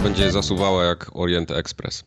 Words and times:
Będzie 0.00 0.32
zasuwała 0.32 0.84
jak 0.84 1.10
Orient 1.16 1.50
Express. 1.50 2.04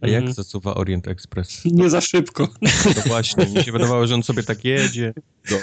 A 0.00 0.08
jak 0.08 0.22
mm. 0.22 0.34
zasuwa 0.34 0.74
Orient 0.74 1.08
Express? 1.08 1.62
Nie 1.64 1.90
za 1.90 2.00
szybko. 2.00 2.48
To 2.94 3.00
właśnie, 3.06 3.46
mi 3.46 3.64
się 3.64 3.72
wydawało, 3.72 4.06
że 4.06 4.14
on 4.14 4.22
sobie 4.22 4.42
tak 4.42 4.64
jedzie. 4.64 5.14
Do, 5.50 5.56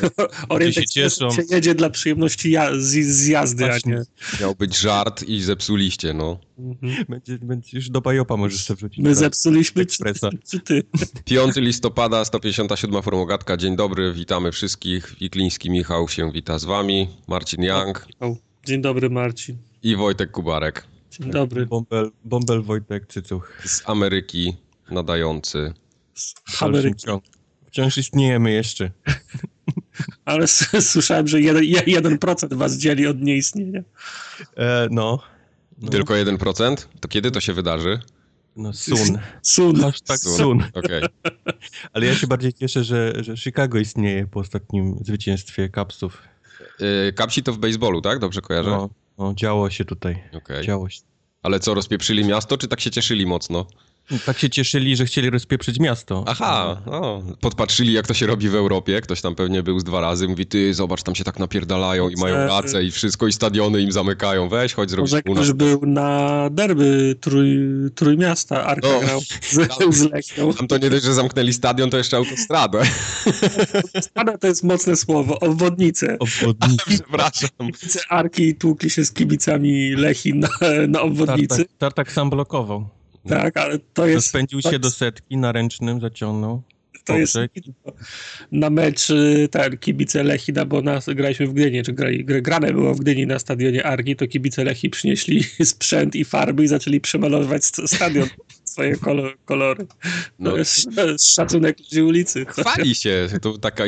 Orient 0.49 0.75
się 0.75 0.85
cieszą. 0.85 1.31
się 1.31 1.43
jedzie 1.49 1.75
dla 1.75 1.89
przyjemności 1.89 2.51
ja 2.51 2.71
z, 2.79 2.93
z, 2.93 3.27
jazdy, 3.27 3.65
właśnie. 3.65 3.95
a 3.95 3.97
nie... 3.97 4.41
Miał 4.41 4.55
być 4.55 4.77
żart 4.77 5.23
i 5.23 5.41
zepsuliście, 5.41 6.13
no. 6.13 6.39
Mhm. 6.59 7.05
Będzie, 7.09 7.37
będzie, 7.37 7.77
już 7.77 7.89
do 7.89 8.01
Bajopa 8.01 8.37
możesz 8.37 8.63
sobie 8.63 8.77
wrzucić. 8.77 9.03
My 9.03 9.15
zepsuliśmy, 9.15 9.85
czy, 9.85 10.03
czy, 10.51 10.59
ty? 10.59 10.83
5 11.25 11.55
listopada, 11.55 12.25
157 12.25 13.03
formogatka. 13.03 13.57
Dzień 13.57 13.75
dobry, 13.75 14.13
witamy 14.13 14.51
wszystkich. 14.51 15.15
Wikliński 15.19 15.69
Michał 15.69 16.09
się 16.09 16.31
wita 16.31 16.59
z 16.59 16.65
wami. 16.65 17.07
Marcin 17.27 17.63
Young. 17.63 18.07
Dzień 18.65 18.81
dobry, 18.81 19.09
Marcin. 19.09 19.57
I 19.83 19.95
Wojtek 19.95 20.31
Kubarek. 20.31 20.96
Dzień 21.11 21.31
dobry. 21.31 21.65
Bąbel, 21.65 22.11
Bąbel 22.23 22.61
Wojtek 22.61 23.07
Cycuch. 23.07 23.61
Z 23.65 23.89
Ameryki 23.89 24.55
nadający. 24.91 25.73
Z 26.15 26.35
Ameryki. 26.61 27.07
Wciąż 27.67 27.97
istniejemy 27.97 28.51
jeszcze. 28.51 28.91
Ale 30.25 30.47
słyszałem, 30.81 31.27
że 31.27 31.37
1%, 31.37 31.83
1 31.87 32.19
was 32.51 32.77
dzieli 32.77 33.07
od 33.07 33.21
nieistnienia. 33.21 33.81
E, 34.55 34.87
no. 34.91 35.19
no. 35.77 35.89
Tylko 35.89 36.13
1%? 36.13 36.75
To 36.99 37.07
kiedy 37.07 37.31
to 37.31 37.41
się 37.41 37.53
wydarzy? 37.53 37.99
No 38.55 38.73
sun. 38.73 39.19
Sun. 39.41 39.81
Hashtag 39.81 40.17
sun. 40.17 40.37
sun. 40.37 40.63
Okay. 40.73 41.01
Ale 41.93 42.05
ja 42.05 42.15
się 42.15 42.27
bardziej 42.27 42.53
cieszę, 42.53 42.83
że, 42.83 43.13
że 43.19 43.37
Chicago 43.37 43.79
istnieje 43.79 44.27
po 44.27 44.39
ostatnim 44.39 44.99
zwycięstwie 45.01 45.69
Capsów. 45.69 46.21
Yy, 46.79 47.13
Capsi 47.17 47.43
to 47.43 47.53
w 47.53 47.57
baseballu, 47.57 48.01
tak? 48.01 48.19
Dobrze 48.19 48.41
kojarzę? 48.41 48.69
No, 48.69 48.89
no 49.17 49.33
działo 49.33 49.69
się 49.69 49.85
tutaj. 49.85 50.23
Okay. 50.33 50.63
Działo 50.63 50.89
się. 50.89 51.01
Ale 51.43 51.59
co, 51.59 51.73
rozpieprzyli 51.73 52.25
miasto, 52.25 52.57
czy 52.57 52.67
tak 52.67 52.81
się 52.81 52.91
cieszyli 52.91 53.25
mocno? 53.25 53.67
Tak 54.25 54.39
się 54.39 54.49
cieszyli, 54.49 54.95
że 54.95 55.05
chcieli 55.05 55.29
rozpieprzyć 55.29 55.79
miasto. 55.79 56.23
Aha, 56.27 56.81
no. 56.85 57.23
podpatrzyli 57.41 57.93
jak 57.93 58.07
to 58.07 58.13
się 58.13 58.27
robi 58.27 58.49
w 58.49 58.55
Europie. 58.55 59.01
Ktoś 59.01 59.21
tam 59.21 59.35
pewnie 59.35 59.63
był 59.63 59.79
z 59.79 59.83
dwa 59.83 60.01
razy, 60.01 60.27
mówi, 60.27 60.45
ty 60.45 60.73
zobacz, 60.73 61.03
tam 61.03 61.15
się 61.15 61.23
tak 61.23 61.39
napierdalają 61.39 62.09
i 62.09 62.15
mają 62.15 62.47
rację 62.47 62.83
i 62.83 62.91
wszystko 62.91 63.27
i 63.27 63.33
stadiony 63.33 63.81
im 63.81 63.91
zamykają. 63.91 64.49
Weź, 64.49 64.73
chodź 64.73 64.89
zrobić 64.89 65.11
Może 65.11 65.23
ktoś 65.23 65.53
był 65.53 65.85
na 65.85 66.49
derby 66.51 67.15
trój, 67.21 67.57
Trójmiasta, 67.95 68.65
Arka 68.65 68.87
no, 68.87 68.99
grał 68.99 69.21
z, 69.91 69.95
z 69.99 70.11
Lechią. 70.11 70.53
Tam 70.53 70.67
to 70.67 70.77
nie 70.77 70.89
dość, 70.89 71.05
że 71.05 71.13
zamknęli 71.13 71.53
stadion, 71.53 71.89
to 71.89 71.97
jeszcze 71.97 72.17
autostradę. 72.17 72.81
Autostrada 73.73 74.37
to 74.37 74.47
jest 74.47 74.63
mocne 74.63 74.95
słowo, 74.95 75.39
obwodnice. 75.39 76.17
Obwodnice. 76.19 76.83
Przepraszam. 76.89 77.49
Obwodnice 77.57 77.99
Arki 78.09 78.55
tłukli 78.55 78.89
się 78.89 79.05
z 79.05 79.11
kibicami 79.11 79.89
Lechi 79.89 80.33
na, 80.33 80.49
na 80.87 81.01
obwodnicy. 81.01 81.57
Tartak, 81.57 81.77
tartak 81.77 82.11
sam 82.11 82.29
blokował. 82.29 82.96
Tak, 83.29 83.57
ale 83.57 83.79
to 83.79 84.07
jest... 84.07 84.27
Spędził 84.27 84.61
się 84.61 84.79
do 84.79 84.91
setki, 84.91 85.37
na 85.37 85.51
ręcznym 85.51 86.01
zaciągnął. 86.01 86.61
To 87.07 87.17
jest 87.17 87.35
na 88.51 88.69
mecz 88.69 89.09
y, 89.09 89.47
ten 89.51 89.77
kibice 89.77 90.23
Lechina, 90.23 90.65
bo 90.65 90.81
nas, 90.81 91.05
graliśmy 91.15 91.47
w 91.47 91.53
Gdyni, 91.53 91.83
czy 91.83 91.93
grali, 91.93 92.25
grane 92.25 92.73
było 92.73 92.93
w 92.93 92.99
Gdyni 92.99 93.27
na 93.27 93.39
stadionie 93.39 93.85
Argi, 93.85 94.15
to 94.15 94.27
kibice 94.27 94.63
Lechi 94.63 94.89
przynieśli 94.89 95.43
sprzęt 95.73 96.15
i 96.15 96.25
farby 96.25 96.63
i 96.63 96.67
zaczęli 96.67 97.01
przemalować 97.01 97.65
stadion 97.65 98.27
swoje 98.77 98.95
kolory. 99.45 99.87
No, 100.39 100.51
szacunek 101.19 101.79
ludzi 101.79 102.01
ulicy. 102.01 102.45
Chwali 102.57 102.95
się, 102.95 103.27
to 103.41 103.57
taka 103.57 103.83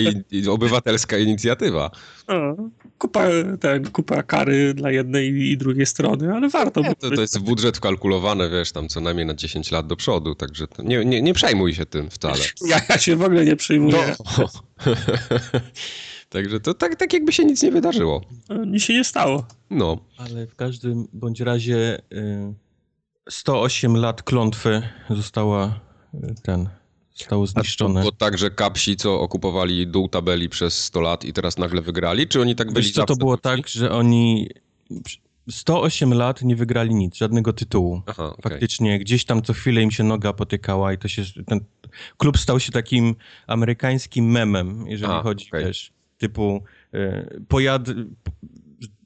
obywatelska 0.50 1.18
inicjatywa. 1.18 1.92
O, 2.28 2.56
kupa, 2.98 3.26
ten, 3.60 3.92
kupa 3.92 4.24
kary 4.24 4.74
dla 4.74 4.92
jednej 4.92 5.52
i 5.52 5.58
drugiej 5.58 5.86
strony, 5.86 6.34
ale 6.34 6.50
warto. 6.50 6.82
Nie, 6.82 6.96
to, 6.96 7.12
to 7.12 7.22
jest 7.22 7.40
budżet 7.40 7.78
wkalkulowany, 7.78 8.50
wiesz, 8.50 8.72
tam 8.72 8.88
co 8.88 9.02
najmniej 9.02 9.26
na 9.26 9.34
10 9.34 9.72
lat 9.72 9.88
do 9.88 9.96
przodu, 9.96 10.36
także 10.36 10.68
nie, 10.80 11.06
nie, 11.06 11.22
nie 11.22 11.34
przejmuj 11.34 11.74
się 11.74 11.86
tym 11.86 12.10
wcale. 12.10 12.40
Ja, 12.68 12.82
ja 12.90 12.98
się 12.98 13.09
w 13.16 13.24
ogóle 13.24 13.46
nie 13.46 13.56
przejmuję. 13.56 14.16
No. 14.38 14.48
Także 16.30 16.60
to 16.60 16.74
tak, 16.74 16.96
tak 16.96 17.14
jakby 17.14 17.34
się 17.34 17.46
nic 17.46 17.64
nie 17.64 17.72
wydarzyło. 17.72 18.22
Nic 18.68 18.84
się 18.84 18.94
nie 18.94 19.04
stało. 19.04 19.46
No. 19.70 19.98
Ale 20.18 20.48
w 20.48 20.56
każdym 20.56 21.08
bądź 21.14 21.40
razie... 21.40 22.02
Y 22.14 22.70
108 23.30 23.98
lat 23.98 24.24
klątwy 24.24 24.82
została 25.10 25.80
y, 26.14 26.36
ten, 26.44 26.70
zostało 27.16 27.48
zniszczone. 27.48 28.04
To, 28.04 28.12
to 28.12 28.18
tak, 28.18 28.38
że 28.38 28.52
kapsi, 28.52 28.96
co 28.96 29.22
okupowali 29.22 29.88
dół 29.88 30.08
tabeli 30.08 30.50
przez 30.50 30.84
100 30.84 31.02
lat 31.02 31.26
i 31.26 31.34
teraz 31.34 31.58
nagle 31.58 31.82
wygrali, 31.82 32.28
czy 32.28 32.42
oni 32.42 32.56
tak 32.56 32.72
byli 32.72 32.86
Wiesz 32.86 32.96
co, 32.96 33.06
to 33.06 33.16
było 33.16 33.38
tak, 33.38 33.68
że 33.68 33.92
oni 33.92 34.50
108 35.50 36.14
lat 36.14 36.42
nie 36.42 36.56
wygrali 36.56 36.96
nic, 36.96 37.16
żadnego 37.16 37.54
tytułu. 37.54 38.02
Aha, 38.06 38.26
okay. 38.26 38.52
Faktycznie 38.52 39.00
gdzieś 39.00 39.26
tam 39.26 39.42
co 39.42 39.54
chwilę 39.54 39.82
im 39.82 39.92
się 39.92 40.04
noga 40.04 40.34
potykała 40.34 40.94
i 40.94 40.98
to 40.98 41.08
się, 41.08 41.24
ten 41.48 41.60
klub 42.18 42.38
stał 42.38 42.60
się 42.60 42.72
takim 42.72 43.16
amerykańskim 43.48 44.32
memem, 44.32 44.88
jeżeli 44.88 45.14
A, 45.14 45.22
chodzi, 45.22 45.48
okay. 45.48 45.66
wiesz, 45.66 45.92
typu 46.18 46.64
y, 46.94 47.42
pojad, 47.48 47.88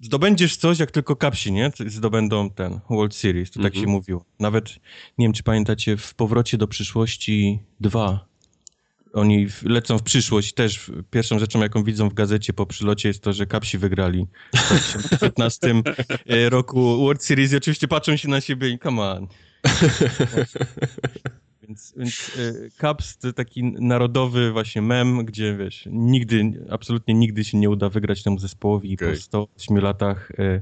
zdobędziesz 0.01 0.57
coś, 0.57 0.79
jak 0.79 0.91
tylko 0.91 1.15
kapsi, 1.15 1.51
nie? 1.51 1.71
Zdobędą 1.87 2.49
ten 2.49 2.79
World 2.89 3.15
Series, 3.15 3.51
to 3.51 3.61
tak 3.61 3.73
się 3.73 3.79
mhm. 3.79 3.91
mówiło. 3.91 4.25
Nawet, 4.39 4.69
nie 5.17 5.25
wiem, 5.25 5.33
czy 5.33 5.43
pamiętacie, 5.43 5.97
w 5.97 6.13
Powrocie 6.13 6.57
do 6.57 6.67
przyszłości 6.67 7.59
2 7.79 8.33
oni 9.13 9.47
lecą 9.63 9.97
w 9.97 10.03
przyszłość 10.03 10.53
też. 10.53 10.91
Pierwszą 11.11 11.39
rzeczą, 11.39 11.61
jaką 11.61 11.83
widzą 11.83 12.09
w 12.09 12.13
gazecie 12.13 12.53
po 12.53 12.65
przylocie 12.65 13.09
jest 13.09 13.23
to, 13.23 13.33
że 13.33 13.45
kapsi 13.45 13.77
wygrali 13.77 14.27
w 14.53 14.67
2015 14.67 15.73
e, 16.25 16.49
roku 16.49 16.97
World 16.97 17.23
Series 17.23 17.53
i 17.53 17.57
oczywiście 17.57 17.87
patrzą 17.87 18.15
się 18.15 18.27
na 18.27 18.41
siebie 18.41 18.69
i 18.69 18.79
come 18.79 19.01
on. 19.01 19.27
Więc, 21.67 21.93
więc 21.97 22.31
y, 22.37 22.71
Caps 22.77 23.17
to 23.17 23.33
taki 23.33 23.63
narodowy 23.63 24.51
właśnie 24.51 24.81
mem, 24.81 25.25
gdzie 25.25 25.57
wiesz, 25.57 25.87
nigdy, 25.91 26.65
absolutnie 26.69 27.13
nigdy 27.13 27.43
się 27.43 27.57
nie 27.57 27.69
uda 27.69 27.89
wygrać 27.89 28.23
temu 28.23 28.39
zespołowi 28.39 28.93
okay. 28.93 29.09
i 29.09 29.11
po 29.11 29.21
108 29.21 29.77
latach 29.77 30.31
y, 30.31 30.61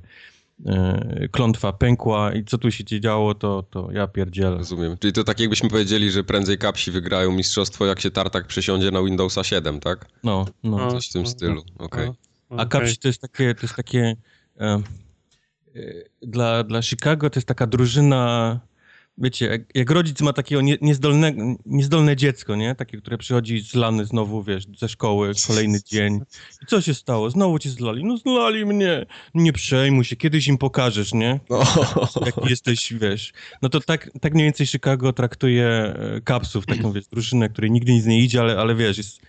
y, 1.24 1.30
klątwa 1.30 1.74
pękła 1.74 2.34
i 2.34 2.46
co 2.46 2.58
tu 2.58 2.72
się 2.72 2.84
działo, 3.00 3.36
to, 3.36 3.64
to 3.64 3.92
ja 3.92 4.08
pierdzielę. 4.08 4.58
Rozumiem. 4.58 4.98
Czyli 4.98 5.14
to 5.14 5.24
tak 5.24 5.40
jakbyśmy 5.40 5.70
powiedzieli, 5.70 6.12
że 6.12 6.24
prędzej 6.24 6.58
Capsi 6.58 6.92
wygrają 6.92 7.32
mistrzostwo, 7.32 7.86
jak 7.86 8.00
się 8.00 8.12
Tartak 8.12 8.48
przesiądzie 8.48 8.92
na 8.92 9.04
Windowsa 9.04 9.44
7, 9.44 9.80
tak? 9.80 10.06
No, 10.24 10.46
no. 10.64 10.92
Coś 10.92 11.10
w 11.10 11.14
tym 11.14 11.28
stylu, 11.28 11.64
okej. 11.78 12.10
Okay. 12.10 12.60
A 12.60 12.66
Capsi 12.66 12.98
to 12.98 13.08
jest 13.08 13.22
takie, 13.22 13.56
to 13.56 13.62
jest 13.62 13.76
takie 13.76 14.16
e, 14.60 14.66
e, 14.66 14.82
dla, 16.22 16.64
dla 16.64 16.82
Chicago 16.82 17.30
to 17.30 17.38
jest 17.38 17.48
taka 17.48 17.68
drużyna 17.68 18.60
wiecie, 19.22 19.46
jak, 19.46 19.62
jak, 19.76 19.92
rodzic 19.92 20.22
ma 20.22 20.34
takiego 20.34 20.62
nie, 20.62 20.78
niezdolne, 20.82 21.34
niezdolne 21.66 22.16
dziecko, 22.16 22.56
nie? 22.56 22.76
Takie, 22.76 22.98
które 22.98 23.18
przychodzi 23.18 23.62
zlany 23.62 24.06
znowu, 24.06 24.44
wiesz, 24.44 24.64
ze 24.78 24.90
szkoły, 24.90 25.32
kolejny 25.48 25.80
dzień. 25.86 26.20
I 26.64 26.66
co 26.66 26.82
się 26.82 26.94
stało? 26.94 27.30
Znowu 27.30 27.60
cię 27.60 27.70
zlali. 27.70 28.04
No 28.04 28.18
zlali 28.18 28.66
mnie. 28.66 29.06
Nie 29.34 29.54
przejmuj 29.54 30.06
się, 30.06 30.16
kiedyś 30.16 30.48
im 30.48 30.58
pokażesz, 30.58 31.14
nie? 31.14 31.40
Jak 32.26 32.50
jesteś, 32.50 32.94
wiesz. 32.94 33.34
No 33.62 33.70
to 33.70 33.80
tak, 33.80 34.12
tak 34.22 34.34
mniej 34.34 34.46
więcej 34.46 34.68
Chicago 34.68 35.14
traktuje 35.14 35.68
e, 35.68 36.22
kapsów, 36.24 36.66
taką, 36.66 36.92
wiesz, 36.92 37.08
drużynę, 37.08 37.50
której 37.50 37.72
nigdy 37.72 37.94
nic 37.94 38.06
nie 38.06 38.20
idzie, 38.20 38.40
ale, 38.40 38.58
ale 38.58 38.76
wiesz, 38.76 38.98
jest... 38.98 39.22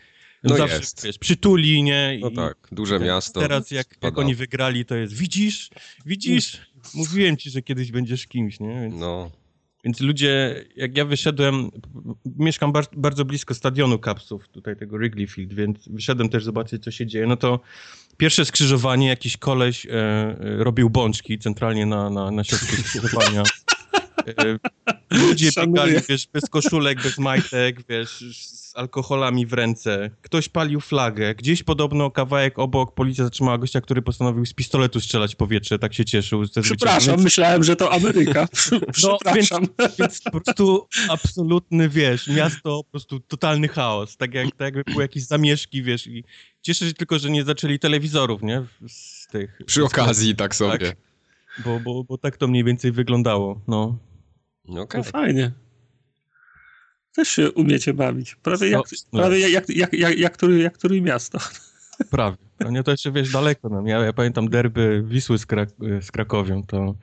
No 0.45 0.57
zawsze, 0.57 0.77
jest. 0.77 1.05
wiesz, 1.05 1.19
przytuli, 1.19 1.83
nie? 1.83 2.19
No 2.21 2.31
tak, 2.31 2.57
duże 2.73 3.01
miasto. 3.01 3.41
Teraz 3.41 3.71
jak, 3.71 3.87
jak 4.03 4.19
oni 4.19 4.35
wygrali, 4.35 4.85
to 4.85 4.95
jest, 4.95 5.15
widzisz, 5.15 5.71
widzisz, 6.07 6.61
mówiłem 6.95 7.37
ci, 7.37 7.51
że 7.51 7.63
kiedyś 7.63 7.93
będziesz 7.93 8.27
kimś, 8.27 8.61
nie? 8.61 8.81
Więc... 8.81 8.95
No, 8.95 9.31
więc 9.85 10.01
ludzie, 10.01 10.65
jak 10.77 10.97
ja 10.97 11.05
wyszedłem, 11.05 11.71
mieszkam 12.39 12.73
bar 12.73 12.85
bardzo 12.97 13.25
blisko 13.25 13.55
stadionu 13.55 13.99
Capsów, 13.99 14.49
tutaj 14.49 14.77
tego 14.77 14.99
Wrigley 14.99 15.27
Field, 15.27 15.55
więc 15.55 15.89
wyszedłem 15.89 16.29
też 16.29 16.45
zobaczyć, 16.45 16.85
co 16.85 16.91
się 16.91 17.07
dzieje. 17.07 17.27
No 17.27 17.37
to 17.37 17.61
pierwsze 18.17 18.45
skrzyżowanie, 18.45 19.09
jakiś 19.09 19.37
koleś 19.37 19.87
e, 19.87 19.91
e, 19.91 20.37
robił 20.41 20.91
bączki 20.91 21.39
centralnie 21.39 21.87
na, 21.87 22.11
na, 22.11 22.31
na 22.31 22.45
środku 22.45 22.67
skrzyżowania. 22.67 23.43
E, 24.27 24.59
ludzie 25.11 25.51
biegali, 25.57 25.95
wiesz, 26.09 26.27
bez 26.33 26.45
koszulek, 26.51 27.03
bez 27.03 27.19
majtek, 27.19 27.87
wiesz, 27.89 28.25
z 28.33 28.77
alkoholami 28.77 29.47
w 29.47 29.53
ręce. 29.53 30.11
Ktoś 30.23 30.49
palił 30.49 30.81
flagę. 30.81 31.35
Gdzieś 31.35 31.63
podobno 31.63 32.11
kawałek 32.11 32.59
obok 32.59 32.95
policja 32.95 33.25
zatrzymała 33.25 33.59
gościa, 33.59 33.81
który 33.81 34.03
postanowił 34.03 34.47
z 34.47 34.53
pistoletu 34.55 35.01
strzelać 35.01 35.35
w 35.35 35.37
powietrze. 35.37 35.79
Tak 35.79 35.95
się 35.95 36.05
cieszył. 36.05 36.45
Przepraszam, 36.63 37.15
więc... 37.15 37.25
myślałem, 37.25 37.65
że 37.65 37.77
to 37.77 37.93
Ameryka. 37.93 38.49
No, 39.03 39.19
więc, 39.35 39.51
więc, 39.99 40.21
po 40.21 40.41
prostu 40.41 40.89
absolutny, 41.09 41.89
wiesz, 41.89 42.29
miasto, 42.29 42.85
po 42.85 42.91
prostu 42.91 43.21
totalny 43.21 43.69
chaos. 43.69 44.17
Tak, 44.17 44.35
jak, 44.35 44.47
tak 44.57 44.61
jakby 44.61 44.93
były 44.93 45.05
jakieś 45.05 45.23
zamieszki, 45.23 45.83
wiesz. 45.83 46.07
I 46.07 46.25
cieszę 46.63 46.89
się 46.89 46.93
tylko, 46.93 47.19
że 47.19 47.31
nie 47.31 47.45
zaczęli 47.45 47.79
telewizorów, 47.79 48.43
nie? 48.43 48.63
Z 48.89 49.27
tych... 49.27 49.59
Przy 49.67 49.85
okazji, 49.85 50.37
tak 50.37 50.55
sobie. 50.55 50.79
Tak, 50.79 50.97
bo, 51.65 51.81
bo, 51.81 52.05
bo 52.05 52.19
tak 52.19 52.37
to 52.37 52.49
mniej 52.49 52.65
więcej 52.65 52.93
wyglądało, 52.93 53.61
no. 53.69 53.99
Okay. 54.69 55.01
No 55.01 55.05
fajnie. 55.05 55.53
Też 57.15 57.29
się 57.29 57.51
umiecie 57.51 57.95
bawić. 57.95 58.35
Prawie 58.35 58.69
jak, 58.69 58.83
no, 59.13 59.21
prawie 59.21 59.39
jak, 59.39 59.53
jak, 59.53 59.69
jak, 59.69 59.93
jak, 59.93 60.19
jak, 60.19 60.33
który, 60.33 60.59
jak 60.59 60.75
który 60.75 61.01
miasto. 61.01 61.39
Prawie. 62.11 62.37
No 62.61 62.71
nie, 62.71 62.83
to 62.83 62.91
jeszcze 62.91 63.13
wiesz 63.13 63.33
daleko. 63.33 63.69
No. 63.69 63.83
Ja, 63.87 63.99
ja 63.99 64.13
pamiętam 64.13 64.49
derby 64.49 65.05
Wisły 65.07 65.39
z, 65.39 65.47
Krak 65.47 65.69
z 66.01 66.11
Krakowią, 66.11 66.67
to 66.67 66.95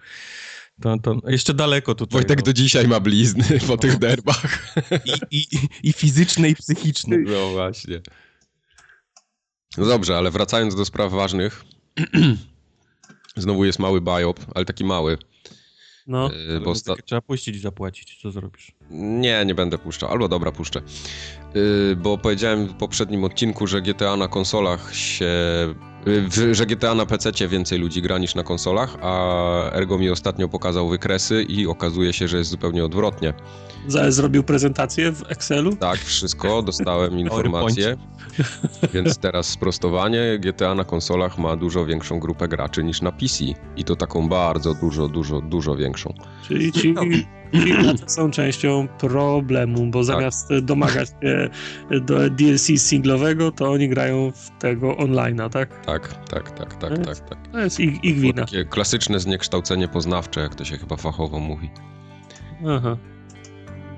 To, 0.82 0.98
to 0.98 1.22
jeszcze 1.28 1.54
daleko 1.54 1.96
tutaj. 1.96 2.14
Wojtek 2.14 2.40
no. 2.40 2.44
do 2.46 2.54
dzisiaj 2.54 2.88
ma 2.88 3.00
blizny 3.00 3.60
po 3.68 3.78
tych 3.78 3.94
no. 3.94 4.00
derbach. 4.00 4.76
I, 5.32 5.38
i, 5.38 5.48
I 5.84 5.94
fizyczne, 5.94 6.50
i 6.50 6.56
psychiczne. 6.56 7.18
No 7.18 7.50
właśnie. 7.50 8.02
No 9.78 9.86
dobrze, 9.86 10.18
ale 10.18 10.32
wracając 10.32 10.76
do 10.76 10.86
spraw 10.86 11.12
ważnych. 11.12 11.64
Znowu 13.38 13.66
jest 13.66 13.80
mały 13.80 14.02
biop, 14.02 14.40
ale 14.56 14.66
taki 14.66 14.84
mały. 14.84 15.18
No, 16.10 16.30
yy, 16.32 16.60
bo 16.60 16.76
sta... 16.76 16.96
trzeba 17.06 17.22
puścić 17.22 17.56
i 17.56 17.60
zapłacić. 17.60 18.22
Co 18.22 18.32
zrobisz? 18.32 18.72
Nie, 18.92 19.46
nie 19.46 19.56
będę 19.56 19.78
puszczał. 19.78 20.12
Albo 20.12 20.28
dobra, 20.28 20.52
puszczę. 20.52 20.82
Yy, 21.56 21.96
bo 21.96 22.18
powiedziałem 22.18 22.68
w 22.68 22.74
poprzednim 22.74 23.24
odcinku, 23.24 23.68
że 23.68 23.82
GTA 23.82 24.16
na 24.16 24.28
konsolach 24.28 24.96
się 24.96 25.34
Że 26.51 26.66
GTA 26.66 26.96
na 26.96 27.06
PC 27.06 27.48
więcej 27.48 27.80
ludzi 27.80 28.01
gra 28.01 28.18
niż 28.18 28.36
na 28.36 28.44
konsolach, 28.44 28.98
a 29.01 29.72
Ergo 29.72 29.98
mi 29.98 30.10
ostatnio 30.10 30.48
pokazał 30.48 30.90
wykresy 30.90 31.44
i 31.44 31.68
okazuje 31.68 32.13
się, 32.13 32.28
że 32.28 32.38
jest 32.38 32.50
zupełnie 32.50 32.86
odwrotnie. 32.86 33.34
Zrobił 33.88 34.44
prezentację 34.44 35.12
w 35.12 35.31
Excelu? 35.31 35.75
Tak, 35.75 36.00
wszystko, 36.00 36.62
dostałem 36.62 37.19
informację. 37.25 37.98
Więc 38.94 39.18
teraz 39.18 39.48
sprostowanie, 39.48 40.40
GTA 40.40 40.75
na 40.75 40.84
konsolach 40.84 41.38
ma 41.38 41.56
dużo 41.56 41.86
większą 41.86 42.19
grupę 42.19 42.48
graczy 42.48 42.84
niż 42.84 43.02
na 43.02 43.12
PC. 43.12 43.44
I 43.75 43.84
to 43.84 43.95
taką 43.95 44.30
bardzo 44.30 44.74
dużo, 44.74 45.07
dużo, 45.07 45.42
dużo 45.42 45.75
większą. 45.75 46.13
Czyli 46.48 46.72
ci, 46.72 46.95
ci 47.54 47.74
są 48.07 48.31
częścią 48.31 48.88
problemu, 48.88 49.86
bo 49.86 50.00
tak. 50.00 50.06
zamiast 50.06 50.57
domagać 50.62 51.10
się 51.10 51.50
do 52.01 52.30
DLC 52.30 52.68
singlowego, 52.78 53.51
to 53.51 53.72
oni 53.72 53.90
grają 53.90 54.31
w 54.31 54.50
tego 54.60 54.92
online'a, 54.92 55.50
tak? 55.50 55.86
Tak, 55.86 56.13
tak, 56.30 56.51
tak, 56.51 56.75
tak, 56.75 57.06
tak, 57.06 57.19
tak. 57.30 57.51
To 57.51 57.60
jest 57.60 57.80
ich, 57.80 58.04
ich 58.04 58.19
wina. 58.19 58.46
Takie 58.46 58.66
klasyczne 58.66 59.19
zniekształcenie 59.19 59.88
poznawcze, 59.88 60.42
jak 60.42 60.56
to 60.56 60.66
się 60.66 60.78
chyba 60.78 60.96
fachowo 60.96 61.40
mówi. 61.40 61.69
Aha. 62.68 62.98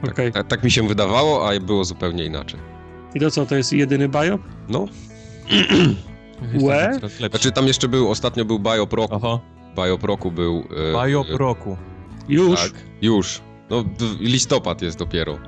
Tak, 0.02 0.12
okay. 0.12 0.32
tak, 0.32 0.48
tak 0.48 0.64
mi 0.64 0.72
się 0.72 0.88
wydawało, 0.88 1.50
a 1.50 1.60
było 1.60 1.84
zupełnie 1.84 2.26
inaczej. 2.26 2.60
I 3.16 3.20
to 3.20 3.32
co, 3.32 3.46
to 3.46 3.56
jest 3.56 3.74
jedyny 3.74 4.10
biop? 4.10 4.42
No. 4.70 4.86
Łe? 6.62 7.00
Znaczy 7.30 7.52
tam 7.52 7.68
jeszcze 7.68 7.88
był, 7.88 8.12
ostatnio 8.12 8.46
był 8.46 8.60
biop 8.60 8.94
roku. 8.94 9.16
Aha. 9.16 9.40
Biop 9.76 10.04
roku 10.04 10.32
był... 10.32 10.64
E, 10.96 11.08
biop 11.08 11.28
roku. 11.30 11.78
Już? 12.32 12.62
Tak, 12.62 12.72
już. 13.02 13.42
No 13.70 13.84
listopad 14.20 14.82
jest 14.82 14.98
dopiero. 14.98 15.40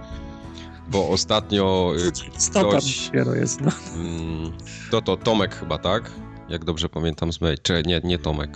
Bo 0.88 1.10
ostatnio... 1.10 1.94
E, 1.96 2.32
listopad 2.34 2.72
ktoś, 2.72 3.06
dopiero 3.06 3.36
jest, 3.36 3.62
no. 3.62 3.72
Mm, 3.96 4.52
to 4.92 5.02
to 5.02 5.18
Tomek 5.18 5.56
chyba, 5.56 5.78
tak? 5.78 6.12
Jak 6.50 6.66
dobrze 6.66 6.90
pamiętam 6.90 7.34
z 7.34 7.42
mail. 7.42 7.58
Czy 7.64 7.84
nie, 7.86 8.02
nie 8.04 8.20
Tomek. 8.20 8.50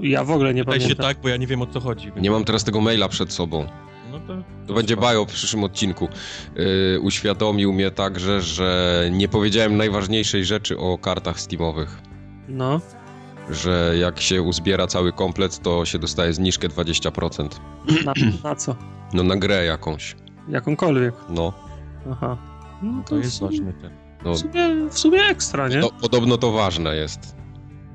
Ja 0.00 0.24
w 0.24 0.30
ogóle 0.30 0.54
nie 0.54 0.64
Pytaj 0.64 0.78
pamiętam. 0.80 1.06
się 1.06 1.14
tak, 1.14 1.22
bo 1.22 1.28
ja 1.28 1.36
nie 1.36 1.46
wiem 1.46 1.62
o 1.62 1.66
co 1.66 1.80
chodzi. 1.80 2.12
Nie 2.16 2.30
mam 2.30 2.44
teraz 2.44 2.64
tego 2.64 2.80
maila 2.80 3.08
przed 3.08 3.32
sobą. 3.32 3.66
No 4.12 4.20
to, 4.20 4.34
to 4.66 4.74
będzie 4.74 4.96
bajo 4.96 5.24
w 5.24 5.28
przyszłym 5.28 5.64
odcinku. 5.64 6.08
Yy, 6.56 7.00
uświadomił 7.00 7.72
mnie 7.72 7.90
także, 7.90 8.40
że 8.40 9.08
nie 9.12 9.28
powiedziałem 9.28 9.76
najważniejszej 9.76 10.44
rzeczy 10.44 10.78
o 10.78 10.98
kartach 10.98 11.40
Steamowych. 11.40 11.98
No. 12.48 12.80
Że 13.50 13.94
jak 13.98 14.20
się 14.20 14.42
uzbiera 14.42 14.86
cały 14.86 15.12
komplet, 15.12 15.58
to 15.62 15.84
się 15.84 15.98
dostaje 15.98 16.32
zniżkę 16.32 16.68
20%. 16.68 17.48
Na, 18.04 18.12
na 18.44 18.56
co? 18.56 18.76
No 19.12 19.22
na 19.22 19.36
grę 19.36 19.64
jakąś. 19.64 20.16
Jakąkolwiek. 20.48 21.14
No. 21.28 21.52
Aha. 22.12 22.36
No 22.82 23.02
to, 23.02 23.08
to 23.08 23.16
jest 23.16 23.40
ważny 23.40 23.72
ten. 23.72 23.90
No, 24.24 24.34
w, 24.34 24.38
sumie, 24.38 24.88
w 24.90 24.98
sumie 24.98 25.22
ekstra, 25.22 25.68
nie? 25.68 25.78
No, 25.78 25.90
podobno 26.00 26.38
to 26.38 26.52
ważne 26.52 26.96
jest. 26.96 27.36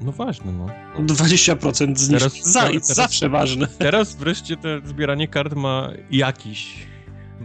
No 0.01 0.11
ważne, 0.11 0.51
no. 0.51 0.67
20% 1.05 1.97
zniżki. 1.97 2.29
Teraz, 2.29 2.53
Za, 2.53 2.61
teraz, 2.61 2.87
zawsze 2.87 3.29
ważne. 3.29 3.67
Teraz 3.67 4.15
wreszcie 4.15 4.57
to 4.57 4.67
zbieranie 4.83 5.27
kart 5.27 5.55
ma 5.55 5.89
jakiś 6.11 6.87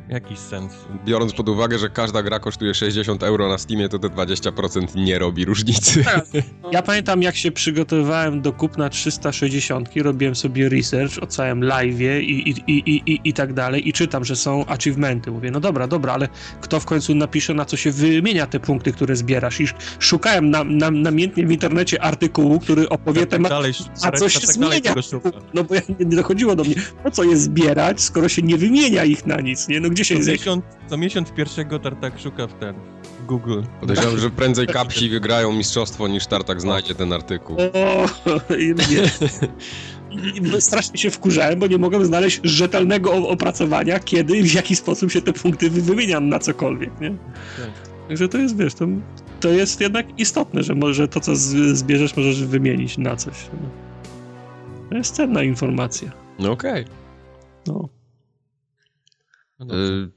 jakiś 0.09 0.39
sens. 0.39 0.73
Biorąc 1.05 1.33
pod 1.33 1.49
uwagę, 1.49 1.79
że 1.79 1.91
każda 1.91 2.23
gra 2.23 2.39
kosztuje 2.39 2.75
60 2.75 3.23
euro 3.23 3.49
na 3.49 3.59
Steamie, 3.59 3.89
to 3.89 3.99
te 3.99 4.09
20% 4.09 4.97
nie 4.97 5.19
robi 5.19 5.45
różnicy. 5.45 6.05
Tak. 6.05 6.25
Ja 6.73 6.83
pamiętam, 6.83 7.23
jak 7.23 7.37
się 7.37 7.53
przygotowywałem 7.53 8.43
do 8.43 8.53
kupna 8.53 8.89
360, 8.89 9.89
robiłem 9.97 10.35
sobie 10.35 10.69
research 10.69 11.23
o 11.23 11.27
całym 11.27 11.61
live'ie 11.61 12.21
i, 12.21 12.51
i, 12.51 12.55
i, 12.67 13.03
i, 13.13 13.21
i 13.25 13.33
tak 13.33 13.53
dalej 13.53 13.89
i 13.89 13.93
czytam, 13.93 14.25
że 14.25 14.37
są 14.37 14.67
achievementy. 14.67 15.31
Mówię, 15.31 15.51
no 15.51 15.61
dobra, 15.61 15.87
dobra, 15.87 16.13
ale 16.13 16.29
kto 16.61 16.81
w 16.81 16.85
końcu 16.85 17.15
napisze, 17.15 17.55
na 17.55 17.65
co 17.65 17.77
się 17.77 17.91
wymienia 17.91 18.47
te 18.47 18.61
punkty, 18.61 18.93
które 18.93 19.17
zbierasz? 19.17 19.61
I 19.61 19.67
szukałem 19.99 20.51
na, 20.51 20.65
na, 20.65 20.91
namiętnie 20.91 21.47
w 21.47 21.51
internecie 21.51 22.03
artykułu, 22.03 22.61
który 22.61 22.89
opowie 22.89 23.21
tak, 23.21 23.31
temat, 23.31 23.53
dalej, 23.53 23.73
a 24.03 24.13
co 24.13 24.29
się 24.29 24.41
tak 24.41 24.53
zmienia. 24.53 24.95
No 25.55 25.65
bo 25.65 25.75
nie 26.01 26.17
dochodziło 26.17 26.57
do 26.57 26.65
mnie, 26.65 26.75
po 27.03 27.11
co 27.11 27.25
je 27.25 27.37
zbierać, 27.37 28.01
skoro 28.01 28.29
się 28.29 28.43
nie 28.43 28.59
wymienia 28.59 29.05
ich 29.05 29.27
na 29.27 29.41
nic, 29.41 29.69
nie? 29.69 29.80
No 29.81 29.91
gdzie 29.91 30.05
się... 30.05 30.21
Co 30.21 30.31
miesiąc, 30.31 30.65
co 30.87 30.97
miesiąc 30.97 31.31
pierwszego 31.31 31.79
Tartak 31.79 32.19
szuka 32.19 32.47
w 32.47 32.55
ten... 32.55 32.75
Google. 33.29 33.63
Podejrzewam, 33.81 34.19
że 34.19 34.31
prędzej 34.31 34.67
kapsi 34.67 35.09
wygrają 35.09 35.53
mistrzostwo 35.53 36.09
niż 36.09 36.27
Tartak 36.27 36.61
znajdzie 36.61 36.95
ten 36.95 37.13
artykuł. 37.13 37.57
O, 37.57 38.07
nie. 38.91 40.61
strasznie 40.61 40.99
się 40.99 41.11
wkurzałem, 41.11 41.59
bo 41.59 41.67
nie 41.67 41.79
mogłem 41.79 42.05
znaleźć 42.05 42.41
rzetelnego 42.45 43.13
opracowania, 43.13 43.99
kiedy 43.99 44.37
i 44.37 44.43
w 44.43 44.55
jaki 44.55 44.77
sposób 44.77 45.11
się 45.11 45.23
te 45.23 45.33
punkty 45.33 45.71
wymieniam 45.71 46.29
na 46.29 46.39
cokolwiek, 46.39 47.01
nie? 47.01 47.11
Tak. 47.11 47.91
Także 48.09 48.29
to 48.29 48.39
jest, 48.39 48.57
wiesz, 48.57 48.75
to, 48.75 48.87
to 49.41 49.49
jest 49.49 49.81
jednak 49.81 50.07
istotne, 50.19 50.63
że 50.63 50.75
może 50.75 51.09
to, 51.09 51.21
co 51.21 51.37
zbierzesz, 51.73 52.17
możesz 52.17 52.45
wymienić 52.45 52.99
na 52.99 53.17
coś. 53.17 53.35
No. 53.53 53.69
To 54.89 54.97
jest 54.97 55.15
cenna 55.15 55.43
informacja. 55.43 56.11
No 56.39 56.53
okej. 56.53 56.83
Okay. 56.83 56.95
No. 57.67 58.00
No 59.61 59.75
y, 59.75 60.11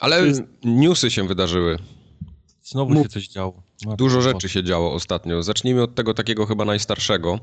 ale 0.00 0.26
jest... 0.26 0.42
newsy 0.64 1.10
się 1.10 1.28
wydarzyły. 1.28 1.78
Znowu 2.62 2.94
Mów. 2.94 3.02
się 3.02 3.08
coś 3.08 3.28
działo. 3.28 3.62
Dużo 3.98 4.20
rzeczy 4.20 4.48
się 4.48 4.64
działo 4.64 4.94
ostatnio. 4.94 5.42
Zacznijmy 5.42 5.82
od 5.82 5.94
tego 5.94 6.14
takiego 6.14 6.46
chyba 6.46 6.64
najstarszego. 6.64 7.38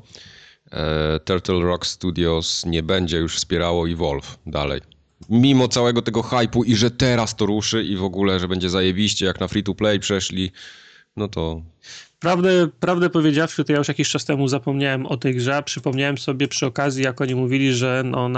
E, 0.72 1.20
Turtle 1.20 1.60
Rock 1.60 1.86
Studios 1.86 2.66
nie 2.66 2.84
będzie 2.84 3.18
już 3.18 3.36
wspierało 3.36 3.90
Evolve 3.90 4.38
dalej. 4.46 4.82
Mimo 5.30 5.68
całego 5.68 6.02
tego 6.02 6.24
hypu 6.24 6.64
i 6.64 6.76
że 6.76 6.92
teraz 6.92 7.36
to 7.36 7.46
ruszy 7.46 7.84
i 7.84 7.98
w 7.98 8.04
ogóle, 8.04 8.40
że 8.40 8.48
będzie 8.48 8.70
zajebiście, 8.70 9.26
jak 9.26 9.40
na 9.40 9.48
free 9.48 9.64
to 9.64 9.76
play 9.76 10.00
przeszli, 10.00 10.52
no 11.16 11.28
to... 11.28 11.62
Prawdę, 12.20 12.68
prawdę 12.80 13.10
powiedziawszy, 13.10 13.64
to 13.64 13.72
ja 13.72 13.78
już 13.78 13.88
jakiś 13.88 14.10
czas 14.10 14.26
temu 14.26 14.48
zapomniałem 14.48 15.06
o 15.06 15.18
tej 15.18 15.36
grze, 15.36 15.64
przypomniałem 15.64 16.18
sobie 16.18 16.48
przy 16.48 16.66
okazji, 16.66 17.04
jak 17.04 17.22
oni 17.22 17.36
mówili, 17.36 17.74
że 17.74 18.04
no 18.06 18.30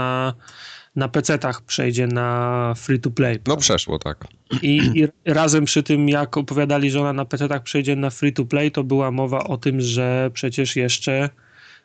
na 0.96 1.08
PC-tach 1.08 1.62
przejdzie 1.62 2.06
na 2.06 2.74
free 2.76 3.00
to 3.00 3.10
play. 3.10 3.38
No 3.46 3.56
przeszło, 3.56 3.98
tak. 3.98 4.24
I, 4.62 4.76
I, 4.94 5.08
razem 5.32 5.64
przy 5.64 5.82
tym, 5.82 6.08
jak 6.08 6.36
opowiadali, 6.36 6.90
że 6.90 7.00
ona 7.00 7.12
na 7.12 7.24
PC-tach 7.24 7.62
przejdzie 7.62 7.96
na 7.96 8.10
free 8.10 8.32
to 8.32 8.44
play, 8.44 8.70
to 8.70 8.84
była 8.84 9.10
mowa 9.10 9.44
o 9.44 9.56
tym, 9.56 9.80
że 9.80 10.30
przecież 10.34 10.76
jeszcze 10.76 11.30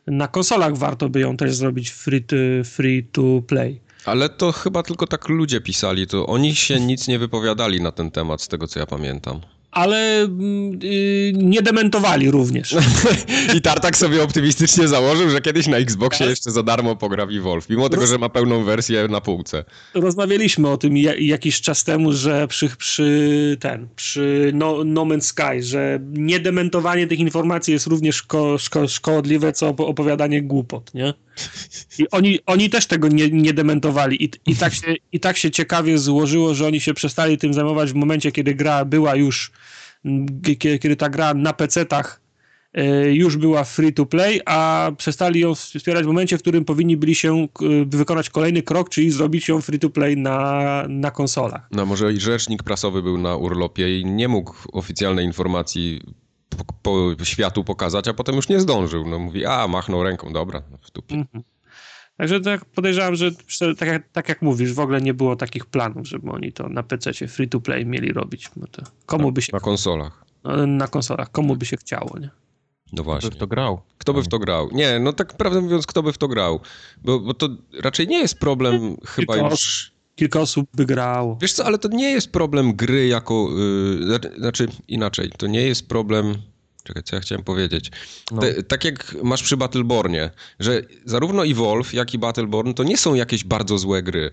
na 0.07 0.27
konsolach 0.27 0.77
warto 0.77 1.09
by 1.09 1.19
ją 1.19 1.37
też 1.37 1.55
zrobić 1.55 1.89
free 1.89 2.23
to, 2.23 2.35
free 2.63 3.03
to 3.03 3.21
play. 3.47 3.81
Ale 4.05 4.29
to 4.29 4.51
chyba 4.51 4.83
tylko 4.83 5.07
tak 5.07 5.29
ludzie 5.29 5.61
pisali, 5.61 6.07
to 6.07 6.27
oni 6.27 6.55
się 6.55 6.79
nic 6.79 7.07
nie 7.07 7.19
wypowiadali 7.19 7.81
na 7.81 7.91
ten 7.91 8.11
temat, 8.11 8.41
z 8.41 8.47
tego 8.47 8.67
co 8.67 8.79
ja 8.79 8.85
pamiętam 8.85 9.41
ale 9.75 10.27
yy, 10.81 11.33
nie 11.33 11.61
dementowali 11.61 12.31
również. 12.31 12.75
I 13.55 13.61
Tartak 13.61 13.97
sobie 13.97 14.23
optymistycznie 14.23 14.87
założył, 14.87 15.29
że 15.29 15.41
kiedyś 15.41 15.67
na 15.67 15.77
Xboxie 15.77 16.25
jeszcze 16.25 16.51
za 16.51 16.63
darmo 16.63 16.95
pogra 16.95 17.25
w 17.25 17.29
Evolve, 17.31 17.69
mimo 17.69 17.89
tego, 17.89 18.07
że 18.07 18.17
ma 18.17 18.29
pełną 18.29 18.63
wersję 18.63 19.07
na 19.07 19.21
półce. 19.21 19.63
Rozmawialiśmy 19.93 20.69
o 20.69 20.77
tym 20.77 20.97
jakiś 21.19 21.61
czas 21.61 21.83
temu, 21.83 22.11
że 22.11 22.47
przy, 22.47 22.69
przy 22.77 23.57
ten, 23.59 23.87
przy 23.95 24.51
no, 24.53 24.83
no 24.85 25.01
Man's 25.01 25.21
Sky, 25.21 25.63
że 25.63 25.99
niedementowanie 26.11 27.07
tych 27.07 27.19
informacji 27.19 27.73
jest 27.73 27.87
również 27.87 28.15
szko, 28.15 28.57
szko, 28.57 28.87
szkodliwe, 28.87 29.53
co 29.53 29.67
opowiadanie 29.67 30.41
głupot, 30.41 30.93
nie? 30.93 31.13
I 31.99 32.09
oni, 32.09 32.39
oni 32.45 32.69
też 32.69 32.85
tego 32.85 33.07
nie, 33.07 33.29
nie 33.29 33.53
dementowali. 33.53 34.23
I, 34.23 34.29
i, 34.45 34.55
tak 34.55 34.73
się, 34.73 34.95
I 35.11 35.19
tak 35.19 35.37
się 35.37 35.51
ciekawie 35.51 35.97
złożyło, 35.97 36.53
że 36.53 36.67
oni 36.67 36.79
się 36.79 36.93
przestali 36.93 37.37
tym 37.37 37.53
zajmować 37.53 37.91
w 37.91 37.95
momencie, 37.95 38.31
kiedy 38.31 38.55
gra 38.55 38.85
była 38.85 39.15
już, 39.15 39.51
kiedy 40.79 40.95
ta 40.95 41.09
gra 41.09 41.33
na 41.33 41.53
PC-tach 41.53 42.21
e, 42.73 43.13
już 43.13 43.37
była 43.37 43.63
free 43.63 43.93
to 43.93 44.05
play, 44.05 44.41
a 44.45 44.91
przestali 44.97 45.39
ją 45.39 45.55
wspierać 45.55 46.03
w 46.03 46.07
momencie, 46.07 46.37
w 46.37 46.41
którym 46.41 46.65
powinni 46.65 46.97
byli 46.97 47.15
się 47.15 47.47
wykonać 47.85 48.29
kolejny 48.29 48.61
krok, 48.61 48.89
czyli 48.89 49.11
zrobić 49.11 49.47
ją 49.47 49.61
free 49.61 49.79
to 49.79 49.89
play 49.89 50.17
na, 50.17 50.85
na 50.89 51.11
konsolach. 51.11 51.67
No 51.71 51.85
może 51.85 52.13
i 52.13 52.19
rzecznik 52.19 52.63
prasowy 52.63 53.01
był 53.01 53.17
na 53.17 53.35
urlopie 53.35 53.99
i 53.99 54.05
nie 54.05 54.27
mógł 54.27 54.55
oficjalnej 54.71 55.25
informacji 55.25 56.01
po, 56.49 56.65
po, 57.17 57.25
światu 57.25 57.63
pokazać, 57.63 58.07
a 58.07 58.13
potem 58.13 58.35
już 58.35 58.49
nie 58.49 58.59
zdążył. 58.59 59.07
No 59.07 59.19
mówi, 59.19 59.45
a 59.45 59.67
machnął 59.67 60.03
ręką, 60.03 60.33
dobra, 60.33 60.61
no, 60.71 60.77
w 60.81 60.91
dupie. 60.91 61.15
Mhm. 61.15 61.43
Także 62.17 62.41
tak 62.41 62.65
podejrzewam, 62.65 63.15
że 63.15 63.31
tak 63.77 63.87
jak, 63.87 64.09
tak 64.11 64.29
jak 64.29 64.41
mówisz, 64.41 64.73
w 64.73 64.79
ogóle 64.79 65.01
nie 65.01 65.13
było 65.13 65.35
takich 65.35 65.65
planów, 65.65 66.07
żeby 66.07 66.31
oni 66.31 66.53
to 66.53 66.69
na 66.69 66.83
PC 66.83 67.13
free 67.13 67.49
to 67.49 67.59
play 67.59 67.85
mieli 67.85 68.13
robić. 68.13 68.49
To 68.71 68.81
komu 69.05 69.25
na, 69.25 69.31
by 69.31 69.41
się 69.41 69.49
na 69.53 69.59
konsolach. 69.59 70.25
No, 70.43 70.67
na 70.67 70.87
konsolach, 70.87 71.31
komu 71.31 71.55
by 71.55 71.65
się 71.65 71.77
chciało, 71.77 72.19
nie? 72.19 72.29
No 72.93 73.03
właśnie. 73.03 73.29
Kto 73.29 73.35
by 73.35 73.35
w 73.35 73.39
to 73.39 73.47
grał? 73.47 73.81
Kto 73.97 74.13
by 74.13 74.21
w 74.21 74.27
to 74.27 74.39
grał? 74.39 74.69
Nie, 74.71 74.99
no 74.99 75.13
tak 75.13 75.37
prawdę 75.37 75.61
mówiąc, 75.61 75.87
kto 75.87 76.03
by 76.03 76.13
w 76.13 76.17
to 76.17 76.27
grał? 76.27 76.59
Bo, 77.03 77.19
bo 77.19 77.33
to 77.33 77.49
raczej 77.81 78.07
nie 78.07 78.19
jest 78.19 78.39
problem 78.39 78.97
chyba 79.05 79.37
już... 79.37 79.94
Kilka 80.15 80.39
osób 80.39 80.69
by 80.73 80.85
grało. 80.85 81.37
Wiesz 81.41 81.53
co, 81.53 81.65
ale 81.65 81.77
to 81.77 81.87
nie 81.87 82.11
jest 82.11 82.31
problem 82.31 82.73
gry 82.73 83.07
jako... 83.07 83.49
Yy, 84.09 84.37
znaczy 84.37 84.67
inaczej, 84.87 85.31
to 85.37 85.47
nie 85.47 85.61
jest 85.61 85.87
problem... 85.87 86.35
Czekaj, 86.83 87.03
co 87.03 87.15
ja 87.15 87.21
chciałem 87.21 87.43
powiedzieć. 87.43 87.91
No. 88.31 88.41
Te, 88.41 88.63
tak 88.63 88.83
jak 88.83 89.15
masz 89.23 89.43
przy 89.43 89.57
Battlebornie, 89.57 90.31
że 90.59 90.81
zarówno 91.05 91.45
Evolve, 91.45 91.93
jak 91.93 92.13
i 92.13 92.17
Battleborn 92.17 92.73
to 92.73 92.83
nie 92.83 92.97
są 92.97 93.13
jakieś 93.13 93.43
bardzo 93.43 93.77
złe 93.77 94.03
gry. 94.03 94.31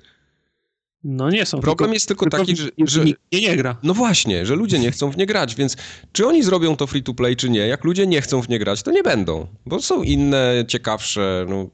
No 1.05 1.31
nie 1.31 1.47
są. 1.47 1.61
Problem 1.61 1.77
tylko, 1.79 1.95
jest 1.95 2.09
tylko, 2.09 2.25
tylko 2.25 2.39
taki, 2.39 2.57
że, 2.57 2.69
że... 2.79 3.05
Nikt 3.05 3.21
nie, 3.33 3.41
nie 3.41 3.57
gra. 3.57 3.77
No 3.83 3.95
właśnie, 3.95 4.47
że 4.47 4.55
ludzie 4.55 4.79
nie 4.79 4.91
chcą 4.91 5.11
w 5.11 5.17
nie 5.17 5.27
grać, 5.27 5.55
więc 5.55 5.77
czy 6.13 6.27
oni 6.27 6.43
zrobią 6.43 6.77
to 6.77 6.87
free 6.87 7.03
to 7.03 7.15
play, 7.15 7.37
czy 7.37 7.51
nie, 7.51 7.67
jak 7.67 7.85
ludzie 7.85 8.07
nie 8.07 8.21
chcą 8.21 8.43
w 8.43 8.49
nie 8.49 8.59
grać, 8.59 8.83
to 8.83 8.91
nie 8.91 9.03
będą, 9.03 9.47
bo 9.67 9.83
są 9.83 10.03
inne, 10.03 10.65
ciekawsze, 10.69 11.47
no 11.49 11.69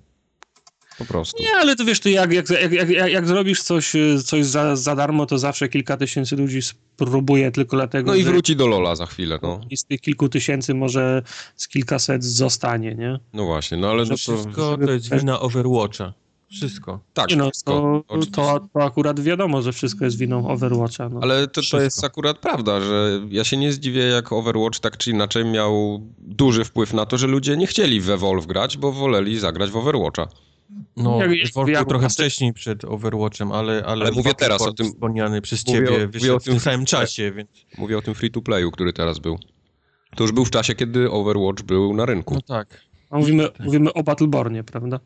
po 0.98 1.04
prostu. 1.04 1.42
Nie, 1.42 1.56
ale 1.60 1.76
to 1.76 1.84
wiesz, 1.84 2.00
ty 2.00 2.10
jak, 2.10 2.32
jak, 2.32 2.50
jak, 2.50 2.72
jak, 2.72 3.12
jak 3.12 3.26
zrobisz 3.26 3.62
coś, 3.62 3.92
coś 4.24 4.46
za, 4.46 4.76
za 4.76 4.96
darmo, 4.96 5.26
to 5.26 5.38
zawsze 5.38 5.68
kilka 5.68 5.96
tysięcy 5.96 6.36
ludzi 6.36 6.62
spróbuje 6.62 7.50
tylko 7.50 7.76
dlatego, 7.76 8.10
No 8.10 8.16
i 8.16 8.22
wróci 8.22 8.56
do 8.56 8.66
Lola 8.66 8.96
za 8.96 9.06
chwilę, 9.06 9.38
no. 9.42 9.60
I 9.70 9.76
z 9.76 9.84
tych 9.84 10.00
kilku 10.00 10.28
tysięcy 10.28 10.74
może 10.74 11.22
z 11.56 11.68
kilkaset 11.68 12.24
zostanie, 12.24 12.94
nie? 12.94 13.18
No 13.32 13.44
właśnie, 13.44 13.78
no 13.78 13.90
ale... 13.90 14.02
No 14.02 14.08
to... 14.08 14.16
Wszystko 14.16 14.78
to 14.86 14.92
jest 14.92 15.14
wina 15.14 15.40
Overwatcha. 15.40 16.12
Wszystko. 16.50 17.00
Tak, 17.14 17.36
no, 17.36 17.50
wszystko. 17.50 18.04
To, 18.08 18.18
to, 18.32 18.60
to, 18.72 18.82
akurat 18.82 19.20
wiadomo, 19.20 19.62
że 19.62 19.72
wszystko 19.72 20.04
jest 20.04 20.18
winą 20.18 20.48
Overwatcha. 20.48 21.08
No. 21.08 21.20
Ale 21.22 21.48
to, 21.48 21.60
to 21.70 21.80
jest 21.80 22.04
akurat 22.04 22.38
prawda, 22.38 22.80
że 22.80 23.20
ja 23.30 23.44
się 23.44 23.56
nie 23.56 23.72
zdziwię, 23.72 24.02
jak 24.02 24.32
Overwatch 24.32 24.78
tak 24.78 24.96
czy 24.96 25.10
inaczej 25.10 25.44
miał 25.44 26.02
duży 26.18 26.64
wpływ 26.64 26.92
na 26.92 27.06
to, 27.06 27.18
że 27.18 27.26
ludzie 27.26 27.56
nie 27.56 27.66
chcieli 27.66 28.00
w 28.00 28.10
Evolve 28.10 28.46
grać, 28.46 28.76
bo 28.76 28.92
woleli 28.92 29.38
zagrać 29.38 29.70
w 29.70 29.76
Overwatcha. 29.76 30.28
No, 30.96 31.18
był 31.54 31.84
trochę 31.84 32.08
wcześniej 32.08 32.52
przed 32.52 32.84
Overwatchem, 32.84 33.52
ale... 33.52 33.72
Ale, 33.72 34.04
ale 34.06 34.12
mówię 34.12 34.34
teraz 34.34 34.62
o 34.62 34.72
tym... 34.72 34.86
Wspomniany 34.86 35.40
przez 35.42 35.66
mówię 35.66 35.78
ciebie, 35.78 36.04
o, 36.04 36.08
wyszedł 36.08 36.36
o 36.36 36.40
tym 36.40 36.40
w 36.40 36.44
tym 36.44 36.60
samym 36.60 36.86
czasie, 36.86 37.32
więc... 37.32 37.50
Mówię 37.78 37.98
o 37.98 38.02
tym 38.02 38.14
free-to-playu, 38.14 38.70
który 38.70 38.92
teraz 38.92 39.18
był. 39.18 39.38
To 40.16 40.24
już 40.24 40.32
był 40.32 40.44
w 40.44 40.50
czasie, 40.50 40.74
kiedy 40.74 41.10
Overwatch 41.10 41.62
był 41.62 41.94
na 41.94 42.06
rynku. 42.06 42.34
No 42.34 42.40
tak. 42.40 42.80
A 43.10 43.18
mówimy, 43.18 43.48
tak. 43.48 43.60
mówimy 43.66 43.92
o 43.92 44.02
Battlebornie, 44.02 44.64
prawda? 44.64 45.00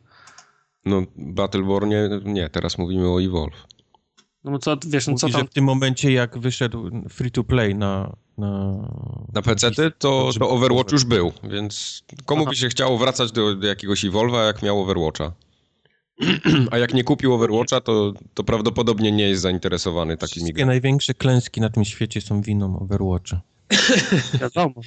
No, 0.85 1.03
Battlebornie, 1.15 2.09
nie, 2.25 2.49
teraz 2.49 2.77
mówimy 2.77 3.09
o 3.09 3.21
Evolve. 3.21 3.67
No 4.43 4.51
bo 4.51 4.59
co, 4.59 4.77
wiesz, 4.87 5.07
no 5.07 5.15
co 5.15 5.29
tam... 5.29 5.41
że 5.41 5.47
w 5.47 5.53
tym 5.53 5.65
momencie, 5.65 6.11
jak 6.11 6.37
wyszedł 6.37 6.91
free 7.09 7.31
to 7.31 7.43
play 7.43 7.75
na... 7.75 8.15
Na, 8.37 8.73
na 9.33 9.41
PC 9.41 9.71
to, 9.71 9.91
to 9.99 10.49
Overwatch 10.49 10.91
już 10.91 11.05
był, 11.05 11.33
więc 11.43 12.03
komu 12.25 12.41
Aha. 12.41 12.49
by 12.49 12.55
się 12.55 12.69
chciało 12.69 12.97
wracać 12.97 13.31
do, 13.31 13.55
do 13.55 13.67
jakiegoś 13.67 14.05
Evolve'a, 14.05 14.45
jak 14.45 14.61
miał 14.63 14.81
Overwatcha? 14.81 15.31
A 16.71 16.77
jak 16.77 16.93
nie 16.93 17.03
kupił 17.03 17.33
Overwatcha, 17.33 17.81
to, 17.81 18.13
to 18.33 18.43
prawdopodobnie 18.43 19.11
nie 19.11 19.29
jest 19.29 19.41
zainteresowany 19.41 20.17
takimi 20.17 20.33
Wszystkie 20.33 20.53
grami. 20.53 20.67
największe 20.67 21.13
klęski 21.13 21.61
na 21.61 21.69
tym 21.69 21.85
świecie 21.85 22.21
są 22.21 22.41
winą 22.41 22.79
Overwatcha. 22.79 23.41
Wiadomo. 24.41 24.81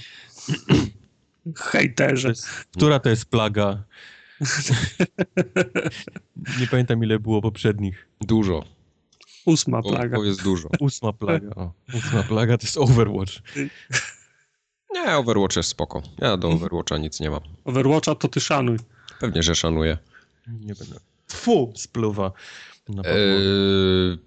Hejterze. 1.57 2.33
Która 2.77 2.99
to 3.01 3.09
jest 3.09 3.25
plaga? 3.25 3.83
Nie 6.61 6.67
pamiętam 6.71 7.05
ile 7.05 7.19
było 7.19 7.43
poprzednich. 7.43 8.09
Dużo. 8.21 8.65
Ósma 9.47 9.83
plaga. 9.83 10.17
To 10.17 10.25
jest 10.25 10.43
dużo. 10.43 10.69
Ósma 10.81 11.13
plaga. 11.13 11.51
O, 11.57 11.73
ósma 11.95 12.23
plaga 12.23 12.59
to 12.59 12.67
jest 12.67 12.77
Overwatch. 12.79 13.33
Nie, 14.95 15.17
Overwatch 15.17 15.57
jest 15.57 15.69
spoko. 15.69 16.03
Ja 16.19 16.37
do 16.37 16.49
Overwatcha 16.49 16.99
nic 16.99 17.21
nie 17.21 17.31
mam. 17.31 17.41
Overwatcha 17.65 18.15
to 18.15 18.29
ty 18.29 18.41
szanuj. 18.41 18.79
Pewnie, 19.21 19.43
że 19.43 19.55
szanuję. 19.55 19.99
Nie 20.47 20.75
będę. 20.75 20.97
Fu, 21.27 21.73
spluwa. 21.77 22.33
Eee, 22.89 24.19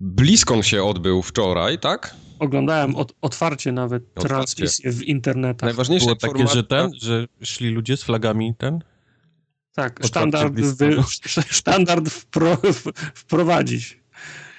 BlizzCon 0.00 0.62
się 0.62 0.84
odbył 0.84 1.22
wczoraj, 1.22 1.78
tak? 1.78 2.16
Oglądałem 2.38 2.96
od, 2.96 3.12
otwarcie 3.20 3.72
nawet 3.72 4.02
otwarcie. 4.02 4.28
transmisję 4.28 4.92
w 4.92 5.02
internetach. 5.02 5.66
Najważniejsze 5.66 6.06
było 6.06 6.16
takie, 6.16 6.46
że 6.46 6.64
ten, 6.64 6.90
że 6.94 7.26
szli 7.42 7.70
ludzie 7.70 7.96
z 7.96 8.02
flagami 8.02 8.54
ten? 8.58 8.78
Tak, 9.74 10.00
sztandard, 10.04 10.54
wy, 10.54 10.96
sztandard 11.58 12.08
wpro, 12.08 12.56
wprowadzić. 13.14 14.00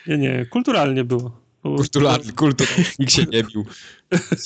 Nie, 0.08 0.18
nie, 0.18 0.46
kulturalnie 0.46 1.04
było. 1.04 1.41
Kulturalnie, 1.62 2.32
kulturalnie, 2.32 2.86
nikt 3.00 3.12
się 3.12 3.24
nie 3.24 3.44
bił. 3.44 3.65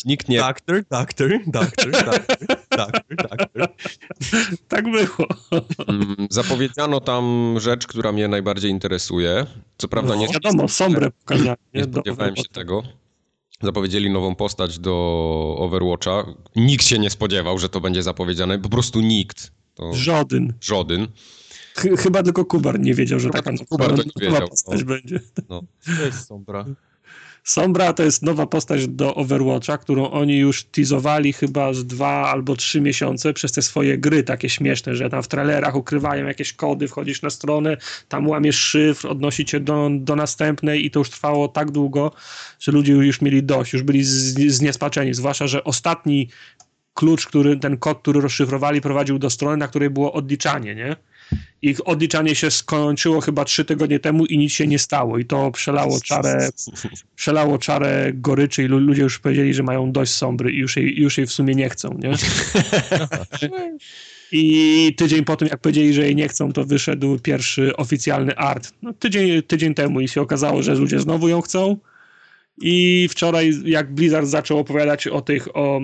Nikt 0.05 0.29
nie... 0.29 0.38
Doktor, 0.39 0.84
doktor, 0.89 1.29
doktor, 1.48 1.91
doktor, 1.91 2.38
doktor, 2.77 3.27
doktor. 3.29 3.67
Tak 4.67 4.86
było. 4.86 5.27
Mm, 5.88 6.27
zapowiedziano 6.29 7.00
tam 7.00 7.55
rzecz, 7.60 7.88
która 7.88 8.12
mnie 8.12 8.27
najbardziej 8.27 8.72
interesuje. 8.72 9.45
Co 9.77 9.88
prawda 9.88 10.15
no, 10.15 10.22
nie... 10.22 10.27
Wiadomo. 10.27 10.65
Nie 11.74 11.84
spodziewałem 11.84 12.36
się 12.36 12.43
tego. 12.43 12.84
Zapowiedzieli 13.62 14.10
nową 14.10 14.36
postać 14.36 14.79
do 14.79 15.55
Overwatcha. 15.60 16.25
Nikt 16.55 16.86
się 16.86 17.00
nie 17.00 17.10
spodziewał, 17.10 17.60
że 17.60 17.69
to 17.69 17.81
będzie 17.81 18.03
zapowiedziane. 18.03 18.60
Po 18.60 18.69
prostu 18.69 19.01
nikt. 19.01 19.51
To... 19.74 19.93
Żaden. 19.93 20.53
Żaden. 20.62 21.07
Chyba 21.75 22.24
tylko 22.24 22.45
Kubar 22.45 22.79
nie 22.79 22.93
wiedział, 22.93 23.19
że 23.19 23.29
taka 23.29 23.51
Kubar 23.69 23.89
to 23.89 24.03
nie 24.03 24.27
wiedział. 24.27 24.48
postać 24.48 24.79
no. 24.79 24.86
będzie. 24.86 25.19
No. 25.50 25.62
To 25.98 26.05
jest 26.05 26.27
Sombra. 26.27 26.65
Sombra 27.46 27.94
to 27.94 28.04
jest 28.04 28.24
nowa 28.24 28.46
postać 28.48 28.88
do 28.88 29.16
Overwatcha, 29.16 29.78
którą 29.78 30.12
oni 30.12 30.38
już 30.38 30.64
teasowali 30.64 31.34
chyba 31.34 31.74
z 31.74 31.86
dwa 31.86 32.32
albo 32.32 32.56
trzy 32.56 32.82
miesiące 32.82 33.34
przez 33.34 33.52
te 33.52 33.62
swoje 33.62 33.98
gry 33.98 34.24
takie 34.24 34.50
śmieszne, 34.50 34.96
że 34.96 35.10
tam 35.10 35.24
w 35.24 35.28
trailerach 35.28 35.75
ukrywają 35.75 36.25
jakieś 36.25 36.54
kody, 36.54 36.88
wchodzisz 36.88 37.22
na 37.22 37.30
stronę, 37.30 37.78
tam 38.10 38.28
łamiesz 38.28 38.56
szyfr, 38.58 39.08
odnosi 39.08 39.46
cię 39.46 39.60
do, 39.60 39.90
do 39.92 40.16
następnej 40.16 40.86
i 40.86 40.92
to 40.92 41.00
już 41.00 41.10
trwało 41.10 41.48
tak 41.48 41.72
długo, 41.72 42.12
że 42.60 42.72
ludzie 42.72 42.94
już 42.94 43.22
mieli 43.22 43.44
dość, 43.44 43.74
już 43.74 43.84
byli 43.84 44.04
zniespaczeni, 44.04 45.14
zwłaszcza, 45.14 45.48
że 45.48 45.64
ostatni 45.64 46.30
klucz, 46.94 47.28
który, 47.28 47.58
ten 47.58 47.78
kod, 47.78 48.02
który 48.02 48.22
rozszyfrowali, 48.22 48.82
prowadził 48.82 49.20
do 49.20 49.30
strony, 49.30 49.58
na 49.58 49.68
której 49.68 49.90
było 49.90 50.14
odliczanie, 50.14 50.75
nie? 50.75 50.96
Ich 51.62 51.88
odliczanie 51.88 52.36
się 52.36 52.51
skończyło 52.51 53.22
chyba 53.22 53.46
trzy 53.46 53.65
tygodnie 53.65 54.00
temu 54.00 54.25
i 54.25 54.38
nic 54.38 54.51
się 54.51 54.67
nie 54.67 54.79
stało. 54.79 55.17
I 55.17 55.25
to 55.25 55.51
przelało 55.51 56.01
czarę, 56.01 56.50
przelało 57.15 57.58
czarę 57.58 58.12
goryczy 58.13 58.63
i 58.63 58.67
ludzie 58.67 59.01
już 59.01 59.20
powiedzieli, 59.20 59.53
że 59.53 59.63
mają 59.63 59.91
dość 59.91 60.13
sombry 60.13 60.51
i 60.51 60.58
już 60.58 60.75
jej, 60.77 61.00
już 61.00 61.17
jej 61.17 61.27
w 61.27 61.32
sumie 61.32 61.55
nie 61.55 61.70
chcą, 61.70 61.98
nie? 62.03 62.12
I 64.32 64.94
tydzień 64.98 65.25
po 65.25 65.36
tym, 65.36 65.48
jak 65.48 65.60
powiedzieli, 65.60 65.94
że 65.94 66.01
jej 66.01 66.15
nie 66.15 66.27
chcą, 66.27 66.53
to 66.53 66.65
wyszedł 66.65 67.20
pierwszy 67.20 67.75
oficjalny 67.75 68.36
art. 68.36 68.74
No, 68.82 68.94
tydzień, 68.94 69.44
tydzień 69.44 69.74
temu 69.74 70.00
i 70.00 70.08
się 70.08 70.22
okazało, 70.22 70.63
że 70.63 70.75
ludzie 70.75 71.00
znowu 71.00 71.27
ją 71.27 71.41
chcą. 71.41 71.77
I 72.62 73.07
wczoraj, 73.12 73.51
jak 73.65 73.93
Blizzard 73.93 74.27
zaczął 74.27 74.59
opowiadać 74.59 75.07
o 75.07 75.21
tych, 75.21 75.57
o, 75.57 75.81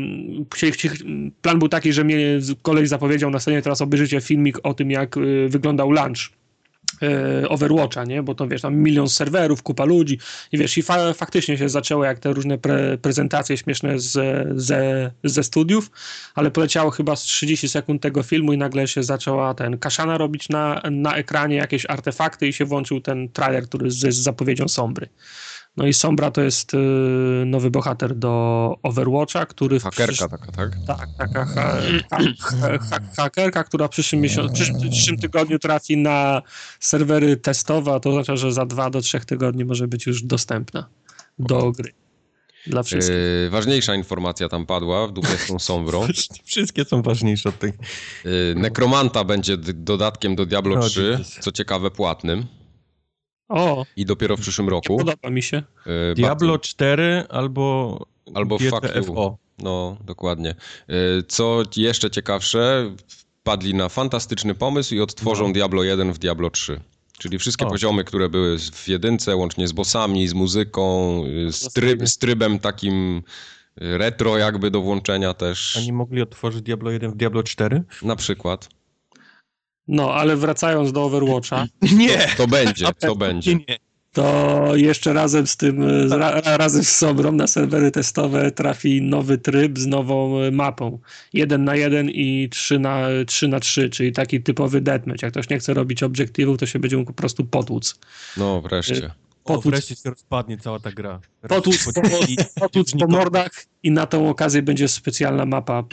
plan 1.42 1.60
był 1.60 1.70
taki, 1.70 1.94
że 1.94 2.04
mnie 2.04 2.40
kolej 2.62 2.88
zapowiedział 2.88 3.30
na 3.30 3.40
scenie, 3.40 3.62
teraz 3.62 3.82
obejrzycie 3.82 4.22
filmik 4.22 4.58
o 4.64 4.74
tym, 4.74 4.92
jak 4.92 5.18
y, 5.18 5.50
wyglądał 5.50 5.92
lunch 5.92 6.30
y, 7.44 7.50
Overwatcha, 7.50 8.04
nie? 8.04 8.24
Bo 8.24 8.36
to 8.36 8.48
wiesz, 8.48 8.62
tam 8.62 8.76
milion 8.76 9.10
serwerów, 9.10 9.64
kupa 9.64 9.86
ludzi 9.86 10.20
i 10.52 10.58
wiesz, 10.58 10.78
i 10.78 10.82
fa 10.82 11.14
faktycznie 11.14 11.58
się 11.58 11.70
zaczęło 11.70 12.06
jak 12.06 12.20
te 12.20 12.34
różne 12.34 12.58
pre 12.58 12.98
prezentacje 12.98 13.58
śmieszne 13.58 14.00
z, 14.00 14.14
ze, 14.56 15.12
ze 15.24 15.44
studiów, 15.44 15.92
ale 16.36 16.52
poleciało 16.52 16.92
chyba 16.92 17.16
z 17.16 17.22
30 17.22 17.70
sekund 17.70 18.02
tego 18.02 18.24
filmu 18.24 18.54
i 18.54 18.58
nagle 18.58 18.88
się 18.88 19.04
zaczęła 19.04 19.54
ten 19.54 19.78
kaszana 19.78 20.18
robić 20.18 20.50
na, 20.50 20.82
na 20.92 21.16
ekranie, 21.16 21.56
jakieś 21.56 21.86
artefakty 21.86 22.48
i 22.48 22.54
się 22.54 22.66
włączył 22.66 23.02
ten 23.02 23.30
trailer, 23.30 23.64
który 23.64 23.92
z, 23.92 23.96
z 23.96 24.18
zapowiedzią 24.18 24.68
Sombry. 24.68 25.08
No 25.78 25.88
i 25.88 25.94
Sombra 25.94 26.32
to 26.32 26.42
jest 26.42 26.74
y, 26.74 26.78
nowy 27.46 27.72
bohater 27.72 28.16
do 28.16 28.76
Overwatcha, 28.84 29.46
który... 29.46 29.80
Hakerka 29.80 30.28
taka, 30.30 30.52
tak? 30.52 30.72
Tak, 30.88 31.10
taka 31.18 31.46
ha, 31.46 31.78
ha, 32.10 32.18
ha, 32.90 33.00
hakerka, 33.18 33.64
która 33.64 33.88
w 33.88 33.90
przyszłym, 33.90 34.22
miesiącu, 34.22 34.54
przyszłym, 34.54 34.92
przyszłym 34.92 35.18
tygodniu 35.18 35.60
trafi 35.60 35.98
na 35.98 36.42
serwery 36.80 37.38
testowe, 37.38 37.94
a 37.94 38.00
to 38.00 38.10
oznacza, 38.10 38.36
że 38.36 38.54
za 38.54 38.66
dwa 38.66 38.90
do 38.90 39.02
trzech 39.02 39.26
tygodni 39.26 39.66
może 39.66 39.88
być 39.88 40.06
już 40.06 40.24
dostępna 40.24 40.90
do 41.40 41.72
gry. 41.72 41.94
Dla 42.68 42.84
wszystkich. 42.84 43.16
Yy, 43.44 43.50
ważniejsza 43.50 43.96
informacja 43.96 44.50
tam 44.50 44.66
padła 44.66 45.08
w 45.08 45.12
dupie 45.12 45.38
z 45.38 45.48
tą 45.48 45.60
Sombrą. 45.60 46.08
Wszystkie 46.46 46.86
są 46.86 47.02
ważniejsze 47.02 47.50
od 47.50 47.60
tej. 47.60 47.74
Yy, 48.26 48.32
Nekromanta 48.56 49.24
będzie 49.24 49.58
dodatkiem 49.58 50.36
do 50.36 50.46
Diablo 50.46 50.90
3, 50.90 51.20
co 51.40 51.52
ciekawe 51.52 51.92
płatnym. 51.92 52.46
O. 53.52 53.86
I 53.96 54.06
dopiero 54.06 54.38
w 54.38 54.42
przyszłym 54.42 54.70
roku. 54.70 54.98
Podoba 54.98 55.30
mi 55.30 55.44
się. 55.44 55.64
E, 56.12 56.14
Diablo 56.16 56.60
4 56.60 57.24
albo 57.30 57.98
Albo 58.34 58.58
GTFO. 58.58 59.38
No, 59.60 59.98
dokładnie. 60.06 60.50
E, 60.50 60.94
co 61.28 61.64
jeszcze 61.78 62.12
ciekawsze, 62.12 62.92
padli 63.44 63.74
na 63.74 63.90
fantastyczny 63.90 64.56
pomysł 64.56 64.96
i 64.96 65.00
odtworzą 65.02 65.48
no. 65.48 65.54
Diablo 65.54 65.84
1 65.84 66.14
w 66.14 66.18
Diablo 66.18 66.50
3. 66.50 66.82
Czyli 67.18 67.40
wszystkie 67.40 67.66
o. 67.66 67.70
poziomy, 67.70 68.04
które 68.04 68.30
były 68.30 68.60
w 68.60 68.88
jedynce, 68.88 69.36
łącznie 69.36 69.68
z 69.68 69.72
bossami, 69.72 70.28
z 70.28 70.34
muzyką, 70.34 71.24
z, 71.50 71.74
tryb, 71.74 72.08
z 72.08 72.18
trybem 72.18 72.60
takim 72.60 73.24
retro 73.76 74.38
jakby 74.38 74.72
do 74.72 74.82
włączenia 74.82 75.34
też. 75.34 75.78
Oni 75.78 75.94
mogli 75.94 76.22
otworzyć 76.22 76.62
Diablo 76.62 76.92
1 76.92 77.12
w 77.12 77.16
Diablo 77.16 77.44
4? 77.44 77.84
Na 78.04 78.16
przykład. 78.16 78.70
No, 79.92 80.14
ale 80.14 80.36
wracając 80.36 80.92
do 80.92 81.04
Overwatcha. 81.04 81.68
Nie! 81.98 82.18
To, 82.18 82.38
to 82.38 82.48
będzie, 82.48 82.86
to 83.00 83.16
będzie. 83.16 83.56
Nie 83.56 83.78
to 84.14 84.72
jeszcze 84.76 85.14
razem 85.14 85.48
z 85.48 85.58
tym, 85.58 85.84
ra, 86.10 86.42
razem 86.42 86.84
z 86.84 86.90
Sobrą 86.90 87.32
na 87.32 87.48
serwery 87.48 87.92
testowe 87.92 88.52
trafi 88.52 89.02
nowy 89.02 89.38
tryb 89.38 89.80
z 89.80 89.88
nową 89.88 90.52
mapą. 90.52 91.00
1 91.34 91.64
na 91.64 91.76
1 91.76 92.10
i 92.10 92.50
3 92.52 92.80
na, 92.80 93.08
3 93.28 93.48
na 93.48 93.60
3, 93.60 93.90
czyli 93.90 94.12
taki 94.12 94.42
typowy 94.42 94.82
deathmatch. 94.82 95.24
Jak 95.24 95.32
ktoś 95.32 95.50
nie 95.50 95.60
chce 95.60 95.74
robić 95.74 96.04
obiektywów, 96.04 96.58
to 96.58 96.66
się 96.66 96.80
będzie 96.80 96.98
mógł 96.98 97.12
po 97.12 97.18
prostu 97.18 97.46
potłuc. 97.46 98.00
No, 98.38 98.62
wreszcie. 98.62 99.12
Potłuc, 99.44 99.66
o, 99.66 99.70
wreszcie 99.70 99.96
się 99.96 100.10
rozpadnie 100.10 100.58
cała 100.58 100.80
ta 100.80 100.92
gra. 100.92 101.20
Potłuc, 101.50 101.94
po, 101.94 102.02
potłuc 102.60 102.92
po 102.92 103.08
mordach 103.08 103.52
i 103.84 103.92
na 103.92 104.06
tą 104.06 104.30
okazję 104.30 104.62
będzie 104.62 104.88
specjalna 104.88 105.46
mapa 105.46 105.84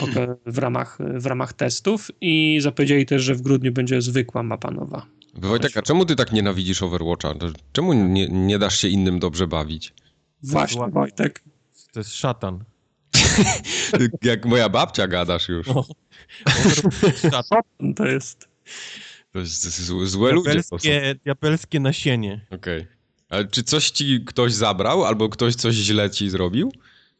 w 0.45 0.57
ramach, 0.57 0.97
w 0.99 1.25
ramach 1.25 1.53
testów 1.53 2.11
i 2.21 2.59
zapowiedzieli 2.61 3.05
też, 3.05 3.23
że 3.23 3.35
w 3.35 3.41
grudniu 3.41 3.71
będzie 3.71 4.01
zwykła 4.01 4.43
mapa 4.43 4.71
nowa. 4.71 5.05
Wojtek, 5.33 5.77
a 5.77 5.81
czemu 5.81 6.05
ty 6.05 6.15
tak 6.15 6.31
nienawidzisz 6.31 6.83
Overwatcha? 6.83 7.33
Czemu 7.71 7.93
nie, 7.93 8.27
nie 8.27 8.59
dasz 8.59 8.77
się 8.77 8.87
innym 8.87 9.19
dobrze 9.19 9.47
bawić? 9.47 9.93
Właśnie, 10.43 10.87
Wojtek. 10.91 11.43
To 11.93 11.99
jest 11.99 12.15
szatan. 12.15 12.63
Jak 14.21 14.45
moja 14.45 14.69
babcia 14.69 15.07
gadasz 15.07 15.49
już. 15.49 15.67
No. 15.67 15.85
Szatan 17.31 17.93
to 17.95 18.05
jest. 18.05 18.49
To 19.31 19.39
jest 19.39 19.81
złe 20.03 20.31
ludzie. 20.31 20.61
Diabelskie 21.25 21.79
nasienie. 21.79 22.45
Okej. 22.51 22.81
Okay. 22.81 22.98
Ale 23.29 23.45
czy 23.45 23.63
coś 23.63 23.89
ci 23.89 24.23
ktoś 24.25 24.53
zabrał, 24.53 25.05
albo 25.05 25.29
ktoś 25.29 25.55
coś 25.55 25.75
źle 25.75 26.09
ci 26.09 26.29
zrobił? 26.29 26.71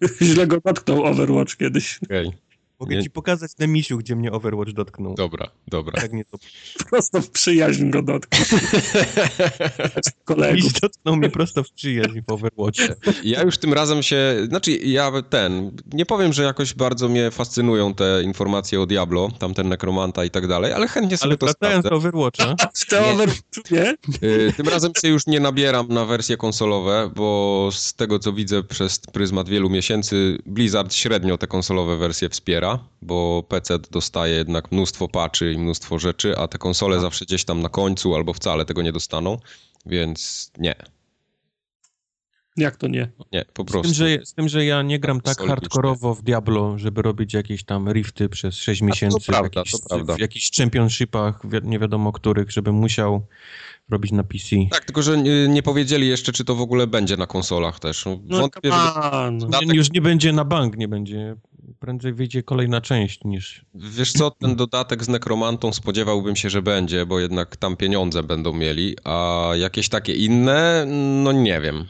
źle 0.22 0.48
go 0.48 0.58
dotknął 0.66 1.06
Overwatch 1.06 1.56
kiedyś. 1.56 2.00
Okej. 2.04 2.28
Okay. 2.28 2.49
Mogę 2.80 2.96
nie... 2.96 3.04
ci 3.04 3.10
pokazać 3.10 3.52
na 3.60 3.68
misiu, 3.68 3.98
gdzie 3.98 4.16
mnie 4.16 4.32
Overwatch 4.32 4.72
dotknął. 4.72 5.16
Dobra, 5.16 5.52
dobra. 5.68 6.02
Tak 6.02 6.14
nie 6.14 6.26
to... 6.26 6.38
Prosto 6.90 7.22
w 7.22 7.30
przyjaźń 7.30 7.90
go 7.90 8.02
dotknął. 8.02 8.60
Kolegów. 10.26 10.64
Miś 10.64 10.74
dotknął 10.74 11.16
mnie 11.16 11.30
prosto 11.30 11.64
w 11.64 11.72
przyjaźń 11.72 12.20
w 12.28 12.32
Overwatchie. 12.32 12.96
Ja 13.24 13.44
już 13.44 13.58
tym 13.58 13.74
razem 13.74 14.04
się... 14.04 14.18
Znaczy, 14.48 14.72
ja 14.72 15.12
ten... 15.30 15.72
Nie 15.94 16.06
powiem, 16.06 16.34
że 16.34 16.44
jakoś 16.44 16.74
bardzo 16.74 17.10
mnie 17.10 17.32
fascynują 17.32 17.94
te 17.94 18.24
informacje 18.24 18.82
o 18.82 18.86
Diablo, 18.86 19.30
tamten 19.40 19.70
Nekromanta 19.70 20.26
i 20.26 20.30
tak 20.30 20.48
dalej, 20.48 20.74
ale 20.74 20.88
chętnie 20.88 21.18
sobie 21.18 21.30
ale 21.30 21.38
to 21.38 21.48
sprawdzę. 21.48 21.90
do 21.90 21.96
Overwatcha. 21.96 22.56
To 22.90 23.10
Overwatch, 23.10 23.72
nie? 23.72 23.96
Y, 24.24 24.54
tym 24.58 24.68
razem 24.68 24.92
się 25.02 25.08
już 25.08 25.28
nie 25.28 25.40
nabieram 25.40 25.88
na 25.88 26.06
wersje 26.06 26.38
konsolowe, 26.38 27.12
bo 27.16 27.70
z 27.74 27.94
tego, 27.94 28.20
co 28.20 28.34
widzę 28.34 28.64
przez 28.64 29.00
pryzmat 29.00 29.50
wielu 29.50 29.70
miesięcy, 29.70 30.38
Blizzard 30.46 30.94
średnio 30.94 31.38
te 31.38 31.48
konsolowe 31.48 31.98
wersje 31.98 32.30
wspiera 32.30 32.69
bo 33.02 33.44
PC 33.44 33.80
dostaje 33.80 34.36
jednak 34.36 34.72
mnóstwo 34.72 35.08
patchy 35.08 35.54
i 35.54 35.58
mnóstwo 35.58 36.00
rzeczy, 36.00 36.38
a 36.38 36.48
te 36.48 36.58
konsole 36.58 36.96
tak. 36.96 37.02
zawsze 37.02 37.26
gdzieś 37.26 37.46
tam 37.46 37.62
na 37.62 37.70
końcu 37.70 38.16
albo 38.16 38.34
wcale 38.34 38.66
tego 38.66 38.82
nie 38.82 38.92
dostaną, 38.92 39.38
więc 39.86 40.52
nie. 40.58 40.76
Jak 42.60 42.78
to 42.78 42.88
nie? 42.88 43.10
Nie, 43.32 43.46
po 43.54 43.66
prostu. 43.66 43.94
Z 43.94 43.98
tym, 43.98 44.08
że, 44.08 44.26
z 44.26 44.34
tym, 44.34 44.50
że 44.50 44.66
ja 44.66 44.82
nie 44.82 45.00
gram 45.00 45.22
tak 45.22 45.42
hardkorowo 45.42 46.16
w 46.16 46.24
Diablo, 46.24 46.78
żeby 46.78 47.02
robić 47.02 47.34
jakieś 47.34 47.64
tam 47.64 47.92
rifty 47.92 48.30
przez 48.30 48.56
6 48.56 48.82
miesięcy 48.82 49.18
to 49.26 49.32
prawda, 49.32 49.50
w, 49.50 49.56
jakichś, 49.56 49.72
to 49.72 49.90
prawda. 49.90 50.16
w 50.16 50.20
jakichś 50.20 50.52
championshipach, 50.58 51.42
nie 51.64 51.80
wiadomo 51.80 52.12
których, 52.12 52.52
żebym 52.52 52.76
musiał 52.76 53.26
robić 53.90 54.12
na 54.12 54.24
PC. 54.24 54.56
Tak, 54.72 54.86
tylko 54.86 55.02
że 55.02 55.18
nie, 55.18 55.48
nie, 55.48 55.64
powiedzieli 55.64 56.08
jeszcze, 56.08 56.32
czy 56.32 56.46
to 56.46 56.56
w 56.56 56.62
ogóle 56.62 56.88
będzie 56.88 57.18
na 57.18 57.28
konsolach 57.28 57.80
też. 57.80 58.06
No, 58.06 58.40
wątpię, 58.40 58.72
żeby... 59.62 59.76
Już 59.76 59.92
nie 59.92 60.02
będzie 60.02 60.34
na 60.34 60.46
bank, 60.46 60.78
nie 60.78 60.88
będzie 60.88 61.36
prędzej 61.80 62.14
wyjdzie 62.14 62.44
kolejna 62.44 62.82
część 62.82 63.24
niż... 63.24 63.66
Wiesz 63.74 64.12
co, 64.12 64.32
ten 64.32 64.56
dodatek 64.56 65.04
z 65.04 65.10
Nekromantą 65.10 65.74
spodziewałbym 65.74 66.36
się, 66.36 66.50
że 66.50 66.62
będzie, 66.62 67.06
bo 67.06 67.20
jednak 67.20 67.58
tam 67.58 67.78
pieniądze 67.78 68.24
będą 68.24 68.54
mieli, 68.54 68.96
a 69.04 69.50
jakieś 69.56 69.90
takie 69.90 70.14
inne, 70.14 70.86
no 71.24 71.32
nie 71.32 71.62
wiem. 71.62 71.86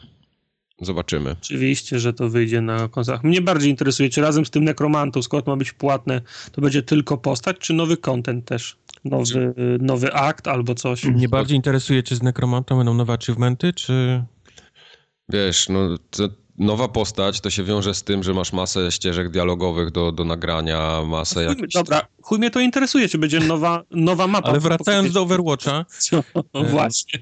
Zobaczymy. 0.80 1.36
Oczywiście, 1.42 1.98
że 1.98 2.12
to 2.12 2.28
wyjdzie 2.28 2.60
na 2.60 2.88
konsolach. 2.88 3.24
Mnie 3.24 3.40
bardziej 3.40 3.70
interesuje, 3.70 4.10
czy 4.10 4.20
razem 4.20 4.46
z 4.46 4.50
tym 4.50 4.64
Nekromantą, 4.64 5.22
skoro 5.22 5.42
ma 5.46 5.56
być 5.56 5.72
płatne, 5.72 6.20
to 6.52 6.60
będzie 6.60 6.82
tylko 6.82 7.18
postać, 7.18 7.56
czy 7.58 7.74
nowy 7.74 7.96
content 7.96 8.44
też? 8.44 8.76
Nowy, 9.04 9.54
nowy 9.80 10.12
akt 10.12 10.48
albo 10.48 10.74
coś? 10.74 11.04
Mnie 11.04 11.28
bardziej 11.28 11.56
interesuje, 11.56 12.02
czy 12.02 12.16
z 12.16 12.22
Nekromantą 12.22 12.76
będą 12.76 12.94
nowe 12.94 13.12
achievementy, 13.12 13.72
czy... 13.72 14.24
Wiesz, 15.28 15.68
no 15.68 15.96
to 16.10 16.28
nowa 16.58 16.88
postać 16.88 17.40
to 17.40 17.50
się 17.50 17.64
wiąże 17.64 17.94
z 17.94 18.02
tym, 18.02 18.22
że 18.22 18.34
masz 18.34 18.52
masę 18.52 18.92
ścieżek 18.92 19.30
dialogowych 19.30 19.90
do, 19.90 20.12
do 20.12 20.24
nagrania, 20.24 21.02
masę 21.06 21.44
jakichś... 21.44 21.74
Dobra, 21.74 22.06
chuj 22.22 22.38
mnie 22.38 22.50
to 22.50 22.60
interesuje, 22.60 23.08
czy 23.08 23.18
będzie 23.18 23.40
nowa, 23.40 23.82
nowa 23.90 24.26
mapa. 24.26 24.48
Ale 24.48 24.60
wracając 24.60 25.12
do 25.12 25.22
Overwatcha... 25.22 25.84
No, 26.54 26.64
właśnie. 26.64 27.20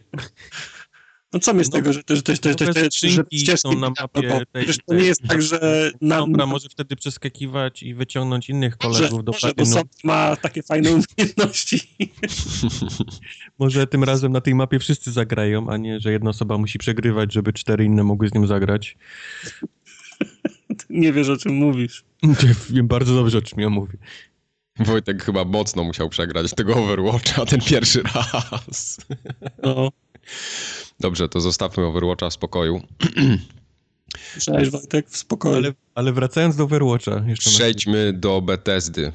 No 1.32 1.40
co 1.40 1.54
mi 1.54 1.64
z 1.64 1.70
no, 1.70 1.72
tego, 1.72 1.92
że 1.92 2.02
też 2.02 2.22
też 2.22 2.40
też 2.40 2.56
też 2.56 3.00
że 3.00 3.24
ścieżki 3.32 3.76
na 3.76 3.90
mapie 4.00 4.44
tej, 4.52 4.66
to 4.86 4.94
nie 4.94 5.04
jest 5.04 5.22
tak, 5.22 5.42
że 5.42 5.90
na, 6.00 6.18
Dobra, 6.18 6.46
może 6.46 6.68
wtedy 6.68 6.96
przeskakiwać 6.96 7.82
i 7.82 7.94
wyciągnąć 7.94 8.50
innych 8.50 8.76
kolegów 8.76 9.10
może, 9.10 9.22
do 9.22 9.32
może, 9.32 9.54
bo 9.74 9.82
ma 10.04 10.36
takie 10.36 10.62
fajne 10.62 10.90
umiejętności. 10.90 11.80
może 13.58 13.86
tym 13.86 14.04
razem 14.04 14.32
na 14.32 14.40
tej 14.40 14.54
mapie 14.54 14.78
wszyscy 14.78 15.12
zagrają, 15.12 15.68
a 15.68 15.76
nie, 15.76 16.00
że 16.00 16.12
jedna 16.12 16.30
osoba 16.30 16.58
musi 16.58 16.78
przegrywać, 16.78 17.32
żeby 17.32 17.52
cztery 17.52 17.84
inne 17.84 18.04
mogły 18.04 18.28
z 18.28 18.34
nim 18.34 18.46
zagrać. 18.46 18.96
nie 20.90 21.12
wiesz, 21.12 21.28
o 21.28 21.36
czym 21.36 21.54
mówisz. 21.54 22.04
Wiem 22.70 22.88
bardzo 22.88 23.14
dobrze, 23.14 23.38
o 23.38 23.42
czym 23.42 23.60
ja 23.60 23.70
mówię. 23.70 23.98
Wojtek 24.78 25.24
chyba 25.24 25.44
mocno 25.44 25.84
musiał 25.84 26.08
przegrać 26.08 26.54
tego 26.54 26.76
Overwatcha 26.76 27.46
ten 27.46 27.60
pierwszy 27.60 28.02
raz. 28.02 28.96
No. 29.62 29.90
Dobrze, 31.00 31.28
to 31.28 31.40
zostawmy 31.40 31.84
Overwatcha 31.86 32.30
w 32.30 32.32
spokoju. 32.32 32.80
Cześć 34.40 34.70
Wojtek, 34.70 35.10
w 35.10 35.16
spokoju. 35.16 35.56
Ale, 35.56 35.72
ale 35.94 36.12
wracając 36.12 36.56
do 36.56 36.64
Overwatcha. 36.64 37.22
Jeszcze 37.26 37.50
Przejdźmy 37.50 38.12
do 38.12 38.40
Bethesdy, 38.40 39.12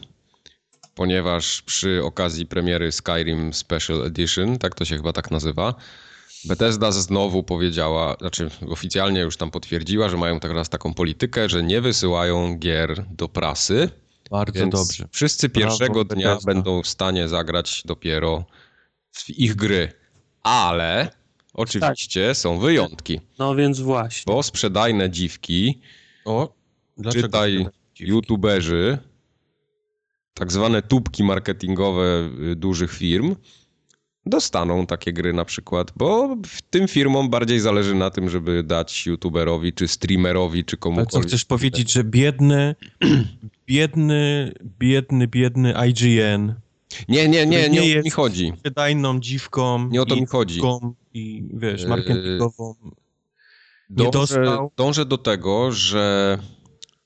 ponieważ 0.96 1.62
przy 1.62 2.04
okazji 2.04 2.46
premiery 2.46 2.92
Skyrim 2.92 3.54
Special 3.54 4.06
Edition, 4.06 4.58
tak 4.58 4.76
to 4.76 4.86
się 4.86 4.98
chyba 4.98 5.14
tak 5.14 5.32
nazywa, 5.32 5.76
Bethesda 6.46 6.92
znowu 6.92 7.44
powiedziała, 7.44 8.16
znaczy 8.20 8.50
oficjalnie 8.70 9.20
już 9.20 9.38
tam 9.38 9.52
potwierdziła, 9.52 10.10
że 10.10 10.18
mają 10.18 10.40
teraz 10.40 10.70
taką 10.70 10.94
politykę, 10.94 11.50
że 11.50 11.64
nie 11.64 11.82
wysyłają 11.82 12.58
gier 12.58 13.06
do 13.10 13.30
prasy. 13.30 13.90
Bardzo 14.32 14.68
dobrze. 14.68 15.08
Wszyscy 15.12 15.50
pierwszego 15.50 16.06
Brawo, 16.06 16.16
dnia 16.16 16.30
Bethesda. 16.30 16.54
będą 16.54 16.82
w 16.82 16.88
stanie 16.88 17.28
zagrać 17.28 17.84
dopiero 17.86 18.46
w 19.12 19.30
ich 19.30 19.56
gry. 19.56 20.03
Ale 20.44 21.10
Oczywiście 21.54 22.28
tak. 22.28 22.38
są 22.38 22.60
wyjątki. 22.60 23.20
No 23.40 23.56
więc 23.56 23.80
właśnie. 23.80 24.34
Bo 24.34 24.44
sprzedajne 24.44 25.10
dziwki, 25.10 25.80
o, 26.26 26.54
czytaj 27.12 27.66
youtuberzy, 28.00 28.98
tak 30.34 30.52
zwane 30.52 30.82
tubki 30.82 31.24
marketingowe 31.24 32.30
y, 32.52 32.56
dużych 32.56 32.94
firm, 32.94 33.36
dostaną 34.26 34.86
takie 34.86 35.14
gry 35.14 35.34
na 35.34 35.46
przykład, 35.46 35.92
bo 35.96 36.38
tym 36.70 36.88
firmom 36.88 37.30
bardziej 37.30 37.60
zależy 37.60 37.96
na 37.96 38.10
tym, 38.10 38.30
żeby 38.30 38.64
dać 38.64 39.06
youtuberowi, 39.06 39.74
czy 39.74 39.88
streamerowi, 39.88 40.66
czy 40.66 40.78
komukolwiek. 40.78 41.14
Ale 41.14 41.24
co 41.24 41.28
chcesz 41.28 41.46
powiedzieć, 41.46 41.92
że 41.92 42.04
biedny, 42.04 42.76
biedny, 43.68 44.54
biedny, 44.80 45.28
biedny 45.28 45.74
IGN 45.90 46.54
nie, 47.10 47.30
nie, 47.30 47.46
nie, 47.46 47.70
nie, 47.70 47.82
nie 47.82 47.92
o 47.92 47.96
to 47.96 48.04
mi 48.04 48.10
chodzi. 48.10 48.54
Wydajną 48.64 49.20
dziwką. 49.20 49.90
Nie 49.90 50.02
o 50.02 50.06
to 50.06 50.16
mi 50.16 50.26
chodzi. 50.26 50.62
I 51.14 51.44
wiesz, 51.54 51.86
marketingową. 51.86 52.76
Dążę, 53.90 54.70
dążę 54.78 55.06
do 55.06 55.18
tego, 55.18 55.72
że 55.72 56.38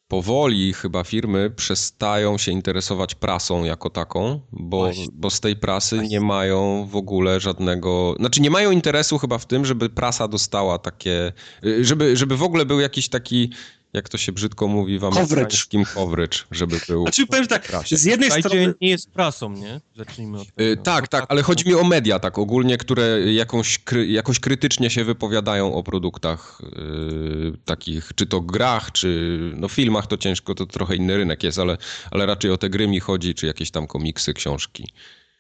powoli 0.07 0.73
chyba 0.73 1.03
firmy 1.03 1.49
przestają 1.49 2.37
się 2.37 2.51
interesować 2.51 3.15
prasą 3.15 3.63
jako 3.63 3.89
taką, 3.89 4.39
bo, 4.51 4.91
bo 5.13 5.29
z 5.29 5.39
tej 5.39 5.55
prasy 5.55 5.95
Właśnie. 5.95 6.09
nie 6.09 6.21
mają 6.21 6.87
w 6.91 6.95
ogóle 6.95 7.39
żadnego. 7.39 8.15
Znaczy, 8.19 8.41
nie 8.41 8.49
mają 8.49 8.71
interesu 8.71 9.17
chyba 9.17 9.37
w 9.37 9.45
tym, 9.45 9.65
żeby 9.65 9.89
prasa 9.89 10.27
dostała 10.27 10.79
takie. 10.79 11.33
Żeby, 11.81 12.17
żeby 12.17 12.37
w 12.37 12.43
ogóle 12.43 12.65
był 12.65 12.79
jakiś 12.79 13.09
taki 13.09 13.53
jak 13.93 14.09
to 14.09 14.17
się 14.17 14.31
brzydko 14.31 14.67
mówi 14.67 14.99
w 14.99 15.03
amerykańskim 15.03 15.85
coverage, 15.85 16.37
żeby 16.51 16.79
był. 16.87 17.01
Znaczy 17.01 17.27
powiem 17.27 17.47
tak, 17.47 17.71
z 17.85 18.05
jednej 18.05 18.29
Słuchajcie, 18.29 18.49
strony... 18.49 18.73
nie 18.81 18.89
jest 18.89 19.11
prasą, 19.11 19.51
nie? 19.51 19.81
Zacznijmy 19.95 20.39
od 20.39 20.47
tego. 20.47 20.69
Yy, 20.69 20.77
tak, 20.77 21.07
tak, 21.07 21.25
ale 21.29 21.41
chodzi 21.41 21.67
mi 21.67 21.73
o 21.73 21.83
media 21.83 22.19
tak 22.19 22.37
ogólnie, 22.37 22.77
które 22.77 23.33
jakąś, 23.33 23.79
kry, 23.79 24.07
jakoś 24.07 24.39
krytycznie 24.39 24.89
się 24.89 25.03
wypowiadają 25.03 25.73
o 25.73 25.83
produktach 25.83 26.61
yy, 26.61 27.53
takich, 27.65 28.11
czy 28.15 28.25
to 28.25 28.41
grach, 28.41 28.91
czy 28.91 29.39
no 29.55 29.67
filmach 29.67 30.07
to 30.07 30.17
ciężko, 30.17 30.55
to 30.55 30.65
trochę 30.65 30.95
inny 30.95 31.17
rynek 31.17 31.43
jest, 31.43 31.59
ale, 31.59 31.77
ale 32.11 32.25
raczej 32.25 32.51
o 32.51 32.57
te 32.57 32.69
gry 32.69 32.87
mi 32.87 32.99
chodzi, 32.99 33.35
czy 33.35 33.45
jakieś 33.45 33.71
tam 33.71 33.87
komiksy, 33.87 34.33
książki. 34.33 34.89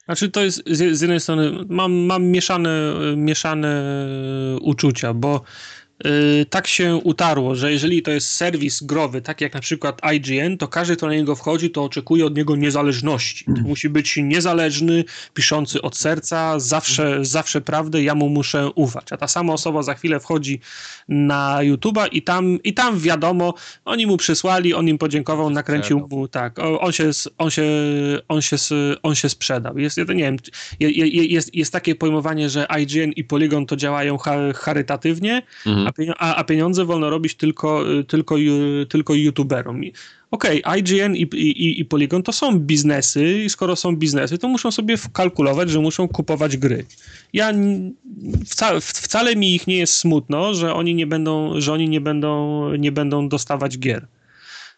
Znaczy 0.05 0.29
to 0.29 0.43
jest 0.43 0.63
z, 0.65 0.97
z 0.97 1.01
jednej 1.01 1.19
strony, 1.19 1.65
mam, 1.69 1.93
mam 1.93 2.23
mieszane, 2.23 2.69
mieszane 3.15 3.83
uczucia, 4.61 5.13
bo 5.13 5.33
yy, 5.33 5.76
tak 6.49 6.67
się 6.67 6.95
utarło, 6.95 7.55
że 7.55 7.71
jeżeli 7.71 8.01
to 8.01 8.11
jest 8.11 8.31
serwis 8.31 8.83
growy, 8.83 9.21
tak 9.21 9.41
jak 9.41 9.53
na 9.53 9.59
przykład 9.59 10.01
IGN, 10.13 10.57
to 10.57 10.67
każdy, 10.67 10.95
kto 10.95 11.07
na 11.07 11.13
niego 11.13 11.35
wchodzi, 11.35 11.69
to 11.69 11.83
oczekuje 11.83 12.25
od 12.25 12.37
niego 12.37 12.55
niezależności. 12.55 13.45
To 13.45 13.51
mm. 13.51 13.63
musi 13.63 13.89
być 13.89 14.17
niezależny, 14.17 15.03
piszący 15.33 15.81
od 15.81 15.97
serca, 15.97 16.59
zawsze, 16.59 17.25
zawsze 17.25 17.61
prawdę, 17.61 18.03
ja 18.03 18.15
mu 18.15 18.29
muszę 18.29 18.71
ufać. 18.75 19.11
A 19.11 19.17
ta 19.17 19.27
sama 19.27 19.53
osoba 19.53 19.83
za 19.83 19.93
chwilę 19.93 20.19
wchodzi 20.19 20.59
na 21.07 21.59
YouTube'a 21.61 22.07
i 22.11 22.21
tam, 22.21 22.59
i 22.63 22.73
tam 22.73 22.99
wiadomo, 22.99 23.53
oni 23.85 24.07
mu 24.07 24.17
przysłali, 24.17 24.73
on 24.73 24.87
im 24.87 24.97
podziękował, 24.97 25.49
nakręcił 25.49 26.07
mu, 26.11 26.27
tak, 26.27 26.59
on 26.59 26.91
się, 26.91 27.09
on 27.37 27.49
się, 27.49 27.63
on 28.27 28.41
się, 28.41 28.57
on 29.03 29.15
się 29.15 29.29
sprzedał. 29.29 29.77
Jest, 29.77 29.97
nie 29.97 30.05
wiem, 30.05 30.37
jest, 30.79 31.55
jest 31.55 31.73
takie 31.73 31.95
pojmowanie, 31.95 32.49
że 32.49 32.67
IGN 32.79 33.11
i 33.11 33.23
Polygon 33.23 33.65
to 33.65 33.75
działają 33.75 34.17
charytatywnie, 34.55 35.41
mhm. 35.65 35.86
A, 36.17 36.43
pieniądze 36.43 36.85
wolno 36.85 37.09
robić 37.09 37.35
tylko, 37.35 37.83
tylko, 38.07 38.35
tylko 38.89 39.13
youtuberom. 39.13 39.81
Okej, 40.31 40.63
okay, 40.63 40.79
IGN 40.79 41.15
i, 41.15 41.21
i, 41.21 41.79
i 41.79 41.85
Polygon 41.85 42.23
to 42.23 42.31
są 42.33 42.59
biznesy 42.59 43.43
i 43.45 43.49
skoro 43.49 43.75
są 43.75 43.95
biznesy, 43.95 44.37
to 44.37 44.47
muszą 44.47 44.71
sobie 44.71 44.95
kalkulować, 45.13 45.69
że 45.69 45.79
muszą 45.79 46.07
kupować 46.07 46.57
gry. 46.57 46.85
Ja 47.33 47.53
wcale, 48.45 48.81
wcale 48.81 49.35
mi 49.35 49.55
ich 49.55 49.67
nie 49.67 49.77
jest 49.77 49.93
smutno, 49.93 50.53
że 50.53 50.73
oni 50.73 50.95
nie 50.95 51.07
będą, 51.07 51.61
że 51.61 51.73
oni 51.73 51.89
nie 51.89 52.01
będą, 52.01 52.69
nie 52.75 52.91
będą 52.91 53.29
dostawać 53.29 53.79
gier. 53.79 54.07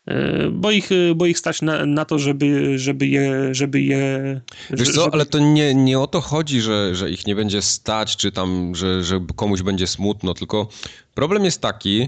E, 0.10 0.50
bo 0.50 0.72
ich, 0.72 0.89
bo 1.15 1.26
ich 1.26 1.39
stać 1.39 1.62
na, 1.62 1.86
na 1.86 2.06
to, 2.06 2.19
żeby, 2.19 2.80
żeby 2.80 3.08
je... 3.08 3.56
Żeby 3.56 3.82
je 3.82 4.41
Wiesz 4.69 4.91
co, 4.91 5.13
ale 5.13 5.26
to 5.26 5.39
nie, 5.39 5.76
nie 5.76 6.00
o 6.00 6.08
to 6.08 6.22
chodzi, 6.22 6.62
że, 6.62 6.95
że 6.95 7.12
ich 7.12 7.28
nie 7.28 7.36
będzie 7.36 7.62
stać, 7.62 8.17
czy 8.17 8.32
tam, 8.32 8.76
że, 8.76 9.04
że 9.04 9.26
komuś 9.36 9.62
będzie 9.62 9.88
smutno, 9.88 10.34
tylko 10.34 10.67
problem 11.13 11.45
jest 11.45 11.62
taki, 11.62 12.08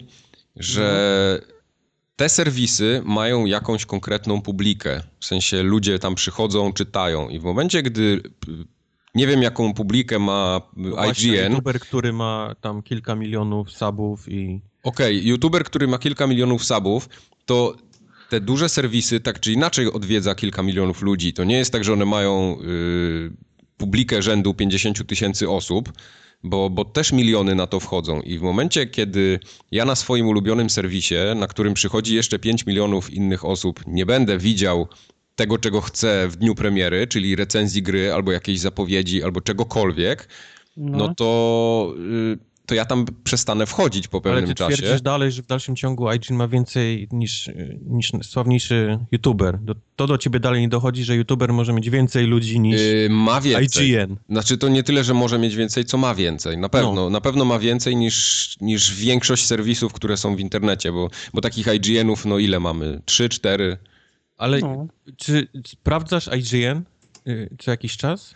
że 0.55 1.41
te 2.15 2.29
serwisy 2.29 3.01
mają 3.05 3.45
jakąś 3.45 3.85
konkretną 3.85 4.41
publikę. 4.41 5.03
W 5.19 5.25
sensie 5.25 5.63
ludzie 5.63 5.99
tam 5.99 6.15
przychodzą, 6.15 6.73
czytają 6.73 7.29
i 7.29 7.39
w 7.39 7.43
momencie, 7.43 7.83
gdy 7.83 8.21
nie 9.15 9.27
wiem, 9.27 9.41
jaką 9.41 9.73
publikę 9.73 10.19
ma 10.19 10.61
no 10.75 11.05
IGN. 11.05 11.51
YouTuber, 11.51 11.79
który 11.79 12.13
ma 12.13 12.55
tam 12.61 12.81
kilka 12.81 13.15
milionów 13.15 13.71
subów 13.71 14.29
i. 14.29 14.61
Okej, 14.83 15.17
okay, 15.17 15.29
YouTuber, 15.29 15.63
który 15.63 15.87
ma 15.87 15.97
kilka 15.97 16.27
milionów 16.27 16.65
subów, 16.65 17.09
to 17.45 17.75
te 18.31 18.41
duże 18.41 18.69
serwisy 18.69 19.19
tak 19.19 19.39
czy 19.39 19.51
inaczej 19.51 19.93
odwiedza 19.93 20.35
kilka 20.35 20.63
milionów 20.63 21.01
ludzi. 21.01 21.33
To 21.33 21.43
nie 21.43 21.57
jest 21.57 21.71
tak, 21.71 21.83
że 21.83 21.93
one 21.93 22.05
mają 22.05 22.57
yy, 22.61 23.31
publikę 23.77 24.21
rzędu 24.21 24.53
50 24.53 25.07
tysięcy 25.07 25.49
osób, 25.49 25.93
bo, 26.43 26.69
bo 26.69 26.85
też 26.85 27.11
miliony 27.11 27.55
na 27.55 27.67
to 27.67 27.79
wchodzą. 27.79 28.21
I 28.21 28.37
w 28.37 28.41
momencie, 28.41 28.87
kiedy 28.87 29.39
ja 29.71 29.85
na 29.85 29.95
swoim 29.95 30.27
ulubionym 30.27 30.69
serwisie, 30.69 31.15
na 31.35 31.47
którym 31.47 31.73
przychodzi 31.73 32.15
jeszcze 32.15 32.39
5 32.39 32.65
milionów 32.65 33.13
innych 33.13 33.45
osób, 33.45 33.83
nie 33.87 34.05
będę 34.05 34.37
widział 34.37 34.87
tego, 35.35 35.57
czego 35.57 35.81
chcę 35.81 36.27
w 36.27 36.35
dniu 36.35 36.55
premiery, 36.55 37.07
czyli 37.07 37.35
recenzji 37.35 37.83
gry, 37.83 38.13
albo 38.13 38.31
jakiejś 38.31 38.59
zapowiedzi, 38.59 39.23
albo 39.23 39.41
czegokolwiek, 39.41 40.27
no, 40.77 40.97
no 40.97 41.15
to. 41.15 41.93
Yy, 41.97 42.50
to 42.71 42.75
ja 42.75 42.85
tam 42.85 43.05
przestanę 43.23 43.65
wchodzić 43.65 44.07
po 44.07 44.21
pewnym 44.21 44.37
Ale 44.37 44.47
ty 44.47 44.55
czasie. 44.55 44.77
twierdzisz 44.77 45.01
dalej, 45.01 45.31
że 45.31 45.41
w 45.43 45.45
dalszym 45.45 45.75
ciągu 45.75 46.11
IGN 46.11 46.35
ma 46.35 46.47
więcej 46.47 47.07
niż, 47.11 47.49
niż 47.87 48.11
sławniejszy 48.21 48.99
youtuber. 49.11 49.59
To 49.95 50.07
do 50.07 50.17
ciebie 50.17 50.39
dalej 50.39 50.61
nie 50.61 50.69
dochodzi, 50.69 51.03
że 51.03 51.15
youtuber 51.15 51.53
może 51.53 51.73
mieć 51.73 51.89
więcej 51.89 52.27
ludzi 52.27 52.59
niż 52.59 52.81
yy, 52.81 53.07
ma 53.09 53.41
więcej. 53.41 53.89
IGN. 53.89 54.15
Znaczy 54.29 54.57
to 54.57 54.69
nie 54.69 54.83
tyle, 54.83 55.03
że 55.03 55.13
może 55.13 55.39
mieć 55.39 55.55
więcej, 55.55 55.85
co 55.85 55.97
ma 55.97 56.15
więcej. 56.15 56.57
Na 56.57 56.69
pewno, 56.69 56.93
no. 56.93 57.09
na 57.09 57.21
pewno 57.21 57.45
ma 57.45 57.59
więcej 57.59 57.95
niż, 57.95 58.57
niż 58.61 58.95
większość 58.95 59.45
serwisów, 59.45 59.93
które 59.93 60.17
są 60.17 60.35
w 60.35 60.39
internecie, 60.39 60.91
bo, 60.91 61.09
bo 61.33 61.41
takich 61.41 61.67
IGN-ów, 61.67 62.25
no 62.25 62.37
ile 62.37 62.59
mamy? 62.59 63.01
Trzy, 63.05 63.29
cztery? 63.29 63.77
Ale 64.37 64.59
no. 64.59 64.87
czy 65.17 65.47
sprawdzasz 65.67 66.29
IGN 66.37 66.81
yy, 67.25 67.49
co 67.59 67.71
jakiś 67.71 67.97
czas? 67.97 68.33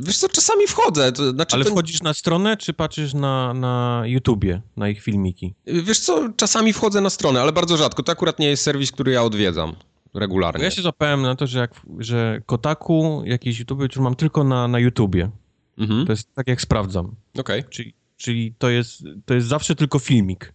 Wiesz 0.00 0.18
co, 0.18 0.28
czasami 0.28 0.66
wchodzę. 0.66 1.12
To 1.12 1.30
znaczy 1.30 1.56
Ale 1.56 1.64
to... 1.64 1.70
wchodzisz 1.70 2.02
na 2.02 2.14
stronę, 2.14 2.56
czy 2.56 2.72
patrzysz 2.72 3.14
na, 3.14 3.54
na 3.54 4.02
YouTubie, 4.06 4.62
na 4.76 4.88
ich 4.88 5.02
filmiki? 5.02 5.54
Wiesz 5.66 6.00
co, 6.00 6.28
czasami 6.36 6.72
wchodzę 6.72 7.00
na 7.00 7.10
stronę, 7.10 7.40
ale 7.40 7.52
bardzo 7.52 7.76
rzadko. 7.76 8.02
To 8.02 8.12
akurat 8.12 8.38
nie 8.38 8.48
jest 8.48 8.62
serwis, 8.62 8.92
który 8.92 9.12
ja 9.12 9.22
odwiedzam 9.22 9.76
regularnie. 10.14 10.64
Ja 10.64 10.70
się 10.70 10.82
zapałem 10.82 11.22
na 11.22 11.34
to, 11.34 11.46
że, 11.46 11.58
jak, 11.58 11.70
że 11.98 12.40
Kotaku, 12.46 13.22
jakieś 13.26 13.58
YouTube, 13.58 13.80
już 13.80 13.96
mam 13.96 14.14
tylko 14.14 14.44
na, 14.44 14.68
na 14.68 14.78
YouTubie. 14.78 15.30
Mhm. 15.78 16.06
To 16.06 16.12
jest 16.12 16.34
tak, 16.34 16.48
jak 16.48 16.60
sprawdzam. 16.60 17.14
Okej. 17.38 17.60
Okay. 17.60 17.70
Czyli, 17.70 17.94
czyli 18.16 18.54
to, 18.58 18.70
jest, 18.70 19.02
to 19.24 19.34
jest 19.34 19.46
zawsze 19.46 19.74
tylko 19.74 19.98
filmik. 19.98 20.52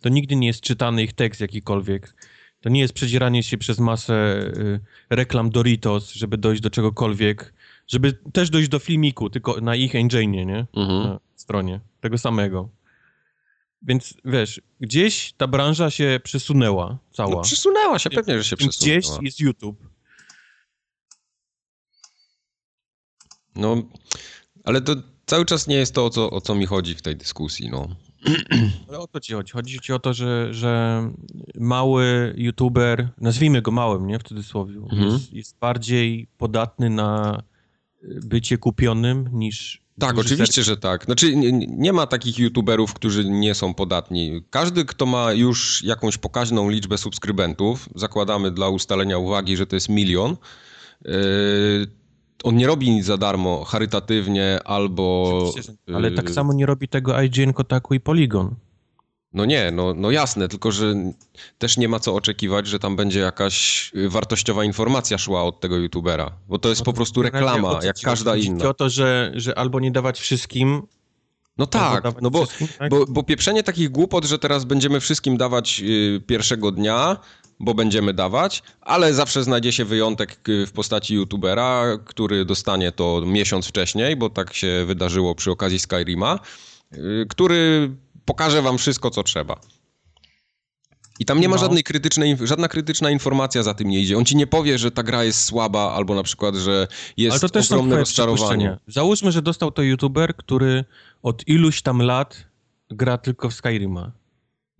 To 0.00 0.08
nigdy 0.08 0.36
nie 0.36 0.46
jest 0.46 0.60
czytany 0.60 1.02
ich 1.02 1.12
tekst 1.12 1.40
jakikolwiek. 1.40 2.14
To 2.60 2.68
nie 2.68 2.80
jest 2.80 2.94
przedzieranie 2.94 3.42
się 3.42 3.58
przez 3.58 3.78
masę 3.78 4.14
y, 4.56 4.80
reklam 5.10 5.50
Doritos, 5.50 6.12
żeby 6.12 6.38
dojść 6.38 6.62
do 6.62 6.70
czegokolwiek 6.70 7.54
żeby 7.86 8.12
też 8.32 8.50
dojść 8.50 8.68
do 8.68 8.78
filmiku, 8.78 9.30
tylko 9.30 9.60
na 9.60 9.76
ich 9.76 9.94
engine, 9.94 10.46
nie? 10.46 10.66
Mhm. 10.76 11.02
Na 11.02 11.20
stronie. 11.36 11.80
Tego 12.00 12.18
samego. 12.18 12.68
Więc 13.82 14.14
wiesz, 14.24 14.60
gdzieś 14.80 15.32
ta 15.32 15.46
branża 15.46 15.90
się 15.90 16.20
przesunęła 16.24 16.98
cała. 17.12 17.30
No, 17.30 17.40
przesunęła 17.40 17.98
się, 17.98 18.10
pewnie, 18.10 18.38
że 18.38 18.44
się 18.44 18.56
przesunęła. 18.56 18.98
Gdzieś 18.98 19.10
jest 19.22 19.40
YouTube. 19.40 19.88
No, 23.54 23.82
ale 24.64 24.80
to 24.80 24.96
cały 25.26 25.44
czas 25.44 25.66
nie 25.66 25.76
jest 25.76 25.94
to, 25.94 26.04
o 26.04 26.10
co, 26.10 26.30
o 26.30 26.40
co 26.40 26.54
mi 26.54 26.66
chodzi 26.66 26.94
w 26.94 27.02
tej 27.02 27.16
dyskusji, 27.16 27.70
no. 27.70 27.88
Ale 28.88 28.98
o 28.98 29.06
to 29.06 29.20
ci 29.20 29.32
chodzi. 29.32 29.52
Chodzi 29.52 29.80
ci 29.80 29.92
o 29.92 29.98
to, 29.98 30.14
że, 30.14 30.54
że 30.54 31.02
mały 31.54 32.34
youtuber, 32.36 33.08
nazwijmy 33.18 33.62
go 33.62 33.70
małym, 33.70 34.06
nie, 34.06 34.18
w 34.18 34.22
cudzysłowie, 34.22 34.74
mhm. 34.76 35.04
jest, 35.04 35.32
jest 35.32 35.58
bardziej 35.58 36.28
podatny 36.38 36.90
na 36.90 37.42
bycie 38.02 38.58
kupionym 38.58 39.28
niż. 39.32 39.82
Tak, 39.98 40.18
oczywiście, 40.18 40.62
że 40.62 40.76
tak. 40.76 41.04
Znaczy, 41.04 41.36
nie, 41.36 41.52
nie, 41.52 41.92
ma 41.92 42.06
takich 42.06 42.38
youtuberów, 42.38 42.94
którzy 42.94 43.24
nie 43.24 43.54
są 43.54 43.74
podatni. 43.74 44.42
Każdy, 44.50 44.84
kto 44.84 45.06
ma 45.06 45.32
już 45.32 45.82
jakąś 45.84 46.18
pokaźną 46.18 46.70
liczbę 46.70 46.98
subskrybentów, 46.98 47.88
zakładamy 47.94 48.50
dla 48.50 48.68
ustalenia 48.68 49.18
uwagi, 49.18 49.56
że 49.56 49.66
to 49.66 49.76
jest 49.76 49.88
milion, 49.88 50.36
yy, 51.04 51.12
on 52.42 52.56
nie 52.56 52.66
robi 52.66 52.90
nic 52.90 53.04
za 53.04 53.16
darmo, 53.16 53.64
charytatywnie 53.64 54.58
albo. 54.64 55.52
Ale 55.94 56.10
tak 56.10 56.30
samo 56.30 56.52
nie 56.52 56.66
robi 56.66 56.88
tego 56.88 57.22
IGN, 57.22 57.52
Kotaku 57.52 57.94
i 57.94 58.00
Polygon. 58.00 58.54
No 59.34 59.44
nie, 59.44 59.70
no, 59.70 59.94
no 59.94 60.10
jasne, 60.10 60.48
tylko 60.48 60.72
że 60.72 60.94
też 61.58 61.76
nie 61.76 61.88
ma 61.88 62.00
co 62.00 62.14
oczekiwać, 62.14 62.66
że 62.66 62.78
tam 62.78 62.96
będzie 62.96 63.20
jakaś 63.20 63.90
wartościowa 64.08 64.64
informacja 64.64 65.18
szła 65.18 65.42
od 65.42 65.60
tego 65.60 65.76
youtubera, 65.76 66.30
bo 66.48 66.58
to 66.58 66.68
jest 66.68 66.80
no 66.80 66.84
po 66.84 66.92
prostu 66.92 67.22
reklama, 67.22 67.78
jak 67.82 67.96
każda 68.04 68.36
inna. 68.36 68.58
Chodzi 68.58 68.66
o 68.66 68.74
to, 68.74 68.90
że, 68.90 69.32
że 69.34 69.58
albo 69.58 69.80
nie 69.80 69.90
dawać 69.90 70.20
wszystkim, 70.20 70.82
no 71.58 71.66
tak, 71.66 72.04
no 72.22 72.30
bo, 72.30 72.46
tak? 72.78 72.90
Bo, 72.90 73.06
bo 73.06 73.22
pieprzenie 73.22 73.62
takich 73.62 73.90
głupot, 73.90 74.24
że 74.24 74.38
teraz 74.38 74.64
będziemy 74.64 75.00
wszystkim 75.00 75.36
dawać 75.36 75.82
y, 75.84 76.20
pierwszego 76.26 76.72
dnia, 76.72 77.16
bo 77.60 77.74
będziemy 77.74 78.14
dawać, 78.14 78.62
ale 78.80 79.14
zawsze 79.14 79.44
znajdzie 79.44 79.72
się 79.72 79.84
wyjątek 79.84 80.40
w 80.66 80.72
postaci 80.72 81.14
youtubera, 81.14 81.84
który 82.04 82.44
dostanie 82.44 82.92
to 82.92 83.22
miesiąc 83.26 83.66
wcześniej, 83.66 84.16
bo 84.16 84.30
tak 84.30 84.54
się 84.54 84.84
wydarzyło 84.86 85.34
przy 85.34 85.50
okazji 85.50 85.78
Skyrima, 85.78 86.38
y, 86.92 87.26
który 87.28 87.90
pokażę 88.24 88.62
wam 88.62 88.78
wszystko, 88.78 89.10
co 89.10 89.22
trzeba. 89.22 89.60
I 91.18 91.24
tam 91.24 91.40
nie 91.40 91.48
ma 91.48 91.56
no. 91.56 91.62
żadnej 91.62 91.82
krytycznej, 91.82 92.36
żadna 92.44 92.68
krytyczna 92.68 93.10
informacja 93.10 93.62
za 93.62 93.74
tym 93.74 93.88
nie 93.88 94.00
idzie. 94.00 94.18
On 94.18 94.24
ci 94.24 94.36
nie 94.36 94.46
powie, 94.46 94.78
że 94.78 94.90
ta 94.90 95.02
gra 95.02 95.24
jest 95.24 95.44
słaba, 95.44 95.92
albo 95.92 96.14
na 96.14 96.22
przykład, 96.22 96.54
że 96.54 96.88
jest 97.16 97.32
Ale 97.32 97.40
to 97.40 97.48
też 97.48 97.72
ogromne 97.72 97.96
rozczarowanie. 97.96 98.78
Załóżmy, 98.86 99.32
że 99.32 99.42
dostał 99.42 99.70
to 99.70 99.82
youtuber, 99.82 100.36
który 100.36 100.84
od 101.22 101.48
iluś 101.48 101.82
tam 101.82 102.02
lat 102.02 102.46
gra 102.90 103.18
tylko 103.18 103.50
w 103.50 103.54
Skyrima. 103.54 104.12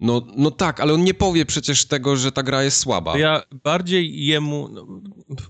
No, 0.00 0.22
no 0.36 0.50
tak, 0.50 0.80
ale 0.80 0.94
on 0.94 1.04
nie 1.04 1.14
powie 1.14 1.46
przecież 1.46 1.84
tego, 1.84 2.16
że 2.16 2.32
ta 2.32 2.42
gra 2.42 2.62
jest 2.62 2.76
słaba. 2.76 3.18
Ja 3.18 3.42
bardziej 3.64 4.26
jemu... 4.26 4.68
No, 4.68 4.86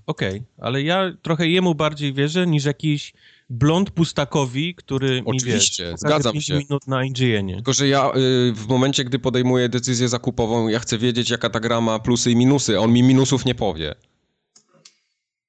Okej, 0.05 0.29
okay, 0.29 0.43
ale 0.57 0.81
ja 0.81 1.11
trochę 1.21 1.47
jemu 1.47 1.75
bardziej 1.75 2.13
wierzę 2.13 2.47
niż 2.47 2.65
jakiś 2.65 3.13
blond 3.49 3.91
pustakowi, 3.91 4.75
który 4.75 5.21
Oczywiście, 5.25 5.83
mi 5.83 5.89
wiesz, 5.89 5.99
zgadzam 5.99 6.41
się. 6.41 6.53
minut 6.53 6.87
na 6.87 7.05
IGN-ie. 7.05 7.55
Tylko, 7.55 7.73
że 7.73 7.87
ja 7.87 8.09
y, 8.09 8.53
w 8.53 8.67
momencie, 8.67 9.03
gdy 9.03 9.19
podejmuję 9.19 9.69
decyzję 9.69 10.09
zakupową, 10.09 10.67
ja 10.67 10.79
chcę 10.79 10.97
wiedzieć, 10.97 11.29
jaka 11.29 11.49
ta 11.49 11.59
gra 11.59 11.81
ma 11.81 11.99
plusy 11.99 12.31
i 12.31 12.35
minusy. 12.35 12.79
On 12.79 12.93
mi 12.93 13.03
minusów 13.03 13.45
nie 13.45 13.55
powie. 13.55 13.95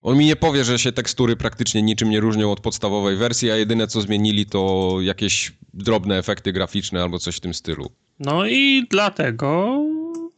On 0.03 0.19
mi 0.19 0.27
nie 0.27 0.37
powie, 0.37 0.65
że 0.65 0.79
się 0.79 0.93
tekstury 0.93 1.37
praktycznie 1.37 1.83
niczym 1.83 2.11
nie 2.11 2.21
różnią 2.21 2.53
od 2.53 2.61
podstawowej 2.61 3.17
wersji, 3.17 3.51
a 3.51 3.57
jedyne 3.57 3.87
co 3.87 4.01
zmienili 4.01 4.47
to 4.47 4.97
jakieś 5.01 5.53
drobne 5.75 6.19
efekty 6.19 6.53
graficzne 6.53 7.03
albo 7.03 7.19
coś 7.19 7.37
w 7.37 7.41
tym 7.41 7.55
stylu. 7.55 7.91
No 8.19 8.47
i 8.47 8.87
dlatego 8.91 9.79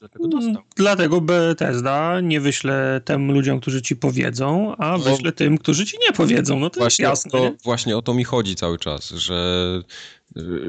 Dlatego 0.00 0.28
dostał. 0.28 0.62
Dlatego 0.76 1.20
Bethesda 1.20 2.20
nie 2.20 2.40
wyśle 2.40 3.00
tym 3.04 3.32
ludziom, 3.32 3.60
którzy 3.60 3.82
ci 3.82 3.96
powiedzą, 3.96 4.76
a 4.76 4.92
no, 4.92 4.98
wyśle 4.98 5.32
tym, 5.32 5.58
którzy 5.58 5.86
ci 5.86 5.96
nie 6.08 6.12
powiedzą. 6.12 6.60
No 6.60 6.70
to 6.70 6.80
właśnie 6.80 7.04
jest 7.04 7.24
jasne. 7.24 7.50
To, 7.50 7.56
właśnie 7.64 7.96
o 7.96 8.02
to 8.02 8.14
mi 8.14 8.24
chodzi 8.24 8.54
cały 8.56 8.78
czas, 8.78 9.10
że 9.10 9.82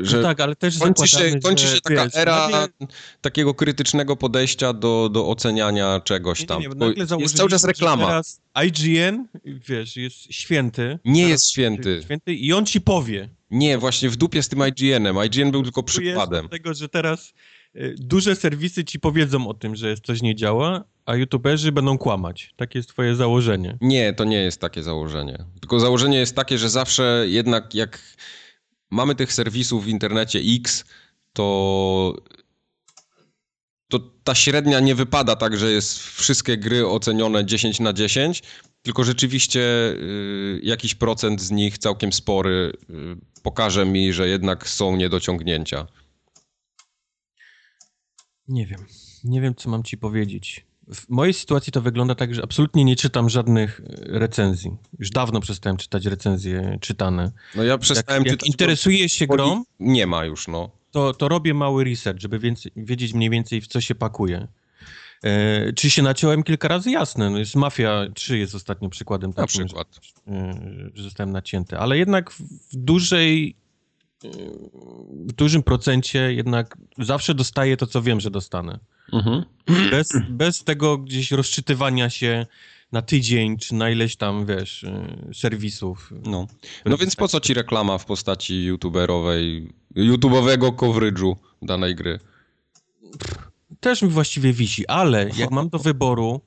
że 0.02 0.18
no 0.18 0.24
tak, 0.24 0.40
ale 0.40 0.56
też 0.56 0.78
kończy 0.78 1.08
się, 1.08 1.40
kończy 1.44 1.68
się 1.68 1.82
taka 1.82 2.04
wiesz, 2.04 2.16
era 2.16 2.50
nagle... 2.50 2.68
takiego 3.22 3.54
krytycznego 3.54 4.16
podejścia 4.16 4.74
do, 4.74 5.10
do 5.10 5.28
oceniania 5.28 6.02
czegoś 6.04 6.46
tam. 6.46 6.62
Nie, 6.62 6.68
nie, 6.68 7.24
jest 7.24 7.38
cały 7.38 7.50
czas 7.50 7.64
reklama. 7.64 8.08
Teraz 8.08 8.42
IGN, 8.66 9.28
wiesz, 9.46 9.98
jest 9.98 10.34
święty. 10.34 11.00
Nie 11.06 11.30
jest 11.30 11.50
święty. 11.50 12.02
święty. 12.04 12.34
I 12.34 12.54
on 12.54 12.66
ci 12.66 12.82
powie. 12.82 13.30
Nie, 13.52 13.78
właśnie 13.78 14.10
w 14.10 14.16
dupie 14.16 14.44
z 14.44 14.50
tym 14.50 14.60
IGN-em. 14.68 15.18
IGN 15.26 15.52
był 15.52 15.64
tylko 15.64 15.84
przykładem. 15.84 16.50
tego, 16.50 16.74
że 16.74 16.90
teraz 16.90 17.34
duże 17.98 18.36
serwisy 18.36 18.86
ci 18.86 19.00
powiedzą 19.00 19.48
o 19.48 19.54
tym, 19.54 19.76
że 19.76 19.98
coś 19.98 20.22
nie 20.22 20.36
działa, 20.36 20.84
a 21.06 21.16
youtuberzy 21.16 21.72
będą 21.72 21.98
kłamać. 21.98 22.54
Takie 22.56 22.80
jest 22.80 22.90
twoje 22.90 23.16
założenie. 23.16 23.78
Nie, 23.82 24.14
to 24.14 24.24
nie 24.24 24.38
jest 24.38 24.62
takie 24.62 24.84
założenie. 24.84 25.46
Tylko 25.60 25.80
założenie 25.80 26.18
jest 26.18 26.36
takie, 26.36 26.58
że 26.58 26.70
zawsze 26.70 27.26
jednak 27.28 27.76
jak 27.76 28.00
mamy 28.90 29.16
tych 29.16 29.34
serwisów 29.34 29.86
w 29.86 29.88
internecie 29.88 30.40
X, 30.40 30.86
to, 31.34 32.16
to 33.88 34.00
ta 34.24 34.36
średnia 34.36 34.80
nie 34.80 34.96
wypada 34.96 35.36
tak, 35.36 35.58
że 35.58 35.72
jest 35.72 36.00
wszystkie 36.00 36.58
gry 36.58 36.88
ocenione 36.88 37.46
10 37.46 37.80
na 37.80 37.94
10, 37.94 38.44
tylko 38.82 39.04
rzeczywiście 39.04 39.62
y, 39.62 40.60
jakiś 40.64 40.96
procent 40.96 41.42
z 41.42 41.52
nich, 41.52 41.78
całkiem 41.78 42.14
spory, 42.14 42.74
y, 42.90 42.94
pokaże 43.44 43.86
mi, 43.86 44.14
że 44.14 44.28
jednak 44.28 44.70
są 44.70 44.96
niedociągnięcia. 44.96 45.88
Nie 48.48 48.66
wiem. 48.66 48.86
Nie 49.24 49.42
wiem, 49.42 49.56
co 49.56 49.70
mam 49.70 49.84
ci 49.84 49.98
powiedzieć. 49.98 50.66
W 50.94 51.10
mojej 51.10 51.34
sytuacji 51.34 51.74
to 51.74 51.82
wygląda 51.82 52.16
tak, 52.16 52.36
że 52.36 52.44
absolutnie 52.44 52.86
nie 52.86 52.96
czytam 52.96 53.30
żadnych 53.30 53.82
e, 53.82 54.20
recenzji. 54.20 54.72
Już 55.00 55.10
dawno 55.10 55.40
przestałem 55.40 55.78
czytać 55.78 56.06
recenzje 56.06 56.78
czytane. 56.82 57.32
No 57.56 57.64
ja 57.64 57.78
przestałem 57.78 58.24
jak, 58.24 58.34
czytać. 58.34 58.48
Jak 58.48 58.54
interesujesz 58.54 59.12
się 59.12 59.28
grą... 59.28 59.64
Nie 59.80 60.08
ma 60.08 60.26
już, 60.26 60.48
no. 60.48 60.70
To, 60.92 61.14
to 61.14 61.28
robię 61.28 61.54
mały 61.54 61.84
research, 61.84 62.22
żeby 62.22 62.40
więcej, 62.40 62.72
wiedzieć 62.76 63.14
mniej 63.14 63.30
więcej 63.30 63.62
w 63.62 63.68
co 63.68 63.82
się 63.82 63.96
pakuje. 63.96 64.48
E, 65.24 65.74
czy 65.74 65.90
się 65.90 66.02
naciąłem 66.02 66.44
kilka 66.44 66.68
razy? 66.68 66.92
Jasne. 66.92 67.30
No 67.30 67.38
jest 67.38 67.56
Mafia 67.56 68.08
3 68.14 68.38
jest 68.38 68.56
ostatnim 68.56 68.90
przykładem 68.90 69.34
takim, 69.34 69.62
Na 69.62 69.66
przykład. 69.66 70.00
Że, 70.28 70.92
że 70.94 71.04
zostałem 71.04 71.32
nacięty. 71.32 71.78
Ale 71.78 71.98
jednak 71.98 72.32
w 72.32 72.76
dużej 72.76 73.56
w 75.12 75.34
dużym 75.34 75.64
procencie 75.64 76.34
jednak 76.34 76.78
zawsze 76.98 77.34
dostaję 77.34 77.78
to, 77.78 77.88
co 77.88 78.02
wiem, 78.02 78.20
że 78.20 78.32
dostanę. 78.32 78.80
Mhm. 79.14 79.44
Bez, 79.92 80.10
bez 80.30 80.64
tego 80.64 80.98
gdzieś 80.98 81.32
rozczytywania 81.32 82.10
się 82.10 82.46
na 82.92 83.02
tydzień, 83.02 83.58
czy 83.58 83.76
na 83.76 83.90
ileś 83.90 84.16
tam, 84.16 84.46
wiesz, 84.46 84.84
y, 84.84 85.34
serwisów. 85.34 86.14
No, 86.26 86.48
no 86.86 86.98
więc 86.98 87.16
po 87.16 87.28
co 87.28 87.40
ci 87.40 87.54
reklama 87.54 87.98
w 87.98 88.06
postaci 88.06 88.64
youtuberowej, 88.64 89.74
YouTube'owego 89.96 90.76
coverageu 90.76 91.38
danej 91.62 91.96
gry? 91.96 92.20
Też 93.80 94.02
mi 94.02 94.10
właściwie 94.10 94.54
wisi, 94.54 94.88
ale 94.88 95.30
jak 95.38 95.52
mam 95.52 95.70
do 95.70 95.80
wyboru 95.80 96.42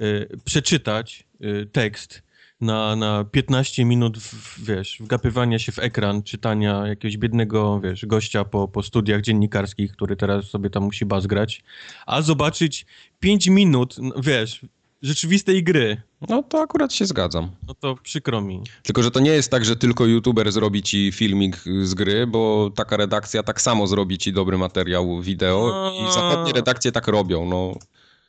y, 0.00 0.28
przeczytać 0.44 1.26
y, 1.40 1.66
tekst 1.72 2.22
na, 2.60 2.96
na 2.96 3.24
15 3.24 3.84
minut, 3.84 4.18
w, 4.18 4.64
wiesz, 4.64 4.96
wgapywania 5.00 5.58
się 5.58 5.72
w 5.72 5.78
ekran, 5.78 6.22
czytania 6.22 6.86
jakiegoś 6.86 7.16
biednego, 7.16 7.80
wiesz, 7.80 8.06
gościa 8.06 8.44
po, 8.44 8.68
po 8.68 8.82
studiach 8.82 9.20
dziennikarskich, 9.20 9.92
który 9.92 10.16
teraz 10.16 10.44
sobie 10.44 10.70
tam 10.70 10.82
musi 10.82 11.06
bazgrać, 11.06 11.62
a 12.06 12.22
zobaczyć 12.22 12.86
5 13.20 13.46
minut, 13.46 13.96
wiesz, 14.22 14.60
rzeczywistej 15.02 15.64
gry. 15.64 16.02
No 16.28 16.42
to 16.42 16.60
akurat 16.60 16.92
się 16.92 17.06
zgadzam. 17.06 17.50
No 17.68 17.74
to 17.74 17.96
przykro 18.02 18.40
mi. 18.40 18.62
Tylko, 18.82 19.02
że 19.02 19.10
to 19.10 19.20
nie 19.20 19.30
jest 19.30 19.50
tak, 19.50 19.64
że 19.64 19.76
tylko 19.76 20.06
youtuber 20.06 20.52
zrobi 20.52 20.82
ci 20.82 21.12
filmik 21.12 21.56
z 21.82 21.94
gry, 21.94 22.26
bo 22.26 22.70
taka 22.74 22.96
redakcja 22.96 23.42
tak 23.42 23.60
samo 23.60 23.86
zrobi 23.86 24.18
ci 24.18 24.32
dobry 24.32 24.58
materiał 24.58 25.20
wideo 25.20 25.70
no... 25.72 26.08
i 26.08 26.12
zachodnie 26.12 26.52
redakcje 26.52 26.92
tak 26.92 27.08
robią, 27.08 27.46
no. 27.46 27.74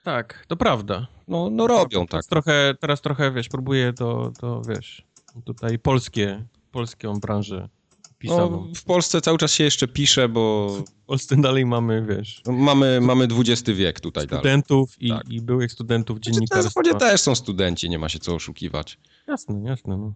Tak, 0.03 0.45
to 0.47 0.55
prawda. 0.55 1.07
No, 1.27 1.49
no 1.49 1.67
robią 1.67 2.07
teraz 2.07 2.27
tak. 2.27 2.29
Trochę, 2.29 2.73
teraz 2.79 3.01
trochę, 3.01 3.31
wiesz, 3.31 3.49
próbuję 3.49 3.93
to, 3.93 4.31
to 4.39 4.61
wiesz, 4.61 5.05
tutaj 5.45 5.79
polskie, 5.79 6.45
polską 6.71 7.19
branżę 7.19 7.69
pisową. 8.17 8.65
No, 8.67 8.75
w 8.75 8.83
Polsce 8.83 9.21
cały 9.21 9.37
czas 9.37 9.53
się 9.53 9.63
jeszcze 9.63 9.87
pisze, 9.87 10.29
bo... 10.29 10.69
W 11.03 11.05
Polsce 11.05 11.35
dalej 11.35 11.65
mamy, 11.65 12.05
wiesz... 12.05 12.41
Mamy, 12.47 13.01
mamy 13.01 13.27
XX 13.39 13.77
wiek 13.77 13.99
tutaj 13.99 14.25
studentów 14.25 14.97
dalej. 14.99 15.07
I, 15.07 15.23
tak. 15.23 15.33
i 15.33 15.41
byłych 15.41 15.71
studentów 15.71 16.19
dziennikarstwa. 16.19 16.61
Znaczy, 16.61 16.89
w 16.89 16.93
zasadzie 16.93 17.11
też 17.11 17.21
są 17.21 17.35
studenci, 17.35 17.89
nie 17.89 17.99
ma 17.99 18.09
się 18.09 18.19
co 18.19 18.35
oszukiwać. 18.35 18.99
Jasne, 19.27 19.61
jasne. 19.63 19.97
No 19.97 20.13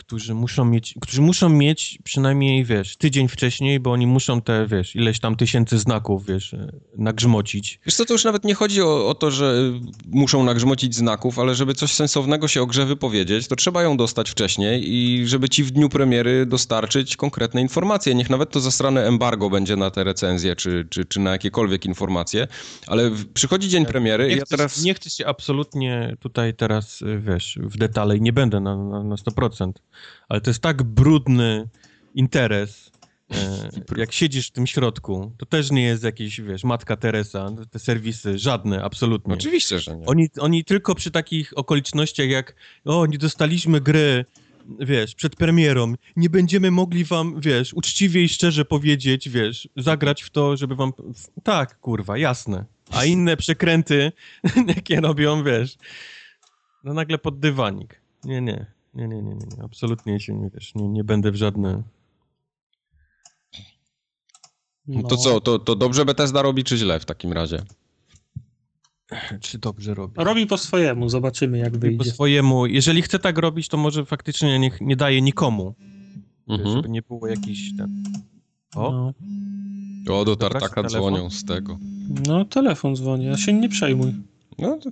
którzy 0.00 0.34
muszą 0.34 0.64
mieć, 0.64 0.94
którzy 1.00 1.22
muszą 1.22 1.48
mieć 1.48 1.98
przynajmniej, 2.04 2.64
wiesz, 2.64 2.96
tydzień 2.96 3.28
wcześniej, 3.28 3.80
bo 3.80 3.92
oni 3.92 4.06
muszą 4.06 4.42
te, 4.42 4.66
wiesz, 4.66 4.96
ileś 4.96 5.20
tam 5.20 5.36
tysięcy 5.36 5.78
znaków, 5.78 6.26
wiesz, 6.26 6.54
nagrzmocić. 6.98 7.80
Wiesz 7.86 7.94
co, 7.94 8.04
to 8.04 8.14
już 8.14 8.24
nawet 8.24 8.44
nie 8.44 8.54
chodzi 8.54 8.82
o, 8.82 9.08
o 9.08 9.14
to, 9.14 9.30
że 9.30 9.72
muszą 10.06 10.44
nagrzmocić 10.44 10.94
znaków, 10.94 11.38
ale 11.38 11.54
żeby 11.54 11.74
coś 11.74 11.92
sensownego 11.92 12.48
się 12.48 12.62
o 12.62 12.66
grze 12.66 12.86
wypowiedzieć, 12.86 13.48
to 13.48 13.56
trzeba 13.56 13.82
ją 13.82 13.96
dostać 13.96 14.30
wcześniej 14.30 14.94
i 14.94 15.26
żeby 15.26 15.48
ci 15.48 15.64
w 15.64 15.70
dniu 15.70 15.88
premiery 15.88 16.46
dostarczyć 16.46 17.16
konkretne 17.16 17.60
informacje. 17.60 18.14
Niech 18.14 18.30
nawet 18.30 18.50
to 18.50 18.60
zasrane 18.60 19.06
embargo 19.06 19.50
będzie 19.50 19.76
na 19.76 19.90
te 19.90 20.04
recenzje, 20.04 20.56
czy, 20.56 20.86
czy, 20.90 21.04
czy 21.04 21.20
na 21.20 21.30
jakiekolwiek 21.30 21.84
informacje, 21.84 22.48
ale 22.86 23.10
przychodzi 23.34 23.68
dzień 23.68 23.86
premiery 23.86 24.28
nie 24.28 24.34
i 24.34 24.38
ja 24.38 24.44
chcę, 24.44 24.56
teraz... 24.56 24.82
Nie 24.82 24.94
chcę 24.94 25.10
się 25.10 25.26
absolutnie 25.26 26.16
tutaj 26.20 26.54
teraz, 26.54 27.02
wiesz, 27.18 27.58
w 27.62 27.76
detale 27.76 28.16
i 28.16 28.20
nie 28.20 28.32
będę 28.32 28.60
na, 28.60 28.76
na, 28.76 29.04
na 29.04 29.14
100%, 29.14 29.72
ale 30.28 30.40
to 30.40 30.50
jest 30.50 30.62
tak 30.62 30.82
brudny 30.82 31.68
interes, 32.14 32.90
e, 33.30 33.70
jak 33.96 34.12
siedzisz 34.12 34.48
w 34.48 34.50
tym 34.50 34.66
środku, 34.66 35.32
to 35.38 35.46
też 35.46 35.70
nie 35.70 35.82
jest 35.82 36.04
jakiś, 36.04 36.40
wiesz, 36.40 36.64
Matka 36.64 36.96
Teresa, 36.96 37.50
te 37.70 37.78
serwisy, 37.78 38.38
żadne, 38.38 38.82
absolutnie. 38.82 39.34
Oczywiście, 39.34 39.78
że 39.78 39.96
nie. 39.96 40.06
Oni, 40.06 40.28
oni 40.38 40.64
tylko 40.64 40.94
przy 40.94 41.10
takich 41.10 41.58
okolicznościach 41.58 42.28
jak, 42.28 42.54
o, 42.84 43.06
nie 43.06 43.18
dostaliśmy 43.18 43.80
gry, 43.80 44.24
wiesz, 44.80 45.14
przed 45.14 45.36
premierą, 45.36 45.94
nie 46.16 46.30
będziemy 46.30 46.70
mogli 46.70 47.04
wam, 47.04 47.40
wiesz, 47.40 47.74
uczciwie 47.74 48.22
i 48.22 48.28
szczerze 48.28 48.64
powiedzieć, 48.64 49.28
wiesz, 49.28 49.68
zagrać 49.76 50.22
w 50.22 50.30
to, 50.30 50.56
żeby 50.56 50.76
wam... 50.76 50.92
Tak, 51.42 51.80
kurwa, 51.80 52.18
jasne. 52.18 52.64
A 52.90 53.04
inne 53.04 53.36
przekręty, 53.36 54.12
jakie 54.76 55.00
robią, 55.00 55.44
wiesz, 55.44 55.76
no 56.84 56.94
nagle 56.94 57.18
pod 57.18 57.40
dywanik. 57.40 58.00
Nie, 58.24 58.40
nie. 58.40 58.66
Nie, 58.94 59.08
nie, 59.08 59.22
nie, 59.22 59.34
nie, 59.34 59.62
absolutnie 59.64 60.20
się 60.20 60.34
nie 60.34 60.50
wiesz, 60.50 60.74
nie, 60.74 60.88
nie 60.88 61.04
będę 61.04 61.30
w 61.30 61.36
żadne... 61.36 61.82
No. 64.86 65.08
To 65.08 65.16
co, 65.16 65.40
to, 65.40 65.58
to 65.58 65.76
dobrze 65.76 66.04
Bethesda 66.04 66.42
robi, 66.42 66.64
czy 66.64 66.76
źle 66.76 67.00
w 67.00 67.04
takim 67.04 67.32
razie? 67.32 67.62
Czy 69.40 69.58
dobrze 69.58 69.94
robi? 69.94 70.14
Robi 70.16 70.46
po 70.46 70.58
swojemu, 70.58 71.08
zobaczymy 71.08 71.58
jak 71.58 71.72
robi 71.72 71.78
wyjdzie. 71.78 71.98
Po 71.98 72.04
swojemu. 72.04 72.66
Jeżeli 72.66 73.02
chce 73.02 73.18
tak 73.18 73.38
robić, 73.38 73.68
to 73.68 73.76
może 73.76 74.04
faktycznie 74.04 74.58
nie, 74.58 74.70
nie 74.80 74.96
daje 74.96 75.22
nikomu. 75.22 75.74
Mhm. 76.48 76.76
Żeby 76.76 76.88
nie 76.88 77.02
było 77.02 77.26
jakiś 77.26 77.76
ten... 77.76 78.04
O? 78.74 78.92
No. 78.92 79.12
O, 80.20 80.24
do 80.24 80.36
tartaka 80.36 80.82
dzwonią 80.82 81.30
z 81.30 81.44
tego. 81.44 81.78
No, 82.26 82.44
telefon 82.44 82.96
dzwoni, 82.96 83.28
a 83.28 83.36
się 83.36 83.52
nie 83.52 83.68
przejmuj. 83.68 84.14
No, 84.60 84.76
to... 84.76 84.90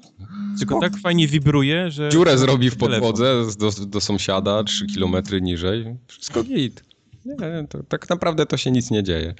Tylko 0.58 0.80
tak 0.80 0.96
fajnie 0.96 1.28
wibruje, 1.28 1.90
że... 1.90 2.08
Dziurę 2.08 2.38
zrobi 2.38 2.70
w 2.70 2.76
podwodze 2.76 3.42
do, 3.58 3.70
do 3.86 4.00
sąsiada, 4.00 4.64
3 4.64 4.86
kilometry 4.86 5.40
niżej. 5.40 5.96
Wszystko 6.06 6.44
git. 6.44 6.88
Nie, 7.24 7.66
to, 7.68 7.82
tak 7.82 8.08
naprawdę 8.08 8.46
to 8.46 8.56
się 8.56 8.70
nic 8.70 8.90
nie 8.90 9.02
dzieje. 9.02 9.34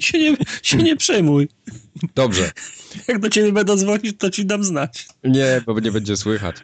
Się 0.00 0.18
nie, 0.18 0.36
się 0.62 0.76
nie 0.76 0.96
przejmuj. 0.96 1.48
Dobrze. 2.14 2.50
Jak 3.08 3.18
do 3.18 3.30
ciebie 3.30 3.52
będą 3.52 3.76
dzwonić, 3.76 4.18
to 4.18 4.30
ci 4.30 4.46
dam 4.46 4.64
znać. 4.64 5.08
Nie, 5.24 5.62
bo 5.66 5.80
nie 5.80 5.92
będzie 5.92 6.16
słychać. 6.16 6.56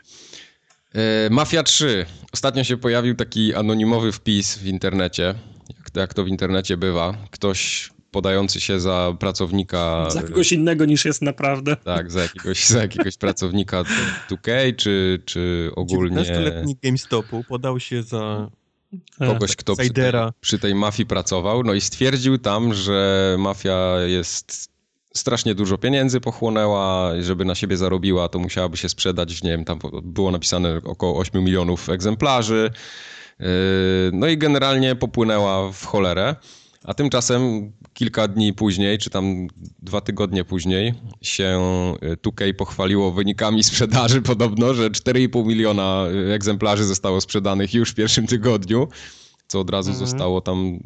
E, 0.94 1.30
Mafia 1.30 1.62
3. 1.62 2.06
Ostatnio 2.32 2.64
się 2.64 2.76
pojawił 2.76 3.14
taki 3.14 3.54
anonimowy 3.54 4.12
wpis 4.12 4.58
w 4.58 4.66
internecie. 4.66 5.34
Jak 5.78 5.90
to, 5.90 6.00
jak 6.00 6.14
to 6.14 6.24
w 6.24 6.28
internecie 6.28 6.76
bywa. 6.76 7.14
Ktoś 7.30 7.90
podający 8.10 8.60
się 8.60 8.80
za 8.80 9.16
pracownika... 9.20 10.10
Za 10.10 10.22
kogoś 10.22 10.52
innego 10.52 10.84
niż 10.84 11.04
jest 11.04 11.22
naprawdę. 11.22 11.76
Tak, 11.76 12.10
za 12.10 12.22
jakiegoś, 12.22 12.66
za 12.66 12.82
jakiegoś 12.82 13.16
pracownika 13.16 13.84
2K, 14.30 14.76
czy, 14.76 15.22
czy 15.24 15.70
ogólnie... 15.76 16.16
19-letni 16.16 16.76
GameStopu 16.82 17.44
podał 17.48 17.80
się 17.80 18.02
za 18.02 18.50
kogoś, 19.18 19.56
kto 19.56 19.76
przy 19.76 19.90
tej, 19.90 20.12
przy 20.40 20.58
tej 20.58 20.74
mafii 20.74 21.06
pracował, 21.06 21.62
no 21.62 21.74
i 21.74 21.80
stwierdził 21.80 22.38
tam, 22.38 22.74
że 22.74 23.36
mafia 23.38 24.00
jest 24.06 24.68
strasznie 25.14 25.54
dużo 25.54 25.78
pieniędzy 25.78 26.20
pochłonęła, 26.20 27.12
żeby 27.20 27.44
na 27.44 27.54
siebie 27.54 27.76
zarobiła, 27.76 28.28
to 28.28 28.38
musiałaby 28.38 28.76
się 28.76 28.88
sprzedać, 28.88 29.42
nie 29.42 29.50
wiem, 29.50 29.64
tam 29.64 29.78
było 30.02 30.30
napisane 30.30 30.80
około 30.84 31.18
8 31.18 31.44
milionów 31.44 31.88
egzemplarzy. 31.88 32.70
Yy, 33.40 33.46
no 34.12 34.26
i 34.26 34.38
generalnie 34.38 34.96
popłynęła 34.96 35.72
w 35.72 35.84
cholerę. 35.84 36.36
A 36.84 36.94
tymczasem 36.94 37.72
kilka 37.94 38.28
dni 38.28 38.52
później, 38.52 38.98
czy 38.98 39.10
tam 39.10 39.48
dwa 39.82 40.00
tygodnie 40.00 40.44
później, 40.44 40.94
się 41.22 41.60
2K 42.24 42.54
pochwaliło 42.54 43.12
wynikami 43.12 43.64
sprzedaży 43.64 44.22
podobno, 44.22 44.74
że 44.74 44.90
4,5 44.90 45.46
miliona 45.46 46.06
egzemplarzy 46.34 46.84
zostało 46.84 47.20
sprzedanych 47.20 47.74
już 47.74 47.90
w 47.90 47.94
pierwszym 47.94 48.26
tygodniu. 48.26 48.88
co 49.46 49.60
od 49.60 49.70
razu 49.70 49.90
mhm. 49.90 50.06
zostało 50.08 50.40
tam 50.40 50.78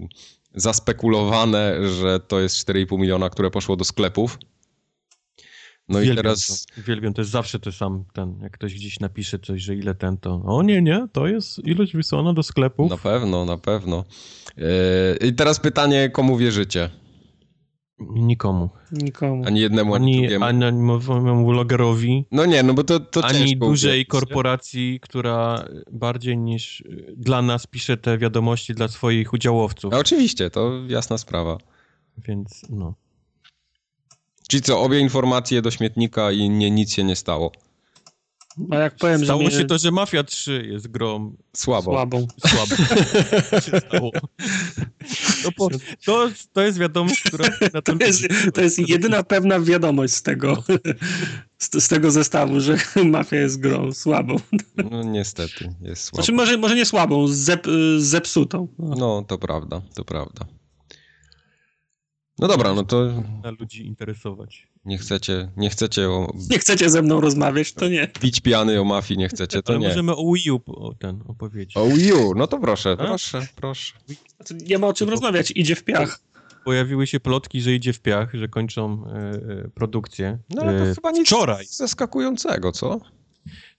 zaspekulowane, 0.55 1.89
że 1.89 2.21
to 2.21 2.41
jest 2.41 2.69
4,5 2.69 2.99
miliona, 2.99 3.31
które 3.31 3.51
poszło 3.51 3.77
do 3.77 3.85
sklepów. 3.85 4.39
No 5.89 5.99
Wielbiam 5.99 6.15
i 6.15 6.17
teraz. 6.17 6.67
To. 6.67 6.83
Wielbiam, 6.83 7.15
to 7.15 7.21
jest 7.21 7.31
zawsze 7.31 7.59
to 7.59 7.73
sam 7.73 8.05
ten. 8.13 8.39
Jak 8.43 8.53
ktoś 8.53 8.75
gdzieś 8.75 9.01
napisze 9.01 9.39
coś, 9.39 9.63
że 9.63 9.75
ile 9.75 9.95
ten, 9.95 10.17
to. 10.19 10.43
O 10.45 10.63
nie, 10.63 10.83
nie, 10.83 11.07
to 11.13 11.27
jest 11.27 11.59
ilość 11.67 11.97
wysłana 11.97 12.33
do 12.33 12.43
sklepów. 12.43 12.91
Na 12.91 12.97
pewno, 12.97 13.45
na 13.45 13.59
pewno. 13.59 14.05
Yy, 14.57 14.65
I 15.29 15.33
teraz 15.35 15.61
pytanie, 15.61 16.11
komu 16.11 16.37
wierzycie? 16.37 16.91
Nikomu. 18.11 18.71
Nikomu. 18.93 19.43
Ani 19.47 19.61
jednemu, 19.61 19.95
ani, 19.95 20.13
ani 20.13 20.21
drugiemu. 20.21 20.45
Ani 20.45 21.45
vlogerowi. 21.45 22.25
No 22.31 22.47
nie, 22.47 22.63
no 22.63 22.75
bo 22.75 22.85
to, 22.85 23.01
to 23.01 23.25
Ani 23.25 23.57
dużej 23.57 24.07
korporacji, 24.07 24.99
która 25.03 25.65
bardziej 25.93 26.39
niż 26.39 26.85
dla 27.17 27.43
nas 27.43 27.67
pisze 27.67 27.97
te 27.97 28.19
wiadomości 28.19 28.75
dla 28.75 28.89
swoich 28.89 29.33
udziałowców. 29.33 29.93
No 29.93 29.99
oczywiście, 29.99 30.51
to 30.51 30.73
jasna 30.89 31.19
sprawa. 31.19 31.59
Więc 32.29 32.63
no. 32.71 32.95
Czyli 34.53 34.63
co, 34.63 34.81
obie 34.81 35.01
informacje 35.01 35.63
do 35.63 35.71
śmietnika 35.71 36.33
i 36.33 36.51
nie, 36.51 36.71
nic 36.71 36.93
się 36.93 37.05
nie 37.05 37.17
stało. 37.17 37.53
A 38.71 38.77
jak 38.77 38.97
powiem, 38.97 39.25
Stało 39.25 39.51
że 39.51 39.51
się 39.51 39.65
to, 39.65 39.79
że 39.79 39.91
Mafia 39.91 40.25
3 40.25 40.69
jest 40.73 40.89
grą 40.89 41.37
słabą. 41.57 41.93
Słabą. 41.93 42.27
Słabą. 42.47 42.77
to, 45.43 45.53
po, 45.57 45.69
to, 46.05 46.29
to 46.53 46.63
jest 46.63 46.79
wiadomość, 46.79 47.23
która 47.23 47.49
na 47.75 47.83
to 47.83 47.95
jest, 48.01 48.23
to 48.55 48.61
jest 48.61 48.89
jedyna 48.89 49.23
pewna 49.23 49.61
wiadomość 49.61 50.15
z 50.15 50.23
tego, 50.23 50.65
z, 51.59 51.85
z, 51.85 51.89
tego 51.89 52.11
zestawu, 52.11 52.61
że 52.61 52.77
Mafia 53.05 53.37
jest 53.37 53.61
grą 53.61 53.93
słabą. 53.93 54.37
No 54.91 55.03
niestety, 55.03 55.75
jest 55.81 56.05
słabą. 56.05 56.23
Znaczy 56.23 56.33
może, 56.33 56.57
może 56.57 56.75
nie 56.75 56.87
słabą, 56.87 57.27
zep, 57.29 57.67
zepsutą. 57.99 58.69
No 58.79 59.25
to 59.29 59.39
prawda, 59.39 59.83
to 59.95 60.05
prawda. 60.05 60.47
No 62.39 62.49
dobra, 62.49 62.75
no 62.75 62.85
to... 62.85 63.23
Na 63.43 63.51
ludzi 63.51 63.87
interesować. 63.87 64.69
Nie 64.85 64.99
chcecie, 64.99 65.51
nie 65.57 65.71
chcecie 65.71 66.11
o... 66.11 66.33
Nie 66.51 66.59
chcecie 66.59 66.91
ze 66.91 67.03
mną 67.03 67.21
rozmawiać, 67.21 67.73
to 67.73 67.89
nie. 67.89 68.09
Pić 68.09 68.41
piany 68.41 68.81
o 68.81 68.85
mafii 68.85 69.19
nie 69.19 69.29
chcecie, 69.29 69.63
to 69.63 69.73
Ale 69.73 69.81
nie. 69.81 69.89
możemy 69.89 70.17
o 70.17 70.33
Wii 70.33 70.51
U 70.51 70.61
o 70.67 70.95
ten 70.95 71.23
opowiedzieć. 71.29 71.77
O 71.77 71.87
Wii 71.87 72.13
U, 72.13 72.35
no 72.35 72.47
to 72.47 72.59
proszę, 72.59 72.91
A? 72.91 72.97
proszę, 72.97 73.47
proszę. 73.57 73.93
Znaczy, 74.37 74.55
nie 74.55 74.79
ma 74.79 74.87
o 74.87 74.93
czym 74.93 75.09
rozmawiać, 75.09 75.53
idzie 75.57 75.75
w 75.75 75.85
piach. 75.85 76.21
Pojawiły 76.65 77.07
się 77.07 77.21
plotki, 77.21 77.61
że 77.61 77.75
idzie 77.75 77.93
w 77.93 78.01
piach, 78.01 78.35
że 78.35 78.49
kończą 78.49 79.05
e, 79.07 79.19
e 79.19 79.69
produkcję. 79.75 80.39
No 80.51 80.63
ale 80.63 80.79
to 80.79 80.87
e, 80.87 80.95
chyba 80.95 81.11
nic 81.11 81.27
wczoraj. 81.27 81.67
zaskakującego, 81.67 82.73
co? 82.73 83.01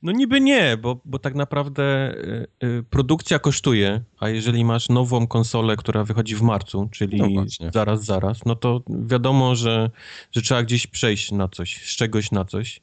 No 0.03 0.11
niby 0.11 0.41
nie, 0.41 0.77
bo, 0.77 0.99
bo 1.05 1.19
tak 1.19 1.35
naprawdę 1.35 2.13
y, 2.63 2.67
y, 2.67 2.83
produkcja 2.89 3.39
kosztuje, 3.39 4.01
a 4.19 4.29
jeżeli 4.29 4.65
masz 4.65 4.89
nową 4.89 5.27
konsolę, 5.27 5.75
która 5.75 6.03
wychodzi 6.03 6.35
w 6.35 6.41
marcu, 6.41 6.89
czyli 6.91 7.21
no 7.21 7.45
zaraz, 7.73 8.05
zaraz, 8.05 8.45
no 8.45 8.55
to 8.55 8.81
wiadomo, 8.89 9.55
że, 9.55 9.89
że 10.31 10.41
trzeba 10.41 10.63
gdzieś 10.63 10.87
przejść 10.87 11.31
na 11.31 11.47
coś, 11.47 11.91
z 11.91 11.95
czegoś 11.95 12.31
na 12.31 12.45
coś. 12.45 12.81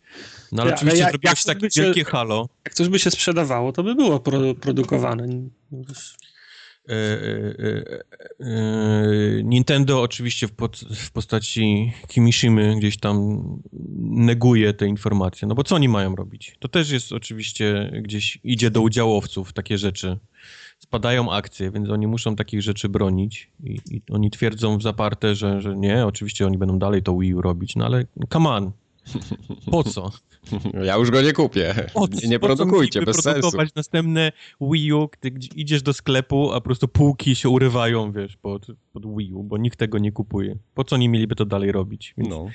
No 0.52 0.62
ale 0.62 0.70
ja, 0.70 0.76
oczywiście 0.76 1.00
jak, 1.00 1.10
zrobiłeś 1.10 1.44
takie 1.44 1.68
wielkie 1.76 2.04
halo. 2.04 2.48
Jak 2.64 2.74
coś 2.74 2.88
by 2.88 2.98
się 2.98 3.10
sprzedawało, 3.10 3.72
to 3.72 3.82
by 3.82 3.94
było 3.94 4.20
pro, 4.20 4.54
produkowane. 4.54 5.26
E, 6.88 6.92
e, 6.92 8.04
e, 8.40 9.42
Nintendo 9.42 10.02
oczywiście 10.02 10.48
w, 10.48 10.52
pod, 10.52 10.76
w, 10.76 11.10
postaci 11.10 11.92
Kimishimy 12.08 12.76
gdzieś 12.76 12.98
tam 12.98 13.42
neguje 14.00 14.74
te 14.74 14.86
informacje, 14.86 15.48
no 15.48 15.54
bo 15.54 15.64
co 15.64 15.74
oni 15.74 15.88
mają 15.88 16.16
robić? 16.16 16.56
To 16.58 16.68
też 16.68 16.90
jest 16.90 17.12
oczywiście 17.12 17.90
gdzieś 18.02 18.38
idzie 18.44 18.70
do 18.70 18.80
udziałowców 18.80 19.52
takie 19.52 19.78
rzeczy. 19.78 20.18
Spadają 20.78 21.32
akcje, 21.32 21.70
więc 21.70 21.88
oni 21.88 22.06
muszą 22.06 22.36
takich 22.36 22.62
rzeczy 22.62 22.88
bronić 22.88 23.50
i, 23.64 23.78
i 23.90 24.02
oni 24.10 24.30
twierdzą 24.30 24.78
w 24.78 24.82
zaparte, 24.82 25.34
że, 25.34 25.60
że 25.60 25.76
nie, 25.76 26.06
oczywiście 26.06 26.46
oni 26.46 26.58
będą 26.58 26.78
dalej 26.78 27.02
to 27.02 27.18
Wii 27.18 27.34
U 27.34 27.42
robić, 27.42 27.76
no 27.76 27.86
ale 27.86 28.04
come 28.32 28.50
on, 28.50 28.72
po 29.70 29.84
co? 29.84 30.10
Ja 30.84 30.96
już 30.96 31.10
go 31.10 31.22
nie 31.22 31.32
kupię. 31.32 31.74
nie, 32.22 32.28
nie 32.28 32.38
produkujcie, 32.38 33.02
bez 33.02 33.16
sensu. 33.16 33.40
produkować 33.40 33.74
następne 33.74 34.32
Wii 34.60 34.92
U, 34.92 35.08
gdy 35.20 35.28
idziesz 35.54 35.82
do 35.82 35.92
sklepu, 35.92 36.52
a 36.52 36.54
po 36.54 36.60
prostu 36.60 36.88
półki 36.88 37.36
się 37.36 37.48
urywają, 37.48 38.12
wiesz, 38.12 38.36
pod, 38.36 38.66
pod 38.92 39.16
Wii 39.16 39.32
U, 39.32 39.42
bo 39.42 39.58
nikt 39.58 39.78
tego 39.78 39.98
nie 39.98 40.12
kupuje. 40.12 40.56
Po 40.74 40.84
co 40.84 40.96
nie 40.96 41.08
mieliby 41.08 41.36
to 41.36 41.44
dalej 41.44 41.72
robić? 41.72 42.14
Więc 42.18 42.30
no. 42.30 42.46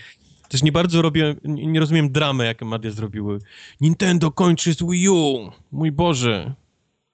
Też 0.50 0.64
nie 0.64 0.72
bardzo 0.72 1.02
robię, 1.02 1.36
nie, 1.44 1.80
rozumiem 1.80 2.12
dramy, 2.12 2.46
jakie 2.46 2.66
media 2.66 2.92
zrobiły. 2.92 3.40
Nintendo 3.82 4.32
kończy 4.32 4.74
z 4.74 4.84
Wii 4.84 5.10
U! 5.10 5.52
Mój 5.72 5.92
Boże! 5.92 6.54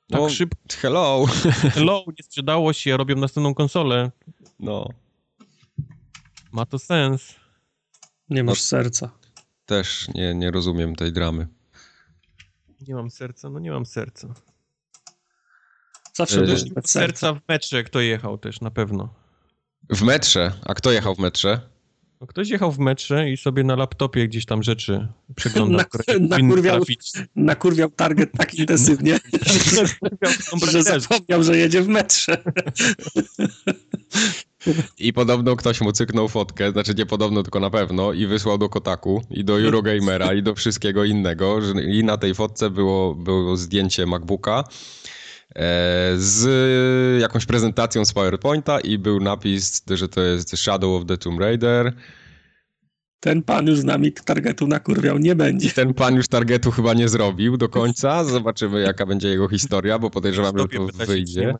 Tak 0.10 0.22
no, 0.22 0.30
szybko. 0.30 0.58
Hello! 0.82 1.26
Hello, 1.76 2.04
nie 2.08 2.24
sprzedało 2.24 2.74
się, 2.74 2.98
robią 2.98 3.15
następną 3.15 3.54
konsolę. 3.54 4.12
No. 4.60 4.88
Ma 6.52 6.65
to 6.65 6.80
sens. 6.80 7.36
Nie 8.30 8.44
masz 8.44 8.58
no. 8.58 8.63
serca 8.63 9.20
też 9.65 10.08
nie, 10.15 10.36
nie 10.36 10.52
rozumiem 10.52 10.95
tej 10.95 11.13
dramy. 11.13 11.47
Nie 12.88 12.95
mam 12.95 13.12
serca, 13.12 13.50
no 13.50 13.60
nie 13.60 13.71
mam 13.71 13.86
serca. 13.86 14.34
Zawsze 16.13 16.45
też 16.45 16.62
serca. 16.62 16.82
serca 16.88 17.34
w 17.34 17.39
metrze, 17.47 17.84
kto 17.84 18.02
jechał 18.02 18.38
też, 18.38 18.62
na 18.62 18.71
pewno. 18.71 19.13
W 19.89 20.02
metrze? 20.02 20.54
A 20.65 20.74
kto 20.74 20.91
jechał 20.91 21.15
w 21.15 21.19
metrze? 21.19 21.71
No 22.21 22.28
ktoś 22.28 22.50
jechał 22.50 22.71
w 22.71 22.80
metrze 22.80 23.30
i 23.30 23.38
sobie 23.38 23.63
na 23.63 23.76
laptopie 23.76 24.28
gdzieś 24.28 24.45
tam 24.45 24.63
rzeczy 24.63 25.08
przeglądał, 25.36 25.86
na, 26.17 26.38
nakurwiał, 26.38 26.84
nakurwiał 27.36 27.89
target 27.89 28.32
tak 28.38 28.54
intensywnie, 28.54 29.19
że 30.71 30.84
zapomniał, 30.84 31.43
że 31.43 31.58
jedzie 31.58 31.82
w 31.82 31.88
metrze. 31.88 32.38
I 35.00 35.13
podobno 35.13 35.56
ktoś 35.56 35.82
mu 35.82 35.91
cyknął 35.91 36.28
fotkę, 36.28 36.71
znaczy 36.71 36.93
nie 36.97 37.06
podobno, 37.06 37.43
tylko 37.43 37.60
na 37.60 37.69
pewno, 37.69 38.13
i 38.13 38.28
wysłał 38.28 38.58
do 38.58 38.69
Kotaku, 38.69 39.21
i 39.30 39.43
do 39.43 39.62
Eurogamera, 39.62 40.34
i 40.34 40.43
do 40.43 40.56
wszystkiego 40.56 41.04
innego. 41.04 41.60
I 41.88 42.04
na 42.04 42.17
tej 42.17 42.36
fotce 42.36 42.69
było, 42.69 43.15
było 43.15 43.58
zdjęcie 43.58 44.06
MacBooka 44.06 44.63
e, 45.56 45.63
z 46.17 47.21
jakąś 47.21 47.45
prezentacją 47.45 48.06
z 48.06 48.13
PowerPointa 48.13 48.80
i 48.80 48.97
był 48.97 49.19
napis, 49.19 49.84
że 49.89 50.10
to 50.10 50.21
jest 50.21 50.58
Shadow 50.58 51.02
of 51.02 51.08
the 51.08 51.17
Tomb 51.17 51.39
Raider 51.39 51.93
ten 53.21 53.43
pan 53.43 53.67
już 53.67 53.79
z 53.79 53.84
nami 53.84 54.12
targetu 54.12 54.67
nakurwiał 54.67 55.17
nie 55.17 55.36
będzie. 55.36 55.71
Ten 55.71 55.93
pan 55.93 56.15
już 56.15 56.27
targetu 56.27 56.71
chyba 56.71 56.93
nie 56.93 57.10
zrobił 57.10 57.57
do 57.57 57.69
końca. 57.69 58.23
Zobaczymy, 58.23 58.81
jaka 58.81 59.05
będzie 59.05 59.27
jego 59.27 59.47
historia, 59.47 59.99
bo 59.99 60.10
podejrzewam, 60.10 60.57
że 60.57 60.67
to 60.67 61.05
wyjdzie. 61.05 61.55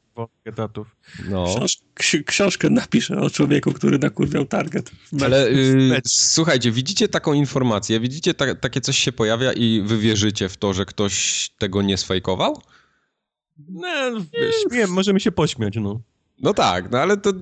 No. 1.30 1.45
Książ 1.45 1.78
książkę 2.26 2.69
napiszę 2.69 3.21
o 3.21 3.30
człowieku, 3.30 3.74
który 3.74 4.00
nakurwiał 4.00 4.45
target. 4.45 4.91
Ale 5.24 5.52
yy, 5.52 6.02
słuchajcie, 6.06 6.71
widzicie 6.71 7.08
taką 7.08 7.34
informację, 7.34 8.00
widzicie 8.00 8.34
ta 8.34 8.56
takie 8.56 8.82
coś 8.82 8.97
się 8.97 9.12
pojawia 9.12 9.54
i 9.54 9.82
wy 9.86 9.97
wierzycie 9.97 10.50
w 10.50 10.58
to, 10.58 10.74
że 10.74 10.86
ktoś 10.86 11.50
tego 11.58 11.82
nie 11.82 11.97
sfejkował? 11.97 12.62
No, 13.69 13.89
śmiem, 14.62 14.89
możemy 14.89 15.19
się 15.19 15.32
pośmiać, 15.32 15.76
no. 15.76 16.02
No 16.39 16.54
tak, 16.54 16.91
no 16.91 17.00
ale 17.00 17.17
to, 17.17 17.34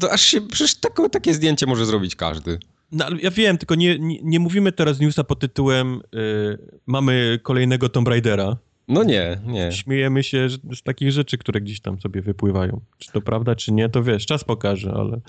to 0.00 0.12
aż 0.12 0.22
się, 0.22 0.40
przecież 0.40 0.74
takie 1.12 1.34
zdjęcie 1.34 1.66
może 1.66 1.86
zrobić 1.86 2.16
każdy. 2.16 2.58
No, 2.92 3.06
ja 3.22 3.30
wiem, 3.30 3.58
tylko 3.58 3.74
nie, 3.74 3.98
nie, 3.98 4.18
nie, 4.22 4.40
mówimy 4.40 4.72
teraz 4.72 5.00
newsa 5.00 5.24
pod 5.24 5.40
tytułem 5.40 6.00
y, 6.14 6.58
mamy 6.86 7.38
kolejnego 7.42 7.88
Tomb 7.88 8.08
Raidera. 8.08 8.56
No 8.88 9.04
nie, 9.04 9.40
nie. 9.46 9.72
Śmiejemy 9.72 10.22
się 10.22 10.48
z 10.48 10.82
takich 10.84 11.12
rzeczy, 11.12 11.38
które 11.38 11.60
gdzieś 11.60 11.80
tam 11.80 12.00
sobie 12.00 12.22
wypływają. 12.22 12.80
Czy 12.98 13.12
to 13.12 13.20
prawda, 13.20 13.56
czy 13.56 13.72
nie, 13.72 13.88
to 13.88 14.02
wiesz, 14.02 14.26
czas 14.26 14.44
pokaże, 14.44 14.92
ale... 14.92 15.20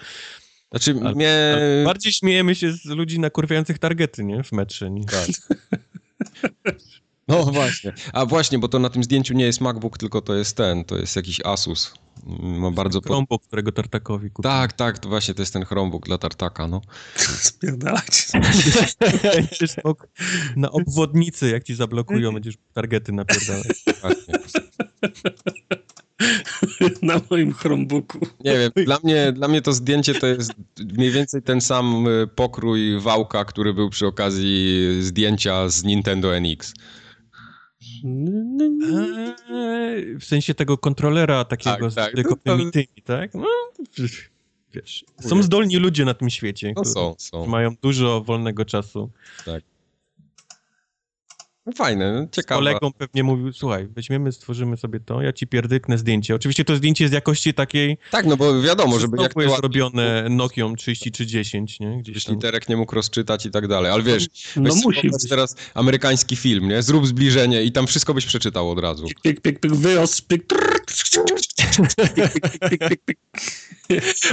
Znaczy, 0.71 0.95
ale, 1.01 1.15
mnie... 1.15 1.53
ale 1.55 1.83
bardziej 1.85 2.13
śmiejemy 2.13 2.55
się 2.55 2.71
z 2.71 2.85
ludzi 2.85 3.19
nakurwiających 3.19 3.79
targety, 3.79 4.23
nie? 4.23 4.43
W 4.43 4.51
metrze. 4.51 4.91
Nie? 4.91 5.05
Tak. 5.05 5.27
No 7.29 7.43
właśnie. 7.45 7.93
A 8.13 8.25
właśnie, 8.25 8.59
bo 8.59 8.67
to 8.67 8.79
na 8.79 8.89
tym 8.89 9.03
zdjęciu 9.03 9.33
nie 9.33 9.45
jest 9.45 9.61
MacBook, 9.61 9.97
tylko 9.97 10.21
to 10.21 10.35
jest 10.35 10.57
ten, 10.57 10.85
to 10.85 10.97
jest 10.97 11.15
jakiś 11.15 11.41
Asus. 11.45 11.93
Ma 12.39 12.71
bardzo... 12.71 13.01
Chromebook, 13.01 13.43
którego 13.43 13.71
Tartakowi 13.71 14.29
kupił. 14.31 14.51
Tak, 14.51 14.73
tak, 14.73 14.99
to 14.99 15.09
właśnie 15.09 15.33
to 15.33 15.41
jest 15.41 15.53
ten 15.53 15.65
Chromebook 15.65 16.05
dla 16.05 16.17
Tartaka, 16.17 16.67
no. 16.67 16.81
Spierdalać. 17.41 18.27
będziesz 19.23 19.75
mógł 19.83 20.05
na 20.55 20.71
obwodnicy, 20.71 21.49
jak 21.49 21.63
ci 21.63 21.75
zablokują, 21.75 22.33
będziesz 22.33 22.55
targety 22.73 23.11
napierdalać. 23.11 23.83
Właśnie. 24.01 24.33
Na 27.01 27.21
moim 27.29 27.53
Chromebooku. 27.53 28.19
Nie 28.39 28.57
wiem, 28.57 28.71
dla 28.85 28.99
mnie, 29.03 29.31
dla 29.31 29.47
mnie 29.47 29.61
to 29.61 29.73
zdjęcie 29.73 30.13
to 30.13 30.27
jest 30.27 30.51
mniej 30.93 31.11
więcej 31.11 31.41
ten 31.41 31.61
sam 31.61 32.07
y, 32.07 32.27
pokrój 32.27 32.99
wałka, 32.99 33.45
który 33.45 33.73
był 33.73 33.89
przy 33.89 34.07
okazji 34.07 34.87
zdjęcia 34.99 35.69
z 35.69 35.83
Nintendo 35.83 36.39
NX. 36.39 36.73
W 40.19 40.25
sensie 40.25 40.53
tego 40.53 40.77
kontrolera 40.77 41.45
takiego 41.45 41.91
tak, 41.91 42.15
tak. 42.15 42.25
z 42.25 42.29
kopnymi 42.29 42.71
tymi, 42.71 43.01
tak? 43.03 43.33
No, 43.33 43.47
wiesz, 44.73 45.05
są 45.19 45.43
zdolni 45.43 45.75
ludzie 45.75 46.05
na 46.05 46.13
tym 46.13 46.29
świecie, 46.29 46.73
no, 46.75 46.85
są, 46.85 47.15
są. 47.17 47.45
mają 47.45 47.75
dużo 47.81 48.21
wolnego 48.21 48.65
czasu. 48.65 49.09
Tak. 49.45 49.63
No 51.69 51.75
fajne, 51.75 52.13
no, 52.13 52.27
ciekawe. 52.31 52.61
Z 52.61 52.65
kolegą 52.65 52.91
pewnie 52.97 53.23
mówił, 53.23 53.53
słuchaj, 53.53 53.87
weźmiemy, 53.87 54.31
stworzymy 54.31 54.77
sobie 54.77 54.99
to, 54.99 55.21
ja 55.21 55.33
ci 55.33 55.47
pierdyknę 55.47 55.97
zdjęcie. 55.97 56.35
Oczywiście 56.35 56.65
to 56.65 56.75
zdjęcie 56.75 57.03
jest 57.03 57.13
jakości 57.13 57.53
takiej... 57.53 57.97
Tak, 58.11 58.25
no 58.25 58.37
bo 58.37 58.61
wiadomo, 58.61 58.99
żeby... 58.99 59.21
Jak 59.21 59.33
to 59.33 59.41
jest 59.41 59.59
robione 59.59 60.29
Nokią 60.29 60.75
3310, 60.75 61.79
nie? 61.79 61.97
Gdzieś 61.97 62.23
tam. 62.23 62.35
literek 62.35 62.69
nie 62.69 62.77
mógł 62.77 62.95
rozczytać 62.95 63.45
i 63.45 63.51
tak 63.51 63.67
dalej, 63.67 63.91
ale 63.91 64.03
wiesz, 64.03 64.27
no, 64.55 64.75
musi 64.75 65.09
teraz 65.29 65.55
amerykański 65.73 66.35
film, 66.35 66.67
nie? 66.67 66.83
Zrób 66.83 67.07
zbliżenie 67.07 67.63
i 67.63 67.71
tam 67.71 67.87
wszystko 67.87 68.13
byś 68.13 68.25
przeczytał 68.25 68.71
od 68.71 68.79
razu. 68.79 69.07
Pik, 69.07 69.21
pik, 69.21 69.41
pik, 69.41 69.59
pik 69.59 69.73
wyos, 69.73 70.21
pik, 70.21 70.43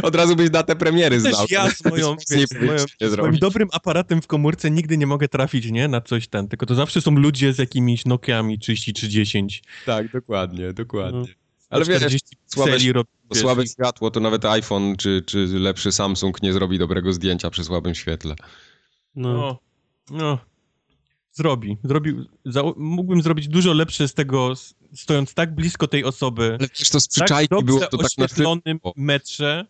Od 0.02 0.14
razu 0.14 0.36
byś 0.36 0.50
datę 0.50 0.76
premiery 0.76 1.20
znał. 1.20 1.46
ja 1.50 1.70
z 1.70 1.84
moją, 1.84 2.16
wiesz, 2.30 2.46
moją, 2.66 2.84
moim 3.18 3.38
dobrym 3.38 3.68
aparatem 3.72 4.22
w 4.22 4.26
komórce 4.26 4.70
nigdy 4.70 4.98
nie 4.98 5.06
mogę 5.06 5.28
trafić, 5.28 5.70
nie? 5.70 5.88
Na 5.88 6.00
coś 6.00 6.28
ten, 6.28 6.48
tylko 6.48 6.66
to 6.66 6.74
zawsze 6.74 7.00
są 7.00 7.10
ludzie 7.10 7.52
z 7.52 7.58
jakimiś 7.58 8.04
Nokiami 8.04 8.58
3310. 8.58 9.62
Tak, 9.86 10.12
dokładnie, 10.12 10.72
dokładnie. 10.72 11.20
No. 11.20 11.26
Ale 11.70 11.84
wiesz, 11.84 12.16
słabe, 12.46 12.78
słabe 13.34 13.66
światło, 13.66 14.10
to 14.10 14.20
nawet 14.20 14.44
iPhone 14.44 14.96
czy, 14.96 15.22
czy 15.26 15.46
lepszy 15.46 15.92
Samsung 15.92 16.42
nie 16.42 16.52
zrobi 16.52 16.78
dobrego 16.78 17.12
zdjęcia 17.12 17.50
przy 17.50 17.64
słabym 17.64 17.94
świetle. 17.94 18.34
No, 19.14 19.58
no. 20.10 20.38
Zrobi. 21.36 21.76
Zrobił, 21.84 22.24
za, 22.44 22.62
mógłbym 22.76 23.22
zrobić 23.22 23.48
dużo 23.48 23.72
lepsze 23.72 24.08
z 24.08 24.14
tego, 24.14 24.52
stojąc 24.94 25.34
tak 25.34 25.54
blisko 25.54 25.88
tej 25.88 26.04
osoby. 26.04 26.56
Ale 26.58 26.68
przecież 26.68 26.90
to 26.90 27.00
z 27.00 27.08
przyczajki 27.08 27.56
tak 27.56 27.64
było 27.64 27.80
to 27.80 27.98
tak 27.98 28.10
na 28.18 28.28
szybko. 28.28 28.92
metrze. 28.96 29.66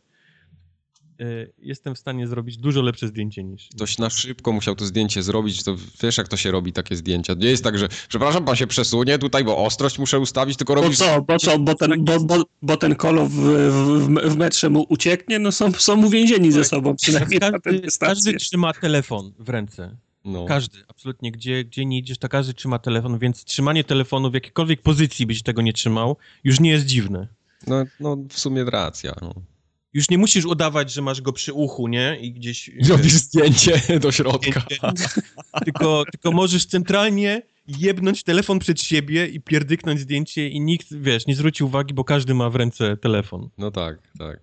Y, 1.21 1.53
jestem 1.59 1.95
w 1.95 1.99
stanie 1.99 2.27
zrobić 2.27 2.57
dużo 2.57 2.83
lepsze 2.83 3.09
zdjęcie 3.09 3.45
niż... 3.45 3.69
Ktoś 3.75 3.99
na 3.99 4.11
szybko 4.11 4.53
musiał 4.53 4.75
to 4.75 4.87
zdjęcie 4.87 5.23
zrobić, 5.23 5.63
to 5.63 5.77
wiesz 6.03 6.19
jak 6.19 6.29
to 6.29 6.37
się 6.37 6.51
robi, 6.51 6.73
takie 6.73 6.97
zdjęcia. 6.97 7.35
Nie 7.35 7.49
jest 7.49 7.65
tak, 7.65 7.79
że 7.79 7.89
przepraszam, 8.09 8.45
pan 8.45 8.57
się 8.57 8.67
przesunie 8.67 9.19
tutaj, 9.19 9.45
bo 9.45 9.65
ostrość 9.65 9.99
muszę 9.99 10.19
ustawić, 10.19 10.57
tylko 10.57 10.75
robisz... 10.75 10.99
Bo 10.99 11.05
co, 11.05 11.23
bo, 11.23 11.39
co, 11.39 11.59
bo, 11.59 11.75
ten, 11.75 12.05
bo, 12.05 12.21
bo, 12.21 12.43
bo 12.63 12.77
ten 12.77 12.95
kolo 12.95 13.27
w, 13.27 13.33
w, 13.33 14.31
w 14.33 14.37
metrze 14.37 14.71
mu 14.71 14.87
ucieknie, 14.89 15.39
no 15.39 15.53
są, 15.53 15.73
są 15.73 16.07
uwięzieni 16.07 16.53
ze 16.53 16.65
sobą 16.65 16.97
przynajmniej 16.97 17.41
każdy, 17.41 17.83
każdy 18.01 18.35
trzyma 18.35 18.73
telefon 18.73 19.33
w 19.39 19.49
ręce. 19.49 19.97
No. 20.27 20.45
Każdy, 20.45 20.79
absolutnie. 20.89 21.33
Gdzie, 21.33 21.65
gdzie 21.65 21.85
nie 21.85 21.99
idziesz, 21.99 22.19
to 22.19 22.29
każdy 22.29 22.55
trzyma 22.55 22.79
telefon, 22.79 23.19
więc 23.19 23.45
trzymanie 23.45 23.85
telefonu 23.85 24.31
w 24.31 24.35
jakiejkolwiek 24.35 24.83
pozycji 24.83 25.27
byś 25.27 25.43
tego 25.43 25.63
nie 25.63 25.73
trzymał, 25.73 26.17
już 26.45 26.61
nie 26.61 26.71
jest 26.71 26.87
dziwne. 26.87 27.29
No, 27.67 27.85
no 28.01 28.17
w 28.29 28.39
sumie 28.39 28.65
racja. 28.65 29.15
No. 29.23 29.35
Już 29.93 30.11
nie 30.11 30.19
musisz 30.19 30.45
udawać, 30.45 30.93
że 30.93 31.03
masz 31.03 31.21
go 31.21 31.33
przy 31.33 31.53
uchu, 31.53 31.89
nie? 31.89 32.19
I 32.21 32.33
gdzieś... 32.33 32.71
Robisz 32.89 33.13
zdjęcie 33.13 33.99
do 34.01 34.13
środka. 34.13 34.63
tylko, 35.65 36.05
tylko 36.13 36.33
możesz 36.33 36.67
centralnie 36.67 37.43
jebnąć 37.69 38.23
telefon 38.23 38.59
przed 38.59 38.81
siebie 38.81 39.27
i 39.27 39.41
pierdyknąć 39.41 40.01
zdjęcie 40.01 40.49
i 40.49 40.61
nikt, 40.61 40.87
wiesz, 40.91 41.27
nie 41.27 41.35
zwróci 41.37 41.65
uwagi, 41.65 41.95
bo 41.95 42.05
każdy 42.05 42.35
ma 42.35 42.51
w 42.51 42.57
ręce 42.57 42.97
telefon. 42.97 43.49
No 43.59 43.71
tak, 43.71 43.99
tak. 44.19 44.41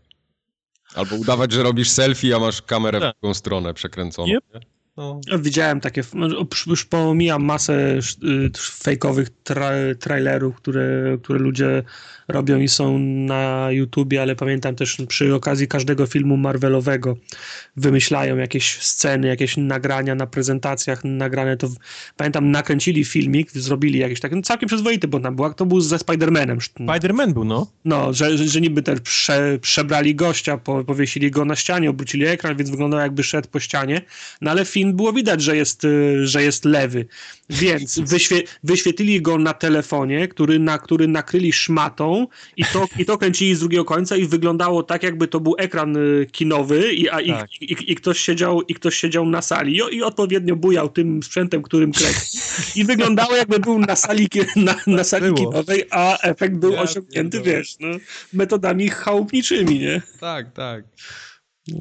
Albo 0.96 1.16
udawać, 1.16 1.52
że 1.52 1.64
robisz 1.64 1.90
selfie, 1.90 2.36
a 2.36 2.40
masz 2.40 2.62
kamerę 2.62 3.00
tak. 3.00 3.16
w 3.18 3.20
drugą 3.20 3.34
stronę 3.34 3.74
przekręconą. 3.74 4.34
Yep. 4.34 4.66
No. 4.98 5.22
Widziałem 5.40 5.80
takie, 5.80 6.04
no, 6.14 6.28
już 6.68 6.86
pomijam 6.86 7.44
masę 7.44 8.00
y, 8.24 8.52
fejkowych 8.84 9.30
tra 9.44 9.72
trailerów, 10.00 10.56
które, 10.56 11.18
które 11.24 11.40
ludzie 11.40 11.84
robią 12.28 12.60
i 12.60 12.68
są 12.68 13.00
na 13.00 13.68
YouTubie, 13.72 14.22
ale 14.22 14.36
pamiętam 14.36 14.76
też 14.76 14.98
przy 15.08 15.36
okazji 15.36 15.68
każdego 15.68 16.06
filmu 16.06 16.38
Marvelowego 16.38 17.18
wymyślają 17.76 18.38
jakieś 18.38 18.82
sceny, 18.82 19.28
jakieś 19.28 19.58
nagrania 19.58 20.16
na 20.16 20.28
prezentacjach 20.28 21.04
nagrane, 21.04 21.58
to 21.58 21.70
pamiętam 22.18 22.52
nakręcili 22.52 23.06
filmik, 23.06 23.52
zrobili 23.52 24.00
jakiś 24.00 24.20
taki, 24.20 24.36
no 24.36 24.42
całkiem 24.42 24.68
przyzwoity, 24.68 25.08
bo 25.08 25.20
tam 25.20 25.36
był, 25.36 25.54
to 25.54 25.66
był 25.66 25.82
ze 25.82 25.98
Spider-Manem. 25.98 26.58
Spider-Man 26.58 27.34
był, 27.34 27.44
no. 27.44 27.68
No, 27.86 28.14
że, 28.14 28.38
że, 28.38 28.48
że 28.48 28.62
niby 28.62 28.82
też 28.82 29.00
prze, 29.00 29.58
przebrali 29.62 30.16
gościa, 30.16 30.58
po, 30.58 30.84
powiesili 30.84 31.32
go 31.32 31.46
na 31.46 31.56
ścianie, 31.56 31.90
obrócili 31.90 32.26
ekran, 32.26 32.58
więc 32.58 32.70
wyglądał 32.70 33.00
jakby 33.00 33.24
szedł 33.24 33.50
po 33.50 33.60
ścianie, 33.60 34.02
no 34.42 34.52
ale 34.52 34.66
film 34.66 34.83
było 34.86 35.14
widać, 35.14 35.42
że 35.42 35.58
jest, 35.58 35.84
y, 35.84 36.28
że 36.28 36.44
jest 36.44 36.66
lewy, 36.66 37.06
więc 37.50 38.00
wyświe, 38.14 38.42
wyświetlili 38.64 39.22
go 39.22 39.38
na 39.38 39.54
telefonie, 39.54 40.28
który, 40.28 40.60
na, 40.60 40.78
który 40.78 41.08
nakryli 41.08 41.54
szmatą, 41.54 42.28
i 42.58 42.66
to, 42.66 42.88
i 43.00 43.06
to 43.06 43.18
kręcili 43.18 43.56
z 43.56 43.60
drugiego 43.60 43.86
końca 43.86 44.16
i 44.16 44.26
wyglądało 44.26 44.84
tak, 44.84 45.04
jakby 45.04 45.28
to 45.28 45.40
był 45.40 45.56
ekran 45.58 45.98
y, 45.98 46.28
kinowy 46.32 46.94
i, 46.94 47.10
a, 47.10 47.18
tak. 47.18 47.62
i, 47.62 47.74
i, 47.74 47.92
i, 47.92 47.96
ktoś 47.96 48.20
siedział, 48.20 48.62
i 48.62 48.74
ktoś 48.74 48.98
siedział 48.98 49.26
na 49.26 49.42
sali 49.42 49.74
i, 49.74 49.96
i 49.96 50.04
odpowiednio 50.04 50.56
bujał 50.56 50.90
tym 50.90 51.24
sprzętem, 51.24 51.62
którym 51.62 51.92
kręcił. 51.92 52.42
I 52.76 52.86
wyglądało 52.86 53.36
jakby 53.36 53.60
był 53.60 53.80
na 53.80 53.96
sali, 53.96 54.28
na, 54.56 54.76
na 54.88 55.04
sali 55.04 55.34
kinowej, 55.34 55.84
a 55.92 56.18
efekt 56.20 56.56
był 56.56 56.72
ja 56.72 56.82
osiągnięty, 56.82 57.42
wiesz, 57.42 57.76
no, 57.80 57.88
metodami 58.34 58.90
chałupniczymi, 58.90 59.80
nie? 59.80 60.02
Tak, 60.20 60.54
tak. 60.54 60.84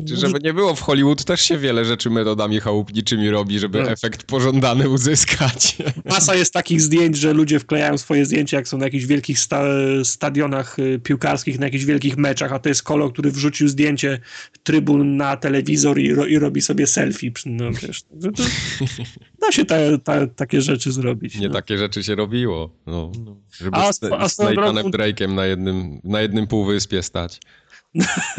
Czy 0.09 0.17
żeby 0.17 0.39
nie 0.43 0.55
było, 0.55 0.75
w 0.75 0.81
Hollywood 0.81 1.25
też 1.25 1.41
się 1.41 1.59
wiele 1.59 1.85
rzeczy 1.85 2.11
metodami 2.11 2.61
chałupniczymi 2.61 3.31
robi, 3.31 3.59
żeby 3.59 3.83
no. 3.83 3.91
efekt 3.91 4.23
pożądany 4.23 4.89
uzyskać. 4.89 5.77
Masa 6.05 6.35
jest 6.35 6.53
takich 6.53 6.81
zdjęć, 6.81 7.17
że 7.17 7.33
ludzie 7.33 7.61
wklejają 7.61 7.99
swoje 7.99 8.27
zdjęcia, 8.27 8.57
jak 8.57 8.69
są 8.69 8.79
na 8.79 8.85
jakichś 8.85 9.05
wielkich 9.05 9.39
sta 9.39 9.63
stadionach 10.05 10.79
y, 10.79 11.01
piłkarskich, 11.03 11.59
na 11.59 11.67
jakichś 11.67 11.85
wielkich 11.85 12.17
meczach, 12.17 12.53
a 12.53 12.59
to 12.59 12.69
jest 12.69 12.83
kolo, 12.83 13.11
który 13.11 13.31
wrzucił 13.31 13.69
zdjęcie 13.69 14.21
trybun 14.63 15.17
na 15.17 15.37
telewizor 15.37 15.99
i, 15.99 16.15
ro 16.15 16.27
i 16.27 16.39
robi 16.39 16.63
sobie 16.63 16.87
selfie. 16.87 17.33
No, 17.47 17.71
wiesz, 17.71 18.03
no 18.11 18.33
to, 18.33 18.43
da 19.41 19.53
się 19.53 19.65
ta, 19.65 19.77
ta, 20.05 20.27
takie 20.27 20.61
rzeczy 20.61 20.93
zrobić. 20.93 21.39
Nie 21.39 21.49
no. 21.49 21.55
takie 21.55 21.79
rzeczy 21.79 22.05
się 22.05 22.15
robiło. 22.15 22.71
No. 22.87 23.13
no. 23.25 23.37
Żeby 23.57 23.77
a, 23.77 23.93
z, 23.93 24.01
a 24.19 24.29
z 24.29 24.37
Drake'em 24.37 25.35
na 25.35 25.47
jednym, 25.47 26.01
na 26.05 26.21
jednym 26.21 26.47
półwyspie 26.47 27.03
stać. 27.03 27.41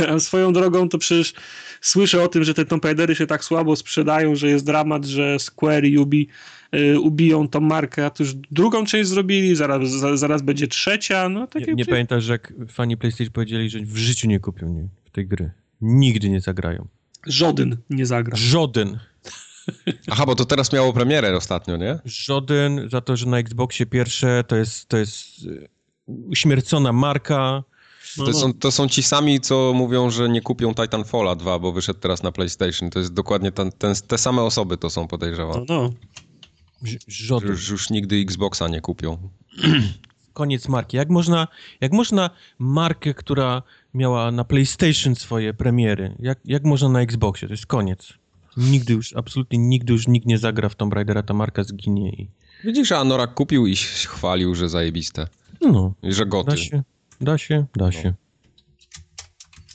A 0.10 0.20
swoją 0.30 0.54
drogą 0.54 0.90
to 0.90 0.98
przecież 0.98 1.34
słyszę 1.82 2.24
o 2.24 2.28
tym, 2.28 2.44
że 2.44 2.54
te 2.54 2.66
Tomb 2.66 2.86
Raidery 2.86 3.16
się 3.16 3.28
tak 3.28 3.44
słabo 3.44 3.76
sprzedają, 3.76 4.36
że 4.36 4.48
jest 4.48 4.66
dramat, 4.66 5.06
że 5.06 5.40
Square 5.40 5.86
i 5.86 5.98
Ubi 5.98 6.28
y, 6.76 7.00
ubiją 7.00 7.48
tą 7.48 7.60
markę, 7.60 8.06
a 8.06 8.10
to 8.10 8.24
już 8.24 8.34
drugą 8.34 8.86
część 8.86 9.10
zrobili, 9.10 9.56
zaraz, 9.56 9.90
za, 9.90 10.18
zaraz 10.18 10.42
będzie 10.42 10.68
trzecia. 10.68 11.30
No, 11.30 11.48
takie 11.48 11.66
nie, 11.66 11.74
nie 11.74 11.86
pamiętasz, 11.86 12.24
że 12.24 12.34
jak 12.34 12.54
fani 12.68 12.98
PlayStation 12.98 13.34
powiedzieli, 13.34 13.70
że 13.70 13.80
w 13.80 13.98
życiu 13.98 14.28
nie 14.28 14.40
kupią 14.40 14.70
nie, 14.70 14.88
w 15.06 15.10
tej 15.10 15.28
gry. 15.28 15.52
Nigdy 15.82 16.30
nie 16.30 16.42
zagrają. 16.42 16.88
Żaden 17.28 17.78
nie 17.90 18.06
zagra. 18.06 18.38
Żaden. 18.38 19.00
Aha, 20.12 20.26
bo 20.26 20.36
to 20.36 20.46
teraz 20.46 20.74
miało 20.74 20.94
premierę 20.94 21.38
ostatnio, 21.38 21.78
nie? 21.78 22.00
Żaden, 22.06 22.90
za 22.90 23.02
to, 23.02 23.16
że 23.16 23.26
na 23.26 23.38
Xboxie 23.38 23.86
pierwsze 23.86 24.44
to 24.48 24.56
jest, 24.56 24.88
to 24.88 24.98
jest 24.98 25.46
y, 25.46 25.68
uśmiercona 26.08 26.94
marka, 26.94 27.64
no, 28.18 28.26
to, 28.26 28.32
no. 28.32 28.40
Są, 28.40 28.54
to 28.54 28.72
są 28.72 28.88
ci 28.88 29.04
sami, 29.04 29.40
co 29.40 29.74
mówią, 29.76 30.10
że 30.10 30.30
nie 30.30 30.42
kupią 30.42 30.74
Titanfalla 30.74 31.36
2, 31.36 31.60
bo 31.60 31.72
wyszedł 31.72 32.00
teraz 32.00 32.24
na 32.24 32.32
PlayStation. 32.32 32.90
To 32.90 33.00
jest 33.00 33.14
dokładnie 33.14 33.52
ten, 33.52 33.72
ten, 33.72 33.96
te 34.08 34.18
same 34.18 34.42
osoby 34.42 34.78
to 34.78 34.90
są, 34.90 35.08
podejrzewam. 35.08 35.66
No, 35.70 35.82
no. 35.82 35.90
Już, 37.44 37.70
już 37.70 37.90
nigdy 37.90 38.16
Xboxa 38.16 38.68
nie 38.68 38.82
kupią. 38.82 39.18
Koniec 40.34 40.68
marki. 40.68 40.98
Jak 40.98 41.10
można, 41.10 41.48
jak 41.82 41.92
można 41.92 42.30
markę, 42.60 43.14
która 43.14 43.64
miała 43.94 44.32
na 44.32 44.44
PlayStation 44.44 45.16
swoje 45.16 45.54
premiery, 45.54 46.16
jak, 46.20 46.40
jak 46.46 46.64
można 46.64 46.90
na 46.90 47.02
Xboxie? 47.02 47.48
To 47.48 47.54
jest 47.54 47.66
koniec. 47.66 48.14
Nigdy 48.58 48.94
już, 48.94 49.14
absolutnie 49.14 49.60
nigdy 49.60 49.94
już 49.94 50.08
nikt 50.08 50.28
nie 50.28 50.38
zagra 50.38 50.70
w 50.70 50.76
Tomb 50.76 50.94
Raidera, 50.94 51.24
ta 51.24 51.34
marka 51.34 51.64
zginie. 51.64 52.10
I... 52.10 52.30
Widzisz, 52.64 52.88
że 52.88 52.98
Anorak 52.98 53.34
kupił 53.34 53.68
i 53.68 53.76
chwalił, 53.76 54.56
że 54.56 54.70
zajebiste. 54.70 55.28
No. 55.62 55.94
I 56.04 56.14
że 56.14 56.26
goty. 56.26 56.52
Da 56.52 56.58
się, 56.58 56.84
Da 57.24 57.38
się, 57.38 57.66
da 57.76 57.86
no. 57.86 57.92
się. 57.92 58.14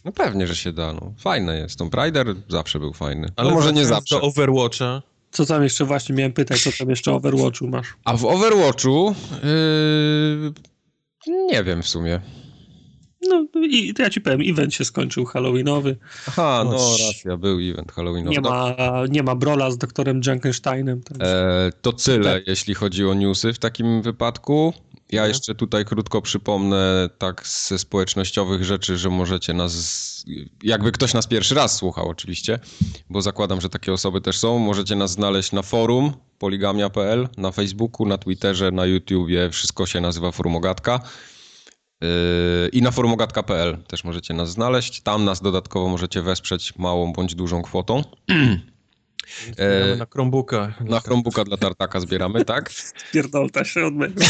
No 0.05 0.13
pewnie, 0.13 0.47
że 0.47 0.57
się 0.57 0.73
da. 0.73 0.93
No. 0.93 1.15
Fajne 1.19 1.59
jest. 1.59 1.79
Tomb 1.79 1.95
Raider 1.95 2.35
zawsze 2.49 2.79
był 2.79 2.93
fajny. 2.93 3.29
Ale 3.37 3.49
no 3.49 3.55
może 3.55 3.73
nie 3.73 3.87
zawsze. 3.87 4.15
do 4.15 4.23
Overwatcha. 4.23 5.03
Co 5.31 5.47
tam 5.47 5.63
jeszcze 5.63 5.85
właśnie 5.85 6.15
miałem 6.15 6.33
pytać, 6.33 6.63
co 6.63 6.71
tam 6.79 6.91
jeszcze 6.91 7.13
o 7.13 7.17
Overwatchu 7.17 7.69
masz? 7.69 7.87
A 8.05 8.17
w 8.17 8.25
Overwatchu 8.25 9.15
yy, 9.43 10.53
nie 11.53 11.65
wiem 11.65 11.83
w 11.83 11.89
sumie. 11.89 12.21
No 13.29 13.47
i 13.63 13.95
to 13.95 14.03
ja 14.03 14.11
ci 14.11 14.21
powiem, 14.21 14.41
event 14.45 14.75
się 14.75 14.85
skończył 14.85 15.25
Halloweenowy. 15.25 15.97
Aha, 16.29 16.63
no 16.65 16.97
racja, 17.07 17.37
był 17.37 17.59
event 17.59 17.93
Halloweenowy. 17.93 18.37
Nie 18.37 18.41
ma, 18.41 18.77
nie 19.09 19.23
ma 19.23 19.35
Brola 19.35 19.71
z 19.71 19.79
doktorem 19.79 20.21
Junkensteinem. 20.27 21.01
E, 21.21 21.73
to 21.83 21.93
tyle, 21.93 22.35
tak. 22.35 22.47
jeśli 22.47 22.75
chodzi 22.75 23.05
o 23.07 23.15
newsy 23.15 23.53
w 23.53 23.59
takim 23.59 24.03
wypadku. 24.03 24.75
Ja 25.13 25.21
mhm. 25.21 25.29
jeszcze 25.29 25.55
tutaj 25.55 25.85
krótko 25.85 26.23
przypomnę 26.23 27.11
tak 27.19 27.47
ze 27.47 27.79
społecznościowych 27.79 28.65
rzeczy, 28.65 28.99
że 28.99 29.11
możecie 29.11 29.55
nas, 29.55 30.25
jakby 30.63 30.93
ktoś 30.93 31.15
nas 31.15 31.27
pierwszy 31.27 31.55
raz 31.55 31.77
słuchał 31.77 32.09
oczywiście, 32.09 32.59
bo 33.11 33.23
zakładam, 33.23 33.61
że 33.61 33.69
takie 33.69 33.93
osoby 33.93 34.21
też 34.21 34.39
są, 34.39 34.59
możecie 34.59 34.97
nas 34.97 35.11
znaleźć 35.11 35.53
na 35.53 35.63
forum 35.63 36.13
poligamia.pl, 36.39 37.29
na 37.37 37.51
Facebooku, 37.53 38.07
na 38.07 38.19
Twitterze, 38.19 38.71
na 38.71 38.87
YouTubie, 38.87 39.51
wszystko 39.51 39.87
się 39.87 40.01
nazywa 40.01 40.33
Forumogatka. 40.33 41.01
Yy, 42.01 42.09
I 42.73 42.83
na 42.83 42.91
forumogatka.pl 42.91 43.79
też 43.87 44.05
możecie 44.05 44.35
nas 44.35 44.51
znaleźć. 44.51 45.01
Tam 45.01 45.25
nas 45.25 45.41
dodatkowo 45.43 45.89
możecie 45.89 46.23
wesprzeć 46.23 46.79
małą 46.79 47.13
bądź 47.13 47.35
dużą 47.35 47.63
kwotą. 47.63 48.03
E, 49.57 49.97
na 49.97 50.07
Chromebooka. 50.07 50.75
Na 50.81 51.01
Chromebooka 51.01 51.45
dla 51.45 51.57
Tartaka 51.57 52.01
zbieramy, 52.01 52.45
tak? 52.45 52.71
Pierdolta 53.12 53.64
się 53.64 53.87
od 53.87 53.95
mojego 53.95 54.25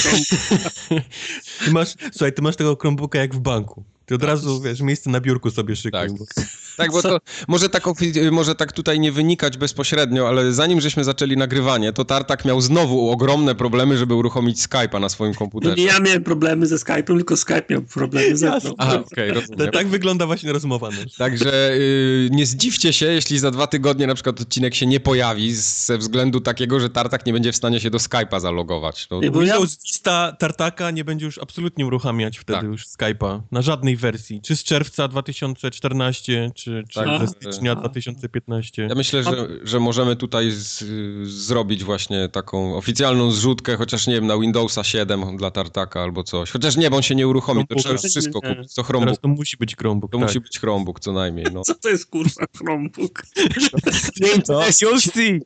ty 1.65 1.71
masz, 1.71 1.95
Słuchaj, 2.13 2.33
ty 2.33 2.43
masz 2.43 2.57
tego 2.57 2.77
Chromebooka 2.77 3.19
jak 3.19 3.35
w 3.35 3.39
banku. 3.39 3.85
Ty 4.07 4.15
od 4.15 4.23
razu, 4.23 4.61
wiesz, 4.61 4.81
miejsce 4.81 5.11
na 5.11 5.21
biurku 5.21 5.51
sobie 5.51 5.77
szykuj. 5.77 6.01
Tak. 6.01 6.47
Tak 6.79 6.93
bo 6.93 7.03
to 7.03 7.19
może 7.49 7.69
tak, 7.69 7.85
może 8.33 8.55
tak 8.55 8.73
tutaj 8.73 9.01
nie 9.01 9.13
wynikać 9.13 9.57
bezpośrednio, 9.57 10.29
ale 10.29 10.53
zanim 10.53 10.81
żeśmy 10.81 11.05
zaczęli 11.05 11.37
nagrywanie, 11.37 11.93
to 11.93 12.05
Tartak 12.05 12.45
miał 12.45 12.61
znowu 12.61 13.11
ogromne 13.11 13.55
problemy, 13.55 13.99
żeby 13.99 14.15
uruchomić 14.15 14.59
Skype'a 14.59 15.01
na 15.01 15.09
swoim 15.09 15.35
komputerze. 15.35 15.75
Nie 15.77 15.85
ja 15.85 16.01
miałem 16.01 16.25
problemy 16.25 16.67
ze 16.67 16.77
Skype'em, 16.77 17.05
tylko 17.05 17.37
Skype 17.37 17.65
miał 17.71 17.83
problemy 17.83 18.37
ze 18.37 18.51
mną. 18.51 18.75
Aha, 18.79 19.03
okay, 19.13 19.71
Tak 19.73 19.89
wygląda 19.89 20.27
właśnie 20.27 20.53
rozmowa. 20.53 20.89
No. 20.91 20.97
Także 21.19 21.79
yy, 21.79 22.29
nie 22.31 22.47
zdziwcie 22.47 22.93
się, 22.93 23.07
jeśli 23.07 23.39
za 23.39 23.51
dwa 23.51 23.67
tygodnie 23.67 24.07
na 24.07 24.15
przykład 24.15 24.41
odcinek 24.41 24.75
się 24.75 24.87
nie 24.87 25.01
pojawi 25.01 25.55
ze 25.55 25.99
względu 25.99 26.41
takiego, 26.41 26.81
że 26.81 26.91
Tartak 26.91 27.27
nie 27.27 27.33
będzie 27.33 27.53
w 27.53 27.57
stanie 27.57 27.81
się 27.81 27.91
do 27.91 27.99
Skype'a 27.99 28.41
zalogować. 28.41 29.07
No, 29.11 29.21
nie, 29.21 29.31
bo 29.31 29.43
ja... 29.43 29.59
lista 29.59 30.37
Tartaka 30.39 30.91
nie 30.91 31.05
będzie 31.05 31.27
już 31.27 31.39
absolutnie 31.39 31.87
uruchamiać 31.87 32.39
wtedy 32.39 32.59
tak. 32.59 32.67
już 32.67 32.87
Skype'a 32.87 33.41
na 33.51 33.63
żadnej 33.63 33.97
wersji, 33.97 34.41
czy 34.43 34.57
z 34.57 34.65
czerwca 34.65 35.09
2014, 35.09 36.51
czy, 36.55 36.68
czy 36.89 37.01
tak, 37.01 37.21
ze 37.21 37.27
stycznia 37.27 37.75
2015. 37.75 38.87
Ja 38.89 38.95
myślę, 38.95 39.23
że, 39.25 39.49
że 39.63 39.81
możemy 39.81 40.17
tutaj 40.17 40.51
z, 40.51 40.85
zrobić 41.29 41.85
właśnie 41.85 42.29
taką 42.29 42.77
oficjalną 42.77 43.31
zrzutkę, 43.31 43.77
chociaż 43.77 44.07
nie 44.07 44.15
wiem, 44.15 44.27
na 44.27 44.39
Windowsa 44.39 44.85
7 44.85 45.37
dla 45.37 45.51
Tartaka 45.51 46.03
albo 46.03 46.25
coś. 46.25 46.51
Chociaż 46.51 46.77
nie, 46.77 46.91
bo 46.91 46.97
on 46.97 47.03
się 47.03 47.15
nie 47.15 47.29
uruchomi, 47.29 47.67
to 47.67 47.75
trzeba 47.75 47.97
wszystko 47.97 48.41
kupić. 48.41 48.75
To 48.75 48.83
Chromebook. 48.83 49.09
Teraz 49.09 49.21
to 49.21 49.29
musi 49.29 49.57
być 49.57 49.77
Chromebook. 49.77 50.13
To 50.13 50.19
tak. 50.19 50.29
musi 50.29 50.41
być 50.41 50.61
Chromebook 50.61 51.01
co 51.01 51.13
najmniej. 51.13 51.47
No. 51.55 51.63
Co 51.69 51.75
to 51.75 51.89
jest 51.89 52.07
kurwa 52.07 52.47
Chromebook? 52.59 53.23
no, 54.49 54.61
you'll 54.61 55.01
see. 55.15 55.41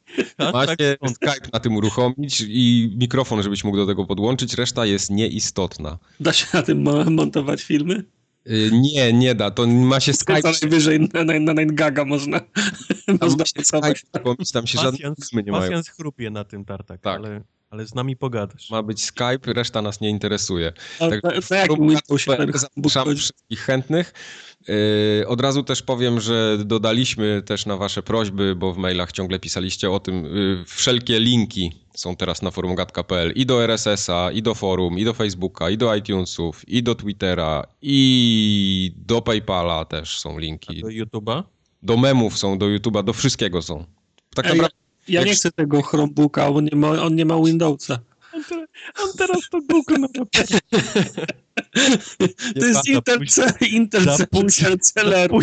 Macie 0.53 0.97
Skype 1.15 1.49
na 1.53 1.61
tym 1.61 1.77
uruchomić 1.77 2.45
i 2.49 2.95
mikrofon, 2.99 3.43
żebyś 3.43 3.65
mógł 3.65 3.77
do 3.77 3.87
tego 3.87 4.07
podłączyć, 4.07 4.55
reszta 4.55 4.87
jest 4.87 5.11
nieistotna. 5.11 5.99
Da 6.21 6.33
się 6.33 6.47
na 6.55 6.63
tym 6.63 6.83
montować 7.11 7.63
filmy? 7.63 8.05
Y, 8.51 8.71
nie, 8.73 9.13
nie 9.13 9.35
da. 9.35 9.51
To 9.51 9.67
ma 9.67 10.01
się 10.01 10.13
Skype. 10.13 10.43
Co 10.43 10.53
najwyżej 10.63 11.09
na, 11.15 11.25
na, 11.25 11.55
na 11.55 11.65
Gaga 11.65 12.05
można. 12.05 12.41
można 13.21 13.47
się 13.47 13.65
Skype 13.65 13.95
tam 14.53 14.67
się 14.67 14.79
żadne 14.79 14.99
nie 15.33 15.53
mają. 15.53 15.63
Pasjans 15.63 15.89
chrupie 15.89 16.31
na 16.31 16.45
tym 16.45 16.65
tartak, 16.65 17.01
tak. 17.01 17.17
ale, 17.17 17.41
ale 17.71 17.87
z 17.87 17.95
nami 17.95 18.17
pogadasz. 18.17 18.71
Ma 18.71 18.83
być 18.83 19.05
Skype, 19.05 19.53
reszta 19.53 19.83
nas 19.83 20.01
nie 20.01 20.11
interesuje. 20.11 20.73
tak, 20.99 21.21
jak 22.39 22.59
Zapraszamy 22.59 23.17
wszystkich 23.17 23.61
chętnych. 23.61 24.13
Yy, 24.69 24.75
od 25.27 25.41
razu 25.41 25.63
też 25.63 25.83
powiem, 25.83 26.21
że 26.21 26.59
dodaliśmy 26.65 27.43
też 27.43 27.67
na 27.67 27.77
wasze 27.77 28.03
prośby, 28.03 28.55
bo 28.57 28.73
w 28.73 28.79
mailach 28.79 29.13
ciągle 29.13 29.39
pisaliście 29.39 29.91
o 29.91 30.01
tym, 30.01 30.25
yy, 30.25 30.65
wszelkie 30.67 31.21
linki 31.21 31.82
są 31.95 32.17
teraz 32.17 32.43
na 32.43 32.51
forum 32.51 32.75
gadka.pl 32.75 33.33
i 33.35 33.47
do 33.47 33.65
RSS-a, 33.65 34.33
i 34.33 34.43
do 34.43 34.55
forum, 34.55 34.99
i 34.99 35.05
do 35.05 35.15
Facebooka, 35.15 35.71
i 35.71 35.77
do 35.77 35.95
iTunesów, 35.95 36.69
i 36.69 36.83
do 36.83 36.95
Twittera, 36.95 37.67
i 37.83 38.93
do 38.97 39.23
PayPala 39.23 39.85
też 39.85 40.19
są 40.19 40.39
linki. 40.39 40.79
A 40.79 40.83
do 40.83 40.89
YouTube'a? 40.89 41.43
Do 41.83 41.97
memów 41.97 42.39
są, 42.39 42.59
do 42.59 42.67
YouTube'a, 42.67 43.05
do 43.05 43.13
wszystkiego 43.13 43.63
są. 43.63 43.85
Tak 44.35 44.45
naprawdę, 44.45 44.77
ja, 45.09 45.21
ja 45.21 45.27
nie 45.27 45.35
chcę 45.35 45.53
tego 45.53 45.83
Chromebooka, 45.83 46.49
on 46.49 46.65
nie 46.65 46.77
ma, 46.77 46.89
on 47.03 47.15
nie 47.15 47.25
ma 47.25 47.37
Windowsa. 47.45 47.99
On, 48.35 48.43
on 49.05 49.13
teraz 49.19 49.49
to 49.51 49.59
Google 49.61 49.95
na 49.99 50.09
To 52.61 52.67
jest 52.67 52.89
Intel, 52.89 53.21
Intel 53.71 54.79
Celerum 54.81 55.41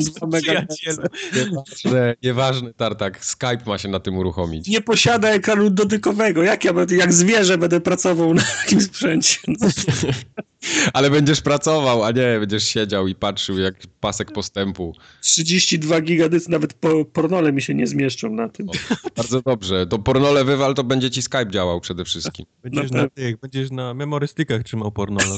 Nieważne, 1.36 2.16
nieważne, 2.24 2.74
Tartak. 2.74 3.26
Skype 3.26 3.66
ma 3.66 3.78
się 3.78 3.88
na 3.88 4.00
tym 4.00 4.18
uruchomić. 4.18 4.68
Nie 4.68 4.82
posiada 4.82 5.30
ekranu 5.30 5.70
dotykowego. 5.70 6.44
Jak 6.44 6.64
ja 6.64 6.74
będę, 6.74 6.96
jak 6.96 7.14
zwierzę 7.14 7.58
będę 7.58 7.82
pracował 7.82 8.34
na 8.34 8.42
takim 8.42 8.82
sprzęcie? 8.82 9.40
Ale 10.94 11.10
będziesz 11.10 11.42
pracował, 11.42 12.04
a 12.04 12.12
nie 12.12 12.40
będziesz 12.40 12.64
siedział 12.64 13.08
i 13.08 13.16
patrzył 13.16 13.60
jak 13.60 13.76
pasek 14.00 14.32
postępu. 14.32 14.96
32 15.22 16.02
gigadycy, 16.02 16.52
nawet 16.52 16.74
po, 16.74 17.06
pornole 17.06 17.54
mi 17.54 17.62
się 17.62 17.74
nie 17.74 17.88
zmieszczą 17.88 18.30
na 18.30 18.50
tym. 18.50 18.70
O, 18.70 18.74
bardzo 19.16 19.42
dobrze. 19.42 19.88
To 19.88 20.00
pornole 20.00 20.46
wywal, 20.46 20.76
to 20.76 20.84
będzie 20.84 21.12
ci 21.12 21.22
Skype 21.22 21.50
działał 21.50 21.80
przede 21.80 22.06
wszystkim. 22.06 22.46
Będziesz, 22.64 22.92
na, 22.92 23.10
tych, 23.10 23.38
będziesz 23.38 23.72
na 23.72 23.94
memorystykach 23.94 24.64
trzymał 24.64 24.92
pornole. 24.92 25.36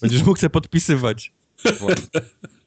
Będziesz 0.00 0.22
mógł 0.32 0.40
sobie 0.40 0.50
podpisywać. 0.50 1.32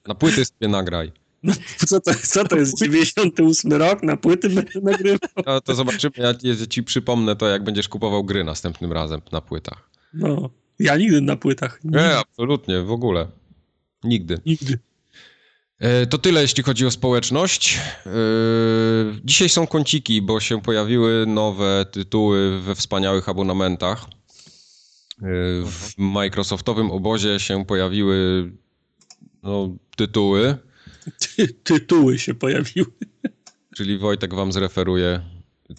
Na 0.07 0.15
płyty 0.15 0.45
sobie 0.45 0.67
nagraj. 0.67 1.11
No, 1.43 1.53
co, 1.87 1.99
to, 1.99 2.11
co 2.23 2.47
to 2.47 2.55
jest? 2.55 2.79
98 2.79 3.73
rok? 3.73 4.03
Na 4.03 4.17
płyty 4.17 4.49
będę 4.49 4.81
nagrywał? 4.81 5.29
No, 5.45 5.61
to 5.61 5.75
zobaczymy. 5.75 6.13
Ja, 6.17 6.33
ja 6.43 6.67
ci 6.69 6.83
przypomnę 6.83 7.35
to, 7.35 7.47
jak 7.47 7.63
będziesz 7.63 7.89
kupował 7.89 8.23
gry 8.23 8.43
następnym 8.43 8.93
razem 8.93 9.21
na 9.31 9.41
płytach. 9.41 9.89
No. 10.13 10.49
Ja 10.79 10.97
nigdy 10.97 11.21
na 11.21 11.35
płytach. 11.35 11.83
Nigdy. 11.83 11.99
Nie, 11.99 12.17
absolutnie, 12.17 12.81
w 12.81 12.91
ogóle. 12.91 13.27
Nigdy. 14.03 14.39
Nigdy. 14.45 14.79
E, 15.79 16.05
to 16.05 16.17
tyle, 16.17 16.41
jeśli 16.41 16.63
chodzi 16.63 16.85
o 16.85 16.91
społeczność. 16.91 17.79
E, 18.05 18.09
dzisiaj 19.23 19.49
są 19.49 19.67
kąciki, 19.67 20.21
bo 20.21 20.39
się 20.39 20.61
pojawiły 20.61 21.25
nowe 21.25 21.85
tytuły 21.91 22.61
we 22.61 22.75
wspaniałych 22.75 23.29
abonamentach. 23.29 24.05
E, 25.21 25.25
w 25.65 25.97
Microsoftowym 25.97 26.91
obozie 26.91 27.39
się 27.39 27.65
pojawiły 27.65 28.51
no, 29.43 29.69
tytuły. 29.95 30.57
Ty, 31.19 31.47
tytuły 31.47 32.19
się 32.19 32.33
pojawiły. 32.33 32.87
Czyli 33.75 33.97
Wojtek 33.97 34.33
wam 34.33 34.51
zreferuje, 34.51 35.21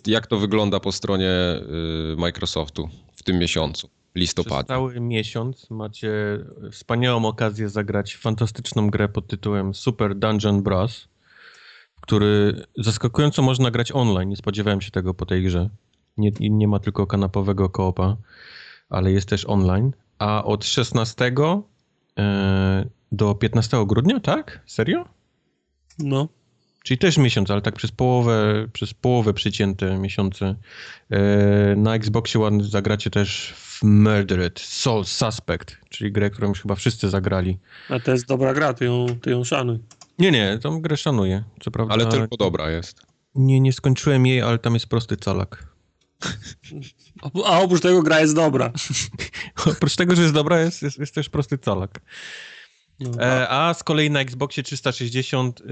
jak 0.06 0.26
to 0.26 0.38
wygląda 0.38 0.80
po 0.80 0.92
stronie 0.92 1.30
Microsoftu 2.16 2.88
w 3.16 3.22
tym 3.22 3.38
miesiącu 3.38 3.90
listopadzie. 4.16 4.56
Przez 4.56 4.66
cały 4.66 5.00
miesiąc 5.00 5.70
macie 5.70 6.10
wspaniałą 6.72 7.24
okazję 7.24 7.68
zagrać 7.68 8.16
fantastyczną 8.16 8.90
grę 8.90 9.08
pod 9.08 9.26
tytułem 9.26 9.74
Super 9.74 10.14
Dungeon 10.16 10.62
Bros, 10.62 11.08
który 12.00 12.66
zaskakująco 12.76 13.42
można 13.42 13.70
grać 13.70 13.92
online. 13.92 14.28
Nie 14.28 14.36
spodziewałem 14.36 14.80
się 14.80 14.90
tego 14.90 15.14
po 15.14 15.26
tej 15.26 15.42
grze. 15.42 15.70
Nie, 16.16 16.30
nie 16.40 16.68
ma 16.68 16.78
tylko 16.78 17.06
kanapowego 17.06 17.68
koopa, 17.68 18.16
ale 18.88 19.12
jest 19.12 19.28
też 19.28 19.44
online. 19.48 19.92
A 20.18 20.44
od 20.44 20.64
16 20.64 21.32
e, 22.18 22.86
do 23.12 23.34
15 23.34 23.84
grudnia, 23.86 24.20
tak? 24.20 24.60
Serio? 24.66 25.04
No. 25.98 26.28
Czyli 26.84 26.98
też 26.98 27.18
miesiąc, 27.18 27.50
ale 27.50 27.62
tak 27.62 27.74
przez 27.74 27.90
połowę, 27.90 28.68
przez 28.72 28.94
połowę 28.94 29.34
przycięte 29.34 29.98
miesiące. 29.98 30.54
E, 31.10 31.76
na 31.76 31.94
Xboxie 31.94 32.44
One 32.44 32.64
zagracie 32.64 33.10
też 33.10 33.54
w 33.56 33.82
Murdered 33.82 34.60
Soul 34.60 35.04
Suspect, 35.04 35.76
czyli 35.88 36.12
grę, 36.12 36.30
którą 36.30 36.48
już 36.48 36.62
chyba 36.62 36.74
wszyscy 36.74 37.08
zagrali. 37.08 37.58
A 37.88 38.00
to 38.00 38.10
jest 38.10 38.26
dobra 38.26 38.54
gra, 38.54 38.74
ty 38.74 38.84
ją, 38.84 39.06
ty 39.22 39.30
ją 39.30 39.44
szanuj. 39.44 39.78
Nie, 40.18 40.30
nie, 40.30 40.58
tą 40.62 40.80
grę 40.80 40.96
szanuję, 40.96 41.44
co 41.60 41.70
prawda. 41.70 41.94
Ale 41.94 42.06
tylko 42.06 42.36
dobra 42.36 42.70
jest. 42.70 43.02
Nie, 43.34 43.60
nie 43.60 43.72
skończyłem 43.72 44.26
jej, 44.26 44.42
ale 44.42 44.58
tam 44.58 44.74
jest 44.74 44.86
prosty 44.86 45.16
calak. 45.16 45.75
A 47.44 47.60
oprócz 47.60 47.80
tego 47.80 48.02
gra 48.02 48.20
jest 48.20 48.34
dobra. 48.34 48.72
oprócz 49.72 49.96
tego, 49.96 50.16
że 50.16 50.22
jest 50.22 50.34
dobra, 50.34 50.60
jest, 50.60 50.82
jest, 50.82 50.98
jest 50.98 51.14
też 51.14 51.28
prosty 51.28 51.58
calak. 51.58 52.00
No, 53.00 53.22
e, 53.22 53.48
a 53.48 53.74
z 53.74 53.82
kolei 53.82 54.10
na 54.10 54.20
Xboxie 54.20 54.62
360 54.62 55.60
y, 55.60 55.64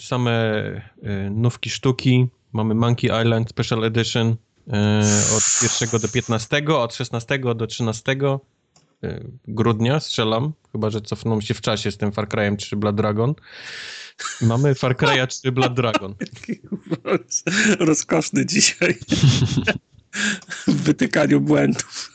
same 0.00 0.62
y, 1.04 1.30
nówki 1.30 1.70
sztuki. 1.70 2.26
Mamy 2.52 2.74
Monkey 2.74 3.10
Island 3.22 3.50
Special 3.50 3.84
Edition, 3.84 4.36
E, 4.72 5.02
od 5.36 5.62
1 5.80 6.00
do 6.00 6.08
15, 6.08 6.62
od 6.68 6.94
16 6.94 7.38
do 7.38 7.66
13 7.66 8.12
e, 8.12 9.20
grudnia 9.48 10.00
strzelam, 10.00 10.52
chyba 10.72 10.90
że 10.90 11.00
cofną 11.00 11.40
się 11.40 11.54
w 11.54 11.60
czasie 11.60 11.90
z 11.90 11.96
tym 11.96 12.12
Far 12.12 12.28
Cryem 12.28 12.56
3 12.56 12.76
Blood 12.76 12.96
Dragon. 12.96 13.34
Mamy 14.40 14.74
Far 14.74 14.96
Cry'a 14.96 15.26
3 15.40 15.52
Blood 15.52 15.74
Dragon. 15.74 16.14
Rozkoszny 17.78 18.46
dzisiaj. 18.46 18.98
w 20.66 20.82
wytykaniu 20.82 21.40
błędów. 21.40 22.12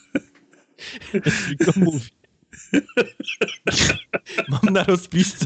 Tylko 1.48 1.80
mówi. 1.80 2.19
Mam 4.50 4.74
na 4.74 4.84
rozpisce 4.84 5.46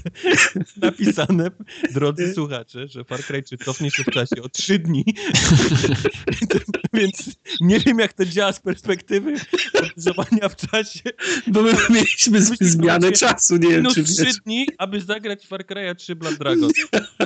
napisane, 0.78 1.51
drodzy 1.91 2.34
słuchacze, 2.34 2.88
że 2.88 3.03
Far 3.03 3.24
Cry 3.24 3.43
3 3.43 3.57
cofnie 3.57 3.91
się 3.91 4.03
w 4.03 4.11
czasie 4.11 4.43
o 4.43 4.49
3 4.49 4.80
dni. 4.80 5.05
Więc 6.93 7.30
nie 7.61 7.80
wiem, 7.80 7.99
jak 7.99 8.13
to 8.13 8.26
działa 8.26 8.53
z 8.53 8.59
perspektywy 8.59 9.36
odgrzewania 9.74 10.49
w 10.49 10.55
czasie. 10.55 11.01
Bo 11.47 11.61
my 11.61 11.74
mieliśmy 11.89 12.41
zmianę 12.61 13.11
czasu, 13.11 13.57
nie 13.57 13.69
wiem, 13.69 13.86
czy 13.93 14.03
3 14.03 14.26
dni, 14.45 14.67
aby 14.78 15.01
zagrać 15.01 15.47
Far 15.47 15.65
Cry 15.65 15.95
3 15.95 16.15
Blood 16.15 16.36
Dragon. 16.36 16.71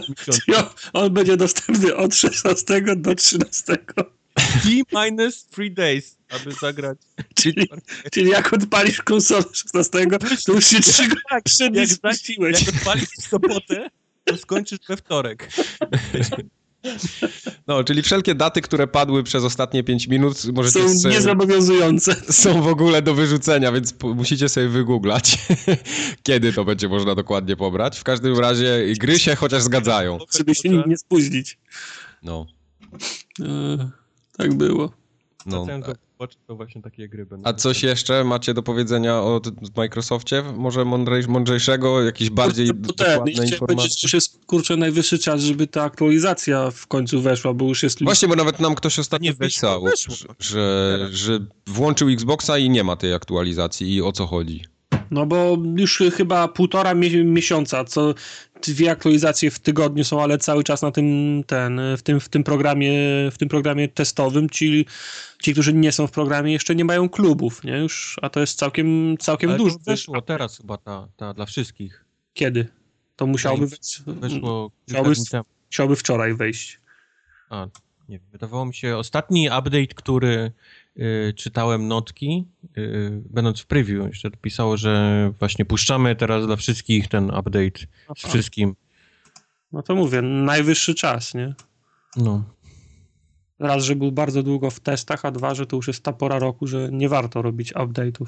On 0.94 1.14
będzie 1.14 1.38
dostępny 1.38 1.96
od 1.96 2.16
16 2.16 2.82
do 2.96 3.16
13. 3.16 3.78
T 4.38 4.70
minus 4.94 5.46
3 5.46 5.70
days, 5.70 6.18
aby 6.30 6.52
zagrać. 6.52 6.98
Czyli, 7.36 7.70
czyli 8.12 8.30
jak 8.30 8.54
odpalisz 8.54 9.02
konsolę 9.02 9.44
16, 9.54 10.08
to 10.46 10.54
już 10.54 10.66
się 10.66 10.80
3 10.80 11.04
tak, 11.30 11.44
jak, 11.60 11.80
jak 12.40 12.76
odpalisz 12.76 13.10
w 13.10 13.28
sobotę, 13.28 13.90
to 14.24 14.38
skończysz 14.38 14.80
we 14.88 14.98
wtorek. 14.98 15.50
No, 17.68 17.84
czyli 17.84 18.02
wszelkie 18.02 18.36
daty, 18.36 18.62
które 18.62 18.88
padły 18.88 19.24
przez 19.24 19.44
ostatnie 19.44 19.84
5 19.84 20.08
minut 20.08 20.46
możecie 20.54 20.90
Są 20.90 21.00
sobie, 21.00 21.16
niezobowiązujące. 21.16 22.16
Są 22.16 22.62
w 22.62 22.68
ogóle 22.68 23.02
do 23.02 23.14
wyrzucenia, 23.14 23.72
więc 23.72 23.94
musicie 24.04 24.50
sobie 24.50 24.68
wygooglać, 24.68 25.38
kiedy 26.24 26.54
to 26.54 26.66
będzie 26.66 26.90
można 26.90 27.16
dokładnie 27.16 27.56
pobrać. 27.56 28.00
W 28.00 28.04
każdym 28.04 28.40
razie 28.40 28.86
gry 29.00 29.20
się 29.20 29.36
chociaż 29.36 29.64
zgadzają. 29.64 30.18
Żeby 30.38 30.56
się 30.56 30.70
nikt 30.70 30.88
nie 30.88 30.98
spóźnić. 30.98 31.58
No. 32.24 32.46
Tak 34.38 34.54
było. 34.54 34.92
No. 35.46 35.66
to 36.48 36.56
właśnie 36.56 36.82
takie 36.82 37.10
gry 37.10 37.26
będą. 37.26 37.50
A 37.50 37.54
coś 37.54 37.84
jeszcze 37.84 38.24
macie 38.24 38.54
do 38.54 38.64
powiedzenia 38.64 39.16
o 39.16 39.42
Microsoftie? 39.78 40.44
Może 40.58 40.86
mądrej, 40.86 41.24
mądrzejszego, 41.28 42.04
jakiś 42.04 42.30
bardziej 42.30 42.68
kurczę, 42.68 42.88
dokładne 42.88 43.34
ten, 43.34 43.46
informacje? 43.46 43.90
Już 44.04 44.14
jest, 44.14 44.46
kurczę, 44.46 44.78
najwyższy 44.78 45.20
czas, 45.20 45.42
żeby 45.42 45.68
ta 45.68 45.84
aktualizacja 45.84 46.72
w 46.72 46.88
końcu 46.88 47.22
weszła, 47.22 47.54
bo 47.54 47.66
już 47.66 47.84
jest... 47.84 48.04
Właśnie, 48.04 48.28
bo 48.28 48.36
nawet 48.36 48.60
nam 48.60 48.76
ktoś 48.76 49.00
ostatnio 49.00 49.34
pisał, 49.34 49.86
że, 50.40 51.00
że 51.12 51.40
włączył 51.68 52.10
Xboxa 52.10 52.58
i 52.58 52.70
nie 52.70 52.84
ma 52.84 52.96
tej 52.96 53.14
aktualizacji 53.14 53.96
i 53.96 54.02
o 54.02 54.12
co 54.12 54.28
chodzi. 54.28 54.64
No 55.12 55.26
bo 55.26 55.58
już 55.78 56.04
chyba 56.18 56.48
półtora 56.48 56.94
miesiąca, 57.26 57.84
co 57.84 58.14
dwie 58.62 58.92
aktualizacje 58.92 59.52
w 59.52 59.60
tygodniu 59.60 60.04
są, 60.04 60.24
ale 60.24 60.38
cały 60.38 60.64
czas 60.64 60.82
na 60.82 60.92
tym 60.92 61.44
ten, 61.48 61.82
w 61.98 62.02
tym, 62.02 62.20
w 62.20 62.30
tym 62.30 62.44
programie, 62.44 62.92
w 63.32 63.38
tym 63.38 63.50
programie 63.50 63.88
testowym, 63.88 64.50
ci, 64.50 64.86
ci, 65.42 65.54
którzy 65.54 65.74
nie 65.74 65.92
są 65.92 66.08
w 66.08 66.12
programie, 66.12 66.54
jeszcze 66.54 66.76
nie 66.76 66.86
mają 66.86 67.10
klubów, 67.10 67.64
nie? 67.64 67.78
Już, 67.78 68.20
a 68.22 68.30
to 68.30 68.40
jest 68.40 68.60
całkiem, 68.60 69.18
całkiem 69.18 69.50
ale 69.50 69.58
dużo. 69.58 69.78
wyszło 69.86 70.22
teraz 70.22 70.58
chyba 70.58 70.78
ta, 70.78 71.08
ta 71.18 71.34
dla 71.34 71.46
wszystkich. 71.46 72.06
Kiedy? 72.34 72.68
To 73.16 73.28
musiałoby 73.28 73.68
wejść. 73.68 74.02
Weszło 74.08 74.72
musiałoby, 74.88 75.16
musiałoby 75.72 75.96
wczoraj 75.96 76.34
wejść. 76.34 76.82
A, 77.50 77.68
nie 78.10 78.20
Wydawało 78.32 78.66
mi 78.66 78.74
się, 78.74 78.98
ostatni 78.98 79.48
update, 79.48 79.88
który 79.96 80.52
czytałem 81.36 81.88
notki, 81.88 82.48
y, 82.78 83.22
będąc 83.30 83.60
w 83.62 83.66
preview, 83.66 84.08
jeszcze 84.08 84.32
pisało, 84.32 84.78
że 84.78 85.34
właśnie 85.40 85.66
puszczamy 85.66 86.16
teraz 86.16 86.46
dla 86.46 86.56
wszystkich 86.56 87.08
ten 87.08 87.26
update 87.26 87.80
Aha. 88.06 88.14
z 88.18 88.28
wszystkim. 88.28 88.76
No 89.72 89.84
to 89.84 89.96
mówię, 89.96 90.22
najwyższy 90.22 90.96
czas, 90.96 91.34
nie? 91.34 91.54
No. 92.18 92.44
Raz, 93.60 93.84
że 93.84 93.96
był 93.96 94.12
bardzo 94.12 94.44
długo 94.44 94.70
w 94.70 94.80
testach, 94.80 95.26
a 95.26 95.32
dwa, 95.32 95.56
że 95.56 95.66
to 95.66 95.76
już 95.76 95.88
jest 95.88 96.04
ta 96.04 96.14
pora 96.14 96.40
roku, 96.40 96.68
że 96.68 96.90
nie 96.92 97.10
warto 97.10 97.42
robić 97.42 97.74
update'ów. 97.74 98.28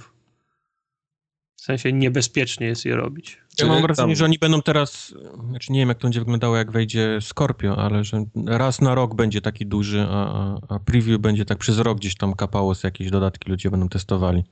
W 1.60 1.64
sensie 1.64 1.94
niebezpiecznie 1.94 2.68
jest 2.68 2.86
je 2.86 2.96
robić. 2.96 3.38
Ja 3.60 3.68
mam 3.68 3.82
wrażenie, 3.82 4.16
że 4.16 4.26
oni 4.26 4.40
będą 4.40 4.62
teraz, 4.62 5.14
znaczy 5.50 5.72
nie 5.72 5.80
wiem 5.80 5.90
jak 5.90 5.98
to 5.98 6.04
będzie 6.04 6.20
wyglądało 6.20 6.58
jak 6.58 6.72
wejdzie 6.72 7.18
Scorpio, 7.22 7.78
ale 7.78 8.04
że 8.04 8.26
raz 8.46 8.82
na 8.82 8.96
rok 8.96 9.16
będzie 9.16 9.42
taki 9.42 9.66
duży, 9.66 10.06
a, 10.10 10.56
a 10.70 10.80
preview 10.80 11.22
będzie 11.22 11.46
tak 11.46 11.58
przez 11.58 11.80
rok 11.80 11.98
gdzieś 11.98 12.16
tam 12.16 12.34
kapało 12.34 12.76
z 12.76 12.84
jakieś 12.84 13.12
dodatki, 13.12 13.50
ludzie 13.50 13.72
będą 13.72 13.90
testowali. 13.90 14.44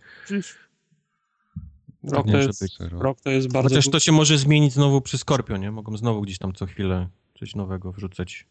Rok, 2.03 2.25
tak 2.25 2.31
to 2.31 2.37
jest, 2.37 2.79
rok 2.91 3.21
to 3.21 3.29
jest 3.29 3.51
bardzo... 3.51 3.69
Chociaż 3.69 3.89
to 3.89 3.99
się 3.99 4.11
może 4.11 4.37
zmienić 4.37 4.73
znowu 4.73 5.01
przy 5.01 5.17
Scorpio, 5.17 5.57
nie? 5.57 5.71
Mogą 5.71 5.97
znowu 5.97 6.21
gdzieś 6.21 6.37
tam 6.37 6.53
co 6.53 6.65
chwilę 6.65 7.07
coś 7.39 7.55
nowego 7.55 7.91
wrzucać. 7.91 8.45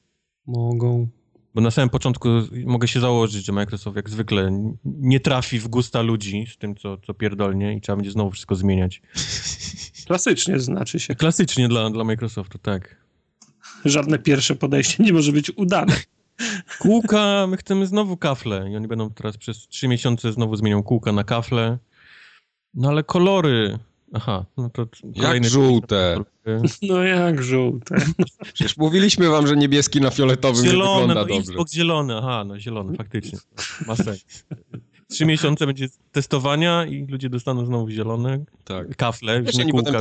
Mogą. 0.47 1.09
Bo 1.57 1.63
na 1.63 1.71
samym 1.71 1.91
początku 1.91 2.29
mogę 2.67 2.89
się 2.89 3.01
założyć, 3.01 3.45
że 3.45 3.53
Microsoft 3.53 3.97
jak 3.97 4.11
zwykle 4.11 4.73
nie 4.85 5.21
trafi 5.21 5.59
w 5.59 5.69
gusta 5.69 6.03
ludzi 6.03 6.47
z 6.55 6.57
tym, 6.59 6.77
co, 6.77 6.97
co 6.97 7.15
pierdolnie 7.15 7.77
i 7.77 7.81
trzeba 7.81 7.97
będzie 7.97 8.11
znowu 8.11 8.31
wszystko 8.31 8.55
zmieniać. 8.55 9.03
Klasycznie 10.07 10.61
znaczy 10.61 11.01
się. 11.01 11.15
Klasycznie 11.15 11.69
dla, 11.69 11.91
dla 11.91 12.05
Microsoftu, 12.05 12.59
tak. 12.59 12.97
Żadne 13.85 14.19
pierwsze 14.19 14.57
podejście 14.57 15.03
nie 15.03 15.13
może 15.13 15.33
być 15.33 15.51
udane. 15.57 15.97
Kółka, 16.81 17.47
my 17.47 17.57
chcemy 17.57 17.87
znowu 17.87 18.17
kafle 18.17 18.71
i 18.71 18.77
oni 18.77 18.89
będą 18.89 19.11
teraz 19.11 19.37
przez 19.37 19.69
trzy 19.69 19.89
miesiące 19.89 20.33
znowu 20.33 20.57
zmienią 20.57 20.83
kółka 20.83 21.13
na 21.13 21.25
kafle. 21.25 21.79
No 22.75 22.89
ale 22.89 23.05
kolory, 23.05 23.79
Aha, 24.13 24.45
no 24.57 24.71
to 24.71 24.87
Jak 25.15 25.45
żółte. 25.45 26.17
No 26.83 27.03
jak 27.03 27.43
żółte. 27.43 27.97
Przecież 28.55 28.77
mówiliśmy 28.77 29.29
wam, 29.29 29.47
że 29.47 29.57
niebieski 29.57 30.01
na 30.01 30.11
fioletowym 30.11 30.65
zielone, 30.65 30.91
nie 30.93 31.09
wygląda 31.09 31.15
no 31.15 31.21
dobrze. 31.21 31.51
Xbox 31.53 31.73
zielony, 31.73 32.17
aha, 32.17 32.45
no 32.47 32.59
zielony, 32.59 32.97
faktycznie. 32.97 33.39
Ma 33.87 33.97
sens. 33.97 34.25
Trzy 35.09 35.27
miesiące 35.27 35.67
będzie 35.67 35.89
testowania 36.13 36.87
i 36.87 37.07
ludzie 37.07 37.29
dostaną 37.29 37.67
znowu 37.67 37.91
zielone 37.91 38.45
tak. 38.65 38.97
kafle, 38.97 39.43
Wiesz, 39.43 39.57
nie 39.57 39.71
kółka. 39.71 39.99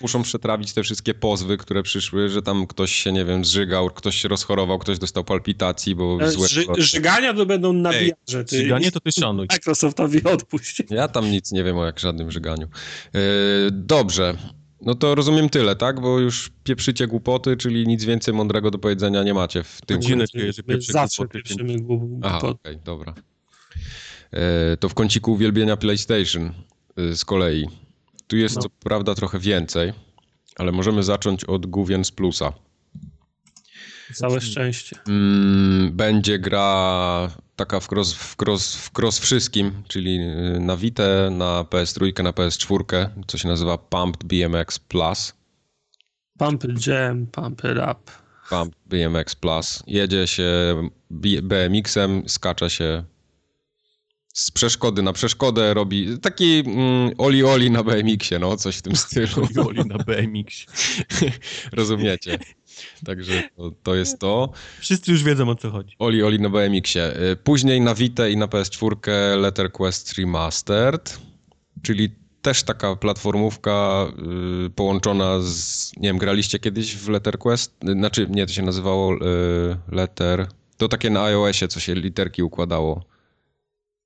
Muszą 0.00 0.22
przetrawić 0.22 0.72
te 0.72 0.82
wszystkie 0.82 1.14
pozwy, 1.14 1.56
które 1.56 1.82
przyszły, 1.82 2.28
że 2.28 2.42
tam 2.42 2.66
ktoś 2.66 2.92
się, 2.92 3.12
nie 3.12 3.24
wiem, 3.24 3.44
zżygał, 3.44 3.90
ktoś 3.90 4.16
się 4.16 4.28
rozchorował, 4.28 4.78
ktoś 4.78 4.98
dostał 4.98 5.24
palpitacji, 5.24 5.94
bo 5.94 6.18
e, 6.20 6.30
złe... 6.30 6.48
Ży, 6.48 6.64
żygania 6.78 7.34
to 7.34 7.46
będą 7.46 7.72
nabijarze. 7.72 8.44
Ty, 8.48 8.56
żyganie 8.56 8.92
to 8.92 9.00
ty 9.00 9.12
szanuj. 9.20 9.46
Microsoftowi 9.50 10.24
odpuść. 10.24 10.82
Ja 10.90 11.08
tam 11.08 11.30
nic 11.30 11.52
nie 11.52 11.64
wiem 11.64 11.78
o 11.78 11.84
jak 11.84 12.00
żadnym 12.00 12.30
żyganiu. 12.30 12.68
Yy, 13.14 13.20
dobrze. 13.70 14.36
No 14.82 14.94
to 14.94 15.14
rozumiem 15.14 15.48
tyle, 15.48 15.76
tak? 15.76 16.00
Bo 16.00 16.18
już 16.18 16.50
pieprzycie 16.64 17.06
głupoty, 17.06 17.56
czyli 17.56 17.86
nic 17.86 18.04
więcej 18.04 18.34
mądrego 18.34 18.70
do 18.70 18.78
powiedzenia 18.78 19.22
nie 19.22 19.34
macie 19.34 19.62
w 19.62 19.80
tym. 19.86 19.96
Godzinę 19.96 20.24
że 20.52 20.62
pieprzy 20.62 20.92
Zawsze 20.92 21.28
pieprzymy 21.28 21.80
głupoty. 21.80 22.20
Aha, 22.22 22.38
okej, 22.38 22.52
okay, 22.52 22.78
dobra. 22.84 23.14
E, 24.32 24.76
to 24.76 24.88
w 24.88 24.94
kąciku 24.94 25.32
uwielbienia 25.32 25.76
PlayStation 25.76 26.52
e, 26.96 27.16
z 27.16 27.24
kolei. 27.24 27.68
Tu 28.26 28.36
jest 28.36 28.56
no. 28.56 28.62
co 28.62 28.68
prawda 28.70 29.14
trochę 29.14 29.38
więcej, 29.38 29.92
ale 30.56 30.72
możemy 30.72 31.02
zacząć 31.02 31.44
od 31.44 31.66
Główien 31.66 32.04
z 32.04 32.10
Plusa. 32.10 32.52
Całe 34.14 34.40
szczęście. 34.40 34.96
Mm, 35.08 35.92
będzie 35.92 36.38
gra 36.38 37.30
taka 37.56 37.80
w 37.80 37.92
cross, 37.92 38.14
w, 38.14 38.36
cross, 38.42 38.76
w 38.76 38.98
cross 38.98 39.18
wszystkim, 39.18 39.82
czyli 39.88 40.18
e, 40.18 40.60
na 40.60 40.76
Vita, 40.76 41.30
na 41.30 41.64
PS3, 41.64 42.22
na 42.22 42.30
PS4, 42.32 43.08
co 43.26 43.38
się 43.38 43.48
nazywa 43.48 43.78
Pumped 43.78 44.24
BMX 44.24 44.78
Plus. 44.78 45.32
Pump 46.38 46.64
it 46.64 46.86
jam, 46.86 47.26
pump 47.26 47.62
it 47.64 47.78
up. 47.78 48.12
Pumped 48.50 48.78
BMX 48.86 49.34
Plus. 49.34 49.82
Jedzie 49.86 50.26
się 50.26 50.50
BMX-em, 51.10 52.28
skacza 52.28 52.68
się 52.68 53.04
z 54.32 54.50
przeszkody 54.50 55.02
na 55.02 55.12
przeszkodę 55.12 55.74
robi 55.74 56.18
taki 56.18 56.62
mm, 56.66 57.10
oli 57.18 57.44
oli 57.44 57.70
na 57.70 57.82
BMX-ie, 57.82 58.38
no 58.38 58.56
coś 58.56 58.76
w 58.76 58.82
tym 58.82 58.96
stylu. 59.06 59.48
Oli 59.56 59.58
oli 59.68 59.88
na 59.88 59.98
BMX. 59.98 60.66
Rozumiecie. 61.72 62.38
Także 63.04 63.42
to, 63.56 63.72
to, 63.82 63.94
jest 63.94 64.18
to. 64.18 64.52
Wszyscy 64.80 65.12
już 65.12 65.22
wiedzą 65.22 65.48
o 65.48 65.54
co 65.54 65.70
chodzi. 65.70 65.96
Oli 65.98 66.22
oli 66.22 66.40
na 66.40 66.48
BMX-ie. 66.48 67.30
Y, 67.32 67.36
później 67.36 67.80
na 67.80 67.94
Vita 67.94 68.28
i 68.28 68.36
na 68.36 68.46
PS4 68.46 69.40
Letter 69.40 69.72
Quest 69.72 70.18
Remastered, 70.18 71.18
czyli 71.82 72.08
też 72.42 72.62
taka 72.62 72.96
platformówka 72.96 74.06
y, 74.66 74.70
połączona 74.70 75.40
z, 75.40 75.92
nie 75.96 76.08
wiem, 76.08 76.18
graliście 76.18 76.58
kiedyś 76.58 76.96
w 76.96 77.08
Letter 77.08 77.38
Quest? 77.38 77.74
Znaczy, 77.82 78.26
nie, 78.30 78.46
to 78.46 78.52
się 78.52 78.62
nazywało 78.62 79.14
y, 79.14 79.18
Letter, 79.88 80.46
to 80.76 80.88
takie 80.88 81.10
na 81.10 81.24
iOSie, 81.24 81.68
co 81.68 81.80
się 81.80 81.94
literki 81.94 82.42
układało. 82.42 83.04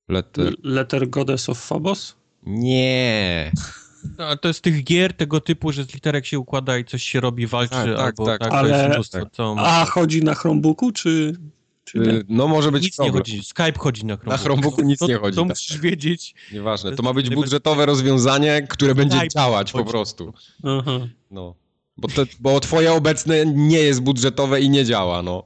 Letter... 0.09 0.55
Letter 0.63 1.09
Goddess 1.09 1.49
of 1.49 1.59
Phobos? 1.59 2.17
Nie. 2.43 3.53
No, 4.19 4.37
to 4.37 4.49
jest 4.49 4.61
tych 4.61 4.85
gier 4.85 5.13
tego 5.13 5.41
typu, 5.41 5.73
że 5.73 5.85
z 5.85 5.95
literek 5.95 6.27
się 6.27 6.39
układa 6.39 6.79
i 6.79 6.85
coś 6.85 7.03
się 7.03 7.21
robi, 7.21 7.47
walczy 7.47 7.75
tak, 7.75 7.97
tak 7.97 7.99
albo 7.99 8.27
tak. 8.27 8.41
tak 8.41 8.53
Ale... 8.53 8.89
mnóstwo, 8.89 9.27
co 9.33 9.55
A 9.59 9.85
chodzi 9.85 10.25
na 10.25 10.35
Chromebooku, 10.35 10.93
czy... 10.93 11.37
czy 11.85 11.99
y, 11.99 12.25
no 12.29 12.49
może 12.49 12.73
być 12.73 12.83
Nic 12.83 12.97
problem. 12.97 13.15
nie 13.15 13.21
chodzi, 13.21 13.45
Skype 13.45 13.79
chodzi 13.79 14.07
na 14.07 14.17
Chromebooku. 14.17 14.31
Na 14.31 14.39
Chromebooku 14.39 14.83
nic 14.83 14.99
to, 14.99 15.07
nie 15.07 15.17
chodzi. 15.17 15.37
To 15.37 15.43
tak. 15.43 15.49
musisz 15.49 15.79
wiedzieć. 15.79 16.35
Nieważne, 16.53 16.97
to 16.97 17.03
ma 17.03 17.13
być 17.13 17.31
budżetowe 17.31 17.87
rozwiązanie, 17.87 18.67
które 18.71 18.95
będzie 18.95 19.17
Skype 19.17 19.29
działać 19.29 19.73
chodzi. 19.73 19.85
po 19.85 19.91
prostu. 19.91 20.33
Aha. 20.63 21.09
No. 21.31 21.55
Bo, 21.97 22.09
te, 22.09 22.27
bo 22.41 22.61
twoje 22.61 22.93
obecne 22.93 23.47
nie 23.47 23.79
jest 23.79 24.01
budżetowe 24.01 24.61
i 24.61 24.71
nie 24.71 24.85
działa, 24.85 25.23
no. 25.23 25.45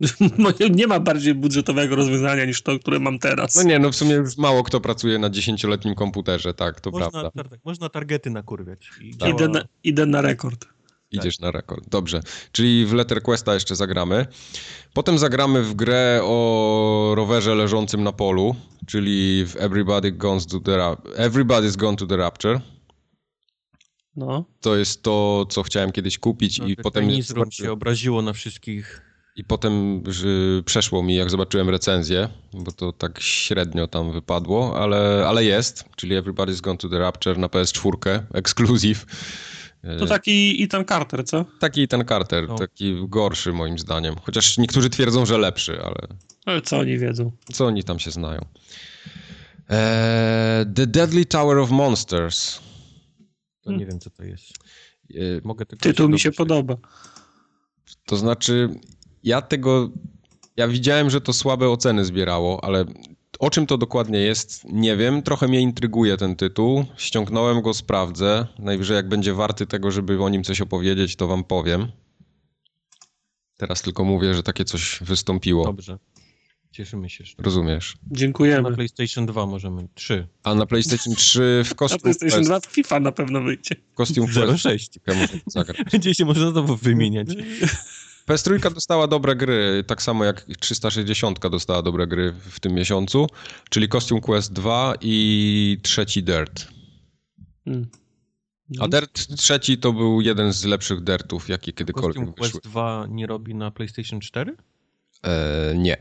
nie 0.70 0.86
ma 0.86 1.00
bardziej 1.00 1.34
budżetowego 1.34 1.96
rozwiązania 1.96 2.44
niż 2.44 2.62
to, 2.62 2.78
które 2.78 3.00
mam 3.00 3.18
teraz. 3.18 3.56
No 3.56 3.62
nie, 3.62 3.78
no 3.78 3.90
w 3.90 3.96
sumie 3.96 4.14
już 4.14 4.36
mało 4.36 4.62
kto 4.62 4.80
pracuje 4.80 5.18
na 5.18 5.30
dziesięcioletnim 5.30 5.94
komputerze, 5.94 6.54
tak, 6.54 6.80
to 6.80 6.90
można, 6.90 7.10
prawda. 7.10 7.30
Tar 7.30 7.58
można 7.64 7.88
targety 7.88 8.30
nakurwiać. 8.30 8.90
Tak. 9.18 9.28
Idę, 9.28 9.48
na, 9.48 9.64
idę 9.84 10.06
na 10.06 10.22
rekord. 10.22 10.66
Idziesz 11.12 11.36
tak. 11.36 11.42
na 11.42 11.50
rekord, 11.50 11.88
dobrze. 11.88 12.20
Czyli 12.52 12.86
w 12.86 12.92
Letter 12.92 13.22
Questa 13.22 13.54
jeszcze 13.54 13.76
zagramy. 13.76 14.26
Potem 14.94 15.18
zagramy 15.18 15.62
w 15.62 15.74
grę 15.74 16.20
o 16.22 17.12
rowerze 17.16 17.54
leżącym 17.54 18.02
na 18.02 18.12
polu, 18.12 18.56
czyli 18.86 19.46
w 19.46 19.56
Everybody 19.56 20.12
Goes 20.12 20.46
to 20.46 20.60
the, 20.60 20.72
Everybody's 21.16 21.76
Gone 21.76 21.96
to 21.96 22.06
the 22.06 22.16
Rapture. 22.16 22.60
No. 24.16 24.44
To 24.60 24.76
jest 24.76 25.02
to, 25.02 25.46
co 25.50 25.62
chciałem 25.62 25.92
kiedyś 25.92 26.18
kupić 26.18 26.58
no, 26.58 26.66
i 26.66 26.76
potem... 26.76 27.08
Newsroom 27.08 27.50
się 27.50 27.72
obraziło 27.72 28.22
na 28.22 28.32
wszystkich 28.32 29.13
i 29.36 29.44
potem 29.44 30.02
przeszło 30.64 31.02
mi, 31.02 31.14
jak 31.14 31.30
zobaczyłem 31.30 31.70
recenzję, 31.70 32.28
bo 32.52 32.72
to 32.72 32.92
tak 32.92 33.20
średnio 33.20 33.86
tam 33.86 34.12
wypadło, 34.12 34.80
ale, 34.80 35.24
ale 35.28 35.44
jest, 35.44 35.84
czyli 35.96 36.16
Everybody's 36.16 36.60
Gone 36.60 36.78
to 36.78 36.88
the 36.88 36.98
Rapture 36.98 37.38
na 37.38 37.46
PS4, 37.46 38.20
ekskluzyw. 38.34 39.06
To 39.98 40.06
taki 40.06 40.62
Ethan 40.62 40.84
Carter, 40.84 41.24
co? 41.24 41.44
Taki 41.58 41.82
Ethan 41.82 42.04
Carter, 42.04 42.48
no. 42.48 42.58
taki 42.58 43.08
gorszy 43.08 43.52
moim 43.52 43.78
zdaniem. 43.78 44.14
Chociaż 44.22 44.58
niektórzy 44.58 44.90
twierdzą, 44.90 45.26
że 45.26 45.38
lepszy, 45.38 45.82
ale... 45.82 45.96
Ale 46.46 46.62
co 46.62 46.78
oni 46.78 46.98
wiedzą? 46.98 47.32
Co 47.52 47.66
oni 47.66 47.84
tam 47.84 47.98
się 47.98 48.10
znają? 48.10 48.44
Eee, 49.68 50.66
The 50.74 50.86
Deadly 50.86 51.24
Tower 51.24 51.58
of 51.58 51.70
Monsters. 51.70 52.60
To 53.62 53.72
nie 53.72 53.86
wiem, 53.86 54.00
co 54.00 54.10
to 54.10 54.24
jest. 54.24 54.52
Eee, 55.14 55.40
Mogę 55.44 55.66
tego 55.66 55.80
Tytuł 55.80 56.08
mi 56.08 56.20
się 56.20 56.32
podoba. 56.32 56.76
To 58.06 58.16
znaczy, 58.16 58.68
ja 59.24 59.42
tego... 59.42 59.90
Ja 60.56 60.68
widziałem, 60.68 61.10
że 61.10 61.20
to 61.20 61.32
słabe 61.32 61.68
oceny 61.68 62.04
zbierało, 62.04 62.64
ale 62.64 62.84
o 63.38 63.50
czym 63.50 63.66
to 63.66 63.78
dokładnie 63.78 64.18
jest, 64.18 64.64
nie 64.64 64.96
wiem. 64.96 65.22
Trochę 65.22 65.48
mnie 65.48 65.60
intryguje 65.60 66.16
ten 66.16 66.36
tytuł. 66.36 66.84
Ściągnąłem 66.96 67.62
go, 67.62 67.74
sprawdzę. 67.74 68.46
Najwyżej 68.58 68.96
jak 68.96 69.08
będzie 69.08 69.34
warty 69.34 69.66
tego, 69.66 69.90
żeby 69.90 70.22
o 70.22 70.28
nim 70.28 70.44
coś 70.44 70.60
opowiedzieć, 70.60 71.16
to 71.16 71.26
wam 71.26 71.44
powiem. 71.44 71.92
Teraz 73.56 73.82
tylko 73.82 74.04
mówię, 74.04 74.34
że 74.34 74.42
takie 74.42 74.64
coś 74.64 74.98
wystąpiło. 75.00 75.64
Dobrze. 75.64 75.98
Cieszymy 76.70 77.10
się. 77.10 77.24
Rozumiesz. 77.38 77.96
Dziękujemy. 78.10 78.70
Na 78.70 78.76
PlayStation 78.76 79.26
2 79.26 79.46
możemy. 79.46 79.88
3. 79.94 80.28
A 80.42 80.54
na 80.54 80.66
PlayStation 80.66 81.14
3 81.14 81.62
w 81.64 81.74
kostium... 81.74 81.98
Na 81.98 82.02
PlayStation 82.02 82.44
2 82.44 82.60
FIFA 82.60 83.00
na 83.00 83.12
pewno 83.12 83.40
wyjdzie. 83.40 83.74
Kostium 83.94 84.26
06. 84.58 84.98
Gdzie 85.92 86.14
się 86.18 86.24
można 86.24 86.50
znowu 86.50 86.76
wymieniać. 86.76 87.28
PS3 88.28 88.74
dostała 88.74 89.06
dobre 89.06 89.36
gry, 89.36 89.84
tak 89.86 90.02
samo 90.02 90.24
jak 90.24 90.46
360 90.60 91.48
dostała 91.48 91.82
dobre 91.82 92.06
gry 92.06 92.32
w 92.32 92.60
tym 92.60 92.72
miesiącu, 92.72 93.26
czyli 93.70 93.88
Costume 93.88 94.20
Quest 94.20 94.52
2 94.52 94.94
i 95.00 95.78
trzeci 95.82 96.22
Dirt. 96.22 96.68
Hmm. 97.64 97.86
A 98.80 98.88
Dirt 98.88 99.36
trzeci 99.36 99.78
to 99.78 99.92
był 99.92 100.20
jeden 100.20 100.52
z 100.52 100.64
lepszych 100.64 101.00
Dirtów, 101.00 101.48
jakie 101.48 101.72
kiedykolwiek 101.72 102.24
Costume 102.24 102.32
Quest 102.32 102.64
2 102.64 103.06
nie 103.08 103.26
robi 103.26 103.54
na 103.54 103.70
PlayStation 103.70 104.20
4? 104.20 104.56
Eee, 105.22 105.78
nie. 105.78 105.96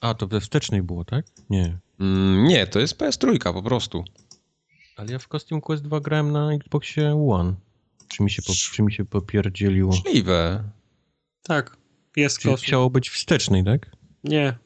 A, 0.00 0.14
to 0.14 0.26
we 0.26 0.40
wstecznej 0.40 0.82
było, 0.82 1.04
tak? 1.04 1.26
Nie. 1.50 1.78
Mm, 2.00 2.44
nie, 2.44 2.66
to 2.66 2.80
jest 2.80 2.96
PS3 2.96 3.52
po 3.52 3.62
prostu. 3.62 4.04
Ale 4.96 5.12
ja 5.12 5.18
w 5.18 5.28
Costume 5.28 5.60
Quest 5.60 5.82
2 5.82 6.00
grałem 6.00 6.32
na 6.32 6.52
Xboxie 6.52 7.26
One. 7.30 7.54
Czy 8.14 8.22
mi 8.22 8.30
się, 8.30 8.42
po, 8.42 8.52
czy 8.72 8.82
mi 8.82 8.92
się 8.92 9.04
popierdzieliło? 9.04 9.90
Możliwe. 9.90 10.64
Tak, 11.42 11.76
jest 12.16 12.38
Czyli 12.38 12.56
chciało 12.56 12.90
być 12.90 13.10
wstecznej, 13.10 13.64
tak? 13.64 13.90
Nie. 14.24 14.58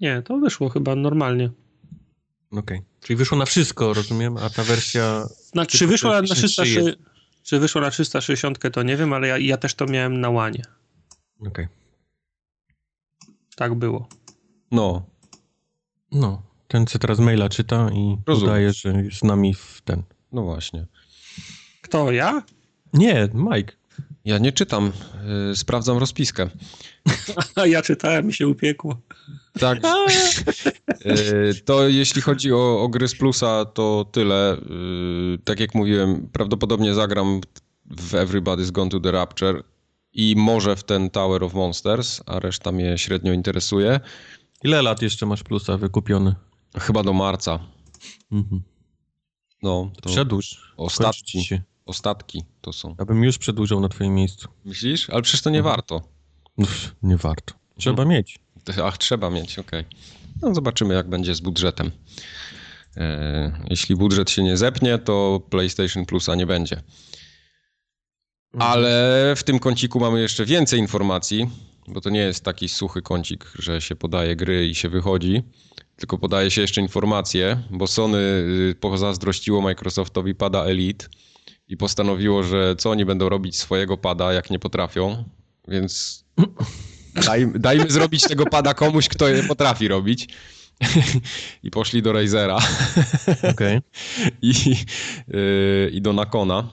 Nie, 0.00 0.22
to 0.22 0.38
wyszło 0.38 0.68
chyba 0.68 0.94
normalnie. 0.94 1.50
Okej. 2.50 2.78
Okay. 2.78 2.82
Czyli 3.00 3.16
wyszło 3.16 3.38
na 3.38 3.44
wszystko, 3.44 3.94
rozumiem, 3.94 4.36
a 4.36 4.50
ta 4.50 4.64
wersja... 4.64 5.26
Znaczy, 5.52 5.78
czy 5.78 5.86
wyszło 5.86 6.10
na 6.12 6.22
360, 6.22 6.96
czy 7.42 7.58
wyszło 7.58 7.80
na 7.80 7.90
360, 7.90 8.58
to 8.72 8.82
nie 8.82 8.96
wiem, 8.96 9.12
ale 9.12 9.28
ja, 9.28 9.38
ja 9.38 9.56
też 9.56 9.74
to 9.74 9.86
miałem 9.86 10.20
na 10.20 10.30
łanie. 10.30 10.62
Okej. 11.40 11.50
Okay. 11.50 11.68
Tak 13.56 13.74
było. 13.74 14.08
No. 14.70 15.06
No. 16.12 16.42
Ten, 16.68 16.86
co 16.86 16.98
teraz 16.98 17.18
maila 17.18 17.48
czyta 17.48 17.90
i 17.92 18.16
Rozumiem. 18.26 18.50
udaje, 18.50 18.72
że 18.72 18.88
jest 18.88 19.18
z 19.18 19.22
nami 19.22 19.54
w 19.54 19.80
ten. 19.84 20.02
No 20.32 20.42
właśnie. 20.42 20.86
Kto, 21.82 22.12
ja? 22.12 22.42
Nie, 22.92 23.28
Mike. 23.34 23.72
Ja 24.24 24.38
nie 24.38 24.52
czytam, 24.52 24.92
yy, 25.48 25.56
sprawdzam 25.56 25.98
rozpiskę. 25.98 26.50
A 27.54 27.66
ja 27.66 27.82
czytałem 27.82 28.30
i 28.30 28.32
się 28.32 28.48
upiekło. 28.48 29.00
Tak. 29.60 29.78
Yy, 31.04 31.54
to 31.64 31.88
jeśli 31.88 32.22
chodzi 32.22 32.52
o, 32.52 32.82
o 32.82 32.88
gry 32.88 33.08
z 33.08 33.14
plusa, 33.14 33.64
to 33.64 34.06
tyle. 34.12 34.56
Yy, 34.70 35.38
tak 35.44 35.60
jak 35.60 35.74
mówiłem, 35.74 36.28
prawdopodobnie 36.32 36.94
zagram 36.94 37.40
w 37.90 38.12
Everybody's 38.12 38.70
Gone 38.70 38.90
to 38.90 39.00
the 39.00 39.10
Rapture 39.10 39.62
i 40.12 40.34
może 40.36 40.76
w 40.76 40.84
ten 40.84 41.10
Tower 41.10 41.44
of 41.44 41.54
Monsters, 41.54 42.20
a 42.26 42.40
reszta 42.40 42.72
mnie 42.72 42.98
średnio 42.98 43.32
interesuje. 43.32 44.00
Ile 44.64 44.82
lat 44.82 45.02
jeszcze 45.02 45.26
masz 45.26 45.42
plusa 45.42 45.76
wykupiony? 45.76 46.34
Chyba 46.78 47.02
do 47.02 47.12
marca. 47.12 47.58
Mhm. 48.32 48.62
No, 49.62 49.90
to 50.02 50.08
Przedłuż. 50.08 50.72
Ostatni. 50.76 51.48
Ostatki 51.88 52.44
to 52.60 52.72
są. 52.72 52.94
Ja 52.98 53.04
bym 53.04 53.24
już 53.24 53.38
przedłużał 53.38 53.80
na 53.80 53.88
twoim 53.88 54.14
miejscu. 54.14 54.48
Myślisz? 54.64 55.10
Ale 55.10 55.22
przecież 55.22 55.42
to 55.42 55.50
nie 55.50 55.58
mhm. 55.58 55.76
warto. 55.76 56.02
Uf, 56.56 56.94
nie 57.02 57.16
warto. 57.16 57.54
Trzeba 57.78 58.02
mhm. 58.02 58.08
mieć. 58.08 58.38
Ach, 58.84 58.98
trzeba 58.98 59.30
mieć, 59.30 59.58
okej. 59.58 59.80
Okay. 59.80 60.00
No 60.42 60.54
zobaczymy, 60.54 60.94
jak 60.94 61.08
będzie 61.08 61.34
z 61.34 61.40
budżetem. 61.40 61.90
E, 62.96 63.60
jeśli 63.70 63.96
budżet 63.96 64.30
się 64.30 64.42
nie 64.42 64.56
zepnie, 64.56 64.98
to 64.98 65.40
PlayStation 65.50 66.06
Plusa 66.06 66.34
nie 66.34 66.46
będzie. 66.46 66.76
Mhm. 66.76 68.72
Ale 68.72 69.34
w 69.36 69.42
tym 69.42 69.58
kąciku 69.58 70.00
mamy 70.00 70.20
jeszcze 70.20 70.44
więcej 70.44 70.80
informacji, 70.80 71.50
bo 71.86 72.00
to 72.00 72.10
nie 72.10 72.20
jest 72.20 72.44
taki 72.44 72.68
suchy 72.68 73.02
kącik, 73.02 73.52
że 73.58 73.80
się 73.80 73.96
podaje 73.96 74.36
gry 74.36 74.66
i 74.68 74.74
się 74.74 74.88
wychodzi, 74.88 75.42
tylko 75.96 76.18
podaje 76.18 76.50
się 76.50 76.60
jeszcze 76.60 76.80
informacje, 76.80 77.62
bo 77.70 77.86
Sony 77.86 78.18
y, 78.18 78.74
pozazdrościło 78.80 79.60
Microsoftowi 79.62 80.34
pada 80.34 80.64
Elite 80.64 81.06
i 81.68 81.76
postanowiło, 81.76 82.42
że 82.42 82.76
co 82.76 82.90
oni 82.90 83.04
będą 83.04 83.28
robić 83.28 83.56
swojego 83.56 83.96
pada, 83.96 84.32
jak 84.32 84.50
nie 84.50 84.58
potrafią, 84.58 85.24
więc 85.68 86.24
daj, 87.14 87.52
dajmy 87.54 87.90
zrobić 87.90 88.22
tego 88.22 88.46
pada 88.46 88.74
komuś, 88.74 89.08
kto 89.08 89.28
je 89.28 89.42
potrafi 89.42 89.88
robić. 89.88 90.28
I 91.64 91.70
poszli 91.70 92.02
do 92.02 92.12
Razera. 92.12 92.58
Okay. 93.50 93.82
I, 94.42 94.52
yy, 95.28 95.90
I 95.92 96.02
do 96.02 96.12
Nakona. 96.12 96.68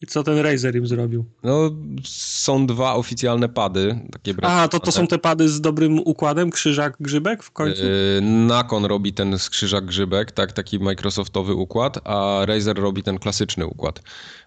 I 0.00 0.06
co 0.06 0.22
ten 0.22 0.38
Razer 0.38 0.76
im 0.76 0.86
zrobił? 0.86 1.24
No, 1.42 1.70
są 2.04 2.66
dwa 2.66 2.94
oficjalne 2.94 3.48
pady. 3.48 3.98
Takie 4.12 4.34
A, 4.42 4.68
to, 4.68 4.80
to 4.80 4.92
są 4.92 5.06
te 5.06 5.18
pady 5.18 5.48
z 5.48 5.60
dobrym 5.60 5.98
układem? 5.98 6.50
Krzyżak, 6.50 6.96
grzybek 7.00 7.42
w 7.42 7.50
końcu? 7.50 7.82
Yy, 7.82 8.20
Nakon 8.22 8.84
robi 8.84 9.12
ten 9.12 9.36
krzyżak, 9.50 9.84
grzybek, 9.84 10.32
tak, 10.32 10.52
taki 10.52 10.78
Microsoftowy 10.78 11.54
układ, 11.54 11.98
a 12.04 12.40
Razer 12.46 12.76
robi 12.76 13.02
ten 13.02 13.18
klasyczny 13.18 13.66
układ. 13.66 14.02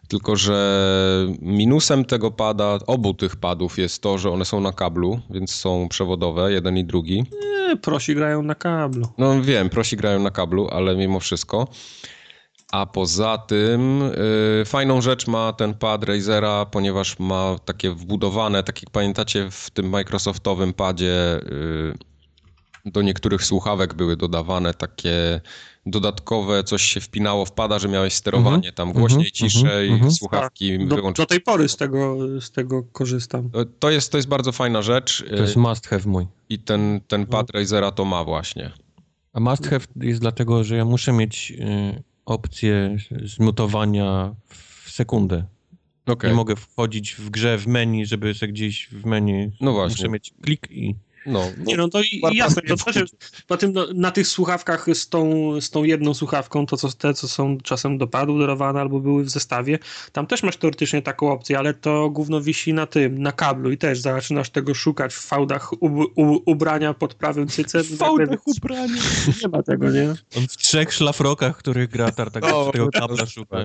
Tylko, 0.07 0.35
że 0.35 1.27
minusem 1.41 2.05
tego 2.05 2.31
pada, 2.31 2.79
obu 2.87 3.13
tych 3.13 3.35
padów 3.35 3.77
jest 3.77 4.01
to, 4.01 4.17
że 4.17 4.31
one 4.31 4.45
są 4.45 4.61
na 4.61 4.71
kablu, 4.71 5.19
więc 5.29 5.55
są 5.55 5.87
przewodowe, 5.89 6.51
jeden 6.51 6.77
i 6.77 6.85
drugi. 6.85 7.25
Nie, 7.41 7.77
prosi 7.77 8.15
grają 8.15 8.43
na 8.43 8.55
kablu. 8.55 9.07
No 9.17 9.41
wiem, 9.41 9.69
prosi 9.69 9.97
grają 9.97 10.19
na 10.19 10.31
kablu, 10.31 10.67
ale 10.71 10.95
mimo 10.95 11.19
wszystko. 11.19 11.67
A 12.71 12.85
poza 12.85 13.37
tym 13.37 13.99
yy, 14.59 14.65
fajną 14.65 15.01
rzecz 15.01 15.27
ma 15.27 15.53
ten 15.53 15.73
pad 15.73 16.03
Razera, 16.03 16.65
ponieważ 16.65 17.19
ma 17.19 17.55
takie 17.65 17.91
wbudowane, 17.91 18.63
tak 18.63 18.81
jak 18.81 18.91
pamiętacie 18.91 19.51
w 19.51 19.69
tym 19.69 19.89
Microsoftowym 19.89 20.73
padzie 20.73 21.39
yy, 21.45 21.93
do 22.91 23.01
niektórych 23.01 23.43
słuchawek 23.43 23.93
były 23.93 24.17
dodawane 24.17 24.73
takie 24.73 25.41
dodatkowe, 25.85 26.63
coś 26.63 26.81
się 26.81 27.01
wpinało 27.01 27.45
w 27.45 27.51
pada, 27.51 27.79
że 27.79 27.87
miałeś 27.87 28.13
sterowanie 28.13 28.55
mm 28.55 28.71
-hmm, 28.71 28.73
tam 28.73 28.93
głośniej, 28.93 29.19
mm 29.19 29.31
-hmm, 29.31 29.35
ciszej, 29.35 29.89
mm 29.89 30.01
-hmm. 30.01 30.11
słuchawki 30.11 30.77
tak, 30.77 30.87
do, 30.87 31.11
do, 31.11 31.25
tej 31.25 31.41
pory 31.41 31.69
z 31.69 31.75
tego, 31.75 32.17
z 32.41 32.51
tego 32.51 32.83
korzystam. 32.83 33.49
To 33.79 33.89
jest, 33.89 34.11
to 34.11 34.17
jest 34.17 34.27
bardzo 34.27 34.51
fajna 34.51 34.81
rzecz. 34.81 35.25
To 35.29 35.35
jest 35.35 35.55
must 35.55 35.87
have 35.87 36.01
mój. 36.05 36.27
I 36.49 36.59
ten, 36.59 37.01
ten 37.07 37.25
pad 37.25 37.47
no. 37.53 37.59
Razera 37.59 37.91
to 37.91 38.05
ma 38.05 38.23
właśnie. 38.23 38.71
A 39.33 39.39
must 39.39 39.67
have 39.67 39.85
jest 39.95 40.21
dlatego, 40.21 40.63
że 40.63 40.75
ja 40.75 40.85
muszę 40.85 41.11
mieć... 41.11 41.51
Yy 41.51 42.03
opcję 42.27 42.97
zmutowania 43.23 44.35
w 44.49 44.89
sekundę. 44.91 45.45
Okay. 46.05 46.29
Nie 46.29 46.35
mogę 46.35 46.55
wchodzić 46.55 47.15
w 47.15 47.29
grze 47.29 47.57
w 47.57 47.67
menu, 47.67 48.05
żeby 48.05 48.33
sobie 48.33 48.51
gdzieś 48.51 48.87
w 48.91 49.05
menu 49.05 49.51
no 49.61 49.73
właśnie. 49.73 49.93
muszę 49.93 50.09
mieć 50.09 50.33
klik 50.41 50.67
i 50.71 50.95
no, 51.27 51.51
nie 51.57 51.77
no 51.77 51.89
to 51.89 51.99
jasne, 52.31 52.61
to 52.61 52.75
znaczy, 52.75 53.05
po 53.47 53.57
tym 53.57 53.73
no, 53.73 53.87
na 53.93 54.11
tych 54.11 54.27
słuchawkach 54.27 54.85
z 54.93 55.09
tą, 55.09 55.51
z 55.61 55.69
tą 55.69 55.83
jedną 55.83 56.13
słuchawką, 56.13 56.65
to 56.65 56.77
co, 56.77 56.91
te 56.91 57.13
co 57.13 57.27
są 57.27 57.57
czasem 57.63 57.97
do 57.97 58.07
padu 58.07 58.39
darowane 58.39 58.81
albo 58.81 58.99
były 58.99 59.23
w 59.23 59.29
zestawie, 59.29 59.79
tam 60.11 60.27
też 60.27 60.43
masz 60.43 60.57
teoretycznie 60.57 61.01
taką 61.01 61.31
opcję, 61.31 61.59
ale 61.59 61.73
to 61.73 62.09
gówno 62.09 62.41
wisi 62.41 62.73
na 62.73 62.87
tym, 62.87 63.21
na 63.21 63.31
kablu 63.31 63.71
i 63.71 63.77
też 63.77 63.99
zaczynasz 63.99 64.49
tego 64.49 64.73
szukać 64.73 65.13
w 65.13 65.21
fałdach 65.21 65.73
u, 65.73 65.87
u, 66.15 66.41
ubrania 66.45 66.93
pod 66.93 67.13
prawym 67.13 67.47
cycem. 67.47 67.83
W 67.83 67.97
fałdach 67.97 68.47
ubrania. 68.47 69.01
Nie 69.41 69.47
ma 69.47 69.63
tego, 69.63 69.91
nie? 69.91 70.15
On 70.37 70.47
w 70.47 70.57
trzech 70.57 70.93
szlafrokach, 70.93 71.57
których 71.57 71.89
gra 71.89 72.11
Tartaga, 72.11 72.71
tego 72.71 72.89
kabla 72.91 73.25
szuka. 73.25 73.63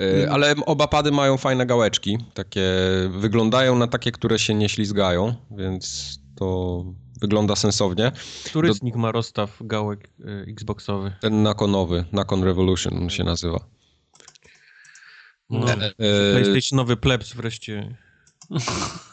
E, 0.00 0.30
ale 0.30 0.54
oba 0.66 0.88
pady 0.88 1.12
mają 1.12 1.36
fajne 1.36 1.66
gałeczki. 1.66 2.18
Takie 2.34 2.62
wyglądają 3.10 3.78
na 3.78 3.86
takie, 3.86 4.12
które 4.12 4.38
się 4.38 4.54
nie 4.54 4.68
ślizgają, 4.68 5.34
więc 5.50 6.14
to 6.36 6.84
wygląda 7.20 7.56
sensownie. 7.56 8.12
Który 8.44 8.68
Do... 8.68 8.74
z 8.74 8.82
nich 8.82 8.96
ma 8.96 9.12
rozstaw 9.12 9.58
gałek 9.60 10.08
y, 10.20 10.44
Xboxowy? 10.48 11.12
Ten 11.20 11.42
Nakonowy, 11.42 12.04
Nakon 12.12 12.44
Revolution 12.44 12.96
on 12.96 13.10
się 13.10 13.24
nazywa. 13.24 13.60
No, 15.50 15.72
e... 15.72 15.88
PlayStationowy 16.32 16.96
plebs 16.96 17.32
wreszcie. 17.32 17.96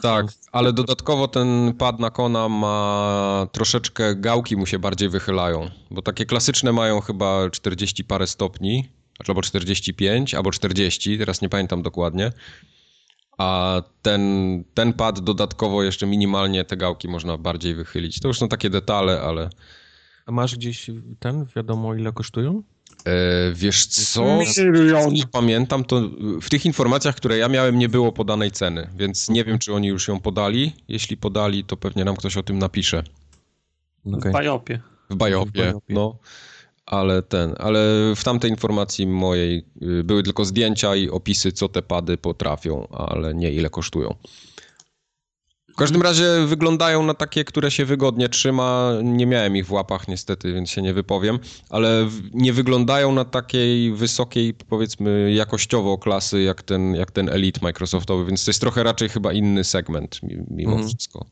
Tak, 0.02 0.26
ale 0.52 0.74
dodatkowo 0.74 1.28
ten 1.28 1.74
pad 1.78 2.00
Nakona 2.00 2.50
ma 2.50 3.48
troszeczkę 3.52 4.16
gałki 4.16 4.58
mu 4.58 4.66
się 4.66 4.80
bardziej 4.80 5.10
wychylają, 5.10 5.70
bo 5.92 6.02
takie 6.02 6.26
klasyczne 6.26 6.72
mają 6.72 7.02
chyba 7.02 7.50
40 7.50 8.04
parę 8.04 8.28
stopni, 8.28 8.90
albo 9.30 9.42
45, 9.42 10.34
albo 10.34 10.52
40, 10.52 11.18
teraz 11.18 11.42
nie 11.42 11.50
pamiętam 11.50 11.82
dokładnie. 11.82 12.32
A 13.38 13.82
ten, 14.02 14.64
ten 14.74 14.94
pad 14.94 15.20
dodatkowo 15.20 15.84
jeszcze 15.84 16.08
minimalnie 16.08 16.66
te 16.66 16.78
gałki 16.78 17.08
można 17.08 17.38
bardziej 17.38 17.76
wychylić. 17.76 18.20
To 18.20 18.28
już 18.28 18.40
są 18.40 18.48
takie 18.48 18.70
detale, 18.70 19.22
ale... 19.22 19.50
A 20.26 20.32
masz 20.32 20.56
gdzieś 20.56 20.90
ten, 21.20 21.46
wiadomo 21.56 21.96
ile 21.96 22.14
kosztują? 22.14 22.64
E, 23.06 23.54
wiesz 23.54 23.86
co, 23.86 24.40
nie 25.12 25.28
pamiętam, 25.28 25.84
to 25.84 26.02
w 26.42 26.50
tych 26.50 26.66
informacjach, 26.66 27.16
które 27.16 27.38
ja 27.38 27.48
miałem, 27.48 27.80
nie 27.80 27.90
było 27.90 28.12
podanej 28.12 28.52
ceny, 28.52 28.90
więc 28.96 29.30
nie 29.30 29.44
wiem, 29.44 29.60
czy 29.60 29.74
oni 29.74 29.88
już 29.88 30.08
ją 30.08 30.20
podali. 30.20 30.74
Jeśli 30.88 31.18
podali, 31.18 31.64
to 31.64 31.78
pewnie 31.78 32.06
nam 32.06 32.16
ktoś 32.16 32.38
o 32.38 32.44
tym 32.44 32.60
napisze. 32.60 33.04
Okay. 34.14 34.32
W 34.32 34.34
Bajopie. 34.34 34.82
W 35.10 35.16
Bajopie, 35.16 35.74
no. 35.90 36.18
Ale 36.92 37.22
ten, 37.22 37.56
ale 37.58 37.80
w 38.16 38.24
tamtej 38.24 38.52
informacji 38.52 39.08
mojej 39.08 39.66
y, 39.82 40.04
były 40.04 40.24
tylko 40.24 40.46
zdjęcia 40.46 40.96
i 40.96 41.10
opisy, 41.10 41.52
co 41.52 41.70
te 41.70 41.82
pady 41.82 42.18
potrafią, 42.18 42.88
ale 42.88 43.34
nie 43.34 43.52
ile 43.52 43.70
kosztują. 43.70 44.16
W 45.70 45.76
każdym 45.76 46.02
razie 46.02 46.46
wyglądają 46.48 47.04
na 47.04 47.14
takie, 47.14 47.44
które 47.44 47.72
się 47.72 47.86
wygodnie 47.86 48.30
trzyma. 48.30 48.92
Nie 49.04 49.26
miałem 49.26 49.56
ich 49.56 49.66
w 49.66 49.72
łapach 49.72 50.08
niestety, 50.08 50.54
więc 50.54 50.70
się 50.70 50.82
nie 50.82 50.94
wypowiem, 50.94 51.40
ale 51.70 52.10
nie 52.34 52.54
wyglądają 52.54 53.12
na 53.12 53.26
takiej 53.26 53.94
wysokiej, 53.94 54.54
powiedzmy, 54.54 55.32
jakościowo 55.34 55.98
klasy 55.98 56.42
jak 56.42 56.64
ten, 56.64 56.96
jak 56.96 57.12
ten 57.12 57.30
Elite 57.30 57.60
Microsoftowy, 57.64 58.26
więc 58.26 58.46
to 58.46 58.52
jest 58.52 58.62
trochę 58.62 58.84
raczej 58.84 59.10
chyba 59.10 59.34
inny 59.34 59.64
segment 59.64 60.20
mimo 60.50 60.74
mm. 60.74 60.88
wszystko. 60.88 61.26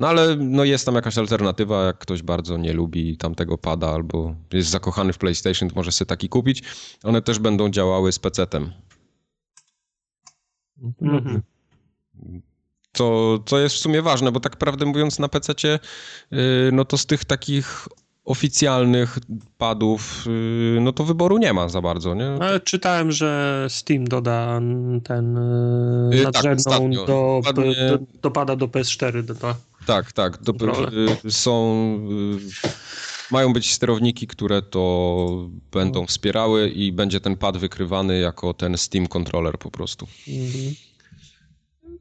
No 0.00 0.08
ale 0.08 0.36
no 0.36 0.64
jest 0.64 0.86
tam 0.86 0.94
jakaś 0.94 1.18
alternatywa, 1.18 1.84
jak 1.84 1.98
ktoś 1.98 2.22
bardzo 2.22 2.56
nie 2.56 2.72
lubi 2.72 3.16
tamtego 3.16 3.58
pada 3.58 3.90
albo 3.90 4.34
jest 4.52 4.70
zakochany 4.70 5.12
w 5.12 5.18
PlayStation, 5.18 5.68
to 5.68 5.76
może 5.76 5.92
sobie 5.92 6.06
taki 6.06 6.28
kupić. 6.28 6.62
One 7.04 7.22
też 7.22 7.38
będą 7.38 7.70
działały 7.70 8.12
z 8.12 8.18
PC-tem. 8.18 8.72
Mhm. 11.02 11.42
To, 12.92 13.38
to 13.44 13.58
jest 13.58 13.76
w 13.76 13.78
sumie 13.78 14.02
ważne, 14.02 14.32
bo 14.32 14.40
tak 14.40 14.56
prawdę 14.56 14.86
mówiąc 14.86 15.18
na 15.18 15.28
PC-cie, 15.28 15.78
yy, 16.30 16.38
no 16.72 16.84
to 16.84 16.98
z 16.98 17.06
tych 17.06 17.24
takich 17.24 17.88
oficjalnych 18.24 19.18
padów, 19.58 20.24
yy, 20.74 20.80
no 20.80 20.92
to 20.92 21.04
wyboru 21.04 21.38
nie 21.38 21.52
ma 21.52 21.68
za 21.68 21.80
bardzo, 21.80 22.14
nie? 22.14 22.26
Ale 22.40 22.60
czytałem, 22.60 23.12
że 23.12 23.66
Steam 23.68 24.04
doda 24.04 24.60
ten 25.04 25.38
yy, 26.12 26.22
nadrzędną 26.22 26.90
tak, 26.90 27.06
do, 27.06 27.40
do, 27.54 27.62
do, 28.22 28.30
pada 28.30 28.56
do 28.56 28.66
PS4. 28.66 29.22
Do, 29.22 29.34
do, 29.34 29.54
tak, 29.86 30.12
tak. 30.12 30.42
Do, 30.42 30.52
są 31.30 31.74
mają 33.30 33.52
być 33.52 33.72
sterowniki, 33.72 34.26
które 34.26 34.62
to 34.62 35.48
będą 35.72 36.06
wspierały 36.06 36.68
i 36.68 36.92
będzie 36.92 37.20
ten 37.20 37.36
pad 37.36 37.56
wykrywany 37.56 38.18
jako 38.18 38.54
ten 38.54 38.78
Steam 38.78 39.06
controller 39.06 39.58
po 39.58 39.70
prostu. 39.70 40.06
Mhm. 40.28 40.74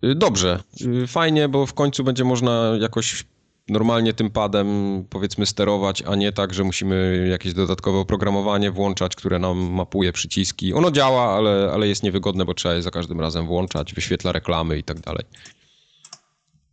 Y, 0.04 0.16
dobrze, 0.16 0.64
y, 1.04 1.08
fajnie, 1.08 1.50
bo 1.50 1.66
w 1.66 1.74
końcu 1.74 2.04
będzie 2.04 2.24
można 2.24 2.78
jakoś 2.80 3.26
normalnie 3.70 4.14
tym 4.14 4.30
padem 4.30 4.68
powiedzmy 5.10 5.46
sterować, 5.46 6.02
a 6.02 6.16
nie 6.16 6.32
tak, 6.32 6.54
że 6.54 6.64
musimy 6.64 7.28
jakieś 7.32 7.54
dodatkowe 7.54 7.98
oprogramowanie 7.98 8.72
włączać, 8.72 9.16
które 9.16 9.40
nam 9.40 9.58
mapuje 9.58 10.14
przyciski. 10.14 10.74
Ono 10.74 10.92
działa, 10.92 11.36
ale, 11.36 11.72
ale 11.74 11.88
jest 11.88 12.04
niewygodne, 12.04 12.46
bo 12.46 12.54
trzeba 12.54 12.76
je 12.76 12.82
za 12.82 12.92
każdym 12.92 13.20
razem 13.20 13.48
włączać, 13.48 13.94
wyświetla 13.94 14.32
reklamy 14.32 14.78
i 14.78 14.84
tak 14.84 15.00
dalej. 15.00 15.24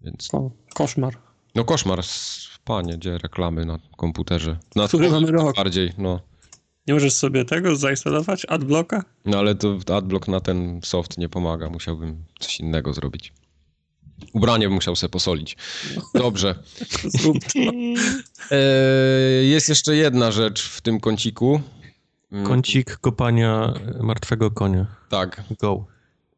Więc... 0.00 0.34
O, 0.34 0.50
koszmar. 0.74 1.16
No 1.54 1.64
koszmar, 1.64 2.00
panie, 2.64 2.92
gdzie 2.92 3.18
reklamy 3.18 3.64
na 3.64 3.78
komputerze. 3.96 4.58
Na 4.76 4.88
Który 4.88 5.10
mamy 5.10 5.30
rok. 5.30 5.56
Bardziej, 5.56 5.92
no. 5.98 6.20
Nie 6.86 6.94
możesz 6.94 7.12
sobie 7.12 7.44
tego 7.44 7.76
zainstalować, 7.76 8.46
adblocka? 8.48 9.04
No 9.24 9.38
ale 9.38 9.54
to 9.54 9.78
adblock 9.96 10.28
na 10.28 10.40
ten 10.40 10.80
soft 10.84 11.18
nie 11.18 11.28
pomaga, 11.28 11.70
musiałbym 11.70 12.24
coś 12.40 12.60
innego 12.60 12.92
zrobić. 12.92 13.32
Ubranie 14.32 14.68
musiał 14.68 14.96
sobie 14.96 15.10
posolić. 15.10 15.56
Dobrze. 16.14 16.54
Zrób 17.04 17.38
to. 17.38 17.60
E, 18.50 18.56
jest 19.44 19.68
jeszcze 19.68 19.96
jedna 19.96 20.30
rzecz 20.30 20.68
w 20.68 20.80
tym 20.80 21.00
kąciku. 21.00 21.60
Mm. 22.32 22.46
Kącik 22.46 22.96
kopania 22.96 23.74
martwego 24.00 24.50
konia. 24.50 24.86
Tak. 25.08 25.42
Go. 25.60 25.86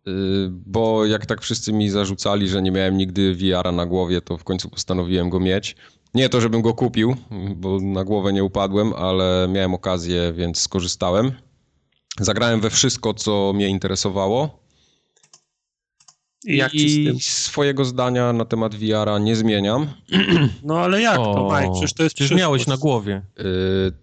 E, 0.06 0.10
bo 0.50 1.06
jak 1.06 1.26
tak 1.26 1.42
wszyscy 1.42 1.72
mi 1.72 1.90
zarzucali, 1.90 2.48
że 2.48 2.62
nie 2.62 2.70
miałem 2.70 2.96
nigdy 2.96 3.34
VR-a 3.34 3.72
na 3.72 3.86
głowie, 3.86 4.20
to 4.20 4.38
w 4.38 4.44
końcu 4.44 4.70
postanowiłem 4.70 5.30
go 5.30 5.40
mieć. 5.40 5.76
Nie 6.14 6.28
to, 6.28 6.40
żebym 6.40 6.62
go 6.62 6.74
kupił, 6.74 7.16
bo 7.56 7.80
na 7.80 8.04
głowę 8.04 8.32
nie 8.32 8.44
upadłem, 8.44 8.92
ale 8.92 9.48
miałem 9.50 9.74
okazję, 9.74 10.32
więc 10.32 10.60
skorzystałem. 10.60 11.32
Zagrałem 12.20 12.60
we 12.60 12.70
wszystko, 12.70 13.14
co 13.14 13.52
mnie 13.54 13.68
interesowało. 13.68 14.67
I, 16.48 16.56
jak 16.56 16.74
I 16.74 17.18
swojego 17.20 17.84
zdania 17.84 18.32
na 18.32 18.44
temat 18.44 18.74
VR-a 18.74 19.18
nie 19.18 19.36
zmieniam. 19.36 19.86
No 20.62 20.80
ale 20.80 21.02
jak 21.02 21.18
o, 21.18 21.34
to, 21.34 21.56
Mike? 21.56 21.72
Przecież 21.72 21.92
to 21.92 22.02
jest 22.02 22.16
Przecież 22.16 22.38
miałeś 22.38 22.66
na 22.66 22.76
głowie. 22.76 23.22
Yy, 23.38 23.44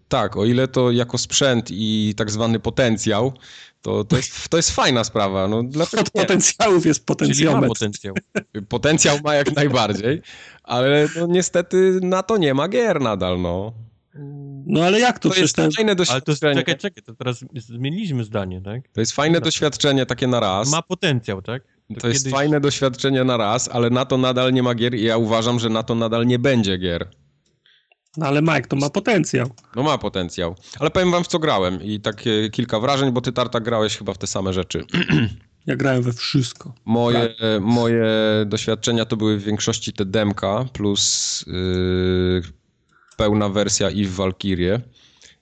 tak, 0.08 0.38
o 0.38 0.46
ile 0.46 0.68
to 0.68 0.92
jako 0.92 1.18
sprzęt 1.18 1.68
i 1.72 2.14
tak 2.18 2.32
zwany 2.32 2.60
potencjał, 2.60 3.34
to, 3.82 4.04
to, 4.04 4.18
jest, 4.18 4.50
to 4.50 4.58
jest 4.58 4.72
fajna 4.72 5.04
sprawa. 5.04 5.48
No, 5.48 5.64
Od 6.02 6.12
potencjałów 6.22 6.86
jest 6.86 7.06
potencjał. 7.06 7.62
Potencjał. 7.62 8.16
Potencjał 8.70 9.18
ma 9.24 9.36
jak 9.36 9.56
najbardziej, 9.56 10.22
ale 10.64 11.08
no, 11.16 11.28
niestety 11.28 12.00
na 12.02 12.24
to 12.24 12.38
nie 12.38 12.54
ma 12.54 12.68
gier 12.68 13.02
nadal, 13.02 13.42
no. 13.42 13.74
No 14.68 14.84
ale 14.84 15.00
jak 15.00 15.20
to? 15.20 15.30
To 15.30 15.40
jest 15.40 15.56
fajne 15.56 15.96
doświadczenie. 15.96 16.36
Ale 16.42 16.56
to, 16.56 16.64
czekaj, 16.64 16.78
czekaj, 16.78 17.04
to 17.04 17.16
teraz 17.16 17.46
zmieniliśmy 17.56 18.24
zdanie, 18.24 18.62
tak? 18.62 18.88
To 18.94 19.02
jest 19.02 19.12
fajne 19.12 19.42
doświadczenie 19.42 20.06
takie 20.06 20.28
na 20.28 20.40
raz. 20.40 20.72
Ma 20.72 20.82
potencjał, 20.82 21.42
tak? 21.42 21.75
To, 21.94 22.02
to 22.02 22.08
jest 22.08 22.30
fajne 22.30 22.60
doświadczenie 22.62 23.24
na 23.24 23.38
raz, 23.38 23.70
ale 23.70 23.90
na 23.90 24.06
to 24.06 24.18
nadal 24.18 24.54
nie 24.54 24.64
ma 24.64 24.76
gier 24.76 24.96
i 24.96 25.04
ja 25.04 25.18
uważam, 25.18 25.60
że 25.60 25.70
na 25.70 25.84
to 25.84 25.96
nadal 25.96 26.28
nie 26.28 26.40
będzie 26.40 26.78
gier. 26.78 27.10
No 28.18 28.26
ale 28.26 28.42
Mike, 28.42 28.68
to 28.68 28.76
ma 28.76 28.90
potencjał. 28.90 29.50
No 29.76 29.84
ma 29.84 29.98
potencjał. 29.98 30.56
Ale 30.80 30.92
powiem 30.92 31.12
wam 31.12 31.24
w 31.24 31.28
co 31.28 31.40
grałem 31.40 31.84
i 31.84 32.00
takie 32.00 32.50
kilka 32.50 32.80
wrażeń, 32.80 33.12
bo 33.12 33.22
ty 33.22 33.32
Tarta 33.32 33.60
grałeś 33.60 33.98
chyba 33.98 34.14
w 34.14 34.18
te 34.18 34.28
same 34.28 34.54
rzeczy. 34.54 34.86
Ja 35.66 35.76
grałem 35.76 36.02
we 36.02 36.14
wszystko. 36.14 36.74
Moje, 36.86 37.20
tak. 37.20 37.38
moje 37.62 38.06
doświadczenia 38.46 39.06
to 39.06 39.18
były 39.18 39.38
w 39.38 39.44
większości 39.44 39.94
te 39.94 40.06
demka 40.06 40.66
plus 40.74 41.44
yy, 41.48 42.42
pełna 43.18 43.50
wersja 43.50 43.90
i 43.90 44.06
w 44.06 44.16
Valkyrie. 44.16 44.82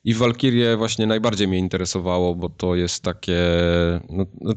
I 0.03 0.13
w 0.13 0.17
Valkyrie 0.17 0.77
właśnie 0.77 1.07
najbardziej 1.07 1.47
mnie 1.47 1.57
interesowało, 1.57 2.35
bo 2.35 2.49
to 2.49 2.75
jest 2.75 3.03
takie... 3.03 3.39
No, 4.09 4.25
no, 4.41 4.53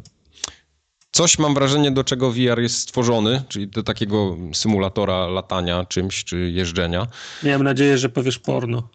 coś 1.17 1.39
mam 1.39 1.55
wrażenie, 1.55 1.91
do 1.91 2.05
czego 2.05 2.33
VR 2.33 2.61
jest 2.61 2.79
stworzony, 2.79 3.43
czyli 3.49 3.69
do 3.69 3.83
takiego 3.83 4.37
symulatora 4.53 5.27
latania 5.27 5.85
czymś, 5.85 6.25
czy 6.25 6.51
jeżdżenia. 6.51 7.07
Miałem 7.43 7.63
nadzieję, 7.63 7.99
że 7.99 8.09
powiesz 8.09 8.39
porno. 8.39 8.89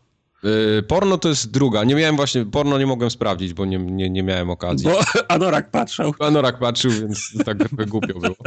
Yy, 0.44 0.84
porno 0.84 1.18
to 1.18 1.30
jest 1.30 1.52
druga. 1.52 1.84
Nie 1.84 1.96
miałem 1.96 2.16
właśnie, 2.16 2.46
porno 2.46 2.78
nie 2.80 2.86
mogłem 2.86 3.12
sprawdzić, 3.12 3.54
bo 3.54 3.66
nie, 3.66 3.78
nie, 3.78 4.10
nie 4.10 4.24
miałem 4.24 4.50
okazji. 4.50 4.90
Bo 4.90 5.00
Anorak 5.36 5.72
patrzył. 5.72 6.14
Anorak 6.20 6.60
patrzył, 6.60 6.92
więc 6.92 7.34
tak 7.46 7.58
trochę 7.58 7.86
głupio 7.86 8.20
było. 8.20 8.36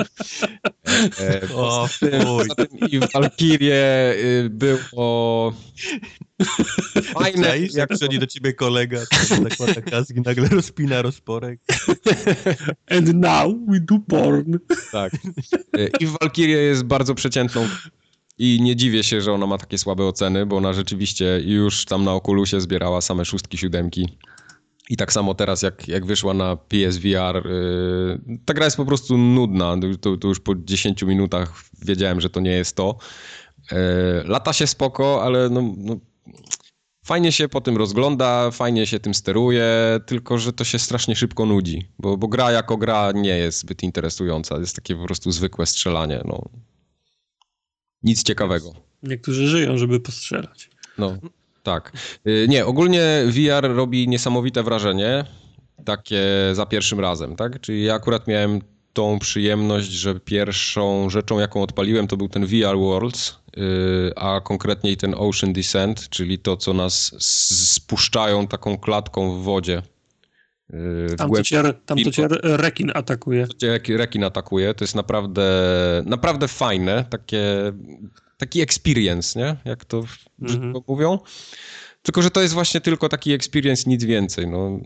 E, 1.21 1.43
e, 1.43 1.55
o, 1.55 1.89
I 2.89 2.99
w 2.99 3.13
Valkyrie 3.13 4.15
y, 4.17 4.51
było 4.51 5.53
fajne. 7.15 7.47
Cześć, 7.47 7.75
jak 7.75 7.91
przychodzi 7.91 8.19
do 8.19 8.27
ciebie 8.27 8.53
kolega, 8.53 8.99
zakłada 9.29 9.81
kaski, 9.81 10.21
nagle 10.21 10.49
rozpina 10.49 11.03
rozporek. 11.03 11.61
And 12.91 13.15
now 13.15 13.55
we 13.69 13.81
do 13.81 13.99
porn. 14.09 14.59
Tak. 14.93 15.13
E, 15.79 15.87
I 16.01 16.07
w 16.07 16.17
Valkyrie 16.21 16.57
jest 16.57 16.83
bardzo 16.83 17.15
przeciętną 17.15 17.69
i 18.39 18.63
nie 18.63 18.77
dziwię 18.77 19.05
się, 19.05 19.21
że 19.21 19.33
ona 19.33 19.47
ma 19.47 19.59
takie 19.59 19.79
słabe 19.79 20.05
oceny, 20.05 20.47
bo 20.47 20.57
ona 20.57 20.73
rzeczywiście 20.73 21.41
już 21.45 21.85
tam 21.85 22.05
na 22.05 22.15
Oculusie 22.15 22.61
zbierała 22.61 23.01
same 23.01 23.25
szóstki, 23.25 23.59
siódemki. 23.59 24.19
I 24.91 24.97
tak 24.97 25.13
samo 25.13 25.35
teraz, 25.35 25.63
jak, 25.63 25.89
jak 25.89 26.07
wyszła 26.07 26.35
na 26.35 26.57
PSVR, 26.57 27.49
yy, 27.49 28.39
ta 28.45 28.55
gra 28.55 28.65
jest 28.65 28.77
po 28.77 28.85
prostu 28.85 29.19
nudna. 29.19 29.77
To, 30.01 30.17
to, 30.17 30.29
już 30.29 30.41
po 30.41 30.55
10 30.55 31.03
minutach 31.03 31.65
wiedziałem, 31.83 32.21
że 32.21 32.31
to 32.31 32.41
nie 32.41 32.51
jest 32.51 32.77
to. 32.77 32.99
Yy, 33.73 33.79
lata 34.25 34.53
się 34.53 34.67
spoko, 34.67 35.23
ale 35.23 35.51
no, 35.51 35.63
no, 35.77 35.97
fajnie 37.05 37.33
się 37.33 37.49
po 37.49 37.61
tym 37.61 37.77
rozgląda, 37.77 38.51
fajnie 38.51 38.87
się 38.87 39.01
tym 39.01 39.15
steruje, 39.15 39.67
tylko 40.07 40.39
że 40.39 40.53
to 40.53 40.65
się 40.65 40.79
strasznie 40.79 41.17
szybko 41.17 41.47
nudzi, 41.47 41.89
bo, 41.99 42.17
bo 42.17 42.29
gra 42.29 42.53
jako 42.53 42.77
gra 42.77 43.13
nie 43.13 43.39
jest 43.39 43.59
zbyt 43.59 43.83
interesująca. 43.83 44.59
Jest 44.59 44.77
takie 44.77 44.97
po 44.97 45.05
prostu 45.05 45.33
zwykłe 45.33 45.67
strzelanie. 45.67 46.23
No. 46.25 46.49
Nic 48.05 48.23
ciekawego. 48.23 48.73
Niektórzy 49.03 49.49
żyją, 49.49 49.79
żeby 49.79 50.01
postrzelać. 50.01 50.71
No, 50.99 51.17
tak. 51.63 51.93
Y, 52.27 52.47
nie, 52.49 52.67
ogólnie 52.67 53.25
VR 53.27 53.75
robi 53.75 54.09
niesamowite 54.09 54.63
wrażenie, 54.63 55.25
takie 55.85 56.23
za 56.53 56.67
pierwszym 56.67 57.01
razem, 57.01 57.37
tak? 57.37 57.61
Czyli 57.61 57.85
ja 57.85 57.95
akurat 57.95 58.27
miałem 58.27 58.61
tą 58.93 59.19
przyjemność, 59.19 59.91
że 59.91 60.21
pierwszą 60.21 61.11
rzeczą, 61.11 61.39
jaką 61.39 61.63
odpaliłem, 61.63 62.07
to 62.07 62.17
był 62.17 62.29
ten 62.29 62.47
VR 62.47 62.79
Worlds, 62.79 63.39
y, 63.57 64.13
a 64.17 64.41
konkretniej 64.41 64.97
ten 64.97 65.15
Ocean 65.19 65.53
Descent, 65.53 66.09
czyli 66.09 66.39
to, 66.39 66.57
co 66.57 66.73
nas 66.73 67.15
spuszczają 67.19 68.47
taką 68.47 68.79
klatką 68.79 69.41
w 69.41 69.43
wodzie 69.43 69.83
w 70.71 71.15
tam, 71.17 71.31
to 71.31 71.43
cię, 71.43 71.63
tam 71.87 71.99
to 71.99 72.11
cię 72.11 72.29
rekin 72.43 72.91
atakuje. 72.95 73.47
To 73.47 73.55
cię 73.55 73.97
rekin 73.97 74.25
atakuje, 74.25 74.75
to 74.75 74.85
jest 74.85 74.95
naprawdę, 74.95 75.43
naprawdę 76.07 76.49
fajne, 76.49 77.05
takie, 77.11 77.73
taki 78.37 78.61
experience, 78.61 79.39
nie? 79.39 79.57
Jak 79.65 79.85
to 79.85 80.05
mm 80.43 80.73
-hmm. 80.73 80.83
mówią. 80.87 81.19
Tylko, 82.05 82.23
że 82.23 82.31
to 82.31 82.43
jest 82.43 82.55
właśnie 82.55 82.81
tylko 82.81 83.09
taki 83.09 83.33
experience, 83.33 83.91
nic 83.91 84.05
więcej. 84.05 84.47
No, 84.47 84.81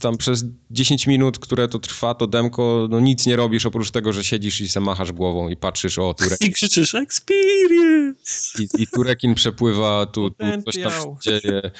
tam 0.00 0.16
przez 0.16 0.44
10 0.70 1.06
minut, 1.06 1.38
które 1.38 1.68
to 1.68 1.78
trwa, 1.78 2.14
to 2.14 2.26
demko, 2.26 2.86
no 2.90 3.00
nic 3.00 3.26
nie 3.26 3.36
robisz 3.36 3.66
oprócz 3.66 3.90
tego, 3.90 4.12
że 4.12 4.24
siedzisz 4.24 4.60
i 4.60 4.68
se 4.68 4.80
machasz 4.80 5.12
głową 5.12 5.48
i 5.48 5.56
patrzysz, 5.56 5.98
o, 5.98 6.14
Turek. 6.14 6.40
I 6.40 6.52
krzyczysz 6.52 6.94
experience! 6.94 8.62
I, 8.62 8.82
i 8.82 8.86
Turekin 8.86 9.34
przepływa, 9.34 10.06
tu, 10.06 10.30
tu 10.30 10.62
coś 10.64 10.82
tam 10.82 10.92
się 10.92 11.40
dzieje. 11.40 11.70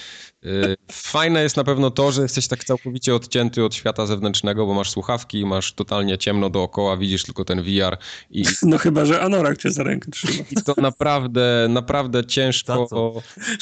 Y, 0.46 0.76
fajne 0.92 1.42
jest 1.42 1.56
na 1.56 1.64
pewno 1.64 1.90
to, 1.90 2.12
że 2.12 2.22
jesteś 2.22 2.48
tak 2.48 2.64
całkowicie 2.64 3.14
odcięty 3.14 3.64
od 3.64 3.74
świata 3.74 4.06
zewnętrznego, 4.06 4.66
bo 4.66 4.74
masz 4.74 4.90
słuchawki, 4.90 5.46
masz 5.46 5.72
totalnie 5.72 6.18
ciemno 6.18 6.50
dookoła, 6.50 6.96
widzisz 6.96 7.22
tylko 7.22 7.44
ten 7.44 7.62
VR. 7.62 7.98
I... 8.30 8.44
No 8.62 8.78
chyba, 8.78 9.04
że 9.04 9.20
Anorak 9.20 9.58
cię 9.58 9.70
za 9.70 9.82
rękę 9.82 10.10
trzyma. 10.10 10.44
I 10.50 10.62
to 10.62 10.74
naprawdę, 10.76 11.66
naprawdę 11.70 12.24
ciężko, 12.24 12.88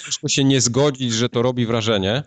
ciężko 0.05 0.29
się 0.29 0.45
nie 0.45 0.61
zgodzić, 0.61 1.14
że 1.15 1.29
to 1.29 1.43
robi 1.43 1.67
wrażenie. 1.67 2.23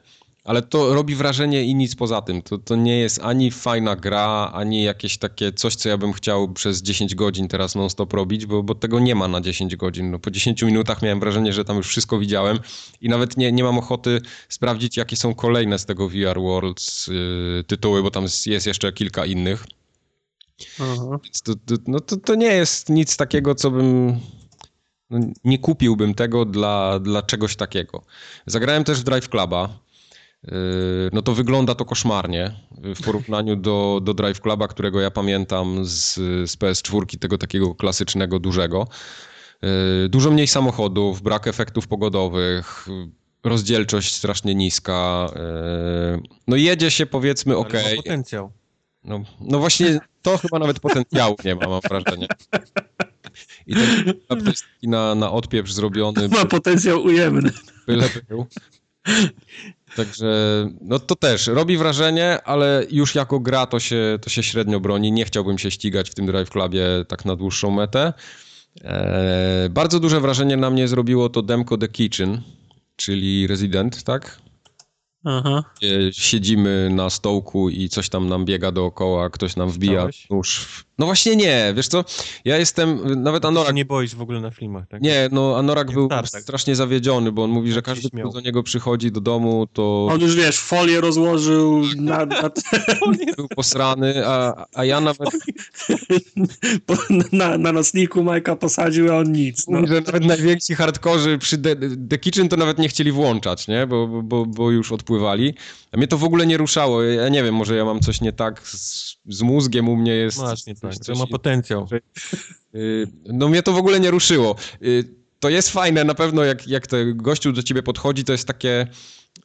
Ale 0.47 0.61
to 0.61 0.93
robi 0.93 1.15
wrażenie 1.15 1.63
i 1.63 1.75
nic 1.75 1.95
poza 1.95 2.21
tym. 2.21 2.41
To, 2.41 2.57
to 2.57 2.75
nie 2.75 2.99
jest 2.99 3.19
ani 3.23 3.51
fajna 3.51 3.95
gra, 3.95 4.51
ani 4.53 4.83
jakieś 4.83 5.17
takie 5.17 5.51
coś, 5.51 5.75
co 5.75 5.89
ja 5.89 5.97
bym 5.97 6.13
chciał 6.13 6.53
przez 6.53 6.81
10 6.81 7.15
godzin 7.15 7.47
teraz 7.47 7.75
non-stop 7.75 8.13
robić, 8.13 8.45
bo, 8.45 8.63
bo 8.63 8.75
tego 8.75 8.99
nie 8.99 9.15
ma 9.15 9.27
na 9.27 9.41
10 9.41 9.75
godzin. 9.75 10.11
No, 10.11 10.19
po 10.19 10.31
10 10.31 10.61
minutach 10.61 11.01
miałem 11.01 11.19
wrażenie, 11.19 11.53
że 11.53 11.65
tam 11.65 11.77
już 11.77 11.88
wszystko 11.88 12.19
widziałem 12.19 12.59
i 13.01 13.09
nawet 13.09 13.38
nie, 13.38 13.51
nie 13.51 13.63
mam 13.63 13.77
ochoty 13.77 14.21
sprawdzić, 14.49 14.97
jakie 14.97 15.15
są 15.15 15.35
kolejne 15.35 15.79
z 15.79 15.85
tego 15.85 16.09
VR 16.09 16.39
Worlds 16.39 17.07
yy, 17.07 17.63
tytuły, 17.67 18.03
bo 18.03 18.11
tam 18.11 18.23
jest 18.45 18.67
jeszcze 18.67 18.93
kilka 18.93 19.25
innych. 19.25 19.65
Więc 21.23 21.41
to, 21.41 21.55
to, 21.55 21.75
no 21.88 21.99
to, 21.99 22.17
to 22.17 22.35
nie 22.35 22.53
jest 22.53 22.89
nic 22.89 23.17
takiego, 23.17 23.55
co 23.55 23.71
bym 23.71 24.19
no, 25.09 25.19
nie 25.43 25.59
kupiłbym 25.59 26.13
tego 26.13 26.45
dla, 26.45 26.99
dla 26.99 27.21
czegoś 27.21 27.55
takiego. 27.55 28.03
Zagrałem 28.45 28.83
też 28.83 28.99
w 28.99 29.03
Drive 29.03 29.29
Cluba. 29.29 29.79
Yy, 30.43 30.51
no 31.13 31.21
to 31.21 31.33
wygląda 31.33 31.75
to 31.75 31.85
koszmarnie 31.85 32.51
w 32.71 33.05
porównaniu 33.05 33.55
do, 33.55 33.99
do 34.03 34.13
Drive 34.13 34.41
Cluba, 34.41 34.67
którego 34.67 35.01
ja 35.01 35.11
pamiętam 35.11 35.85
z, 35.85 36.13
z 36.51 36.57
PS4, 36.57 37.19
tego 37.19 37.37
takiego 37.37 37.75
klasycznego, 37.75 38.39
dużego. 38.39 38.87
Yy, 39.61 40.09
dużo 40.09 40.31
mniej 40.31 40.47
samochodów, 40.47 41.21
brak 41.21 41.47
efektów 41.47 41.87
pogodowych, 41.87 42.87
rozdzielczość 43.43 44.15
strasznie 44.15 44.55
niska. 44.55 45.29
Yy, 45.35 46.21
no 46.47 46.55
jedzie 46.55 46.91
się 46.91 47.05
powiedzmy 47.05 47.57
ok. 47.57 47.73
Potencjał. 47.95 48.51
No, 49.03 49.23
no 49.39 49.59
właśnie 49.59 49.99
to 50.21 50.37
chyba 50.37 50.59
nawet 50.59 50.79
potencjału 50.79 51.35
nie 51.45 51.55
ma, 51.55 51.67
mam 51.67 51.81
wrażenie. 51.89 52.27
I 53.68 53.76
ten 53.76 54.13
to 54.43 54.49
jest 54.49 54.65
na, 54.84 55.15
na 55.15 55.32
odpieprz 55.32 55.72
zrobiony. 55.72 56.28
Ma 56.30 56.45
potencjał 56.45 57.03
ujemny. 57.03 57.51
Byle 57.88 58.09
był. 58.30 58.45
Także 59.95 60.28
no 60.82 60.99
to 60.99 61.15
też 61.15 61.47
robi 61.47 61.78
wrażenie, 61.78 62.39
ale 62.43 62.86
już 62.91 63.15
jako 63.15 63.39
gra 63.39 63.65
to 63.65 63.80
się, 63.80 64.20
to 64.22 64.30
się 64.30 64.43
średnio 64.43 64.80
broni. 64.80 65.11
Nie 65.11 65.26
chciałbym 65.26 65.57
się 65.57 65.72
ścigać 65.72 66.09
w 66.09 66.13
tym 66.13 66.26
Drive 66.26 66.49
Clubie 66.49 66.86
tak 67.07 67.26
na 67.26 67.36
dłuższą 67.36 67.72
metę. 67.72 68.13
Eee, 68.84 69.70
bardzo 69.70 69.99
duże 69.99 70.22
wrażenie 70.22 70.57
na 70.57 70.70
mnie 70.70 70.88
zrobiło 70.88 71.30
to 71.30 71.41
demko 71.41 71.78
The 71.78 71.88
Kitchen, 71.88 72.41
czyli 72.95 73.47
Resident, 73.47 74.03
tak? 74.03 74.39
Aha. 75.28 75.63
Siedzimy 76.11 76.89
na 76.91 77.09
stołku 77.09 77.69
i 77.69 77.89
coś 77.89 78.09
tam 78.09 78.30
nam 78.30 78.45
biega 78.45 78.71
dookoła, 78.71 79.30
ktoś 79.30 79.55
nam 79.55 79.69
wbija 79.69 80.07
nóż. 80.30 80.86
No 80.99 81.05
właśnie 81.05 81.36
nie, 81.36 81.73
wiesz 81.75 81.88
co, 81.88 82.05
ja 82.45 82.57
jestem, 82.57 83.21
nawet 83.23 83.45
Anorak... 83.45 83.75
nie 83.75 83.86
boisz 83.86 84.15
w 84.15 84.21
ogóle 84.21 84.41
na 84.41 84.51
filmach, 84.51 84.88
tak? 84.88 85.01
Nie, 85.01 85.30
no 85.32 85.57
Anorak 85.57 85.91
był 85.91 86.07
tak. 86.07 86.28
strasznie 86.28 86.75
zawiedziony, 86.75 87.32
bo 87.32 87.43
on 87.43 87.49
mówi, 87.49 87.71
że 87.71 87.82
każdy, 87.82 88.09
kto 88.09 88.30
do 88.30 88.41
niego 88.41 88.63
przychodzi 88.63 89.11
do 89.11 89.21
domu, 89.21 89.67
to... 89.73 90.07
On 90.11 90.21
już, 90.21 90.36
wiesz, 90.36 90.59
folię 90.59 91.01
rozłożył 91.01 91.84
na... 91.97 92.25
na... 92.25 92.49
był 93.38 93.47
posrany, 93.47 94.28
a, 94.28 94.65
a 94.73 94.86
ja 94.86 95.01
nawet... 95.01 95.30
na, 97.32 97.57
na 97.57 97.71
nocniku 97.71 98.23
Majka 98.23 98.55
posadził, 98.55 99.13
a 99.13 99.17
on 99.17 99.32
nic. 99.32 99.67
No. 99.67 99.80
Mówi, 99.80 99.93
że 99.93 100.01
nawet 100.01 100.25
najwięksi 100.25 100.75
hardkorzy 100.75 101.38
przy 101.38 101.57
The, 101.57 101.75
The 102.09 102.17
Kitchen 102.17 102.49
to 102.49 102.57
nawet 102.57 102.78
nie 102.78 102.89
chcieli 102.89 103.11
włączać, 103.11 103.67
nie? 103.67 103.88
Bo, 103.88 104.07
bo, 104.07 104.45
bo 104.45 104.71
już 104.71 104.91
odpływali. 105.18 105.53
A 105.91 105.97
mnie 105.97 106.07
to 106.07 106.18
w 106.18 106.24
ogóle 106.24 106.45
nie 106.45 106.57
ruszało. 106.57 107.03
Ja 107.03 107.30
nie 107.30 107.43
wiem, 107.43 107.55
może 107.55 107.76
ja 107.76 107.86
mam 107.86 107.99
coś 107.99 108.22
nie 108.22 108.34
tak 108.34 108.68
z, 108.68 109.15
z 109.26 109.41
mózgiem, 109.41 109.89
u 109.89 109.95
mnie 109.95 110.13
jest... 110.13 110.38
Właśnie 110.38 110.76
tak, 110.76 110.95
to 111.05 111.15
ma 111.15 111.28
potencjał. 111.28 111.88
Y, 112.76 113.07
no 113.26 113.49
mnie 113.49 113.63
to 113.63 113.74
w 113.74 113.78
ogóle 113.78 113.99
nie 113.99 114.11
ruszyło. 114.11 114.55
Y, 114.82 115.03
to 115.39 115.49
jest 115.49 115.70
fajne, 115.70 116.03
na 116.03 116.15
pewno 116.15 116.43
jak, 116.43 116.68
jak 116.68 116.88
ten 116.88 117.18
gościu 117.18 117.51
do 117.51 117.63
ciebie 117.63 117.84
podchodzi, 117.84 118.24
to 118.24 118.32
jest 118.32 118.47
takie... 118.47 118.88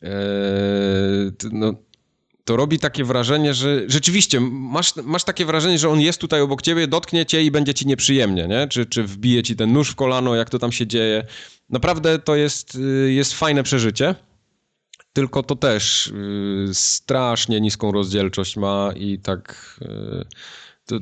E, 0.02 0.10
no, 1.52 1.74
to 2.44 2.56
robi 2.56 2.78
takie 2.78 3.04
wrażenie, 3.04 3.54
że 3.54 3.82
rzeczywiście 3.86 4.40
masz, 4.40 4.96
masz 4.96 5.24
takie 5.24 5.44
wrażenie, 5.44 5.78
że 5.78 5.88
on 5.88 6.00
jest 6.00 6.20
tutaj 6.20 6.40
obok 6.40 6.62
ciebie, 6.62 6.86
dotknie 6.86 7.26
cię 7.26 7.42
i 7.42 7.50
będzie 7.50 7.74
ci 7.74 7.86
nieprzyjemnie, 7.86 8.48
nie? 8.48 8.68
Czy, 8.68 8.86
czy 8.86 9.04
wbije 9.04 9.42
ci 9.42 9.56
ten 9.56 9.72
nóż 9.72 9.90
w 9.90 9.94
kolano, 9.94 10.34
jak 10.34 10.50
to 10.50 10.58
tam 10.58 10.72
się 10.72 10.86
dzieje. 10.86 11.24
Naprawdę 11.70 12.18
to 12.18 12.36
jest, 12.36 12.74
y, 12.74 13.12
jest 13.12 13.34
fajne 13.34 13.62
przeżycie. 13.62 14.14
Tylko 15.12 15.42
to 15.42 15.56
też 15.56 16.12
yy, 16.66 16.74
strasznie 16.74 17.60
niską 17.60 17.92
rozdzielczość 17.92 18.56
ma 18.56 18.90
i 18.96 19.18
tak. 19.18 19.76
Yy, 19.80 20.24
to, 20.86 20.98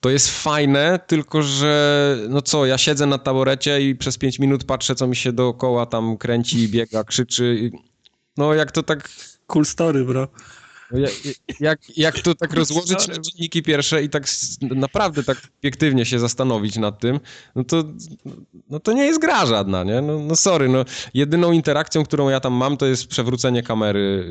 to 0.00 0.10
jest 0.10 0.42
fajne, 0.42 1.00
tylko 1.06 1.42
że 1.42 2.16
no 2.28 2.42
co, 2.42 2.66
ja 2.66 2.78
siedzę 2.78 3.06
na 3.06 3.18
taborecie 3.18 3.80
i 3.80 3.96
przez 3.96 4.18
5 4.18 4.38
minut 4.38 4.64
patrzę, 4.64 4.94
co 4.94 5.06
mi 5.06 5.16
się 5.16 5.32
dookoła 5.32 5.86
tam 5.86 6.16
kręci, 6.16 6.68
biega, 6.68 7.04
krzyczy. 7.04 7.70
No 8.36 8.54
jak 8.54 8.72
to 8.72 8.82
tak. 8.82 9.08
Cool 9.46 9.64
story, 9.64 10.04
bro. 10.04 10.28
No, 10.90 10.98
jak, 11.60 11.96
jak, 11.96 12.20
to 12.20 12.34
tak 12.34 12.52
rozłożyć 12.52 13.08
na 13.08 13.14
czynniki 13.14 13.62
pierwsze 13.62 14.02
i 14.02 14.08
tak 14.08 14.26
naprawdę 14.60 15.24
tak 15.24 15.38
obiektywnie 15.58 16.06
się 16.06 16.18
zastanowić 16.18 16.76
nad 16.76 17.00
tym, 17.00 17.20
no 17.54 17.64
to, 17.64 17.84
no 18.70 18.80
to 18.80 18.92
nie 18.92 19.04
jest 19.04 19.20
gra 19.20 19.46
żadna, 19.46 19.84
nie? 19.84 20.00
No, 20.00 20.18
no 20.18 20.36
sorry, 20.36 20.68
no 20.68 20.84
jedyną 21.14 21.52
interakcją, 21.52 22.04
którą 22.04 22.28
ja 22.28 22.40
tam 22.40 22.52
mam, 22.52 22.76
to 22.76 22.86
jest 22.86 23.06
przewrócenie 23.06 23.62
kamery 23.62 24.26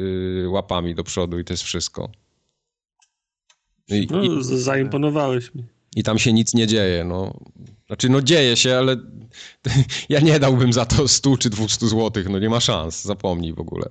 y, 0.46 0.50
łapami 0.50 0.96
do 0.96 1.04
przodu 1.04 1.40
i 1.40 1.46
to 1.46 1.54
jest 1.54 1.64
wszystko. 1.64 2.10
I, 3.88 4.08
no, 4.12 4.24
i, 4.24 4.30
zaimponowałeś 4.44 5.56
mi. 5.56 5.64
I 5.96 6.04
tam 6.04 6.20
się 6.20 6.34
nic 6.34 6.54
nie 6.54 6.68
dzieje, 6.68 7.04
no. 7.04 7.34
Znaczy, 7.88 8.10
no 8.10 8.22
dzieje 8.22 8.58
się, 8.58 8.78
ale 8.78 8.96
ja 10.10 10.20
nie 10.20 10.40
dałbym 10.40 10.74
za 10.74 10.86
to 10.86 11.08
100 11.08 11.38
czy 11.38 11.50
200 11.50 11.88
złotych, 11.88 12.30
no 12.30 12.40
nie 12.40 12.50
ma 12.50 12.60
szans, 12.60 13.04
zapomnij 13.04 13.54
w 13.54 13.60
ogóle. 13.60 13.90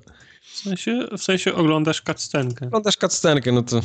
W 0.62 0.64
sensie, 0.64 1.08
w 1.18 1.22
sensie 1.22 1.54
oglądasz 1.54 2.02
cutscenkę. 2.02 2.66
Oglądasz 2.66 2.96
cutscenkę, 2.96 3.52
no 3.52 3.62
to... 3.62 3.80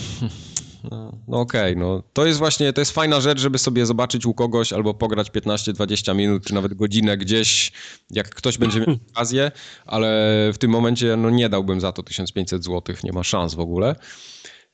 No, 0.91 1.11
okej, 1.28 1.71
okay, 1.71 1.75
no 1.75 2.03
to 2.13 2.25
jest 2.25 2.39
właśnie, 2.39 2.73
to 2.73 2.82
jest 2.82 2.91
fajna 2.91 3.21
rzecz, 3.21 3.39
żeby 3.39 3.57
sobie 3.57 3.86
zobaczyć 3.86 4.25
u 4.25 4.34
kogoś 4.34 4.73
albo 4.73 4.93
pograć 4.93 5.32
15-20 5.32 6.15
minut, 6.15 6.45
czy 6.45 6.53
nawet 6.53 6.73
godzinę 6.73 7.17
gdzieś, 7.17 7.71
jak 8.11 8.30
ktoś 8.30 8.57
będzie 8.57 8.80
miał 8.80 8.95
okazję, 9.11 9.51
ale 9.86 10.07
w 10.53 10.57
tym 10.57 10.71
momencie 10.71 11.17
no 11.17 11.30
nie 11.30 11.49
dałbym 11.49 11.82
za 11.82 11.91
to 11.91 12.03
1500 12.03 12.63
zł, 12.63 12.95
nie 13.03 13.11
ma 13.11 13.23
szans 13.23 13.53
w 13.53 13.59
ogóle. 13.59 13.95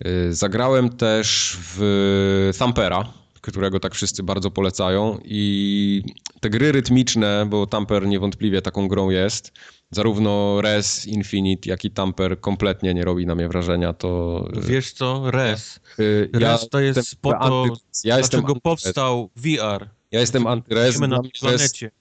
Y, 0.05 0.33
zagrałem 0.33 0.89
też 0.89 1.57
w 1.59 2.51
Thumpera, 2.59 3.13
którego 3.41 3.79
tak 3.79 3.95
wszyscy 3.95 4.23
bardzo 4.23 4.51
polecają 4.51 5.19
i 5.23 6.03
te 6.39 6.49
gry 6.49 6.71
rytmiczne, 6.71 7.45
bo 7.49 7.67
Tamper 7.67 8.07
niewątpliwie 8.07 8.61
taką 8.61 8.87
grą 8.87 9.09
jest, 9.09 9.51
zarówno 9.93 10.61
Res, 10.61 11.05
Infinite, 11.05 11.69
jak 11.69 11.85
i 11.85 11.91
Tamper 11.91 12.39
kompletnie 12.39 12.93
nie 12.93 13.05
robi 13.05 13.25
na 13.25 13.35
mnie 13.35 13.47
wrażenia, 13.47 13.93
to... 13.93 14.43
Wiesz 14.61 14.91
co, 14.91 15.31
Res. 15.31 15.79
Y, 15.99 16.29
ja 16.39 16.51
Res 16.51 16.69
to 16.69 16.79
jest 16.79 17.15
po 17.15 17.33
to, 17.33 17.65
ja 18.03 18.17
dlaczego 18.17 18.55
powstał 18.55 19.29
VR. 19.35 19.89
Ja 20.11 20.19
jestem 20.19 20.43
anty-Res. 20.43 21.07
na 21.07 21.21
planecie. 21.41 21.91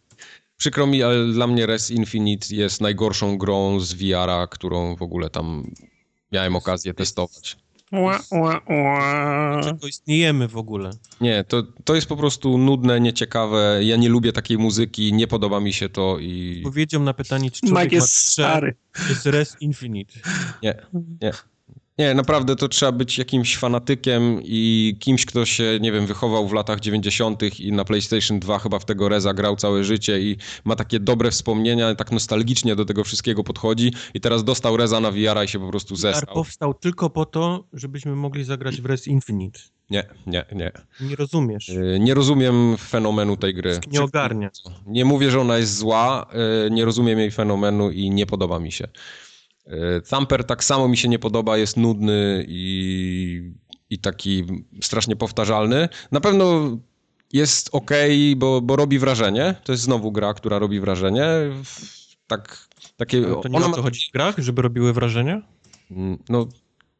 Przykro 0.57 0.87
mi, 0.87 1.03
ale 1.03 1.33
dla 1.33 1.47
mnie 1.47 1.67
Res 1.67 1.91
Infinite 1.91 2.55
jest 2.55 2.81
najgorszą 2.81 3.39
grą 3.39 3.81
z 3.81 3.93
VR-a, 3.95 4.47
którą 4.47 4.97
w 4.97 5.03
ogóle 5.03 5.31
tam 5.31 5.71
miałem 6.33 6.57
okazję 6.57 6.95
testować. 6.95 7.57
Ła, 7.93 8.21
ła, 8.31 8.61
ła. 8.69 9.53
Dlaczego 9.53 9.87
istniejemy 9.87 10.49
w 10.49 10.57
ogóle? 10.57 10.91
Nie, 11.21 11.45
to, 11.45 11.63
to 11.85 11.95
jest 11.95 12.07
po 12.07 12.17
prostu 12.17 12.59
nudne, 12.59 13.01
nieciekawe. 13.01 13.79
Ja 13.83 13.97
nie 13.97 14.09
lubię 14.09 14.33
takiej 14.33 14.59
muzyki, 14.59 15.13
nie 15.13 15.27
podoba 15.27 15.61
mi 15.61 15.73
się 15.73 15.89
to 15.89 16.19
i... 16.21 16.61
Powiedział 16.65 17.03
na 17.03 17.15
pytanie, 17.15 17.51
czy 17.51 17.61
człowiek 17.61 17.85
Mike 17.85 17.97
jest 17.97 18.39
ma 18.39 18.45
stary. 18.45 18.75
jest 19.09 19.27
Res 19.27 19.57
Infinite. 19.61 20.15
Nie, 20.63 20.75
nie. 21.23 21.33
Nie, 21.99 22.15
naprawdę 22.15 22.57
to 22.57 22.69
trzeba 22.69 22.93
być 22.93 23.19
jakimś 23.19 23.57
fanatykiem 23.57 24.41
i 24.45 24.97
kimś, 25.01 25.27
kto 25.27 25.47
się, 25.47 25.79
nie 25.81 25.93
wiem, 25.93 26.07
wychował 26.07 26.49
w 26.49 26.53
latach 26.53 26.81
90. 26.81 27.61
i 27.61 27.73
na 27.73 27.85
PlayStation 27.85 28.41
2 28.41 28.59
chyba 28.59 28.79
w 28.79 28.85
tego 28.85 29.09
Reza 29.09 29.35
grał 29.35 29.57
całe 29.57 29.85
życie 29.85 30.21
i 30.21 30.37
ma 30.65 30.77
takie 30.77 31.01
dobre 31.01 31.31
wspomnienia, 31.31 31.95
tak 31.95 32.13
nostalgicznie 32.13 32.77
do 32.77 32.85
tego 32.85 33.05
wszystkiego 33.05 33.45
podchodzi 33.45 33.93
i 34.15 34.21
teraz 34.21 34.45
dostał 34.45 34.77
Reza 34.77 35.01
na 35.01 35.11
VR 35.11 35.45
i 35.45 35.49
się 35.49 35.61
po 35.61 35.69
prostu 35.69 35.97
zestał. 35.97 36.27
VR 36.27 36.35
powstał 36.35 36.75
tylko 36.75 37.11
po 37.11 37.27
to, 37.27 37.65
żebyśmy 37.73 38.17
mogli 38.17 38.45
zagrać 38.45 38.81
w 38.81 38.87
Res 38.87 39.07
Infinite. 39.07 39.61
Nie, 39.91 40.07
nie, 40.27 40.45
nie. 40.53 40.73
Nie 41.01 41.17
rozumiesz. 41.17 41.69
Y, 41.69 41.99
nie 42.01 42.15
rozumiem 42.15 42.77
fenomenu 42.77 43.37
tej 43.37 43.55
gry. 43.55 43.81
Nie 43.91 44.03
ogarnia. 44.03 44.51
Nie 44.87 45.05
mówię, 45.05 45.31
że 45.31 45.41
ona 45.41 45.59
jest 45.59 45.77
zła, 45.77 46.27
y, 46.67 46.71
nie 46.71 46.85
rozumiem 46.85 47.19
jej 47.19 47.31
fenomenu 47.31 47.91
i 47.91 48.11
nie 48.11 48.27
podoba 48.27 48.59
mi 48.59 48.73
się. 48.73 48.89
Thumper 50.11 50.45
tak 50.45 50.65
samo 50.65 50.89
mi 50.89 50.97
się 50.97 51.09
nie 51.09 51.19
podoba, 51.19 51.57
jest 51.57 51.77
nudny 51.77 52.45
i, 52.49 53.53
i 53.91 53.99
taki 53.99 54.45
strasznie 54.83 55.17
powtarzalny. 55.17 55.89
Na 56.13 56.21
pewno 56.21 56.77
jest 57.33 57.69
ok, 57.73 57.91
bo, 58.37 58.61
bo 58.61 58.77
robi 58.77 58.99
wrażenie. 58.99 59.55
To 59.65 59.73
jest 59.73 59.85
znowu 59.85 60.13
gra, 60.13 60.35
która 60.35 60.59
robi 60.59 60.81
wrażenie. 60.81 61.27
Tak, 62.27 62.69
takie, 62.97 63.23
to 63.23 63.49
nie 63.49 63.57
ona 63.57 63.67
o 63.67 63.73
to 63.73 63.83
chodzi 63.83 64.09
w 64.09 64.13
grach, 64.13 64.35
żeby 64.39 64.63
robiły 64.63 64.93
wrażenie? 64.93 65.43
Mm, 65.91 66.19
no 66.29 66.47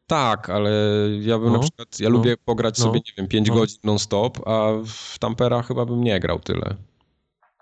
tak, 0.07 0.49
ale 0.49 0.71
ja 1.21 1.39
bym 1.39 1.47
no, 1.47 1.53
na 1.53 1.59
przykład, 1.59 1.99
ja 1.99 2.09
no, 2.09 2.15
lubię 2.15 2.37
pograć 2.37 2.79
no, 2.79 2.85
sobie, 2.85 2.99
nie 2.99 3.13
wiem, 3.17 3.27
5 3.27 3.47
no. 3.47 3.55
godzin 3.55 3.79
non-stop, 3.83 4.47
a 4.47 4.71
w 4.85 5.19
Tampera 5.19 5.61
chyba 5.61 5.85
bym 5.85 6.03
nie 6.03 6.19
grał 6.19 6.39
tyle. 6.39 6.75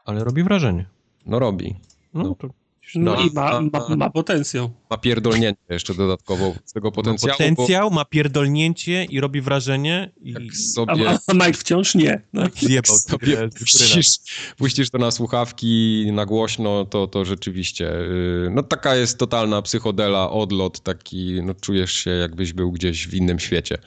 Ale 0.06 0.24
robi 0.24 0.44
wrażenie. 0.44 0.86
No 1.26 1.40
robi. 1.40 1.76
No, 2.14 2.24
no. 2.24 2.36
to 2.36 2.50
no, 2.96 3.14
no 3.14 3.22
i 3.22 3.32
ma, 3.34 3.62
ma, 3.62 3.96
ma, 3.96 4.10
potencjał. 4.10 4.72
Ma 4.90 4.98
pierdolnięcie 4.98 5.62
jeszcze 5.70 5.94
dodatkowo 5.94 6.54
z 6.66 6.74
tego 6.74 6.92
potencjału. 6.92 7.32
Ma 7.32 7.38
potencjał, 7.38 7.90
bo... 7.90 7.96
ma 7.96 8.06
pierdolnięcie 8.06 9.04
i 9.04 9.20
robi 9.20 9.42
wrażenie. 9.42 10.12
I... 10.22 10.56
Sobie... 10.56 11.10
A, 11.10 11.20
a 11.28 11.34
Mike 11.34 11.54
wciąż 11.54 11.96
nie. 11.96 12.22
No. 12.34 12.44
Zjebał 12.62 12.98
sobie. 12.98 13.50
Puścisz, 13.60 14.18
puścisz 14.58 14.90
to 14.90 14.98
na 14.98 15.12
słuchawki, 15.12 16.08
na 16.14 16.26
głośno, 16.26 16.86
to, 16.86 17.08
to 17.08 17.26
rzeczywiście. 17.26 17.92
Y, 17.92 18.50
no 18.52 18.64
taka 18.64 18.96
jest 18.96 19.18
totalna 19.18 19.62
psychodela, 19.62 20.32
odlot, 20.32 20.80
taki, 20.80 21.42
no 21.44 21.54
czujesz 21.54 21.94
się 21.94 22.10
jakbyś 22.10 22.54
był 22.54 22.72
gdzieś 22.72 23.08
w 23.08 23.14
innym 23.14 23.40
świecie. 23.40 23.78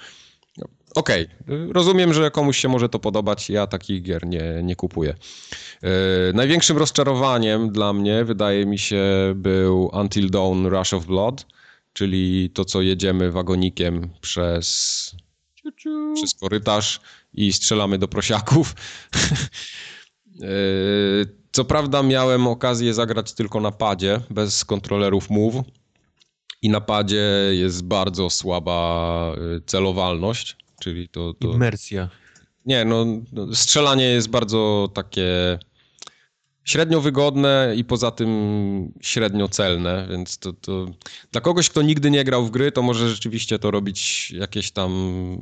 Okej, 0.94 1.28
okay. 1.42 1.72
rozumiem, 1.72 2.14
że 2.14 2.30
komuś 2.30 2.58
się 2.58 2.68
może 2.68 2.88
to 2.88 2.98
podobać, 2.98 3.50
ja 3.50 3.66
takich 3.66 4.02
gier 4.02 4.26
nie, 4.26 4.60
nie 4.62 4.76
kupuję. 4.76 5.14
Yy, 5.82 5.88
największym 6.34 6.78
rozczarowaniem 6.78 7.72
dla 7.72 7.92
mnie, 7.92 8.24
wydaje 8.24 8.66
mi 8.66 8.78
się, 8.78 9.02
był 9.36 9.90
Until 9.92 10.30
Dawn 10.30 10.66
Rush 10.66 10.94
of 10.94 11.06
Blood, 11.06 11.46
czyli 11.92 12.50
to, 12.50 12.64
co 12.64 12.82
jedziemy 12.82 13.30
wagonikiem 13.30 14.10
przez, 14.20 15.16
przez 16.14 16.34
korytarz 16.34 17.00
i 17.34 17.52
strzelamy 17.52 17.98
do 17.98 18.08
prosiaków. 18.08 18.74
yy, 20.34 20.46
co 21.52 21.64
prawda 21.64 22.02
miałem 22.02 22.46
okazję 22.46 22.94
zagrać 22.94 23.32
tylko 23.32 23.60
na 23.60 23.72
padzie, 23.72 24.20
bez 24.30 24.64
kontrolerów 24.64 25.30
move 25.30 25.54
i 26.62 26.68
na 26.68 26.80
padzie 26.80 27.50
jest 27.52 27.84
bardzo 27.84 28.30
słaba 28.30 29.32
y, 29.56 29.60
celowalność 29.66 30.56
czyli 30.84 31.08
to... 31.08 31.34
to... 31.34 31.48
Immersja. 31.48 32.08
Nie, 32.66 32.84
no, 32.84 33.06
strzelanie 33.52 34.04
jest 34.04 34.30
bardzo 34.30 34.90
takie 34.94 35.58
średnio 36.64 37.00
wygodne 37.00 37.72
i 37.76 37.84
poza 37.84 38.10
tym 38.10 38.92
średnio 39.00 39.48
celne, 39.48 40.06
więc 40.10 40.38
to, 40.38 40.52
to, 40.52 40.86
dla 41.32 41.40
kogoś, 41.40 41.70
kto 41.70 41.82
nigdy 41.82 42.10
nie 42.10 42.24
grał 42.24 42.46
w 42.46 42.50
gry, 42.50 42.72
to 42.72 42.82
może 42.82 43.10
rzeczywiście 43.10 43.58
to 43.58 43.70
robić 43.70 44.30
jakieś 44.30 44.70
tam 44.70 44.92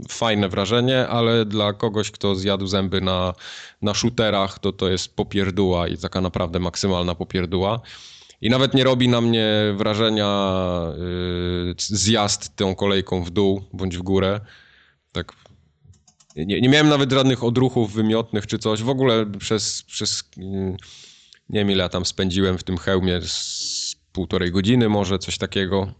fajne 0.09 0.49
wrażenie, 0.49 1.09
ale 1.09 1.45
dla 1.45 1.73
kogoś, 1.73 2.11
kto 2.11 2.35
zjadł 2.35 2.67
zęby 2.67 3.01
na, 3.01 3.35
na 3.83 3.95
shooterach, 3.95 4.59
to 4.59 4.73
to 4.73 4.89
jest 4.89 5.17
popierdua 5.17 5.89
i 5.89 5.99
taka 5.99 6.21
naprawdę 6.21 6.59
maksymalna 6.59 7.15
popierdua. 7.15 7.81
I 8.41 8.51
nawet 8.51 8.75
nie 8.75 8.85
robi 8.85 9.09
na 9.09 9.21
mnie 9.21 9.75
wrażenia 9.77 10.53
yy, 11.67 11.75
zjazd 11.79 12.57
tą 12.57 12.75
kolejką 12.75 13.25
w 13.25 13.31
dół 13.31 13.63
bądź 13.73 13.99
w 13.99 14.03
górę, 14.03 14.41
tak. 15.13 15.33
Nie, 16.37 16.61
nie 16.61 16.69
miałem 16.69 16.89
nawet 16.89 17.13
żadnych 17.13 17.45
odruchów 17.45 17.93
wymiotnych 17.93 18.47
czy 18.47 18.59
coś. 18.59 18.83
W 18.83 18.89
ogóle 18.89 19.27
przez, 19.39 19.83
przez 19.83 20.25
nie 21.49 21.61
wiem 21.61 21.71
ile 21.71 21.89
tam 21.89 22.07
spędziłem 22.07 22.59
w 22.59 22.65
tym 22.65 22.79
hełmie, 22.79 23.21
z 23.21 23.97
półtorej 24.13 24.51
godziny 24.51 24.89
może, 24.89 25.19
coś 25.19 25.39
takiego. 25.39 25.93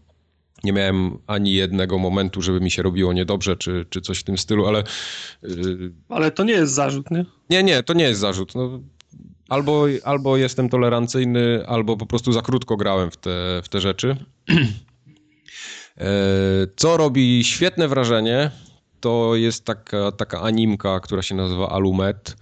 Nie 0.63 0.73
miałem 0.73 1.17
ani 1.27 1.53
jednego 1.53 1.99
momentu, 1.99 2.41
żeby 2.41 2.61
mi 2.61 2.71
się 2.71 2.83
robiło 2.83 3.13
niedobrze, 3.13 3.55
czy, 3.55 3.85
czy 3.89 4.01
coś 4.01 4.19
w 4.19 4.23
tym 4.23 4.37
stylu, 4.37 4.67
ale... 4.67 4.83
Yy... 5.43 5.91
Ale 6.09 6.31
to 6.31 6.43
nie 6.43 6.53
jest 6.53 6.73
zarzut, 6.73 7.11
nie? 7.11 7.25
Nie, 7.49 7.63
nie, 7.63 7.83
to 7.83 7.93
nie 7.93 8.03
jest 8.03 8.19
zarzut. 8.19 8.55
No, 8.55 8.79
albo, 9.49 9.85
albo 10.03 10.37
jestem 10.37 10.69
tolerancyjny, 10.69 11.67
albo 11.67 11.97
po 11.97 12.05
prostu 12.05 12.31
za 12.31 12.41
krótko 12.41 12.77
grałem 12.77 13.11
w 13.11 13.17
te, 13.17 13.61
w 13.63 13.69
te 13.69 13.81
rzeczy. 13.81 14.15
E, 15.97 16.05
co 16.75 16.97
robi 16.97 17.43
świetne 17.43 17.87
wrażenie, 17.87 18.51
to 19.03 19.35
jest 19.35 19.65
taka, 19.65 20.11
taka 20.11 20.41
animka, 20.41 20.99
która 20.99 21.21
się 21.21 21.35
nazywa 21.35 21.69
Alumet. 21.69 22.35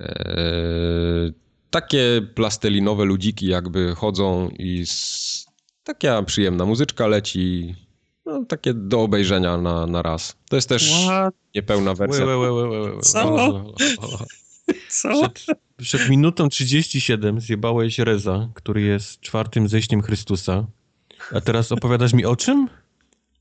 Eee, 0.00 1.32
takie 1.70 2.22
plastelinowe 2.34 3.04
ludziki 3.04 3.46
jakby 3.46 3.94
chodzą 3.94 4.48
i 4.48 4.86
z, 4.86 5.46
taka 5.84 6.22
przyjemna 6.22 6.66
muzyczka 6.66 7.06
leci. 7.06 7.74
No, 8.26 8.44
takie 8.44 8.74
do 8.74 9.02
obejrzenia 9.02 9.56
na, 9.56 9.86
na 9.86 10.02
raz. 10.02 10.36
To 10.48 10.56
jest 10.56 10.68
też 10.68 11.04
What? 11.06 11.34
niepełna 11.54 11.94
wersja. 11.94 12.26
Wait, 12.26 12.38
wait, 12.38 12.94
wait, 12.94 13.04
Co? 13.04 13.64
Co? 14.88 15.28
Przed, 15.30 15.58
przed 15.76 16.08
minutą 16.08 16.48
37 16.48 17.40
zjebałeś 17.40 17.98
Reza, 17.98 18.48
który 18.54 18.82
jest 18.82 19.20
czwartym 19.20 19.68
zejściem 19.68 20.02
Chrystusa. 20.02 20.66
A 21.34 21.40
teraz 21.40 21.72
opowiadasz 21.72 22.12
mi 22.12 22.24
o 22.24 22.36
czym? 22.36 22.68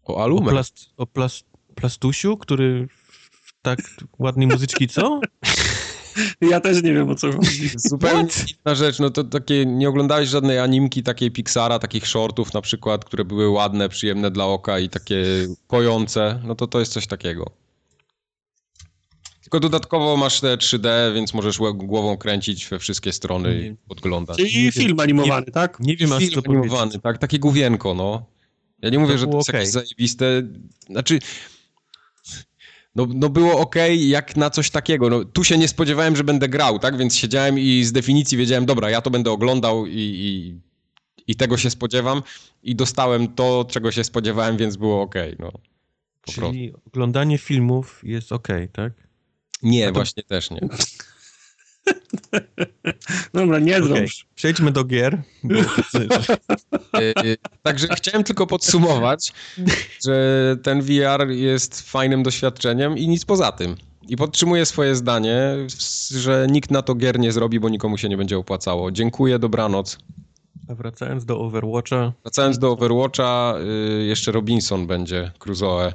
O 0.04 0.24
Alumet. 0.24 0.48
O, 0.48 0.52
plast, 0.52 0.90
o 0.98 1.06
plast, 1.06 1.51
Plastusiu, 1.76 2.38
który 2.38 2.88
tak 3.62 3.80
ładnej 4.20 4.48
muzyczki, 4.48 4.88
co? 4.88 5.22
Ja 6.42 6.60
też 6.60 6.84
nie 6.84 6.94
wiem 6.94 7.10
o 7.10 7.16
co 7.16 7.32
chodzi. 7.32 7.70
Zupełnie 7.90 8.30
inna 8.66 8.76
rzecz, 8.76 9.00
no 9.00 9.10
to 9.10 9.24
takie, 9.24 9.66
nie 9.66 9.90
oglądałeś 9.90 10.30
żadnej 10.30 10.60
animki 10.60 11.04
takiej 11.04 11.32
Pixara, 11.32 11.80
takich 11.80 12.08
shortów 12.08 12.54
na 12.54 12.62
przykład, 12.62 13.06
które 13.06 13.26
były 13.26 13.50
ładne, 13.50 13.90
przyjemne 13.90 14.32
dla 14.32 14.46
oka 14.46 14.80
i 14.80 14.90
takie 14.90 15.26
kojące, 15.68 16.42
no 16.44 16.56
to 16.56 16.68
to 16.68 16.80
jest 16.80 16.94
coś 16.94 17.08
takiego. 17.08 17.52
Tylko 19.42 19.60
dodatkowo 19.60 20.18
masz 20.18 20.42
te 20.42 20.58
3D, 20.58 21.14
więc 21.16 21.34
możesz 21.34 21.58
głową 21.74 22.18
kręcić 22.18 22.68
we 22.68 22.80
wszystkie 22.80 23.14
strony 23.14 23.62
i 23.62 23.88
podglądać. 23.88 24.38
Czyli 24.38 24.72
film 24.72 25.00
animowany, 25.00 25.46
nie, 25.46 25.52
tak? 25.52 25.80
Nie 25.80 25.98
wiem, 25.98 26.14
aż 26.14 26.24
film 26.24 26.42
animowany, 26.48 27.00
tak? 27.00 27.18
Takie 27.18 27.40
główienko, 27.40 27.94
no. 27.94 28.26
Ja 28.82 28.90
nie 28.90 29.00
mówię, 29.00 29.14
to 29.14 29.18
że 29.18 29.28
to 29.28 29.38
jest 29.38 29.50
okay. 29.50 29.60
jakieś 29.60 29.74
zajebiste. 29.74 30.26
Znaczy, 30.90 31.20
no, 32.96 33.08
no 33.14 33.30
było 33.30 33.60
ok, 33.60 33.76
jak 33.98 34.36
na 34.36 34.50
coś 34.50 34.70
takiego. 34.70 35.10
No, 35.10 35.26
tu 35.26 35.44
się 35.44 35.58
nie 35.58 35.68
spodziewałem, 35.68 36.16
że 36.16 36.24
będę 36.24 36.50
grał, 36.50 36.80
tak? 36.80 36.98
Więc 36.98 37.16
siedziałem 37.16 37.60
i 37.60 37.84
z 37.84 37.92
definicji 37.92 38.38
wiedziałem, 38.38 38.66
dobra, 38.66 38.90
ja 38.90 39.02
to 39.02 39.10
będę 39.10 39.32
oglądał 39.32 39.86
i, 39.86 39.92
i, 39.98 40.56
i 41.28 41.36
tego 41.36 41.58
się 41.58 41.70
spodziewam. 41.70 42.24
I 42.64 42.76
dostałem 42.76 43.28
to, 43.28 43.66
czego 43.70 43.92
się 43.92 44.04
spodziewałem, 44.04 44.58
więc 44.58 44.78
było 44.78 45.02
ok. 45.02 45.16
No, 45.40 45.52
Czyli 46.26 46.70
prostu. 46.70 46.88
oglądanie 46.88 47.38
filmów 47.38 48.02
jest 48.04 48.32
ok, 48.32 48.48
tak? 48.74 48.94
Nie, 49.64 49.88
to... 49.88 49.94
właśnie 49.94 50.24
też 50.24 50.52
nie. 50.52 50.60
Dobra, 53.34 53.60
nie 53.60 53.84
okay. 53.84 54.06
Przejdźmy 54.36 54.72
do 54.72 54.84
gier. 54.84 55.22
Bo... 55.44 55.56
E, 56.94 57.18
e, 57.18 57.38
także 57.64 57.88
chciałem 57.96 58.24
tylko 58.24 58.48
podsumować, 58.48 59.34
że 60.06 60.58
ten 60.64 60.82
VR 60.82 61.30
jest 61.30 61.82
fajnym 61.92 62.24
doświadczeniem 62.24 62.98
i 62.98 63.08
nic 63.08 63.26
poza 63.26 63.52
tym. 63.52 63.76
I 64.08 64.18
podtrzymuję 64.18 64.66
swoje 64.66 64.96
zdanie, 64.96 65.56
że 66.12 66.48
nikt 66.50 66.72
na 66.72 66.82
to 66.82 66.96
gier 66.96 67.20
nie 67.20 67.32
zrobi, 67.32 67.60
bo 67.60 67.70
nikomu 67.70 67.98
się 67.98 68.10
nie 68.10 68.18
będzie 68.18 68.38
opłacało. 68.38 68.92
Dziękuję, 68.92 69.40
dobranoc. 69.40 69.98
A 70.70 70.76
wracając 70.76 71.26
do 71.26 71.40
Overwatcha. 71.40 72.14
Wracając 72.24 72.60
do 72.60 72.72
Overwatcha, 72.72 73.56
y, 74.00 74.06
jeszcze 74.06 74.32
Robinson 74.32 74.88
będzie 74.88 75.32
Crusoe. 75.40 75.94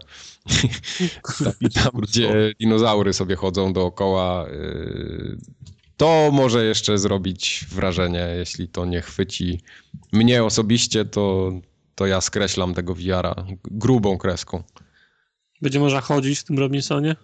Tam, 1.74 1.90
gdzie 2.02 2.54
dinozaury 2.60 3.12
sobie 3.12 3.36
chodzą 3.36 3.72
dookoła. 3.72 4.46
Y, 4.48 5.36
to 5.96 6.30
może 6.32 6.64
jeszcze 6.64 6.98
zrobić 6.98 7.66
wrażenie, 7.70 8.28
jeśli 8.38 8.68
to 8.68 8.84
nie 8.84 9.00
chwyci 9.00 9.60
mnie 10.12 10.44
osobiście, 10.44 11.04
to, 11.04 11.52
to 11.94 12.06
ja 12.06 12.20
skreślam 12.20 12.74
tego 12.74 12.94
VR-a 12.94 13.34
grubą 13.64 14.18
kreską. 14.18 14.62
Będzie 15.62 15.80
można 15.80 16.00
chodzić 16.00 16.38
w 16.38 16.44
tym 16.44 16.58
Robinsonie? 16.58 17.16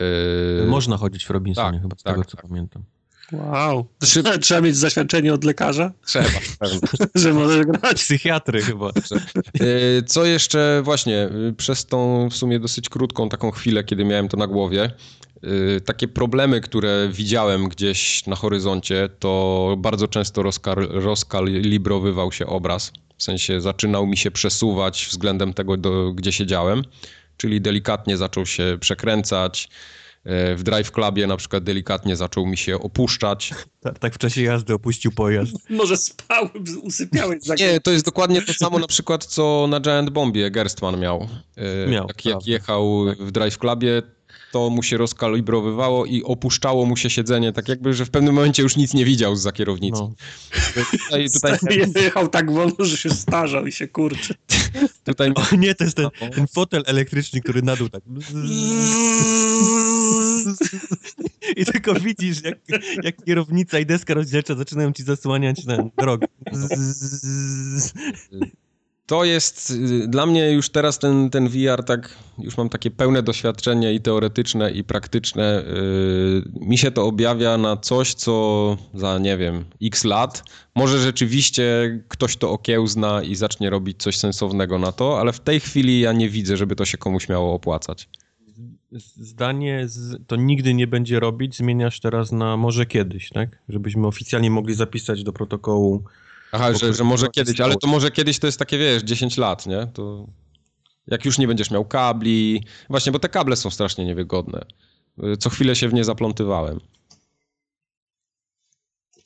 Yy... 0.00 0.66
Można 0.66 0.96
chodzić 0.96 1.26
w 1.26 1.30
Robinsonie, 1.30 1.78
tak, 1.78 1.82
chyba 1.82 1.96
z 1.96 2.02
tak, 2.02 2.14
tego 2.14 2.24
co 2.24 2.36
tak. 2.36 2.46
pamiętam. 2.48 2.84
Wow. 3.32 3.86
Trzeba, 4.00 4.38
trzeba 4.38 4.60
mieć 4.60 4.76
zaświadczenie 4.76 5.34
od 5.34 5.44
lekarza? 5.44 5.92
Trzeba, 6.06 6.28
że 7.14 7.32
możesz 7.32 7.66
grać. 7.66 8.02
Psychiatry 8.02 8.62
chyba. 8.62 8.88
E, 8.88 10.02
co 10.06 10.24
jeszcze 10.24 10.80
właśnie, 10.84 11.28
przez 11.56 11.86
tą 11.86 12.28
w 12.28 12.36
sumie 12.36 12.60
dosyć 12.60 12.88
krótką 12.88 13.28
taką 13.28 13.50
chwilę, 13.50 13.84
kiedy 13.84 14.04
miałem 14.04 14.28
to 14.28 14.36
na 14.36 14.46
głowie, 14.46 14.90
takie 15.84 16.08
problemy, 16.08 16.60
które 16.60 17.08
widziałem 17.12 17.68
gdzieś 17.68 18.26
na 18.26 18.36
horyzoncie, 18.36 19.08
to 19.18 19.74
bardzo 19.78 20.08
często 20.08 20.42
rozkal, 20.42 20.76
rozkalibrowywał 20.90 22.32
się 22.32 22.46
obraz. 22.46 22.92
W 23.16 23.22
sensie 23.22 23.60
zaczynał 23.60 24.06
mi 24.06 24.16
się 24.16 24.30
przesuwać 24.30 25.06
względem 25.10 25.54
tego, 25.54 25.76
do, 25.76 26.12
gdzie 26.12 26.32
siedziałem, 26.32 26.82
czyli 27.36 27.60
delikatnie 27.60 28.16
zaczął 28.16 28.46
się 28.46 28.78
przekręcać, 28.80 29.68
E, 30.24 30.56
w 30.56 30.62
Drive 30.62 30.90
Clubie 30.90 31.26
na 31.26 31.36
przykład 31.36 31.64
delikatnie 31.64 32.16
zaczął 32.16 32.46
mi 32.46 32.56
się 32.56 32.80
opuszczać. 32.80 33.50
Tak, 33.80 33.98
tak 33.98 34.14
w 34.14 34.18
czasie 34.18 34.42
jazdy 34.42 34.74
opuścił 34.74 35.12
pojazd. 35.12 35.52
Może 35.70 35.96
spałem, 35.96 36.50
usypiałeś. 36.82 37.42
Za 37.42 37.54
Nie, 37.54 37.80
to 37.80 37.90
jest 37.90 38.04
dokładnie 38.04 38.42
to 38.42 38.54
samo 38.54 38.78
na 38.78 38.86
przykład, 38.86 39.24
co 39.24 39.66
na 39.70 39.80
Giant 39.80 40.10
Bombie 40.10 40.50
Gerstmann 40.50 41.00
miał. 41.00 41.28
E, 41.56 41.90
miał 41.90 42.06
jak, 42.08 42.24
jak 42.24 42.46
jechał 42.46 43.04
w 43.18 43.30
Drive 43.32 43.58
Clubie, 43.58 44.02
to 44.52 44.70
mu 44.70 44.82
się 44.82 44.96
rozkalibrowywało 44.96 46.06
i 46.06 46.22
opuszczało 46.22 46.86
mu 46.86 46.96
się 46.96 47.10
siedzenie, 47.10 47.52
tak 47.52 47.68
jakby, 47.68 47.94
że 47.94 48.04
w 48.04 48.10
pewnym 48.10 48.34
momencie 48.34 48.62
już 48.62 48.76
nic 48.76 48.94
nie 48.94 49.04
widział 49.04 49.36
z 49.36 49.42
za 49.42 49.52
kierownicy. 49.52 50.00
No. 50.00 50.12
Tutaj, 51.04 51.30
tutaj... 51.34 51.58
Jechał 52.02 52.28
tak 52.28 52.52
wolno, 52.52 52.84
że 52.84 52.96
się 52.96 53.10
starzał 53.10 53.66
i 53.66 53.72
się 53.72 53.88
kurczy. 53.88 54.34
Tutaj... 55.04 55.32
O 55.34 55.56
nie, 55.56 55.74
to 55.74 55.84
jest 55.84 55.96
ten, 55.96 56.08
ten 56.34 56.46
fotel 56.46 56.82
elektryczny, 56.86 57.40
który 57.40 57.62
na 57.62 57.76
dół 57.76 57.88
tak... 57.88 58.02
I 61.56 61.64
tylko 61.64 61.94
widzisz, 61.94 62.42
jak, 62.42 62.58
jak 63.02 63.24
kierownica 63.24 63.78
i 63.78 63.86
deska 63.86 64.14
rozdzielcza 64.14 64.54
zaczynają 64.54 64.92
ci 64.92 65.02
zasłaniać 65.02 65.64
ten 65.64 65.90
drogę. 65.98 66.26
To 69.10 69.24
jest 69.24 69.70
y, 69.70 70.08
dla 70.08 70.26
mnie 70.26 70.52
już 70.52 70.70
teraz 70.70 70.98
ten, 70.98 71.30
ten 71.30 71.48
VR, 71.48 71.84
tak, 71.84 72.16
już 72.38 72.56
mam 72.56 72.68
takie 72.68 72.90
pełne 72.90 73.22
doświadczenie 73.22 73.94
i 73.94 74.00
teoretyczne, 74.00 74.70
i 74.70 74.84
praktyczne. 74.84 75.64
Yy, 75.66 76.66
mi 76.68 76.78
się 76.78 76.90
to 76.90 77.06
objawia 77.06 77.58
na 77.58 77.76
coś, 77.76 78.14
co 78.14 78.76
za 78.94 79.18
nie 79.18 79.36
wiem, 79.36 79.64
x 79.82 80.04
lat. 80.04 80.44
Może 80.74 80.98
rzeczywiście 80.98 81.64
ktoś 82.08 82.36
to 82.36 82.50
okiełzna 82.50 83.22
i 83.22 83.34
zacznie 83.34 83.70
robić 83.70 84.02
coś 84.02 84.18
sensownego 84.18 84.78
na 84.78 84.92
to, 84.92 85.20
ale 85.20 85.32
w 85.32 85.40
tej 85.40 85.60
chwili 85.60 86.00
ja 86.00 86.12
nie 86.12 86.28
widzę, 86.28 86.56
żeby 86.56 86.76
to 86.76 86.84
się 86.84 86.98
komuś 86.98 87.28
miało 87.28 87.54
opłacać 87.54 88.08
zdanie 89.16 89.88
z, 89.88 90.26
to 90.26 90.36
nigdy 90.36 90.74
nie 90.74 90.86
będzie 90.86 91.20
robić, 91.20 91.56
zmieniasz 91.56 92.00
teraz 92.00 92.32
na 92.32 92.56
może 92.56 92.86
kiedyś, 92.86 93.28
tak? 93.28 93.58
Żebyśmy 93.68 94.06
oficjalnie 94.06 94.50
mogli 94.50 94.74
zapisać 94.74 95.24
do 95.24 95.32
protokołu. 95.32 96.04
Aha, 96.52 96.74
że, 96.74 96.94
że 96.94 97.04
może 97.04 97.28
kiedyś, 97.28 97.60
ale 97.60 97.76
to 97.76 97.86
może 97.86 98.10
kiedyś 98.10 98.38
to 98.38 98.46
jest 98.46 98.58
takie, 98.58 98.78
wiesz, 98.78 99.02
10 99.02 99.36
lat, 99.36 99.66
nie? 99.66 99.86
To 99.94 100.26
jak 101.06 101.24
już 101.24 101.38
nie 101.38 101.48
będziesz 101.48 101.70
miał 101.70 101.84
kabli. 101.84 102.64
Właśnie, 102.88 103.12
bo 103.12 103.18
te 103.18 103.28
kable 103.28 103.56
są 103.56 103.70
strasznie 103.70 104.04
niewygodne. 104.04 104.64
Co 105.38 105.50
chwilę 105.50 105.76
się 105.76 105.88
w 105.88 105.94
nie 105.94 106.04
zaplątywałem. 106.04 106.80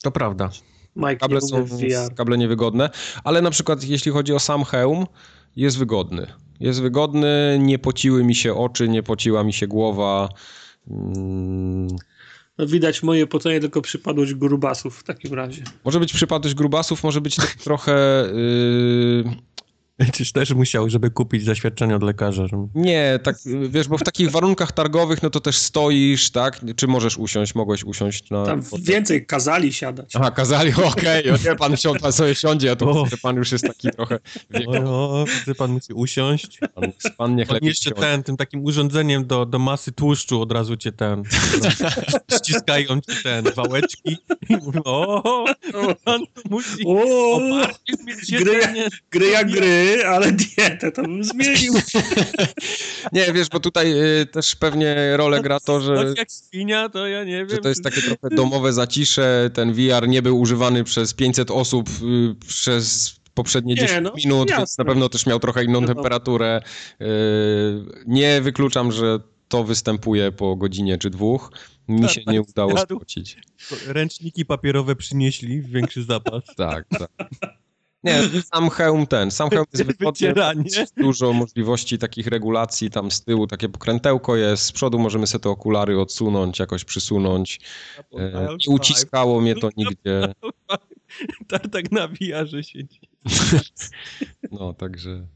To 0.03 0.11
prawda. 0.11 0.49
Mike 0.95 1.15
kable 1.15 1.41
są 1.41 1.65
kable 2.15 2.37
niewygodne, 2.37 2.89
ale 3.23 3.41
na 3.41 3.51
przykład 3.51 3.83
jeśli 3.83 4.11
chodzi 4.11 4.33
o 4.33 4.39
sam 4.39 4.63
hełm, 4.63 5.05
jest 5.55 5.77
wygodny. 5.77 6.27
Jest 6.59 6.81
wygodny, 6.81 7.57
nie 7.61 7.79
pociły 7.79 8.23
mi 8.23 8.35
się 8.35 8.55
oczy, 8.55 8.89
nie 8.89 9.03
pociła 9.03 9.43
mi 9.43 9.53
się 9.53 9.67
głowa. 9.67 10.29
Mm. 10.87 11.87
No 12.57 12.67
widać 12.67 13.03
moje 13.03 13.27
pocenie, 13.27 13.59
tylko 13.59 13.81
przypadłość 13.81 14.33
grubasów 14.33 14.99
w 14.99 15.03
takim 15.03 15.33
razie. 15.33 15.63
Może 15.85 15.99
być 15.99 16.13
przypadłość 16.13 16.55
grubasów, 16.55 17.03
może 17.03 17.21
być 17.21 17.37
trochę... 17.63 18.25
Yy 19.25 19.54
Czyż 20.13 20.31
też 20.31 20.53
musiał, 20.53 20.89
żeby 20.89 21.11
kupić 21.11 21.45
zaświadczenie 21.45 21.95
od 21.95 22.03
lekarza? 22.03 22.47
Żeby... 22.47 22.63
Nie, 22.75 23.19
tak, 23.23 23.35
wiesz, 23.69 23.87
bo 23.87 23.97
w 23.97 24.03
takich 24.03 24.31
warunkach 24.31 24.71
targowych, 24.71 25.23
no 25.23 25.29
to 25.29 25.39
też 25.39 25.57
stoisz, 25.57 26.29
tak? 26.29 26.61
Czy 26.75 26.87
możesz 26.87 27.17
usiąść? 27.17 27.55
Mogłeś 27.55 27.83
usiąść 27.83 28.29
na... 28.29 28.45
Tam 28.45 28.61
więcej 28.79 29.25
kazali 29.25 29.73
siadać. 29.73 30.15
Aha, 30.15 30.31
kazali, 30.31 30.73
okej, 30.93 31.31
okay. 31.31 31.49
nie, 31.49 31.55
pan, 31.55 31.75
pan 32.01 32.13
sobie 32.13 32.35
siądzie, 32.35 32.71
a 32.71 32.75
to 32.75 33.05
pan 33.21 33.35
już 33.35 33.51
jest 33.51 33.67
taki 33.67 33.91
trochę. 33.91 34.19
O, 34.67 35.21
o, 35.21 35.25
pan 35.57 35.71
musi 35.71 35.93
usiąść. 35.93 36.59
Pan, 36.75 36.91
pan 37.17 37.35
niech 37.35 37.51
lepiej 37.51 37.69
jeszcze 37.69 37.91
ten, 37.91 38.23
tym 38.23 38.37
takim 38.37 38.63
urządzeniem 38.63 39.27
do, 39.27 39.45
do 39.45 39.59
masy 39.59 39.91
tłuszczu 39.91 40.41
od 40.41 40.51
razu 40.51 40.77
cię 40.77 40.91
ten, 40.91 41.23
ściskają 42.37 43.01
cię 43.01 43.13
ten, 43.23 43.45
wałeczki 43.55 44.17
i 44.49 44.57
mówią, 44.57 44.81
o, 44.85 45.45
pan 46.03 46.21
musi... 46.49 46.85
O, 46.87 47.39
gry, 48.39 48.59
gry 49.11 49.27
jak 49.27 49.51
gry 49.51 49.84
ale 50.07 50.31
dietę 50.31 50.91
to 50.91 51.01
bym 51.01 51.23
zmienił. 51.23 51.73
nie, 53.13 53.33
wiesz, 53.33 53.49
bo 53.49 53.59
tutaj 53.59 53.93
y, 54.21 54.25
też 54.25 54.55
pewnie 54.55 55.17
rolę 55.17 55.41
gra 55.41 55.59
to, 55.59 55.81
że... 55.81 55.95
Tak 55.95 56.17
jak 56.17 56.27
świnia, 56.31 56.89
to 56.89 57.07
ja 57.07 57.23
nie 57.23 57.37
wiem. 57.37 57.49
Że 57.49 57.57
to 57.57 57.69
jest 57.69 57.83
takie 57.83 58.01
trochę 58.01 58.35
domowe 58.35 58.73
zacisze, 58.73 59.49
ten 59.53 59.73
VR 59.73 60.07
nie 60.07 60.21
był 60.21 60.39
używany 60.39 60.83
przez 60.83 61.13
500 61.13 61.51
osób 61.51 61.89
y, 61.89 62.35
przez 62.47 63.15
poprzednie 63.33 63.75
10 63.75 64.03
no, 64.03 64.13
minut, 64.15 64.49
jasne. 64.49 64.57
więc 64.57 64.77
na 64.77 64.85
pewno 64.85 65.09
też 65.09 65.25
miał 65.25 65.39
trochę 65.39 65.63
inną 65.63 65.81
no. 65.81 65.87
temperaturę. 65.87 66.61
Y, 67.01 67.05
nie 68.07 68.41
wykluczam, 68.41 68.91
że 68.91 69.19
to 69.47 69.63
występuje 69.63 70.31
po 70.31 70.55
godzinie 70.55 70.97
czy 70.97 71.09
dwóch. 71.09 71.51
Mi 71.87 72.01
tak, 72.01 72.11
się 72.11 72.21
nie 72.27 72.39
tak, 72.39 72.49
udało 72.49 72.77
spocić. 72.77 73.37
Ręczniki 73.87 74.45
papierowe 74.45 74.95
przynieśli, 74.95 75.61
większy 75.61 76.03
zapas. 76.03 76.43
tak, 76.57 76.85
tak. 76.89 77.09
Nie, 78.05 78.41
sam 78.53 78.69
hełm 78.69 79.07
ten, 79.07 79.31
sam 79.31 79.49
hełm 79.49 79.65
jest 79.73 79.85
wygodny, 79.85 80.33
dużo 80.97 81.33
możliwości 81.33 81.97
takich 81.97 82.27
regulacji, 82.27 82.89
tam 82.89 83.11
z 83.11 83.23
tyłu 83.23 83.47
takie 83.47 83.69
pokrętełko 83.69 84.35
jest, 84.35 84.63
z 84.63 84.71
przodu 84.71 84.99
możemy 84.99 85.27
sobie 85.27 85.43
te 85.43 85.49
okulary 85.49 85.99
odsunąć, 85.99 86.59
jakoś 86.59 86.83
przysunąć. 86.83 87.59
E, 88.17 88.47
nie 88.67 88.75
uciskało 88.75 89.41
mnie 89.41 89.55
to 89.55 89.69
nigdzie. 89.77 90.33
Tartak 91.47 91.91
na 91.91 92.07
VR 92.07 92.65
siedzi. 92.65 92.99
No, 94.51 94.73
także... 94.73 95.27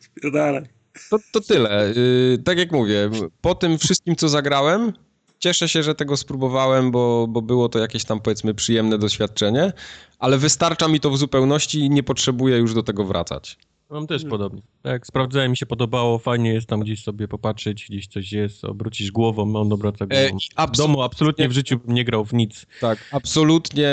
Spierdalaj. 0.00 0.62
To, 1.10 1.18
to 1.32 1.40
tyle. 1.40 1.88
Y, 1.88 2.38
tak 2.44 2.58
jak 2.58 2.72
mówię, 2.72 3.10
po 3.40 3.54
tym 3.54 3.78
wszystkim, 3.78 4.16
co 4.16 4.28
zagrałem, 4.28 4.92
cieszę 5.38 5.68
się, 5.68 5.82
że 5.82 5.94
tego 5.94 6.16
spróbowałem, 6.16 6.90
bo, 6.90 7.26
bo 7.28 7.42
było 7.42 7.68
to 7.68 7.78
jakieś 7.78 8.04
tam 8.04 8.20
powiedzmy 8.20 8.54
przyjemne 8.54 8.98
doświadczenie, 8.98 9.72
ale 10.18 10.38
wystarcza 10.38 10.88
mi 10.88 11.00
to 11.00 11.10
w 11.10 11.18
zupełności 11.18 11.80
i 11.80 11.90
nie 11.90 12.02
potrzebuję 12.02 12.56
już 12.56 12.74
do 12.74 12.82
tego 12.82 13.04
wracać. 13.04 13.58
Mam 13.90 14.06
też 14.06 14.22
hmm. 14.22 14.30
podobnie. 14.30 14.62
Tak, 14.82 15.06
sprawdzałem, 15.06 15.50
mi 15.50 15.56
się 15.56 15.66
podobało, 15.66 16.18
fajnie 16.18 16.52
jest 16.54 16.66
tam 16.66 16.80
gdzieś 16.80 17.02
sobie 17.02 17.28
popatrzeć, 17.28 17.86
gdzieś 17.90 18.06
coś 18.06 18.32
jest, 18.32 18.64
obrócisz 18.64 19.10
głową, 19.10 19.56
on 19.56 19.72
obraca 19.72 20.04
e, 20.04 20.08
głową. 20.08 20.38
E, 20.56 20.66
w 20.66 20.70
domu 20.70 21.02
absolutnie 21.02 21.48
w 21.48 21.52
życiu 21.52 21.78
bym 21.78 21.94
nie 21.94 22.04
grał 22.04 22.24
w 22.24 22.32
nic. 22.32 22.66
Tak, 22.80 23.08
absolutnie 23.12 23.88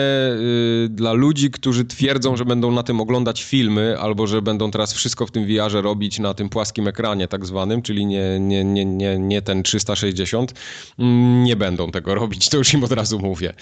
y, 0.86 0.90
dla 0.90 1.14
ludzi, 1.14 1.52
którzy 1.52 1.86
twierdzą, 1.86 2.38
że 2.38 2.46
będą 2.46 2.72
na 2.72 2.84
tym 2.84 3.02
oglądać 3.02 3.44
filmy, 3.44 4.00
albo 4.00 4.28
że 4.28 4.42
będą 4.42 4.72
teraz 4.72 4.94
wszystko 4.94 5.28
w 5.28 5.32
tym 5.32 5.46
VR-ze 5.48 5.82
robić 5.82 6.20
na 6.20 6.34
tym 6.34 6.50
płaskim 6.50 6.88
ekranie 6.88 7.28
tak 7.28 7.46
zwanym, 7.46 7.82
czyli 7.82 8.06
nie, 8.06 8.40
nie, 8.40 8.64
nie, 8.64 8.86
nie, 8.86 9.18
nie 9.20 9.42
ten 9.42 9.64
360, 9.64 10.54
mm, 11.00 11.44
nie 11.44 11.56
będą 11.56 11.92
tego 11.92 12.16
robić, 12.24 12.50
to 12.50 12.58
już 12.58 12.74
im 12.74 12.84
od 12.84 12.92
razu 12.92 13.20
mówię. 13.20 13.54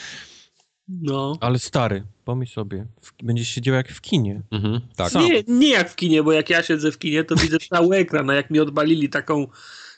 No. 1.02 1.38
Ale 1.42 1.60
stary, 1.60 2.04
pomyśl 2.26 2.54
sobie, 2.54 2.86
w, 3.02 3.24
będziesz 3.24 3.48
siedział 3.48 3.76
jak 3.76 3.92
w 3.92 4.02
kinie. 4.02 4.42
Mhm, 4.52 4.82
tak. 4.96 5.14
Nie, 5.14 5.44
nie 5.48 5.70
jak 5.70 5.90
w 5.90 5.96
kinie, 5.96 6.24
bo 6.24 6.32
jak 6.32 6.50
ja 6.50 6.64
siedzę 6.64 6.92
w 6.92 6.98
kinie, 6.98 7.24
to 7.24 7.36
widzę 7.36 7.58
cały 7.70 7.96
ekran, 7.96 8.30
a 8.30 8.34
jak 8.34 8.50
mi 8.50 8.60
odbalili 8.60 9.10
taką 9.10 9.48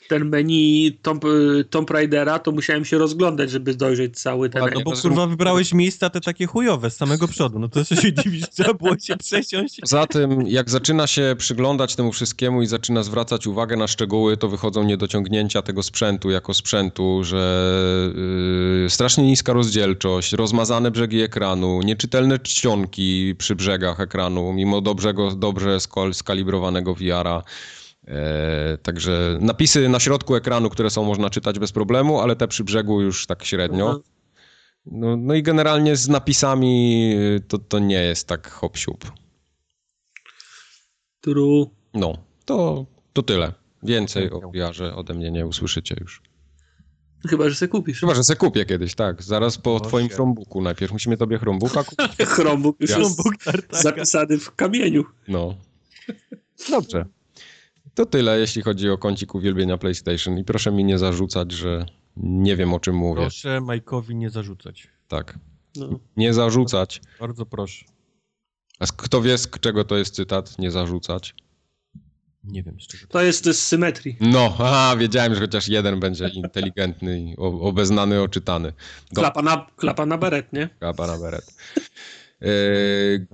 ten 0.08 0.28
menu 0.28 0.92
Tomb, 1.02 1.24
Tomb 1.70 1.90
Raidera, 1.90 2.38
to 2.38 2.52
musiałem 2.52 2.84
się 2.84 2.98
rozglądać, 2.98 3.50
żeby 3.50 3.74
dojrzeć 3.74 4.18
cały 4.18 4.50
ten... 4.50 4.62
No 4.74 4.80
bo 4.84 4.92
kurwa 4.92 5.26
wybrałeś 5.26 5.72
miejsca 5.72 6.10
te 6.10 6.20
takie 6.20 6.46
chujowe 6.46 6.90
z 6.90 6.96
samego 6.96 7.28
przodu, 7.28 7.58
no 7.58 7.68
to 7.68 7.84
co 7.84 7.96
się 7.96 8.12
dziwisz, 8.12 8.50
trzeba 8.54 8.74
było 8.74 8.98
się 8.98 9.16
przesiąść. 9.16 9.80
Poza 9.80 10.06
tym, 10.06 10.46
jak 10.46 10.70
zaczyna 10.70 11.06
się 11.06 11.34
przyglądać 11.38 11.96
temu 11.96 12.12
wszystkiemu 12.12 12.62
i 12.62 12.66
zaczyna 12.66 13.02
zwracać 13.02 13.46
uwagę 13.46 13.76
na 13.76 13.86
szczegóły, 13.86 14.36
to 14.36 14.48
wychodzą 14.48 14.84
niedociągnięcia 14.84 15.62
tego 15.62 15.82
sprzętu 15.82 16.30
jako 16.30 16.54
sprzętu, 16.54 17.24
że 17.24 17.70
yy, 18.82 18.90
strasznie 18.90 19.24
niska 19.24 19.52
rozdzielczość, 19.52 20.32
rozmazane 20.32 20.90
brzegi 20.90 21.20
ekranu, 21.20 21.82
nieczytelne 21.82 22.38
czcionki 22.38 23.34
przy 23.38 23.54
brzegach 23.54 24.00
ekranu, 24.00 24.52
mimo 24.52 24.80
dobrego, 24.80 25.30
dobrze 25.30 25.78
skalibrowanego 26.12 26.94
VR-a. 26.94 27.42
E, 28.08 28.78
także 28.82 29.38
napisy 29.40 29.88
na 29.88 30.00
środku 30.00 30.36
ekranu, 30.36 30.70
które 30.70 30.90
są 30.90 31.04
można 31.04 31.30
czytać 31.30 31.58
bez 31.58 31.72
problemu, 31.72 32.20
ale 32.20 32.36
te 32.36 32.48
przy 32.48 32.64
brzegu 32.64 33.00
już 33.00 33.26
tak 33.26 33.44
średnio. 33.44 34.00
No, 34.86 35.16
no 35.16 35.34
i 35.34 35.42
generalnie 35.42 35.96
z 35.96 36.08
napisami 36.08 37.12
y, 37.16 37.40
to, 37.48 37.58
to 37.58 37.78
nie 37.78 38.02
jest 38.02 38.28
tak 38.28 38.50
hop 38.50 38.76
siup. 38.76 39.12
True. 41.20 41.66
No, 41.94 42.18
to, 42.44 42.86
to 43.12 43.22
tyle. 43.22 43.52
Więcej 43.82 44.30
o 44.30 44.40
VR 44.40 44.82
ode 44.94 45.14
mnie 45.14 45.30
nie 45.30 45.46
usłyszycie 45.46 45.96
już. 46.00 46.22
Chyba, 47.28 47.48
że 47.48 47.54
se 47.54 47.68
kupisz. 47.68 48.00
Chyba, 48.00 48.14
że 48.14 48.24
se 48.24 48.36
kupię 48.36 48.64
kiedyś, 48.64 48.94
tak. 48.94 49.22
Zaraz 49.22 49.58
po 49.58 49.80
twoim 49.80 50.08
Chromebooku. 50.08 50.62
Najpierw 50.62 50.92
musimy 50.92 51.16
tobie 51.16 51.38
Chromebooka 51.38 51.84
kupić. 51.84 52.26
Chromebook 52.34 52.80
już 52.80 52.90
jest 52.90 53.22
zapisany 53.70 54.38
w 54.38 54.54
kamieniu. 54.54 55.04
No. 55.28 55.54
Dobrze. 56.70 57.06
To 57.94 58.06
tyle, 58.06 58.38
jeśli 58.38 58.62
chodzi 58.62 58.90
o 58.90 58.98
kącik 58.98 59.34
uwielbienia 59.34 59.78
PlayStation. 59.78 60.38
I 60.38 60.44
proszę 60.44 60.72
mi 60.72 60.84
nie 60.84 60.98
zarzucać, 60.98 61.52
że 61.52 61.86
nie 62.16 62.56
wiem 62.56 62.74
o 62.74 62.80
czym 62.80 62.96
mówię. 62.96 63.20
Proszę 63.20 63.60
Majkowi 63.60 64.16
nie 64.16 64.30
zarzucać. 64.30 64.88
Tak. 65.08 65.38
No. 65.76 66.00
Nie 66.16 66.34
zarzucać. 66.34 67.00
Bardzo 67.20 67.46
proszę. 67.46 67.84
A 68.80 68.86
kto 68.86 69.22
wie, 69.22 69.38
z 69.38 69.50
czego 69.60 69.84
to 69.84 69.96
jest 69.96 70.14
cytat? 70.14 70.58
Nie 70.58 70.70
zarzucać. 70.70 71.34
Nie 72.44 72.62
wiem 72.62 72.80
z 72.80 72.86
czego. 72.86 73.06
To 73.08 73.22
jest 73.22 73.44
z 73.44 73.62
symetrii. 73.62 74.16
No, 74.20 74.56
aha, 74.58 74.96
wiedziałem, 74.98 75.34
że 75.34 75.40
chociaż 75.40 75.68
jeden 75.68 76.00
będzie 76.00 76.28
inteligentny 76.28 77.20
i 77.20 77.36
obeznany, 77.36 78.22
oczytany. 78.22 78.72
Do... 79.12 79.20
Klapa, 79.20 79.42
na, 79.42 79.66
klapa 79.76 80.06
na 80.06 80.18
beret, 80.18 80.52
nie? 80.52 80.68
Klapa 80.78 81.06
na 81.06 81.18
beret. 81.18 81.54
Eee... 82.40 83.26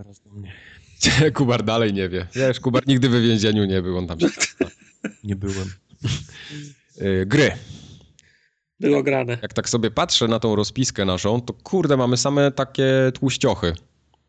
Kubar 1.35 1.62
dalej 1.62 1.93
nie 1.93 2.09
wie. 2.09 2.27
Wiesz, 2.35 2.60
Kubar 2.60 2.86
nigdy 2.86 3.09
w 3.09 3.22
więzieniu 3.22 3.64
nie 3.64 3.82
był, 3.82 3.98
on 3.98 4.06
tam 4.06 4.20
się... 4.20 4.27
Nie 5.24 5.36
byłem. 5.36 5.70
Eee, 7.01 7.27
gry. 7.27 7.52
Było 8.81 9.02
grane. 9.02 9.39
Jak 9.43 9.52
tak 9.52 9.68
sobie 9.68 9.90
patrzę 9.90 10.28
na 10.28 10.40
tą 10.40 10.56
rozpiskę 10.56 11.05
naszą, 11.05 11.40
to 11.40 11.55
kurde, 11.55 11.97
mamy 11.97 12.16
same 12.16 12.52
takie 12.52 13.12
tłuściochy. 13.14 13.72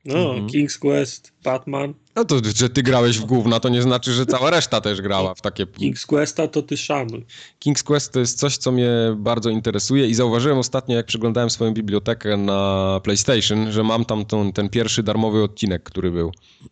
No, 0.06 0.34
mhm. 0.34 0.48
King's 0.48 0.80
Quest, 0.80 1.34
Batman. 1.44 1.94
No 2.16 2.26
to, 2.26 2.36
że 2.56 2.70
ty 2.70 2.84
grałeś 2.84 3.20
w 3.20 3.26
gówna, 3.26 3.60
to 3.60 3.70
nie 3.70 3.82
znaczy, 3.82 4.14
że 4.14 4.26
cała 4.26 4.50
reszta 4.50 4.82
też 4.82 5.02
grała 5.02 5.36
w 5.36 5.42
takie... 5.42 5.66
King's 5.66 6.06
Questa 6.06 6.48
to 6.48 6.62
ty 6.62 6.78
szanuj. 6.78 7.26
King's 7.66 7.84
Quest 7.84 8.14
to 8.14 8.20
jest 8.20 8.40
coś, 8.40 8.58
co 8.58 8.72
mnie 8.72 8.90
bardzo 9.18 9.50
interesuje 9.50 10.08
i 10.08 10.14
zauważyłem 10.14 10.58
ostatnio, 10.58 10.96
jak 10.96 11.06
przeglądałem 11.06 11.50
swoją 11.50 11.74
bibliotekę 11.74 12.38
na 12.38 13.00
PlayStation, 13.04 13.72
że 13.72 13.84
mam 13.84 14.06
tam 14.06 14.26
ten, 14.26 14.54
ten 14.54 14.70
pierwszy 14.70 15.04
darmowy 15.04 15.44
odcinek, 15.44 15.84
który 15.84 16.12
był. 16.12 16.32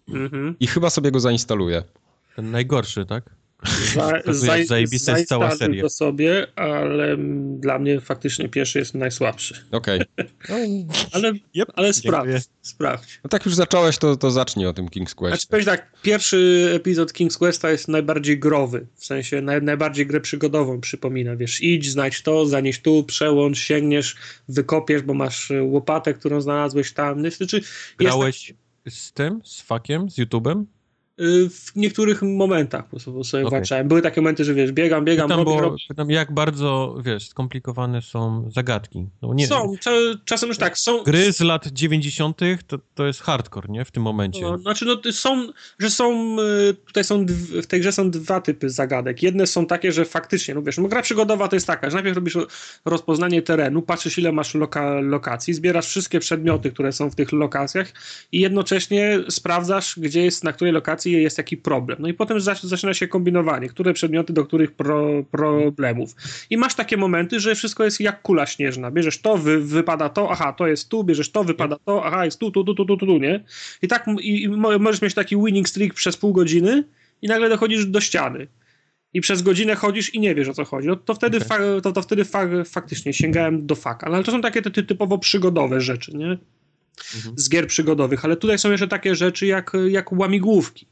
Mhm. 0.10 0.56
I 0.60 0.68
chyba 0.68 0.89
sobie 0.89 1.11
go 1.11 1.19
zainstaluję. 1.19 1.84
Ten 2.35 2.51
najgorszy, 2.51 3.06
tak? 3.06 3.39
Za, 3.94 4.11
za, 4.34 4.64
zajebista 4.65 5.18
jest 5.18 5.30
cała 5.30 5.56
seria. 5.56 5.84
to 5.84 5.90
sobie, 5.90 6.48
ale 6.56 7.18
dla 7.60 7.80
mnie 7.80 8.02
faktycznie 8.02 8.49
pierwszy 8.49 8.80
jest 8.80 8.94
najsłabszy. 8.94 9.65
Okej. 9.72 10.02
Okay. 10.44 10.86
ale 11.11 11.34
yep, 11.56 11.72
ale 11.73 11.94
sprawdź, 11.94 12.44
sprawdź. 12.61 13.19
No 13.23 13.30
tak 13.30 13.45
już 13.45 13.56
zacząłeś, 13.56 13.98
to, 13.98 14.18
to 14.18 14.31
zacznij 14.31 14.65
o 14.65 14.73
tym 14.73 14.86
King's 14.86 15.15
Quest. 15.15 15.36
Znaczy 15.36 15.48
powiem 15.48 15.65
tak, 15.65 15.91
pierwszy 16.02 16.72
epizod 16.76 17.14
King's 17.14 17.38
Questa 17.38 17.72
jest 17.72 17.88
najbardziej 17.88 18.40
growy, 18.40 18.88
w 18.95 19.06
sensie 19.06 19.41
naj, 19.41 19.61
najbardziej 19.61 20.07
grę 20.07 20.22
przygodową 20.22 20.81
przypomina, 20.81 21.36
wiesz, 21.36 21.61
idź, 21.61 21.91
znajdź 21.91 22.22
to, 22.22 22.45
zanieś 22.45 22.81
tu, 22.81 23.03
przełącz, 23.03 23.60
sięgniesz, 23.60 24.15
wykopiesz, 24.49 25.02
bo 25.02 25.14
masz 25.14 25.52
łopatę, 25.61 26.14
którą 26.14 26.41
znalazłeś 26.41 26.94
tam. 26.94 27.31
Znaczy, 27.31 27.61
Grałeś 27.98 28.48
tak... 28.48 28.94
z 28.94 29.14
tym, 29.14 29.41
z 29.44 29.61
fakiem, 29.61 30.10
z 30.10 30.18
YouTube'em? 30.18 30.65
Y, 31.20 31.50
w 31.50 31.76
niektórych 31.76 32.22
momentach 32.22 32.84
po 32.84 32.90
prostu 32.90 33.24
sobie 33.24 33.46
okay. 33.46 33.60
walczałem. 33.60 33.88
Były 33.88 34.02
takie 34.02 34.22
momenty, 34.22 34.44
że 34.44 34.54
wiesz, 34.54 34.72
biegam, 34.72 35.06
biegam, 35.06 35.28
pytam, 35.28 35.40
robię, 35.40 35.56
bo, 35.56 35.62
robię. 35.62 35.78
Pytam, 35.88 36.10
jak 36.10 36.34
bardzo, 36.34 36.98
wiesz, 37.06 37.30
skomplikowane 37.30 38.02
są 38.02 38.50
zagadki. 38.52 39.08
No, 39.22 39.34
nie, 39.34 39.48
są, 39.48 39.74
czasem 40.26 40.50
już 40.50 40.58
tak, 40.58 40.78
są... 40.78 41.04
Gry 41.04 41.34
z 41.34 41.40
lat 41.40 41.68
90. 41.68 42.40
to, 42.68 42.80
to 42.96 43.06
jest 43.06 43.22
hardcore, 43.22 43.70
nie? 43.70 43.86
W 43.86 43.91
tym 43.91 44.04
momencie. 44.04 44.41
No, 44.41 44.58
znaczy, 44.58 44.86
no 44.86 45.12
są, 45.12 45.48
że 45.80 45.90
są, 45.90 46.38
y, 46.40 46.74
tutaj 46.74 47.04
są, 47.04 47.26
w 47.62 47.68
tej 47.68 47.80
grze 47.80 47.91
są 47.91 48.12
dwa 48.12 48.41
typy 48.41 48.70
zagadek. 48.70 49.24
Jedne 49.24 49.48
są 49.48 49.66
takie, 49.66 49.91
że 49.91 50.06
faktycznie, 50.06 50.56
no 50.56 50.62
wiesz, 50.62 50.78
no 50.78 50.88
gra 50.88 51.02
przygodowa 51.02 51.48
to 51.48 51.56
jest 51.56 51.68
taka, 51.68 51.90
że 51.90 51.96
najpierw 51.96 52.16
robisz 52.16 52.38
rozpoznanie 52.86 53.41
terenu, 53.41 53.82
patrzysz 53.82 54.18
ile 54.18 54.32
masz 54.32 54.56
loka, 54.56 55.00
lokacji, 55.00 55.54
zbierasz 55.54 55.88
wszystkie 55.88 56.20
przedmioty, 56.20 56.72
które 56.72 56.91
są 56.91 57.10
w 57.10 57.16
tych 57.16 57.32
lokacjach 57.32 57.94
i 58.32 58.40
jednocześnie 58.40 59.20
sprawdzasz, 59.30 60.00
gdzie 60.00 60.24
jest, 60.24 60.44
na 60.44 60.54
której 60.54 60.74
lokacji 60.74 61.09
jest 61.11 61.38
jaki 61.38 61.57
problem. 61.57 61.98
No 62.02 62.07
i 62.07 62.14
potem 62.14 62.40
zaczyna 62.64 62.94
się 62.94 63.07
kombinowanie, 63.07 63.69
które 63.69 63.94
przedmioty 63.94 64.34
do 64.34 64.45
których 64.45 64.72
pro, 64.72 65.23
problemów. 65.31 66.15
I 66.49 66.57
masz 66.57 66.76
takie 66.76 66.98
momenty, 66.98 67.40
że 67.40 67.56
wszystko 67.56 67.84
jest 67.84 68.02
jak 68.02 68.22
kula 68.22 68.45
śnieżna. 68.45 68.91
Bierzesz 68.91 69.22
to, 69.22 69.38
wy, 69.38 69.60
wypada 69.60 70.10
to, 70.10 70.31
aha, 70.31 70.53
to 70.53 70.68
jest 70.68 70.90
tu, 70.90 71.03
bierzesz 71.03 71.31
to, 71.31 71.44
wypada 71.44 71.77
to, 71.86 72.06
aha, 72.06 72.26
jest 72.26 72.40
tu, 72.40 72.52
tu, 72.52 72.64
tu, 72.64 72.76
tu, 72.76 72.86
tu, 72.86 72.98
tu, 72.98 73.18
nie? 73.18 73.44
I 73.81 73.88
tak 73.88 74.06
i, 74.22 74.44
i 74.44 74.49
możesz 74.49 75.02
mieć 75.02 75.14
taki 75.14 75.38
winning 75.38 75.69
streak 75.69 75.94
przez 75.94 76.18
pół 76.18 76.34
godziny 76.34 76.84
i 77.22 77.27
nagle 77.27 77.49
dochodzisz 77.49 77.86
do 77.86 78.02
ściany 78.02 78.48
i 79.14 79.22
przez 79.22 79.41
godzinę 79.41 79.76
chodzisz 79.76 80.14
i 80.14 80.19
nie 80.19 80.36
wiesz 80.36 80.48
o 80.48 80.53
co 80.53 80.65
chodzi, 80.65 80.88
no 80.88 80.95
to 80.95 81.14
wtedy, 81.14 81.38
okay. 81.38 81.48
fa, 81.48 81.81
to, 81.84 81.91
to 81.91 82.02
wtedy 82.02 82.26
fa, 82.26 82.48
faktycznie 82.65 83.14
sięgałem 83.14 83.68
do 83.68 83.76
faka. 83.76 84.10
No, 84.10 84.15
ale 84.15 84.23
to 84.23 84.31
są 84.31 84.41
takie 84.41 84.61
ty, 84.61 84.84
typowo 84.84 85.18
przygodowe 85.18 85.81
rzeczy, 85.81 86.18
nie? 86.18 86.38
Mhm. 87.15 87.40
Z 87.40 87.49
gier 87.49 87.68
przygodowych, 87.68 88.26
ale 88.26 88.38
tutaj 88.38 88.60
są 88.60 88.72
jeszcze 88.72 88.88
takie 88.88 89.15
rzeczy 89.15 89.45
jak, 89.45 89.72
jak 89.88 90.11
łamigłówki 90.11 90.88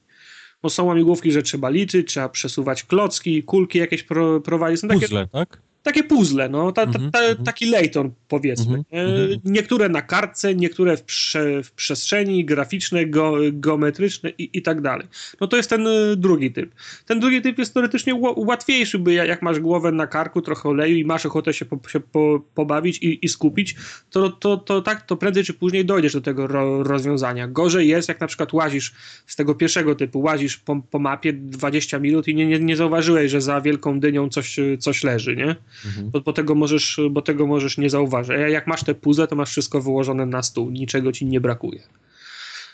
bo 0.62 0.70
są 0.70 0.86
łamigłówki, 0.86 1.32
że 1.32 1.44
trzeba 1.44 1.70
liczyć, 1.70 2.08
trzeba 2.08 2.30
przesuwać 2.30 2.84
klocki, 2.84 3.44
kulki 3.44 3.80
jakieś 3.80 4.04
pro, 4.04 4.42
prowadzić. 4.42 4.82
Są 4.82 4.88
takie, 4.88 5.00
Puzzle, 5.00 5.28
tak? 5.28 5.62
Takie 5.84 6.04
puzzle, 6.04 6.50
no, 6.50 6.72
ta, 6.72 6.86
ta, 6.86 6.92
ta, 6.94 7.00
mm 7.00 7.12
-hmm. 7.36 7.44
taki 7.44 7.70
Layton 7.70 8.12
powiedzmy. 8.28 8.84
Mm 8.92 9.12
-hmm. 9.12 9.40
Niektóre 9.46 9.90
na 9.90 10.02
kartce, 10.02 10.56
niektóre 10.56 10.98
w, 10.98 11.04
prze, 11.04 11.64
w 11.64 11.72
przestrzeni, 11.72 12.46
graficzne, 12.46 13.06
go, 13.06 13.34
geometryczne 13.52 14.30
i, 14.38 14.50
i 14.54 14.62
tak 14.62 14.82
dalej. 14.82 15.08
No 15.42 15.48
to 15.48 15.58
jest 15.58 15.70
ten 15.70 15.88
e, 15.88 16.16
drugi 16.16 16.52
typ. 16.52 16.76
Ten 17.06 17.20
drugi 17.20 17.42
typ 17.42 17.58
jest 17.58 17.74
teoretycznie 17.74 18.14
łatwiejszy, 18.36 19.00
by 19.00 19.14
jak 19.14 19.42
masz 19.42 19.60
głowę 19.60 19.92
na 19.92 20.08
karku, 20.08 20.42
trochę 20.42 20.70
oleju 20.70 20.98
i 20.98 21.06
masz 21.06 21.26
ochotę 21.26 21.54
się, 21.54 21.66
po, 21.66 21.90
się 21.90 22.00
po, 22.00 22.42
pobawić 22.56 22.98
i, 22.98 23.26
i, 23.26 23.30
skupić, 23.30 23.76
to, 24.10 24.30
to, 24.30 24.58
to 24.58 24.82
tak, 24.82 25.02
to 25.02 25.18
prędzej 25.18 25.44
czy 25.44 25.54
później 25.54 25.86
dojdziesz 25.86 26.14
do 26.14 26.22
tego 26.22 26.48
ro, 26.48 26.84
rozwiązania. 26.84 27.48
Gorzej 27.48 27.88
jest, 27.88 28.10
jak 28.10 28.20
na 28.20 28.28
przykład 28.28 28.54
łazisz 28.54 28.94
z 29.28 29.36
tego 29.36 29.56
pierwszego 29.56 29.96
typu, 29.96 30.20
łazisz 30.20 30.58
po, 30.58 30.82
po 30.92 31.00
mapie 31.00 31.34
20 31.34 32.00
minut 32.00 32.28
i 32.28 32.36
nie, 32.36 32.48
nie, 32.48 32.60
nie 32.60 32.76
zauważyłeś, 32.76 33.32
że 33.32 33.42
za 33.42 33.62
wielką 33.62 34.00
dynią 34.00 34.30
coś, 34.30 34.60
coś 34.80 35.04
leży, 35.04 35.36
nie? 35.36 35.56
Mhm. 35.86 36.12
bo, 36.12 36.22
bo, 36.22 36.34
tego 36.34 36.56
możesz, 36.56 37.00
bo 37.12 37.22
tego 37.22 37.48
możesz 37.48 37.78
nie 37.78 37.90
zauważyć. 37.90 38.38
Jak 38.50 38.68
masz 38.68 38.84
te 38.84 38.96
puzzle, 38.96 39.28
to 39.28 39.36
masz 39.36 39.50
wszystko 39.50 39.82
wyłożone 39.82 40.26
na 40.26 40.44
stół, 40.44 40.70
niczego 40.70 41.12
ci 41.12 41.26
nie 41.26 41.42
brakuje. 41.42 41.84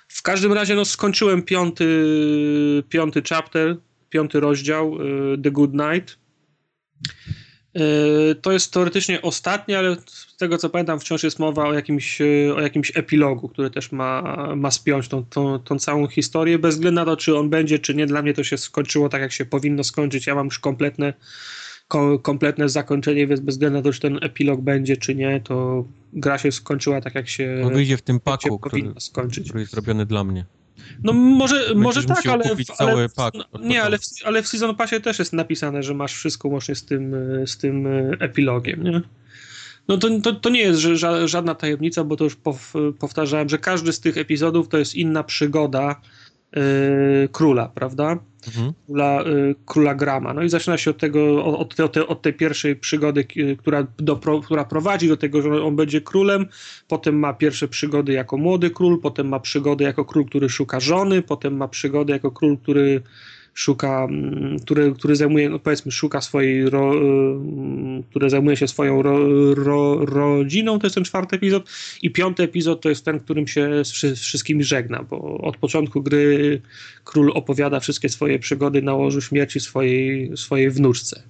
W 0.08 0.22
każdym 0.22 0.54
razie 0.54 0.76
no, 0.76 0.86
skończyłem 0.86 1.44
piąty, 1.44 1.88
piąty 2.90 3.22
chapter, 3.30 3.78
piąty 4.10 4.40
rozdział 4.40 4.98
y, 5.34 5.38
The 5.44 5.52
Good 5.52 5.74
Night. 5.74 6.18
Y, 7.78 8.36
to 8.36 8.52
jest 8.52 8.74
teoretycznie 8.74 9.22
ostatni, 9.22 9.76
ale 9.76 9.96
z 10.06 10.38
tego 10.38 10.58
co 10.58 10.70
pamiętam 10.70 11.00
wciąż 11.00 11.24
jest 11.24 11.40
mowa 11.40 11.68
o 11.68 11.74
jakimś, 11.74 12.22
o 12.56 12.62
jakimś 12.62 12.92
epilogu, 12.98 13.50
który 13.50 13.70
też 13.70 13.92
ma, 13.92 14.22
ma 14.56 14.72
spiąć 14.72 15.08
tą, 15.08 15.26
tą, 15.26 15.60
tą 15.60 15.80
całą 15.80 16.08
historię, 16.08 16.60
bez 16.60 16.76
względu 16.76 17.02
na 17.02 17.06
to, 17.06 17.18
czy 17.18 17.38
on 17.38 17.50
będzie, 17.50 17.80
czy 17.80 17.96
nie. 17.96 18.06
Dla 18.06 18.22
mnie 18.22 18.34
to 18.34 18.44
się 18.44 18.58
skończyło 18.58 19.10
tak, 19.10 19.22
jak 19.22 19.32
się 19.32 19.46
powinno 19.46 19.84
skończyć. 19.84 20.28
Ja 20.28 20.36
mam 20.36 20.46
już 20.46 20.60
kompletne 20.60 21.14
kompletne 22.22 22.70
zakończenie, 22.70 23.28
więc 23.28 23.42
bez 23.42 23.56
względu 23.56 23.78
na 23.78 23.84
to, 23.84 23.94
czy 23.94 24.00
ten 24.00 24.20
epilog 24.22 24.62
będzie, 24.62 24.98
czy 24.98 25.16
nie, 25.16 25.42
to 25.44 25.86
gra 26.14 26.38
się 26.38 26.52
skończyła 26.52 27.02
tak, 27.02 27.16
jak 27.16 27.30
się. 27.30 27.62
On 27.66 27.74
wyjdzie 27.74 27.98
w 27.98 28.02
tym 28.02 28.20
paku, 28.20 28.60
który, 28.60 28.94
skończyć. 29.00 29.44
który 29.44 29.60
jest 29.60 29.72
zrobiony 29.72 30.06
dla 30.06 30.24
mnie. 30.24 30.46
No 31.04 31.14
może, 31.14 31.76
może 31.76 32.04
tak, 32.04 32.28
ale, 32.28 32.44
ale, 32.78 33.10
pak, 33.10 33.34
no, 33.34 33.60
nie, 33.60 33.84
ale 33.84 33.98
w, 33.98 34.02
ale 34.26 34.44
w 34.44 34.48
Season 34.48 34.76
Passie 34.76 35.02
też 35.02 35.20
jest 35.20 35.34
napisane, 35.34 35.84
że 35.84 35.94
masz 35.94 36.14
wszystko 36.14 36.48
łącznie 36.48 36.76
z 36.76 36.86
tym, 36.86 37.16
z 37.46 37.58
tym 37.58 37.88
e, 37.88 38.12
epilogiem, 38.20 38.84
nie? 38.84 39.02
No 39.88 39.98
to, 39.98 40.20
to, 40.20 40.34
to 40.34 40.50
nie 40.50 40.62
jest 40.62 40.82
żadna 41.26 41.56
tajemnica, 41.56 42.04
bo 42.04 42.16
to 42.16 42.24
już 42.24 42.38
powtarzałem, 43.00 43.50
że 43.50 43.58
każdy 43.58 43.94
z 43.94 44.00
tych 44.00 44.18
epizodów 44.18 44.68
to 44.68 44.78
jest 44.78 44.96
inna 44.96 45.24
przygoda 45.24 46.02
yy, 46.56 46.62
króla, 47.32 47.72
prawda? 47.76 48.20
Mhm. 48.48 48.74
króla, 48.86 49.24
y, 49.28 49.56
króla 49.66 49.96
Grama. 49.96 50.34
No 50.34 50.44
i 50.44 50.50
zaczyna 50.50 50.78
się 50.78 50.92
od 50.92 50.98
tego, 50.98 51.46
od, 51.46 51.80
od, 51.80 51.98
od 51.98 52.22
tej 52.22 52.34
pierwszej 52.34 52.76
przygody, 52.76 53.26
która, 53.58 53.88
do, 53.98 54.16
która 54.44 54.66
prowadzi 54.66 55.08
do 55.08 55.18
tego, 55.18 55.42
że 55.42 55.64
on 55.64 55.76
będzie 55.76 56.02
królem, 56.02 56.46
potem 56.88 57.20
ma 57.20 57.34
pierwsze 57.34 57.68
przygody 57.68 58.14
jako 58.14 58.38
młody 58.38 58.70
król, 58.70 59.02
potem 59.02 59.28
ma 59.28 59.40
przygody 59.40 59.84
jako 59.84 60.06
król, 60.06 60.26
który 60.26 60.50
szuka 60.50 60.80
żony, 60.80 61.22
potem 61.22 61.58
ma 61.58 61.68
przygody 61.68 62.14
jako 62.14 62.32
król, 62.32 62.58
który 62.58 63.02
szuka, 63.54 64.08
mm, 64.10 64.60
który, 64.60 64.94
który 64.94 65.16
zajmuje, 65.16 65.50
no 65.50 65.60
powiedzmy, 65.60 65.92
szuka 65.92 66.22
swojej, 66.22 66.70
ro, 66.70 66.96
y, 66.96 68.04
który 68.10 68.30
zajmuje 68.30 68.58
się 68.58 68.68
swoją 68.68 69.02
ro, 69.02 69.20
ro, 69.56 70.06
rodziną, 70.06 70.80
to 70.80 70.88
jest 70.88 70.96
ten 70.96 71.04
czwarty 71.04 71.36
epizod 71.36 71.70
i 72.02 72.12
piąty 72.12 72.44
epizod 72.44 72.82
to 72.82 72.90
jest 72.90 73.06
ten, 73.06 73.20
którym 73.20 73.48
się 73.48 73.86
z 73.86 74.20
wszystkimi 74.20 74.64
żegna, 74.64 75.04
bo 75.04 75.38
od 75.38 75.58
początku 75.58 76.02
gry 76.02 76.62
król 77.04 77.32
opowiada 77.36 77.80
wszystkie 77.80 78.10
swoje 78.10 78.40
przygody 78.40 78.82
na 78.82 78.94
łożu 78.94 79.22
śmierci 79.22 79.60
swojej, 79.60 80.38
swojej 80.38 80.70
wnuczce. 80.70 81.24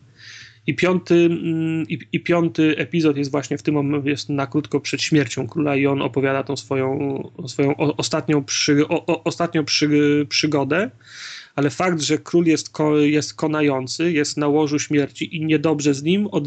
I 0.67 0.75
piąty, 0.75 1.15
mm, 1.15 1.87
i, 1.89 1.99
i, 2.11 2.19
piąty 2.19 2.77
epizod 2.77 3.17
jest 3.17 3.31
właśnie 3.31 3.57
w 3.57 3.63
tym 3.63 3.75
momencie, 3.75 4.09
jest 4.09 4.29
na 4.29 4.47
krótko 4.47 4.79
przed 4.79 5.01
śmiercią 5.01 5.47
króla 5.47 5.75
i 5.75 5.87
on 5.87 6.01
opowiada 6.01 6.43
tą 6.43 6.57
swoją, 6.57 7.19
swoją 7.47 7.75
ostatnią, 7.77 8.43
przy, 8.43 8.87
o, 8.87 9.05
o, 9.05 9.23
ostatnią 9.23 9.65
przy, 9.65 9.89
przygodę 10.29 10.89
ale 11.55 11.69
fakt, 11.69 12.01
że 12.01 12.17
król 12.17 12.45
jest, 12.45 12.69
ko, 12.69 12.97
jest 12.97 13.33
konający, 13.33 14.11
jest 14.11 14.37
na 14.37 14.47
łożu 14.47 14.79
śmierci 14.79 15.35
i 15.35 15.45
niedobrze 15.45 15.93
z 15.93 16.03
nim, 16.03 16.27
od, 16.27 16.43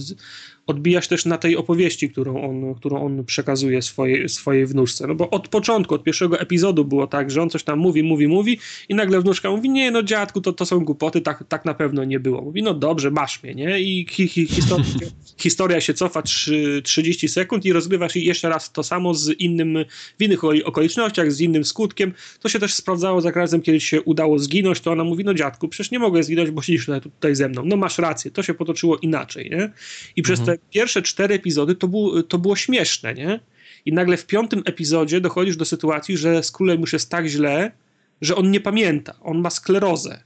odbija 0.66 1.02
się 1.02 1.08
też 1.08 1.24
na 1.24 1.38
tej 1.38 1.56
opowieści, 1.56 2.10
którą 2.10 2.42
on, 2.42 2.74
którą 2.74 3.02
on 3.02 3.24
przekazuje 3.24 3.82
swojej, 3.82 4.28
swojej 4.28 4.66
wnuczce. 4.66 5.06
No 5.06 5.14
bo 5.14 5.30
od 5.30 5.48
początku, 5.48 5.94
od 5.94 6.02
pierwszego 6.02 6.40
epizodu 6.40 6.84
było 6.84 7.06
tak, 7.06 7.30
że 7.30 7.42
on 7.42 7.50
coś 7.50 7.64
tam 7.64 7.78
mówi, 7.78 8.02
mówi, 8.02 8.28
mówi 8.28 8.58
i 8.88 8.94
nagle 8.94 9.20
wnuczka 9.20 9.50
mówi, 9.50 9.70
nie 9.70 9.90
no 9.90 10.02
dziadku, 10.02 10.40
to, 10.40 10.52
to 10.52 10.66
są 10.66 10.84
głupoty, 10.84 11.20
tak, 11.20 11.44
tak 11.48 11.64
na 11.64 11.74
pewno 11.74 12.04
nie 12.04 12.20
było. 12.20 12.42
Mówi, 12.42 12.62
no 12.62 12.74
dobrze, 12.74 13.10
masz 13.10 13.42
mnie, 13.42 13.54
nie? 13.54 13.80
I 13.80 14.06
hi, 14.10 14.28
hi, 14.28 14.46
historia, 14.46 14.84
historia 15.44 15.80
się 15.80 15.94
cofa 15.94 16.22
3, 16.22 16.80
30 16.84 17.28
sekund 17.28 17.64
i 17.64 17.72
rozgrywasz 17.72 18.16
jeszcze 18.16 18.48
raz 18.48 18.72
to 18.72 18.82
samo 18.82 19.14
z 19.14 19.40
innym, 19.40 19.78
w 20.18 20.22
innych 20.22 20.40
okolicznościach, 20.44 21.32
z 21.32 21.40
innym 21.40 21.64
skutkiem. 21.64 22.12
To 22.40 22.48
się 22.48 22.58
też 22.58 22.74
sprawdzało 22.74 23.20
za 23.20 23.30
razem, 23.30 23.62
kiedy 23.62 23.80
się 23.80 24.02
udało 24.02 24.38
zginąć, 24.38 24.80
to 24.80 24.92
ona 24.92 25.04
mówi, 25.04 25.24
no 25.24 25.34
dziadku, 25.34 25.68
przecież 25.68 25.90
nie 25.90 25.98
mogę 25.98 26.22
zginąć, 26.22 26.50
bo 26.50 26.62
siedzisz 26.62 26.86
tutaj, 26.86 27.00
tutaj 27.00 27.34
ze 27.34 27.48
mną. 27.48 27.62
No 27.64 27.76
masz 27.76 27.98
rację, 27.98 28.30
to 28.30 28.42
się 28.42 28.54
potoczyło 28.54 28.96
inaczej, 28.96 29.50
nie? 29.50 29.70
I 30.16 30.22
przez 30.22 30.40
mhm. 30.40 30.55
Te 30.58 30.64
pierwsze 30.70 31.02
cztery 31.02 31.34
epizody 31.34 31.74
to, 31.74 31.88
był, 31.88 32.22
to 32.22 32.38
było 32.38 32.56
śmieszne, 32.56 33.14
nie? 33.14 33.40
I 33.84 33.92
nagle 33.92 34.16
w 34.16 34.26
piątym 34.26 34.62
epizodzie 34.64 35.20
dochodzisz 35.20 35.56
do 35.56 35.64
sytuacji, 35.64 36.16
że 36.16 36.42
z 36.42 36.50
królem 36.50 36.80
już 36.80 36.92
jest 36.92 37.10
tak 37.10 37.26
źle, 37.26 37.72
że 38.20 38.36
on 38.36 38.50
nie 38.50 38.60
pamięta, 38.60 39.14
on 39.20 39.40
ma 39.40 39.50
sklerozę. 39.50 40.22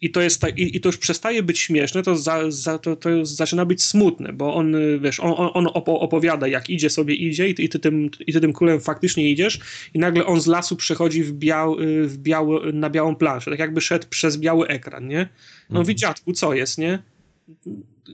I 0.00 0.10
to, 0.10 0.20
jest 0.20 0.40
ta, 0.40 0.48
i, 0.48 0.76
i, 0.76 0.80
to 0.80 0.88
już 0.88 0.96
przestaje 0.96 1.42
być 1.42 1.58
śmieszne, 1.58 2.02
to, 2.02 2.16
za, 2.16 2.50
za, 2.50 2.78
to, 2.78 2.96
to 2.96 3.26
zaczyna 3.26 3.64
być 3.64 3.82
smutne, 3.82 4.32
bo 4.32 4.54
on, 4.54 4.76
wiesz, 5.00 5.20
on, 5.20 5.50
on 5.54 5.66
opowiada, 5.74 6.48
jak 6.48 6.70
idzie 6.70 6.90
sobie, 6.90 7.14
idzie 7.14 7.48
i 7.48 7.54
ty, 7.54 7.62
i, 7.62 7.68
ty 7.68 7.78
tym, 7.78 8.10
i 8.26 8.32
ty 8.32 8.40
tym 8.40 8.52
królem 8.52 8.80
faktycznie 8.80 9.30
idziesz 9.30 9.60
i 9.94 9.98
nagle 9.98 10.26
on 10.26 10.40
z 10.40 10.46
lasu 10.46 10.76
przechodzi 10.76 11.22
w 11.22 11.32
biał, 11.32 11.76
w 12.02 12.18
biał, 12.18 12.72
na 12.72 12.90
białą 12.90 13.16
planszę, 13.16 13.50
tak 13.50 13.60
jakby 13.60 13.80
szedł 13.80 14.06
przez 14.10 14.36
biały 14.36 14.68
ekran, 14.68 15.08
nie? 15.08 15.28
No 15.70 15.80
mhm. 15.80 15.98
dziadku, 15.98 16.32
co 16.32 16.54
jest, 16.54 16.78
nie? 16.78 16.98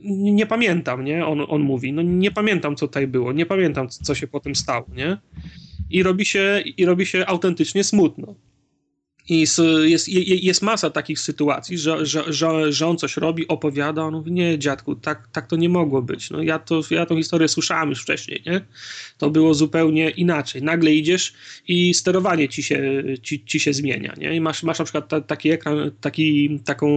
Nie 0.02 0.46
pamiętam, 0.46 1.04
nie? 1.04 1.26
On, 1.26 1.40
on 1.48 1.62
mówi, 1.62 1.92
no 1.92 2.02
nie 2.02 2.30
pamiętam, 2.30 2.76
co 2.76 2.88
tutaj 2.88 3.06
było, 3.06 3.32
nie 3.32 3.46
pamiętam, 3.46 3.88
co 3.88 4.14
się 4.14 4.26
potem 4.26 4.54
stało, 4.54 4.86
nie? 4.96 5.18
I 5.90 6.02
robi 6.02 6.24
się, 6.24 6.62
i 6.76 6.84
robi 6.84 7.06
się 7.06 7.26
autentycznie 7.26 7.84
smutno. 7.84 8.34
I 9.28 9.46
jest, 9.84 10.08
jest 10.42 10.62
masa 10.62 10.90
takich 10.90 11.20
sytuacji, 11.20 11.78
że, 11.78 12.06
że, 12.06 12.32
że, 12.32 12.72
że 12.72 12.86
on 12.86 12.98
coś 12.98 13.16
robi, 13.16 13.48
opowiada, 13.48 14.02
on 14.02 14.14
mówi, 14.14 14.32
nie 14.32 14.58
dziadku, 14.58 14.94
tak, 14.94 15.28
tak 15.32 15.46
to 15.46 15.56
nie 15.56 15.68
mogło 15.68 16.02
być. 16.02 16.30
No 16.30 16.42
ja, 16.42 16.58
to, 16.58 16.80
ja 16.90 17.06
tą 17.06 17.16
historię 17.16 17.48
słyszałem 17.48 17.90
już 17.90 18.02
wcześniej, 18.02 18.42
nie? 18.46 18.60
To 19.18 19.30
było 19.30 19.54
zupełnie 19.54 20.10
inaczej. 20.10 20.62
Nagle 20.62 20.94
idziesz 20.94 21.32
i 21.68 21.94
sterowanie 21.94 22.48
ci 22.48 22.62
się, 22.62 23.04
ci, 23.22 23.44
ci 23.44 23.60
się 23.60 23.72
zmienia, 23.72 24.14
nie? 24.18 24.36
I 24.36 24.40
masz, 24.40 24.62
masz 24.62 24.78
na 24.78 24.84
przykład 24.84 25.08
ta, 25.08 25.20
taki 25.20 25.50
ekran, 25.50 25.90
taki, 26.00 26.60
taką, 26.64 26.88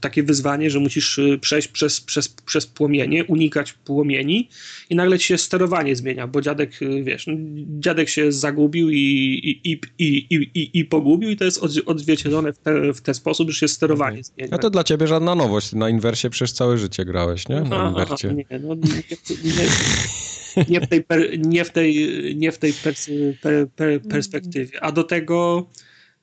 takie 0.00 0.22
wyzwanie, 0.22 0.70
że 0.70 0.80
musisz 0.80 1.18
y, 1.18 1.38
przejść 1.38 1.68
przez, 1.68 2.00
przez, 2.00 2.28
przez 2.28 2.66
płomienie, 2.66 3.24
unikać 3.24 3.72
płomieni 3.72 4.48
i 4.90 4.94
nagle 4.94 5.18
ci 5.18 5.26
się 5.26 5.38
sterowanie 5.38 5.96
zmienia, 5.96 6.26
bo 6.26 6.40
dziadek, 6.40 6.82
y, 6.82 7.02
wiesz, 7.02 7.26
no, 7.26 7.34
dziadek 7.80 8.08
się 8.08 8.32
zagubił 8.32 8.90
i, 8.90 8.96
i, 8.98 9.70
i, 9.72 9.80
i, 9.98 10.26
i, 10.30 10.50
i, 10.54 10.78
i 10.78 10.84
pogubił 10.84 11.30
i 11.30 11.36
to 11.36 11.44
jest 11.44 11.51
jest 11.60 11.82
odzwierciedlone 11.86 12.52
w, 12.52 12.58
te, 12.58 12.92
w 12.92 13.00
ten 13.00 13.14
sposób, 13.14 13.50
że 13.50 13.58
się 13.58 13.68
sterowanie 13.68 14.24
zmienia. 14.24 14.48
No 14.52 14.58
to 14.58 14.70
dla 14.70 14.84
ciebie 14.84 15.06
żadna 15.06 15.34
nowość. 15.34 15.72
Na 15.72 15.88
inwersie 15.88 16.30
przez 16.30 16.52
całe 16.52 16.78
życie 16.78 17.04
grałeś, 17.04 17.48
nie? 17.48 17.60
Na 17.60 17.88
inwercie. 17.88 18.34
nie, 18.34 18.58
no, 18.58 18.74
nie, 18.74 19.02
nie, 19.44 20.64
nie, 20.68 20.80
w 20.80 20.88
tej, 20.88 21.02
per, 21.02 21.38
nie 21.38 21.64
w 21.64 21.70
tej, 21.70 21.96
nie 22.36 22.52
w 22.52 22.58
tej 22.58 22.72
pers, 22.72 23.10
per, 23.42 23.68
per, 23.68 24.02
perspektywie. 24.02 24.84
A 24.84 24.92
do 24.92 25.04
tego 25.04 25.66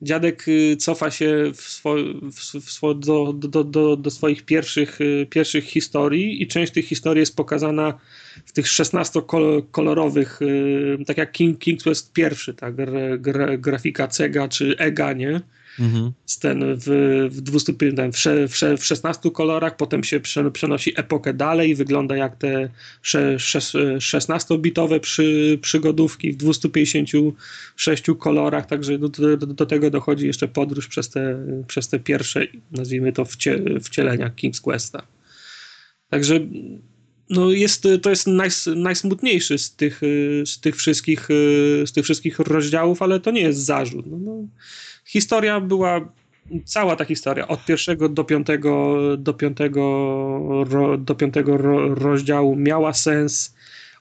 dziadek 0.02 0.48
y, 0.48 0.76
cofa 0.76 1.10
się 1.10 1.52
w 1.54 1.60
swo, 1.60 1.94
w 2.62 2.70
swo, 2.70 2.94
do, 2.94 3.32
do, 3.32 3.64
do, 3.64 3.96
do 3.96 4.10
swoich 4.10 4.44
pierwszych, 4.44 5.00
y, 5.00 5.26
pierwszych 5.30 5.64
historii 5.64 6.42
i 6.42 6.46
część 6.46 6.72
tych 6.72 6.86
historii 6.86 7.20
jest 7.20 7.36
pokazana 7.36 7.98
w 8.46 8.52
tych 8.52 8.66
16-kolorowych, 8.66 10.42
y, 10.42 11.04
tak 11.04 11.18
jak 11.18 11.32
King, 11.32 11.58
King 11.58 11.82
Quest 11.82 12.12
pierwszy, 12.12 12.54
tak, 12.54 12.74
gra, 13.18 13.56
grafika 13.56 14.08
Cega 14.08 14.48
czy 14.48 14.78
Ega, 14.78 15.12
nie? 15.12 15.40
Mhm. 15.80 16.12
Ten 16.40 16.76
w, 16.76 16.86
w, 17.30 17.40
200, 17.40 17.72
w, 17.72 17.76
w, 18.48 18.78
w 18.78 18.84
16 18.84 19.30
kolorach, 19.30 19.76
potem 19.76 20.04
się 20.04 20.20
przenosi 20.52 20.92
epokę 20.96 21.34
dalej, 21.34 21.74
wygląda 21.74 22.16
jak 22.16 22.36
te 22.36 22.68
16-bitowe 23.02 25.00
przy, 25.00 25.58
przygodówki 25.62 26.32
w 26.32 26.36
256 26.36 28.04
kolorach, 28.18 28.66
także 28.66 28.98
do, 28.98 29.08
do, 29.08 29.36
do, 29.36 29.66
tego 29.66 29.90
dochodzi 29.90 30.26
jeszcze 30.26 30.48
podróż 30.48 30.88
przez 30.88 31.10
te, 31.10 31.46
przez 31.66 31.88
te 31.88 31.98
pierwsze, 31.98 32.46
nazwijmy 32.72 33.12
to, 33.12 33.24
wcie, 33.24 33.62
wcielenia 33.82 34.30
King's 34.30 34.60
Questa. 34.60 35.02
Także 36.10 36.40
no 37.30 37.50
jest, 37.50 37.88
to 38.02 38.10
jest 38.10 38.26
naj, 38.26 38.50
najsmutniejszy 38.76 39.58
z 39.58 39.76
tych, 39.76 40.00
z, 40.44 40.60
tych 40.60 40.76
wszystkich, 40.76 41.28
z 41.86 41.92
tych 41.92 42.04
wszystkich 42.04 42.38
rozdziałów, 42.38 43.02
ale 43.02 43.20
to 43.20 43.30
nie 43.30 43.40
jest 43.40 43.58
zarzut. 43.58 44.06
No, 44.06 44.16
no, 44.18 44.46
historia 45.04 45.60
była, 45.60 46.12
cała 46.64 46.96
ta 46.96 47.04
historia, 47.04 47.48
od 47.48 47.64
pierwszego 47.64 48.08
do 48.08 48.24
piątego, 48.24 48.96
do 49.16 49.34
piątego, 49.34 50.66
do 50.98 51.14
piątego 51.14 51.56
ro, 51.56 51.94
rozdziału 51.94 52.56
miała 52.56 52.92
sens. 52.92 53.54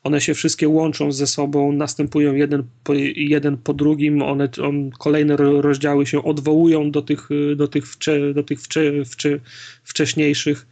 One 0.04 0.22
się 0.22 0.34
wszystkie 0.34 0.70
łączą 0.70 1.12
ze 1.12 1.28
sobą, 1.28 1.72
następują 1.72 2.34
jeden 2.34 2.64
po, 2.84 2.94
jeden 3.16 3.58
po 3.58 3.74
drugim, 3.74 4.22
one, 4.22 4.50
on, 4.64 4.92
kolejne 4.92 5.36
rozdziały 5.38 6.06
się 6.06 6.24
odwołują 6.24 6.92
do 6.92 7.02
tych, 7.02 7.30
do 7.56 7.68
tych, 7.68 7.88
wcze, 7.88 8.34
do 8.34 8.44
tych 8.44 8.62
wcze, 8.62 9.06
wcze, 9.06 9.40
wcześniejszych 9.84 10.68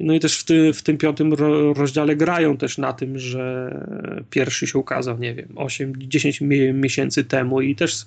no 0.00 0.14
i 0.14 0.20
też 0.20 0.38
w, 0.38 0.44
ty, 0.44 0.72
w 0.72 0.82
tym 0.82 0.98
piątym 0.98 1.34
rozdziale 1.76 2.16
grają 2.16 2.56
też 2.56 2.78
na 2.78 2.92
tym, 2.92 3.18
że 3.18 3.74
pierwszy 4.30 4.66
się 4.66 4.78
ukazał, 4.78 5.18
nie 5.18 5.34
wiem, 5.34 5.48
8-10 5.54 6.74
miesięcy 6.74 7.24
temu 7.24 7.60
i 7.60 7.76
też 7.76 8.06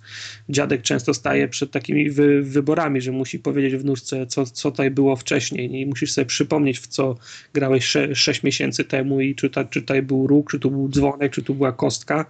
dziadek 0.50 0.82
często 0.82 1.14
staje 1.14 1.48
przed 1.48 1.72
takimi 1.72 2.10
wy, 2.10 2.42
wyborami, 2.42 3.02
że 3.02 3.12
musi 3.12 3.40
powiedzieć 3.40 3.76
wnuczce, 3.76 4.28
co, 4.28 4.46
co 4.46 4.72
tutaj 4.72 4.92
było 4.92 5.16
wcześniej. 5.16 5.82
I 5.82 5.86
musisz 5.86 6.12
sobie 6.12 6.26
przypomnieć, 6.26 6.80
w 6.80 6.88
co 6.88 7.18
grałeś 7.54 7.86
6, 7.86 8.22
6 8.22 8.44
miesięcy 8.44 8.84
temu 8.84 9.22
i 9.22 9.36
czy, 9.36 9.50
ta, 9.50 9.64
czy 9.64 9.82
tutaj 9.82 10.02
był 10.02 10.28
róg, 10.28 10.52
czy 10.52 10.60
tu 10.60 10.72
był 10.72 10.90
dzwonek, 10.90 11.32
czy 11.32 11.44
tu 11.44 11.56
była 11.56 11.72
kostka 11.72 12.26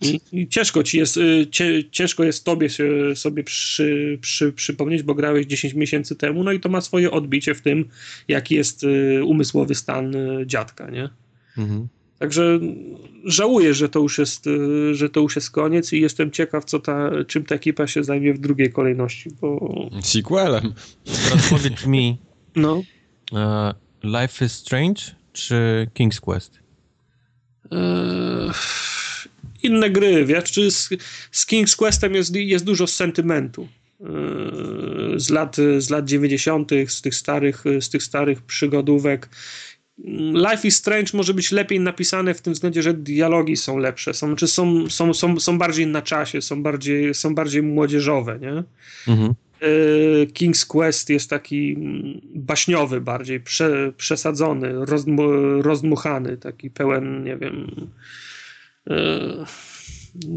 i, 0.00 0.48
ciężko 0.48 0.82
ci 0.82 0.98
jest, 0.98 1.16
y, 1.16 1.46
ciężko 1.90 2.24
jest 2.24 2.44
tobie 2.44 2.70
się, 2.70 3.16
sobie 3.16 3.44
przy, 3.44 4.18
przy, 4.20 4.52
przypomnieć, 4.52 5.02
bo 5.02 5.14
grałeś 5.14 5.46
10 5.46 5.74
miesięcy 5.74 6.16
temu, 6.16 6.44
no 6.44 6.52
i 6.52 6.60
to 6.60 6.68
ma 6.68 6.80
swoje 6.80 7.10
odbicie 7.10 7.54
w 7.54 7.62
tym, 7.62 7.88
jaki 8.28 8.54
jest 8.54 8.84
y, 8.84 9.24
umysłowy 9.24 9.74
stan 9.74 10.16
y, 10.16 10.46
dziadka, 10.46 10.90
nie? 10.90 11.08
Mhm. 11.58 11.88
Także 12.18 12.60
żałuję, 13.24 13.74
że 13.74 13.88
to 13.88 14.00
już 14.00 14.18
jest, 14.18 14.44
że 14.92 15.08
to 15.08 15.20
już 15.20 15.36
jest 15.36 15.50
koniec 15.50 15.92
i 15.92 16.00
jestem 16.00 16.30
ciekaw, 16.30 16.64
co 16.64 16.78
ta, 16.80 17.10
czym 17.26 17.44
ta 17.44 17.54
ekipa 17.54 17.86
się 17.86 18.04
zajmie 18.04 18.34
w 18.34 18.38
drugiej 18.38 18.72
kolejności, 18.72 19.30
bo... 19.40 19.74
Sequelem. 20.02 20.74
Teraz 21.04 21.50
powiedz 21.50 21.86
mi, 21.86 22.18
no. 22.54 22.82
Uh, 23.32 23.72
Life 24.02 24.44
is 24.44 24.52
Strange 24.52 25.02
czy 25.32 25.86
King's 25.94 26.20
Quest? 26.20 26.58
Uh 27.70 28.95
inne 29.66 29.90
gry, 29.90 30.24
wiesz, 30.24 30.52
czy 30.52 30.70
z, 30.70 30.88
z 31.30 31.46
King's 31.46 31.76
Questem 31.76 32.14
jest, 32.14 32.36
jest 32.36 32.64
dużo 32.64 32.86
sentymentu 32.86 33.68
yy, 34.00 34.06
z 35.16 35.30
lat, 35.30 35.56
z 35.78 35.90
lat 35.90 36.04
90., 36.04 36.70
z 36.88 37.02
tych 37.02 37.14
starych, 37.14 37.64
z 37.80 37.88
tych 37.88 38.02
starych 38.02 38.42
przygodówek. 38.42 39.28
Life 40.34 40.68
is 40.68 40.76
Strange 40.76 41.10
może 41.14 41.34
być 41.34 41.52
lepiej 41.52 41.80
napisane 41.80 42.34
w 42.34 42.42
tym 42.42 42.52
względzie, 42.52 42.82
że 42.82 42.94
dialogi 42.94 43.56
są 43.56 43.78
lepsze, 43.78 44.14
są, 44.14 44.36
czy 44.36 44.46
są, 44.46 44.90
są, 44.90 45.14
są, 45.14 45.40
są 45.40 45.58
bardziej 45.58 45.86
na 45.86 46.02
czasie, 46.02 46.42
są 46.42 46.62
bardziej, 46.62 47.14
są 47.14 47.34
bardziej 47.34 47.62
młodzieżowe, 47.62 48.38
nie? 48.40 48.62
Mhm. 49.12 49.34
Yy, 49.60 50.26
King's 50.26 50.66
Quest 50.66 51.10
jest 51.10 51.30
taki 51.30 51.76
baśniowy 52.34 53.00
bardziej, 53.00 53.40
prze, 53.40 53.92
przesadzony, 53.96 54.72
rozdmuchany, 55.62 56.36
taki 56.36 56.70
pełen, 56.70 57.24
nie 57.24 57.36
wiem, 57.36 57.88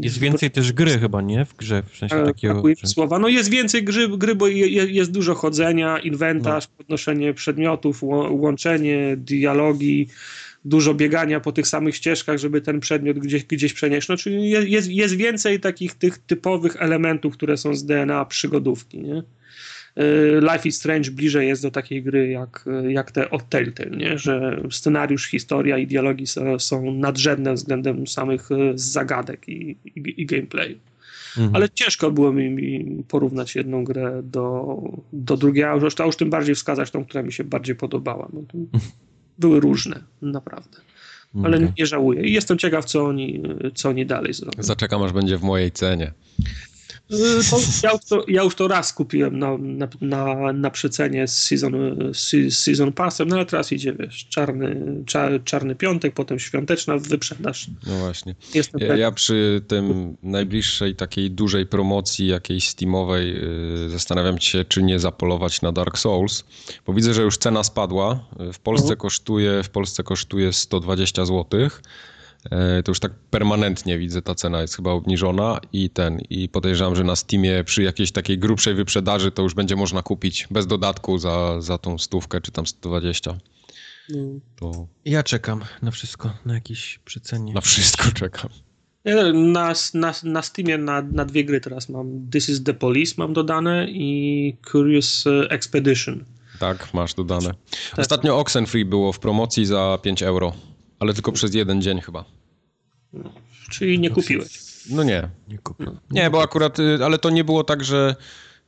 jest 0.02 0.18
więcej 0.18 0.50
też 0.50 0.72
gry 0.72 0.98
chyba, 0.98 1.22
nie? 1.22 1.44
W 1.44 1.56
grze, 1.56 1.82
w 1.92 1.96
sensie 1.96 2.24
takiego... 2.24 2.62
Że... 2.80 2.86
słowa. 2.86 3.18
No 3.18 3.28
jest 3.28 3.50
więcej 3.50 3.84
gry, 3.84 4.08
gry 4.08 4.34
bo 4.34 4.46
jest 4.48 5.10
dużo 5.10 5.34
chodzenia, 5.34 5.98
inwentarz, 5.98 6.68
no. 6.68 6.74
podnoszenie 6.76 7.34
przedmiotów, 7.34 8.02
łączenie, 8.30 9.16
dialogi, 9.16 10.08
dużo 10.64 10.94
biegania 10.94 11.40
po 11.40 11.52
tych 11.52 11.68
samych 11.68 11.96
ścieżkach, 11.96 12.38
żeby 12.38 12.60
ten 12.60 12.80
przedmiot 12.80 13.18
gdzieś, 13.18 13.44
gdzieś 13.44 13.72
przenieść. 13.72 14.08
No, 14.08 14.16
czyli 14.16 14.50
jest, 14.50 14.88
jest 14.88 15.16
więcej 15.16 15.60
takich 15.60 15.94
tych 15.94 16.18
typowych 16.18 16.76
elementów, 16.78 17.32
które 17.34 17.56
są 17.56 17.74
z 17.74 17.84
DNA 17.84 18.24
przygodówki, 18.24 18.98
nie? 18.98 19.22
Y, 19.98 20.40
Life 20.40 20.68
is 20.68 20.76
Strange 20.76 21.10
bliżej 21.10 21.48
jest 21.48 21.62
do 21.62 21.70
takiej 21.70 22.02
gry 22.02 22.28
jak, 22.28 22.64
jak 22.88 23.10
te 23.10 23.30
od 23.30 23.48
Telltale, 23.48 23.90
nie? 23.90 24.18
że 24.18 24.60
scenariusz, 24.70 25.26
historia 25.26 25.78
i 25.78 25.86
dialogi 25.86 26.24
są, 26.58 26.92
nadrzędne 26.92 27.54
względem 27.54 28.06
samych 28.06 28.50
y, 28.50 28.72
zagadek 28.74 29.48
i, 29.48 29.76
i, 29.84 30.22
i 30.22 30.26
gameplayu. 30.26 30.76
Mhm. 31.36 31.56
Ale 31.56 31.68
ciężko 31.70 32.10
było 32.10 32.32
mi, 32.32 32.50
mi, 32.50 33.04
porównać 33.08 33.54
jedną 33.54 33.84
grę 33.84 34.20
do, 34.24 34.76
do 35.12 35.36
drugiej, 35.36 35.64
a 35.64 35.74
już, 35.74 36.00
a 36.00 36.04
już 36.04 36.16
tym 36.16 36.30
bardziej 36.30 36.54
wskazać 36.54 36.90
tą, 36.90 37.04
która 37.04 37.22
mi 37.22 37.32
się 37.32 37.44
bardziej 37.44 37.74
podobała. 37.74 38.28
No 38.32 38.42
to, 38.42 38.78
były 39.38 39.60
różne, 39.60 40.02
naprawdę. 40.22 40.78
Ale 41.44 41.56
okay. 41.56 41.72
nie 41.78 41.86
żałuję. 41.86 42.22
I 42.22 42.32
jestem 42.32 42.58
ciekaw, 42.58 42.84
co 42.84 43.04
oni, 43.04 43.42
co 43.74 43.88
oni 43.88 44.06
dalej 44.06 44.34
zrobią. 44.34 44.62
Zaczekam, 44.62 45.02
aż 45.02 45.12
będzie 45.12 45.38
w 45.38 45.42
mojej 45.42 45.72
cenie. 45.72 46.12
Ja, 47.82 47.92
już 47.92 48.04
to, 48.04 48.24
ja 48.28 48.42
już 48.42 48.54
to 48.54 48.68
raz 48.68 48.92
kupiłem 48.92 49.38
na, 49.38 49.56
na, 49.58 49.88
na, 50.00 50.52
na 50.52 50.70
przecenie 50.70 51.28
z 51.28 51.38
season, 51.38 51.74
z 52.14 52.58
season 52.58 52.92
Passem, 52.92 53.28
no 53.28 53.36
ale 53.36 53.46
teraz 53.46 53.72
idzie, 53.72 53.92
wiesz, 53.92 54.26
czarny, 54.28 54.76
czar, 55.06 55.44
czarny 55.44 55.74
piątek, 55.74 56.14
potem 56.14 56.38
świąteczna 56.38 56.98
wyprzedaż. 56.98 57.66
No 57.86 57.98
właśnie. 57.98 58.34
Jestem 58.54 58.80
ja, 58.80 58.96
ja 58.96 59.12
przy 59.12 59.62
tym 59.68 60.16
najbliższej 60.22 60.96
takiej 60.96 61.30
dużej 61.30 61.66
promocji 61.66 62.26
jakiejś 62.26 62.68
Steamowej 62.68 63.34
yy, 63.34 63.90
zastanawiam 63.90 64.40
się, 64.40 64.64
czy 64.64 64.82
nie 64.82 64.98
zapolować 64.98 65.62
na 65.62 65.72
Dark 65.72 65.98
Souls, 65.98 66.44
bo 66.86 66.92
widzę, 66.92 67.14
że 67.14 67.22
już 67.22 67.36
cena 67.36 67.64
spadła. 67.64 68.28
W 68.52 68.58
Polsce 68.58 68.92
uh 68.92 68.98
kosztuje 68.98 69.62
w 69.62 69.70
Polsce 69.70 70.02
kosztuje 70.02 70.52
120 70.52 71.24
złotych. 71.24 71.82
E, 72.50 72.82
to 72.82 72.90
już 72.90 73.00
tak 73.00 73.12
permanentnie 73.30 73.98
widzę, 73.98 74.22
ta 74.22 74.34
cena 74.34 74.60
jest 74.62 74.76
chyba 74.76 74.90
obniżona 74.90 75.60
i 75.72 75.90
ten, 75.90 76.20
i 76.30 76.48
podejrzewam, 76.48 76.96
że 76.96 77.04
na 77.04 77.16
Steamie 77.16 77.64
przy 77.64 77.82
jakiejś 77.82 78.12
takiej 78.12 78.38
grubszej 78.38 78.74
wyprzedaży 78.74 79.30
to 79.30 79.42
już 79.42 79.54
będzie 79.54 79.76
można 79.76 80.02
kupić 80.02 80.46
bez 80.50 80.66
dodatku 80.66 81.18
za, 81.18 81.60
za 81.60 81.78
tą 81.78 81.98
stówkę 81.98 82.40
czy 82.40 82.52
tam 82.52 82.66
120. 82.66 83.38
Mm. 84.14 84.40
To... 84.56 84.86
Ja 85.04 85.22
czekam 85.22 85.64
na 85.82 85.90
wszystko, 85.90 86.32
na 86.46 86.54
jakieś 86.54 86.98
przecenie. 87.04 87.52
Na 87.52 87.60
wszystko 87.60 88.04
czekam. 88.12 88.50
Na, 89.34 89.72
na, 89.94 90.12
na 90.22 90.42
Steamie 90.42 90.78
na, 90.78 91.02
na 91.02 91.24
dwie 91.24 91.44
gry 91.44 91.60
teraz 91.60 91.88
mam 91.88 92.30
This 92.32 92.48
is 92.48 92.62
the 92.62 92.74
Police 92.74 93.14
mam 93.18 93.32
dodane 93.32 93.86
i 93.90 94.56
Curious 94.70 95.24
Expedition. 95.50 96.24
Tak, 96.58 96.94
masz 96.94 97.14
dodane. 97.14 97.54
Tak. 97.90 97.98
Ostatnio 97.98 98.38
Oxenfree 98.38 98.84
było 98.84 99.12
w 99.12 99.18
promocji 99.18 99.66
za 99.66 99.98
5 100.02 100.22
euro. 100.22 100.52
Ale 101.00 101.14
tylko 101.14 101.32
przez 101.32 101.54
jeden 101.54 101.82
dzień 101.82 102.00
chyba. 102.00 102.24
No, 103.12 103.32
czyli 103.70 103.98
nie 103.98 104.10
kupiłeś. 104.10 104.60
No 104.90 105.02
nie. 105.02 105.28
Nie, 105.48 105.58
kupiłem. 105.58 105.98
nie, 106.10 106.30
bo 106.30 106.42
akurat, 106.42 106.78
y, 106.78 106.98
ale 107.04 107.18
to 107.18 107.30
nie 107.30 107.44
było 107.44 107.64
tak, 107.64 107.84
że. 107.84 108.16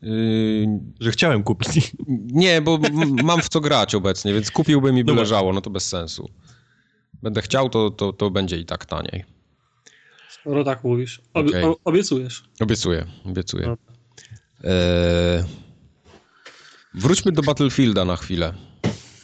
Yy, 0.03 0.67
że 1.01 1.11
chciałem 1.11 1.43
kupić. 1.43 1.93
Nie, 2.33 2.63
bo 2.63 2.79
mam 3.23 3.43
w 3.43 3.49
co 3.49 3.61
grać 3.61 3.95
obecnie, 3.95 4.35
więc 4.35 4.51
kupiłbym 4.51 4.99
i 4.99 5.05
by 5.05 5.13
no 5.13 5.21
leżało, 5.21 5.53
no 5.53 5.61
to 5.61 5.71
bez 5.71 5.89
sensu. 5.89 6.31
Będę 7.23 7.43
chciał, 7.43 7.69
to, 7.69 7.91
to, 7.91 8.13
to 8.13 8.31
będzie 8.31 8.57
i 8.59 8.65
tak 8.65 8.87
taniej. 8.87 9.25
Skoro 10.29 10.65
tak 10.65 10.85
mówisz. 10.85 11.21
Obie 11.35 11.49
okay. 11.49 11.75
Obiecujesz. 11.85 12.45
Obiecuję, 12.61 13.07
obiecuję. 13.25 13.67
No. 13.67 13.77
Eee, 14.65 15.45
wróćmy 16.95 17.33
do 17.33 17.43
Battlefielda 17.43 18.05
na 18.05 18.17
chwilę. 18.17 18.55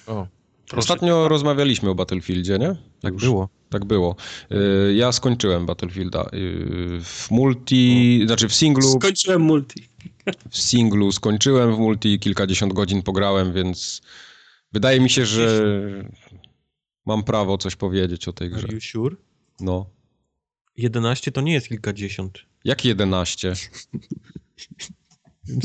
O. 0.06 0.26
Proszę. 0.68 0.78
Ostatnio 0.78 1.28
rozmawialiśmy 1.28 1.90
o 1.90 1.94
Battlefieldzie, 1.94 2.58
nie? 2.58 2.76
Tak 3.00 3.12
Już. 3.12 3.22
było. 3.22 3.48
Tak 3.70 3.84
było. 3.84 4.16
Y, 4.52 4.94
ja 4.94 5.12
skończyłem 5.12 5.66
Battlefielda. 5.66 6.30
Y, 6.34 7.00
w 7.02 7.30
multi, 7.30 8.22
znaczy 8.26 8.48
w 8.48 8.54
singlu... 8.54 8.98
Skończyłem 8.98 9.42
multi. 9.42 9.88
W 10.50 10.58
singlu 10.58 11.12
skończyłem, 11.12 11.74
w 11.74 11.78
multi 11.78 12.18
kilkadziesiąt 12.18 12.72
godzin 12.72 13.02
pograłem, 13.02 13.52
więc 13.52 14.02
wydaje 14.72 15.00
mi 15.00 15.10
się, 15.10 15.26
że 15.26 15.62
mam 17.06 17.24
prawo 17.24 17.58
coś 17.58 17.76
powiedzieć 17.76 18.28
o 18.28 18.32
tej 18.32 18.50
grze. 18.50 18.66
Are 18.66 18.74
you 18.74 18.80
sure? 18.80 19.16
No. 19.60 19.86
11 20.76 21.32
to 21.32 21.40
nie 21.40 21.52
jest 21.52 21.68
kilkadziesiąt. 21.68 22.38
Jak 22.64 22.84
11? 22.84 23.52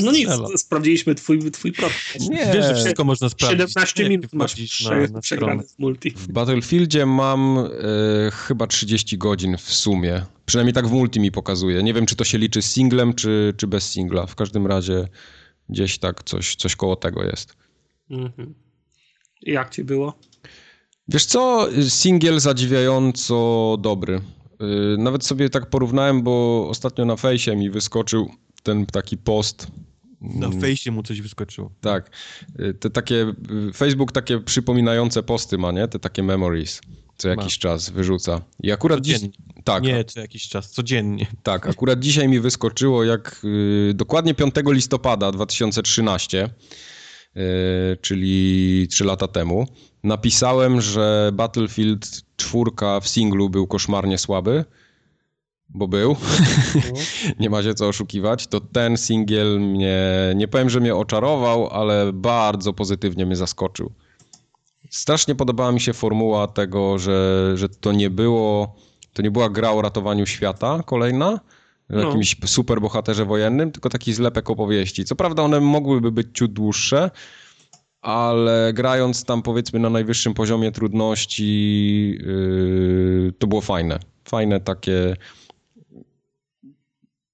No 0.00 0.12
nic, 0.12 0.28
sprawdziliśmy 0.56 1.14
twój, 1.14 1.50
twój 1.50 1.72
profil. 1.72 2.22
Nie, 2.30 2.50
Wiesz, 2.54 2.66
że 2.66 2.74
wszystko 2.74 3.04
można 3.04 3.28
sprawdzić. 3.28 3.60
17 3.60 4.08
minut 4.08 4.32
masz 4.32 4.54
prze, 4.54 5.08
na, 5.08 5.20
przegrane 5.20 5.62
z 5.62 5.78
multi. 5.78 6.10
W 6.10 6.32
Battlefieldzie 6.32 7.06
mam 7.06 7.58
e, 7.58 8.30
chyba 8.30 8.66
30 8.66 9.18
godzin 9.18 9.56
w 9.56 9.74
sumie. 9.74 10.22
Przynajmniej 10.46 10.74
tak 10.74 10.88
w 10.88 10.92
multi 10.92 11.20
mi 11.20 11.32
pokazuje. 11.32 11.82
Nie 11.82 11.94
wiem, 11.94 12.06
czy 12.06 12.16
to 12.16 12.24
się 12.24 12.38
liczy 12.38 12.62
z 12.62 12.72
singlem, 12.72 13.14
czy, 13.14 13.54
czy 13.56 13.66
bez 13.66 13.90
singla. 13.90 14.26
W 14.26 14.34
każdym 14.34 14.66
razie 14.66 15.08
gdzieś 15.68 15.98
tak 15.98 16.22
coś, 16.22 16.56
coś 16.56 16.76
koło 16.76 16.96
tego 16.96 17.24
jest. 17.24 17.56
Mhm. 18.10 18.54
Jak 19.42 19.70
ci 19.70 19.84
było? 19.84 20.18
Wiesz 21.08 21.26
co, 21.26 21.68
singiel 21.88 22.40
zadziwiająco 22.40 23.76
dobry. 23.80 24.20
E, 24.60 24.96
nawet 24.98 25.24
sobie 25.24 25.50
tak 25.50 25.70
porównałem, 25.70 26.22
bo 26.22 26.66
ostatnio 26.68 27.04
na 27.04 27.16
fejsie 27.16 27.56
mi 27.56 27.70
wyskoczył 27.70 28.30
ten 28.64 28.86
taki 28.86 29.16
post. 29.16 29.66
Na 30.20 30.50
fejsie 30.50 30.90
mu 30.90 31.02
coś 31.02 31.20
wyskoczyło. 31.20 31.70
Tak. 31.80 32.10
Te 32.80 32.90
takie, 32.90 33.34
Facebook 33.74 34.12
takie 34.12 34.40
przypominające 34.40 35.22
posty 35.22 35.58
ma, 35.58 35.72
nie? 35.72 35.88
Te 35.88 35.98
takie 35.98 36.22
memories. 36.22 36.80
Co 37.16 37.28
jakiś 37.28 37.58
ma. 37.58 37.60
czas 37.60 37.90
wyrzuca. 37.90 38.40
I 38.62 38.72
akurat 38.72 39.00
dziś... 39.00 39.18
Tak. 39.64 39.82
Nie, 39.82 40.04
co 40.04 40.20
jakiś 40.20 40.48
czas, 40.48 40.70
codziennie. 40.70 41.26
Tak, 41.42 41.66
akurat 41.68 42.00
dzisiaj 42.00 42.28
mi 42.28 42.40
wyskoczyło, 42.40 43.04
jak 43.04 43.40
y, 43.44 43.94
dokładnie 43.94 44.34
5 44.34 44.54
listopada 44.66 45.32
2013, 45.32 46.50
y, 47.36 47.40
czyli 48.00 48.86
3 48.90 49.04
lata 49.04 49.28
temu, 49.28 49.66
napisałem, 50.02 50.80
że 50.80 51.30
Battlefield 51.34 52.22
4 52.36 52.64
w 53.02 53.08
singlu 53.08 53.50
był 53.50 53.66
koszmarnie 53.66 54.18
słaby 54.18 54.64
bo 55.74 55.88
był, 55.88 56.16
no. 56.74 57.00
nie 57.40 57.50
ma 57.50 57.62
się 57.62 57.74
co 57.74 57.88
oszukiwać, 57.88 58.46
to 58.46 58.60
ten 58.60 58.96
singiel 58.96 59.60
mnie, 59.60 59.98
nie 60.36 60.48
powiem, 60.48 60.70
że 60.70 60.80
mnie 60.80 60.94
oczarował, 60.94 61.68
ale 61.68 62.12
bardzo 62.12 62.72
pozytywnie 62.72 63.26
mnie 63.26 63.36
zaskoczył. 63.36 63.92
Strasznie 64.90 65.34
podobała 65.34 65.72
mi 65.72 65.80
się 65.80 65.92
formuła 65.92 66.46
tego, 66.46 66.98
że, 66.98 67.52
że 67.54 67.68
to 67.68 67.92
nie 67.92 68.10
było, 68.10 68.74
to 69.12 69.22
nie 69.22 69.30
była 69.30 69.50
gra 69.50 69.70
o 69.70 69.82
ratowaniu 69.82 70.26
świata 70.26 70.82
kolejna, 70.86 71.40
no. 71.90 72.00
jakimś 72.00 72.36
superbohaterze 72.46 73.24
wojennym, 73.24 73.72
tylko 73.72 73.90
taki 73.90 74.12
zlepek 74.12 74.50
opowieści. 74.50 75.04
Co 75.04 75.16
prawda 75.16 75.42
one 75.42 75.60
mogłyby 75.60 76.12
być 76.12 76.26
ciut 76.34 76.52
dłuższe, 76.52 77.10
ale 78.02 78.72
grając 78.72 79.24
tam 79.24 79.42
powiedzmy 79.42 79.78
na 79.78 79.90
najwyższym 79.90 80.34
poziomie 80.34 80.72
trudności, 80.72 82.18
yy, 82.20 83.32
to 83.38 83.46
było 83.46 83.60
fajne. 83.60 83.98
Fajne 84.28 84.60
takie 84.60 85.16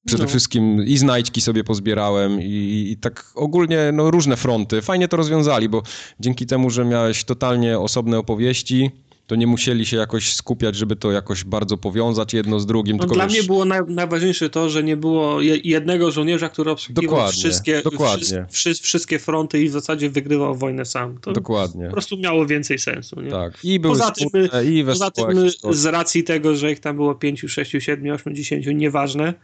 Przede 0.07 0.23
no. 0.23 0.29
wszystkim 0.29 0.85
i 0.87 0.99
znajdźki 0.99 1.41
sobie 1.41 1.65
pozbierałem 1.65 2.43
i, 2.43 2.89
i, 2.91 2.97
tak 2.97 3.33
ogólnie 3.35 3.91
no, 3.93 4.11
różne 4.11 4.37
fronty. 4.37 4.83
Fajnie 4.83 5.09
to 5.09 5.17
rozwiązali, 5.17 5.69
bo 5.69 5.83
dzięki 6.21 6.47
temu, 6.47 6.71
że 6.71 6.85
miałeś 6.85 7.25
totalnie 7.25 7.79
osobne 7.79 8.19
opowieści, 8.19 8.91
to 9.31 9.37
nie 9.37 9.47
musieli 9.47 9.87
się 9.87 9.97
jakoś 9.97 10.35
skupiać, 10.35 10.77
żeby 10.77 10.97
to 10.97 11.13
jakoś 11.13 11.45
bardzo 11.45 11.77
powiązać 11.77 12.35
jedno 12.35 12.61
z 12.61 12.67
drugim. 12.67 12.97
No, 12.97 13.07
dla 13.07 13.27
wiesz... 13.27 13.39
mnie 13.39 13.47
było 13.47 13.65
naj, 13.65 13.81
najważniejsze 13.89 14.51
to, 14.51 14.71
że 14.71 14.83
nie 14.83 14.97
było 14.97 15.41
jednego 15.65 16.11
żołnierza, 16.11 16.49
który 16.49 16.71
obsługiwał 16.71 17.11
dokładnie, 17.11 17.41
wszystkie, 17.41 17.83
dokładnie. 17.83 18.47
Wszy, 18.51 18.75
wszystkie 18.75 19.19
fronty 19.19 19.63
i 19.63 19.69
w 19.69 19.73
zasadzie 19.73 20.11
wygrywał 20.11 20.55
wojnę 20.55 20.85
sam. 20.85 21.19
To 21.19 21.33
dokładnie. 21.33 21.87
Po 21.87 21.93
prostu 21.93 22.17
miało 22.17 22.47
więcej 22.47 22.79
sensu. 22.79 23.21
Nie? 23.21 23.31
Tak. 23.31 23.65
I 23.65 23.81
były 23.81 23.95
poza 23.95 24.11
tym, 24.11 24.29
i 24.73 24.85
Poza 24.85 25.11
tym 25.11 25.27
z 25.71 25.85
racji 25.85 26.25
tego, 26.25 26.57
że 26.57 26.73
ich 26.73 26.81
tam 26.81 26.97
było 26.97 27.15
5, 27.15 27.45
6, 27.49 27.73
7, 27.79 28.13
8, 28.15 28.35
10, 28.35 28.67
nieważne, 28.75 29.35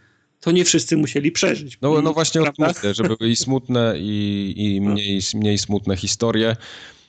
to 0.41 0.51
nie 0.51 0.65
wszyscy 0.65 0.97
musieli 0.97 1.33
przeżyć. 1.33 1.79
No, 1.83 2.03
no 2.03 2.13
właśnie 2.13 2.43
o 2.43 2.45
tym 2.45 2.67
myślę, 2.67 2.95
że 2.95 3.03
były 3.03 3.31
i 3.31 3.37
smutne, 3.37 3.95
i, 3.99 4.55
i 4.57 4.81
no. 4.81 4.91
mniej, 4.91 5.21
mniej 5.35 5.59
smutne 5.59 5.97
historie. 5.97 6.57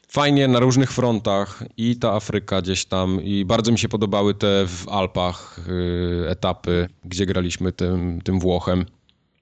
Fajnie 0.08 0.48
na 0.48 0.60
różnych 0.60 0.92
frontach 0.92 1.64
i 1.78 1.96
ta 1.96 2.14
Afryka 2.14 2.62
gdzieś 2.62 2.86
tam 2.86 3.24
i 3.24 3.46
bardzo 3.46 3.72
mi 3.72 3.80
się 3.80 3.90
podobały 3.90 4.34
te 4.34 4.68
w 4.68 4.90
Alpach 4.90 5.60
y, 5.68 6.30
etapy, 6.30 6.90
gdzie 7.06 7.26
graliśmy 7.26 7.72
tym, 7.72 8.22
tym 8.24 8.40
Włochem. 8.40 8.86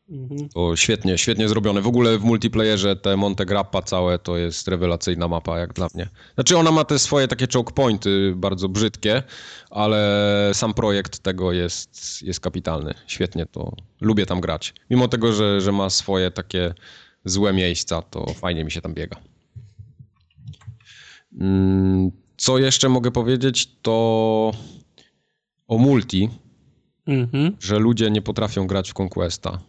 Mhm. 0.09 0.49
To 0.49 0.75
świetnie, 0.75 1.17
świetnie 1.17 1.49
zrobione. 1.49 1.81
W 1.81 1.87
ogóle 1.87 2.17
w 2.17 2.23
multiplayerze 2.23 2.95
te 2.95 3.17
Monte 3.17 3.45
Grappa 3.45 3.81
całe 3.81 4.19
to 4.19 4.37
jest 4.37 4.67
rewelacyjna 4.67 5.27
mapa 5.27 5.59
jak 5.59 5.73
dla 5.73 5.87
mnie. 5.95 6.09
Znaczy 6.35 6.57
ona 6.57 6.71
ma 6.71 6.83
te 6.83 6.99
swoje 6.99 7.27
takie 7.27 7.47
choke 7.53 7.73
pointy 7.73 8.33
bardzo 8.35 8.69
brzydkie, 8.69 9.23
ale 9.69 10.49
sam 10.53 10.73
projekt 10.73 11.19
tego 11.19 11.51
jest, 11.51 12.21
jest 12.21 12.39
kapitalny. 12.39 12.93
Świetnie 13.07 13.45
to, 13.45 13.71
lubię 14.01 14.25
tam 14.25 14.41
grać. 14.41 14.73
Mimo 14.89 15.07
tego, 15.07 15.33
że, 15.33 15.61
że 15.61 15.71
ma 15.71 15.89
swoje 15.89 16.31
takie 16.31 16.73
złe 17.25 17.53
miejsca, 17.53 18.01
to 18.01 18.33
fajnie 18.33 18.63
mi 18.63 18.71
się 18.71 18.81
tam 18.81 18.93
biega. 18.93 19.17
Mm, 21.39 22.11
co 22.37 22.57
jeszcze 22.57 22.89
mogę 22.89 23.11
powiedzieć, 23.11 23.69
to 23.81 24.51
o 25.67 25.77
multi, 25.77 26.29
mhm. 27.07 27.57
że 27.59 27.79
ludzie 27.79 28.11
nie 28.11 28.21
potrafią 28.21 28.67
grać 28.67 28.91
w 28.91 28.99
Conquesta 28.99 29.59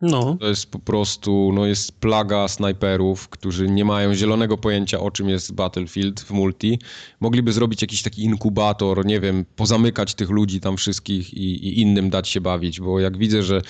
No. 0.00 0.36
To 0.40 0.48
jest 0.48 0.70
po 0.70 0.78
prostu, 0.78 1.52
no 1.54 1.66
jest 1.66 2.00
plaga 2.00 2.48
snajperów, 2.48 3.28
którzy 3.28 3.70
nie 3.70 3.84
mają 3.84 4.14
zielonego 4.14 4.58
pojęcia 4.58 5.00
o 5.00 5.10
czym 5.10 5.28
jest 5.28 5.54
Battlefield 5.54 6.20
w 6.20 6.30
multi. 6.30 6.78
Mogliby 7.20 7.52
zrobić 7.52 7.82
jakiś 7.82 8.02
taki 8.02 8.24
inkubator, 8.24 9.06
nie 9.06 9.20
wiem, 9.20 9.44
pozamykać 9.56 10.14
tych 10.14 10.30
ludzi 10.30 10.60
tam 10.60 10.76
wszystkich 10.76 11.34
i, 11.34 11.68
i 11.68 11.80
innym 11.80 12.10
dać 12.10 12.28
się 12.28 12.40
bawić, 12.40 12.80
bo 12.80 13.00
jak 13.00 13.18
widzę, 13.18 13.42
że 13.42 13.60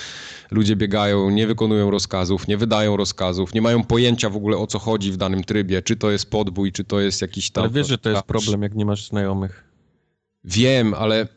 ludzie 0.50 0.76
biegają, 0.76 1.30
nie 1.30 1.46
wykonują 1.46 1.90
rozkazów, 1.90 2.48
nie 2.48 2.56
wydają 2.56 2.96
rozkazów, 2.96 3.54
nie 3.54 3.62
mają 3.62 3.84
pojęcia 3.84 4.30
w 4.30 4.36
ogóle 4.36 4.56
o 4.56 4.66
co 4.66 4.78
chodzi 4.78 5.12
w 5.12 5.16
danym 5.16 5.44
trybie, 5.44 5.82
czy 5.82 5.96
to 5.96 6.10
jest 6.10 6.30
podbój, 6.30 6.72
czy 6.72 6.84
to 6.84 7.00
jest 7.00 7.22
jakiś 7.22 7.50
tam... 7.50 7.64
Ale 7.64 7.72
wiesz, 7.72 7.88
że 7.88 7.98
to 7.98 8.10
jest 8.10 8.22
problem, 8.22 8.62
jak 8.62 8.74
nie 8.74 8.84
masz 8.84 9.08
znajomych. 9.08 9.64
Wiem, 10.44 10.94
ale 10.94 11.28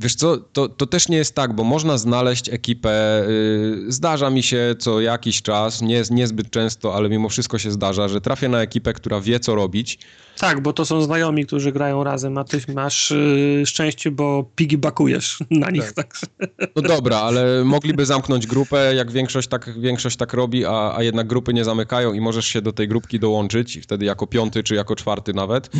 Wiesz 0.00 0.14
co, 0.14 0.36
to, 0.36 0.68
to 0.68 0.86
też 0.86 1.08
nie 1.08 1.16
jest 1.16 1.34
tak, 1.34 1.52
bo 1.52 1.64
można 1.64 1.98
znaleźć 1.98 2.48
ekipę, 2.48 3.24
yy, 3.28 3.92
zdarza 3.92 4.30
mi 4.30 4.42
się 4.42 4.74
co 4.78 5.00
jakiś 5.00 5.42
czas, 5.42 5.82
nie, 5.82 6.02
niezbyt 6.10 6.50
często, 6.50 6.94
ale 6.94 7.08
mimo 7.08 7.28
wszystko 7.28 7.58
się 7.58 7.70
zdarza, 7.70 8.08
że 8.08 8.20
trafię 8.20 8.48
na 8.48 8.62
ekipę, 8.62 8.92
która 8.92 9.20
wie 9.20 9.40
co 9.40 9.54
robić. 9.54 9.98
Tak, 10.38 10.60
bo 10.60 10.72
to 10.72 10.84
są 10.84 11.02
znajomi, 11.02 11.46
którzy 11.46 11.72
grają 11.72 12.04
razem, 12.04 12.38
a 12.38 12.44
ty 12.44 12.60
masz 12.74 13.10
yy, 13.10 13.66
szczęście, 13.66 14.10
bo 14.10 14.50
pigibakujesz 14.56 15.38
na 15.50 15.70
nich. 15.70 15.92
Tak. 15.92 16.18
No 16.76 16.82
dobra, 16.82 17.16
ale 17.16 17.64
mogliby 17.64 18.06
zamknąć 18.06 18.46
grupę, 18.46 18.94
jak 18.94 19.12
większość 19.12 19.48
tak, 19.48 19.80
większość 19.80 20.16
tak 20.16 20.32
robi, 20.32 20.64
a, 20.64 20.96
a 20.96 21.02
jednak 21.02 21.26
grupy 21.26 21.54
nie 21.54 21.64
zamykają 21.64 22.12
i 22.12 22.20
możesz 22.20 22.46
się 22.46 22.62
do 22.62 22.72
tej 22.72 22.88
grupki 22.88 23.20
dołączyć, 23.20 23.78
wtedy 23.82 24.04
jako 24.04 24.26
piąty 24.26 24.62
czy 24.62 24.74
jako 24.74 24.96
czwarty 24.96 25.32
nawet. 25.32 25.70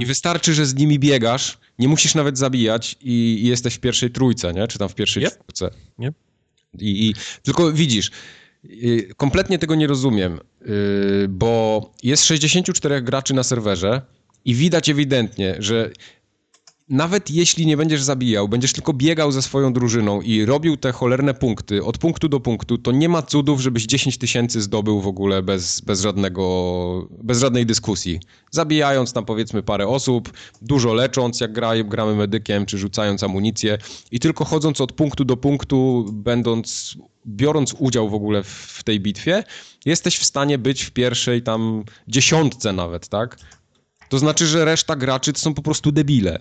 I 0.00 0.06
wystarczy, 0.06 0.54
że 0.54 0.66
z 0.66 0.74
nimi 0.74 0.98
biegasz, 0.98 1.58
nie 1.78 1.88
musisz 1.88 2.14
nawet 2.14 2.38
zabijać 2.38 2.96
i, 3.00 3.38
i 3.42 3.46
jesteś 3.46 3.74
w 3.74 3.80
pierwszej 3.80 4.10
trójce, 4.10 4.52
nie? 4.52 4.68
Czy 4.68 4.78
tam 4.78 4.88
w 4.88 4.94
pierwszej 4.94 5.22
yep. 5.22 5.32
czwórce. 5.32 5.70
Yep. 5.98 6.14
I, 6.80 7.08
I, 7.08 7.14
tylko 7.42 7.72
widzisz, 7.72 8.10
y, 8.64 9.14
kompletnie 9.16 9.58
tego 9.58 9.74
nie 9.74 9.86
rozumiem, 9.86 10.40
bo 11.28 11.90
jest 12.02 12.24
64 12.24 13.02
graczy 13.02 13.34
na 13.34 13.42
serwerze 13.42 14.02
i 14.44 14.54
widać 14.54 14.88
ewidentnie, 14.88 15.56
że 15.58 15.90
nawet 16.88 17.30
jeśli 17.30 17.66
nie 17.66 17.76
będziesz 17.76 18.02
zabijał, 18.02 18.48
będziesz 18.48 18.72
tylko 18.72 18.92
biegał 18.92 19.32
ze 19.32 19.42
swoją 19.42 19.72
drużyną 19.72 20.20
i 20.20 20.44
robił 20.44 20.76
te 20.76 20.92
cholerne 20.92 21.34
punkty 21.34 21.84
od 21.84 21.98
punktu 21.98 22.28
do 22.28 22.40
punktu, 22.40 22.78
to 22.78 22.92
nie 22.92 23.08
ma 23.08 23.22
cudów, 23.22 23.60
żebyś 23.60 23.86
10 23.86 24.18
tysięcy 24.18 24.62
zdobył 24.62 25.00
w 25.00 25.06
ogóle 25.06 25.42
bez, 25.42 25.80
bez 25.80 26.00
żadnego, 26.00 27.08
bez 27.22 27.40
żadnej 27.40 27.66
dyskusji. 27.66 28.20
Zabijając 28.50 29.12
tam 29.12 29.24
powiedzmy 29.24 29.62
parę 29.62 29.86
osób, 29.86 30.32
dużo 30.62 30.94
lecząc, 30.94 31.40
jak 31.40 31.52
gra, 31.52 31.84
gramy 31.84 32.14
medykiem, 32.14 32.66
czy 32.66 32.78
rzucając 32.78 33.22
amunicję 33.22 33.78
i 34.10 34.20
tylko 34.20 34.44
chodząc 34.44 34.80
od 34.80 34.92
punktu 34.92 35.24
do 35.24 35.36
punktu, 35.36 36.06
będąc, 36.12 36.96
biorąc 37.26 37.74
udział 37.78 38.10
w 38.10 38.14
ogóle 38.14 38.42
w, 38.42 38.48
w 38.48 38.84
tej 38.84 39.00
bitwie, 39.00 39.44
jesteś 39.84 40.18
w 40.18 40.24
stanie 40.24 40.58
być 40.58 40.82
w 40.82 40.90
pierwszej 40.90 41.42
tam 41.42 41.84
dziesiątce 42.08 42.72
nawet, 42.72 43.08
tak? 43.08 43.38
To 44.08 44.18
znaczy, 44.18 44.46
że 44.46 44.64
reszta 44.64 44.96
graczy 44.96 45.32
to 45.32 45.38
są 45.38 45.54
po 45.54 45.62
prostu 45.62 45.92
debile. 45.92 46.38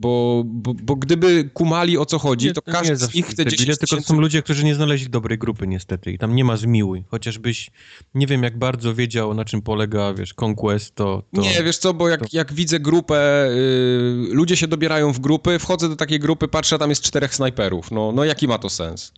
Bo, 0.00 0.42
bo, 0.46 0.74
bo 0.74 0.96
gdyby 0.96 1.50
kumali 1.54 1.98
o 1.98 2.06
co 2.06 2.18
chodzi, 2.18 2.52
to, 2.52 2.62
każdy 2.62 2.96
z 2.96 3.14
nich 3.14 3.26
chce 3.26 3.44
10 3.44 3.58
tysięcy... 3.58 3.86
Tylko 3.86 4.04
są 4.04 4.20
ludzie, 4.20 4.42
którzy 4.42 4.64
nie 4.64 4.74
znaleźli 4.74 5.10
dobrej 5.10 5.38
grupy 5.38 5.66
niestety 5.66 6.12
i 6.12 6.18
tam 6.18 6.34
nie 6.34 6.44
ma 6.44 6.56
zmiłuj. 6.56 7.04
Chociażbyś 7.08 7.70
nie 8.14 8.26
wiem 8.26 8.42
jak 8.42 8.58
bardzo 8.58 8.94
wiedział 8.94 9.34
na 9.34 9.44
czym 9.44 9.62
polega, 9.62 10.14
wiesz, 10.14 10.34
Conquest, 10.42 10.94
to... 10.94 11.22
to 11.34 11.40
nie, 11.40 11.62
wiesz 11.64 11.78
co, 11.78 11.94
bo 11.94 12.08
jak, 12.08 12.20
to... 12.20 12.26
jak 12.32 12.52
widzę 12.52 12.80
grupę, 12.80 13.48
yy, 13.54 14.34
ludzie 14.34 14.56
się 14.56 14.68
dobierają 14.68 15.12
w 15.12 15.20
grupy, 15.20 15.58
wchodzę 15.58 15.88
do 15.88 15.96
takiej 15.96 16.18
grupy, 16.18 16.48
patrzę, 16.48 16.76
a 16.76 16.78
tam 16.78 16.90
jest 16.90 17.02
czterech 17.02 17.34
snajperów. 17.34 17.90
No, 17.90 18.12
no 18.12 18.24
jaki 18.24 18.48
ma 18.48 18.58
to 18.58 18.70
sens? 18.70 19.12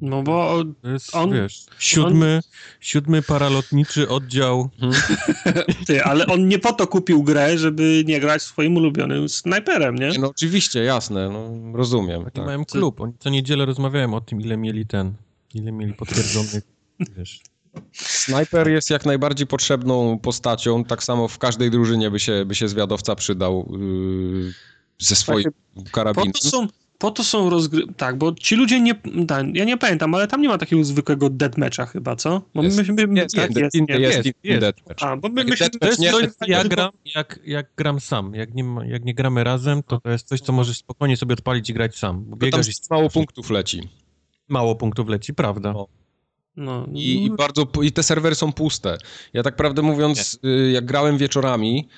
No 0.00 0.22
bo 0.22 0.64
jest, 0.84 1.14
on... 1.14 1.32
Wiesz, 1.32 1.66
siódmy, 1.78 2.40
on... 2.44 2.50
siódmy 2.80 3.22
paralotniczy 3.22 4.08
oddział. 4.08 4.70
Hmm. 4.80 5.00
Ty, 5.86 6.04
ale 6.04 6.26
on 6.26 6.48
nie 6.48 6.58
po 6.58 6.72
to 6.72 6.86
kupił 6.86 7.22
grę, 7.22 7.58
żeby 7.58 8.04
nie 8.06 8.20
grać 8.20 8.42
swoim 8.42 8.76
ulubionym 8.76 9.28
snajperem, 9.28 9.94
nie? 9.94 10.10
No 10.20 10.30
oczywiście, 10.30 10.84
jasne, 10.84 11.28
no 11.28 11.72
rozumiem. 11.78 12.24
Tak. 12.24 12.46
Mają 12.46 12.64
klub. 12.64 13.00
Oni 13.00 13.12
co 13.18 13.30
niedzielę 13.30 13.66
rozmawiałem 13.66 14.14
o 14.14 14.20
tym, 14.20 14.40
ile 14.40 14.56
mieli 14.56 14.86
ten, 14.86 15.14
ile 15.54 15.72
mieli 15.72 15.94
potwierdzonych, 15.94 16.64
wiesz... 17.16 17.40
Snajper 17.92 18.68
jest 18.68 18.90
jak 18.90 19.06
najbardziej 19.06 19.46
potrzebną 19.46 20.18
postacią, 20.18 20.84
tak 20.84 21.04
samo 21.04 21.28
w 21.28 21.38
każdej 21.38 21.70
drużynie 21.70 22.10
by 22.10 22.20
się, 22.20 22.44
by 22.44 22.54
się 22.54 22.68
zwiadowca 22.68 23.14
przydał 23.14 23.72
yy, 23.80 24.52
ze 24.98 25.16
swoich 25.16 25.46
karabinów. 25.92 26.32
Po 26.32 26.38
to 26.38 26.48
są, 26.50 26.66
po 26.98 27.10
to 27.10 27.24
są 27.24 27.50
rozgry... 27.50 27.82
Tak, 27.96 28.18
bo 28.18 28.34
ci 28.34 28.56
ludzie 28.56 28.80
nie... 28.80 28.94
ja 29.52 29.64
nie 29.64 29.76
pamiętam, 29.76 30.14
ale 30.14 30.26
tam 30.26 30.42
nie 30.42 30.48
ma 30.48 30.58
takiego 30.58 30.84
zwykłego 30.84 31.30
deathmatcha 31.30 31.86
chyba, 31.86 32.16
co? 32.16 32.42
Bo 32.54 32.62
jest. 32.62 32.76
My, 32.76 32.94
my, 32.94 33.06
my, 33.06 33.20
jest, 33.20 33.36
tak, 33.36 33.56
jest, 33.56 33.74
jest, 33.74 33.90
jest, 33.90 34.28
jest, 34.42 34.60
deathmatch. 34.60 35.02
A, 35.02 35.16
bo 35.16 35.28
my, 35.28 35.44
my 35.44 35.56
się, 35.56 35.68
to 35.70 35.86
jest 35.86 36.00
coś, 36.10 36.26
ja 36.46 36.64
gram, 36.64 36.90
jak, 37.14 37.40
jak 37.44 37.66
gram 37.76 38.00
sam. 38.00 38.34
Jak 38.34 38.54
nie, 38.54 38.64
jak 38.86 39.04
nie 39.04 39.14
gramy 39.14 39.44
razem, 39.44 39.82
to 39.82 40.00
to 40.00 40.10
jest 40.10 40.28
coś, 40.28 40.40
co 40.40 40.52
możesz 40.52 40.78
spokojnie 40.78 41.16
sobie 41.16 41.32
odpalić 41.32 41.70
i 41.70 41.74
grać 41.74 41.96
sam. 41.96 42.24
Bo 42.24 42.36
biegasz 42.36 42.66
tam 42.66 42.98
mało 42.98 43.10
punktów 43.10 43.50
leci. 43.50 43.88
Mało 44.48 44.76
punktów 44.76 45.08
leci, 45.08 45.34
prawda. 45.34 45.72
No. 45.72 45.86
No, 46.56 46.86
I, 46.92 47.24
I, 47.24 47.30
bardzo, 47.30 47.66
I 47.82 47.92
te 47.92 48.02
serwery 48.02 48.34
są 48.34 48.52
puste. 48.52 48.98
Ja 49.32 49.42
tak 49.42 49.56
prawdę 49.56 49.82
mówiąc, 49.82 50.38
nie. 50.42 50.50
Y, 50.50 50.70
jak 50.70 50.84
grałem 50.84 51.18
wieczorami, 51.18 51.88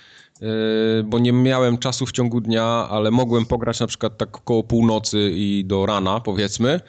bo 1.04 1.18
nie 1.18 1.32
miałem 1.32 1.78
czasu 1.78 2.06
w 2.06 2.12
ciągu 2.12 2.40
dnia, 2.40 2.64
ale 2.64 3.10
mogłem 3.10 3.46
pograć 3.46 3.80
na 3.80 3.86
przykład 3.86 4.18
tak 4.18 4.36
około 4.36 4.62
północy 4.62 5.30
i 5.34 5.64
do 5.64 5.86
rana, 5.86 6.20
powiedzmy, 6.20 6.80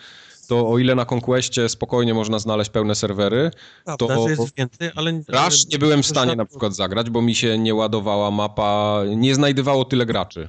to 0.47 0.69
o 0.69 0.77
ile 0.77 0.95
na 0.95 1.05
Conquestie 1.11 1.69
spokojnie 1.69 2.13
można 2.13 2.39
znaleźć 2.39 2.71
pełne 2.71 2.95
serwery, 2.95 3.51
Prawda, 3.85 4.07
to 4.07 4.29
jest 4.29 4.55
więcej, 4.57 4.91
ale... 4.95 5.11
Rush 5.27 5.67
nie 5.71 5.79
byłem 5.79 6.03
w 6.03 6.07
stanie 6.07 6.35
na 6.35 6.45
przykład 6.45 6.75
zagrać, 6.75 7.09
bo 7.09 7.21
mi 7.21 7.35
się 7.35 7.57
nie 7.57 7.75
ładowała 7.75 8.31
mapa, 8.31 9.01
nie 9.15 9.35
znajdywało 9.35 9.85
tyle 9.85 10.05
graczy. 10.05 10.47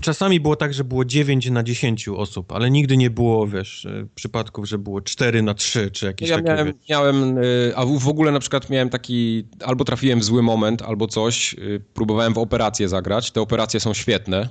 Czasami 0.00 0.40
było 0.40 0.56
tak, 0.56 0.74
że 0.74 0.84
było 0.84 1.04
9 1.04 1.50
na 1.50 1.62
10 1.62 2.08
osób, 2.08 2.52
ale 2.52 2.70
nigdy 2.70 2.96
nie 2.96 3.10
było, 3.10 3.46
wiesz, 3.46 3.86
e, 3.86 4.06
przypadków, 4.14 4.68
że 4.68 4.78
było 4.78 5.00
4 5.00 5.42
na 5.42 5.54
3, 5.54 5.90
czy 5.90 6.06
jakieś 6.06 6.28
ja 6.28 6.36
takie... 6.36 6.48
Miałem, 6.48 6.72
miałem, 6.90 7.38
e, 7.38 7.42
a 7.76 7.86
w 7.86 8.08
ogóle 8.08 8.32
na 8.32 8.40
przykład 8.40 8.70
miałem 8.70 8.90
taki, 8.90 9.44
albo 9.64 9.84
trafiłem 9.84 10.20
w 10.20 10.24
zły 10.24 10.42
moment, 10.42 10.82
albo 10.82 11.06
coś, 11.06 11.54
e, 11.54 11.56
próbowałem 11.94 12.34
w 12.34 12.38
operację 12.38 12.88
zagrać, 12.88 13.30
te 13.30 13.40
operacje 13.40 13.80
są 13.80 13.94
świetne, 13.94 14.48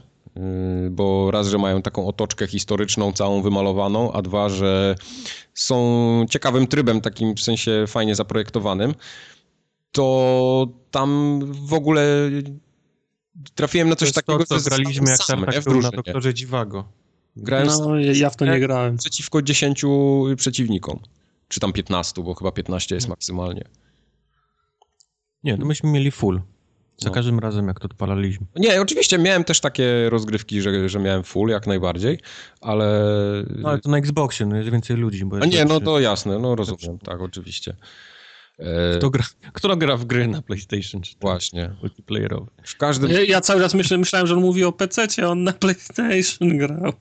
bo 0.92 1.32
raz, 1.32 1.48
że 1.48 1.58
mają 1.58 1.82
taką 1.82 2.08
otoczkę 2.08 2.48
historyczną 2.48 3.12
całą 3.12 3.42
wymalowaną, 3.42 4.12
a 4.12 4.22
dwa, 4.22 4.50
że 4.50 4.96
są 5.54 6.26
ciekawym 6.30 6.68
trybem, 6.68 7.02
takim 7.02 7.36
w 7.36 7.42
sensie 7.42 7.86
fajnie 7.88 8.16
zaprojektowanym, 8.16 8.94
to 9.92 10.68
tam 10.92 11.40
w 11.52 11.74
ogóle 11.74 12.30
trafiłem 13.56 13.90
na 13.90 13.96
coś 13.96 14.12
to 14.12 14.22
takiego, 14.22 14.46
to, 14.46 14.60
co 14.60 14.70
graliśmy 14.70 15.10
jak 15.10 15.20
sam, 15.20 15.46
tak 15.46 15.64
był 15.64 15.82
na 15.82 15.92
doktorze 15.92 16.34
Dziwago. 16.34 16.86
Grałem 17.36 17.68
no, 17.68 18.00
ja 18.00 18.30
w 18.30 18.36
to 18.36 18.46
nie 18.46 18.60
grałem. 18.60 18.98
Przeciwko 18.98 19.42
10 19.42 19.86
przeciwnikom. 20.38 21.00
Czy 21.48 21.60
tam 21.60 21.74
15, 21.74 22.24
bo 22.24 22.34
chyba 22.34 22.52
15 22.52 22.96
jest 22.96 23.08
maksymalnie. 23.08 23.64
Nie, 25.44 25.58
no 25.58 25.66
myśmy 25.66 25.92
mieli 25.92 26.12
full. 26.12 26.42
Za 26.98 27.10
no. 27.10 27.16
każdym 27.16 27.40
razem, 27.40 27.68
jak 27.68 27.80
to 27.80 27.86
odpalaliśmy. 27.86 28.46
Nie, 28.56 28.82
oczywiście 28.82 29.18
miałem 29.18 29.44
też 29.44 29.62
takie 29.62 30.10
rozgrywki, 30.10 30.62
że, 30.62 30.90
że 30.90 31.00
miałem 31.00 31.24
full 31.24 31.50
jak 31.50 31.68
najbardziej, 31.68 32.20
ale... 32.62 33.04
No 33.58 33.70
ale 33.70 33.80
to 33.80 33.90
na 33.90 33.98
Xboxie, 33.98 34.46
no 34.46 34.56
jest 34.56 34.70
więcej 34.70 34.98
ludzi. 34.98 35.26
Bo 35.26 35.38
A 35.42 35.46
nie, 35.46 35.66
no 35.66 35.80
to 35.80 36.00
jasne, 36.00 36.40
no 36.40 36.56
rozumiem, 36.56 37.00
tak, 37.00 37.22
oczywiście. 37.22 37.76
E, 38.60 38.98
kto 38.98 39.10
gra, 39.10 39.24
kto 39.54 39.78
gra 39.78 39.98
w 39.98 40.06
gry 40.06 40.28
na 40.28 40.42
PlayStation? 40.42 41.02
Czy 41.02 41.16
Właśnie. 41.22 41.76
Multiplayerowe. 41.82 42.52
W 42.64 42.78
każdym... 42.78 43.12
Ja, 43.12 43.22
ja, 43.22 43.42
cały 43.42 43.62
czas 43.62 43.74
myślę, 43.74 43.98
myślałem, 43.98 44.28
że 44.28 44.36
on 44.36 44.42
mówi 44.42 44.64
o 44.64 44.72
PC, 44.72 45.08
a 45.24 45.28
on 45.28 45.44
na 45.44 45.54
PlayStation 45.54 46.58
grał. 46.58 46.94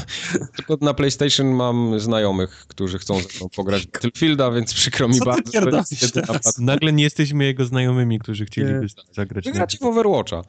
Tylko 0.56 0.78
na 0.80 0.94
PlayStation 0.94 1.46
mam 1.46 2.00
znajomych, 2.00 2.66
którzy 2.68 2.98
chcą 2.98 3.20
ze 3.20 3.38
mną 3.38 3.48
pograć 3.56 3.82
w 3.82 3.90
Battlefielda, 3.90 4.50
więc 4.50 4.74
przykro 4.74 5.08
mi 5.08 5.20
bardzo. 5.20 5.82
Nagle 6.58 6.92
nie 6.92 7.04
jesteśmy 7.04 7.44
jego 7.44 7.64
znajomymi, 7.64 8.18
którzy 8.18 8.44
chcieliby 8.44 8.80
nie. 8.80 8.88
zagrać. 9.12 9.44
Wy 9.44 9.52
gracie 9.52 9.78
w 9.78 9.82
Overwatcha. 9.82 10.42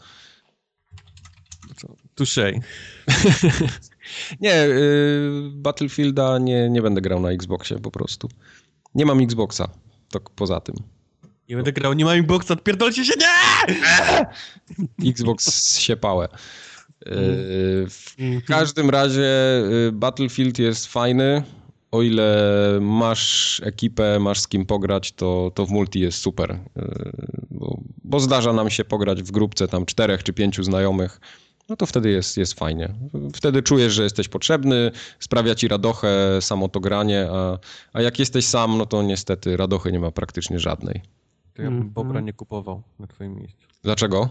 Touché. 2.16 2.60
nie, 4.42 4.66
y, 4.66 5.32
Battlefielda 5.54 6.38
nie, 6.38 6.70
nie 6.70 6.82
będę 6.82 7.02
grał 7.02 7.20
na 7.20 7.32
Xboxie 7.32 7.80
po 7.80 7.92
prostu. 7.92 8.30
Nie 8.96 9.06
mam 9.06 9.20
Xboxa 9.20 9.70
to 10.12 10.20
poza 10.20 10.60
tym. 10.60 10.76
Nie 11.50 11.56
będę 11.56 11.74
grał, 11.74 11.94
nie 11.94 12.06
mam 12.06 12.18
Xboxa, 12.18 12.54
odpierdolcie 12.54 13.06
się, 13.06 13.14
nie! 13.20 14.26
Xbox 15.12 15.78
się 15.80 15.98
pałe. 15.98 16.28
Y, 17.08 17.88
w 17.88 18.46
każdym 18.48 18.90
razie 18.90 19.62
y, 19.88 19.92
Battlefield 19.92 20.60
jest 20.60 20.88
fajny. 20.88 21.44
O 21.92 22.02
ile 22.02 22.80
masz 22.82 23.62
ekipę, 23.66 24.20
masz 24.20 24.40
z 24.40 24.48
kim 24.48 24.66
pograć, 24.66 25.12
to, 25.12 25.52
to 25.56 25.66
w 25.66 25.70
multi 25.70 26.00
jest 26.00 26.18
super. 26.18 26.52
Y, 26.52 26.58
bo, 27.52 27.80
bo 28.04 28.20
zdarza 28.20 28.54
nam 28.54 28.70
się 28.70 28.86
pograć 28.86 29.24
w 29.24 29.32
grupce 29.32 29.68
tam 29.68 29.86
czterech 29.86 30.24
czy 30.24 30.34
pięciu 30.34 30.64
znajomych 30.64 31.20
no 31.70 31.76
to 31.76 31.86
wtedy 31.86 32.10
jest, 32.10 32.38
jest 32.38 32.54
fajnie. 32.54 32.94
Wtedy 33.34 33.64
czujesz, 33.64 33.94
że 33.94 34.04
jesteś 34.04 34.28
potrzebny, 34.28 34.92
sprawia 35.20 35.56
ci 35.56 35.68
radochę 35.68 36.42
samo 36.42 36.70
to 36.70 36.80
granie, 36.80 37.28
a, 37.32 37.58
a 37.94 38.02
jak 38.02 38.20
jesteś 38.20 38.46
sam, 38.46 38.78
no 38.78 38.86
to 38.86 39.04
niestety 39.04 39.58
radochy 39.58 39.92
nie 39.92 40.00
ma 40.00 40.12
praktycznie 40.12 40.60
żadnej. 40.60 41.02
To 41.54 41.62
ja 41.62 41.70
bym 41.70 41.78
mm, 41.78 41.90
Bobra 41.90 42.22
nie 42.22 42.34
kupował 42.34 42.84
na 43.00 43.08
twoim 43.08 43.36
miejscu. 43.36 43.68
Dlaczego? 43.84 44.30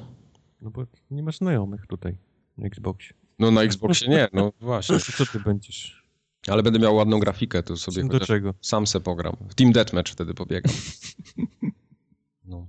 No 0.63 0.71
bo 0.71 0.85
nie 1.11 1.23
masz 1.23 1.37
znajomych 1.39 1.87
tutaj 1.87 2.17
na 2.59 2.67
Xboxie. 2.67 3.15
No 3.39 3.51
na 3.51 3.63
Xboxie 3.63 4.09
nie, 4.09 4.29
no 4.33 4.53
właśnie. 4.61 4.99
Co 5.19 5.27
ty 5.27 5.41
będziesz? 5.41 6.09
Ale 6.47 6.63
będę 6.63 6.79
miał 6.79 6.97
ładną 6.97 7.19
grafikę, 7.21 7.63
to 7.63 7.77
sobie 7.77 8.05
Do 8.05 8.21
czego? 8.21 8.55
sam 8.61 8.87
se 8.87 9.01
pogram. 9.01 9.37
W 9.49 9.55
Team 9.55 9.73
Deathmatch 9.73 10.13
wtedy 10.13 10.35
pobiegam. 10.35 10.73
No. 12.45 12.67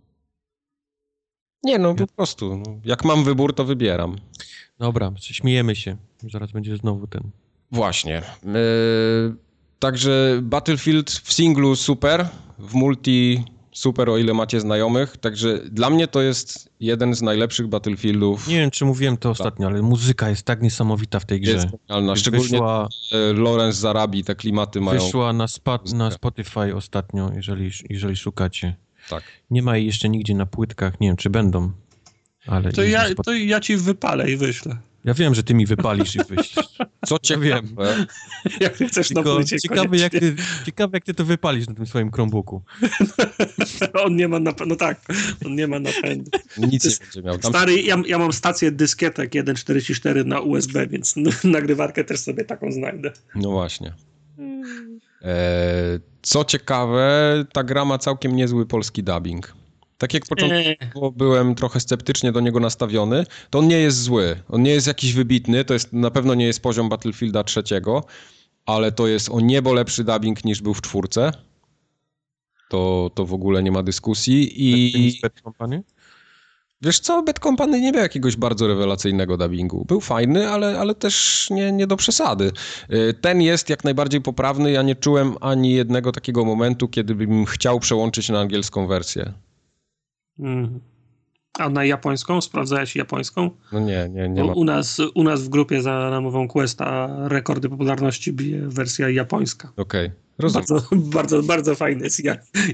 Nie, 1.64 1.80
no 1.80 1.96
po 1.96 2.08
prostu. 2.08 2.58
No. 2.58 2.80
Jak 2.86 3.06
mam 3.06 3.24
wybór, 3.24 3.56
to 3.56 3.66
wybieram. 3.66 4.16
Dobra, 4.80 5.12
śmiejemy 5.20 5.76
się. 5.76 5.98
Zaraz 6.32 6.52
będzie 6.52 6.78
znowu 6.78 7.08
ten. 7.08 7.22
Właśnie. 7.72 8.22
Yy, 8.44 8.52
także 9.80 10.40
Battlefield 10.44 11.12
w 11.12 11.34
singlu 11.34 11.76
super, 11.76 12.30
w 12.60 12.74
multi 12.74 13.44
super, 13.72 14.10
o 14.10 14.18
ile 14.18 14.34
macie 14.34 14.60
znajomych. 14.60 15.18
Także 15.18 15.60
dla 15.72 15.90
mnie 15.90 16.08
to 16.08 16.22
jest 16.22 16.70
jeden 16.80 17.14
z 17.14 17.22
najlepszych 17.22 17.68
Battlefieldów. 17.68 18.48
Nie 18.48 18.60
wiem, 18.60 18.72
czy 18.72 18.86
mówiłem 18.86 19.18
to 19.18 19.30
ostatnio, 19.30 19.68
ale 19.68 19.82
muzyka 19.82 20.30
jest 20.30 20.44
tak 20.44 20.62
niesamowita 20.62 21.20
w 21.20 21.26
tej 21.26 21.42
grze. 21.42 21.52
Jest 21.52 21.68
genialna. 21.88 22.16
Szczególnie 22.16 22.50
wyszła, 22.50 22.88
Lawrence 23.36 23.80
Zarabi, 23.80 24.24
te 24.24 24.36
klimaty 24.36 24.82
mają. 24.82 25.02
Wyszła 25.02 25.34
na, 25.34 25.48
spa, 25.48 25.80
na 25.94 26.12
Spotify 26.12 26.76
ostatnio, 26.76 27.32
jeżeli, 27.36 27.72
jeżeli 27.90 28.16
szukacie. 28.16 28.76
Tak. 29.10 29.24
Nie 29.52 29.62
ma 29.62 29.78
jej 29.78 29.86
jeszcze 29.86 30.10
nigdzie 30.10 30.36
na 30.36 30.46
płytkach, 30.46 31.00
nie 31.00 31.08
wiem, 31.08 31.18
czy 31.18 31.30
będą. 31.30 31.72
Ale 32.48 32.72
to, 32.72 32.84
ja, 32.84 33.06
to 33.26 33.34
ja 33.34 33.60
ci 33.60 33.78
wypalę 33.78 34.32
i 34.32 34.38
wyślę. 34.38 34.78
Ja 35.06 35.14
wiem, 35.14 35.36
że 35.36 35.44
ty 35.44 35.54
mi 35.54 35.66
wypalisz 35.66 36.16
i 36.16 36.20
wyślesz. 36.30 36.68
Co 37.06 37.20
cię 37.20 37.38
wiem. 37.38 37.76
jak 38.60 38.76
chcesz 38.76 39.08
Tylko 39.08 39.40
na 39.40 39.46
ciekawe 39.46 39.98
jak, 39.98 40.12
ty, 40.12 40.36
ciekawe, 40.66 40.90
jak 40.94 41.04
ty 41.04 41.14
to 41.14 41.26
wypalisz 41.26 41.68
na 41.68 41.74
tym 41.74 41.86
swoim 41.86 42.12
Chromebooku. 42.12 42.62
on 44.06 44.16
nie 44.16 44.28
ma 44.28 44.40
napędu. 44.40 44.70
No 44.70 44.76
tak, 44.76 45.02
on 45.46 45.56
nie 45.56 45.68
ma 45.68 45.80
napędu. 45.80 46.32
Nic 46.58 46.86
nie 46.86 47.06
będzie 47.06 47.22
miał. 47.22 47.38
Tam... 47.38 47.52
Stary, 47.52 47.82
ja, 47.82 48.02
ja 48.08 48.18
mam 48.18 48.34
stację 48.34 48.72
dyskietek 48.72 49.32
1.44 49.32 50.26
na 50.26 50.40
USB, 50.40 50.88
więc 50.88 51.16
nagrywarkę 51.44 52.04
też 52.04 52.20
sobie 52.20 52.46
taką 52.46 52.72
znajdę. 52.72 53.12
No 53.36 53.52
właśnie. 53.52 53.94
E, 55.22 56.00
co 56.22 56.46
ciekawe, 56.46 57.46
ta 57.54 57.64
gra 57.64 57.86
ma 57.86 57.98
całkiem 57.98 58.36
niezły 58.36 58.66
polski 58.66 59.04
dubbing. 59.04 59.59
Tak 60.00 60.14
jak 60.14 60.26
początkowo 60.26 61.12
byłem 61.12 61.56
trochę 61.56 61.80
sceptycznie 61.80 62.32
do 62.32 62.40
niego 62.40 62.60
nastawiony, 62.60 63.26
to 63.50 63.60
on 63.60 63.68
nie 63.68 63.80
jest 63.80 64.02
zły. 64.02 64.44
On 64.50 64.64
nie 64.64 64.72
jest 64.72 64.88
jakiś 64.88 65.14
wybitny, 65.14 65.66
to 65.66 65.74
jest 65.74 65.94
na 65.94 66.12
pewno 66.12 66.36
nie 66.36 66.46
jest 66.46 66.62
poziom 66.62 66.90
Battlefielda 66.90 67.44
trzeciego, 67.44 68.04
ale 68.66 68.92
to 68.92 69.08
jest 69.08 69.30
o 69.30 69.40
niebo 69.40 69.74
lepszy 69.74 70.04
dubbing 70.04 70.46
niż 70.46 70.62
był 70.62 70.74
w 70.74 70.82
czwórce. 70.82 71.32
To, 72.70 73.12
to 73.16 73.26
w 73.26 73.34
ogóle 73.34 73.64
nie 73.64 73.72
ma 73.72 73.84
dyskusji. 73.84 74.54
I... 74.56 75.20
Bad 75.22 75.42
Company? 75.44 75.84
Wiesz 76.82 77.00
co, 77.00 77.24
Bad 77.24 77.40
Company 77.40 77.82
nie 77.82 77.92
miał 77.92 78.02
jakiegoś 78.02 78.36
bardzo 78.36 78.68
rewelacyjnego 78.68 79.38
dubbingu. 79.38 79.86
Był 79.86 80.02
fajny, 80.02 80.50
ale, 80.50 80.80
ale 80.80 80.96
też 80.96 81.48
nie, 81.50 81.72
nie 81.72 81.88
do 81.88 81.98
przesady. 81.98 82.52
Y, 82.94 83.14
ten 83.14 83.42
jest 83.42 83.70
jak 83.70 83.84
najbardziej 83.84 84.22
poprawny. 84.22 84.72
Ja 84.72 84.82
nie 84.82 84.96
czułem 84.96 85.36
ani 85.42 85.72
jednego 85.74 86.12
takiego 86.12 86.46
momentu, 86.46 86.88
kiedy 86.88 87.16
bym 87.16 87.46
chciał 87.46 87.80
przełączyć 87.80 88.30
na 88.30 88.40
angielską 88.40 88.88
wersję. 88.88 89.34
Mhm. 90.40 90.80
A 91.60 91.70
na 91.70 91.86
japońską? 91.86 92.42
Sprawdzałeś 92.42 92.96
japońską? 92.96 93.50
No 93.72 93.80
nie, 93.80 94.10
nie, 94.12 94.30
nie 94.30 94.44
ma. 94.44 94.54
U 94.54 94.64
nas, 94.64 95.02
u 95.14 95.24
nas 95.24 95.44
w 95.44 95.50
grupie 95.50 95.82
za 95.82 96.10
namową 96.10 96.48
Questa 96.48 97.10
rekordy 97.28 97.70
popularności 97.70 98.34
bije 98.34 98.62
wersja 98.62 99.10
japońska. 99.10 99.72
Okej, 99.78 100.06
okay. 100.06 100.18
rozumiem. 100.38 100.66
Bardzo, 100.70 100.96
bardzo, 100.96 101.44
bardzo 101.44 101.76
fajny 101.76 102.04
jest 102.04 102.22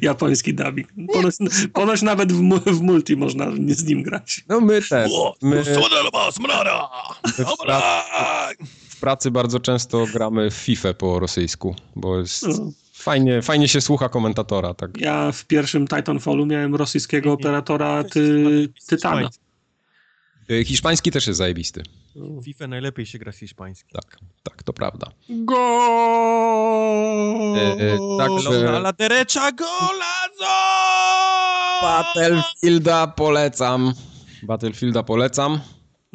japoński 0.02 0.54
dubbing. 0.54 0.90
Ponoć, 1.14 1.36
ponoć 1.74 2.02
nawet 2.02 2.34
w, 2.34 2.60
w, 2.66 2.82
multi 2.82 3.16
można 3.16 3.52
z 3.68 3.86
nim 3.86 4.04
grać. 4.04 4.44
No 4.50 4.62
my 4.62 4.82
też. 4.82 5.12
My, 5.42 5.50
my 5.50 5.64
w, 5.64 7.58
pracy, 7.66 8.58
w 8.90 9.00
pracy 9.00 9.32
bardzo 9.32 9.60
często 9.60 10.06
gramy 10.14 10.52
w 10.52 10.54
FIFA 10.54 10.94
po 10.94 11.20
rosyjsku, 11.20 11.76
bo 11.96 12.20
jest... 12.20 12.48
No 12.48 12.72
Fajnie, 13.06 13.42
fajnie 13.42 13.68
się 13.68 13.82
słucha 13.82 14.10
komentatora. 14.10 14.74
Tak. 14.74 14.98
Ja 14.98 15.32
w 15.32 15.46
pierwszym 15.46 15.88
Titanfallu 15.88 16.46
miałem 16.46 16.76
rosyjskiego 16.76 17.34
operatora 17.34 18.04
ty, 18.04 18.70
Tytana. 18.88 19.30
Y, 20.52 20.66
hiszpański 20.66 21.12
też 21.12 21.28
jest 21.28 21.38
zajebisty. 21.38 21.84
W 22.16 22.44
FIFA 22.44 22.68
najlepiej 22.68 23.06
się 23.06 23.20
gra 23.20 23.32
hiszpański. 23.32 23.94
Tak, 23.94 24.18
tak, 24.44 24.64
to 24.64 24.74
prawda. 24.74 25.12
Go! 25.30 25.58
E, 27.58 27.62
e, 27.62 27.98
także... 28.18 28.80
La 28.80 28.94
derecha 28.94 29.52
golazo! 29.52 30.56
Battlefielda 31.82 33.08
polecam. 33.08 33.94
Battlefielda 34.44 35.04
polecam. 35.04 35.60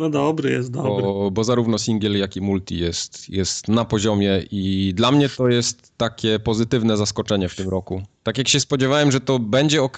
No 0.00 0.10
dobry 0.10 0.50
jest, 0.50 0.70
dobry. 0.70 1.02
Bo, 1.02 1.30
bo, 1.30 1.44
zarówno 1.44 1.78
single, 1.78 2.18
jak 2.18 2.36
i 2.36 2.40
multi 2.40 2.78
jest, 2.78 3.28
jest 3.28 3.68
na 3.68 3.84
poziomie 3.84 4.42
i 4.50 4.92
dla 4.94 5.12
mnie 5.12 5.28
to 5.28 5.48
jest 5.48 5.92
takie 5.96 6.38
pozytywne 6.38 6.96
zaskoczenie 6.96 7.48
w 7.48 7.56
tym 7.56 7.68
roku. 7.68 8.02
Tak 8.22 8.38
jak 8.38 8.48
się 8.48 8.60
spodziewałem, 8.60 9.12
że 9.12 9.20
to 9.20 9.38
będzie 9.38 9.82
ok, 9.82 9.96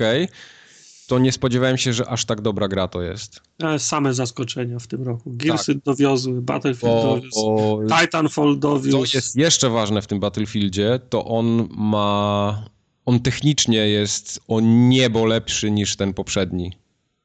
to 1.08 1.18
nie 1.18 1.32
spodziewałem 1.32 1.78
się, 1.78 1.92
że 1.92 2.08
aż 2.08 2.24
tak 2.24 2.40
dobra 2.40 2.68
gra 2.68 2.88
to 2.88 3.02
jest. 3.02 3.40
Same 3.78 4.14
zaskoczenia 4.14 4.78
w 4.78 4.86
tym 4.86 5.02
roku. 5.02 5.32
Gearsy 5.36 5.74
tak. 5.74 5.84
dowiozły, 5.84 6.42
Battlefield 6.42 6.94
bo, 6.94 7.02
dowiózł, 7.02 7.56
bo 7.56 7.80
Titanfall 8.00 8.58
dowiózł. 8.58 9.06
Co 9.06 9.16
jest 9.16 9.36
jeszcze 9.36 9.70
ważne 9.70 10.02
w 10.02 10.06
tym 10.06 10.20
Battlefieldzie, 10.20 11.00
to 11.08 11.24
on 11.24 11.68
ma... 11.70 12.64
On 13.04 13.20
technicznie 13.20 13.88
jest 13.88 14.40
o 14.48 14.60
niebo 14.60 15.26
lepszy 15.26 15.70
niż 15.70 15.96
ten 15.96 16.14
poprzedni 16.14 16.81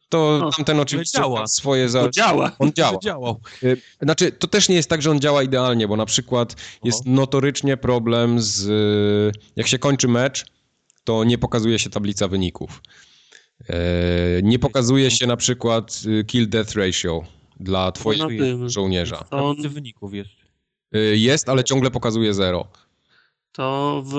to 0.09 0.37
no, 0.41 0.51
tamten 0.51 0.79
oczywiście 0.79 1.17
działa. 1.17 1.47
swoje... 1.47 1.89
Za... 1.89 2.03
To 2.03 2.09
działa. 2.09 2.51
On 2.59 2.73
działa. 2.73 2.99
Działał. 3.03 3.39
Y, 3.63 3.81
znaczy, 4.01 4.31
to 4.31 4.47
też 4.47 4.69
nie 4.69 4.75
jest 4.75 4.89
tak, 4.89 5.01
że 5.01 5.11
on 5.11 5.19
działa 5.19 5.43
idealnie, 5.43 5.87
bo 5.87 5.95
na 5.95 6.05
przykład 6.05 6.55
jest 6.83 7.05
notorycznie 7.05 7.77
problem 7.77 8.41
z... 8.41 8.67
Jak 9.55 9.67
się 9.67 9.79
kończy 9.79 10.07
mecz, 10.07 10.45
to 11.03 11.23
nie 11.23 11.37
pokazuje 11.37 11.79
się 11.79 11.89
tablica 11.89 12.27
wyników. 12.27 12.81
E, 13.69 13.75
nie 14.43 14.59
pokazuje 14.59 15.11
się 15.11 15.27
na 15.27 15.37
przykład 15.37 16.01
y, 16.05 16.23
kill-death 16.23 16.75
ratio 16.75 17.23
dla 17.59 17.91
twojego 17.91 18.69
żołnierza. 18.69 19.17
Tablicy 19.17 19.69
wyników 19.69 20.13
jest. 20.13 20.29
Y, 20.95 21.17
jest, 21.17 21.49
ale 21.49 21.63
ciągle 21.63 21.91
pokazuje 21.91 22.33
zero. 22.33 22.67
To 23.57 24.03
w, 24.05 24.13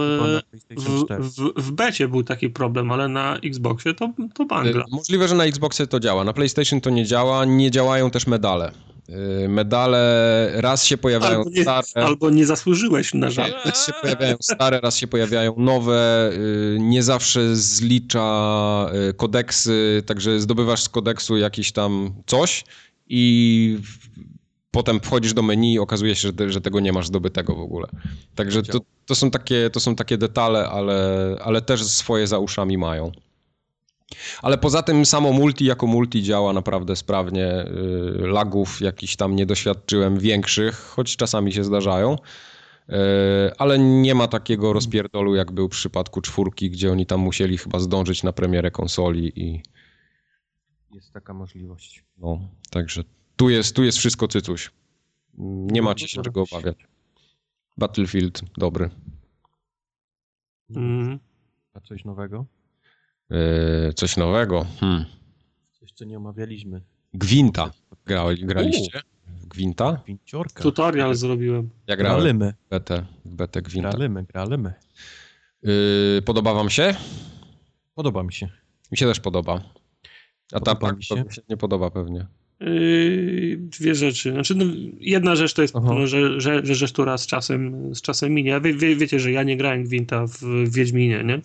w, 0.76 1.04
w, 1.20 1.62
w 1.62 1.70
becie 1.70 2.08
był 2.08 2.22
taki 2.22 2.50
problem, 2.50 2.92
ale 2.92 3.08
na 3.08 3.36
Xboxie 3.36 3.94
to, 3.94 4.12
to 4.34 4.44
bangla. 4.44 4.84
Y, 4.84 4.90
możliwe, 4.90 5.28
że 5.28 5.34
na 5.34 5.44
Xboxie 5.44 5.86
to 5.86 6.00
działa. 6.00 6.24
Na 6.24 6.32
PlayStation 6.32 6.80
to 6.80 6.90
nie 6.90 7.06
działa. 7.06 7.44
Nie 7.44 7.70
działają 7.70 8.10
też 8.10 8.26
medale. 8.26 8.72
Y, 9.44 9.48
medale 9.48 10.50
raz 10.54 10.84
się 10.84 10.98
pojawiają 10.98 11.38
albo 11.38 11.50
nie, 11.50 11.62
stare. 11.62 11.86
Albo 11.94 12.30
nie 12.30 12.46
zasłużyłeś 12.46 13.14
na 13.14 13.30
żal. 13.30 13.52
Raz 13.64 13.86
się 13.86 13.92
pojawiają 14.02 14.36
stare, 14.40 14.80
raz 14.80 14.96
się 14.96 15.06
pojawiają 15.06 15.54
nowe. 15.56 16.30
Y, 16.32 16.76
nie 16.80 17.02
zawsze 17.02 17.56
zlicza 17.56 18.90
kodeksy, 19.16 20.02
także 20.06 20.40
zdobywasz 20.40 20.82
z 20.82 20.88
kodeksu 20.88 21.36
jakiś 21.36 21.72
tam 21.72 22.14
coś 22.26 22.64
i 23.08 23.78
potem 24.78 25.00
wchodzisz 25.00 25.34
do 25.34 25.42
menu 25.42 25.74
i 25.74 25.78
okazuje 25.78 26.14
się, 26.14 26.32
że, 26.38 26.50
że 26.50 26.60
tego 26.60 26.80
nie 26.80 26.92
masz 26.92 27.06
zdobytego 27.06 27.54
w 27.54 27.60
ogóle. 27.60 27.86
Także 28.34 28.62
to, 28.62 28.78
to, 29.06 29.14
są, 29.14 29.30
takie, 29.30 29.70
to 29.70 29.80
są 29.80 29.94
takie 29.94 30.18
detale, 30.18 30.68
ale, 30.68 31.36
ale 31.44 31.62
też 31.62 31.84
swoje 31.84 32.26
za 32.26 32.38
uszami 32.38 32.78
mają. 32.78 33.12
Ale 34.42 34.58
poza 34.58 34.82
tym 34.82 35.06
samo 35.06 35.32
multi 35.32 35.64
jako 35.64 35.86
multi 35.86 36.22
działa 36.22 36.52
naprawdę 36.52 36.96
sprawnie. 36.96 37.46
Y, 37.46 38.26
lagów 38.26 38.80
jakichś 38.80 39.16
tam 39.16 39.36
nie 39.36 39.46
doświadczyłem 39.46 40.18
większych, 40.18 40.76
choć 40.76 41.16
czasami 41.16 41.52
się 41.52 41.64
zdarzają. 41.64 42.16
Y, 42.88 42.94
ale 43.58 43.78
nie 43.78 44.14
ma 44.14 44.28
takiego 44.28 44.72
rozpierdolu, 44.72 45.34
jak 45.34 45.52
był 45.52 45.68
w 45.68 45.72
przypadku 45.72 46.20
czwórki, 46.20 46.70
gdzie 46.70 46.92
oni 46.92 47.06
tam 47.06 47.20
musieli 47.20 47.58
chyba 47.58 47.78
zdążyć 47.78 48.22
na 48.22 48.32
premierę 48.32 48.70
konsoli 48.70 49.32
i... 49.36 49.62
Jest 50.90 51.12
taka 51.12 51.34
możliwość. 51.34 52.04
No, 52.18 52.38
także 52.70 53.04
tu 53.38 53.50
jest, 53.50 53.76
tu 53.76 53.84
jest 53.84 53.98
wszystko 53.98 54.28
cycuś. 54.28 54.70
Nie 55.72 55.82
macie 55.82 56.08
się 56.08 56.22
czego 56.22 56.42
obawiać. 56.42 56.76
Battlefield 57.76 58.42
dobry. 58.56 58.90
Mm. 60.70 61.18
A 61.74 61.80
coś 61.80 62.04
nowego? 62.04 62.46
Yy, 63.30 63.92
coś 63.94 64.16
nowego? 64.16 64.66
Hmm. 64.80 65.04
Coś, 65.72 65.92
co 65.92 66.04
nie 66.04 66.16
omawialiśmy. 66.16 66.82
Gwinta. 67.14 67.70
Grali, 68.06 68.46
graliście? 68.46 69.00
W 69.26 69.46
Gwinta? 69.46 70.00
Gwinciorka. 70.04 70.62
Tutorial 70.62 71.14
zrobiłem. 71.14 71.70
Ja 71.86 71.96
grałem 71.96 72.38
w 72.38 72.68
betę, 72.70 73.06
w 73.24 73.34
betę 73.34 73.62
Gwinta. 73.62 73.90
Gralimy, 73.90 74.24
gralimy. 74.24 74.74
Yy, 75.62 76.22
podoba 76.24 76.54
wam 76.54 76.70
się? 76.70 76.94
Podoba 77.94 78.22
mi 78.22 78.32
się. 78.32 78.48
Mi 78.92 78.98
się 78.98 79.06
też 79.06 79.20
podoba. 79.20 79.60
A 80.52 80.60
ta 80.60 80.74
pak 80.74 81.02
się? 81.02 81.14
się 81.30 81.42
nie 81.48 81.56
podoba 81.56 81.90
pewnie. 81.90 82.26
Yy, 82.60 83.56
dwie 83.58 83.94
rzeczy. 83.94 84.32
Znaczy, 84.32 84.54
no, 84.54 84.64
jedna 85.00 85.36
rzecz 85.36 85.54
to 85.54 85.62
jest, 85.62 85.74
no, 85.74 86.06
że, 86.06 86.40
że, 86.40 86.66
że 86.66 86.74
rzecz, 86.74 86.92
która 86.92 87.18
z 87.18 87.26
czasem, 87.26 87.94
z 87.94 88.02
czasem 88.02 88.34
minie. 88.34 88.60
Wie, 88.60 88.74
wie, 88.74 88.96
wiecie, 88.96 89.20
że 89.20 89.32
ja 89.32 89.42
nie 89.42 89.56
grałem 89.56 89.84
Gwinta 89.84 90.26
w, 90.26 90.70
Wiedźminie, 90.70 91.24
nie? 91.24 91.40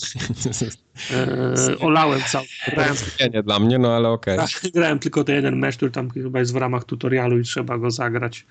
E, 1.12 1.80
olałem 1.88 2.22
cały. 2.32 2.46
Grałem, 2.72 2.96
nie 3.34 3.44
dla 3.44 3.60
mnie, 3.60 3.80
no 3.80 3.96
ale 3.96 4.10
okej. 4.10 4.34
Okay. 4.34 4.48
Tak, 4.62 4.72
grałem 4.72 5.00
tylko 5.00 5.24
ten 5.24 5.36
jeden 5.36 5.60
mecz, 5.60 5.76
który 5.76 5.92
tam 5.92 6.10
chyba 6.10 6.40
jest 6.40 6.54
w 6.54 6.56
ramach 6.56 6.84
tutorialu 6.84 7.40
i 7.40 7.44
trzeba 7.44 7.78
go 7.78 7.92
zagrać. 7.92 8.46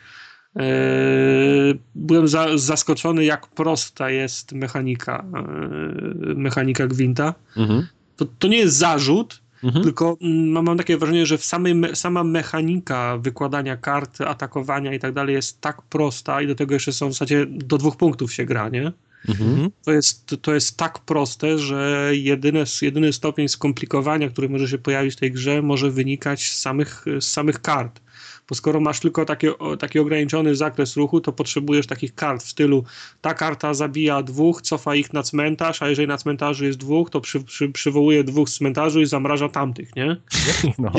E, 0.56 0.64
byłem 1.94 2.28
za, 2.28 2.58
zaskoczony, 2.58 3.24
jak 3.24 3.46
prosta 3.46 4.10
jest 4.10 4.52
mechanika, 4.52 5.24
e, 5.34 6.34
mechanika 6.34 6.86
Gwinta. 6.86 7.34
Mhm. 7.56 7.86
To, 8.16 8.26
to 8.38 8.48
nie 8.48 8.58
jest 8.58 8.76
zarzut, 8.76 9.41
Mhm. 9.62 9.84
Tylko 9.84 10.16
mam, 10.20 10.64
mam, 10.64 10.78
takie 10.78 10.96
wrażenie, 10.96 11.26
że 11.26 11.38
w 11.38 11.44
samej 11.44 11.74
me, 11.74 11.96
sama 11.96 12.24
mechanika 12.24 13.18
wykładania 13.18 13.76
kart, 13.76 14.20
atakowania 14.20 14.94
i 14.94 14.98
tak 14.98 15.12
dalej 15.12 15.34
jest 15.34 15.60
tak 15.60 15.82
prosta 15.82 16.42
i 16.42 16.46
do 16.46 16.54
tego 16.54 16.74
jeszcze 16.74 16.92
są 16.92 17.08
w 17.08 17.12
zasadzie 17.12 17.46
do 17.46 17.78
dwóch 17.78 17.96
punktów 17.96 18.32
się 18.32 18.44
gra, 18.44 18.68
nie? 18.68 18.92
Mhm. 19.28 19.70
To, 19.84 19.92
jest, 19.92 20.36
to 20.42 20.54
jest 20.54 20.76
tak 20.76 20.98
proste, 20.98 21.58
że 21.58 22.10
jedyny, 22.12 22.64
jedyny 22.82 23.12
stopień 23.12 23.48
skomplikowania, 23.48 24.28
który 24.28 24.48
może 24.48 24.68
się 24.68 24.78
pojawić 24.78 25.14
w 25.14 25.18
tej 25.18 25.32
grze, 25.32 25.62
może 25.62 25.90
wynikać 25.90 26.50
z 26.50 26.58
samych, 26.58 27.04
z 27.20 27.24
samych 27.24 27.62
kart 27.62 28.00
bo 28.48 28.54
skoro 28.54 28.80
masz 28.80 29.00
tylko 29.00 29.24
taki, 29.24 29.46
taki 29.78 29.98
ograniczony 29.98 30.56
zakres 30.56 30.96
ruchu, 30.96 31.20
to 31.20 31.32
potrzebujesz 31.32 31.86
takich 31.86 32.14
kart 32.14 32.42
w 32.42 32.48
stylu 32.48 32.84
ta 33.20 33.34
karta 33.34 33.74
zabija 33.74 34.22
dwóch, 34.22 34.62
cofa 34.62 34.94
ich 34.94 35.12
na 35.12 35.22
cmentarz, 35.22 35.82
a 35.82 35.88
jeżeli 35.88 36.08
na 36.08 36.18
cmentarzu 36.18 36.64
jest 36.64 36.78
dwóch, 36.78 37.10
to 37.10 37.20
przy, 37.20 37.40
przy, 37.44 37.68
przywołuje 37.68 38.24
dwóch 38.24 38.48
z 38.48 38.54
cmentarzu 38.54 39.00
i 39.00 39.06
zamraża 39.06 39.48
tamtych, 39.48 39.96
nie? 39.96 40.16
No. 40.78 40.92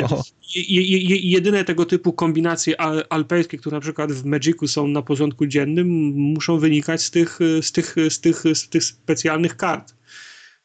Je, 0.55 0.81
je, 0.81 1.17
jedyne 1.31 1.63
tego 1.63 1.85
typu 1.85 2.13
kombinacje 2.13 2.81
al, 2.81 3.03
alpejskie, 3.09 3.57
które 3.57 3.77
na 3.77 3.81
przykład 3.81 4.11
w 4.11 4.25
Magicu 4.25 4.67
są 4.67 4.87
na 4.87 5.01
porządku 5.01 5.45
dziennym, 5.45 5.87
muszą 6.15 6.59
wynikać 6.59 7.01
z 7.01 7.11
tych, 7.11 7.39
z 7.61 7.71
tych, 7.71 7.95
z 8.09 8.19
tych, 8.19 8.43
z 8.53 8.69
tych 8.69 8.83
specjalnych 8.83 9.57
kart. 9.57 9.93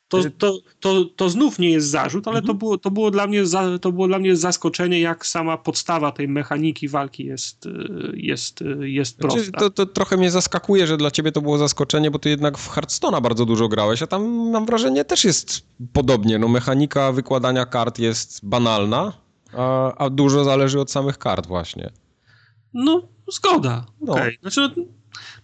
To, 0.09 0.19
to, 0.39 0.59
to, 0.81 1.05
to 1.05 1.31
znów 1.31 1.59
nie 1.59 1.71
jest 1.71 1.91
zarzut, 1.91 2.29
ale 2.29 2.37
to, 2.37 2.41
mhm. 2.41 2.59
było, 2.59 2.79
to, 2.79 2.91
było 2.91 3.11
dla 3.11 3.27
mnie 3.27 3.47
za, 3.47 3.79
to 3.79 3.93
było 3.93 4.09
dla 4.09 4.19
mnie 4.19 4.37
zaskoczenie, 4.37 5.01
jak 5.01 5.27
sama 5.27 5.59
podstawa 5.59 6.13
tej 6.13 6.29
mechaniki 6.29 6.89
walki 6.89 7.25
jest, 7.25 7.67
y, 7.67 7.71
jest, 8.15 8.63
y, 8.63 8.91
jest 8.91 9.17
znaczy, 9.17 9.37
prosta. 9.37 9.59
To, 9.59 9.71
to 9.71 9.87
trochę 9.87 10.17
mnie 10.17 10.31
zaskakuje, 10.31 10.87
że 10.87 10.97
dla 10.97 11.11
ciebie 11.11 11.33
to 11.33 11.41
było 11.41 11.59
zaskoczenie, 11.59 12.11
bo 12.11 12.19
ty 12.19 12.29
jednak 12.29 12.59
w 12.59 12.71
Hearthstone'a 12.71 13.23
bardzo 13.23 13.47
dużo 13.47 13.69
grałeś, 13.69 14.03
a 14.03 14.07
tam 14.07 14.51
mam 14.51 14.67
wrażenie 14.67 15.05
też 15.05 15.25
jest 15.25 15.63
podobnie. 15.93 16.39
No, 16.39 16.49
mechanika 16.49 17.13
wykładania 17.13 17.67
kart 17.67 17.99
jest 17.99 18.41
banalna, 18.43 19.13
a, 19.53 19.95
a 19.95 20.11
dużo 20.11 20.45
zależy 20.45 20.81
od 20.81 20.91
samych 20.91 21.19
kart 21.19 21.47
właśnie. 21.47 21.91
No, 22.75 23.03
zgoda. 23.33 23.85
No. 24.01 24.13
Okay. 24.13 24.37
Znaczy, 24.41 24.71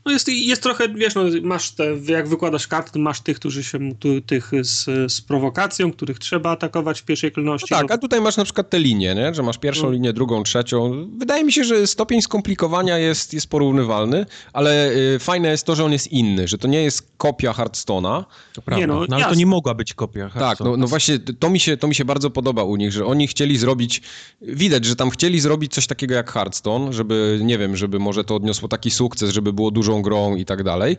no, 0.04 0.10
no 0.10 0.12
jest, 0.12 0.28
jest 0.28 0.62
trochę, 0.62 0.88
wiesz, 0.88 1.14
no 1.14 1.22
masz 1.42 1.70
te, 1.70 1.84
jak 2.08 2.28
wykładasz 2.28 2.66
karty, 2.66 2.98
masz 2.98 3.20
tych, 3.20 3.36
którzy 3.36 3.64
się, 3.64 3.78
tu, 3.94 4.20
tych 4.20 4.50
z, 4.60 5.12
z 5.12 5.20
prowokacją, 5.20 5.92
których 5.92 6.18
trzeba 6.18 6.50
atakować 6.50 7.00
w 7.00 7.04
pierwszej 7.04 7.32
kolejności. 7.32 7.66
No 7.70 7.78
tak, 7.78 7.90
a 7.90 7.98
tutaj 7.98 8.20
masz 8.20 8.36
na 8.36 8.44
przykład 8.44 8.70
te 8.70 8.78
linie, 8.78 9.14
nie? 9.14 9.34
że 9.34 9.42
masz 9.42 9.58
pierwszą 9.58 9.82
no. 9.82 9.90
linię, 9.90 10.12
drugą, 10.12 10.42
trzecią. 10.42 11.08
Wydaje 11.18 11.44
mi 11.44 11.52
się, 11.52 11.64
że 11.64 11.86
stopień 11.86 12.22
skomplikowania 12.22 12.98
jest, 12.98 13.34
jest 13.34 13.46
porównywalny, 13.46 14.26
ale 14.52 14.90
y, 14.90 15.18
fajne 15.18 15.48
jest 15.48 15.66
to, 15.66 15.74
że 15.74 15.84
on 15.84 15.92
jest 15.92 16.12
inny, 16.12 16.48
że 16.48 16.58
to 16.58 16.68
nie 16.68 16.82
jest 16.82 17.12
kopia 17.16 17.52
Hearthstone'a. 17.52 18.24
To 18.54 18.62
prawda, 18.62 18.80
nie, 18.80 18.86
no, 18.86 19.04
no, 19.08 19.16
ale 19.16 19.24
to 19.24 19.34
nie 19.34 19.46
mogła 19.46 19.74
być 19.74 19.94
kopia 19.94 20.30
Tak, 20.30 20.60
no, 20.60 20.76
no 20.76 20.86
właśnie 20.86 21.18
to 21.18 21.50
mi, 21.50 21.60
się, 21.60 21.76
to 21.76 21.88
mi 21.88 21.94
się 21.94 22.04
bardzo 22.04 22.30
podoba 22.30 22.62
u 22.62 22.76
nich, 22.76 22.92
że 22.92 23.06
oni 23.06 23.26
chcieli 23.26 23.58
zrobić, 23.58 24.02
widać, 24.42 24.84
że 24.84 24.96
tam 24.96 25.10
chcieli 25.10 25.40
zrobić 25.40 25.74
coś 25.74 25.86
takiego 25.86 26.14
jak 26.14 26.32
Hearthstone, 26.32 26.92
żeby, 26.92 27.40
nie 27.42 27.58
wiem, 27.58 27.76
żeby 27.76 27.98
może 27.98 28.24
to 28.24 28.34
odniosło 28.36 28.68
taki 28.68 28.90
sukces, 28.90 29.30
żeby 29.30 29.52
było 29.52 29.70
grą 30.02 30.36
i 30.36 30.44
tak 30.44 30.62
dalej, 30.62 30.96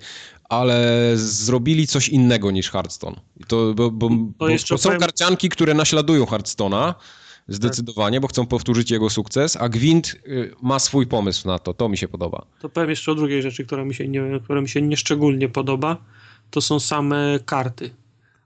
ale 0.49 1.11
zrobili 1.15 1.87
coś 1.87 2.09
innego 2.09 2.51
niż 2.51 2.71
Hearthstone. 2.71 3.15
To, 3.47 3.73
bo, 3.73 3.91
bo, 3.91 4.09
bo, 4.09 4.47
bo 4.69 4.77
są 4.77 4.97
karcianki, 4.97 5.49
które 5.49 5.73
naśladują 5.73 6.25
Hearthstone'a, 6.25 6.93
zdecydowanie, 7.47 8.21
bo 8.21 8.27
chcą 8.27 8.45
powtórzyć 8.45 8.91
jego 8.91 9.09
sukces, 9.09 9.57
a 9.57 9.69
Gwint 9.69 10.15
y, 10.27 10.51
ma 10.61 10.79
swój 10.79 11.07
pomysł 11.07 11.47
na 11.47 11.59
to. 11.59 11.73
To 11.73 11.89
mi 11.89 11.97
się 11.97 12.07
podoba. 12.07 12.45
To 12.59 12.69
powiem 12.69 12.89
jeszcze 12.89 13.11
o 13.11 13.15
drugiej 13.15 13.41
rzeczy, 13.41 13.65
która 13.65 13.85
mi 13.85 13.95
się, 13.95 14.07
nie, 14.07 14.39
która 14.43 14.61
mi 14.61 14.69
się 14.69 14.81
nieszczególnie 14.81 15.49
podoba. 15.49 15.97
To 16.51 16.61
są 16.61 16.79
same 16.79 17.39
karty. 17.45 17.89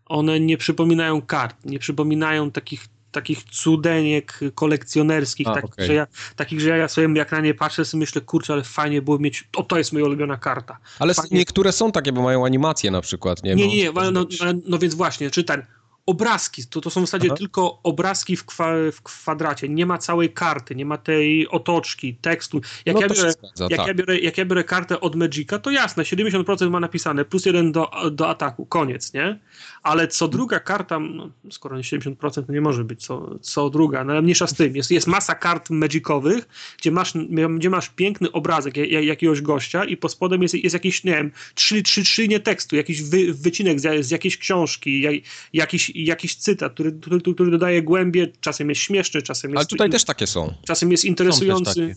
One 0.05 0.39
nie 0.39 0.57
przypominają 0.57 1.21
kart, 1.21 1.65
nie 1.65 1.79
przypominają 1.79 2.51
takich 2.51 2.87
takich 3.11 3.43
cudeniek 3.43 4.39
kolekcjonerskich, 4.55 5.47
A, 5.47 5.53
takich, 5.53 5.73
okay. 5.73 5.85
że 5.85 5.93
ja, 5.93 6.07
takich, 6.35 6.61
że 6.61 6.77
ja 6.77 6.87
sobie 6.87 7.17
jak 7.17 7.31
na 7.31 7.39
nie 7.39 7.53
patrzę, 7.53 7.85
sobie 7.85 7.99
myślę, 7.99 8.21
kurczę, 8.21 8.53
ale 8.53 8.63
fajnie 8.63 9.01
było 9.01 9.19
mieć, 9.19 9.47
o 9.57 9.63
to 9.63 9.77
jest 9.77 9.93
moja 9.93 10.05
ulubiona 10.05 10.37
karta. 10.37 10.77
Ale 10.99 11.13
fajnie... 11.13 11.37
niektóre 11.37 11.71
są 11.71 11.91
takie, 11.91 12.11
bo 12.11 12.21
mają 12.21 12.45
animacje 12.45 12.91
na 12.91 13.01
przykład, 13.01 13.43
nie? 13.43 13.55
Nie, 13.55 13.67
nie, 13.67 13.77
nie 13.77 13.91
no, 13.91 14.11
no, 14.11 14.25
no, 14.65 14.77
więc 14.77 14.95
właśnie, 14.95 15.31
czy 15.31 15.43
ten, 15.43 15.65
obrazki, 16.09 16.65
to, 16.65 16.81
to 16.81 16.89
są 16.89 17.01
w 17.01 17.05
zasadzie 17.05 17.27
Aha. 17.27 17.37
tylko 17.37 17.79
obrazki 17.83 18.35
w, 18.35 18.45
kwa, 18.45 18.73
w 18.93 19.01
kwadracie, 19.01 19.69
nie 19.69 19.85
ma 19.85 19.97
całej 19.97 20.33
karty, 20.33 20.75
nie 20.75 20.85
ma 20.85 20.97
tej 20.97 21.47
otoczki, 21.47 22.15
tekstu. 22.15 22.61
Jak, 22.85 22.95
no 22.95 23.01
ja, 23.01 23.07
biorę, 23.07 23.31
zgadza, 23.31 23.67
jak, 23.69 23.77
tak. 23.77 23.87
ja 23.87 23.93
biorę, 23.93 24.19
jak 24.19 24.37
ja 24.37 24.45
biorę 24.45 24.63
kartę 24.63 24.99
od 24.99 25.15
Magica, 25.15 25.59
to 25.59 25.71
jasne, 25.71 26.03
70% 26.03 26.69
ma 26.69 26.79
napisane, 26.79 27.25
plus 27.25 27.45
jeden 27.45 27.71
do, 27.71 27.91
do 28.11 28.29
ataku, 28.29 28.65
koniec, 28.65 29.13
nie? 29.13 29.39
Ale 29.83 30.07
co 30.07 30.27
druga 30.27 30.59
karta, 30.59 30.99
no, 30.99 31.29
skoro 31.51 31.77
nie 31.77 31.83
70% 31.83 32.45
to 32.45 32.53
nie 32.53 32.61
może 32.61 32.83
być 32.83 33.05
co, 33.05 33.39
co 33.41 33.69
druga, 33.69 34.03
no 34.03 34.13
ale 34.13 34.21
mniejsza 34.21 34.47
z 34.47 34.53
tym, 34.53 34.75
jest, 34.75 34.91
jest 34.91 35.07
masa 35.07 35.35
kart 35.35 35.69
magicowych, 35.69 36.47
gdzie 36.77 36.91
masz, 36.91 37.13
gdzie 37.57 37.69
masz 37.69 37.89
piękny 37.89 38.31
obrazek 38.31 38.77
jakiegoś 38.77 39.41
gościa 39.41 39.85
i 39.85 39.97
pod 39.97 40.11
spodem 40.11 40.41
jest, 40.41 40.53
jest 40.53 40.73
jakiś, 40.73 41.03
nie 41.03 41.11
wiem, 41.11 41.31
trzy, 41.55 41.83
trzy, 41.83 42.03
trzy 42.03 42.27
nie 42.27 42.39
tekstu, 42.39 42.75
jakiś 42.75 43.01
wy, 43.01 43.33
wycinek 43.33 43.79
z, 43.79 44.05
z 44.05 44.11
jakiejś 44.11 44.37
książki, 44.37 45.01
jak, 45.01 45.15
jakiś, 45.53 45.91
jakiś 45.95 46.35
cytat, 46.35 46.73
który, 46.73 46.91
który, 46.91 47.33
który 47.33 47.51
dodaje 47.51 47.81
głębie, 47.81 48.27
czasem 48.41 48.69
jest 48.69 48.81
śmieszny, 48.81 49.21
czasem 49.21 49.51
jest... 49.51 49.57
Ale 49.57 49.65
tutaj 49.65 49.89
też 49.89 50.03
takie 50.03 50.27
są. 50.27 50.53
Czasem 50.67 50.91
jest 50.91 51.05
interesujący. 51.05 51.95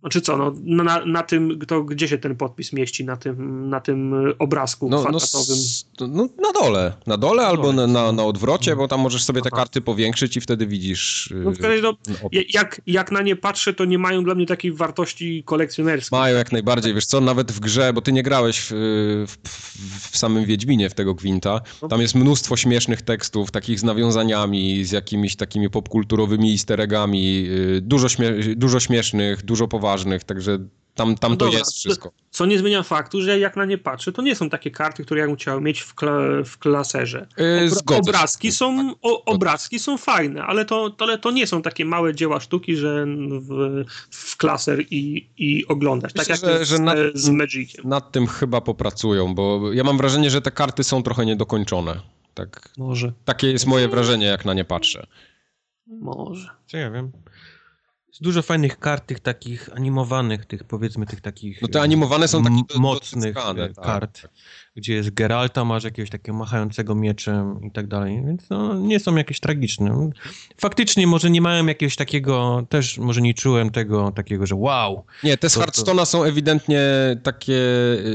Znaczy 0.00 0.20
co, 0.20 0.36
no, 0.36 0.84
na, 0.84 1.04
na 1.04 1.22
tym, 1.22 1.58
to 1.66 1.82
gdzie 1.82 2.08
się 2.08 2.18
ten 2.18 2.36
podpis 2.36 2.72
mieści 2.72 3.04
na 3.04 3.16
tym, 3.16 3.68
na 3.68 3.80
tym 3.80 4.14
obrazku 4.38 4.88
no, 4.88 5.00
kwadratowym? 5.00 5.56
No, 6.00 6.06
no, 6.06 6.28
na 6.42 6.52
dole, 6.52 6.92
na 7.06 7.16
dole 7.16 7.42
na 7.42 7.48
albo 7.48 7.72
dole. 7.72 7.86
Na, 7.86 8.12
na 8.12 8.24
odwrocie, 8.24 8.76
bo 8.76 8.88
tam 8.88 9.00
możesz 9.00 9.24
sobie 9.24 9.42
te 9.42 9.50
karty 9.50 9.80
powiększyć 9.80 10.36
i 10.36 10.40
wtedy 10.40 10.66
widzisz... 10.66 11.34
No, 11.44 11.52
no, 11.82 11.94
jak, 12.54 12.80
jak 12.86 13.12
na 13.12 13.22
nie 13.22 13.36
patrzę, 13.36 13.74
to 13.74 13.84
nie 13.84 13.98
mają 13.98 14.24
dla 14.24 14.34
mnie 14.34 14.46
takiej 14.46 14.72
wartości 14.72 15.42
kolekcjonerskiej. 15.46 16.18
Mają 16.18 16.36
jak 16.36 16.52
najbardziej, 16.52 16.94
wiesz 16.94 17.06
co, 17.06 17.20
nawet 17.20 17.52
w 17.52 17.60
grze, 17.60 17.92
bo 17.92 18.00
ty 18.00 18.12
nie 18.12 18.22
grałeś 18.22 18.60
w, 18.60 19.26
w, 19.26 20.10
w 20.10 20.18
samym 20.18 20.44
Wiedźminie 20.44 20.90
w 20.90 20.94
tego 20.94 21.14
Gwinta, 21.14 21.60
no. 21.82 21.88
tam 21.88 22.00
jest 22.00 22.14
mnóstwo 22.14 22.56
śmiesznych 22.56 23.02
tekstów, 23.02 23.50
takich 23.50 23.80
z 23.80 23.84
nawiązaniami, 23.84 24.84
z 24.84 24.92
jakimiś 24.92 25.36
takimi 25.36 25.70
popkulturowymi 25.70 26.52
easter 26.52 26.80
eggami, 26.80 27.46
y, 27.48 27.80
dużo, 27.80 28.08
śmie 28.08 28.30
dużo 28.56 28.80
śmiesznych, 28.80 29.44
dużo 29.44 29.68
poważnych 29.68 29.87
ważnych, 29.88 30.24
także 30.24 30.58
tam, 30.94 31.14
tam 31.14 31.30
no 31.32 31.36
to 31.36 31.44
dobra, 31.44 31.58
jest 31.58 31.72
wszystko. 31.72 32.12
Co 32.30 32.46
nie 32.46 32.58
zmienia 32.58 32.82
faktu, 32.82 33.22
że 33.22 33.38
jak 33.38 33.56
na 33.56 33.64
nie 33.64 33.78
patrzę, 33.78 34.12
to 34.12 34.22
nie 34.22 34.34
są 34.34 34.50
takie 34.50 34.70
karty, 34.70 35.04
które 35.04 35.20
ja 35.20 35.26
bym 35.26 35.36
chciał 35.36 35.60
mieć 35.60 35.80
w, 35.80 35.94
kla 35.94 36.12
w 36.44 36.58
klaserze. 36.58 37.26
Yy, 37.36 37.96
obrazki 37.96 38.52
są, 38.52 38.94
o, 39.02 39.24
obrazki 39.24 39.78
są 39.78 39.98
fajne, 39.98 40.42
ale 40.42 40.64
to, 40.64 40.96
ale 40.98 41.18
to 41.18 41.30
nie 41.30 41.46
są 41.46 41.62
takie 41.62 41.84
małe 41.84 42.14
dzieła 42.14 42.40
sztuki, 42.40 42.76
że 42.76 43.06
w, 43.40 43.84
w 44.10 44.36
klaser 44.36 44.80
i, 44.90 45.30
i 45.36 45.66
oglądać. 45.66 46.12
Tak 46.12 46.28
Myślę, 46.28 46.50
jak 46.52 46.64
że, 46.64 46.76
z, 46.76 46.80
nad, 46.80 46.98
z 47.14 47.28
Magiciem. 47.28 47.88
Nad 47.88 48.12
tym 48.12 48.26
chyba 48.26 48.60
popracują, 48.60 49.34
bo 49.34 49.72
ja 49.72 49.84
mam 49.84 49.96
wrażenie, 49.96 50.30
że 50.30 50.42
te 50.42 50.50
karty 50.50 50.84
są 50.84 51.02
trochę 51.02 51.26
niedokończone. 51.26 52.00
Tak, 52.34 52.68
Może. 52.78 53.12
Takie 53.24 53.52
jest 53.52 53.66
moje 53.66 53.88
wrażenie, 53.88 54.26
jak 54.26 54.44
na 54.44 54.54
nie 54.54 54.64
patrzę. 54.64 55.06
Może. 55.86 56.48
Co 56.66 56.76
ja 56.76 56.90
wiem. 56.90 57.12
Jest 58.18 58.24
dużo 58.24 58.42
fajnych 58.42 58.78
kart, 58.78 59.06
tych 59.06 59.20
takich 59.20 59.76
animowanych, 59.76 60.46
tych 60.46 60.64
powiedzmy 60.64 61.06
tych 61.06 61.20
takich... 61.20 61.62
No 61.62 61.68
te 61.68 61.80
animowane 61.80 62.28
są 62.28 62.42
takie 62.44 62.78
mocnych 62.78 63.36
e, 63.36 63.54
tak. 63.54 63.84
kart, 63.84 64.28
gdzie 64.76 64.94
jest 64.94 65.10
Geralta, 65.10 65.64
masz 65.64 65.84
jakiegoś 65.84 66.10
takiego 66.10 66.38
machającego 66.38 66.94
mieczem 66.94 67.60
i 67.64 67.70
tak 67.70 67.86
dalej, 67.86 68.22
więc 68.26 68.50
no, 68.50 68.74
nie 68.74 69.00
są 69.00 69.16
jakieś 69.16 69.40
tragiczne. 69.40 70.10
Faktycznie 70.56 71.06
może 71.06 71.30
nie 71.30 71.40
mają 71.40 71.66
jakiegoś 71.66 71.96
takiego, 71.96 72.66
też 72.68 72.98
może 72.98 73.20
nie 73.20 73.34
czułem 73.34 73.70
tego 73.70 74.12
takiego, 74.12 74.46
że 74.46 74.54
wow. 74.54 75.04
Nie, 75.24 75.36
te 75.36 75.50
z 75.50 75.54
to, 75.54 75.60
Hearthstone'a 75.60 76.06
są 76.06 76.24
ewidentnie 76.24 76.80
takie... 77.22 77.62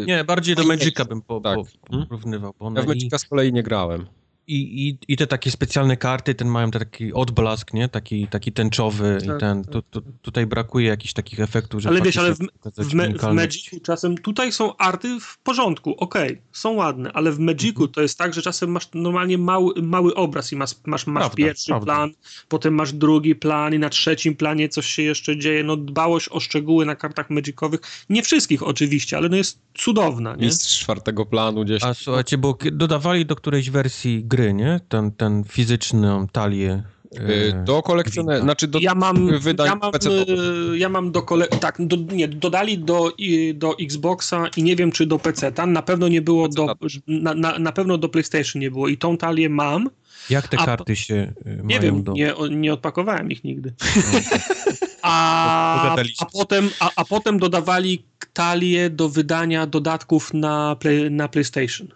E, 0.02 0.06
nie, 0.06 0.24
bardziej 0.24 0.56
do 0.56 0.64
Magica 0.64 1.06
bym 1.06 1.22
po, 1.22 1.42
tak. 1.42 1.58
po, 1.88 2.06
porównywał. 2.06 2.54
ja 2.76 2.82
w 2.82 2.88
Magica 2.88 3.16
i... 3.16 3.20
z 3.20 3.26
kolei 3.26 3.54
nie 3.54 3.64
grałem. 3.64 4.06
I, 4.48 4.88
i, 4.88 4.98
I 5.08 5.18
te 5.18 5.28
takie 5.28 5.52
specjalne 5.52 5.98
karty, 5.98 6.36
ten 6.36 6.48
mają 6.48 6.72
taki 6.72 7.14
odblask, 7.14 7.74
nie? 7.74 7.90
Taki, 7.90 8.28
taki 8.28 8.52
tęczowy 8.52 9.18
tak, 9.20 9.36
i 9.36 9.40
ten, 9.40 9.64
tak. 9.64 9.74
tu, 9.74 9.82
tu, 9.82 10.02
tutaj 10.22 10.46
brakuje 10.46 10.88
jakichś 10.88 11.14
takich 11.14 11.40
efektów, 11.40 11.82
że 11.82 11.90
Ale 11.90 12.02
wiesz, 12.02 12.18
ale 12.18 12.34
w, 12.36 12.40
w, 12.78 12.94
me, 12.94 13.10
w 13.10 13.34
Magicu 13.34 13.80
czasem, 13.80 14.18
tutaj 14.18 14.52
są 14.52 14.78
arty 14.78 15.20
w 15.20 15.38
porządku, 15.38 15.96
okej, 15.98 16.32
okay, 16.32 16.42
są 16.52 16.72
ładne, 16.72 17.12
ale 17.14 17.32
w 17.32 17.40
Magicu 17.40 17.70
mhm. 17.70 17.92
to 17.92 18.02
jest 18.02 18.18
tak, 18.18 18.34
że 18.34 18.42
czasem 18.42 18.72
masz 18.72 18.90
normalnie 18.94 19.38
mały, 19.38 19.82
mały 19.82 20.16
obraz 20.16 20.52
i 20.52 20.56
masz, 20.56 20.72
masz, 20.86 21.08
masz 21.08 21.22
prawda, 21.22 21.36
pierwszy 21.36 21.68
prawda. 21.68 21.86
plan, 21.86 22.12
potem 22.48 22.74
masz 22.74 22.94
drugi 22.94 23.36
plan 23.36 23.74
i 23.74 23.80
na 23.80 23.90
trzecim 23.90 24.36
planie 24.36 24.70
coś 24.70 24.86
się 24.86 25.02
jeszcze 25.02 25.38
dzieje, 25.38 25.64
no 25.64 25.78
dbałość 25.78 26.30
o 26.32 26.40
szczegóły 26.40 26.86
na 26.86 26.96
kartach 26.96 27.30
Magicowych, 27.30 27.80
nie 28.10 28.24
wszystkich 28.24 28.64
oczywiście, 28.64 29.18
ale 29.18 29.30
no 29.30 29.36
jest 29.36 29.60
cudowna, 29.74 30.36
nie? 30.36 30.52
z 30.52 30.68
czwartego 30.68 31.26
planu 31.26 31.64
gdzieś. 31.64 31.84
A 31.84 31.94
słuchajcie, 31.94 32.38
bo 32.38 32.58
dodawali 32.72 33.26
do 33.26 33.36
którejś 33.36 33.70
wersji 33.70 34.24
gry, 34.36 34.54
nie? 34.54 34.80
Ten, 34.90 35.12
ten 35.12 35.44
fizyczną 35.44 36.28
talię. 36.28 36.84
E, 37.16 37.64
do 37.64 37.82
kolekcjonera, 37.82 38.42
znaczy 38.42 38.68
do 38.68 38.80
ja 38.80 38.96
mam, 38.96 39.40
wydań 39.40 39.68
ja 39.68 39.76
mam, 39.76 39.92
e, 39.94 40.78
ja 40.78 40.90
mam 40.90 41.12
do 41.12 41.22
kole... 41.22 41.48
tak, 41.48 41.76
do, 41.80 41.98
nie, 42.16 42.28
dodali 42.28 42.78
do, 42.78 43.12
do 43.54 43.78
Xboxa 43.80 44.48
i 44.58 44.64
nie 44.64 44.76
wiem 44.76 44.92
czy 44.92 45.06
do 45.06 45.20
PC-ta, 45.20 45.66
na 45.66 45.82
pewno 45.82 46.08
nie 46.08 46.22
było 46.22 46.50
do, 46.50 46.76
na, 47.08 47.34
na, 47.34 47.60
na 47.60 47.72
pewno 47.72 47.98
do 47.98 48.10
PlayStation 48.10 48.62
nie 48.62 48.72
było 48.72 48.88
i 48.88 48.98
tą 48.98 49.18
talię 49.18 49.50
mam. 49.50 49.90
Jak 50.30 50.48
te 50.48 50.58
karty 50.58 50.96
się 50.96 51.34
e, 51.46 51.64
Nie 51.64 51.80
wiem, 51.80 52.04
do... 52.04 52.14
nie, 52.14 52.34
nie 52.52 52.74
odpakowałem 52.74 53.32
ich 53.32 53.44
nigdy. 53.44 53.74
a, 55.02 55.96
a, 56.20 56.26
potem, 56.26 56.70
a, 56.80 56.90
a 56.96 57.06
potem 57.06 57.40
dodawali 57.40 58.06
talię 58.34 58.90
do 58.90 59.10
wydania 59.10 59.68
dodatków 59.68 60.34
na, 60.34 60.76
play, 60.76 61.12
na 61.12 61.28
PlayStation. 61.28 61.88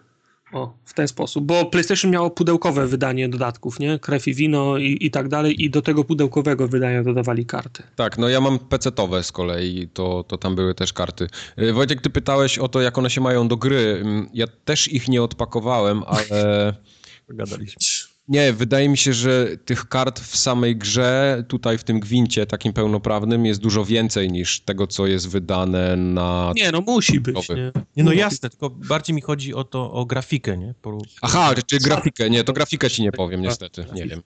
O, 0.52 0.74
w 0.84 0.94
ten 0.94 1.08
sposób. 1.08 1.44
Bo 1.44 1.64
PlayStation 1.64 2.10
miało 2.10 2.30
pudełkowe 2.30 2.86
wydanie 2.86 3.28
dodatków, 3.28 3.80
nie? 3.80 3.98
Krew 3.98 4.28
i 4.28 4.34
wino 4.34 4.78
i, 4.78 4.98
i 5.00 5.10
tak 5.10 5.28
dalej 5.28 5.64
i 5.64 5.70
do 5.70 5.82
tego 5.82 6.04
pudełkowego 6.04 6.68
wydania 6.68 7.02
dodawali 7.02 7.46
karty. 7.46 7.82
Tak, 7.96 8.18
no 8.18 8.28
ja 8.28 8.40
mam 8.40 8.58
PC-towe 8.58 9.22
z 9.22 9.32
kolei, 9.32 9.88
to, 9.92 10.24
to 10.28 10.38
tam 10.38 10.54
były 10.54 10.74
też 10.74 10.92
karty. 10.92 11.26
Y, 11.58 11.72
Wojtek, 11.72 12.00
ty 12.00 12.10
pytałeś 12.10 12.58
o 12.58 12.68
to, 12.68 12.80
jak 12.80 12.98
one 12.98 13.10
się 13.10 13.20
mają 13.20 13.48
do 13.48 13.56
gry. 13.56 14.00
Mm, 14.00 14.28
ja 14.34 14.46
też 14.64 14.92
ich 14.92 15.08
nie 15.08 15.22
odpakowałem, 15.22 16.02
ale... 16.06 16.74
Pogadaliśmy. 17.28 18.07
Nie, 18.28 18.52
wydaje 18.52 18.88
mi 18.88 18.96
się, 18.96 19.12
że 19.12 19.56
tych 19.64 19.88
kart 19.88 20.20
w 20.20 20.36
samej 20.36 20.76
grze, 20.76 21.44
tutaj 21.48 21.78
w 21.78 21.84
tym 21.84 22.00
gwincie 22.00 22.46
takim 22.46 22.72
pełnoprawnym 22.72 23.46
jest 23.46 23.60
dużo 23.60 23.84
więcej 23.84 24.32
niż 24.32 24.60
tego, 24.60 24.86
co 24.86 25.06
jest 25.06 25.28
wydane 25.28 25.96
na... 25.96 26.52
Nie, 26.56 26.72
no 26.72 26.80
musi 26.80 27.20
być, 27.20 27.48
nie? 27.48 27.72
nie 27.96 28.04
no 28.04 28.12
jasne, 28.12 28.50
tylko 28.50 28.70
bardziej 28.70 29.16
mi 29.16 29.20
chodzi 29.20 29.54
o 29.54 29.64
to, 29.64 29.92
o 29.92 30.06
grafikę, 30.06 30.58
nie? 30.58 30.74
Po... 30.82 30.98
Aha, 31.22 31.54
czy 31.66 31.78
grafikę, 31.78 32.30
nie, 32.30 32.44
to 32.44 32.52
grafikę 32.52 32.90
ci 32.90 33.02
nie 33.02 33.12
powiem 33.12 33.42
niestety, 33.42 33.86
nie 33.94 34.06
wiem. 34.06 34.22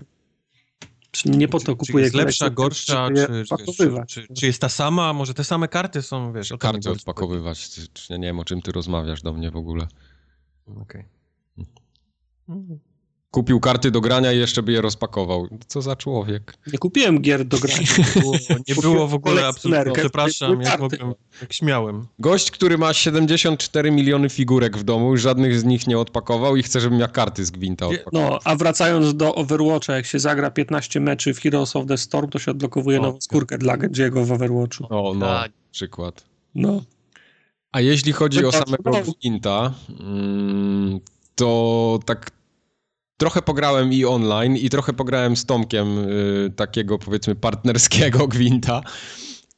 Nie 1.24 1.48
po 1.48 1.60
to 1.60 1.76
kupuję. 1.76 1.98
Czy 1.98 2.00
jest 2.02 2.14
lepsza, 2.14 2.50
gorsza, 2.50 3.08
czy, 3.16 3.44
czy, 3.44 4.06
czy, 4.06 4.26
czy, 4.34 4.46
jest 4.46 4.60
ta 4.60 4.68
sama, 4.68 5.12
może 5.12 5.34
te 5.34 5.44
same 5.44 5.68
karty 5.68 6.02
są, 6.02 6.32
wiesz... 6.32 6.52
Karty 6.58 6.90
odpakowywać, 6.90 7.70
ja 8.10 8.16
nie 8.16 8.26
wiem, 8.26 8.38
o 8.38 8.44
czym 8.44 8.62
ty 8.62 8.72
rozmawiasz 8.72 9.22
do 9.22 9.32
mnie 9.32 9.50
w 9.50 9.56
ogóle. 9.56 9.86
Okej. 10.66 11.04
Kupił 13.32 13.60
karty 13.60 13.90
do 13.90 14.00
grania 14.00 14.32
i 14.32 14.38
jeszcze 14.38 14.62
by 14.62 14.72
je 14.72 14.80
rozpakował. 14.80 15.48
Co 15.66 15.82
za 15.82 15.96
człowiek. 15.96 16.54
Nie 16.72 16.78
kupiłem 16.78 17.20
gier 17.20 17.44
do 17.44 17.58
grania. 17.58 17.82
Nie 17.98 18.20
było, 18.20 18.34
nie 18.68 18.74
było 18.74 19.08
w 19.08 19.14
ogóle 19.14 19.46
absolutnie. 19.46 19.92
Przepraszam, 19.92 20.60
jak, 20.60 20.80
mogłem, 20.80 21.14
jak 21.40 21.52
śmiałem. 21.52 22.06
Gość, 22.18 22.50
który 22.50 22.78
ma 22.78 22.94
74 22.94 23.90
miliony 23.90 24.28
figurek 24.28 24.76
w 24.78 24.84
domu, 24.84 25.16
żadnych 25.16 25.60
z 25.60 25.64
nich 25.64 25.86
nie 25.86 25.98
odpakował 25.98 26.56
i 26.56 26.62
chce, 26.62 26.80
żebym 26.80 26.98
ja 26.98 27.08
karty 27.08 27.44
z 27.44 27.50
Gwinta 27.50 27.86
odpakował. 27.86 28.30
No, 28.30 28.38
a 28.44 28.56
wracając 28.56 29.14
do 29.14 29.34
Overwatcha, 29.34 29.92
jak 29.92 30.06
się 30.06 30.18
zagra 30.18 30.50
15 30.50 31.00
meczy 31.00 31.34
w 31.34 31.40
Heroes 31.40 31.76
of 31.76 31.86
the 31.86 31.98
Storm, 31.98 32.30
to 32.30 32.38
się 32.38 32.50
odblokowuje 32.50 33.00
o, 33.00 33.02
nową 33.02 33.20
skórkę 33.20 33.58
dla 33.58 33.76
Genjiego 33.76 34.24
w 34.24 34.32
Overwatchu. 34.32 34.86
O, 34.90 35.14
no, 35.14 35.26
tak. 35.26 35.52
przykład. 35.70 36.24
No. 36.54 36.82
A 37.72 37.80
jeśli 37.80 38.12
chodzi 38.12 38.44
o 38.44 38.52
samego 38.52 38.90
Gwinta, 39.20 39.74
mm, 40.00 41.00
to 41.34 41.98
tak 42.06 42.30
trochę 43.16 43.42
pograłem 43.42 43.92
i 43.92 44.04
online, 44.04 44.56
i 44.56 44.70
trochę 44.70 44.92
pograłem 44.92 45.36
z 45.36 45.46
Tomkiem 45.46 45.98
y, 45.98 46.52
takiego 46.56 46.98
powiedzmy 46.98 47.34
partnerskiego 47.34 48.28
gwinta. 48.34 48.82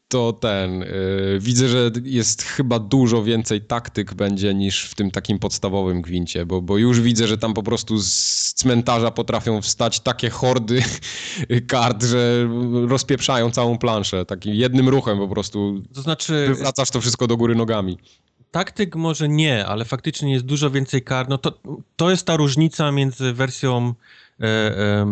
To 0.08 0.32
ten. 0.32 0.82
Y, 0.82 1.38
widzę, 1.40 1.68
że 1.68 1.90
jest 2.02 2.42
chyba 2.42 2.78
dużo 2.78 3.24
więcej 3.24 3.60
taktyk 3.60 4.14
będzie 4.14 4.54
niż 4.54 4.84
w 4.84 4.94
tym 4.94 5.10
takim 5.10 5.38
podstawowym 5.38 6.02
gwincie, 6.02 6.46
bo, 6.46 6.62
bo 6.62 6.78
już 6.78 7.00
widzę, 7.00 7.26
że 7.26 7.38
tam 7.38 7.54
po 7.54 7.62
prostu 7.62 7.98
z 7.98 8.52
cmentarza 8.54 9.10
potrafią 9.10 9.62
wstać 9.62 10.00
takie 10.00 10.30
hordy 10.30 10.82
kart, 11.68 12.04
że 12.04 12.48
rozpieprzają 12.88 13.50
całą 13.50 13.78
planszę. 13.78 14.26
Takim 14.26 14.54
jednym 14.54 14.88
ruchem 14.88 15.18
po 15.18 15.28
prostu. 15.28 15.82
To 15.94 16.02
znaczy. 16.02 16.44
Wywracasz 16.48 16.90
to 16.90 17.00
wszystko 17.00 17.26
do 17.26 17.36
góry 17.36 17.54
nogami. 17.54 17.98
Taktyk 18.54 18.96
może 18.96 19.28
nie, 19.28 19.66
ale 19.66 19.84
faktycznie 19.84 20.32
jest 20.32 20.44
dużo 20.44 20.70
więcej 20.70 21.02
kar. 21.02 21.28
No 21.28 21.38
to, 21.38 21.58
to 21.96 22.10
jest 22.10 22.26
ta 22.26 22.36
różnica 22.36 22.92
między 22.92 23.32
wersją 23.32 23.94
e, 24.40 24.44
e, 24.44 25.06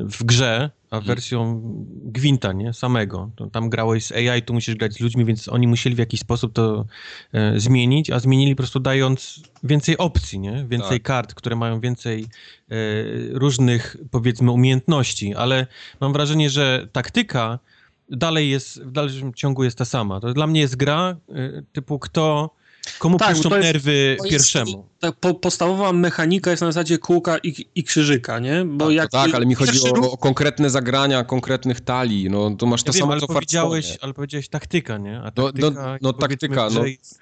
w 0.00 0.24
grze, 0.24 0.70
a 0.90 0.96
mhm. 0.96 1.04
wersją 1.04 1.60
Gwinta, 2.04 2.52
nie? 2.52 2.72
Samego. 2.72 3.30
Tam 3.52 3.70
grałeś 3.70 4.04
z 4.04 4.12
AI, 4.12 4.42
tu 4.42 4.54
musisz 4.54 4.74
grać 4.74 4.92
z 4.92 5.00
ludźmi, 5.00 5.24
więc 5.24 5.48
oni 5.48 5.66
musieli 5.66 5.96
w 5.96 5.98
jakiś 5.98 6.20
sposób 6.20 6.52
to 6.52 6.86
e, 7.32 7.60
zmienić, 7.60 8.10
a 8.10 8.18
zmienili 8.18 8.54
po 8.54 8.56
prostu 8.56 8.80
dając 8.80 9.42
więcej 9.62 9.98
opcji, 9.98 10.38
nie? 10.38 10.66
Więcej 10.68 11.00
tak. 11.00 11.02
kart, 11.02 11.34
które 11.34 11.56
mają 11.56 11.80
więcej 11.80 12.22
e, 12.22 12.76
różnych, 13.30 13.96
powiedzmy, 14.10 14.50
umiejętności, 14.50 15.34
ale 15.34 15.66
mam 16.00 16.12
wrażenie, 16.12 16.50
że 16.50 16.88
taktyka 16.92 17.58
dalej 18.08 18.50
jest, 18.50 18.82
w 18.82 18.90
dalszym 18.90 19.34
ciągu 19.34 19.64
jest 19.64 19.78
ta 19.78 19.84
sama. 19.84 20.20
To 20.20 20.32
dla 20.32 20.46
mnie 20.46 20.60
jest 20.60 20.76
gra 20.76 21.16
e, 21.28 21.62
typu 21.72 21.98
kto 21.98 22.59
Komu 22.98 23.18
tak, 23.18 23.34
puszczą 23.34 23.48
jest, 23.48 23.62
nerwy 23.62 24.16
pierwszemu? 24.30 24.86
tak, 25.00 25.14
po, 25.16 25.34
podstawowa 25.34 25.92
mechanika 25.92 26.50
jest 26.50 26.60
na 26.60 26.66
zasadzie 26.66 26.98
kółka 26.98 27.38
i, 27.38 27.66
i 27.74 27.84
krzyżyka, 27.84 28.38
nie? 28.38 28.64
Bo 28.64 28.86
tak, 28.86 28.94
jak 28.94 29.10
tak 29.10 29.34
ale 29.34 29.46
mi 29.46 29.54
chodzi 29.54 29.78
o, 29.82 30.10
o, 30.10 30.16
konkretne 30.16 30.70
zagrania, 30.70 31.24
konkretnych 31.24 31.80
talii. 31.80 32.30
No, 32.30 32.50
to 32.50 32.66
masz 32.66 32.82
to 32.82 32.92
ja 32.92 32.98
samo, 32.98 33.12
wiem, 33.12 33.20
co 33.20 33.26
powiedziałeś, 33.26 33.98
Ale 34.00 34.14
powiedziałeś 34.14 34.48
taktyka, 34.48 34.98
nie? 34.98 35.18
A 35.18 35.24
no, 35.24 35.30
taktyka, 35.30 35.70
no, 35.70 35.82
no, 35.82 35.98
no 36.02 36.12
taktyka, 36.12 36.68
no. 36.70 36.86
Jest, 36.86 37.18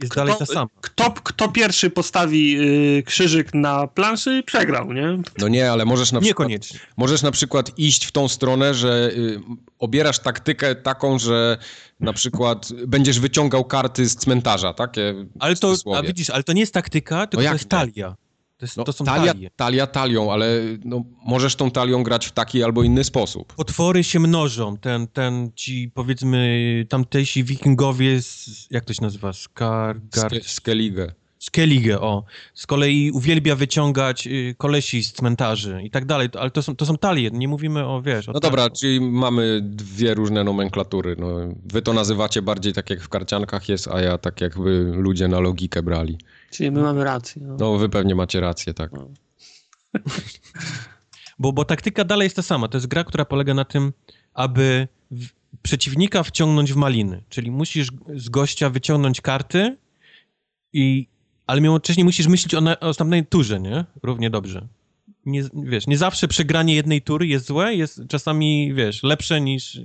jest 0.00 0.12
kto, 0.12 0.20
dalej 0.20 0.34
ta 0.38 0.46
sama. 0.46 0.68
Kto, 0.80 1.10
kto 1.10 1.48
pierwszy 1.48 1.90
postawi 1.90 2.60
y, 2.98 3.02
krzyżyk 3.02 3.54
na 3.54 3.86
planszy, 3.86 4.42
przegrał, 4.46 4.92
nie? 4.92 5.18
No 5.38 5.48
nie, 5.48 5.72
ale 5.72 5.84
możesz 5.84 6.12
na 6.12 6.20
przykład... 6.20 6.48
Niekoniecznie. 6.48 6.80
Możesz 6.96 7.22
na 7.22 7.30
przykład 7.30 7.78
iść 7.78 8.04
w 8.04 8.12
tą 8.12 8.28
stronę, 8.28 8.74
że 8.74 9.10
y, 9.16 9.40
obierasz 9.78 10.18
taktykę 10.18 10.74
taką, 10.74 11.18
że 11.18 11.58
na 12.00 12.12
przykład 12.12 12.68
będziesz 12.86 13.20
wyciągał 13.20 13.64
karty 13.64 14.08
z 14.08 14.16
cmentarza, 14.16 14.74
takie 14.74 15.14
Ale 15.38 15.56
to, 15.56 15.74
a 15.96 16.02
widzisz, 16.02 16.30
ale 16.30 16.42
to 16.42 16.52
nie 16.52 16.60
jest 16.60 16.74
taktyka, 16.74 17.26
tylko 17.26 17.42
no 17.42 17.48
to 17.48 17.54
jest 17.54 17.68
talia. 17.68 18.16
To, 18.58 18.66
jest, 18.66 18.76
no, 18.76 18.84
to 18.84 18.92
są 18.92 19.04
talia, 19.04 19.32
talie. 19.32 19.50
Talia 19.56 19.86
talią, 19.86 20.32
ale 20.32 20.60
no, 20.84 21.04
możesz 21.26 21.56
tą 21.56 21.70
talią 21.70 22.02
grać 22.02 22.26
w 22.26 22.32
taki 22.32 22.62
albo 22.62 22.82
inny 22.82 23.04
sposób. 23.04 23.54
Potwory 23.54 24.04
się 24.04 24.20
mnożą. 24.20 24.76
Ten, 24.76 25.06
ten 25.08 25.50
ci, 25.54 25.90
powiedzmy, 25.94 26.86
tamtejsi 26.88 27.44
wikingowie, 27.44 28.22
z, 28.22 28.66
jak 28.70 28.84
to 28.84 28.94
się 28.94 29.02
nazywa? 29.02 29.32
Skar... 29.32 30.00
Gar... 30.12 30.32
Skellige. 30.42 31.12
Skellige, 31.38 32.00
o. 32.00 32.24
Z 32.54 32.66
kolei 32.66 33.10
uwielbia 33.10 33.56
wyciągać 33.56 34.26
y, 34.26 34.54
kolesi 34.58 35.04
z 35.04 35.12
cmentarzy 35.12 35.82
i 35.82 35.90
tak 35.90 36.04
dalej, 36.04 36.28
ale 36.38 36.50
to 36.50 36.62
są, 36.62 36.76
to 36.76 36.86
są 36.86 36.96
talie, 36.96 37.30
nie 37.30 37.48
mówimy 37.48 37.86
o, 37.86 38.02
wiesz... 38.02 38.28
O 38.28 38.32
no 38.32 38.40
dobra, 38.40 38.70
czyli 38.70 39.00
mamy 39.00 39.60
dwie 39.62 40.14
różne 40.14 40.44
nomenklatury. 40.44 41.16
No, 41.18 41.28
wy 41.72 41.82
to 41.82 41.92
nazywacie 41.92 42.42
bardziej 42.42 42.72
tak 42.72 42.90
jak 42.90 43.00
w 43.00 43.08
karciankach 43.08 43.68
jest, 43.68 43.88
a 43.88 44.00
ja 44.00 44.18
tak 44.18 44.40
jakby 44.40 44.92
ludzie 44.96 45.28
na 45.28 45.40
logikę 45.40 45.82
brali. 45.82 46.18
Czyli 46.50 46.70
my 46.70 46.82
mamy 46.82 47.04
rację. 47.04 47.42
No, 47.44 47.56
no 47.60 47.78
wy 47.78 47.88
pewnie 47.88 48.14
macie 48.14 48.40
rację, 48.40 48.74
tak. 48.74 48.92
No. 48.92 49.08
bo, 51.38 51.52
bo 51.52 51.64
taktyka 51.64 52.04
dalej 52.04 52.26
jest 52.26 52.36
ta 52.36 52.42
sama. 52.42 52.68
To 52.68 52.76
jest 52.76 52.86
gra, 52.86 53.04
która 53.04 53.24
polega 53.24 53.54
na 53.54 53.64
tym, 53.64 53.92
aby 54.34 54.88
w, 55.10 55.28
przeciwnika 55.62 56.22
wciągnąć 56.22 56.72
w 56.72 56.76
maliny. 56.76 57.22
Czyli 57.28 57.50
musisz 57.50 57.88
z 58.14 58.28
gościa 58.28 58.70
wyciągnąć 58.70 59.20
karty 59.20 59.76
i 60.72 61.06
ale 61.46 61.60
jednocześnie 61.60 62.04
musisz 62.04 62.26
myśleć 62.26 62.54
o, 62.54 62.60
na, 62.60 62.80
o 62.80 62.86
następnej 62.86 63.26
turze, 63.26 63.60
nie? 63.60 63.84
Równie 64.02 64.30
dobrze. 64.30 64.68
Nie, 65.26 65.44
wiesz, 65.54 65.86
nie 65.86 65.98
zawsze 65.98 66.28
przegranie 66.28 66.74
jednej 66.74 67.02
tury 67.02 67.26
jest 67.26 67.46
złe, 67.46 67.74
jest 67.74 68.00
czasami, 68.08 68.74
wiesz, 68.74 69.02
lepsze 69.02 69.40
niż... 69.40 69.80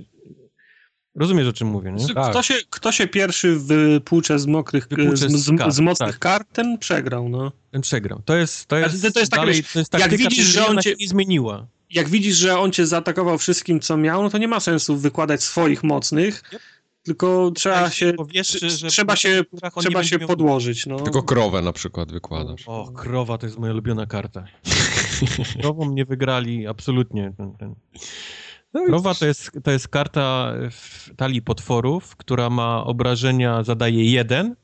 Rozumiesz, 1.14 1.46
o 1.46 1.52
czym 1.52 1.68
mówię, 1.68 1.92
nie? 1.92 2.14
Tak. 2.14 2.30
Kto, 2.30 2.42
się, 2.42 2.54
kto 2.70 2.92
się 2.92 3.06
pierwszy 3.06 3.56
wypłucze 3.56 4.38
z 4.38 4.46
mokrych, 4.46 4.88
wypłucze 4.88 5.28
z, 5.28 5.32
z, 5.32 5.58
kart, 5.58 5.74
z 5.74 5.80
mocnych 5.80 6.10
tak. 6.10 6.18
kart, 6.18 6.48
ten 6.52 6.78
przegrał, 6.78 7.28
no. 7.28 7.52
Ten 7.70 7.80
przegrał. 7.80 8.22
To 8.24 8.36
jest, 8.36 8.66
to 8.66 8.78
jest, 8.78 9.14
to 9.14 9.20
jest, 9.20 9.32
dalej, 9.32 9.62
tak, 9.62 9.72
to 9.72 9.78
jest 9.78 9.90
taktyka, 9.90 10.12
jak 10.12 10.20
widzisz, 10.20 10.46
że 10.46 10.66
on 10.66 10.78
cię 10.78 10.94
nie 11.00 11.08
zmieniła. 11.08 11.66
Jak 11.90 12.08
widzisz, 12.08 12.36
że 12.36 12.58
on 12.58 12.72
cię 12.72 12.86
zaatakował 12.86 13.38
wszystkim, 13.38 13.80
co 13.80 13.96
miał, 13.96 14.22
no 14.22 14.30
to 14.30 14.38
nie 14.38 14.48
ma 14.48 14.60
sensu 14.60 14.96
wykładać 14.96 15.42
swoich 15.42 15.82
mocnych, 15.82 16.42
tylko 17.02 17.50
trzeba 17.54 17.90
się, 17.90 18.12
trzeba 18.88 19.16
się, 19.16 19.42
trzeba 19.80 20.04
się 20.04 20.18
podłożyć. 20.18 20.86
No. 20.86 21.00
Tylko 21.00 21.22
krowę 21.22 21.62
na 21.62 21.72
przykład 21.72 22.12
wykładasz. 22.12 22.62
O, 22.66 22.92
krowa 22.92 23.38
to 23.38 23.46
jest 23.46 23.58
moja 23.58 23.72
ulubiona 23.72 24.06
karta. 24.06 24.44
Krową 25.60 25.92
nie 25.92 26.04
wygrali 26.04 26.66
absolutnie. 26.66 27.32
Ten, 27.36 27.52
ten. 27.52 27.74
No 28.74 28.84
krowa 28.84 29.14
to 29.14 29.26
jest, 29.26 29.50
to 29.64 29.70
jest 29.70 29.88
karta 29.88 30.52
w 30.70 31.10
talii 31.16 31.42
potworów, 31.42 32.16
która 32.16 32.50
ma 32.50 32.84
obrażenia, 32.84 33.62
zadaje 33.62 34.12
jeden, 34.12 34.56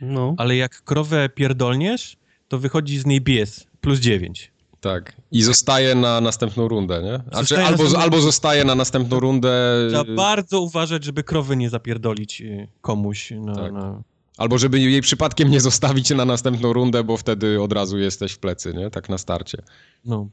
no. 0.00 0.34
ale 0.38 0.56
jak 0.56 0.82
krowę 0.82 1.28
pierdolniesz, 1.28 2.16
to 2.48 2.58
wychodzi 2.58 2.98
z 2.98 3.06
niej 3.06 3.20
bies, 3.20 3.66
plus 3.80 4.00
dziewięć. 4.00 4.52
Tak. 4.80 5.16
I 5.32 5.42
zostaje 5.42 5.94
na 5.94 6.20
następną 6.20 6.68
rundę, 6.68 7.02
nie? 7.02 7.20
Znaczy, 7.32 7.56
albo, 7.56 7.70
następną... 7.70 7.98
albo 7.98 8.20
zostaje 8.20 8.64
na 8.64 8.74
następną 8.74 9.20
rundę. 9.20 9.86
Trzeba 9.88 10.14
bardzo 10.14 10.60
uważać, 10.60 11.04
żeby 11.04 11.24
krowy 11.24 11.56
nie 11.56 11.70
zapierdolić 11.70 12.40
y, 12.40 12.68
komuś. 12.80 13.30
Na, 13.30 13.54
tak. 13.54 13.72
na... 13.72 14.02
Albo 14.36 14.58
żeby 14.58 14.80
jej 14.80 15.00
przypadkiem 15.00 15.50
nie 15.50 15.60
zostawić 15.60 16.10
na 16.10 16.24
następną 16.24 16.72
rundę, 16.72 17.04
bo 17.04 17.16
wtedy 17.16 17.62
od 17.62 17.72
razu 17.72 17.98
jesteś 17.98 18.32
w 18.32 18.38
plecy, 18.38 18.74
nie? 18.74 18.90
Tak 18.90 19.08
na 19.08 19.18
starcie. 19.18 19.62
No. 20.04 20.28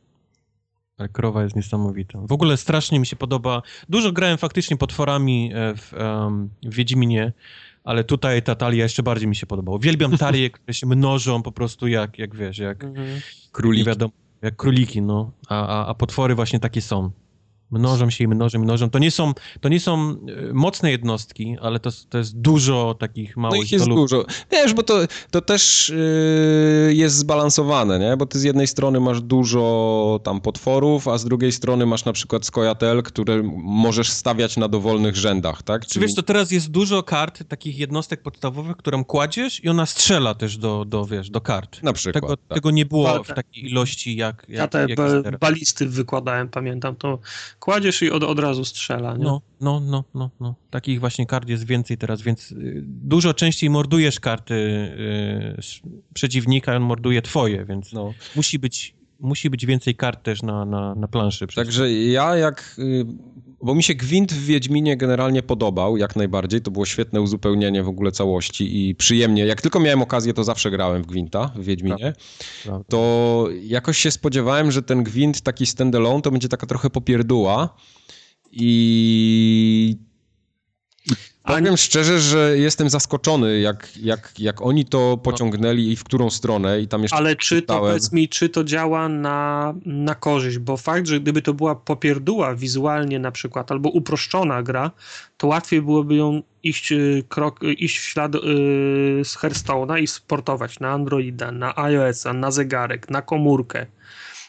Krowa 1.08 1.44
jest 1.44 1.56
niesamowita. 1.56 2.20
W 2.28 2.32
ogóle 2.32 2.58
strasznie 2.58 3.00
mi 3.00 3.06
się 3.06 3.16
podoba. 3.16 3.62
Dużo 3.90 4.12
grałem 4.12 4.38
faktycznie 4.38 4.78
potworami 4.78 5.52
e, 5.54 5.76
w, 5.76 5.94
um, 5.94 6.50
w 6.64 6.76
Wiedźminie, 6.76 7.34
ale 7.84 8.04
tutaj 8.04 8.42
ta 8.42 8.56
talia 8.56 8.84
jeszcze 8.84 9.04
bardziej 9.04 9.28
mi 9.28 9.36
się 9.36 9.46
podobała. 9.46 9.78
Uwielbiam 9.78 10.18
talie, 10.18 10.50
które 10.56 10.74
się 10.74 10.88
mnożą 10.88 11.44
po 11.44 11.52
prostu 11.52 11.88
jak, 11.88 12.20
jak 12.20 12.36
wiesz, 12.36 12.58
jak 12.58 12.84
mhm. 12.84 13.22
króliki. 13.52 13.86
Wiadomo, 13.86 14.14
jak 14.42 14.56
króliki, 14.56 15.02
no. 15.02 15.32
A, 15.50 15.68
a, 15.68 15.88
a 15.88 15.94
potwory 15.94 16.36
właśnie 16.36 16.60
takie 16.60 16.82
są. 16.82 17.12
Mnożą 17.72 18.10
się 18.10 18.24
i 18.24 18.28
mnożą, 18.28 18.60
mnożą. 18.60 18.90
To 18.90 19.00
nie 19.00 19.12
są, 19.12 19.34
to 19.62 19.70
nie 19.70 19.80
są 19.80 20.10
e, 20.50 20.54
mocne 20.54 20.92
jednostki, 20.92 21.58
ale 21.62 21.80
to, 21.80 21.90
to 22.10 22.18
jest 22.18 22.40
dużo 22.40 22.96
takich 23.00 23.38
małych... 23.38 23.58
No 23.58 23.64
ich 23.64 23.72
jest 23.72 23.86
dużo. 23.86 24.26
Wiesz, 24.52 24.74
bo 24.74 24.84
to, 24.84 25.00
to 25.32 25.42
też 25.42 25.90
yy, 26.88 26.94
jest 26.94 27.16
zbalansowane, 27.16 28.00
nie? 28.00 28.18
Bo 28.18 28.26
ty 28.26 28.40
z 28.40 28.44
jednej 28.44 28.68
strony 28.68 29.00
masz 29.00 29.22
dużo 29.22 30.20
tam 30.24 30.42
potworów, 30.42 31.08
a 31.08 31.18
z 31.18 31.26
drugiej 31.26 31.52
strony 31.52 31.86
masz 31.86 32.06
na 32.06 32.14
przykład 32.14 32.46
skojatel, 32.46 33.04
które 33.04 33.44
możesz 33.64 34.10
stawiać 34.10 34.58
na 34.58 34.68
dowolnych 34.68 35.16
rzędach, 35.16 35.64
tak? 35.64 35.86
Czyli... 35.86 36.06
Wiesz, 36.06 36.16
to 36.16 36.24
teraz 36.24 36.52
jest 36.52 36.72
dużo 36.72 37.04
kart, 37.04 37.48
takich 37.48 37.78
jednostek 37.78 38.22
podstawowych, 38.22 38.78
którą 38.78 39.06
kładziesz 39.06 39.64
i 39.64 39.70
ona 39.70 39.86
strzela 39.86 40.36
też 40.36 40.58
do, 40.58 40.86
do 40.86 41.06
wiesz, 41.06 41.30
do 41.30 41.42
kart. 41.42 41.84
Na 41.84 41.94
przykład, 41.94 42.22
Tego, 42.24 42.38
tak. 42.38 42.56
tego 42.56 42.72
nie 42.72 42.86
było 42.86 43.24
w 43.24 43.28
takiej 43.28 43.66
ilości 43.66 44.16
jak, 44.16 44.46
jak 44.50 44.58
Ja 44.58 44.68
te 44.68 44.86
jak 44.90 45.40
balisty 45.40 45.86
wykładałem, 45.86 46.50
pamiętam, 46.50 46.96
to 46.96 47.20
kładziesz 47.62 48.02
i 48.02 48.12
od, 48.12 48.24
od 48.24 48.40
razu 48.40 48.66
strzela, 48.66 49.18
nie? 49.18 49.24
No, 49.24 49.42
no, 49.62 49.80
no, 49.80 50.04
no, 50.14 50.30
no. 50.40 50.56
Takich 50.70 51.00
właśnie 51.00 51.26
kart 51.26 51.50
jest 51.50 51.66
więcej 51.66 51.98
teraz, 51.98 52.22
więc 52.22 52.52
y, 52.52 52.84
dużo 52.86 53.34
częściej 53.34 53.70
mordujesz 53.70 54.20
karty 54.20 54.54
y, 54.54 55.62
przeciwnika, 56.14 56.76
on 56.76 56.82
morduje 56.82 57.22
twoje, 57.22 57.66
więc 57.66 57.94
no, 57.94 58.14
musi 58.36 58.60
być 58.60 58.96
musi 59.22 59.50
być 59.50 59.66
więcej 59.66 59.96
kart 59.96 60.24
też 60.24 60.44
na, 60.44 60.66
na, 60.66 60.96
na 60.96 61.08
planszy. 61.08 61.48
Także 61.48 61.94
ja 61.94 62.36
jak... 62.36 62.76
Y, 62.80 63.06
bo 63.64 63.76
mi 63.76 63.84
się 63.84 63.96
Gwint 63.96 64.34
w 64.34 64.46
Wiedźminie 64.46 64.98
generalnie 64.98 65.44
podobał, 65.44 65.98
jak 65.98 66.16
najbardziej. 66.16 66.62
To 66.62 66.72
było 66.72 66.86
świetne 66.86 67.22
uzupełnienie 67.22 67.84
w 67.84 67.88
ogóle 67.88 68.12
całości 68.12 68.90
i 68.90 68.96
przyjemnie. 68.96 69.46
Jak 69.46 69.62
tylko 69.62 69.80
miałem 69.80 70.02
okazję, 70.02 70.34
to 70.34 70.44
zawsze 70.44 70.72
grałem 70.72 71.04
w 71.04 71.06
Gwinta 71.06 71.52
w 71.56 71.64
Wiedźminie. 71.64 72.14
Prawda. 72.64 72.86
To 72.90 73.48
jakoś 73.64 73.98
się 73.98 74.12
spodziewałem, 74.12 74.72
że 74.72 74.82
ten 74.82 75.04
Gwint 75.04 75.42
taki 75.42 75.66
standalone 75.66 76.22
to 76.22 76.32
będzie 76.32 76.50
taka 76.50 76.68
trochę 76.68 76.90
popierdua 76.90 77.76
i 78.52 79.98
Powiem 81.44 81.78
szczerze, 81.78 82.20
że 82.20 82.58
jestem 82.58 82.90
zaskoczony, 82.90 83.60
jak, 83.60 83.98
jak, 83.98 84.40
jak 84.40 84.62
oni 84.62 84.86
to 84.86 85.18
pociągnęli 85.18 85.92
i 85.92 85.96
w 85.96 86.04
którą 86.04 86.30
stronę 86.30 86.82
i 86.82 86.88
tam 86.88 87.02
jeszcze... 87.02 87.18
Ale 87.18 87.36
czy 87.36 87.62
to, 87.62 87.80
powiedz 87.80 88.12
mi, 88.12 88.30
czy 88.30 88.50
to 88.50 88.64
działa 88.64 89.10
na, 89.10 89.74
na 89.86 90.16
korzyść, 90.16 90.58
bo 90.58 90.78
fakt, 90.78 91.08
że 91.08 91.20
gdyby 91.20 91.42
to 91.42 91.54
była 91.54 91.76
popierduła 91.76 92.56
wizualnie 92.56 93.20
na 93.20 93.32
przykład, 93.32 93.72
albo 93.72 93.90
uproszczona 93.90 94.64
gra, 94.64 94.92
to 95.38 95.48
łatwiej 95.48 95.82
byłoby 95.82 96.16
ją 96.16 96.42
iść, 96.64 96.92
y, 96.92 97.24
krok, 97.30 97.64
y, 97.64 97.74
iść 97.74 98.00
w 98.00 98.04
ślad 98.04 98.34
yy, 98.34 98.42
z 99.26 99.38
Hearthstone'a 99.38 100.02
i 100.02 100.08
sportować 100.08 100.80
na 100.80 100.92
Androida, 100.92 101.52
na 101.52 101.78
iOS-a, 101.78 102.34
na 102.34 102.52
zegarek, 102.52 103.10
na 103.10 103.22
komórkę. 103.22 103.86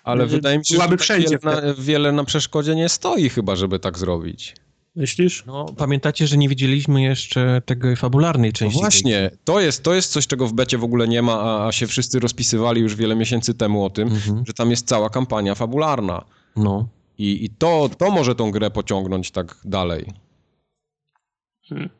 Ale 0.04 0.26
wydaje 0.26 0.58
mi 0.58 0.66
się, 0.66 0.74
że 0.74 0.80
tak 0.80 1.00
wiele 1.00 1.38
na, 1.42 1.74
wiele 1.78 2.12
na 2.12 2.24
przeszkodzie 2.24 2.74
nie 2.74 2.88
stoi 2.88 3.28
chyba, 3.28 3.56
żeby 3.56 3.78
tak 3.78 3.98
zrobić. 3.98 4.54
Myślisz? 4.96 5.44
No, 5.46 5.66
pamiętacie, 5.76 6.26
że 6.26 6.36
nie 6.36 6.48
widzieliśmy 6.48 7.02
jeszcze 7.02 7.62
tego 7.66 7.96
fabularnej 7.96 8.52
części. 8.52 8.76
No 8.76 8.80
właśnie, 8.80 9.30
to 9.44 9.60
jest, 9.60 9.82
to 9.82 9.94
jest 9.94 10.12
coś, 10.12 10.26
czego 10.26 10.46
w 10.46 10.52
becie 10.52 10.78
w 10.78 10.84
ogóle 10.84 11.08
nie 11.08 11.22
ma, 11.22 11.40
a, 11.40 11.66
a 11.66 11.72
się 11.72 11.86
wszyscy 11.86 12.20
rozpisywali 12.20 12.80
już 12.80 12.96
wiele 12.96 13.16
miesięcy 13.16 13.54
temu 13.54 13.84
o 13.84 13.90
tym, 13.90 14.08
mhm. 14.08 14.42
że 14.46 14.52
tam 14.52 14.70
jest 14.70 14.86
cała 14.86 15.10
kampania 15.10 15.54
fabularna. 15.54 16.24
No. 16.56 16.88
I, 17.18 17.44
i 17.44 17.50
to, 17.50 17.90
to 17.98 18.10
może 18.10 18.34
tą 18.34 18.50
grę 18.50 18.70
pociągnąć 18.70 19.30
tak 19.30 19.56
dalej. 19.64 20.12
Hmm. 21.68 21.90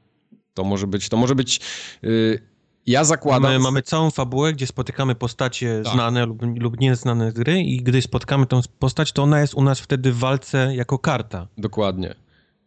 To 0.54 0.64
może 0.64 0.86
być, 0.86 1.08
to 1.08 1.16
może 1.16 1.34
być... 1.34 1.60
Yy, 2.02 2.40
ja 2.86 3.04
zakładam... 3.04 3.42
Mamy, 3.42 3.58
mamy, 3.58 3.82
całą 3.82 4.10
fabułę, 4.10 4.52
gdzie 4.52 4.66
spotykamy 4.66 5.14
postacie 5.14 5.80
tak. 5.84 5.94
znane 5.94 6.26
lub, 6.26 6.42
lub 6.60 6.80
nieznane 6.80 7.30
z 7.30 7.34
gry 7.34 7.60
i 7.60 7.82
gdy 7.82 8.02
spotkamy 8.02 8.46
tą 8.46 8.60
postać, 8.78 9.12
to 9.12 9.22
ona 9.22 9.40
jest 9.40 9.54
u 9.54 9.62
nas 9.62 9.80
wtedy 9.80 10.12
w 10.12 10.18
walce 10.18 10.74
jako 10.74 10.98
karta. 10.98 11.48
Dokładnie. 11.58 12.14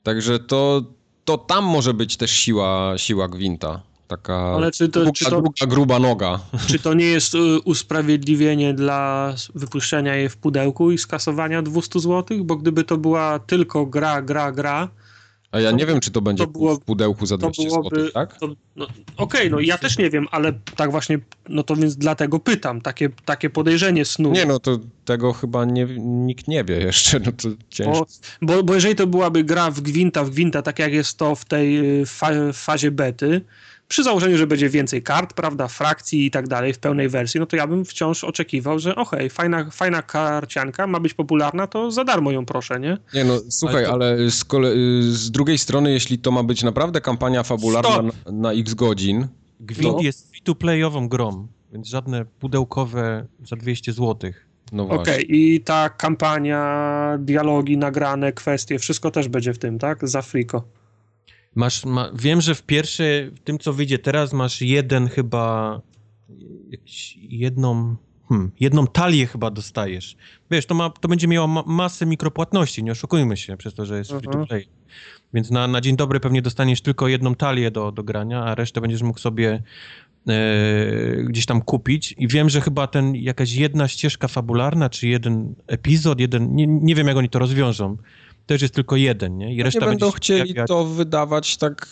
Także 0.05 0.39
to, 0.39 0.83
to 1.25 1.37
tam 1.37 1.65
może 1.65 1.93
być 1.93 2.17
też 2.17 2.31
siła, 2.31 2.93
siła 2.97 3.27
gwinta. 3.27 3.81
Taka 4.07 4.35
Ale 4.35 4.71
czy 4.71 4.89
to, 4.89 4.99
długa, 4.99 5.11
czy 5.13 5.25
to, 5.25 5.41
długa, 5.41 5.65
gruba 5.67 5.99
noga. 5.99 6.39
Czy 6.69 6.79
to 6.79 6.93
nie 6.93 7.05
jest 7.05 7.35
y, 7.35 7.59
usprawiedliwienie 7.59 8.73
dla 8.73 9.33
wypuszczenia 9.55 10.15
jej 10.15 10.29
w 10.29 10.37
pudełku 10.37 10.91
i 10.91 10.97
skasowania 10.97 11.61
200 11.61 11.99
zł? 11.99 12.43
Bo 12.43 12.55
gdyby 12.55 12.83
to 12.83 12.97
była 12.97 13.39
tylko 13.39 13.85
gra, 13.85 14.21
gra, 14.21 14.51
gra, 14.51 14.89
a 15.55 15.59
ja 15.59 15.71
nie 15.71 15.85
wiem, 15.85 15.99
czy 15.99 16.11
to 16.11 16.21
będzie 16.21 16.45
to 16.45 16.51
było, 16.51 16.75
w 16.75 16.79
pudełku 16.79 17.25
za 17.25 17.37
200 17.37 17.63
byłoby, 17.63 17.99
zł, 17.99 18.11
tak? 18.13 18.37
No, 18.75 18.85
Okej, 18.85 18.91
okay, 19.17 19.49
no 19.49 19.59
ja 19.59 19.77
też 19.77 19.97
nie 19.97 20.09
wiem, 20.09 20.27
ale 20.31 20.53
tak 20.75 20.91
właśnie, 20.91 21.19
no 21.49 21.63
to 21.63 21.75
więc 21.75 21.95
dlatego 21.95 22.39
pytam, 22.39 22.81
takie, 22.81 23.09
takie 23.25 23.49
podejrzenie 23.49 24.05
snu. 24.05 24.31
Nie, 24.31 24.45
no 24.45 24.59
to 24.59 24.79
tego 25.05 25.33
chyba 25.33 25.65
nie, 25.65 25.87
nikt 25.99 26.47
nie 26.47 26.63
wie 26.63 26.77
jeszcze, 26.77 27.19
no 27.19 27.31
to 27.31 27.49
ciężko. 27.69 28.05
Bo, 28.41 28.53
bo, 28.53 28.63
bo 28.63 28.73
jeżeli 28.73 28.95
to 28.95 29.07
byłaby 29.07 29.43
gra 29.43 29.71
w 29.71 29.81
gwinta, 29.81 30.23
w 30.23 30.29
gwinta, 30.29 30.61
tak 30.61 30.79
jak 30.79 30.93
jest 30.93 31.17
to 31.17 31.35
w 31.35 31.45
tej 31.45 32.01
y, 32.01 32.05
fa 32.05 32.31
fazie 32.53 32.91
bety, 32.91 33.41
przy 33.87 34.03
założeniu, 34.03 34.37
że 34.37 34.47
będzie 34.47 34.69
więcej 34.69 35.03
kart, 35.03 35.33
prawda, 35.33 35.67
frakcji 35.67 36.25
i 36.25 36.31
tak 36.31 36.47
dalej 36.47 36.73
w 36.73 36.79
pełnej 36.79 37.09
wersji, 37.09 37.39
no 37.39 37.45
to 37.45 37.55
ja 37.55 37.67
bym 37.67 37.85
wciąż 37.85 38.23
oczekiwał, 38.23 38.79
że 38.79 38.95
okej, 38.95 39.19
okay, 39.19 39.29
fajna, 39.29 39.69
fajna 39.71 40.01
karcianka, 40.01 40.87
ma 40.87 40.99
być 40.99 41.13
popularna, 41.13 41.67
to 41.67 41.91
za 41.91 42.03
darmo 42.03 42.31
ją 42.31 42.45
proszę, 42.45 42.79
nie? 42.79 42.97
Nie 43.13 43.23
no, 43.23 43.39
słuchaj, 43.49 43.85
ale, 43.85 43.87
to... 43.87 43.93
ale 43.93 44.31
z, 44.31 44.45
kole- 44.45 44.73
z, 45.01 45.31
drugiej 45.31 45.57
strony, 45.57 45.91
jeśli 45.91 46.19
to 46.19 46.31
ma 46.31 46.43
być 46.43 46.63
naprawdę 46.63 47.01
kampania 47.01 47.43
fabularna 47.43 48.01
na, 48.01 48.31
na, 48.31 48.53
x 48.53 48.73
godzin... 48.73 49.27
Gwint 49.59 49.97
to... 49.97 50.03
jest 50.03 50.31
free-to-playową 50.31 51.07
grą, 51.07 51.47
więc 51.73 51.87
żadne 51.87 52.25
pudełkowe 52.25 53.25
za 53.43 53.55
200 53.55 53.93
zł. 53.93 54.31
No 54.71 54.83
Okej, 54.83 54.97
okay, 54.97 55.21
i 55.21 55.61
ta 55.61 55.89
kampania, 55.89 57.17
dialogi, 57.19 57.77
nagrane, 57.77 58.33
kwestie, 58.33 58.79
wszystko 58.79 59.11
też 59.11 59.27
będzie 59.27 59.53
w 59.53 59.57
tym, 59.57 59.79
tak? 59.79 60.07
Za 60.07 60.21
friko. 60.21 60.63
Masz, 61.55 61.85
ma, 61.85 62.11
wiem, 62.13 62.41
że 62.41 62.55
w 62.55 62.63
pierwszej, 62.63 63.31
w 63.31 63.39
tym 63.39 63.59
co 63.59 63.73
wyjdzie 63.73 63.99
teraz, 63.99 64.33
masz 64.33 64.61
jeden 64.61 65.07
chyba, 65.07 65.81
jedną, 67.17 67.95
hmm, 68.29 68.51
jedną 68.59 68.87
talię 68.87 69.27
chyba 69.27 69.51
dostajesz. 69.51 70.15
Wiesz, 70.51 70.65
to, 70.65 70.75
ma, 70.75 70.89
to 70.89 71.07
będzie 71.07 71.27
miało 71.27 71.47
ma, 71.47 71.63
masę 71.65 72.05
mikropłatności, 72.05 72.83
nie 72.83 72.91
oszukujmy 72.91 73.37
się, 73.37 73.57
przez 73.57 73.73
to, 73.73 73.85
że 73.85 73.97
jest 73.97 74.11
free 74.11 74.21
to 74.21 74.29
mhm. 74.29 74.47
play. 74.47 74.67
Więc 75.33 75.51
na, 75.51 75.67
na 75.67 75.81
dzień 75.81 75.95
dobry 75.95 76.19
pewnie 76.19 76.41
dostaniesz 76.41 76.81
tylko 76.81 77.07
jedną 77.07 77.35
talię 77.35 77.71
do, 77.71 77.91
do 77.91 78.03
grania, 78.03 78.43
a 78.43 78.55
resztę 78.55 78.81
będziesz 78.81 79.01
mógł 79.01 79.19
sobie 79.19 79.63
e, 80.27 81.23
gdzieś 81.23 81.45
tam 81.45 81.61
kupić. 81.61 82.15
I 82.17 82.27
wiem, 82.27 82.49
że 82.49 82.61
chyba 82.61 82.87
ten 82.87 83.15
jakaś 83.15 83.53
jedna 83.53 83.87
ścieżka 83.87 84.27
fabularna, 84.27 84.89
czy 84.89 85.07
jeden 85.07 85.55
epizod, 85.67 86.19
jeden, 86.19 86.55
nie, 86.55 86.67
nie 86.67 86.95
wiem 86.95 87.07
jak 87.07 87.17
oni 87.17 87.29
to 87.29 87.39
rozwiążą, 87.39 87.97
też 88.45 88.61
jest 88.61 88.73
tylko 88.73 88.95
jeden, 88.95 89.37
nie? 89.37 89.55
I 89.55 89.63
reszta 89.63 89.79
nie 89.79 89.85
będą 89.85 90.11
chcieli 90.11 90.55
to 90.67 90.85
wydawać 90.85 91.57
tak, 91.57 91.87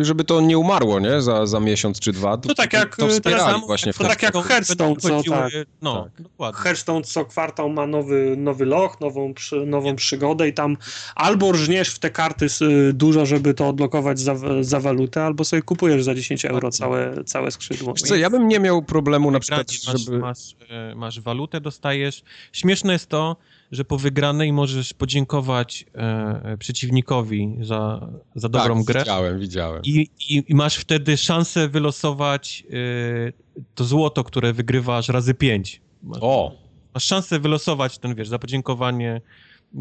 żeby 0.00 0.24
to 0.24 0.40
nie 0.40 0.58
umarło, 0.58 1.00
nie? 1.00 1.22
Za, 1.22 1.46
za 1.46 1.60
miesiąc 1.60 2.00
czy 2.00 2.12
dwa. 2.12 2.36
To, 2.36 2.48
to 2.48 2.54
tak 2.54 2.72
jak, 2.72 2.96
to 2.96 3.06
teraz, 3.22 3.66
właśnie 3.66 3.92
to 3.92 4.04
tak 4.04 4.22
jak 4.22 4.34
Hearthstone, 4.36 4.96
co 4.96 5.22
tak. 5.22 5.52
No, 5.82 6.08
tak. 6.38 6.56
Hearthstone 6.56 7.02
co 7.02 7.24
kwartał 7.24 7.70
ma 7.70 7.86
nowy, 7.86 8.34
nowy 8.36 8.64
loch, 8.64 9.00
nową, 9.00 9.34
przy, 9.34 9.66
nową 9.66 9.96
przygodę 9.96 10.48
i 10.48 10.52
tam 10.52 10.76
albo 11.14 11.52
rżniesz 11.52 11.88
w 11.88 11.98
te 11.98 12.10
karty 12.10 12.46
dużo, 12.92 13.26
żeby 13.26 13.54
to 13.54 13.68
odblokować 13.68 14.20
za, 14.20 14.34
za 14.60 14.80
walutę, 14.80 15.24
albo 15.24 15.44
sobie 15.44 15.62
kupujesz 15.62 16.04
za 16.04 16.14
10 16.14 16.44
euro 16.44 16.70
całe, 16.70 17.24
całe 17.24 17.50
skrzydło. 17.50 17.94
co, 17.94 18.16
ja 18.16 18.30
bym 18.30 18.48
nie 18.48 18.60
miał 18.60 18.82
problemu 18.82 19.30
na 19.30 19.40
przykład, 19.40 19.66
masz, 19.86 20.00
żeby... 20.00 20.18
Masz, 20.18 20.56
e, 20.70 20.94
masz 20.94 21.20
walutę, 21.20 21.60
dostajesz. 21.60 22.22
Śmieszne 22.52 22.92
jest 22.92 23.06
to, 23.06 23.36
że 23.72 23.84
po 23.84 23.98
wygranej 23.98 24.52
możesz 24.52 24.94
podziękować 24.94 25.86
e, 25.94 26.56
przeciwnikowi 26.58 27.56
za, 27.60 28.08
za 28.34 28.48
dobrą 28.48 28.76
tak, 28.76 28.84
grę. 28.84 29.00
widziałem, 29.00 29.40
widziałem. 29.40 29.82
I, 29.84 30.10
i, 30.28 30.44
I, 30.48 30.54
masz 30.54 30.76
wtedy 30.76 31.16
szansę 31.16 31.68
wylosować 31.68 32.64
e, 32.70 33.64
to 33.74 33.84
złoto, 33.84 34.24
które 34.24 34.52
wygrywasz 34.52 35.08
razy 35.08 35.34
pięć. 35.34 35.80
Masz, 36.02 36.18
o! 36.20 36.52
Masz 36.94 37.04
szansę 37.04 37.40
wylosować 37.40 37.98
ten, 37.98 38.14
wiesz, 38.14 38.28
za 38.28 38.38
podziękowanie 38.38 39.20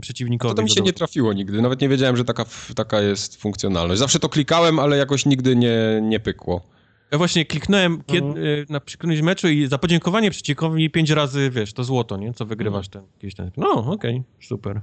przeciwnikowi. 0.01 0.55
To 0.55 0.61
mi 0.61 0.69
się 0.69 0.81
nie 0.81 0.93
trafiło 0.93 1.33
nigdy. 1.33 1.61
Nawet 1.61 1.81
nie 1.81 1.89
wiedziałem, 1.89 2.17
że 2.17 2.25
taka, 2.25 2.45
taka 2.75 3.01
jest 3.01 3.41
funkcjonalność. 3.41 3.99
Zawsze 3.99 4.19
to 4.19 4.29
klikałem, 4.29 4.79
ale 4.79 4.97
jakoś 4.97 5.25
nigdy 5.25 5.55
nie, 5.55 5.99
nie 6.03 6.19
pykło. 6.19 6.76
Ja 7.11 7.17
właśnie 7.17 7.45
kliknąłem 7.45 8.03
kiedy, 8.05 8.27
mhm. 8.27 8.65
na 8.69 8.79
którymś 8.79 9.21
meczu 9.21 9.47
i 9.47 9.67
za 9.67 9.77
podziękowanie 9.77 10.31
przeciwnikowi 10.31 10.89
pięć 10.89 11.09
razy, 11.09 11.49
wiesz, 11.49 11.73
to 11.73 11.83
złoto, 11.83 12.17
nie? 12.17 12.33
Co 12.33 12.45
wygrywasz 12.45 12.85
mhm. 12.85 13.05
ten, 13.05 13.13
jakiś 13.13 13.35
ten. 13.35 13.51
No, 13.57 13.71
okej, 13.71 14.15
okay, 14.15 14.23
super. 14.47 14.81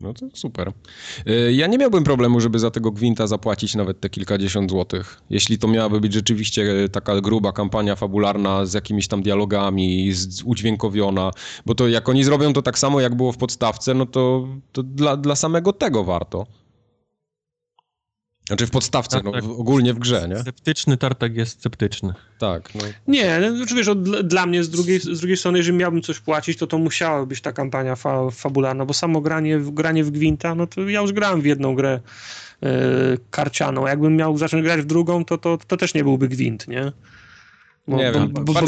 No 0.00 0.14
to 0.14 0.26
super. 0.34 0.72
Y, 1.28 1.52
ja 1.52 1.66
nie 1.66 1.78
miałbym 1.78 2.04
problemu, 2.04 2.40
żeby 2.40 2.58
za 2.58 2.70
tego 2.70 2.90
Gwinta 2.90 3.26
zapłacić 3.26 3.74
nawet 3.74 4.00
te 4.00 4.10
kilkadziesiąt 4.10 4.70
złotych. 4.70 5.22
Jeśli 5.30 5.58
to 5.58 5.68
miałaby 5.68 6.00
być 6.00 6.12
rzeczywiście 6.12 6.88
taka 6.92 7.20
gruba 7.20 7.52
kampania 7.52 7.96
fabularna 7.96 8.66
z 8.66 8.74
jakimiś 8.74 9.08
tam 9.08 9.22
dialogami, 9.22 10.12
z, 10.12 10.42
udźwiękowiona, 10.42 11.30
bo 11.66 11.74
to 11.74 11.88
jak 11.88 12.08
oni 12.08 12.24
zrobią 12.24 12.52
to 12.52 12.62
tak 12.62 12.78
samo, 12.78 13.00
jak 13.00 13.14
było 13.14 13.32
w 13.32 13.36
podstawce, 13.36 13.94
no 13.94 14.06
to, 14.06 14.48
to 14.72 14.82
dla, 14.82 15.16
dla 15.16 15.36
samego 15.36 15.72
tego 15.72 16.04
warto. 16.04 16.46
Znaczy 18.48 18.66
w 18.66 18.70
podstawce, 18.70 19.20
no, 19.24 19.32
ogólnie 19.58 19.94
w 19.94 19.98
grze, 19.98 20.28
nie? 20.28 20.38
Sceptyczny 20.38 20.96
tartak 20.96 21.36
jest 21.36 21.58
sceptyczny. 21.58 22.14
Tak. 22.38 22.74
No. 22.74 22.80
Nie, 23.06 23.38
no, 23.40 23.56
znaczy 23.56 23.74
wiesz, 23.74 23.88
dla 24.24 24.46
mnie 24.46 24.64
z 24.64 24.70
drugiej, 24.70 25.00
z 25.00 25.20
drugiej 25.20 25.36
strony, 25.36 25.58
jeżeli 25.58 25.78
miałbym 25.78 26.02
coś 26.02 26.20
płacić, 26.20 26.58
to 26.58 26.66
to 26.66 26.78
musiała 26.78 27.26
być 27.26 27.40
ta 27.40 27.52
kampania 27.52 27.96
fa 27.96 28.30
fabularna, 28.30 28.84
bo 28.84 28.94
samo 28.94 29.20
granie, 29.20 29.58
granie 29.58 30.04
w 30.04 30.10
Gwinta, 30.10 30.54
no 30.54 30.66
to 30.66 30.88
ja 30.88 31.00
już 31.00 31.12
grałem 31.12 31.40
w 31.40 31.46
jedną 31.46 31.74
grę 31.74 32.00
yy, 32.62 32.68
karcianą. 33.30 33.86
Jakbym 33.86 34.16
miał 34.16 34.38
zacząć 34.38 34.62
grać 34.62 34.80
w 34.80 34.86
drugą, 34.86 35.24
to, 35.24 35.38
to, 35.38 35.58
to 35.66 35.76
też 35.76 35.94
nie 35.94 36.04
byłby 36.04 36.28
Gwint, 36.28 36.68
nie? 36.68 36.92
Bo, 37.88 37.96
nie 37.96 38.12
bo, 38.12 38.18
wiem, 38.18 38.28
bo, 38.32 38.40
bo, 38.40 38.52
bo, 38.52 38.60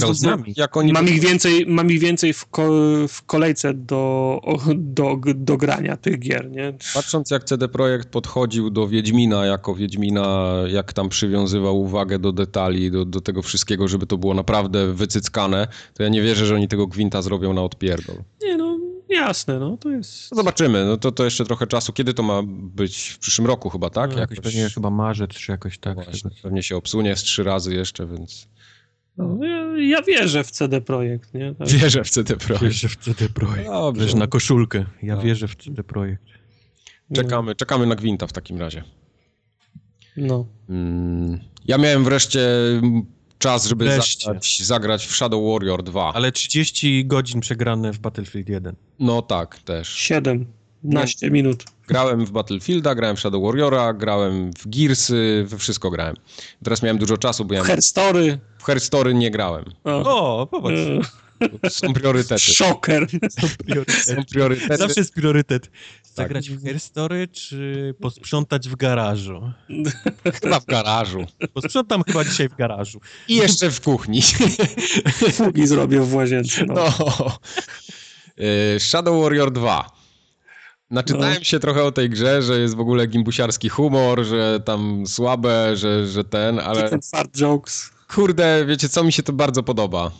jak 0.56 0.76
oni... 0.76 0.92
mam, 0.92 1.08
ich 1.08 1.20
więcej, 1.20 1.66
mam 1.68 1.90
ich 1.90 2.00
więcej 2.00 2.32
w, 2.32 2.46
ko, 2.46 2.68
w 3.08 3.22
kolejce 3.26 3.74
do, 3.74 4.40
do, 4.74 5.16
do 5.34 5.56
grania 5.56 5.96
tych 5.96 6.18
gier, 6.18 6.50
nie? 6.50 6.74
Patrząc 6.94 7.30
jak 7.30 7.44
CD 7.44 7.68
Projekt 7.68 8.08
podchodził 8.08 8.70
do 8.70 8.88
Wiedźmina 8.88 9.46
jako 9.46 9.74
Wiedźmina, 9.74 10.54
jak 10.68 10.92
tam 10.92 11.08
przywiązywał 11.08 11.80
uwagę 11.80 12.18
do 12.18 12.32
detali, 12.32 12.90
do, 12.90 13.04
do 13.04 13.20
tego 13.20 13.42
wszystkiego, 13.42 13.88
żeby 13.88 14.06
to 14.06 14.18
było 14.18 14.34
naprawdę 14.34 14.92
wycyckane, 14.94 15.68
to 15.94 16.02
ja 16.02 16.08
nie 16.08 16.22
wierzę, 16.22 16.46
że 16.46 16.54
oni 16.54 16.68
tego 16.68 16.86
Gwinta 16.86 17.22
zrobią 17.22 17.52
na 17.52 17.62
odpierdol. 17.62 18.16
Nie 18.42 18.56
no, 18.56 18.78
jasne, 19.08 19.58
no 19.58 19.76
to 19.76 19.90
jest... 19.90 20.30
No 20.30 20.36
zobaczymy, 20.36 20.84
no 20.84 20.96
to, 20.96 21.12
to 21.12 21.24
jeszcze 21.24 21.44
trochę 21.44 21.66
czasu. 21.66 21.92
Kiedy 21.92 22.14
to 22.14 22.22
ma 22.22 22.42
być? 22.46 23.08
W 23.08 23.18
przyszłym 23.18 23.46
roku 23.46 23.70
chyba, 23.70 23.90
tak? 23.90 24.12
No, 24.12 24.18
jakoś 24.18 24.40
pewnie 24.40 24.68
chyba 24.74 24.90
marzec, 24.90 25.30
czy 25.30 25.52
jakoś 25.52 25.78
tak. 25.78 25.96
No 25.96 26.04
właśnie, 26.04 26.30
pewnie 26.42 26.62
się 26.62 26.76
obsunie 26.76 27.16
z 27.16 27.22
trzy 27.22 27.42
razy 27.42 27.74
jeszcze, 27.74 28.06
więc... 28.06 28.48
No, 29.20 29.44
ja, 29.44 29.78
ja, 29.78 30.02
wierzę 30.02 30.44
w 30.44 30.50
CD 30.50 30.80
Projekt, 30.80 31.34
nie? 31.34 31.54
Tak. 31.54 31.68
Wierzę 31.68 32.04
w 32.04 32.10
CD 32.10 32.36
Projekt. 32.36 32.64
Wierzę 32.64 32.88
w 32.88 32.96
CD 32.96 33.28
Projekt. 33.28 33.70
Dobrze. 33.70 34.04
Wiesz, 34.04 34.14
na 34.14 34.26
koszulkę. 34.26 34.84
Ja 35.02 35.16
no. 35.16 35.22
wierzę 35.22 35.48
w 35.48 35.56
CD 35.56 35.84
Projekt. 35.84 36.22
Czekamy, 37.14 37.54
czekamy 37.54 37.86
na 37.86 37.94
Gwinta 37.94 38.26
w 38.26 38.32
takim 38.32 38.58
razie. 38.58 38.84
No. 40.16 40.46
Mm, 40.68 41.38
ja 41.64 41.78
miałem 41.78 42.04
wreszcie 42.04 42.48
czas, 43.38 43.66
żeby 43.66 43.84
zagrać, 43.84 44.62
zagrać, 44.62 45.06
w 45.06 45.16
Shadow 45.16 45.52
Warrior 45.52 45.82
2. 45.82 46.12
Ale 46.14 46.32
30 46.32 47.06
godzin 47.06 47.40
przegrane 47.40 47.92
w 47.92 47.98
Battlefield 47.98 48.48
1. 48.48 48.76
No 48.98 49.22
tak, 49.22 49.58
też. 49.58 49.88
17 49.88 51.30
minut. 51.30 51.64
Grałem 51.90 52.26
w 52.26 52.30
Battlefielda, 52.30 52.94
grałem 52.94 53.16
w 53.16 53.20
Shadow 53.20 53.42
Warriora, 53.42 53.92
grałem 53.92 54.50
w 54.52 54.68
Gearsy, 54.68 55.44
we 55.48 55.58
wszystko 55.58 55.90
grałem. 55.90 56.16
Teraz 56.64 56.82
miałem 56.82 56.98
dużo 56.98 57.16
czasu, 57.16 57.44
bo 57.44 57.54
ja... 57.54 57.64
W 57.64 57.66
Herstory. 57.66 58.38
W 58.58 58.64
Herstory 58.64 59.14
nie 59.14 59.30
grałem. 59.30 59.64
O, 59.84 60.40
o 60.40 60.46
popatrz. 60.46 60.80
Są 61.70 61.92
priorytety. 61.92 62.40
Szoker. 62.40 63.06
Są 63.30 63.48
priorytety. 63.66 64.14
Są 64.14 64.24
priorytety. 64.24 64.76
Zawsze 64.76 65.00
jest 65.00 65.14
priorytet. 65.14 65.70
Zagrać 66.14 66.48
tak. 66.48 66.56
w 66.56 66.64
Herstory, 66.64 67.28
czy 67.28 67.94
posprzątać 68.00 68.68
w 68.68 68.76
garażu? 68.76 69.52
Chyba 70.42 70.60
w 70.60 70.64
garażu. 70.64 71.26
Posprzątam 71.54 72.02
chyba 72.04 72.24
dzisiaj 72.24 72.48
w 72.48 72.56
garażu. 72.56 73.00
I 73.28 73.36
jeszcze 73.36 73.70
w 73.70 73.80
kuchni. 73.80 74.22
Fugi 75.32 75.66
zrobię 75.66 76.00
w 76.00 76.14
łazience. 76.14 76.64
No. 76.66 76.74
no. 76.74 77.38
Shadow 78.78 79.22
Warrior 79.22 79.52
2. 79.52 79.99
Naczytałem 80.90 81.38
no. 81.38 81.44
się 81.44 81.60
trochę 81.60 81.84
o 81.84 81.92
tej 81.92 82.10
grze, 82.10 82.42
że 82.42 82.60
jest 82.60 82.76
w 82.76 82.80
ogóle 82.80 83.06
gimbusiarski 83.06 83.68
humor, 83.68 84.24
że 84.24 84.60
tam 84.64 85.06
słabe, 85.06 85.76
że, 85.76 86.06
że 86.06 86.24
ten, 86.24 86.58
ale... 86.58 86.90
fart 87.10 87.36
jokes. 87.36 87.90
Kurde, 88.14 88.64
wiecie 88.66 88.88
co, 88.88 89.04
mi 89.04 89.12
się 89.12 89.22
to 89.22 89.32
bardzo 89.32 89.62
podoba. 89.62 90.10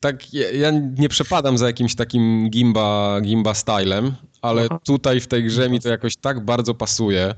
Tak, 0.00 0.34
ja, 0.34 0.50
ja 0.50 0.70
nie 0.98 1.08
przepadam 1.08 1.58
za 1.58 1.66
jakimś 1.66 1.94
takim 1.94 2.50
gimba, 2.50 3.20
gimba 3.20 3.54
stylem, 3.54 4.14
ale 4.42 4.66
Aha. 4.70 4.80
tutaj 4.84 5.20
w 5.20 5.26
tej 5.26 5.44
grze 5.44 5.70
mi 5.70 5.80
to 5.80 5.88
jakoś 5.88 6.16
tak 6.16 6.44
bardzo 6.44 6.74
pasuje. 6.74 7.34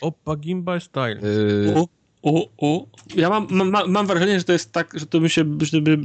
Opa, 0.00 0.36
gimba 0.36 0.80
style. 0.80 1.20
Y 1.22 2.03
o, 2.24 2.48
o. 2.58 2.86
Ja 3.16 3.28
mam, 3.30 3.46
mam, 3.50 3.90
mam 3.90 4.06
wrażenie, 4.06 4.38
że 4.38 4.44
to 4.44 4.52
jest 4.52 4.72
tak, 4.72 4.98
że 4.98 5.06
to, 5.06 5.20
by 5.20 5.28
się, 5.28 5.44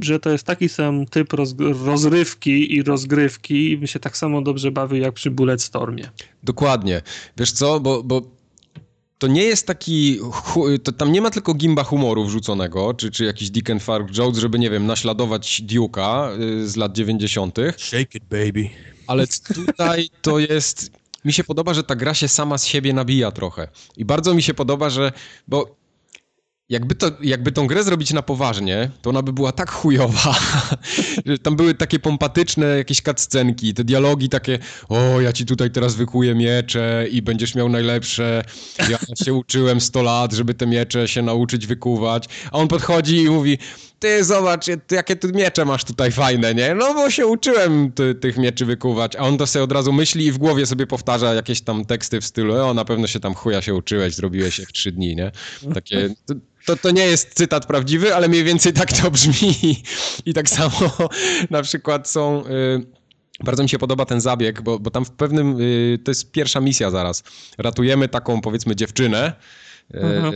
że 0.00 0.20
to 0.20 0.30
jest 0.30 0.44
taki 0.44 0.68
sam 0.68 1.06
typ 1.06 1.32
roz, 1.32 1.54
rozrywki 1.84 2.74
i 2.74 2.82
rozgrywki 2.82 3.70
i 3.70 3.78
by 3.78 3.86
się 3.86 3.98
tak 3.98 4.16
samo 4.16 4.42
dobrze 4.42 4.70
bawił 4.70 5.02
jak 5.02 5.14
przy 5.14 5.30
Bulletstormie. 5.30 6.10
Dokładnie. 6.42 7.02
Wiesz 7.36 7.52
co, 7.52 7.80
bo, 7.80 8.02
bo 8.02 8.22
to 9.18 9.26
nie 9.26 9.42
jest 9.42 9.66
taki, 9.66 10.18
to 10.84 10.92
tam 10.92 11.12
nie 11.12 11.20
ma 11.20 11.30
tylko 11.30 11.54
gimba 11.54 11.84
humoru 11.84 12.24
wrzuconego, 12.24 12.94
czy, 12.94 13.10
czy 13.10 13.24
jakiś 13.24 13.50
Dick 13.50 13.70
and 13.70 13.82
Fark 13.82 14.16
Jones, 14.16 14.38
żeby, 14.38 14.58
nie 14.58 14.70
wiem, 14.70 14.86
naśladować 14.86 15.62
Duke'a 15.66 16.40
y, 16.40 16.68
z 16.68 16.76
lat 16.76 16.92
90. 16.92 17.58
Shake 17.76 18.18
it, 18.18 18.24
baby. 18.24 18.70
Ale 19.06 19.26
tutaj 19.54 20.08
to 20.22 20.38
jest, 20.38 20.90
mi 21.24 21.32
się 21.32 21.44
podoba, 21.44 21.74
że 21.74 21.84
ta 21.84 21.96
gra 21.96 22.14
się 22.14 22.28
sama 22.28 22.58
z 22.58 22.66
siebie 22.66 22.92
nabija 22.92 23.30
trochę. 23.30 23.68
I 23.96 24.04
bardzo 24.04 24.34
mi 24.34 24.42
się 24.42 24.54
podoba, 24.54 24.90
że, 24.90 25.12
bo 25.48 25.79
jakby, 26.70 26.94
to, 26.94 27.10
jakby 27.22 27.52
tą 27.52 27.66
grę 27.66 27.84
zrobić 27.84 28.12
na 28.12 28.22
poważnie, 28.22 28.90
to 29.02 29.10
ona 29.10 29.22
by 29.22 29.32
była 29.32 29.52
tak 29.52 29.70
chujowa, 29.70 30.34
że 31.26 31.38
tam 31.38 31.56
były 31.56 31.74
takie 31.74 31.98
pompatyczne 31.98 32.66
jakieś 32.66 33.02
cutscenki, 33.02 33.74
te 33.74 33.84
dialogi 33.84 34.28
takie, 34.28 34.58
o, 34.88 35.20
ja 35.20 35.32
ci 35.32 35.46
tutaj 35.46 35.70
teraz 35.70 35.94
wykuję 35.94 36.34
miecze 36.34 37.06
i 37.10 37.22
będziesz 37.22 37.54
miał 37.54 37.68
najlepsze, 37.68 38.44
ja 38.90 38.98
się 39.24 39.34
uczyłem 39.34 39.80
100 39.80 40.02
lat, 40.02 40.32
żeby 40.32 40.54
te 40.54 40.66
miecze 40.66 41.08
się 41.08 41.22
nauczyć 41.22 41.66
wykuwać, 41.66 42.28
a 42.52 42.58
on 42.58 42.68
podchodzi 42.68 43.22
i 43.22 43.30
mówi, 43.30 43.58
ty 44.00 44.24
zobacz, 44.24 44.66
jakie 44.90 45.16
tu 45.16 45.28
miecze 45.28 45.64
masz 45.64 45.84
tutaj 45.84 46.12
fajne, 46.12 46.54
nie? 46.54 46.74
No 46.74 46.94
bo 46.94 47.10
się 47.10 47.26
uczyłem 47.26 47.92
ty, 47.92 48.14
tych 48.14 48.36
mieczy 48.36 48.66
wykuwać, 48.66 49.16
a 49.16 49.18
on 49.18 49.38
to 49.38 49.46
sobie 49.46 49.62
od 49.62 49.72
razu 49.72 49.92
myśli 49.92 50.26
i 50.26 50.32
w 50.32 50.38
głowie 50.38 50.66
sobie 50.66 50.86
powtarza 50.86 51.34
jakieś 51.34 51.60
tam 51.60 51.84
teksty 51.84 52.20
w 52.20 52.24
stylu, 52.24 52.54
o, 52.54 52.74
na 52.74 52.84
pewno 52.84 53.06
się 53.06 53.20
tam 53.20 53.34
chuja 53.34 53.62
się 53.62 53.74
uczyłeś, 53.74 54.14
zrobiłeś 54.14 54.58
je 54.58 54.66
w 54.66 54.72
trzy 54.72 54.92
dni, 54.92 55.16
nie? 55.16 55.32
Takie, 55.74 56.14
to, 56.66 56.76
to 56.76 56.90
nie 56.90 57.06
jest 57.06 57.34
cytat 57.34 57.66
prawdziwy, 57.66 58.14
ale 58.14 58.28
mniej 58.28 58.44
więcej 58.44 58.72
tak 58.72 58.92
to 58.92 59.10
brzmi. 59.10 59.82
I 60.26 60.34
tak 60.34 60.48
samo 60.48 60.90
na 61.50 61.62
przykład 61.62 62.08
są... 62.08 62.46
Y, 62.46 63.00
bardzo 63.44 63.62
mi 63.62 63.68
się 63.68 63.78
podoba 63.78 64.06
ten 64.06 64.20
zabieg, 64.20 64.62
bo, 64.62 64.78
bo 64.78 64.90
tam 64.90 65.04
w 65.04 65.10
pewnym... 65.10 65.60
Y, 65.60 65.98
to 66.04 66.10
jest 66.10 66.30
pierwsza 66.30 66.60
misja 66.60 66.90
zaraz. 66.90 67.22
Ratujemy 67.58 68.08
taką, 68.08 68.40
powiedzmy, 68.40 68.76
dziewczynę, 68.76 69.32
y, 69.94 69.98
mhm. 69.98 70.34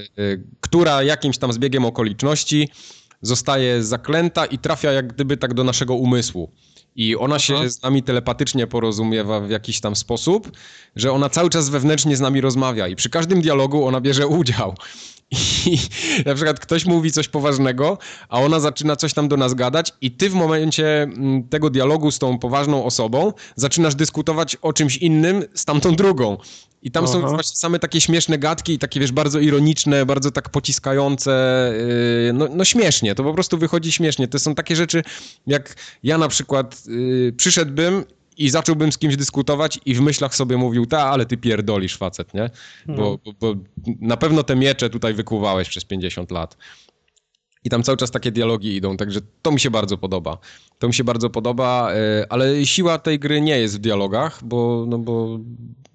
która 0.61 1.03
jakimś 1.03 1.39
tam 1.39 1.53
zbiegiem 1.53 1.85
okoliczności 1.85 2.69
zostaje 3.27 3.83
zaklęta 3.83 4.47
i 4.47 4.59
trafia 4.59 4.93
jak 4.93 5.13
gdyby 5.13 5.37
tak 5.37 5.55
do 5.55 5.65
naszego 5.65 5.95
umysłu. 5.95 6.51
I 6.97 7.17
ona 7.17 7.39
się 7.39 7.55
Aha. 7.55 7.69
z 7.69 7.83
nami 7.83 8.03
telepatycznie 8.03 8.67
porozumiewa 8.67 9.41
w 9.41 9.51
jakiś 9.51 9.81
tam 9.81 9.97
sposób, 9.97 10.51
że 10.97 11.13
ona 11.13 11.29
cały 11.29 11.51
czas 11.51 11.69
wewnętrznie 11.69 12.17
z 12.17 12.21
nami 12.21 12.41
rozmawia 12.41 12.89
i 12.89 12.97
przy 12.97 13.11
każdym 13.11 13.41
dialogu 13.41 13.87
ona 13.87 14.01
bierze 14.01 14.27
udział. 14.27 14.75
I 15.67 15.79
na 16.27 16.35
przykład 16.35 16.61
ktoś 16.61 16.85
mówi 16.85 17.13
coś 17.13 17.29
poważnego, 17.29 17.99
a 18.29 18.41
ona 18.41 18.61
zaczyna 18.61 18.97
coś 18.97 19.15
tam 19.15 19.29
do 19.29 19.37
nas 19.37 19.55
gadać, 19.55 19.93
i 20.01 20.11
ty 20.11 20.31
w 20.31 20.35
momencie 20.35 21.03
mm, 21.03 21.49
tego 21.49 21.71
dialogu 21.71 22.11
z 22.11 22.19
tą 22.19 22.39
poważną 22.39 22.85
osobą 22.85 23.33
zaczynasz 23.57 23.95
dyskutować 23.95 24.57
o 24.57 24.73
czymś 24.73 24.97
innym 24.97 25.45
z 25.55 25.65
tamtą 25.65 25.95
drugą. 25.97 26.37
I 26.85 26.91
tam 26.91 27.05
Aha. 27.05 27.13
są 27.13 27.21
właśnie 27.21 27.57
same 27.57 27.79
takie 27.79 28.01
śmieszne 28.01 28.39
gadki 28.39 28.73
i 28.73 28.79
takie, 28.79 29.01
wiesz, 29.01 29.13
bardzo 29.13 29.41
ironiczne, 29.41 30.07
bardzo 30.07 30.31
tak 30.31 30.49
pociskające, 30.51 31.73
yy, 32.27 32.33
no, 32.33 32.49
no, 32.55 32.65
śmiesznie, 32.65 33.15
to 33.15 33.25
po 33.25 33.35
prostu 33.35 33.59
wychodzi 33.59 33.93
śmiesznie. 33.93 34.29
To 34.29 34.39
są 34.39 34.55
takie 34.55 34.77
rzeczy, 34.77 35.03
jak 35.47 35.77
ja 36.03 36.19
na 36.19 36.29
przykład 36.29 36.87
yy, 36.87 37.33
przyszedłbym 37.37 38.05
i 38.37 38.51
zacząłbym 38.51 38.93
z 38.93 38.99
kimś 38.99 39.17
dyskutować 39.17 39.81
i 39.87 39.95
w 39.95 40.01
myślach 40.01 40.35
sobie 40.35 40.57
mówił, 40.57 40.87
ta, 40.87 41.03
ale 41.03 41.27
ty 41.27 41.37
pierdolisz 41.37 41.97
facet, 41.97 42.35
nie? 42.35 42.51
Bo, 42.87 42.95
no. 42.95 43.19
bo, 43.25 43.33
bo 43.41 43.61
na 44.01 44.17
pewno 44.17 44.43
te 44.43 44.57
miecze 44.57 44.91
tutaj 44.91 45.15
wykuwałeś 45.15 45.69
przez 45.69 45.85
50 45.85 46.31
lat. 46.31 46.57
I 47.65 47.71
tam 47.71 47.83
cały 47.83 47.99
czas 47.99 48.11
takie 48.11 48.33
dialogi 48.33 48.77
idą, 48.77 48.97
także 48.97 49.21
to 49.43 49.53
mi 49.53 49.61
się 49.61 49.71
bardzo 49.71 49.99
podoba. 49.99 50.39
To 50.79 50.89
mi 50.89 50.95
się 50.95 51.05
bardzo 51.05 51.31
podoba, 51.31 51.93
e, 51.93 52.27
ale 52.29 52.67
siła 52.67 52.99
tej 52.99 53.19
gry 53.19 53.41
nie 53.41 53.59
jest 53.59 53.77
w 53.77 53.79
dialogach, 53.79 54.45
bo, 54.45 54.85
no 54.89 54.99
bo 54.99 55.39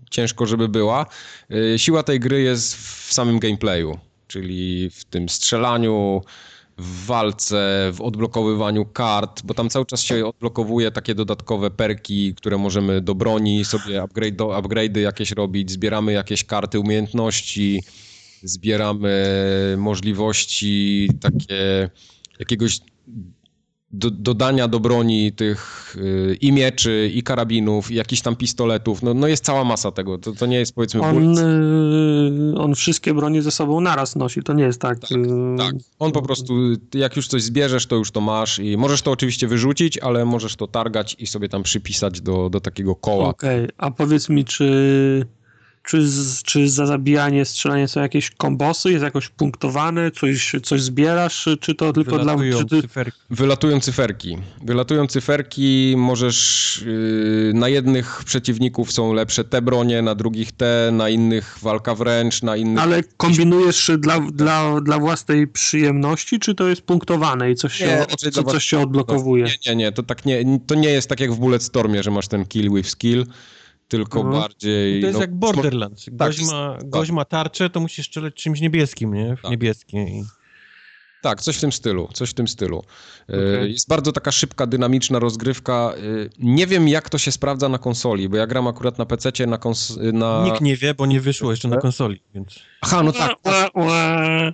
ciężko, 0.09 0.45
żeby 0.45 0.69
była. 0.69 1.05
E, 1.73 1.79
siła 1.79 2.03
tej 2.03 2.19
gry 2.19 2.41
jest 2.41 2.75
w 2.75 3.13
samym 3.13 3.39
gameplayu, 3.39 3.97
czyli 4.27 4.89
w 4.89 5.05
tym 5.05 5.29
strzelaniu, 5.29 6.21
w 6.77 7.05
walce, 7.05 7.91
w 7.93 8.01
odblokowywaniu 8.01 8.85
kart, 8.85 9.41
bo 9.43 9.53
tam 9.53 9.69
cały 9.69 9.85
czas 9.85 10.01
się 10.01 10.25
odblokowuje 10.25 10.91
takie 10.91 11.15
dodatkowe 11.15 11.71
perki, 11.71 12.35
które 12.35 12.57
możemy 12.57 13.01
do 13.01 13.15
broni 13.15 13.65
sobie 13.65 14.01
upgrade, 14.01 14.35
do, 14.35 14.47
upgrade'y 14.47 14.99
jakieś 14.99 15.31
robić, 15.31 15.71
zbieramy 15.71 16.11
jakieś 16.11 16.43
karty 16.43 16.79
umiejętności, 16.79 17.83
zbieramy 18.43 19.25
możliwości 19.77 21.09
takie 21.21 21.89
jakiegoś 22.39 22.79
do, 23.91 24.11
dodania 24.11 24.67
do 24.67 24.79
broni 24.79 25.31
tych 25.31 25.95
y, 25.97 26.37
i 26.41 26.51
mieczy, 26.51 27.11
i 27.13 27.23
karabinów, 27.23 27.91
i 27.91 27.95
jakichś 27.95 28.21
tam 28.21 28.35
pistoletów. 28.35 29.03
No, 29.03 29.13
no 29.13 29.27
jest 29.27 29.45
cała 29.45 29.63
masa 29.63 29.91
tego. 29.91 30.17
To, 30.17 30.31
to 30.31 30.45
nie 30.45 30.59
jest 30.59 30.75
powiedzmy... 30.75 31.01
On, 31.01 31.37
y, 31.37 32.59
on 32.59 32.75
wszystkie 32.75 33.13
broni 33.13 33.41
ze 33.41 33.51
sobą 33.51 33.81
naraz 33.81 34.15
nosi, 34.15 34.43
to 34.43 34.53
nie 34.53 34.63
jest 34.63 34.81
tak... 34.81 34.99
Tak, 34.99 35.11
y, 35.11 35.15
tak. 35.57 35.75
On 35.99 36.11
po 36.11 36.21
prostu, 36.21 36.53
jak 36.93 37.15
już 37.15 37.27
coś 37.27 37.43
zbierzesz, 37.43 37.85
to 37.85 37.95
już 37.95 38.11
to 38.11 38.21
masz 38.21 38.59
i 38.59 38.77
możesz 38.77 39.01
to 39.01 39.11
oczywiście 39.11 39.47
wyrzucić, 39.47 39.97
ale 39.97 40.25
możesz 40.25 40.55
to 40.55 40.67
targać 40.67 41.15
i 41.19 41.27
sobie 41.27 41.49
tam 41.49 41.63
przypisać 41.63 42.21
do, 42.21 42.49
do 42.49 42.59
takiego 42.59 42.95
koła. 42.95 43.27
Okej, 43.27 43.63
okay. 43.63 43.73
a 43.77 43.91
powiedz 43.91 44.29
mi, 44.29 44.45
czy 44.45 45.25
czy, 45.89 46.07
czy 46.45 46.69
za 46.69 46.85
zabijanie, 46.85 47.45
strzelanie 47.45 47.87
są 47.87 48.01
jakieś 48.01 48.31
kombosy, 48.31 48.91
jest 48.91 49.03
jakoś 49.03 49.29
punktowane, 49.29 50.11
coś, 50.11 50.55
coś 50.63 50.81
zbierasz, 50.81 51.49
czy 51.59 51.75
to 51.75 51.93
tylko 51.93 52.17
Wylatują 52.17 52.51
dla... 52.51 52.59
Czy 52.59 52.65
ty... 52.65 52.81
cyferki. 52.81 53.19
Wylatują 53.29 53.79
cyferki. 53.79 54.37
Wylatują 54.63 55.07
cyferki, 55.07 55.95
możesz... 55.97 56.83
Yy, 56.85 57.51
na 57.53 57.69
jednych 57.69 58.21
przeciwników 58.25 58.91
są 58.91 59.13
lepsze 59.13 59.43
te 59.43 59.61
bronie, 59.61 60.01
na 60.01 60.15
drugich 60.15 60.51
te, 60.51 60.89
na 60.93 61.09
innych 61.09 61.57
walka 61.61 61.95
wręcz, 61.95 62.41
na 62.41 62.55
innych... 62.55 62.83
Ale 62.83 63.03
kombinujesz 63.17 63.91
dla, 63.97 64.19
dla, 64.19 64.81
dla 64.81 64.99
własnej 64.99 65.47
przyjemności, 65.47 66.39
czy 66.39 66.55
to 66.55 66.67
jest 66.67 66.81
punktowane 66.81 67.51
i 67.51 67.55
coś 67.55 67.73
się, 67.73 67.87
nie, 67.87 68.07
od, 68.07 68.33
co, 68.33 68.43
coś 68.43 68.65
się 68.65 68.79
odblokowuje? 68.79 69.43
Nie, 69.43 69.51
nie, 69.67 69.75
nie, 69.75 69.91
to, 69.91 70.03
tak 70.03 70.25
nie, 70.25 70.59
to 70.67 70.75
nie 70.75 70.89
jest 70.89 71.09
tak 71.09 71.19
jak 71.19 71.33
w 71.33 71.37
Bulletstormie, 71.37 72.03
że 72.03 72.11
masz 72.11 72.27
ten 72.27 72.45
kill 72.45 72.73
with 72.73 72.89
skill, 72.89 73.25
tylko 73.89 74.23
no. 74.23 74.31
bardziej... 74.31 75.01
To 75.01 75.07
jest 75.07 75.19
no, 75.19 75.21
jak 75.21 75.35
Borderlands. 75.35 76.05
Tak, 76.05 76.15
gość, 76.15 76.39
tak, 76.39 76.47
ma, 76.47 76.77
gość 76.85 77.11
ma 77.11 77.25
tarczę, 77.25 77.69
to 77.69 77.79
musisz 77.79 78.07
strzelać 78.07 78.33
czymś 78.33 78.61
niebieskim, 78.61 79.13
nie? 79.13 79.35
W 79.35 79.41
tak. 79.41 79.51
niebieskie. 79.51 80.05
Tak, 81.21 81.41
coś 81.41 81.57
w 81.57 81.61
tym 81.61 81.71
stylu, 81.71 82.09
coś 82.13 82.29
w 82.29 82.33
tym 82.33 82.47
stylu. 82.47 82.83
E, 83.29 83.33
okay. 83.33 83.69
Jest 83.69 83.89
bardzo 83.89 84.11
taka 84.11 84.31
szybka, 84.31 84.67
dynamiczna 84.67 85.19
rozgrywka. 85.19 85.93
E, 85.97 86.29
nie 86.39 86.67
wiem, 86.67 86.87
jak 86.87 87.09
to 87.09 87.17
się 87.17 87.31
sprawdza 87.31 87.69
na 87.69 87.77
konsoli, 87.77 88.29
bo 88.29 88.37
ja 88.37 88.47
gram 88.47 88.67
akurat 88.67 88.97
na 88.97 89.05
PC 89.05 89.31
na, 89.47 89.57
kons- 89.57 90.13
na... 90.13 90.43
Nikt 90.45 90.61
nie 90.61 90.75
wie, 90.77 90.93
bo 90.93 91.05
nie 91.05 91.21
wyszło 91.21 91.51
jeszcze 91.51 91.67
na 91.67 91.77
konsoli, 91.77 92.21
więc... 92.35 92.59
Aha, 92.81 93.03
no 93.03 93.11
tak. 93.11 93.35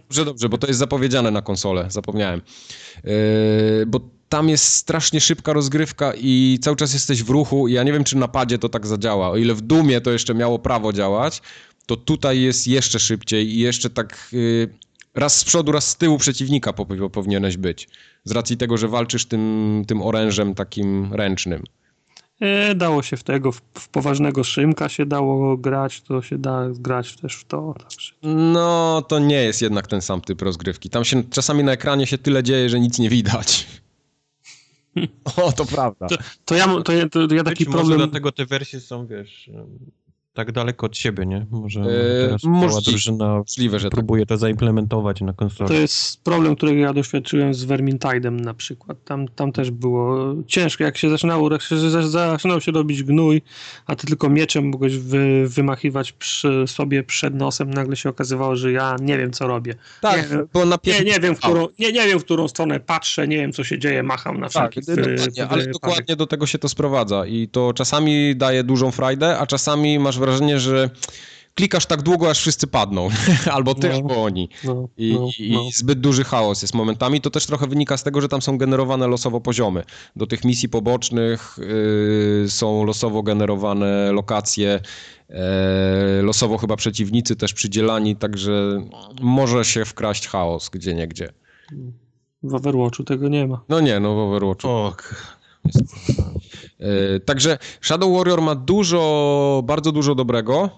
Dobrze, 0.01 0.25
dobrze, 0.25 0.49
bo 0.49 0.57
to 0.57 0.67
jest 0.67 0.79
zapowiedziane 0.79 1.31
na 1.31 1.41
konsolę, 1.41 1.85
zapomniałem. 1.89 2.41
Yy, 3.03 3.11
bo 3.87 3.99
tam 4.29 4.49
jest 4.49 4.63
strasznie 4.63 5.21
szybka 5.21 5.53
rozgrywka 5.53 6.13
i 6.17 6.59
cały 6.61 6.75
czas 6.75 6.93
jesteś 6.93 7.23
w 7.23 7.29
ruchu. 7.29 7.67
Ja 7.67 7.83
nie 7.83 7.93
wiem, 7.93 8.03
czy 8.03 8.17
na 8.17 8.27
padzie 8.27 8.57
to 8.57 8.69
tak 8.69 8.87
zadziała. 8.87 9.29
O 9.29 9.37
ile 9.37 9.53
w 9.53 9.61
Dumie 9.61 10.01
to 10.01 10.11
jeszcze 10.11 10.33
miało 10.33 10.59
prawo 10.59 10.93
działać, 10.93 11.41
to 11.85 11.95
tutaj 11.95 12.41
jest 12.41 12.67
jeszcze 12.67 12.99
szybciej 12.99 13.55
i 13.55 13.59
jeszcze 13.59 13.89
tak 13.89 14.29
yy, 14.31 14.69
raz 15.15 15.39
z 15.39 15.43
przodu, 15.43 15.71
raz 15.71 15.89
z 15.89 15.95
tyłu 15.95 16.17
przeciwnika 16.17 16.73
powinieneś 17.11 17.57
być. 17.57 17.87
Z 18.23 18.31
racji 18.31 18.57
tego, 18.57 18.77
że 18.77 18.87
walczysz 18.87 19.25
tym, 19.25 19.83
tym 19.87 20.01
orężem 20.01 20.55
takim 20.55 21.13
ręcznym. 21.13 21.63
E, 22.39 22.75
dało 22.75 23.03
się 23.03 23.17
w 23.17 23.23
tego, 23.23 23.51
w, 23.51 23.61
w, 23.73 23.89
poważnego 23.89 24.43
Szymka 24.43 24.89
się 24.89 25.05
dało 25.05 25.57
grać, 25.57 26.01
to 26.01 26.21
się 26.21 26.37
da 26.37 26.67
grać 26.69 27.15
też 27.15 27.35
w 27.35 27.45
to. 27.45 27.75
Także. 27.79 28.13
No, 28.23 29.01
to 29.07 29.19
nie 29.19 29.43
jest 29.43 29.61
jednak 29.61 29.87
ten 29.87 30.01
sam 30.01 30.21
typ 30.21 30.41
rozgrywki. 30.41 30.89
Tam 30.89 31.05
się 31.05 31.23
czasami 31.23 31.63
na 31.63 31.71
ekranie 31.71 32.07
się 32.07 32.17
tyle 32.17 32.43
dzieje, 32.43 32.69
że 32.69 32.79
nic 32.79 32.99
nie 32.99 33.09
widać. 33.09 33.67
O, 35.37 35.51
to 35.51 35.65
prawda. 35.65 36.07
To, 36.07 36.17
to 36.45 36.55
ja, 36.55 36.81
to, 36.83 36.91
ja, 36.93 37.09
to 37.09 37.35
ja 37.35 37.43
taki 37.43 37.65
problem... 37.65 37.85
Może 37.85 37.97
dlatego 37.97 38.31
te 38.31 38.45
wersje 38.45 38.79
są, 38.79 39.07
wiesz, 39.07 39.49
tak 40.35 40.51
daleko 40.51 40.85
od 40.85 40.97
siebie, 40.97 41.25
nie? 41.25 41.45
Może 41.51 41.79
eee, 41.79 41.87
teraz 42.25 42.41
cała 42.41 42.81
drużyna 42.81 43.37
możliwe, 43.37 43.79
że 43.79 43.89
tak. 43.89 43.95
próbuje 43.95 44.21
tak. 44.21 44.29
to 44.29 44.37
zaimplementować 44.37 45.21
na 45.21 45.33
konsoli. 45.33 45.67
To 45.67 45.73
jest 45.73 46.23
problem, 46.23 46.55
którego 46.55 46.79
ja 46.79 46.93
doświadczyłem 46.93 47.53
z 47.53 47.65
Vermintide'em 47.65 48.41
na 48.41 48.53
przykład. 48.53 48.97
Tam, 49.05 49.27
tam 49.27 49.51
też 49.51 49.71
było 49.71 50.35
ciężko, 50.47 50.83
jak 50.83 50.97
się 50.97 51.09
zaczynało, 51.09 51.51
jak 51.51 51.61
się 51.61 51.75
zaczynał 52.09 52.61
się 52.61 52.71
robić 52.71 53.03
gnój, 53.03 53.41
a 53.85 53.95
ty 53.95 54.07
tylko 54.07 54.29
mieczem 54.29 54.69
mogłeś 54.69 54.97
wy, 54.97 55.47
wymachiwać 55.47 56.11
przy 56.11 56.63
sobie 56.67 57.03
przed 57.03 57.35
nosem, 57.35 57.73
nagle 57.73 57.95
się 57.95 58.09
okazywało, 58.09 58.55
że 58.55 58.71
ja 58.71 58.95
nie 59.01 59.17
wiem, 59.17 59.31
co 59.31 59.47
robię. 59.47 59.75
Tak, 60.01 60.31
nie, 60.31 60.37
bo 60.53 60.65
na 60.65 60.77
nie, 60.85 61.03
nie, 61.03 61.19
wiem, 61.19 61.35
w 61.35 61.39
którą, 61.39 61.67
nie, 61.79 61.91
nie 61.91 62.07
wiem, 62.07 62.19
w 62.19 62.23
którą 62.23 62.47
stronę 62.47 62.79
patrzę, 62.79 63.27
nie 63.27 63.37
wiem, 63.37 63.51
co 63.51 63.63
się 63.63 63.79
dzieje, 63.79 64.03
macham 64.03 64.39
na 64.39 64.49
tak, 64.49 64.71
wszelki 64.71 64.87
tak, 64.87 64.95
dokładnie, 64.95 65.47
Ale 65.47 65.67
dokładnie 65.67 66.15
do 66.15 66.27
tego 66.27 66.47
się 66.47 66.59
to 66.59 66.69
sprowadza 66.69 67.25
i 67.25 67.47
to 67.47 67.73
czasami 67.73 68.35
daje 68.35 68.63
dużą 68.63 68.91
frajdę, 68.91 69.37
a 69.37 69.47
czasami 69.47 69.99
masz 69.99 70.19
wrażenie, 70.25 70.59
że 70.59 70.89
klikasz 71.55 71.85
tak 71.85 72.01
długo, 72.01 72.29
aż 72.29 72.39
wszyscy 72.39 72.67
padną. 72.67 73.09
albo 73.55 73.75
ty, 73.75 73.89
no, 73.89 73.95
albo 73.95 74.23
oni. 74.23 74.49
No, 74.63 74.89
I, 74.97 75.13
no, 75.13 75.29
I, 75.39 75.51
no. 75.51 75.63
zbyt 75.73 75.99
duży 75.99 76.23
chaos 76.23 76.61
jest 76.61 76.73
momentami. 76.73 77.21
To 77.21 77.29
też 77.29 77.45
trochę 77.45 77.67
wynika 77.67 77.97
z 77.97 78.03
tego, 78.03 78.21
że 78.21 78.27
tam 78.29 78.41
są 78.41 78.57
generowane 78.57 79.07
losowo 79.07 79.41
poziomy. 79.41 79.83
Do 80.15 80.27
tych 80.27 80.43
misji 80.43 80.69
pobocznych 80.69 81.57
yy, 82.41 82.49
są 82.49 82.85
losowo 82.85 83.23
generowane 83.23 84.11
lokacje, 84.11 84.79
yy, 85.29 85.37
losowo 86.21 86.57
chyba 86.57 86.75
przeciwnicy 86.75 87.35
też 87.35 87.53
przydzielani, 87.53 88.15
także 88.15 88.81
może 89.21 89.65
się 89.65 89.85
wkraść 89.85 90.27
chaos 90.27 90.69
gdzie 90.69 90.93
nie 90.93 91.07
gdzie. 91.07 91.29
W 92.43 92.55
Overwatchu 92.55 93.03
tego 93.03 93.27
nie 93.29 93.47
ma. 93.47 93.63
No 93.69 93.79
nie, 93.79 93.99
no 93.99 94.15
w 94.15 94.17
Overwatchu. 94.17 94.69
Och. 94.69 95.34
E, 96.79 97.19
także 97.19 97.57
Shadow 97.81 98.17
Warrior 98.17 98.41
ma 98.41 98.55
dużo, 98.55 99.63
bardzo 99.65 99.91
dużo 99.91 100.15
dobrego, 100.15 100.69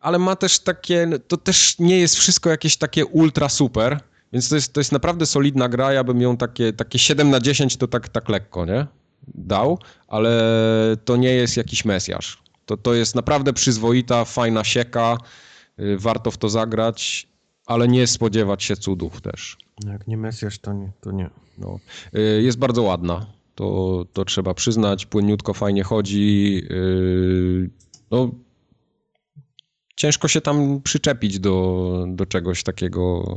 ale 0.00 0.18
ma 0.18 0.36
też 0.36 0.58
takie, 0.58 1.08
to 1.28 1.36
też 1.36 1.78
nie 1.78 1.98
jest 1.98 2.14
wszystko 2.14 2.50
jakieś 2.50 2.76
takie 2.76 3.06
ultra 3.06 3.48
super, 3.48 4.00
więc 4.32 4.48
to 4.48 4.54
jest, 4.54 4.72
to 4.72 4.80
jest 4.80 4.92
naprawdę 4.92 5.26
solidna 5.26 5.68
gra, 5.68 5.92
ja 5.92 6.04
bym 6.04 6.20
ją 6.20 6.36
takie, 6.36 6.72
takie 6.72 6.98
7 6.98 7.30
na 7.30 7.40
10 7.40 7.76
to 7.76 7.88
tak, 7.88 8.08
tak 8.08 8.28
lekko, 8.28 8.66
nie? 8.66 8.86
Dał, 9.34 9.78
ale 10.08 10.42
to 11.04 11.16
nie 11.16 11.30
jest 11.30 11.56
jakiś 11.56 11.84
mesjasz. 11.84 12.42
To, 12.66 12.76
to 12.76 12.94
jest 12.94 13.14
naprawdę 13.14 13.52
przyzwoita, 13.52 14.24
fajna 14.24 14.64
sieka, 14.64 15.18
y, 15.80 15.96
warto 15.98 16.30
w 16.30 16.38
to 16.38 16.48
zagrać, 16.48 17.28
ale 17.66 17.88
nie 17.88 18.06
spodziewać 18.06 18.62
się 18.62 18.76
cudów 18.76 19.20
też. 19.20 19.56
Jak 19.86 20.06
nie 20.06 20.16
mesjasz, 20.16 20.58
to 20.58 20.72
nie. 20.72 20.92
To 21.00 21.12
nie. 21.12 21.30
No. 21.58 21.78
Y, 22.14 22.42
jest 22.42 22.58
bardzo 22.58 22.82
ładna 22.82 23.35
to, 23.56 24.04
to 24.12 24.24
trzeba 24.24 24.54
przyznać, 24.54 25.06
płynniutko, 25.06 25.54
fajnie 25.54 25.82
chodzi. 25.82 26.54
Yy, 26.70 27.70
no, 28.10 28.30
ciężko 29.96 30.28
się 30.28 30.40
tam 30.40 30.80
przyczepić 30.82 31.38
do, 31.38 32.04
do 32.08 32.26
czegoś 32.26 32.62
takiego. 32.62 33.36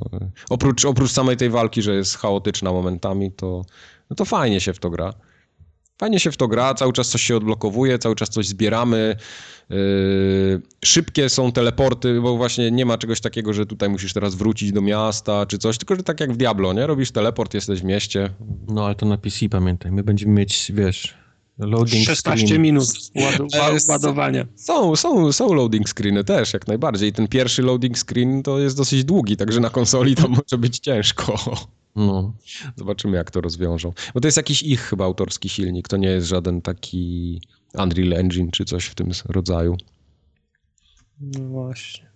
Oprócz, 0.50 0.86
oprócz 0.86 1.12
samej 1.12 1.38
tej 1.38 1.50
walki, 1.50 1.82
że 1.82 1.96
jest 1.96 2.18
chaotyczna 2.18 2.72
momentami, 2.72 3.32
to, 3.32 3.62
no 4.10 4.16
to 4.16 4.26
fajnie 4.26 4.62
się 4.62 4.74
w 4.74 4.80
to 4.80 4.90
gra. 4.90 5.14
Fajnie 5.98 6.20
się 6.20 6.32
w 6.32 6.38
to 6.38 6.48
gra, 6.48 6.74
cały 6.74 6.94
czas 6.94 7.10
coś 7.10 7.22
się 7.22 7.38
odblokowuje, 7.38 8.00
cały 8.00 8.16
czas 8.16 8.30
coś 8.30 8.48
zbieramy. 8.48 9.16
Yy, 9.70 10.62
szybkie 10.86 11.30
są 11.30 11.52
teleporty, 11.52 12.22
bo 12.22 12.38
właśnie 12.38 12.72
nie 12.72 12.86
ma 12.86 12.98
czegoś 12.98 13.22
takiego, 13.22 13.54
że 13.54 13.66
tutaj 13.66 13.90
musisz 13.90 14.14
teraz 14.14 14.36
wrócić 14.36 14.72
do 14.72 14.82
miasta 14.82 15.46
czy 15.46 15.58
coś, 15.58 15.78
tylko 15.78 15.96
że 15.96 16.04
tak 16.04 16.20
jak 16.20 16.34
w 16.34 16.38
Diablo, 16.38 16.74
nie? 16.74 16.88
Robisz 16.88 17.12
teleport, 17.12 17.54
jesteś 17.54 17.82
w 17.82 17.84
mieście. 17.84 18.30
No 18.68 18.86
ale 18.86 18.96
to 18.96 19.06
na 19.06 19.18
PC 19.18 19.50
pamiętaj, 19.50 19.92
my 19.92 20.04
będziemy 20.04 20.34
mieć, 20.34 20.72
wiesz, 20.76 21.18
loading 21.60 22.06
16 22.06 22.48
screen. 22.48 22.62
minut 22.62 22.88
ładowania. 23.90 24.46
Są, 24.56 24.96
są, 24.96 25.32
są 25.32 25.54
loading 25.54 25.90
screeny 25.90 26.24
też, 26.24 26.54
jak 26.54 26.68
najbardziej. 26.68 27.14
Ten 27.14 27.28
pierwszy 27.28 27.62
loading 27.62 27.98
screen 27.98 28.44
to 28.44 28.60
jest 28.60 28.78
dosyć 28.78 29.04
długi, 29.04 29.38
także 29.38 29.60
na 29.60 29.70
konsoli 29.70 30.16
to 30.16 30.28
może 30.38 30.58
być 30.58 30.80
ciężko. 30.80 31.36
No. 31.96 32.34
Zobaczymy, 32.76 33.18
jak 33.18 33.32
to 33.32 33.42
rozwiążą. 33.42 33.94
Bo 34.14 34.22
to 34.22 34.28
jest 34.28 34.38
jakiś 34.38 34.64
ich 34.64 34.82
chyba 34.82 35.06
autorski 35.06 35.50
silnik, 35.50 35.88
to 35.88 35.98
nie 35.98 36.10
jest 36.10 36.28
żaden 36.28 36.62
taki 36.62 37.42
Unreal 37.74 38.14
Engine 38.14 38.52
czy 38.52 38.66
coś 38.66 38.86
w 38.86 38.96
tym 38.96 39.12
rodzaju. 39.26 39.78
No 41.22 41.48
właśnie. 41.48 42.10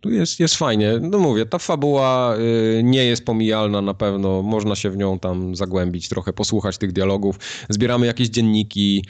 Tu 0.00 0.10
jest, 0.10 0.40
jest 0.40 0.54
fajnie. 0.54 0.98
No 1.00 1.18
mówię, 1.18 1.46
ta 1.46 1.58
fabuła 1.58 2.36
y, 2.36 2.82
nie 2.84 3.04
jest 3.04 3.24
pomijalna 3.24 3.82
na 3.82 3.94
pewno. 3.94 4.42
Można 4.42 4.76
się 4.76 4.90
w 4.90 4.96
nią 4.96 5.18
tam 5.18 5.56
zagłębić, 5.56 6.08
trochę 6.08 6.32
posłuchać 6.32 6.78
tych 6.78 6.92
dialogów. 6.92 7.38
Zbieramy 7.68 8.06
jakieś 8.06 8.28
dzienniki, 8.28 9.04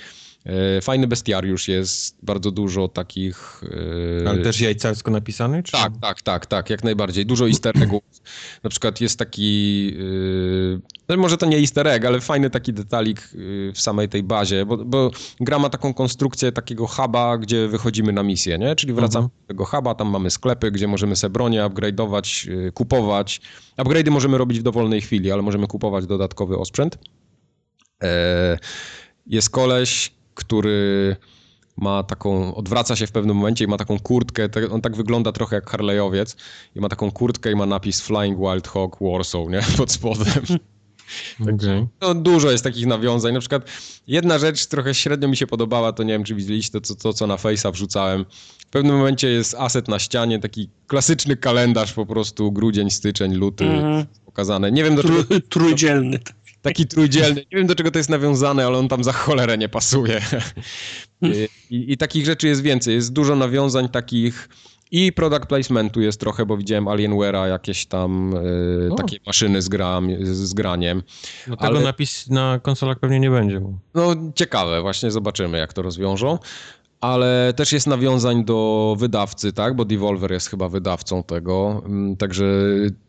fajny 0.83 1.07
bestiariusz 1.07 1.69
jest, 1.69 2.17
bardzo 2.23 2.51
dużo 2.51 2.89
takich... 2.89 3.63
E, 4.25 4.29
Ale 4.29 4.43
też 4.43 4.61
jajcarsko 4.61 5.11
napisany? 5.11 5.63
Czy... 5.63 5.73
Tak, 5.73 5.93
tak, 6.01 6.23
tak, 6.23 6.47
tak, 6.47 6.71
jak 6.71 6.85
najbardziej. 6.85 7.27
Dużo 7.27 7.49
easter 7.49 7.83
eggów. 7.83 8.03
Na 8.63 8.71
przykład 8.71 9.01
jest 9.01 9.19
taki... 9.19 9.93
No 11.09 11.17
może 11.17 11.37
to 11.37 11.47
nie 11.47 11.59
easter 11.59 11.89
egg, 11.89 12.05
ale 12.05 12.21
fajny 12.21 12.51
taki 12.51 12.73
detalik 12.73 13.29
w 13.75 13.81
samej 13.81 14.09
tej 14.09 14.23
bazie, 14.23 14.67
bo, 14.67 14.77
bo 14.77 15.11
gra 15.41 15.59
ma 15.59 15.71
taką 15.71 15.95
konstrukcję 15.95 16.53
takiego 16.53 16.87
huba, 16.87 17.39
gdzie 17.39 17.69
wychodzimy 17.69 18.13
na 18.13 18.23
misję, 18.23 18.59
nie? 18.59 18.77
Czyli 18.77 18.93
wracamy 18.93 19.25
mhm. 19.25 19.41
do 19.43 19.49
tego 19.49 19.65
huba, 19.65 19.95
tam 19.95 20.09
mamy 20.09 20.31
sklepy, 20.31 20.71
gdzie 20.71 20.89
możemy 20.89 21.17
sobie 21.17 21.33
bronię 21.33 21.63
upgrade'ować, 21.63 22.49
kupować. 22.73 23.41
Upgrade'y 23.79 24.11
możemy 24.11 24.39
robić 24.39 24.61
w 24.61 24.63
dowolnej 24.63 25.01
chwili, 25.01 25.33
ale 25.33 25.43
możemy 25.43 25.67
kupować 25.67 26.07
dodatkowy 26.07 26.59
osprzęt. 26.59 26.99
Jest 29.27 29.51
koleś, 29.51 30.16
który 30.37 31.17
ma 31.77 32.03
taką, 32.03 32.55
odwraca 32.55 32.97
się 32.97 33.07
w 33.07 33.13
pewnym 33.13 33.37
momencie 33.37 33.65
i 33.65 33.69
ma 33.69 33.77
taką 33.77 33.99
kurtkę, 33.99 34.49
on 34.71 34.81
tak 34.81 34.97
wygląda 34.97 35.33
trochę 35.33 35.57
jak 35.57 35.71
Harleyowiec 35.71 36.37
i 36.75 36.81
ma 36.81 36.89
taką 36.89 37.11
kurtkę 37.11 37.53
i 37.53 37.57
ma 37.57 37.67
napis 37.67 38.01
Flying 38.01 38.39
Wild 38.39 38.69
Hawk 38.69 38.97
Warsaw, 39.01 39.49
nie, 39.49 39.61
pod 39.79 39.93
spodem. 39.93 40.45
Okay. 41.41 41.87
No, 42.01 42.15
dużo 42.15 42.51
jest 42.51 42.65
takich 42.65 42.87
nawiązań. 42.87 43.35
Na 43.35 43.41
przykład 43.41 43.71
jedna 44.07 44.39
rzecz 44.39 44.67
trochę 44.67 44.95
średnio 44.95 45.29
mi 45.29 45.37
się 45.37 45.47
podobała, 45.47 45.93
to 45.93 46.03
nie 46.03 46.13
wiem, 46.13 46.25
czy 46.25 46.35
widzieliście 46.35 46.81
to, 46.81 46.95
to 46.95 47.13
co 47.13 47.27
na 47.27 47.37
Face'a 47.37 47.73
wrzucałem. 47.73 48.25
W 48.59 48.67
pewnym 48.67 48.97
momencie 48.97 49.29
jest 49.29 49.55
aset 49.55 49.89
na 49.89 49.99
ścianie, 49.99 50.39
taki 50.39 50.69
klasyczny 50.87 51.37
kalendarz 51.37 51.93
po 51.93 52.07
prostu, 52.07 52.53
grudzień, 52.53 52.91
styczeń, 52.91 53.35
luty 53.35 53.65
mm 53.65 53.83
-hmm. 53.83 54.07
pokazane. 54.25 54.73
Nie 54.73 54.85
wiem 54.85 54.97
do 54.97 55.03
czego... 55.03 55.25
Trójdzielny 55.49 56.19
taki 56.69 56.87
trójdzielny. 56.87 57.41
Nie 57.53 57.59
wiem, 57.59 57.67
do 57.67 57.75
czego 57.75 57.91
to 57.91 57.99
jest 57.99 58.11
nawiązane, 58.11 58.67
ale 58.67 58.79
on 58.79 58.89
tam 58.89 59.05
za 59.05 59.13
cholerę 59.13 59.59
nie 59.59 59.69
pasuje. 59.69 60.21
I, 61.71 61.93
I, 61.93 61.97
takich 61.97 62.27
rzeczy 62.27 62.49
jest 62.49 62.63
więcej. 62.63 62.95
Jest 62.95 63.13
dużo 63.13 63.37
nawiązań 63.37 63.89
takich 63.89 64.49
i 64.91 65.13
product 65.13 65.47
placementu 65.47 66.01
jest 66.01 66.21
trochę, 66.21 66.47
bo 66.47 66.57
widziałem 66.57 66.85
Alienware'a, 66.85 67.49
jakieś 67.49 67.87
tam 67.87 68.35
y, 68.35 68.91
takie 68.97 69.17
maszyny 69.27 69.63
z, 69.63 69.69
gra, 69.69 70.01
z 70.23 70.55
graniem. 70.55 71.03
No 71.47 71.57
tego 71.57 71.69
ale... 71.69 71.81
napis 71.81 72.29
na 72.29 72.61
konsolach 72.63 72.99
pewnie 72.99 73.21
nie 73.21 73.31
będzie. 73.31 73.61
No 73.95 74.15
ciekawe, 74.35 74.83
właśnie 74.83 75.11
zobaczymy, 75.11 75.59
jak 75.59 75.73
to 75.73 75.83
rozwiążą 75.83 76.39
ale 77.07 77.53
też 77.57 77.73
jest 77.73 77.87
nawiązań 77.87 78.45
do 78.45 78.97
wydawcy, 78.99 79.53
tak, 79.53 79.77
bo 79.77 79.85
Devolver 79.85 80.33
jest 80.33 80.51
chyba 80.51 80.69
wydawcą 80.69 81.23
tego, 81.23 81.83
mm, 81.87 82.17
także 82.17 82.45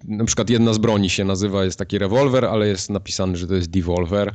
na 0.08 0.26
przykład 0.26 0.50
jedna 0.50 0.74
z 0.74 0.78
broni 0.78 1.10
się 1.10 1.26
nazywa, 1.26 1.64
jest 1.64 1.80
taki 1.80 1.98
rewolwer, 1.98 2.46
ale 2.46 2.68
jest 2.68 2.90
napisane, 2.90 3.38
że 3.38 3.48
to 3.48 3.56
jest 3.56 3.70
Devolver. 3.70 4.34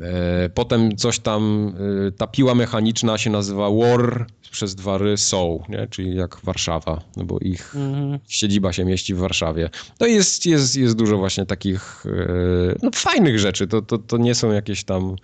E, 0.00 0.48
potem 0.48 0.96
coś 0.96 1.18
tam, 1.18 1.72
e, 2.08 2.12
ta 2.12 2.26
piła 2.26 2.54
mechaniczna 2.54 3.18
się 3.18 3.30
nazywa 3.30 3.70
War 3.70 4.26
przez 4.50 4.74
dwa 4.74 4.98
ry 4.98 5.16
Soul, 5.16 5.60
nie? 5.68 5.86
czyli 5.90 6.16
jak 6.16 6.40
Warszawa, 6.44 7.00
no 7.16 7.24
bo 7.24 7.38
ich 7.38 7.74
mhm. 7.76 8.18
siedziba 8.28 8.72
się 8.72 8.84
mieści 8.84 9.14
w 9.14 9.18
Warszawie. 9.18 9.70
To 9.98 10.06
jest, 10.06 10.46
jest, 10.46 10.76
jest 10.76 10.96
dużo 10.96 11.18
właśnie 11.18 11.46
takich 11.46 12.06
e, 12.06 12.74
no, 12.82 12.90
fajnych 12.94 13.38
rzeczy, 13.38 13.66
to, 13.66 13.82
to, 13.82 13.98
to 13.98 14.16
nie 14.16 14.34
są 14.34 14.52
jakieś 14.52 14.84
tam 14.84 15.16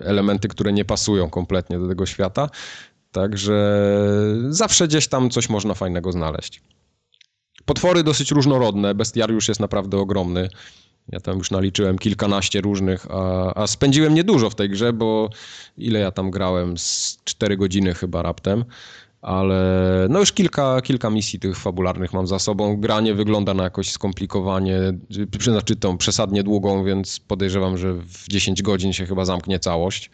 elementy, 0.00 0.48
które 0.48 0.72
nie 0.72 0.84
pasują 0.84 1.30
kompletnie 1.30 1.78
do 1.78 1.88
tego 1.88 2.06
świata. 2.06 2.50
Także 3.12 3.88
zawsze 4.48 4.88
gdzieś 4.88 5.08
tam 5.08 5.30
coś 5.30 5.48
można 5.48 5.74
fajnego 5.74 6.12
znaleźć. 6.12 6.62
Potwory 7.64 8.02
dosyć 8.02 8.30
różnorodne, 8.30 8.94
bestiariusz 8.94 9.48
jest 9.48 9.60
naprawdę 9.60 9.98
ogromny. 9.98 10.48
Ja 11.08 11.20
tam 11.20 11.38
już 11.38 11.50
naliczyłem 11.50 11.98
kilkanaście 11.98 12.60
różnych, 12.60 13.06
a, 13.10 13.54
a 13.54 13.66
spędziłem 13.66 14.14
niedużo 14.14 14.50
w 14.50 14.54
tej 14.54 14.68
grze, 14.68 14.92
bo 14.92 15.30
ile 15.76 16.00
ja 16.00 16.10
tam 16.10 16.30
grałem? 16.30 16.78
Z 16.78 17.18
4 17.24 17.56
godziny 17.56 17.94
chyba 17.94 18.22
raptem 18.22 18.64
ale 19.22 20.06
no 20.10 20.18
już 20.18 20.32
kilka, 20.32 20.80
kilka 20.80 21.10
misji 21.10 21.40
tych 21.40 21.56
fabularnych 21.56 22.12
mam 22.12 22.26
za 22.26 22.38
sobą. 22.38 22.76
Granie 22.76 23.14
wygląda 23.14 23.54
na 23.54 23.62
jakoś 23.62 23.90
skomplikowanie, 23.90 24.80
znaczy 25.40 25.76
tą 25.76 25.98
przesadnie 25.98 26.42
długą, 26.42 26.84
więc 26.84 27.20
podejrzewam, 27.20 27.78
że 27.78 27.92
w 27.94 28.28
10 28.28 28.62
godzin 28.62 28.92
się 28.92 29.06
chyba 29.06 29.24
zamknie 29.24 29.58
całość. 29.58 30.10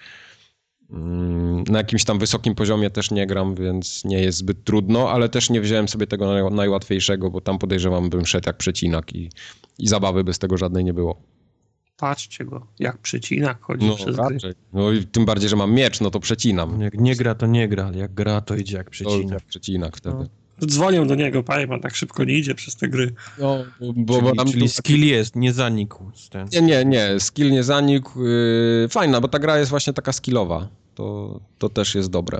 Mm, 0.90 1.64
na 1.68 1.78
jakimś 1.78 2.04
tam 2.04 2.18
wysokim 2.18 2.54
poziomie 2.54 2.90
też 2.90 3.10
nie 3.10 3.26
gram, 3.26 3.54
więc 3.54 4.04
nie 4.04 4.20
jest 4.20 4.38
zbyt 4.38 4.64
trudno, 4.64 5.10
ale 5.10 5.28
też 5.28 5.50
nie 5.50 5.60
wziąłem 5.60 5.88
sobie 5.88 6.06
tego 6.06 6.50
najłatwiejszego, 6.50 7.30
bo 7.30 7.40
tam 7.40 7.58
podejrzewam, 7.58 8.10
bym 8.10 8.26
szedł 8.26 8.48
jak 8.48 8.56
przecinak 8.56 9.14
i, 9.14 9.30
i 9.78 9.88
zabawy 9.88 10.24
bez 10.24 10.38
tego 10.38 10.56
żadnej 10.56 10.84
nie 10.84 10.94
było. 10.94 11.22
Patrzcie 11.96 12.44
go, 12.44 12.66
jak 12.78 12.98
przecinak 12.98 13.62
chodzi 13.62 13.86
no, 13.86 13.96
przez 13.96 14.16
raczej. 14.16 14.38
gry. 14.38 14.54
No 14.72 14.92
i 14.92 15.04
tym 15.04 15.24
bardziej, 15.24 15.48
że 15.48 15.56
mam 15.56 15.72
miecz, 15.72 16.00
no 16.00 16.10
to 16.10 16.20
przecinam. 16.20 16.80
Jak 16.80 16.94
nie 17.00 17.16
gra, 17.16 17.34
to 17.34 17.46
nie 17.46 17.68
gra, 17.68 17.90
jak 17.94 18.14
gra, 18.14 18.40
to 18.40 18.56
idzie 18.56 18.76
jak 18.76 18.90
przecinak. 18.90 19.28
To 19.28 19.34
jak 19.34 19.44
przecinak 19.44 19.96
wtedy. 19.96 20.16
No. 20.18 20.43
Dzwonią 20.66 21.06
do 21.06 21.14
niego, 21.14 21.42
panie 21.42 21.68
pan 21.68 21.80
tak 21.80 21.96
szybko 21.96 22.24
nie 22.24 22.34
idzie 22.34 22.54
przez 22.54 22.76
te 22.76 22.88
gry. 22.88 23.14
No, 23.38 23.64
bo, 23.80 24.22
bo, 24.22 24.22
czyli, 24.22 24.36
bo 24.36 24.44
czyli 24.44 24.68
skill 24.68 25.06
jest, 25.06 25.36
nie 25.36 25.52
zanikł. 25.52 26.10
Ten. 26.30 26.48
Nie, 26.52 26.62
nie, 26.62 26.84
nie, 26.84 27.20
skill 27.20 27.52
nie 27.52 27.64
zanikł. 27.64 28.22
Yy, 28.22 28.88
fajna, 28.90 29.20
bo 29.20 29.28
ta 29.28 29.38
gra 29.38 29.58
jest 29.58 29.70
właśnie 29.70 29.92
taka 29.92 30.12
skillowa. 30.12 30.68
To, 30.94 31.40
to 31.58 31.68
też 31.68 31.94
jest 31.94 32.10
dobre. 32.10 32.38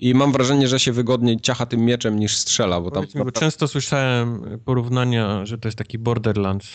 I 0.00 0.14
mam 0.14 0.32
wrażenie, 0.32 0.68
że 0.68 0.80
się 0.80 0.92
wygodniej 0.92 1.40
ciacha 1.40 1.66
tym 1.66 1.80
mieczem 1.80 2.18
niż 2.18 2.36
strzela, 2.36 2.80
bo 2.80 2.90
tam... 2.90 3.04
Mi, 3.14 3.24
bo 3.24 3.32
często 3.32 3.68
słyszałem 3.68 4.58
porównania, 4.64 5.46
że 5.46 5.58
to 5.58 5.68
jest 5.68 5.78
taki 5.78 5.98
Borderlands. 5.98 6.68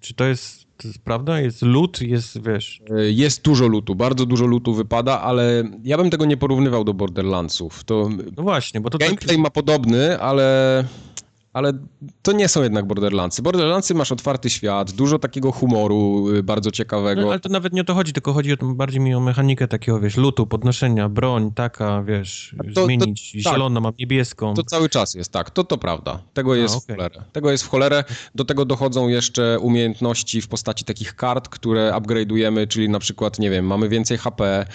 Czy 0.00 0.14
to 0.14 0.24
jest 0.24 0.60
to 0.60 0.64
jest 0.64 0.66
prawda? 1.04 1.40
Jest 1.40 1.62
loot, 1.62 2.02
jest, 2.02 2.42
wiesz... 2.42 2.82
E, 2.90 3.10
jest 3.10 3.42
dużo 3.42 3.68
lootu, 3.68 3.94
bardzo 3.94 4.26
dużo 4.26 4.46
lootu 4.46 4.74
wypada, 4.74 5.20
ale 5.20 5.64
ja 5.84 5.96
bym 5.96 6.10
tego 6.10 6.24
nie 6.24 6.36
porównywał 6.36 6.84
do 6.84 6.94
Borderlandsów. 6.94 7.84
To 7.84 8.08
no 8.36 8.42
właśnie, 8.42 8.80
bo 8.80 8.90
to 8.90 8.98
Gameplay 8.98 9.36
tak... 9.36 9.42
ma 9.42 9.50
podobny, 9.50 10.20
ale 10.20 10.84
ale 11.52 11.72
to 12.22 12.32
nie 12.32 12.48
są 12.48 12.62
jednak 12.62 12.86
Borderlandsy. 12.86 13.42
Borderlandsy 13.42 13.94
masz 13.94 14.12
otwarty 14.12 14.50
świat, 14.50 14.92
dużo 14.92 15.18
takiego 15.18 15.52
humoru 15.52 16.28
y, 16.28 16.42
bardzo 16.42 16.70
ciekawego. 16.70 17.20
No, 17.20 17.28
ale 17.28 17.40
to 17.40 17.48
nawet 17.48 17.72
nie 17.72 17.80
o 17.80 17.84
to 17.84 17.94
chodzi, 17.94 18.12
tylko 18.12 18.32
chodzi 18.32 18.52
o, 18.52 18.56
bardziej 18.62 19.00
mi 19.00 19.14
o 19.14 19.20
mechanikę 19.20 19.68
takiego, 19.68 20.00
wiesz, 20.00 20.16
lutu, 20.16 20.46
podnoszenia, 20.46 21.08
broń, 21.08 21.52
taka, 21.54 22.02
wiesz, 22.02 22.54
to, 22.74 22.84
zmienić, 22.84 23.32
to, 23.32 23.38
tak. 23.44 23.52
zieloną, 23.52 23.80
mam 23.80 23.92
niebieską. 23.98 24.54
To 24.54 24.64
cały 24.64 24.88
czas 24.88 25.14
jest, 25.14 25.32
tak, 25.32 25.50
to 25.50 25.64
to 25.64 25.78
prawda. 25.78 26.22
Tego 26.34 26.54
jest 26.54 26.74
A, 26.74 26.76
okay. 26.76 26.96
w 26.96 26.98
cholerę. 26.98 27.24
Tego 27.32 27.50
jest 27.50 27.64
w 27.64 27.68
cholerę. 27.68 28.04
Do 28.34 28.44
tego 28.44 28.64
dochodzą 28.64 29.08
jeszcze 29.08 29.58
umiejętności 29.58 30.42
w 30.42 30.48
postaci 30.48 30.84
takich 30.84 31.16
kart, 31.16 31.48
które 31.48 31.92
upgrade'ujemy, 31.96 32.68
czyli 32.68 32.88
na 32.88 32.98
przykład, 32.98 33.38
nie 33.38 33.50
wiem, 33.50 33.66
mamy 33.66 33.88
więcej 33.88 34.18
HP, 34.18 34.66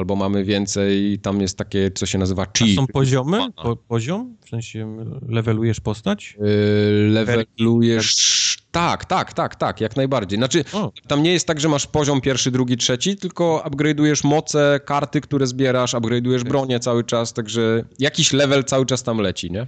albo 0.00 0.16
mamy 0.16 0.44
więcej, 0.44 1.18
tam 1.22 1.40
jest 1.40 1.58
takie, 1.58 1.90
co 1.90 2.06
się 2.06 2.18
nazywa 2.18 2.46
chi. 2.58 2.72
A 2.72 2.76
są 2.76 2.86
poziomy? 2.86 3.38
Po, 3.62 3.76
poziom? 3.76 4.36
W 4.44 4.48
sensie 4.48 4.96
levelujesz 5.28 5.80
postać? 5.80 6.36
Yy, 6.38 7.10
levelujesz... 7.10 8.40
Tak, 8.70 9.04
tak, 9.04 9.32
tak, 9.32 9.56
tak, 9.56 9.80
jak 9.80 9.96
najbardziej. 9.96 10.38
Znaczy, 10.38 10.64
o. 10.72 10.92
tam 11.06 11.22
nie 11.22 11.32
jest 11.32 11.46
tak, 11.46 11.60
że 11.60 11.68
masz 11.68 11.86
poziom 11.86 12.20
pierwszy, 12.20 12.50
drugi, 12.50 12.76
trzeci, 12.76 13.16
tylko 13.16 13.64
upgrade'ujesz 13.66 14.26
moce, 14.26 14.80
karty, 14.84 15.20
które 15.20 15.46
zbierasz, 15.46 15.94
upgrade'ujesz 15.94 16.44
bronię 16.44 16.80
cały 16.80 17.04
czas, 17.04 17.32
także 17.32 17.84
jakiś 17.98 18.32
level 18.32 18.64
cały 18.64 18.86
czas 18.86 19.02
tam 19.02 19.18
leci, 19.18 19.50
nie? 19.50 19.66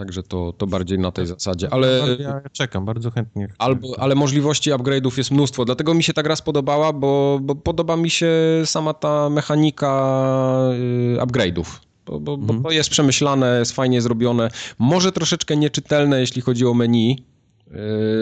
Także 0.00 0.22
to, 0.22 0.52
to 0.58 0.66
bardziej 0.66 0.98
na 0.98 1.12
tej 1.12 1.26
zasadzie. 1.26 1.72
Ale, 1.72 2.16
ja 2.18 2.40
czekam, 2.52 2.84
bardzo 2.84 3.10
chętnie. 3.10 3.48
Albo, 3.58 3.88
ale 3.98 4.14
możliwości 4.14 4.70
upgrade'ów 4.70 5.18
jest 5.18 5.30
mnóstwo. 5.30 5.64
Dlatego 5.64 5.94
mi 5.94 6.02
się 6.02 6.12
ta 6.12 6.22
gra 6.22 6.36
spodobała, 6.36 6.92
bo, 6.92 7.38
bo 7.42 7.54
podoba 7.54 7.96
mi 7.96 8.10
się 8.10 8.32
sama 8.64 8.94
ta 8.94 9.30
mechanika 9.30 10.70
y, 10.72 11.18
upgrade'ów. 11.22 11.64
Bo, 12.06 12.20
bo, 12.20 12.34
mhm. 12.34 12.62
bo 12.62 12.68
to 12.68 12.74
jest 12.74 12.90
przemyślane, 12.90 13.58
jest 13.58 13.72
fajnie 13.72 14.00
zrobione. 14.00 14.50
Może 14.78 15.12
troszeczkę 15.12 15.56
nieczytelne, 15.56 16.20
jeśli 16.20 16.42
chodzi 16.42 16.66
o 16.66 16.74
menu, 16.74 17.24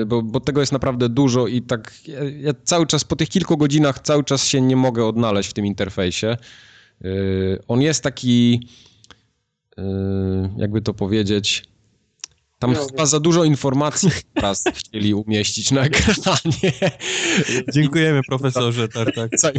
y, 0.03 0.07
bo, 0.07 0.23
bo 0.23 0.41
tego 0.41 0.61
jest 0.61 0.73
naprawdę 0.73 1.09
dużo 1.09 1.47
i 1.47 1.63
tak 1.63 1.95
ja, 2.07 2.25
ja, 2.25 2.53
cały 2.65 2.87
czas, 2.87 3.05
po 3.05 3.17
tych 3.17 3.29
kilku 3.29 3.57
godzinach 3.57 3.99
cały 3.99 4.25
czas 4.25 4.47
się 4.47 4.61
nie 4.61 4.77
mogę 4.77 5.07
odnaleźć 5.07 5.51
w 5.51 5.53
tym 5.53 5.67
interfejsie. 5.67 6.37
Y, 7.05 7.59
on 7.69 7.83
jest 7.83 8.03
taki 8.03 8.61
jakby 10.57 10.83
to 10.83 10.95
powiedzieć, 10.95 11.65
tam 12.59 12.73
no, 12.73 12.87
chyba 12.87 13.07
za 13.07 13.21
dużo 13.21 13.45
informacji 13.45 14.11
teraz 14.35 14.65
chcieli 14.79 15.15
umieścić 15.15 15.71
na 15.71 15.85
ekranie. 15.85 16.73
Dziękujemy 17.73 18.21
profesorze 18.29 18.89
Tartak 18.89 19.31
za, 19.39 19.53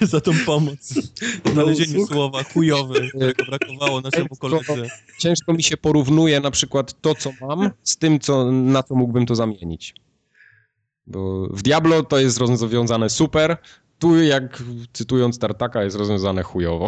za, 0.06 0.20
tą 0.20 0.32
pomoc. 0.46 0.94
W 1.44 1.52
znalezieniu 1.52 2.00
no, 2.00 2.06
słowa 2.06 2.42
chujowy, 2.42 3.08
którego 3.08 3.44
brakowało 3.44 4.00
naszemu 4.00 4.28
koledze. 4.38 4.88
Ciężko 5.18 5.52
mi 5.52 5.62
się 5.62 5.76
porównuje 5.76 6.40
na 6.40 6.50
przykład 6.50 7.00
to, 7.00 7.14
co 7.14 7.32
mam, 7.40 7.70
z 7.82 7.96
tym, 7.96 8.20
co, 8.20 8.52
na 8.52 8.82
co 8.82 8.94
mógłbym 8.94 9.26
to 9.26 9.34
zamienić. 9.34 9.94
Bo 11.06 11.48
w 11.50 11.62
Diablo 11.62 12.02
to 12.02 12.18
jest 12.18 12.38
rozwiązane 12.38 13.10
super, 13.10 13.56
tu 13.98 14.22
jak 14.22 14.62
cytując 14.92 15.38
Tartaka 15.38 15.84
jest 15.84 15.96
rozwiązane 15.96 16.42
chujowo. 16.42 16.86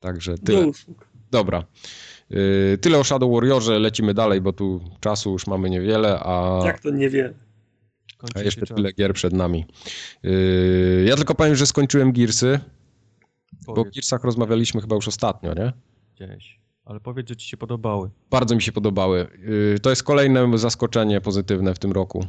Także 0.00 0.38
tyle. 0.38 0.70
Dobra. 1.30 1.64
Y, 2.30 2.78
tyle 2.80 2.98
o 2.98 3.04
Shadow 3.04 3.32
Warriorze, 3.32 3.78
lecimy 3.78 4.14
dalej, 4.14 4.40
bo 4.40 4.52
tu 4.52 4.80
czasu 5.00 5.32
już 5.32 5.46
mamy 5.46 5.70
niewiele, 5.70 6.20
a... 6.20 6.60
Jak 6.64 6.80
to 6.80 6.90
niewiele? 6.90 7.34
Skończy 8.12 8.38
A 8.38 8.42
jeszcze 8.42 8.66
tyle 8.66 8.92
gier 8.92 9.14
przed 9.14 9.32
nami. 9.32 9.66
Yy, 10.22 11.04
ja 11.08 11.16
tylko 11.16 11.34
powiem, 11.34 11.56
że 11.56 11.66
skończyłem 11.66 12.12
Gearsy, 12.12 12.60
Powiedz. 13.66 13.66
bo 13.66 13.82
o 13.82 13.84
Gearsach 13.84 14.24
rozmawialiśmy 14.24 14.80
chyba 14.80 14.96
już 14.96 15.08
ostatnio, 15.08 15.54
nie? 15.54 15.72
Gdzieś. 16.14 16.60
Ale 16.84 17.00
powiedz, 17.00 17.28
że 17.28 17.36
ci 17.36 17.48
się 17.48 17.56
podobały. 17.56 18.10
Bardzo 18.30 18.54
mi 18.54 18.62
się 18.62 18.72
podobały. 18.72 19.26
Yy, 19.38 19.78
to 19.78 19.90
jest 19.90 20.02
kolejne 20.02 20.58
zaskoczenie 20.58 21.20
pozytywne 21.20 21.74
w 21.74 21.78
tym 21.78 21.92
roku. 21.92 22.26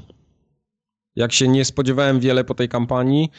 Jak 1.15 1.34
się 1.34 1.48
nie 1.48 1.65
spodziewałem 1.65 2.19
wiele 2.19 2.44
po 2.44 2.56
tej 2.56 2.69
kampanii, 2.69 3.30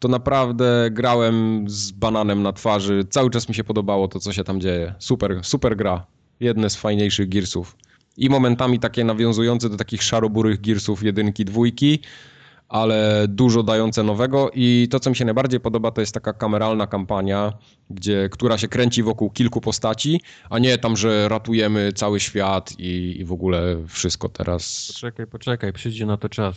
to 0.00 0.08
naprawdę 0.08 0.88
grałem 0.90 1.64
z 1.68 1.90
bananem 1.90 2.42
na 2.42 2.52
twarzy. 2.52 3.04
Cały 3.10 3.30
czas 3.30 3.48
mi 3.48 3.54
się 3.54 3.64
podobało 3.64 4.08
to, 4.08 4.20
co 4.20 4.32
się 4.32 4.44
tam 4.44 4.60
dzieje. 4.60 4.94
Super, 4.98 5.40
super 5.42 5.76
gra. 5.76 6.06
Jedne 6.40 6.70
z 6.70 6.76
fajniejszych 6.76 7.28
Gearsów. 7.28 7.76
I 8.16 8.30
momentami 8.30 8.78
takie 8.78 9.04
nawiązujące 9.04 9.68
do 9.68 9.76
takich 9.76 10.02
szaroburych 10.02 10.60
Gearsów 10.60 11.02
jedynki, 11.02 11.44
dwójki, 11.44 11.98
ale 12.68 13.26
dużo 13.28 13.62
dające 13.62 14.02
nowego 14.02 14.50
i 14.54 14.88
to, 14.90 15.00
co 15.00 15.10
mi 15.10 15.16
się 15.16 15.24
najbardziej 15.24 15.60
podoba, 15.60 15.90
to 15.90 16.00
jest 16.00 16.14
taka 16.14 16.32
kameralna 16.32 16.86
kampania, 16.86 17.52
gdzie, 17.90 18.28
która 18.28 18.58
się 18.58 18.68
kręci 18.68 19.02
wokół 19.02 19.30
kilku 19.30 19.60
postaci, 19.60 20.20
a 20.50 20.58
nie 20.58 20.78
tam, 20.78 20.96
że 20.96 21.28
ratujemy 21.28 21.92
cały 21.92 22.20
świat 22.20 22.72
i, 22.78 23.16
i 23.20 23.24
w 23.24 23.32
ogóle 23.32 23.76
wszystko 23.88 24.28
teraz. 24.28 24.92
Poczekaj, 24.94 25.26
poczekaj, 25.26 25.72
przyjdzie 25.72 26.06
na 26.06 26.16
to 26.16 26.28
czas. 26.28 26.56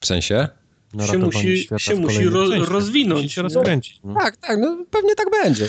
W 0.00 0.06
sensie? 0.06 0.48
Się 1.02 1.18
musi, 1.18 1.68
się 1.78 1.94
musi 1.94 2.24
ro, 2.24 2.64
rozwinąć. 2.64 3.22
Musi 3.22 3.34
się 3.34 3.42
rozkręcić. 3.42 4.00
No. 4.04 4.14
Tak, 4.14 4.36
tak, 4.36 4.58
no 4.60 4.84
pewnie 4.90 5.14
tak 5.14 5.26
będzie. 5.42 5.68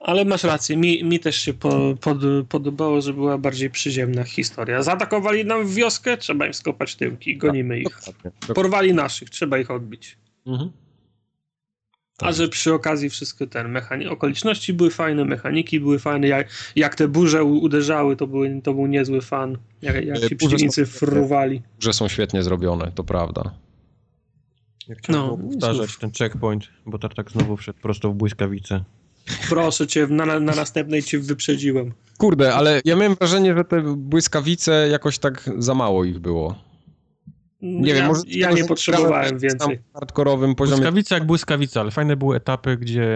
Ale 0.00 0.24
masz 0.24 0.44
rację, 0.44 0.76
mi, 0.76 1.04
mi 1.04 1.20
też 1.20 1.36
się 1.36 1.54
po, 1.54 1.94
pod, 2.00 2.18
podobało, 2.48 3.00
że 3.00 3.12
była 3.12 3.38
bardziej 3.38 3.70
przyziemna 3.70 4.24
historia. 4.24 4.82
Zaatakowali 4.82 5.44
nam 5.44 5.66
wioskę, 5.66 6.16
trzeba 6.16 6.46
im 6.46 6.54
skopać 6.54 6.96
tyłki, 6.96 7.36
gonimy 7.36 7.82
tak, 7.82 7.92
ich. 7.92 7.98
Dokładnie. 8.06 8.54
Porwali 8.54 8.94
naszych, 8.94 9.30
trzeba 9.30 9.58
ich 9.58 9.70
odbić. 9.70 10.18
Mhm. 10.46 10.70
A 12.18 12.32
że 12.32 12.48
przy 12.48 12.74
okazji 12.74 13.10
wszystko 13.10 13.46
ten 13.46 13.72
mechani- 13.72 14.08
okoliczności 14.08 14.72
były 14.72 14.90
fajne, 14.90 15.24
mechaniki 15.24 15.80
były 15.80 15.98
fajne, 15.98 16.28
jak, 16.28 16.48
jak 16.76 16.94
te 16.94 17.08
burze 17.08 17.44
uderzały, 17.44 18.16
to, 18.16 18.26
były, 18.26 18.60
to 18.64 18.74
był 18.74 18.86
niezły 18.86 19.20
fan, 19.20 19.58
jak, 19.82 20.04
jak 20.04 20.18
ci 20.28 20.36
przeciwnicy 20.36 20.86
fruwali. 20.86 21.62
Burze 21.74 21.92
są 21.92 22.08
świetnie 22.08 22.42
zrobione, 22.42 22.92
to 22.94 23.04
prawda. 23.04 23.54
Jak 24.88 25.00
trzeba 25.00 25.18
no, 25.18 25.36
powtarzać 25.36 25.96
ten 25.96 26.10
checkpoint, 26.18 26.64
bo 26.86 26.98
Tartak 26.98 27.30
znowu 27.30 27.56
wszedł 27.56 27.78
prosto 27.78 28.10
w 28.10 28.14
błyskawice. 28.14 28.84
Proszę 29.48 29.86
cię, 29.86 30.06
na, 30.06 30.26
na 30.26 30.54
następnej 30.54 31.02
cię 31.02 31.18
wyprzedziłem. 31.18 31.92
Kurde, 32.18 32.54
ale 32.54 32.80
ja 32.84 32.96
miałem 32.96 33.14
wrażenie, 33.14 33.54
że 33.56 33.64
te 33.64 33.82
błyskawice 33.96 34.88
jakoś 34.88 35.18
tak 35.18 35.50
za 35.58 35.74
mało 35.74 36.04
ich 36.04 36.18
było. 36.18 36.54
Nie 37.62 37.88
ja, 37.88 37.94
wiem, 37.94 38.06
może 38.06 38.22
ja 38.26 38.52
nie 38.52 38.64
potrzebowałem 38.64 39.38
więcej. 39.38 39.78
hardkorowym 39.94 40.54
poziomie. 40.54 40.76
Błyskawica 40.76 41.14
jak 41.14 41.26
błyskawica, 41.26 41.80
ale 41.80 41.90
fajne 41.90 42.16
były 42.16 42.36
etapy, 42.36 42.76
gdzie 42.76 43.10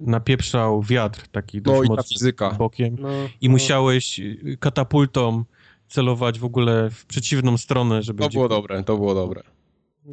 napieprzał 0.00 0.82
wiatr 0.82 1.28
taki 1.28 1.62
dość 1.62 1.88
no, 1.88 1.96
mocny 1.96 2.14
fizyka. 2.14 2.50
bokiem 2.50 2.96
no, 2.98 3.08
i 3.40 3.48
no. 3.48 3.52
musiałeś 3.52 4.20
katapultą 4.60 5.44
celować 5.88 6.38
w 6.38 6.44
ogóle 6.44 6.90
w 6.90 7.06
przeciwną 7.06 7.56
stronę, 7.56 8.02
żeby... 8.02 8.22
To 8.22 8.28
było 8.28 8.48
dobre, 8.48 8.84
to 8.84 8.96
było 8.96 9.14
dobre. 9.14 9.42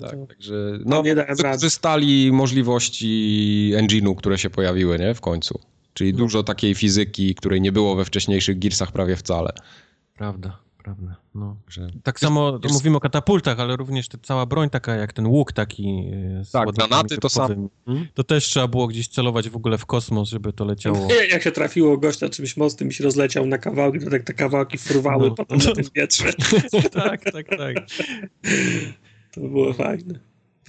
Tak, 0.02 0.12
to... 0.12 0.28
także 0.28 0.54
no, 0.86 1.04
wykorzystali 1.38 2.32
możliwości 2.32 3.72
engine'u, 3.76 4.16
które 4.16 4.38
się 4.38 4.50
pojawiły 4.50 5.00
nie, 5.00 5.14
w 5.14 5.22
końcu. 5.22 5.60
Czyli 5.94 6.12
no. 6.12 6.18
dużo 6.18 6.44
takiej 6.44 6.76
fizyki, 6.76 7.36
której 7.36 7.62
nie 7.62 7.72
było 7.72 7.96
we 7.96 8.06
wcześniejszych 8.06 8.60
Gearsach 8.60 8.92
prawie 8.92 9.16
wcale. 9.16 9.50
Prawda, 10.18 10.58
prawda. 10.84 11.16
No. 11.36 11.58
Że... 11.68 11.88
Tak 12.04 12.20
samo 12.20 12.60
Gears... 12.60 12.74
mówimy 12.74 12.98
o 12.98 13.00
katapultach, 13.00 13.60
ale 13.60 13.76
również 13.76 14.08
ta 14.08 14.18
cała 14.22 14.46
broń 14.46 14.70
taka 14.70 14.96
jak 14.96 15.14
ten 15.14 15.28
łuk 15.28 15.52
taki. 15.52 15.88
E, 16.14 16.44
tak, 16.52 16.72
granaty 16.72 17.18
to 17.18 17.30
samo. 17.30 17.70
Hmm? 17.86 18.08
To 18.14 18.24
też 18.24 18.46
trzeba 18.46 18.68
było 18.68 18.88
gdzieś 18.88 19.08
celować 19.08 19.50
w 19.50 19.56
ogóle 19.56 19.78
w 19.78 19.86
kosmos, 19.86 20.30
żeby 20.30 20.54
to 20.54 20.66
leciało. 20.66 21.08
Jak 21.32 21.42
się 21.42 21.52
trafiło 21.52 21.98
gościa 21.98 22.30
czymś 22.30 22.58
mocnym 22.58 22.90
i 22.90 22.94
się 22.94 23.04
rozleciał 23.04 23.46
na 23.46 23.58
kawałki, 23.58 24.00
to 24.00 24.10
tak 24.10 24.24
te 24.24 24.34
kawałki 24.34 24.78
fruwały 24.78 25.30
no. 25.30 25.36
potem 25.36 25.58
na 25.58 25.72
tym 25.76 25.86
wietrze. 25.96 26.34
tak, 26.94 27.32
tak, 27.32 27.48
tak. 27.50 27.76
To 29.42 29.48
było 29.48 29.74
fajne. 29.74 30.20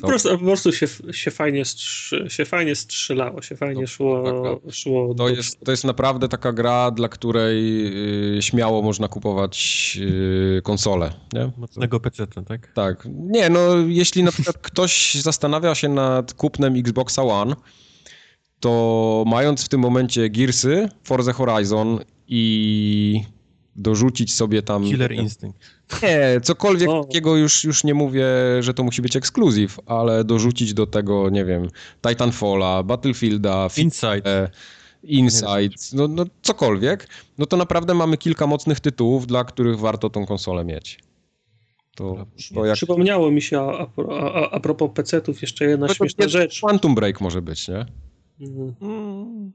Po 0.00 0.06
prostu, 0.06 0.28
po 0.38 0.44
prostu 0.44 0.72
się, 0.72 0.86
się, 1.12 1.30
fajnie 1.30 1.64
strzy, 1.64 2.26
się 2.28 2.44
fajnie 2.44 2.76
strzelało, 2.76 3.42
się 3.42 3.56
fajnie 3.56 3.86
szło. 3.86 4.22
Tak, 4.24 4.62
tak. 4.64 4.74
szło 4.74 5.14
to, 5.14 5.28
jest, 5.28 5.60
to 5.64 5.70
jest 5.70 5.84
naprawdę 5.84 6.28
taka 6.28 6.52
gra, 6.52 6.90
dla 6.90 7.08
której 7.08 7.86
y, 8.38 8.42
śmiało 8.42 8.82
można 8.82 9.08
kupować 9.08 9.98
y, 10.00 10.62
konsolę. 10.62 11.12
Nie? 11.32 11.50
Mocnego 11.56 12.00
PC, 12.00 12.26
tak? 12.26 12.72
Tak. 12.72 13.08
Nie, 13.10 13.50
no 13.50 13.60
jeśli 13.86 14.22
na 14.22 14.32
przykład 14.32 14.58
ktoś 14.68 15.14
zastanawia 15.14 15.74
się 15.74 15.88
nad 15.88 16.34
kupnem 16.34 16.76
Xboxa 16.76 17.22
One, 17.22 17.56
to 18.60 19.24
mając 19.26 19.64
w 19.64 19.68
tym 19.68 19.80
momencie 19.80 20.30
Gearsy, 20.30 20.88
Forza 21.04 21.32
Horizon 21.32 21.98
i 22.28 23.22
dorzucić 23.78 24.34
sobie 24.34 24.62
tam... 24.62 24.84
Killer 24.84 25.12
Instinct. 25.12 25.58
Nie, 26.02 26.40
cokolwiek 26.42 26.88
o. 26.88 27.04
takiego 27.04 27.36
już, 27.36 27.64
już 27.64 27.84
nie 27.84 27.94
mówię, 27.94 28.26
że 28.60 28.74
to 28.74 28.82
musi 28.82 29.02
być 29.02 29.16
ekskluzyw, 29.16 29.80
ale 29.86 30.24
dorzucić 30.24 30.74
do 30.74 30.86
tego, 30.86 31.30
nie 31.30 31.44
wiem, 31.44 31.68
Titanfalla, 32.08 32.82
Battlefielda, 32.82 33.68
Inside. 33.76 34.50
Inside, 35.02 35.74
no, 35.92 36.08
no 36.08 36.24
cokolwiek, 36.42 37.08
no 37.38 37.46
to 37.46 37.56
naprawdę 37.56 37.94
mamy 37.94 38.16
kilka 38.16 38.46
mocnych 38.46 38.80
tytułów, 38.80 39.26
dla 39.26 39.44
których 39.44 39.78
warto 39.78 40.10
tą 40.10 40.26
konsolę 40.26 40.64
mieć. 40.64 40.98
To, 41.96 42.26
to 42.54 42.64
jak... 42.64 42.76
Przypomniało 42.76 43.30
mi 43.30 43.42
się 43.42 43.60
a, 43.60 43.86
a, 44.10 44.50
a 44.50 44.60
propos 44.60 44.90
PC-ów 44.94 45.42
jeszcze 45.42 45.64
jedna 45.64 45.86
no 45.86 45.94
śmieszna 45.94 46.28
rzecz. 46.28 46.60
Quantum 46.60 46.94
Break 46.94 47.20
może 47.20 47.42
być, 47.42 47.68
nie? 47.68 47.86
Mhm. 48.40 48.74
Mm. 48.80 49.52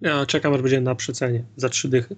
Ja 0.00 0.26
czekam, 0.26 0.54
aż 0.54 0.62
będzie 0.62 0.80
na 0.80 0.94
przecenie 0.94 1.44
za 1.56 1.68
trzy 1.68 1.88
dychy. 1.88 2.16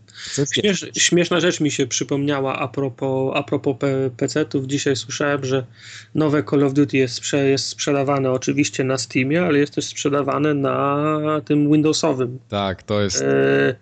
Śmiesz, 0.55 0.87
śmieszna 0.97 1.41
rzecz 1.41 1.61
mi 1.61 1.71
się 1.71 1.87
przypomniała 1.87 2.59
a 2.59 2.69
propos, 2.69 3.33
a 3.35 3.43
propos 3.43 3.77
PC-ów. 4.17 4.67
Dzisiaj 4.67 4.97
słyszałem, 4.97 5.45
że 5.45 5.67
nowe 6.15 6.43
Call 6.51 6.65
of 6.65 6.73
Duty 6.73 6.97
jest, 6.97 7.15
sprze 7.15 7.49
jest 7.49 7.67
sprzedawane 7.67 8.31
oczywiście 8.31 8.85
na 8.85 8.99
Steamie, 8.99 9.43
ale 9.43 9.59
jest 9.59 9.75
też 9.75 9.85
sprzedawane 9.85 10.55
na 10.55 11.41
tym 11.45 11.73
Windowsowym. 11.73 12.39
Tak, 12.49 12.83
to 12.83 13.03
jest. 13.03 13.23
E, 13.23 13.77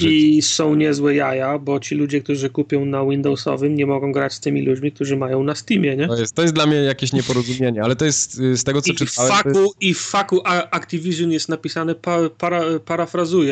I 0.00 0.42
są 0.42 0.74
niezłe 0.74 1.14
jaja, 1.14 1.58
bo 1.58 1.80
ci 1.80 1.94
ludzie, 1.94 2.20
którzy 2.20 2.50
kupią 2.50 2.84
na 2.84 3.04
Windowsowym, 3.04 3.74
nie 3.74 3.86
mogą 3.86 4.12
grać 4.12 4.32
z 4.32 4.40
tymi 4.40 4.62
ludźmi, 4.62 4.92
którzy 4.92 5.16
mają 5.16 5.42
na 5.42 5.54
Steamie, 5.54 5.96
nie? 5.96 6.08
To 6.08 6.16
jest, 6.16 6.34
to 6.34 6.42
jest 6.42 6.54
dla 6.54 6.66
mnie 6.66 6.76
jakieś 6.76 7.12
nieporozumienie, 7.12 7.82
ale 7.82 7.96
to 7.96 8.04
jest 8.04 8.40
y, 8.40 8.56
z 8.56 8.64
tego, 8.64 8.82
co 8.82 8.92
I 8.92 8.94
czytałem. 8.94 9.32
Faku, 9.32 9.48
jest... 9.48 9.76
I 9.80 9.94
w 9.94 10.00
faku 10.00 10.40
Activision 10.70 11.32
jest 11.32 11.48
napisane, 11.48 11.94
pa, 11.94 12.18
para, 12.38 12.62
parafrazuję 12.84 13.45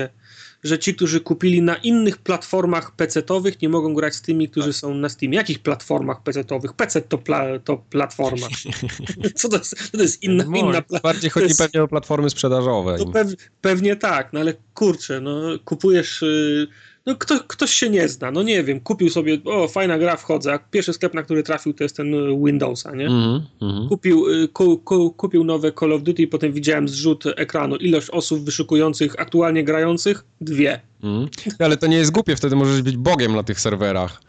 że 0.65 0.79
ci, 0.79 0.95
którzy 0.95 1.21
kupili 1.21 1.63
na 1.63 1.77
innych 1.77 2.19
platformach 2.19 2.97
PC-owych, 2.97 3.63
nie 3.63 3.69
mogą 3.69 3.95
grać 3.95 4.15
z 4.15 4.23
tymi, 4.23 4.49
którzy 4.49 4.69
tak. 4.69 4.77
są 4.77 4.95
na 4.95 5.09
Steam. 5.09 5.33
Jakich 5.33 5.59
platformach 5.59 6.23
PC-owych? 6.23 6.73
PC 6.73 7.03
to, 7.03 7.19
pla, 7.19 7.59
to 7.65 7.77
platforma. 7.77 8.47
Co 9.35 9.49
to 9.49 9.57
jest? 9.57 9.93
To 9.93 10.03
jest 10.03 10.23
inna, 10.23 10.45
inna 10.45 10.73
platforma. 10.73 11.01
Bardziej 11.01 11.31
chodzi 11.31 11.47
jest... 11.47 11.61
pewnie 11.61 11.83
o 11.83 11.89
platformy 11.89 12.31
sprzedażowe. 12.31 12.97
No 12.99 13.07
pew, 13.07 13.35
pewnie 13.61 13.97
tak, 13.97 14.33
no 14.33 14.41
ale 14.41 14.55
kurczę, 14.75 15.21
no 15.21 15.41
kupujesz. 15.65 16.23
Yy, 16.23 16.69
no 17.07 17.17
kto, 17.17 17.41
ktoś 17.47 17.71
się 17.71 17.91
nie 17.91 18.09
zna, 18.09 18.31
no 18.31 18.43
nie 18.43 18.65
wiem, 18.65 18.81
kupił 18.81 19.11
sobie, 19.11 19.39
o 19.45 19.69
fajna 19.69 19.99
gra, 19.99 20.17
wchodzę, 20.17 20.53
a 20.53 20.59
pierwszy 20.59 20.93
sklep, 20.93 21.15
na 21.15 21.23
który 21.23 21.43
trafił 21.43 21.75
to 21.75 21.85
jest 21.85 21.97
ten 21.97 22.15
y, 22.15 22.39
Windowsa, 22.45 22.95
nie? 22.95 23.07
Mm 23.07 23.43
-hmm. 23.61 23.89
Kupił, 23.89 24.29
y, 24.29 24.49
ku, 24.49 24.79
ku, 24.79 25.11
kupił 25.11 25.45
nowe 25.45 25.73
Call 25.73 25.93
of 25.93 26.03
Duty 26.03 26.23
i 26.23 26.27
potem 26.27 26.53
widziałem 26.53 26.89
zrzut 26.89 27.25
ekranu, 27.37 27.77
ilość 27.77 28.11
osób 28.11 28.45
wyszukujących, 28.45 29.21
aktualnie 29.21 29.65
grających, 29.65 30.25
dwie. 30.41 30.81
Mm. 31.03 31.29
Ale 31.59 31.77
to 31.77 31.87
nie 31.87 31.97
jest 31.97 32.11
głupie, 32.11 32.37
wtedy 32.37 32.57
możesz 32.57 32.83
być 32.83 32.97
bogiem 32.97 33.35
na 33.35 33.43
tych 33.43 33.61
serwerach. 33.61 34.23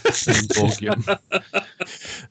bogiem. 0.60 0.94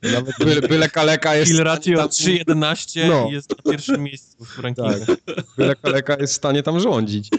Nawet 0.02 0.36
byle, 0.40 0.62
byle 0.62 0.90
kaleka 0.90 1.36
jest... 1.36 1.52
Kill 1.52 1.64
ratio 1.64 2.06
3.11 2.06 3.08
no. 3.08 3.30
jest 3.32 3.50
na 3.50 3.72
pierwszym 3.72 4.04
miejscu 4.04 4.46
w 4.46 4.60
rankingu. 4.60 5.06
Tak. 5.06 5.36
Byle 5.58 5.76
kaleka 5.76 6.18
jest 6.20 6.34
w 6.34 6.36
stanie 6.36 6.64
tam 6.64 6.80
rządzić. 6.80 7.30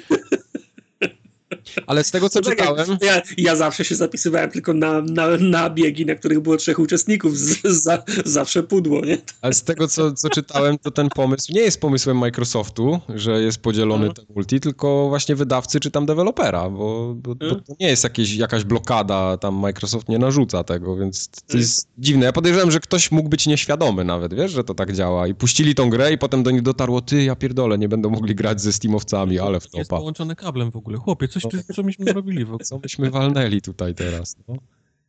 Ale 1.86 2.04
z 2.04 2.10
tego, 2.10 2.28
co 2.28 2.40
no 2.40 2.48
tak 2.48 2.58
czytałem... 2.58 2.98
Ja, 3.02 3.22
ja, 3.36 3.56
zawsze 3.56 3.84
się 3.84 3.94
zapisywałem 3.94 4.50
tylko 4.50 4.74
na, 4.74 5.02
na, 5.02 5.36
na 5.36 5.70
biegi, 5.70 6.06
na 6.06 6.14
których 6.14 6.40
było 6.40 6.56
trzech 6.56 6.78
uczestników. 6.78 7.38
Z, 7.38 7.62
za, 7.84 8.02
zawsze 8.24 8.62
pudło, 8.62 9.04
nie? 9.04 9.18
Ale 9.42 9.54
z 9.54 9.62
tego, 9.62 9.88
co, 9.88 10.12
co 10.12 10.30
czytałem, 10.30 10.78
to 10.78 10.90
ten 10.90 11.08
pomysł 11.08 11.52
nie 11.52 11.60
jest 11.60 11.80
pomysłem 11.80 12.18
Microsoftu, 12.18 13.00
że 13.14 13.42
jest 13.42 13.58
podzielony 13.58 14.06
no. 14.06 14.12
ten 14.12 14.24
multi, 14.34 14.60
tylko 14.60 15.08
właśnie 15.08 15.36
wydawcy 15.36 15.80
czy 15.80 15.90
tam 15.90 16.06
dewelopera, 16.06 16.70
bo, 16.70 17.14
bo, 17.14 17.34
bo 17.34 17.54
to 17.54 17.74
nie 17.80 17.88
jest 17.88 18.04
jakieś, 18.04 18.34
jakaś 18.34 18.64
blokada, 18.64 19.36
tam 19.36 19.54
Microsoft 19.54 20.08
nie 20.08 20.18
narzuca 20.18 20.64
tego, 20.64 20.96
więc 20.96 21.28
to 21.46 21.58
jest 21.58 21.88
dziwne. 21.98 22.26
Ja 22.26 22.32
podejrzewam, 22.32 22.70
że 22.70 22.80
ktoś 22.80 23.10
mógł 23.10 23.28
być 23.28 23.46
nieświadomy 23.46 24.04
nawet, 24.04 24.34
wiesz, 24.34 24.52
że 24.52 24.64
to 24.64 24.74
tak 24.74 24.92
działa 24.92 25.26
i 25.26 25.34
puścili 25.34 25.74
tą 25.74 25.90
grę 25.90 26.12
i 26.12 26.18
potem 26.18 26.42
do 26.42 26.50
nich 26.50 26.62
dotarło, 26.62 27.00
ty, 27.00 27.24
ja 27.24 27.36
pierdolę, 27.36 27.78
nie 27.78 27.88
będą 27.88 28.10
mogli 28.10 28.34
grać 28.34 28.60
ze 28.60 28.72
Steamowcami, 28.72 29.38
ale 29.38 29.60
w 29.60 29.66
topa. 29.66 29.78
Jest 29.78 29.90
połączony 29.90 30.36
kablem 30.36 30.70
w 30.70 30.76
ogóle. 30.76 30.98
Chłopie, 30.98 31.28
coś, 31.28 31.44
no. 31.44 31.50
Co 31.74 31.82
myśmy 31.82 32.04
zrobili 32.04 32.44
ogóle? 32.48 32.64
Co 32.64 32.78
myśmy 32.78 33.10
walnęli 33.10 33.60
tutaj 33.60 33.94
teraz, 33.94 34.36
no? 34.48 34.56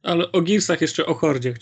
Ale 0.04 0.32
o 0.32 0.42
Gearsach 0.42 0.82
jeszcze 0.82 1.06
o 1.06 1.14
Hordzie 1.14 1.54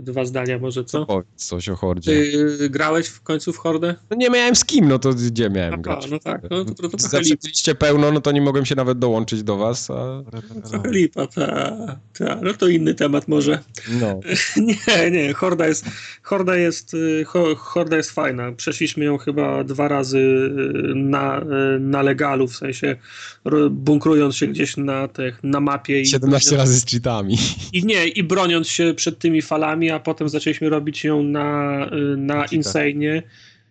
dwa 0.00 0.24
zdania 0.24 0.58
może, 0.58 0.84
co? 0.84 1.06
Powiedz 1.06 1.26
coś 1.34 1.68
o 1.68 1.76
Hordzie. 1.76 2.10
Ty 2.10 2.70
grałeś 2.70 3.06
w 3.06 3.20
końcu 3.20 3.52
w 3.52 3.56
Hordę? 3.56 3.94
No 4.10 4.16
nie 4.16 4.30
miałem 4.30 4.56
z 4.56 4.64
kim, 4.64 4.88
no 4.88 4.98
to 4.98 5.10
gdzie 5.10 5.50
miałem 5.50 5.72
Aha, 5.72 5.82
grać? 5.82 6.10
no 6.10 6.18
tak, 6.18 6.42
no 6.50 6.64
to, 6.64 6.74
to, 6.74 6.88
to 6.88 6.98
Zaczęliście 6.98 7.74
pełno, 7.74 8.12
no 8.12 8.20
to 8.20 8.32
nie 8.32 8.40
mogłem 8.40 8.66
się 8.66 8.74
nawet 8.74 8.98
dołączyć 8.98 9.42
do 9.42 9.56
was, 9.56 9.90
a... 9.90 10.22
Trochę 10.70 10.90
lipa, 10.98 11.26
ta, 11.26 11.76
ta, 12.18 12.38
no 12.42 12.54
to 12.54 12.68
inny 12.68 12.94
temat 12.94 13.28
może. 13.28 13.58
No. 14.00 14.20
nie, 14.56 15.10
nie, 15.10 15.32
Horda 15.32 15.66
jest, 15.66 15.84
Horda 16.22 16.56
jest, 16.56 16.94
y, 16.94 17.24
Horda 17.56 17.96
jest 17.96 18.10
fajna. 18.10 18.52
Przeszliśmy 18.52 19.04
ją 19.04 19.18
chyba 19.18 19.64
dwa 19.64 19.88
razy 19.88 20.18
y, 20.18 20.94
na, 20.94 21.40
y, 21.40 21.80
na 21.80 22.02
legalu, 22.02 22.48
w 22.48 22.56
sensie 22.56 22.96
bunkrując 23.70 24.36
się 24.36 24.46
gdzieś 24.46 24.76
na, 24.76 25.08
tych, 25.08 25.44
na 25.44 25.60
mapie. 25.60 26.06
17 26.06 26.54
i, 26.54 26.58
razy 26.58 26.80
z 26.80 26.86
cheatami. 26.86 27.38
I 27.72 27.85
nie, 27.86 28.08
i 28.08 28.22
broniąc 28.22 28.68
się 28.68 28.94
przed 28.94 29.18
tymi 29.18 29.42
falami, 29.42 29.90
a 29.90 30.00
potem 30.00 30.28
zaczęliśmy 30.28 30.68
robić 30.68 31.04
ją 31.04 31.22
na, 31.22 31.80
y, 31.86 32.16
na 32.16 32.44
Insane 32.44 33.22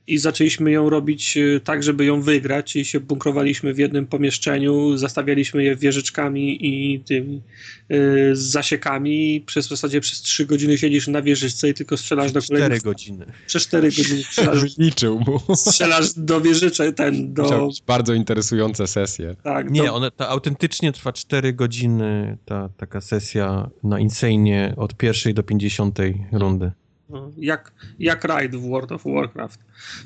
i 0.07 0.17
zaczęliśmy 0.17 0.71
ją 0.71 0.89
robić 0.89 1.37
y, 1.37 1.61
tak, 1.63 1.83
żeby 1.83 2.05
ją 2.05 2.21
wygrać 2.21 2.75
i 2.75 2.85
się 2.85 2.99
bunkrowaliśmy 2.99 3.73
w 3.73 3.77
jednym 3.77 4.07
pomieszczeniu, 4.07 4.97
zastawialiśmy 4.97 5.63
je 5.63 5.75
wieżyczkami 5.75 6.65
i 6.67 6.99
tymi 6.99 7.41
yy, 7.89 8.35
zasiekami 8.35 9.35
i 9.35 9.41
przez 9.41 9.65
w 9.65 9.69
zasadzie 9.69 10.01
przez 10.01 10.21
trzy 10.21 10.45
godziny 10.45 10.77
siedzisz 10.77 11.07
na 11.07 11.21
wieżyczce 11.21 11.69
i 11.69 11.73
tylko 11.73 11.97
strzelasz 11.97 12.31
do 12.31 12.41
kolejnych... 12.41 12.79
Cztery 12.79 12.93
godziny. 12.93 13.25
Przez 13.47 13.63
cztery 13.63 13.87
godziny 13.87 14.23
strzelasz... 14.23 14.77
Liczył 14.77 15.19
mu. 15.19 15.55
Strzelasz 15.55 16.13
do 16.13 16.41
wieżyczek, 16.41 16.95
ten, 16.95 17.33
do... 17.33 17.69
bardzo 17.87 18.13
interesujące 18.13 18.87
sesje. 18.87 19.35
Tak, 19.43 19.71
Nie, 19.71 19.83
do... 19.83 19.93
one, 19.95 20.11
to 20.11 20.29
autentycznie 20.29 20.91
trwa 20.91 21.13
cztery 21.13 21.53
godziny, 21.53 22.37
ta 22.45 22.69
taka 22.77 23.01
sesja 23.01 23.69
na 23.83 23.99
Insane 23.99 24.73
od 24.77 24.97
pierwszej 24.97 25.33
do 25.33 25.43
pięćdziesiątej 25.43 26.25
rundy. 26.31 26.71
No, 27.09 27.31
jak, 27.37 27.71
jak 27.99 28.23
raid 28.23 28.55
w 28.55 28.69
World 28.69 28.91
of 28.91 29.03
Warcraft. 29.05 29.59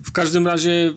W 0.04 0.12
każdym 0.12 0.48
razie 0.48 0.72
y, 0.72 0.94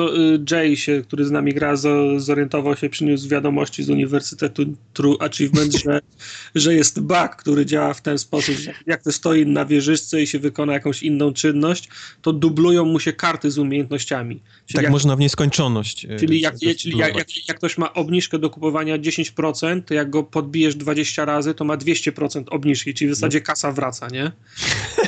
y, 0.00 0.44
Jay 0.50 0.76
się, 0.76 1.02
który 1.02 1.24
z 1.24 1.30
nami 1.30 1.54
gra, 1.54 1.76
zorientował 2.16 2.76
się, 2.76 2.88
przyniósł 2.88 3.28
wiadomości 3.28 3.82
z 3.82 3.90
Uniwersytetu 3.90 4.62
True 4.92 5.16
Achievement, 5.20 5.76
że, 5.76 6.00
że 6.54 6.74
jest 6.74 7.00
bug, 7.00 7.36
który 7.36 7.66
działa 7.66 7.94
w 7.94 8.02
ten 8.02 8.18
sposób, 8.18 8.54
że 8.54 8.74
jak 8.86 9.02
to 9.02 9.12
stoi 9.12 9.46
na 9.46 9.64
wieżyczce 9.64 10.22
i 10.22 10.26
się 10.26 10.38
wykona 10.38 10.72
jakąś 10.72 11.02
inną 11.02 11.32
czynność, 11.32 11.88
to 12.22 12.32
dublują 12.32 12.84
mu 12.84 13.00
się 13.00 13.12
karty 13.12 13.50
z 13.50 13.58
umiejętnościami. 13.58 14.40
Czyli 14.66 14.76
tak 14.76 14.82
jak, 14.82 14.92
można 14.92 15.16
w 15.16 15.18
nieskończoność. 15.18 16.04
E, 16.04 16.16
czyli, 16.16 16.40
jak, 16.40 16.54
czyli 16.78 16.98
jak, 16.98 17.16
jak, 17.16 17.48
jak, 17.48 17.56
ktoś 17.56 17.78
ma 17.78 17.92
obniżkę 17.92 18.38
do 18.38 18.50
kupowania 18.50 18.98
10%, 18.98 19.82
to 19.82 19.94
jak 19.94 20.10
go 20.10 20.22
podbijesz 20.22 20.74
20 20.74 21.24
razy, 21.24 21.54
to 21.54 21.64
ma 21.64 21.76
200% 21.76 22.44
obniżki, 22.50 22.94
czyli 22.94 23.10
w 23.10 23.14
zasadzie 23.14 23.40
kasa 23.40 23.72
wraca, 23.72 24.08
nie? 24.08 24.32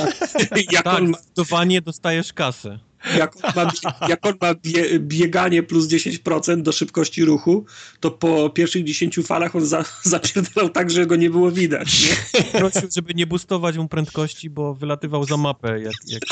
Jak 0.72 0.84
tak, 0.84 0.98
on 0.98 1.08
ma... 1.08 1.80
dostajesz 1.82 2.32
kasę. 2.32 2.78
Jak 3.18 3.36
on 3.36 3.52
ma, 3.56 4.08
jak 4.08 4.26
on 4.26 4.34
ma 4.40 4.54
bie, 4.54 4.98
bieganie 4.98 5.62
plus 5.62 5.88
10% 5.88 6.62
do 6.62 6.72
szybkości 6.72 7.24
ruchu, 7.24 7.64
to 8.00 8.10
po 8.10 8.50
pierwszych 8.50 8.84
10 8.84 9.20
falach 9.26 9.56
on 9.56 9.66
za, 9.66 9.84
zapierdalał 10.02 10.68
tak, 10.68 10.90
że 10.90 11.06
go 11.06 11.16
nie 11.16 11.30
było 11.30 11.50
widać. 11.50 12.02
Nie? 12.02 12.42
Prosił, 12.60 12.88
żeby 12.96 13.14
nie 13.14 13.26
boostować 13.26 13.76
mu 13.76 13.88
prędkości, 13.88 14.50
bo 14.50 14.74
wylatywał 14.74 15.24
za 15.24 15.36
mapę. 15.36 15.80
Jak, 15.80 15.94
jak... 16.06 16.22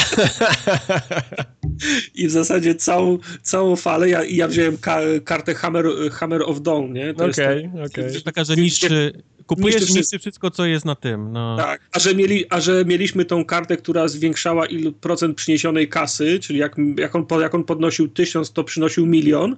I 2.15 2.29
w 2.29 2.31
zasadzie 2.31 2.75
całą, 2.75 3.19
całą 3.43 3.77
falę, 3.77 4.09
ja, 4.09 4.25
ja 4.25 4.49
wziąłem 4.49 4.79
ka, 4.79 5.01
kartę 5.25 5.55
Hammer, 5.55 5.87
Hammer 6.13 6.43
of 6.43 6.63
Dawn, 6.63 6.93
nie? 6.93 7.11
Okej, 7.11 7.27
okej. 7.29 7.71
Okay, 7.85 8.07
okay. 8.07 8.21
Taka, 8.21 8.45
że 8.45 8.57
niszczy 8.57 9.23
Kupujesz 9.47 9.95
niszczy 9.95 10.19
wszystko, 10.19 10.51
co 10.51 10.67
jest 10.67 10.85
na 10.85 10.95
tym. 10.95 11.33
No. 11.33 11.57
Tak, 11.57 11.81
a 11.93 11.99
że, 11.99 12.15
mieli, 12.15 12.45
a 12.51 12.61
że 12.61 12.85
mieliśmy 12.85 13.25
tą 13.25 13.45
kartę, 13.45 13.77
która 13.77 14.09
zwiększała 14.09 14.67
il 14.67 14.93
procent 14.93 15.37
przyniesionej 15.37 15.89
kasy, 15.89 16.39
czyli 16.41 16.59
jak, 16.59 16.77
jak, 16.99 17.17
on, 17.17 17.27
jak 17.41 17.55
on 17.55 17.65
podnosił 17.65 18.09
tysiąc, 18.09 18.53
to 18.53 18.65
przynosił 18.65 19.07
milion, 19.07 19.57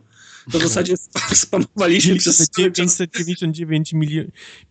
to 0.53 0.59
w 0.59 0.63
zasadzie 0.63 0.95
spamowaliśmy 1.35 2.17
przez 2.17 2.51
999 2.51 3.95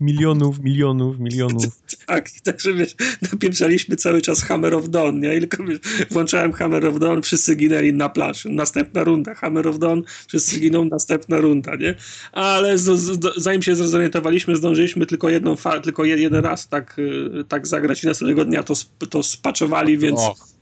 milionów, 0.02 0.60
milionów, 0.60 1.20
milionów. 1.20 1.64
tak, 2.06 2.32
także 2.44 2.74
wiesz, 2.74 2.96
napieprzaliśmy 3.32 3.96
cały 3.96 4.22
czas 4.22 4.44
Hammer 4.44 4.74
of 4.74 4.90
Dawn, 4.90 5.20
nie? 5.20 5.36
I 5.36 5.40
tylko 5.40 5.64
wiesz, 5.64 5.80
włączałem 6.12 6.54
Hammer 6.54 6.86
of 6.86 7.00
Dawn, 7.00 7.22
wszyscy 7.22 7.56
ginęli 7.56 7.94
na 7.94 8.10
plaży. 8.10 8.50
Następna 8.50 9.04
runda, 9.04 9.36
Hammer 9.36 9.68
of 9.68 9.80
Dawn, 9.80 10.02
wszyscy 10.28 10.60
giną, 10.60 10.86
następna 10.86 11.38
runda, 11.38 11.76
nie? 11.76 11.96
Ale 12.32 12.78
z, 12.78 12.84
z, 12.84 13.20
zanim 13.38 13.62
się 13.62 13.76
zorientowaliśmy, 13.76 14.56
zdążyliśmy 14.56 15.06
tylko 15.06 15.30
jedną 15.30 15.56
tylko 15.84 16.06
jeden 16.06 16.46
raz 16.46 16.68
tak, 16.68 17.00
y, 17.00 17.44
tak 17.48 17.68
zagrać 17.68 18.04
i 18.04 18.08
następnego 18.08 18.46
dnia 18.46 18.64
to, 18.64 18.74
to 19.10 19.24
spaczowali, 19.24 19.98
więc... 19.98 20.20
Och 20.20 20.57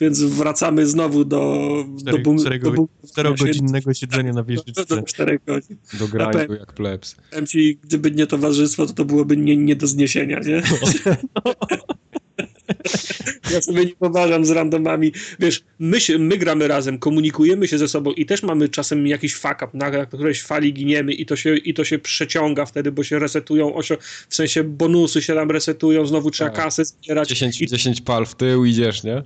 więc 0.00 0.22
wracamy 0.22 0.86
znowu 0.86 1.24
do, 1.24 1.68
Cztery, 2.00 2.22
do, 2.22 2.34
czterego, 2.38 2.70
do 2.70 2.88
czterogodzinnego 3.08 3.94
siedzenia 3.94 4.32
na 4.32 4.44
wieżyczce. 4.44 4.84
Do, 4.88 4.96
do 4.96 5.04
godzin. 5.46 5.76
Do 5.98 6.08
grindu 6.08 6.54
jak 6.54 6.72
plebs. 6.72 7.16
Powiem 7.30 7.46
ci, 7.46 7.78
gdyby 7.82 8.10
nie 8.10 8.26
towarzystwo, 8.26 8.86
to 8.86 8.92
to 8.92 9.04
byłoby 9.04 9.36
nie, 9.36 9.56
nie 9.56 9.76
do 9.76 9.86
zniesienia, 9.86 10.40
nie? 10.40 10.62
No. 10.70 11.52
Ja 13.52 13.60
sobie 13.62 13.84
nie 13.84 13.96
poważam 13.98 14.44
z 14.44 14.50
randomami. 14.50 15.12
Wiesz, 15.38 15.62
my, 15.78 16.00
się, 16.00 16.18
my 16.18 16.38
gramy 16.38 16.68
razem, 16.68 16.98
komunikujemy 16.98 17.68
się 17.68 17.78
ze 17.78 17.88
sobą 17.88 18.12
i 18.12 18.26
też 18.26 18.42
mamy 18.42 18.68
czasem 18.68 19.06
jakiś 19.06 19.34
fuck 19.34 19.54
up, 19.54 19.68
na 19.74 20.06
którejś 20.06 20.42
fali 20.42 20.72
giniemy 20.72 21.12
i 21.12 21.26
to 21.26 21.36
się, 21.36 21.56
i 21.56 21.74
to 21.74 21.84
się 21.84 21.98
przeciąga 21.98 22.66
wtedy, 22.66 22.92
bo 22.92 23.04
się 23.04 23.18
resetują, 23.18 23.74
osio, 23.74 23.96
w 24.28 24.34
sensie 24.34 24.64
bonusy 24.64 25.22
się 25.22 25.34
tam 25.34 25.50
resetują, 25.50 26.06
znowu 26.06 26.30
trzeba 26.30 26.50
tak. 26.50 26.64
kasę 26.64 26.84
zbierać. 26.84 27.28
10, 27.28 27.60
i... 27.60 27.66
10 27.66 28.00
pal 28.00 28.26
w 28.26 28.34
tył 28.34 28.64
idziesz, 28.64 29.04
nie? 29.04 29.22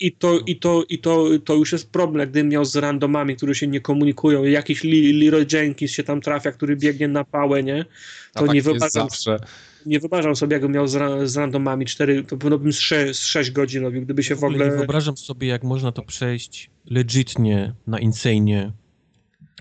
I 0.00 0.12
to, 0.12 0.38
i 0.46 0.56
to, 0.56 0.84
i 0.88 0.98
to, 0.98 1.26
to 1.44 1.54
już 1.54 1.72
jest 1.72 1.90
problem, 1.90 2.30
gdybym 2.30 2.48
miał 2.48 2.64
z 2.64 2.76
randomami, 2.76 3.36
którzy 3.36 3.54
się 3.54 3.66
nie 3.66 3.80
komunikują. 3.80 4.44
Jakiś 4.44 4.84
Leroy 4.84 5.46
Jenkins 5.52 5.92
się 5.92 6.02
tam 6.02 6.20
trafia, 6.20 6.52
który 6.52 6.76
biegnie 6.76 7.08
na 7.08 7.24
pałę, 7.24 7.62
nie? 7.62 7.84
To 8.32 8.40
tak 8.44 8.54
nie 8.54 8.62
wyobrażam, 8.62 9.08
nie 9.86 10.00
wyobrażam 10.00 10.36
sobie, 10.36 10.54
jakbym 10.54 10.72
miał 10.72 10.88
z, 10.88 11.30
z 11.30 11.36
randomami 11.36 11.86
4, 11.86 12.24
to 12.24 12.36
pewno 12.36 12.58
bym 12.58 12.72
z 12.72 12.78
6, 12.78 13.20
z 13.20 13.26
6 13.26 13.50
godzin 13.50 13.82
robił, 13.82 14.02
gdyby 14.02 14.22
się 14.22 14.34
w 14.34 14.44
ogóle... 14.44 14.64
Nie 14.64 14.76
wyobrażam 14.76 15.16
sobie, 15.16 15.48
jak 15.48 15.64
można 15.64 15.92
to 15.92 16.02
przejść 16.02 16.70
legitnie 16.84 17.72
na 17.86 17.98
Insane. 17.98 18.72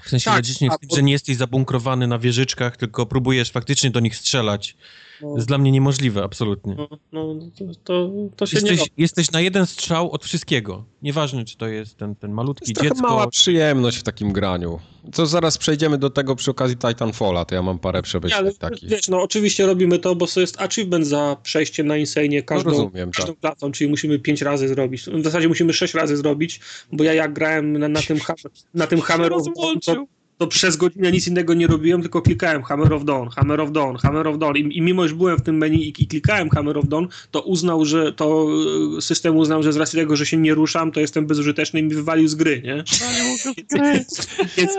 W 0.03 0.09
sensie 0.09 0.25
tak, 0.25 0.35
legitnie, 0.35 0.69
a, 0.71 0.95
że 0.95 1.03
nie 1.03 1.11
jesteś 1.11 1.35
zabunkrowany 1.35 2.07
na 2.07 2.19
wieżyczkach, 2.19 2.77
tylko 2.77 3.05
próbujesz 3.05 3.51
faktycznie 3.51 3.91
do 3.91 3.99
nich 3.99 4.15
strzelać. 4.15 4.75
No. 5.21 5.35
jest 5.35 5.47
dla 5.47 5.57
mnie 5.57 5.71
niemożliwe, 5.71 6.23
absolutnie. 6.23 6.75
No, 6.75 6.87
no 7.11 7.35
to, 7.57 7.65
to, 7.83 8.11
to 8.35 8.45
się 8.45 8.57
jesteś, 8.57 8.79
nie 8.79 8.87
jesteś 8.97 9.31
na 9.31 9.41
jeden 9.41 9.65
strzał 9.65 10.11
od 10.11 10.25
wszystkiego. 10.25 10.85
Nieważne, 11.01 11.45
czy 11.45 11.57
to 11.57 11.67
jest 11.67 11.97
ten, 11.97 12.15
ten 12.15 12.31
malutki 12.31 12.73
to 12.73 12.83
jest 12.83 12.95
dziecko. 12.95 13.09
mała 13.09 13.27
przyjemność 13.27 13.97
w 13.97 14.03
takim 14.03 14.33
graniu. 14.33 14.79
Co 15.13 15.25
zaraz 15.25 15.57
przejdziemy 15.57 15.97
do 15.97 16.09
tego 16.09 16.35
przy 16.35 16.51
okazji 16.51 16.77
Titanfalla, 16.77 17.45
to 17.45 17.55
ja 17.55 17.61
mam 17.61 17.79
parę 17.79 18.01
przemyśleń 18.01 18.53
takich. 18.59 18.89
Wiesz, 18.89 19.07
no 19.09 19.21
oczywiście 19.21 19.65
robimy 19.65 19.99
to, 19.99 20.15
bo 20.15 20.27
to 20.27 20.39
jest 20.39 20.61
achievement 20.61 21.07
za 21.07 21.37
przejście 21.43 21.83
na 21.83 21.97
Insane 21.97 22.41
każdą, 22.41 22.71
no 22.71 22.77
rozumiem, 22.77 23.11
każdą 23.11 23.33
tak. 23.33 23.41
klasą, 23.41 23.71
czyli 23.71 23.89
musimy 23.89 24.19
pięć 24.19 24.41
razy 24.41 24.67
zrobić. 24.67 25.03
W 25.03 25.23
zasadzie 25.23 25.47
musimy 25.47 25.73
sześć 25.73 25.93
razy 25.93 26.17
zrobić, 26.17 26.59
bo 26.91 27.03
ja 27.03 27.13
jak 27.13 27.33
grałem 27.33 27.77
na, 27.77 27.87
na 27.87 28.01
tym, 28.01 28.19
na 28.73 28.87
tym 28.87 29.01
Hammer 29.01 29.33
to, 30.37 30.47
przez 30.47 30.77
godzinę 30.77 31.11
nic 31.11 31.27
innego 31.27 31.53
nie 31.53 31.67
robiłem, 31.67 32.01
tylko 32.01 32.21
klikałem 32.21 32.63
Hammer 32.63 32.93
of 32.93 33.05
Dawn, 33.05 33.29
Hammer 33.29 33.61
of 33.61 33.71
Dawn, 33.71 33.97
Hammer 33.97 34.27
of 34.27 34.37
Dawn 34.37 34.57
I, 34.57 34.77
i 34.77 34.81
mimo, 34.81 35.07
że 35.07 35.15
byłem 35.15 35.37
w 35.37 35.41
tym 35.41 35.57
menu 35.57 35.83
i, 35.83 36.03
i, 36.03 36.07
klikałem 36.07 36.49
Hammer 36.49 36.77
of 36.77 36.87
Dawn, 36.87 37.05
to 37.31 37.41
uznał, 37.41 37.85
że 37.85 38.13
to 38.13 38.47
e, 38.97 39.01
system 39.01 39.37
uznał, 39.37 39.63
że 39.63 39.73
z 39.73 39.77
racji 39.77 39.99
tego, 39.99 40.15
że 40.15 40.25
się 40.25 40.37
nie 40.37 40.53
ruszam, 40.53 40.91
to 40.91 40.99
jestem 40.99 41.27
bezużyteczny 41.27 41.79
i 41.79 41.83
mi 41.83 41.95
wywalił 41.95 42.27
z 42.27 42.35
gry, 42.35 42.61
nie? 42.61 42.83
więc, 44.57 44.77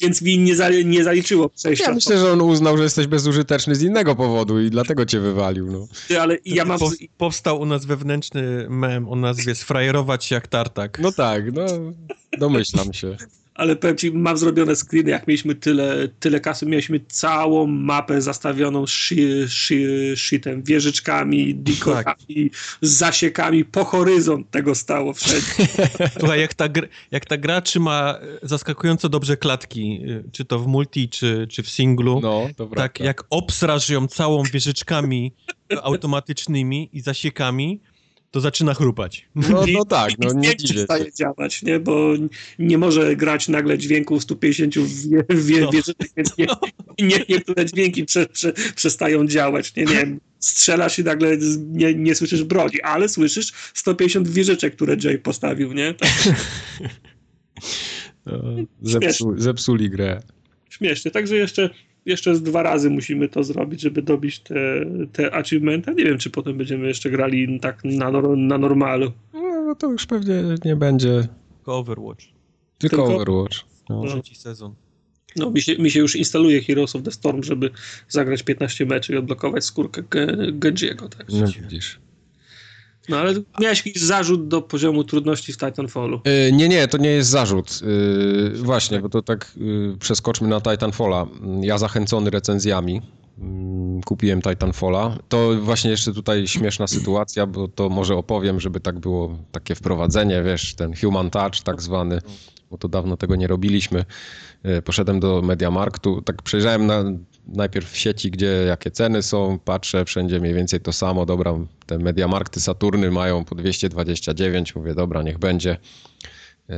więc 0.00 0.22
mi 0.22 0.38
nie, 0.38 0.56
za, 0.56 0.70
nie 0.70 1.04
zaliczyło 1.04 1.48
przejścia. 1.48 1.84
Ja 1.84 1.94
myślę, 1.94 2.18
że 2.18 2.32
on 2.32 2.40
uznał, 2.40 2.76
że 2.76 2.82
jesteś 2.82 3.06
bezużyteczny 3.06 3.74
z 3.74 3.82
innego 3.82 4.16
powodu 4.16 4.60
i 4.60 4.70
dlatego 4.70 5.06
cię 5.06 5.20
wywalił. 5.20 5.72
No. 5.72 5.86
Ale 6.20 6.36
ja 6.44 6.64
mam... 6.64 6.78
Powstał 7.18 7.60
u 7.60 7.66
nas 7.66 7.84
wewnętrzny 7.84 8.66
mem 8.68 9.08
o 9.08 9.16
nazwie 9.16 9.54
sfrajerować 9.54 10.30
jak 10.30 10.48
tartak. 10.48 10.98
No 10.98 11.12
tak, 11.12 11.52
no 11.52 11.66
domyślam 12.38 12.92
się 12.92 13.16
ale 13.58 13.76
powiem 13.76 13.96
ci, 13.96 14.12
mam 14.12 14.38
zrobione 14.38 14.76
screeny, 14.76 15.10
jak 15.10 15.26
mieliśmy 15.26 15.54
tyle, 15.54 16.08
tyle 16.20 16.40
kasy, 16.40 16.66
mieliśmy 16.66 17.00
całą 17.08 17.66
mapę 17.66 18.22
zastawioną 18.22 18.84
shitem, 20.16 20.62
wieżyczkami, 20.62 21.54
dekorami, 21.54 22.50
tak. 22.50 22.78
zasiekami, 22.82 23.64
po 23.64 23.84
horyzont 23.84 24.50
tego 24.50 24.74
stało 24.74 25.12
wszędzie. 25.12 25.46
Słuchaj, 26.18 26.40
jak 26.40 26.54
ta, 26.54 26.64
jak 27.10 27.26
ta 27.26 27.36
gra 27.36 27.60
trzyma 27.60 28.18
zaskakująco 28.42 29.08
dobrze 29.08 29.36
klatki, 29.36 30.00
y, 30.04 30.24
czy 30.32 30.44
to 30.44 30.58
w 30.58 30.66
multi, 30.66 31.08
czy, 31.08 31.46
czy 31.50 31.62
w 31.62 31.70
singlu, 31.70 32.20
no, 32.20 32.48
tak 32.76 33.00
jak 33.00 33.24
obsraż 33.30 33.90
ją 33.90 34.08
całą 34.08 34.42
wieżyczkami 34.42 35.32
automatycznymi 35.82 36.90
i 36.92 37.00
zasiekami, 37.00 37.80
to 38.30 38.40
zaczyna 38.40 38.74
chrupać. 38.74 39.28
No, 39.34 39.64
no 39.72 39.84
tak, 39.84 40.10
no 40.18 40.32
nie 40.32 40.56
dziwię 40.56 40.74
przestaje 40.74 41.12
działać, 41.12 41.62
nie? 41.62 41.80
Bo 41.80 42.12
nie 42.58 42.78
może 42.78 43.16
grać 43.16 43.48
nagle 43.48 43.78
dźwięku 43.78 44.20
150 44.20 44.74
wie, 44.78 45.24
wie, 45.28 45.60
no. 45.60 45.70
więc 46.16 46.38
nie, 46.38 46.46
nie, 46.98 47.24
niektóre 47.28 47.66
dźwięki 47.66 48.04
prze, 48.04 48.26
prze, 48.26 48.52
przestają 48.52 49.26
działać, 49.26 49.76
nie, 49.76 49.84
nie 49.84 49.94
wiem. 49.94 50.20
strzelasz 50.38 50.98
i 50.98 51.04
nagle 51.04 51.36
nie, 51.58 51.94
nie 51.94 52.14
słyszysz 52.14 52.44
broni, 52.44 52.80
ale 52.82 53.08
słyszysz 53.08 53.52
150 53.74 54.28
wieżyczek, 54.28 54.76
które 54.76 54.96
Jay 55.04 55.18
postawił, 55.18 55.72
nie? 55.72 55.94
No, 58.26 58.42
zepsu, 58.82 59.34
zepsuli 59.36 59.90
grę. 59.90 60.22
Śmiesznie, 60.70 61.10
także 61.10 61.36
jeszcze, 61.36 61.70
jeszcze 62.08 62.34
z 62.34 62.42
dwa 62.42 62.62
razy 62.62 62.90
musimy 62.90 63.28
to 63.28 63.44
zrobić, 63.44 63.80
żeby 63.80 64.02
dobić 64.02 64.40
te, 64.40 64.54
te 65.12 65.34
achievementy. 65.34 65.94
Nie 65.94 66.04
wiem, 66.04 66.18
czy 66.18 66.30
potem 66.30 66.58
będziemy 66.58 66.86
jeszcze 66.86 67.10
grali 67.10 67.60
tak 67.60 67.84
na, 67.84 68.10
na 68.36 68.58
normalu. 68.58 69.12
No 69.66 69.74
to 69.74 69.90
już 69.90 70.06
pewnie 70.06 70.42
nie 70.64 70.76
będzie. 70.76 71.28
Tylko 71.56 71.78
Overwatch. 71.78 72.24
Tylko, 72.78 72.96
Tylko 72.96 73.14
Overwatch. 73.14 73.56
No. 73.88 74.04
Trzeci 74.06 74.34
sezon. 74.34 74.74
No, 75.36 75.50
mi 75.50 75.60
się, 75.60 75.78
mi 75.78 75.90
się 75.90 76.00
już 76.00 76.16
instaluje 76.16 76.62
Heroes 76.62 76.96
of 76.96 77.02
the 77.02 77.10
Storm, 77.10 77.42
żeby 77.42 77.70
zagrać 78.08 78.42
15 78.42 78.86
meczy 78.86 79.12
i 79.12 79.16
odblokować 79.16 79.64
skórkę 79.64 80.02
Genjiego. 80.52 81.08
Tak? 81.08 81.26
No 81.28 81.46
widzisz. 81.46 81.98
No 83.08 83.16
ale 83.16 83.34
miałeś 83.60 83.86
jakiś 83.86 84.02
zarzut 84.02 84.48
do 84.48 84.62
poziomu 84.62 85.04
trudności 85.04 85.52
w 85.52 85.56
Titanfallu? 85.56 86.20
Yy, 86.24 86.52
nie, 86.52 86.68
nie, 86.68 86.88
to 86.88 86.98
nie 86.98 87.10
jest 87.10 87.30
zarzut. 87.30 87.80
Yy, 87.82 88.52
właśnie, 88.62 89.00
bo 89.00 89.08
to 89.08 89.22
tak 89.22 89.52
yy, 89.56 89.96
przeskoczmy 90.00 90.48
na 90.48 90.60
Titanfalla. 90.60 91.26
Ja 91.60 91.78
zachęcony 91.78 92.30
recenzjami 92.30 93.02
mm, 93.38 94.00
kupiłem 94.02 94.42
Titanfalla. 94.42 95.18
To 95.28 95.54
właśnie 95.60 95.90
jeszcze 95.90 96.12
tutaj 96.12 96.48
śmieszna 96.48 96.86
sytuacja, 96.86 97.46
bo 97.46 97.68
to 97.68 97.88
może 97.88 98.16
opowiem, 98.16 98.60
żeby 98.60 98.80
tak 98.80 98.98
było 98.98 99.38
takie 99.52 99.74
wprowadzenie, 99.74 100.42
wiesz, 100.42 100.74
ten 100.74 100.96
human 100.96 101.30
touch 101.30 101.60
tak 101.64 101.82
zwany, 101.82 102.20
bo 102.70 102.78
to 102.78 102.88
dawno 102.88 103.16
tego 103.16 103.36
nie 103.36 103.46
robiliśmy. 103.46 104.04
E, 104.62 104.82
poszedłem 104.82 105.20
do 105.20 105.42
Mediamarktu, 105.42 106.22
tak 106.22 106.42
przejrzałem 106.42 106.86
na, 106.86 107.04
najpierw 107.48 107.90
w 107.90 107.96
sieci, 107.96 108.30
gdzie 108.30 108.46
jakie 108.46 108.90
ceny 108.90 109.22
są, 109.22 109.58
patrzę, 109.64 110.04
wszędzie 110.04 110.40
mniej 110.40 110.54
więcej 110.54 110.80
to 110.80 110.92
samo, 110.92 111.26
dobra, 111.26 111.54
te 111.86 111.98
Mediamarkty 111.98 112.60
Saturny 112.60 113.10
mają 113.10 113.44
po 113.44 113.54
229, 113.54 114.74
mówię, 114.74 114.94
dobra, 114.94 115.22
niech 115.22 115.38
będzie. 115.38 115.76
E, 116.70 116.76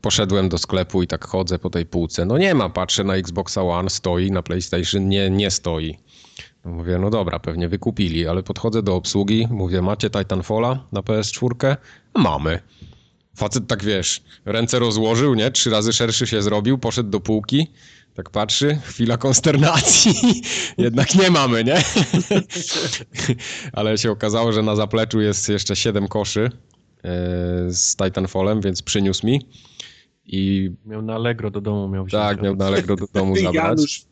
poszedłem 0.00 0.48
do 0.48 0.58
sklepu 0.58 1.02
i 1.02 1.06
tak 1.06 1.24
chodzę 1.24 1.58
po 1.58 1.70
tej 1.70 1.86
półce. 1.86 2.24
No 2.24 2.38
nie 2.38 2.54
ma, 2.54 2.68
patrzę 2.68 3.04
na 3.04 3.14
Xboxa 3.14 3.62
One, 3.62 3.90
stoi, 3.90 4.30
na 4.30 4.42
PlayStation 4.42 5.08
nie, 5.08 5.30
nie 5.30 5.50
stoi. 5.50 5.98
No 6.64 6.70
mówię, 6.70 6.98
no 6.98 7.10
dobra, 7.10 7.38
pewnie 7.38 7.68
wykupili, 7.68 8.28
ale 8.28 8.42
podchodzę 8.42 8.82
do 8.82 8.96
obsługi, 8.96 9.48
mówię, 9.50 9.82
macie 9.82 10.10
Titanfalla 10.10 10.84
na 10.92 11.00
PS4? 11.00 11.76
Mamy. 12.14 12.60
Facet 13.36 13.66
tak 13.66 13.84
wiesz, 13.84 14.22
ręce 14.44 14.78
rozłożył, 14.78 15.34
nie? 15.34 15.50
Trzy 15.50 15.70
razy 15.70 15.92
szerszy 15.92 16.26
się 16.26 16.42
zrobił, 16.42 16.78
poszedł 16.78 17.10
do 17.10 17.20
półki, 17.20 17.66
tak 18.14 18.30
patrzy, 18.30 18.78
chwila 18.84 19.16
konsternacji, 19.16 20.42
jednak 20.78 21.14
nie 21.14 21.30
mamy, 21.30 21.64
nie? 21.64 21.82
Ale 23.72 23.98
się 23.98 24.10
okazało, 24.10 24.52
że 24.52 24.62
na 24.62 24.76
zapleczu 24.76 25.20
jest 25.20 25.48
jeszcze 25.48 25.76
siedem 25.76 26.08
koszy 26.08 26.44
e, 26.44 26.50
z 27.68 27.96
Titanfallem, 27.96 28.60
więc 28.60 28.82
przyniósł 28.82 29.26
mi. 29.26 29.40
I 30.26 30.70
miał 30.86 31.02
na 31.02 31.14
Allegro 31.14 31.50
do 31.50 31.60
domu 31.60 31.88
miał 31.88 32.06
Tak, 32.06 32.42
miał 32.42 32.56
na 32.56 32.66
Allegro 32.66 32.96
do 32.96 33.06
domu 33.14 33.36
zabrać. 33.44 34.06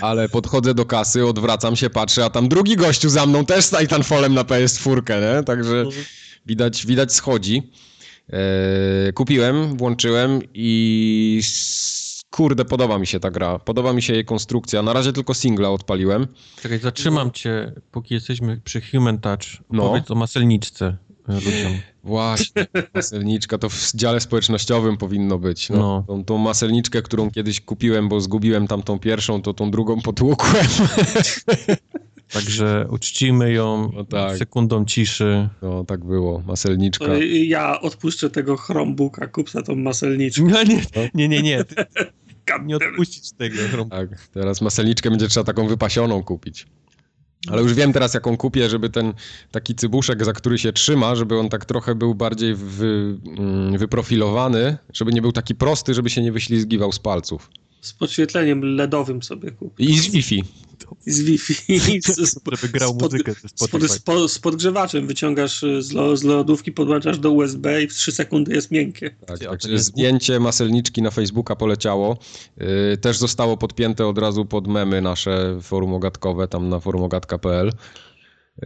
Ale 0.00 0.28
podchodzę 0.28 0.74
do 0.74 0.84
kasy, 0.84 1.26
odwracam 1.26 1.76
się, 1.76 1.90
patrzę, 1.90 2.24
a 2.24 2.30
tam 2.30 2.48
drugi 2.48 2.76
gościu 2.76 3.08
za 3.08 3.26
mną 3.26 3.46
też 3.46 3.64
z 3.64 3.70
Titanfallem 3.70 4.34
na 4.34 4.42
PS4, 4.42 5.36
nie? 5.36 5.44
Także 5.44 5.80
mhm. 5.80 6.04
widać, 6.46 6.86
widać 6.86 7.12
schodzi. 7.12 7.62
E, 8.32 9.12
kupiłem, 9.12 9.76
włączyłem 9.76 10.40
i 10.54 11.40
kurde, 12.34 12.64
podoba 12.64 12.98
mi 12.98 13.06
się 13.06 13.20
ta 13.20 13.30
gra. 13.30 13.58
Podoba 13.58 13.92
mi 13.92 14.02
się 14.02 14.12
jej 14.14 14.24
konstrukcja. 14.24 14.82
Na 14.82 14.92
razie 14.92 15.12
tylko 15.12 15.34
singla 15.34 15.70
odpaliłem. 15.70 16.26
Czekaj, 16.62 16.78
zatrzymam 16.78 17.30
cię, 17.30 17.72
póki 17.90 18.14
jesteśmy 18.14 18.60
przy 18.64 18.80
Human 18.80 19.18
Touch. 19.18 19.42
No. 19.70 19.82
Powiedz 19.82 20.10
o 20.10 20.14
maselniczce 20.14 20.96
e, 21.28 21.34
ludziom. 21.34 21.72
Właśnie, 22.04 22.66
maselniczka 22.94 23.58
to 23.58 23.68
w 23.68 23.92
dziale 23.94 24.20
społecznościowym 24.20 24.96
powinno 24.96 25.38
być. 25.38 25.70
No. 25.70 25.76
no. 25.76 26.04
Tą, 26.06 26.24
tą 26.24 26.38
maselniczkę, 26.38 27.02
którą 27.02 27.30
kiedyś 27.30 27.60
kupiłem, 27.60 28.08
bo 28.08 28.20
zgubiłem 28.20 28.66
tamtą 28.66 28.98
pierwszą, 28.98 29.42
to 29.42 29.54
tą 29.54 29.70
drugą 29.70 30.00
potłukłem. 30.00 30.66
Także 32.32 32.86
uczcimy 32.90 33.52
ją 33.52 33.90
no 33.94 34.04
tak. 34.04 34.38
sekundą 34.38 34.84
ciszy. 34.84 35.48
No 35.62 35.84
tak 35.84 36.04
było, 36.04 36.42
maselniczka. 36.46 37.04
Ja 37.46 37.80
odpuszczę 37.80 38.30
tego 38.30 38.56
Chromebooka, 38.56 39.26
kup 39.26 39.50
za 39.50 39.62
tą 39.62 39.74
maselniczkę. 39.76 40.44
No, 40.44 40.62
nie, 40.62 40.80
nie, 41.14 41.28
nie, 41.28 41.42
nie. 41.42 41.64
Nie 42.64 42.76
odpuścić 42.76 43.32
tego. 43.32 43.56
Tak, 43.90 44.08
teraz 44.32 44.60
maselniczkę 44.60 45.10
będzie 45.10 45.28
trzeba 45.28 45.44
taką 45.44 45.68
wypasioną 45.68 46.22
kupić. 46.22 46.66
Ale 47.50 47.62
już 47.62 47.74
wiem 47.74 47.92
teraz, 47.92 48.14
jaką 48.14 48.36
kupię, 48.36 48.70
żeby 48.70 48.90
ten 48.90 49.12
taki 49.50 49.74
cybuszek, 49.74 50.24
za 50.24 50.32
który 50.32 50.58
się 50.58 50.72
trzyma, 50.72 51.14
żeby 51.14 51.38
on 51.38 51.48
tak 51.48 51.64
trochę 51.64 51.94
był 51.94 52.14
bardziej 52.14 52.54
wy, 52.54 53.18
mm, 53.38 53.78
wyprofilowany, 53.78 54.78
żeby 54.92 55.12
nie 55.12 55.22
był 55.22 55.32
taki 55.32 55.54
prosty, 55.54 55.94
żeby 55.94 56.10
się 56.10 56.22
nie 56.22 56.32
wyślizgiwał 56.32 56.92
z 56.92 56.98
palców. 56.98 57.50
Z 57.84 57.92
podświetleniem 57.92 58.76
LEDowym 58.76 59.22
sobie 59.22 59.50
kup. 59.50 59.80
I 59.80 59.98
z 59.98 60.06
Wi-Fi 60.06 60.44
z 61.06 61.20
Wi-Fi. 61.20 62.00
Żeby 62.52 62.72
grał 62.72 62.94
muzykę 62.94 63.34
z, 63.34 64.32
z, 64.32 64.38
podgrzewaczem 64.38 65.06
wyciągasz 65.06 65.62
y, 65.62 65.82
z, 65.82 65.92
lo, 65.92 66.16
z 66.16 66.22
lodówki, 66.22 66.72
podłączasz 66.72 67.18
do 67.18 67.30
USB 67.30 67.82
i 67.82 67.88
w 67.88 67.94
3 67.94 68.12
sekundy 68.12 68.54
jest 68.54 68.70
miękkie. 68.70 69.10
Tak, 69.26 69.38
także 69.38 69.78
zdjęcie 69.78 70.40
maselniczki 70.40 71.02
na 71.02 71.10
Facebooka 71.10 71.56
poleciało. 71.56 72.18
Yy, 72.56 72.96
też 72.96 73.18
zostało 73.18 73.56
podpięte 73.56 74.06
od 74.06 74.18
razu 74.18 74.44
pod 74.44 74.68
memy 74.68 75.02
nasze 75.02 75.58
forum 75.62 75.94
ogatkowe, 75.94 76.48
tam 76.48 76.68
na 76.68 76.80
forumogatka.pl. 76.80 77.72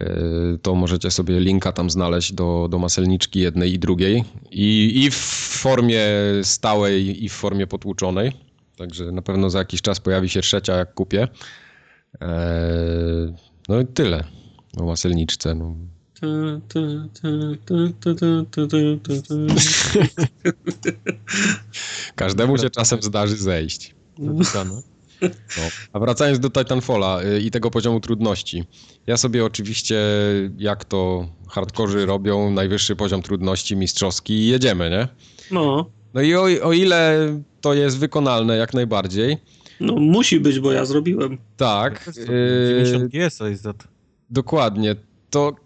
Yy, 0.00 0.58
to 0.62 0.74
możecie 0.74 1.10
sobie 1.10 1.40
linka 1.40 1.72
tam 1.72 1.90
znaleźć 1.90 2.32
do, 2.32 2.68
do 2.70 2.78
maselniczki 2.78 3.40
jednej 3.40 3.72
i 3.72 3.78
drugiej. 3.78 4.24
I, 4.50 4.92
I 5.04 5.10
w 5.10 5.16
formie 5.60 6.06
stałej, 6.42 7.24
i 7.24 7.28
w 7.28 7.32
formie 7.32 7.66
potłuczonej. 7.66 8.47
Także 8.78 9.12
na 9.12 9.22
pewno 9.22 9.50
za 9.50 9.58
jakiś 9.58 9.82
czas 9.82 10.00
pojawi 10.00 10.28
się 10.28 10.40
trzecia, 10.40 10.76
jak 10.76 10.94
kupię. 10.94 11.28
Eee, 12.20 13.34
no 13.68 13.80
i 13.80 13.86
tyle 13.86 14.24
o 14.76 14.84
maselniczce. 14.84 15.54
No. 15.54 15.76
Każdemu 22.14 22.58
się 22.58 22.70
czasem 22.70 23.02
zdarzy 23.02 23.36
zejść. 23.36 23.94
No. 24.18 24.44
No. 25.20 25.28
A 25.92 25.98
wracając 25.98 26.40
do 26.40 26.50
Titanfalla 26.50 27.22
y, 27.22 27.40
i 27.40 27.50
tego 27.50 27.70
poziomu 27.70 28.00
trudności. 28.00 28.64
Ja 29.06 29.16
sobie 29.16 29.44
oczywiście, 29.44 30.00
jak 30.58 30.84
to 30.84 31.28
hardkorzy 31.48 32.06
robią, 32.06 32.50
najwyższy 32.50 32.96
poziom 32.96 33.22
trudności 33.22 33.76
mistrzowski 33.76 34.32
i 34.32 34.48
jedziemy, 34.48 34.90
nie? 34.90 35.08
No. 35.50 35.90
No 36.14 36.20
i 36.22 36.34
o, 36.34 36.42
o 36.62 36.72
ile 36.72 37.28
to 37.60 37.74
jest 37.74 37.98
wykonalne 37.98 38.56
jak 38.56 38.74
najbardziej, 38.74 39.38
no 39.80 39.96
musi 39.96 40.40
być, 40.40 40.60
bo 40.60 40.72
ja 40.72 40.84
zrobiłem. 40.84 41.38
Tak. 41.56 42.10
90 42.26 43.12
GS 43.12 43.40
jest 43.40 43.62
za 43.62 43.72
to. 43.72 43.84
Dokładnie. 44.30 44.96
To 45.30 45.56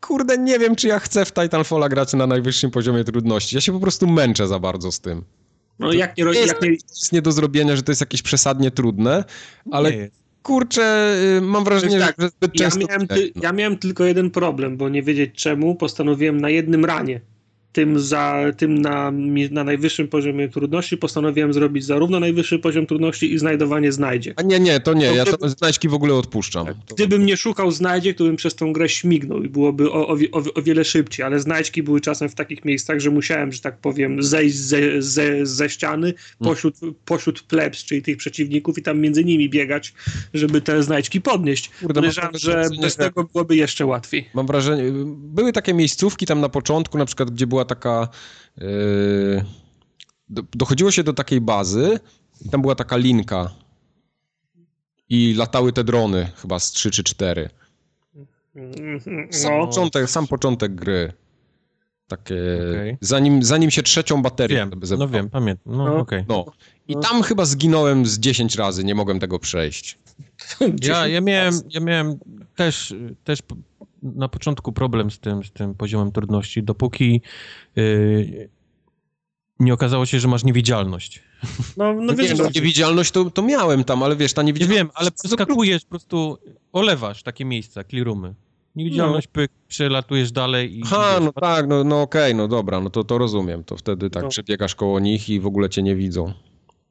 kurde, 0.00 0.38
nie 0.38 0.58
wiem, 0.58 0.76
czy 0.76 0.88
ja 0.88 0.98
chcę 0.98 1.24
w 1.24 1.32
Titanfalla 1.32 1.88
grać 1.88 2.12
na 2.12 2.26
najwyższym 2.26 2.70
poziomie 2.70 3.04
trudności. 3.04 3.56
Ja 3.56 3.60
się 3.60 3.72
po 3.72 3.80
prostu 3.80 4.06
męczę 4.06 4.48
za 4.48 4.58
bardzo 4.58 4.92
z 4.92 5.00
tym. 5.00 5.24
No 5.78 5.86
to 5.86 5.92
jak 5.92 6.16
nie... 6.18 6.24
Jest, 6.24 6.46
jak 6.46 6.62
nie... 6.62 6.70
jest 6.70 7.12
nie 7.12 7.22
do 7.22 7.32
zrobienia, 7.32 7.76
że 7.76 7.82
to 7.82 7.92
jest 7.92 8.00
jakieś 8.00 8.22
przesadnie 8.22 8.70
trudne, 8.70 9.24
ale 9.70 9.92
kurczę, 10.42 11.16
y, 11.38 11.40
mam 11.40 11.64
wrażenie, 11.64 12.00
tak, 12.00 12.16
że 12.18 12.28
zbyt 12.28 12.52
często... 12.52 12.80
Ja 12.80 12.86
miałem, 12.86 13.06
ty, 13.06 13.32
no. 13.34 13.42
ja 13.42 13.52
miałem 13.52 13.78
tylko 13.78 14.04
jeden 14.04 14.30
problem, 14.30 14.76
bo 14.76 14.88
nie 14.88 15.02
wiedzieć 15.02 15.34
czemu 15.34 15.74
postanowiłem 15.74 16.40
na 16.40 16.50
jednym 16.50 16.84
ranie 16.84 17.20
tym, 17.74 18.00
za, 18.00 18.44
tym 18.56 18.78
na, 18.78 19.12
na 19.50 19.64
najwyższym 19.64 20.08
poziomie 20.08 20.48
trudności 20.48 20.96
postanowiłem 20.96 21.52
zrobić 21.52 21.84
zarówno 21.84 22.20
najwyższy 22.20 22.58
poziom 22.58 22.86
trudności 22.86 23.32
i 23.32 23.38
znajdowanie 23.38 23.92
znajdzie. 23.92 24.34
A 24.36 24.42
nie, 24.42 24.60
nie, 24.60 24.80
to 24.80 24.94
nie, 24.94 25.08
to 25.08 25.14
ja 25.14 25.24
to 25.24 25.48
znajdźki 25.48 25.88
w 25.88 25.94
ogóle 25.94 26.14
odpuszczam. 26.14 26.66
Tak, 26.66 26.76
gdybym 26.94 27.26
nie 27.26 27.36
szukał 27.36 27.70
znajdzie, 27.70 28.14
to 28.14 28.24
bym 28.24 28.36
przez 28.36 28.54
tą 28.54 28.72
grę 28.72 28.88
śmignął 28.88 29.42
i 29.42 29.48
byłoby 29.48 29.90
o, 29.90 30.08
o, 30.08 30.16
o, 30.54 30.62
wiele 30.62 30.84
szybciej, 30.84 31.26
ale 31.26 31.40
znajdźki 31.40 31.82
były 31.82 32.00
czasem 32.00 32.28
w 32.28 32.34
takich 32.34 32.64
miejscach, 32.64 33.00
że 33.00 33.10
musiałem, 33.10 33.52
że 33.52 33.60
tak 33.60 33.78
powiem, 33.78 34.22
zejść 34.22 34.56
ze, 34.56 35.02
ze, 35.02 35.46
ze 35.46 35.70
ściany 35.70 36.14
hmm. 36.38 36.54
pośród, 36.54 36.74
pośród 37.04 37.42
plebs, 37.42 37.84
czyli 37.84 38.02
tych 38.02 38.16
przeciwników 38.16 38.78
i 38.78 38.82
tam 38.82 39.00
między 39.00 39.24
nimi 39.24 39.50
biegać, 39.50 39.94
żeby 40.34 40.60
te 40.60 40.82
znajdźki 40.82 41.20
podnieść. 41.20 41.70
Kurde, 41.80 41.94
Podejrzewam, 41.94 42.30
że 42.34 42.68
bez 42.80 42.96
tego 42.96 43.24
byłoby 43.24 43.56
jeszcze 43.56 43.86
łatwiej. 43.86 44.28
Mam 44.34 44.46
wrażenie, 44.46 44.84
były 45.16 45.52
takie 45.52 45.74
miejscówki 45.74 46.26
tam 46.26 46.40
na 46.40 46.48
początku, 46.48 46.98
na 46.98 47.04
przykład, 47.04 47.30
gdzie 47.30 47.46
była 47.46 47.63
taka. 47.64 48.08
Yy, 48.58 49.44
dochodziło 50.54 50.90
się 50.90 51.04
do 51.04 51.12
takiej 51.12 51.40
bazy, 51.40 52.00
i 52.40 52.48
tam 52.48 52.62
była 52.62 52.74
taka 52.74 52.96
linka. 52.96 53.50
I 55.08 55.34
latały 55.36 55.72
te 55.72 55.84
drony, 55.84 56.30
chyba 56.36 56.58
z 56.58 56.72
3 56.72 56.90
czy 56.90 57.04
4. 57.04 57.50
Sam, 59.30 59.58
no. 59.58 59.66
początek, 59.66 60.10
sam 60.10 60.26
początek 60.26 60.74
gry. 60.74 61.12
Takie, 62.08 62.36
okay. 62.70 62.98
zanim, 63.00 63.42
zanim 63.42 63.70
się 63.70 63.82
trzecią 63.82 64.22
baterię 64.22 64.56
wiem, 64.56 64.70
No 64.98 65.08
wiem, 65.08 65.30
pamiętam. 65.30 65.76
No, 65.76 65.84
no. 65.84 65.96
Okay. 65.96 66.24
no. 66.28 66.44
I 66.88 66.96
tam 66.96 67.22
chyba 67.22 67.44
zginąłem 67.44 68.06
z 68.06 68.18
10 68.18 68.56
razy, 68.56 68.84
nie 68.84 68.94
mogłem 68.94 69.20
tego 69.20 69.38
przejść. 69.38 69.98
Ja, 70.82 71.06
ja, 71.06 71.20
miałem, 71.20 71.60
ja 71.70 71.80
miałem 71.80 72.18
też, 72.56 72.94
też 73.24 73.38
na 74.04 74.28
początku 74.28 74.72
problem 74.72 75.10
z 75.10 75.18
tym, 75.18 75.44
z 75.44 75.52
tym 75.52 75.74
poziomem 75.74 76.12
trudności, 76.12 76.62
dopóki 76.62 77.20
yy, 77.76 78.48
nie 79.60 79.74
okazało 79.74 80.06
się, 80.06 80.20
że 80.20 80.28
masz 80.28 80.44
niewidzialność. 80.44 81.22
No, 81.76 81.92
no 81.92 82.14
wiesz, 82.14 82.38
no, 82.38 82.48
niewidzialność 82.54 83.10
to, 83.10 83.30
to 83.30 83.42
miałem 83.42 83.84
tam, 83.84 84.02
ale 84.02 84.16
wiesz, 84.16 84.32
ta 84.32 84.42
niewidzialność... 84.42 84.78
Nie 84.78 84.84
wiem, 84.84 84.90
ale 84.94 85.10
przeskakujesz, 85.10 85.84
po 85.84 85.90
prostu 85.90 86.38
olewasz 86.72 87.22
takie 87.22 87.44
miejsca, 87.44 87.84
clearumy. 87.84 88.34
Niewidzialność, 88.76 89.26
no. 89.26 89.32
pyk, 89.32 89.52
przelatujesz 89.68 90.32
dalej 90.32 90.78
i... 90.78 90.82
Ha, 90.82 91.20
no 91.20 91.32
tak, 91.32 91.68
no, 91.68 91.84
no 91.84 92.02
okej, 92.02 92.22
okay, 92.22 92.34
no 92.34 92.48
dobra, 92.48 92.80
no 92.80 92.90
to, 92.90 93.04
to 93.04 93.18
rozumiem. 93.18 93.64
To 93.64 93.76
wtedy 93.76 94.10
tak 94.10 94.22
no. 94.22 94.28
przebiegasz 94.28 94.74
koło 94.74 95.00
nich 95.00 95.28
i 95.28 95.40
w 95.40 95.46
ogóle 95.46 95.70
cię 95.70 95.82
nie 95.82 95.96
widzą. 95.96 96.32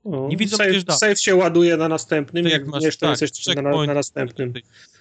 No, 0.05 0.27
nie 0.27 0.37
widzą 0.37 0.57
save, 0.57 0.97
save 0.99 1.19
się 1.19 1.35
ładuje 1.35 1.77
na 1.77 1.87
następnym, 1.87 2.45
jak 2.47 2.67
masz, 2.67 2.97
to 2.97 3.07
tak, 3.07 3.21
jesteś 3.21 3.55
na, 3.55 3.61
na, 3.61 3.93
następnym. 3.93 4.53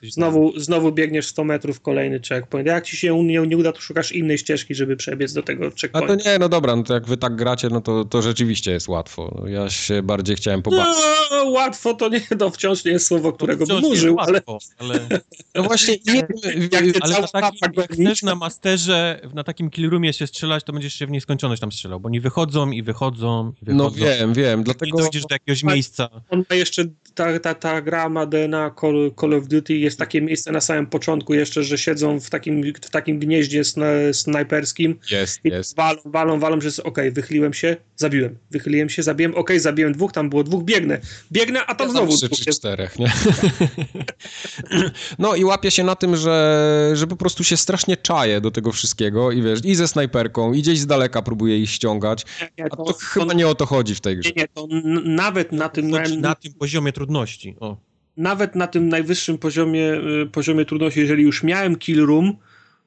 Znowu, 0.03 0.61
znowu 0.61 0.93
biegniesz 0.93 1.27
100 1.27 1.45
metrów, 1.45 1.81
kolejny 1.81 2.21
checkpoint. 2.29 2.67
Jak 2.67 2.85
ci 2.85 2.97
się 2.97 3.25
nie, 3.25 3.41
nie 3.41 3.57
uda, 3.57 3.73
to 3.73 3.81
szukasz 3.81 4.13
innej 4.13 4.39
ścieżki, 4.39 4.75
żeby 4.75 4.97
przebiec 4.97 5.33
do 5.33 5.43
tego 5.43 5.71
checkpointu. 5.81 6.13
A 6.13 6.17
to 6.17 6.31
nie, 6.31 6.39
no 6.39 6.49
dobra, 6.49 6.77
no 6.77 6.83
to 6.83 6.95
jak 6.95 7.07
wy 7.07 7.17
tak 7.17 7.37
gracie, 7.37 7.69
no 7.69 7.81
to, 7.81 8.05
to 8.05 8.23
rzeczywiście 8.23 8.73
jest 8.73 8.89
łatwo. 8.89 9.45
Ja 9.47 9.71
się 9.71 10.03
bardziej 10.03 10.37
chciałem 10.37 10.63
pobawić. 10.63 10.97
No, 11.31 11.45
łatwo 11.51 11.95
to 11.95 12.09
nie, 12.09 12.21
to 12.21 12.51
wciąż 12.51 12.85
nie 12.85 12.93
jest 12.93 13.07
słowo, 13.07 13.33
którego 13.33 13.67
bym 13.67 13.85
użył, 13.85 14.21
ale... 14.21 14.41
ale... 14.79 15.01
No 15.55 15.63
właśnie, 15.63 15.97
nie, 16.07 16.15
jak 16.15 16.83
ale 17.01 17.21
na 17.21 17.29
takim, 17.29 17.71
jak 17.77 17.93
chcesz 17.93 18.23
na 18.23 18.35
masterze, 18.35 19.21
na 19.35 19.45
takim 19.45 19.71
killroomie 19.71 20.13
się 20.13 20.27
strzelać, 20.27 20.65
to 20.65 20.73
będziesz 20.73 20.95
się 20.95 21.07
w 21.07 21.11
nieskończoność 21.11 21.61
tam 21.61 21.73
strzelał, 21.73 22.01
bo 22.01 22.07
oni 22.07 22.21
wychodzą 22.21 22.71
i 22.71 22.83
wychodzą 22.83 23.53
i 23.63 23.75
no 23.75 23.91
wychodzą. 23.91 24.01
No 24.01 24.07
wiem, 24.07 24.35
wiem, 24.35 24.63
dlatego... 24.63 24.92
I 24.95 25.03
dojdziesz 25.03 25.23
do 25.23 25.35
jakiegoś 25.35 25.63
miejsca. 25.63 26.09
On 26.31 26.45
ma 26.51 26.57
jeszcze, 26.57 26.85
ta, 27.15 27.39
ta, 27.39 27.55
ta 27.55 27.83
gra 27.83 28.09
ma 28.09 28.27
DNA 28.27 28.75
Call, 28.81 29.13
Call 29.21 29.35
of 29.35 29.49
Duty, 29.49 29.75
jest 29.75 29.99
takie 29.99 30.23
miejsce 30.23 30.53
na 30.53 30.61
samym 30.61 30.87
początku 30.87 31.35
jeszcze, 31.35 31.63
że 31.63 31.79
siedzą 31.79 32.21
w 32.21 32.31
takim, 32.31 32.73
w 32.83 32.91
takim 32.91 33.19
gnieździe 33.19 33.65
sna, 33.65 33.87
snajperskim. 34.13 34.99
Jest, 35.11 35.41
i 35.45 35.49
jest. 35.49 35.77
Walą, 35.77 36.01
walą, 36.05 36.41
walą, 36.41 36.61
że 36.61 36.67
jest 36.67 36.81
okej, 36.81 36.91
okay, 36.91 37.11
wychyliłem 37.11 37.55
się, 37.55 37.77
zabiłem. 37.97 38.39
Wychyliłem 38.51 38.89
się, 38.89 39.03
zabiłem, 39.03 39.33
okej, 39.33 39.43
okay, 39.43 39.61
zabiłem 39.61 39.93
dwóch, 39.93 40.13
tam 40.13 40.31
było 40.31 40.45
dwóch, 40.45 40.65
biegnę. 40.65 41.01
Biegnę, 41.33 41.67
a 41.67 41.75
tam 41.75 41.87
ja 41.87 41.93
znowu 41.93 42.17
trzy 42.17 42.29
czy 42.29 42.53
czterech, 42.53 42.99
nie? 42.99 43.13
no 45.19 45.35
i 45.35 45.45
łapię 45.45 45.71
się 45.71 45.85
na 45.85 45.97
tym, 45.97 46.17
że, 46.17 46.91
że 46.95 47.07
po 47.07 47.17
prostu 47.17 47.45
się 47.45 47.57
strasznie 47.57 47.97
czaję 47.97 48.41
do 48.41 48.51
tego 48.51 48.73
wszystkiego 48.73 49.33
i 49.33 49.43
wiesz, 49.43 49.61
i 49.65 49.75
ze 49.75 49.89
snajperką, 49.89 50.53
i 50.53 50.63
gdzieś 50.63 50.79
z 50.79 50.87
daleka 50.87 51.23
próbuję 51.23 51.59
ich 51.59 51.71
ściągać, 51.71 52.25
nie, 52.41 52.65
nie, 52.65 52.71
to, 52.71 52.75
a 52.75 52.77
to, 52.77 52.85
to 52.85 52.99
chyba 52.99 53.33
nie 53.33 53.49
o 53.49 53.55
to 53.55 53.67
chodzi 53.67 53.95
w 53.95 54.01
tej 54.01 54.17
grze. 54.17 54.31
Nie, 54.37 54.43
nie, 54.43 54.49
to 54.49 54.67
nawet 55.05 55.53
na 55.53 55.69
tym... 55.69 55.91
Na, 55.91 56.03
na 56.21 56.35
tym 56.35 56.53
poziomie 56.53 56.93
trudności, 56.93 57.57
o. 57.61 57.77
Nawet 58.17 58.55
na 58.55 58.67
tym 58.67 58.89
najwyższym 58.89 59.39
poziomie, 59.39 59.93
y, 60.23 60.27
poziomie 60.33 60.65
trudności, 60.65 61.01
jeżeli 61.01 61.23
już 61.23 61.43
miałem 61.43 61.77
kill 61.77 62.07
room, 62.07 62.37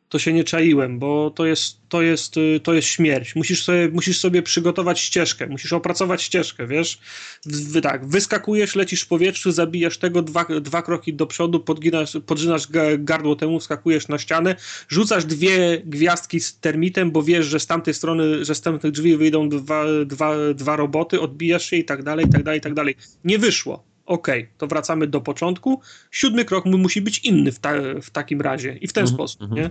to 0.09 0.19
się 0.19 0.33
nie 0.33 0.43
czaiłem, 0.43 0.99
bo 0.99 1.31
to 1.31 1.45
jest, 1.45 1.77
to 1.89 2.01
jest, 2.01 2.37
y, 2.37 2.59
to 2.63 2.73
jest 2.73 2.87
śmierć. 2.87 3.35
Musisz 3.35 3.63
sobie, 3.63 3.89
musisz 3.89 4.19
sobie 4.19 4.41
przygotować 4.41 4.99
ścieżkę, 4.99 5.47
musisz 5.47 5.73
opracować 5.73 6.21
ścieżkę, 6.21 6.67
wiesz? 6.67 6.99
Wy, 7.45 7.81
tak, 7.81 8.05
wyskakujesz, 8.05 8.75
lecisz 8.75 9.01
w 9.01 9.07
powietrzu, 9.07 9.51
zabijasz 9.51 9.97
tego, 9.97 10.21
dwa, 10.21 10.45
dwa 10.61 10.81
kroki 10.81 11.13
do 11.13 11.27
przodu, 11.27 11.59
podginasz, 11.59 12.17
podrzynasz 12.25 12.67
gardło 12.97 13.35
temu, 13.35 13.59
wskakujesz 13.59 14.07
na 14.07 14.17
ścianę, 14.17 14.55
rzucasz 14.89 15.25
dwie 15.25 15.81
gwiazdki 15.85 16.39
z 16.39 16.59
termitem, 16.59 17.11
bo 17.11 17.23
wiesz, 17.23 17.45
że 17.45 17.59
z 17.59 17.67
tamtej 17.67 17.93
strony, 17.93 18.45
że 18.45 18.55
z 18.55 18.61
tamtych 18.61 18.91
drzwi 18.91 19.17
wyjdą 19.17 19.49
dwa, 19.49 19.85
dwa, 20.05 20.35
dwa 20.53 20.75
roboty, 20.75 21.21
odbijasz 21.21 21.65
się 21.65 21.75
i 21.75 21.85
tak 21.85 22.03
dalej, 22.03 22.25
i 22.25 22.29
tak 22.29 22.43
dalej, 22.43 22.59
i 22.59 22.61
tak 22.61 22.73
dalej. 22.73 22.95
Nie 23.23 23.39
wyszło 23.39 23.94
okay, 24.05 24.47
to 24.57 24.67
wracamy 24.67 25.07
do 25.07 25.21
początku. 25.21 25.81
Siódmy 26.11 26.45
krok 26.45 26.65
musi 26.65 27.01
być 27.01 27.19
inny 27.19 27.51
w, 27.51 27.59
ta, 27.59 27.73
w 28.01 28.09
takim 28.09 28.41
razie 28.41 28.77
i 28.81 28.87
w 28.87 28.93
ten 28.93 29.01
mm 29.01 29.11
-hmm, 29.11 29.15
sposób, 29.15 29.41
mm 29.41 29.53
-hmm. 29.53 29.55
nie? 29.55 29.69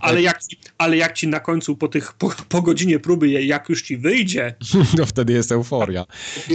Ale 0.00 0.22
jak, 0.22 0.44
ci, 0.44 0.56
ale 0.78 0.96
jak 0.96 1.12
ci 1.12 1.28
na 1.28 1.40
końcu 1.40 1.76
po 1.76 1.88
tych, 1.88 2.12
po, 2.12 2.30
po 2.48 2.62
godzinie 2.62 2.98
próby, 2.98 3.30
jak 3.30 3.68
już 3.68 3.82
ci 3.82 3.96
wyjdzie... 3.96 4.54
To 4.96 5.06
wtedy 5.12 5.32
jest 5.32 5.52
euforia. 5.52 6.06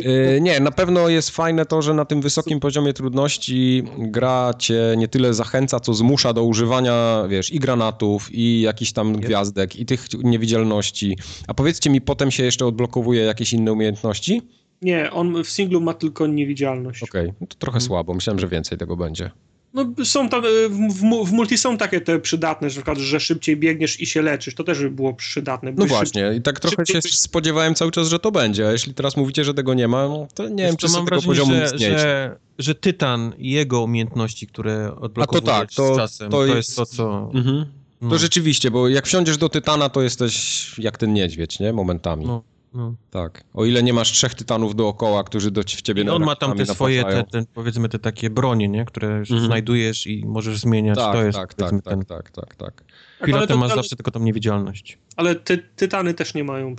E, 0.06 0.42
nie, 0.42 0.60
na 0.60 0.72
pewno 0.72 1.10
jest 1.10 1.30
fajne 1.30 1.66
to, 1.66 1.82
że 1.82 1.94
na 1.94 2.06
tym 2.06 2.22
wysokim 2.22 2.60
poziomie 2.60 2.94
trudności 2.94 3.84
gra 3.98 4.54
cię 4.60 4.96
nie 4.98 5.08
tyle 5.08 5.34
zachęca, 5.34 5.80
co 5.80 5.94
zmusza 5.94 6.34
do 6.34 6.44
używania, 6.44 7.24
wiesz, 7.30 7.52
i 7.54 7.60
granatów, 7.60 8.28
i 8.32 8.62
jakichś 8.62 8.92
tam 8.92 9.14
gwiazdek, 9.14 9.76
i 9.76 9.86
tych 9.86 10.08
niewidzialności. 10.24 11.18
A 11.48 11.54
powiedzcie 11.54 11.90
mi, 11.90 12.02
potem 12.02 12.32
się 12.32 12.44
jeszcze 12.44 12.66
odblokowuje 12.66 13.24
jakieś 13.24 13.54
inne 13.54 13.74
umiejętności? 13.74 14.42
Nie, 14.82 15.12
on 15.12 15.44
w 15.44 15.50
singlu 15.50 15.82
ma 15.82 15.94
tylko 15.94 16.28
niewidzialność. 16.28 17.04
Okej, 17.04 17.26
okay. 17.26 17.36
no 17.42 17.48
to 17.48 17.56
trochę 17.56 17.80
hmm. 17.80 17.88
słabo. 17.88 18.14
Myślałem, 18.14 18.40
że 18.40 18.48
więcej 18.48 18.78
tego 18.78 18.98
będzie. 18.98 19.32
No 19.74 19.86
są 20.04 20.30
tam, 20.30 20.46
e, 20.46 20.70
w, 20.70 21.02
w, 21.26 21.32
multi 21.32 21.58
są 21.58 21.78
takie 21.78 22.02
te 22.02 22.20
przydatne, 22.20 22.70
że, 22.70 22.82
że 22.96 23.20
szybciej 23.20 23.58
biegniesz 23.58 24.02
i 24.02 24.06
się 24.06 24.22
leczysz. 24.22 24.56
To 24.56 24.64
też 24.64 24.80
by 24.80 24.90
było 24.90 25.14
przydatne. 25.14 25.72
No 25.78 25.86
właśnie, 25.86 26.22
szybciej, 26.22 26.40
i 26.40 26.42
tak 26.42 26.60
trochę 26.60 26.86
się 26.86 27.00
byś... 27.00 27.20
spodziewałem 27.20 27.76
cały 27.76 27.92
czas, 27.92 28.08
że 28.08 28.20
to 28.20 28.32
będzie, 28.32 28.68
a 28.68 28.72
jeśli 28.72 28.94
teraz 28.94 29.18
mówicie, 29.18 29.44
że 29.44 29.54
tego 29.54 29.74
nie 29.74 29.88
ma, 29.88 30.08
no 30.08 30.28
to 30.34 30.50
nie 30.50 30.64
wiem, 30.64 30.78
czy 30.78 30.90
mam 30.90 31.06
tego 31.06 31.22
poziomu 31.22 31.52
że, 31.52 31.66
istnieć. 31.66 31.82
Że, 31.82 32.38
że 32.60 32.76
Tytan 32.76 33.34
i 33.38 33.52
jego 33.52 33.84
umiejętności, 33.84 34.48
które 34.48 34.96
odblokowujesz 34.96 35.50
a 35.50 35.60
to 35.60 35.60
tak, 35.60 35.74
to, 35.74 35.94
z 35.94 35.98
czasem, 35.98 36.32
to, 36.32 36.38
to 36.38 36.56
jest 36.56 36.76
to, 36.76 36.86
co... 36.86 37.32
Mhm. 37.34 37.66
No. 38.02 38.10
To 38.10 38.18
rzeczywiście, 38.18 38.72
bo 38.72 38.88
jak 38.88 39.06
wsiądziesz 39.06 39.38
do 39.38 39.50
Tytana, 39.50 39.90
to 39.90 40.02
jesteś 40.02 40.74
jak 40.80 40.98
ten 40.98 41.14
niedźwiedź, 41.14 41.60
nie? 41.60 41.74
Momentami. 41.74 42.26
No. 42.26 42.44
No. 42.78 42.96
Tak. 43.12 43.44
O 43.54 43.66
ile 43.66 43.84
nie 43.84 43.94
masz 43.94 44.12
trzech 44.12 44.36
tytanów 44.36 44.76
dookoła, 44.76 45.24
którzy 45.24 45.52
do, 45.52 45.62
w 45.62 45.82
ciebie 45.82 46.04
I 46.04 46.10
on 46.10 46.24
ma 46.24 46.36
tam 46.36 46.58
te 46.58 46.66
swoje, 46.66 47.04
te, 47.04 47.24
te, 47.24 47.44
powiedzmy, 47.54 47.90
te 47.90 48.00
takie 48.00 48.30
bronie, 48.30 48.68
nie? 48.68 48.86
które 48.86 49.08
mhm. 49.08 49.46
znajdujesz 49.46 50.08
i 50.08 50.26
możesz 50.26 50.58
zmieniać. 50.58 50.98
Tak, 50.98 51.14
to 51.14 51.24
jest, 51.24 51.38
tak, 51.38 51.54
tak, 51.54 51.72
tak, 51.84 52.06
tak, 52.06 52.32
tak, 52.32 52.56
tak. 52.56 52.84
Pilotem 53.26 53.60
masz 53.60 53.76
zawsze 53.76 53.96
tylko 53.96 54.12
tą 54.12 54.20
niewidzialność. 54.20 54.98
Ale 55.16 55.36
ty, 55.36 55.58
tytany 55.76 56.14
też 56.14 56.34
nie 56.34 56.44
mają 56.44 56.76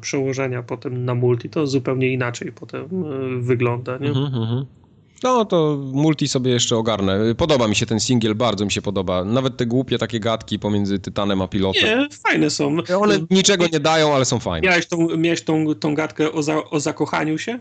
przełożenia 0.00 0.62
potem 0.62 1.04
na 1.04 1.14
multi. 1.14 1.50
To 1.50 1.66
zupełnie 1.66 2.12
inaczej 2.12 2.52
potem 2.52 2.84
e, 2.84 3.40
wygląda, 3.40 3.98
nie? 3.98 4.08
Mhm, 4.08 4.34
mhm. 4.34 4.66
No 5.22 5.44
to 5.44 5.78
multi 5.92 6.28
sobie 6.28 6.50
jeszcze 6.50 6.76
ogarnę. 6.76 7.34
Podoba 7.34 7.68
mi 7.68 7.76
się 7.76 7.86
ten 7.86 8.00
singiel, 8.00 8.34
bardzo 8.34 8.64
mi 8.64 8.72
się 8.72 8.82
podoba. 8.82 9.24
Nawet 9.24 9.56
te 9.56 9.66
głupie 9.66 9.98
takie 9.98 10.20
gadki 10.20 10.58
pomiędzy 10.58 10.98
Tytanem 10.98 11.42
a 11.42 11.48
pilotem. 11.48 11.98
Nie, 11.98 12.08
fajne 12.10 12.50
są. 12.50 12.76
One 13.00 13.18
niczego 13.30 13.66
nie 13.72 13.80
dają, 13.80 14.14
ale 14.14 14.24
są 14.24 14.38
fajne. 14.38 14.68
Miałeś 14.68 14.86
tą, 14.86 15.16
miałeś 15.16 15.42
tą, 15.42 15.74
tą 15.74 15.94
gadkę 15.94 16.32
o, 16.32 16.42
za, 16.42 16.64
o 16.64 16.80
zakochaniu 16.80 17.38
się? 17.38 17.58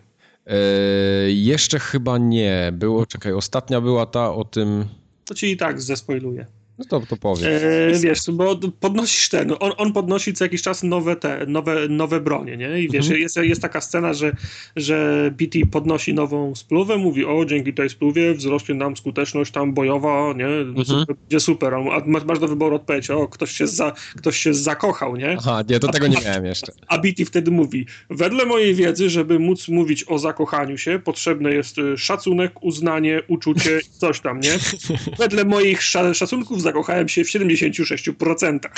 Eee, 0.47 1.45
jeszcze 1.45 1.79
chyba 1.79 2.17
nie. 2.17 2.71
Było, 2.73 3.05
czekaj, 3.05 3.33
ostatnia 3.33 3.81
była 3.81 4.05
ta 4.05 4.33
o 4.33 4.43
tym... 4.43 4.85
To 5.25 5.33
ci 5.33 5.51
i 5.51 5.57
tak 5.57 5.81
zespoiluję. 5.81 6.45
No 6.79 6.85
to, 6.85 6.99
to 6.99 7.17
powiem. 7.17 7.45
E, 7.93 7.99
wiesz, 7.99 8.19
bo 8.33 8.59
podnosisz 8.79 9.29
ten, 9.29 9.51
on, 9.59 9.71
on 9.77 9.93
podnosi 9.93 10.33
co 10.33 10.45
jakiś 10.45 10.61
czas 10.61 10.83
nowe 10.83 11.15
te, 11.15 11.45
nowe, 11.47 11.87
nowe 11.89 12.21
bronie, 12.21 12.57
nie? 12.57 12.81
I 12.81 12.89
wiesz, 12.89 13.05
mhm. 13.05 13.21
jest, 13.21 13.35
jest 13.37 13.61
taka 13.61 13.81
scena, 13.81 14.13
że, 14.13 14.35
że 14.75 15.29
BT 15.37 15.59
podnosi 15.71 16.13
nową 16.13 16.55
spluwę, 16.55 16.97
mówi, 16.97 17.25
o, 17.25 17.45
dzięki 17.45 17.73
tej 17.73 17.89
spluwie 17.89 18.33
wzrośnie 18.33 18.75
nam 18.75 18.97
skuteczność 18.97 19.51
tam 19.51 19.73
bojowa, 19.73 20.33
nie? 20.33 20.47
Mhm. 20.47 20.85
Super, 20.85 21.15
będzie 21.15 21.39
super, 21.39 21.73
a 21.73 22.01
masz, 22.05 22.23
masz 22.23 22.39
do 22.39 22.47
wyboru 22.47 22.75
odpowiedź, 22.75 23.09
o, 23.09 23.27
ktoś 23.27 23.51
się, 23.51 23.67
za, 23.67 23.93
ktoś 24.17 24.37
się 24.37 24.53
zakochał, 24.53 25.15
nie? 25.15 25.35
Aha, 25.39 25.63
nie, 25.69 25.79
to 25.79 25.87
tego 25.87 26.07
nie 26.07 26.21
miałem 26.25 26.45
jeszcze. 26.45 26.71
A 26.87 26.97
BT 26.97 27.25
wtedy 27.25 27.51
mówi, 27.51 27.85
wedle 28.09 28.45
mojej 28.45 28.75
wiedzy, 28.75 29.09
żeby 29.09 29.39
móc 29.39 29.67
mówić 29.67 30.05
o 30.07 30.19
zakochaniu 30.19 30.77
się, 30.77 30.99
potrzebne 30.99 31.53
jest 31.53 31.77
y, 31.77 31.97
szacunek, 31.97 32.63
uznanie, 32.63 33.21
uczucie, 33.27 33.79
coś 33.91 34.19
tam, 34.19 34.39
nie? 34.39 34.51
Wedle 35.19 35.45
moich 35.45 35.83
szacunków 36.13 36.61
zakochałem 36.69 37.09
się 37.09 37.23
w 37.23 37.27
76%. 37.27 38.59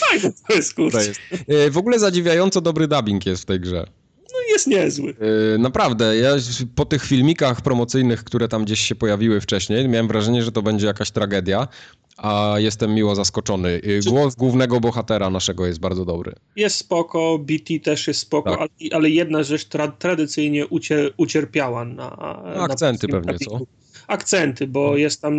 Fajne 0.00 0.32
to 0.48 0.54
jest, 0.54 0.74
kurczę. 0.74 0.98
To 0.98 1.04
jest. 1.04 1.20
E, 1.48 1.70
w 1.70 1.78
ogóle 1.78 1.98
zadziwiająco 1.98 2.60
dobry 2.60 2.88
dubbing 2.88 3.26
jest 3.26 3.42
w 3.42 3.46
tej 3.46 3.60
grze. 3.60 3.86
No 4.32 4.38
jest 4.52 4.66
niezły. 4.66 5.14
Yy, 5.52 5.58
naprawdę, 5.58 6.16
ja 6.16 6.30
po 6.74 6.84
tych 6.84 7.04
filmikach 7.04 7.60
promocyjnych, 7.60 8.24
które 8.24 8.48
tam 8.48 8.64
gdzieś 8.64 8.80
się 8.80 8.94
pojawiły 8.94 9.40
wcześniej, 9.40 9.88
miałem 9.88 10.08
wrażenie, 10.08 10.42
że 10.42 10.52
to 10.52 10.62
będzie 10.62 10.86
jakaś 10.86 11.10
tragedia, 11.10 11.68
a 12.16 12.54
jestem 12.56 12.94
miło 12.94 13.14
zaskoczony. 13.14 13.80
Yy, 13.84 14.00
głos 14.06 14.34
głównego 14.34 14.80
bohatera 14.80 15.30
naszego 15.30 15.66
jest 15.66 15.80
bardzo 15.80 16.04
dobry. 16.04 16.32
Jest 16.56 16.76
spoko, 16.76 17.38
BT 17.38 17.80
też 17.84 18.08
jest 18.08 18.20
spoko, 18.20 18.50
tak. 18.50 18.60
ale, 18.60 18.68
ale, 18.92 19.10
jedna 19.10 19.42
rzecz 19.42 19.64
tra 19.64 19.88
tradycyjnie 19.88 20.66
ucier 20.66 21.12
ucierpiała 21.16 21.84
na... 21.84 22.16
Akcenty 22.56 23.08
na 23.08 23.20
pewnie, 23.20 23.38
co? 23.38 23.60
Akcenty, 24.06 24.66
bo 24.66 24.82
hmm. 24.82 25.00
jest 25.00 25.22
tam, 25.22 25.34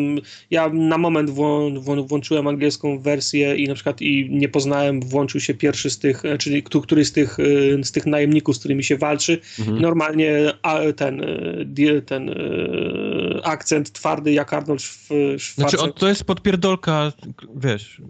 ja 0.51 0.69
na 0.69 0.97
moment 0.97 1.29
wło, 1.29 1.71
wło, 1.71 2.03
włączyłem 2.03 2.47
angielską 2.47 2.99
wersję 2.99 3.55
i 3.55 3.67
na 3.67 3.73
przykład 3.73 4.01
i 4.01 4.29
nie 4.31 4.49
poznałem, 4.49 5.01
włączył 5.01 5.41
się 5.41 5.53
pierwszy 5.53 5.89
z 5.89 5.99
tych, 5.99 6.25
e, 6.25 6.37
czyli 6.37 6.63
któryś 6.63 7.07
z 7.07 7.11
tych, 7.11 7.37
e, 7.39 7.83
z 7.83 7.91
tych 7.91 8.05
najemników, 8.05 8.55
z 8.55 8.59
którymi 8.59 8.83
się 8.83 8.97
walczy 8.97 9.39
mhm. 9.59 9.81
normalnie 9.81 10.53
ten, 10.95 11.21
e, 11.21 12.01
ten 12.01 12.35
akcent 13.43 13.91
twardy 13.91 14.31
jak 14.31 14.53
Arnold 14.53 14.81
Schwarzenegger. 14.81 15.39
Znaczy, 15.79 15.93
to 15.99 16.07
jest 16.07 16.23
podpierdolka, 16.23 17.11
wiesz, 17.55 18.01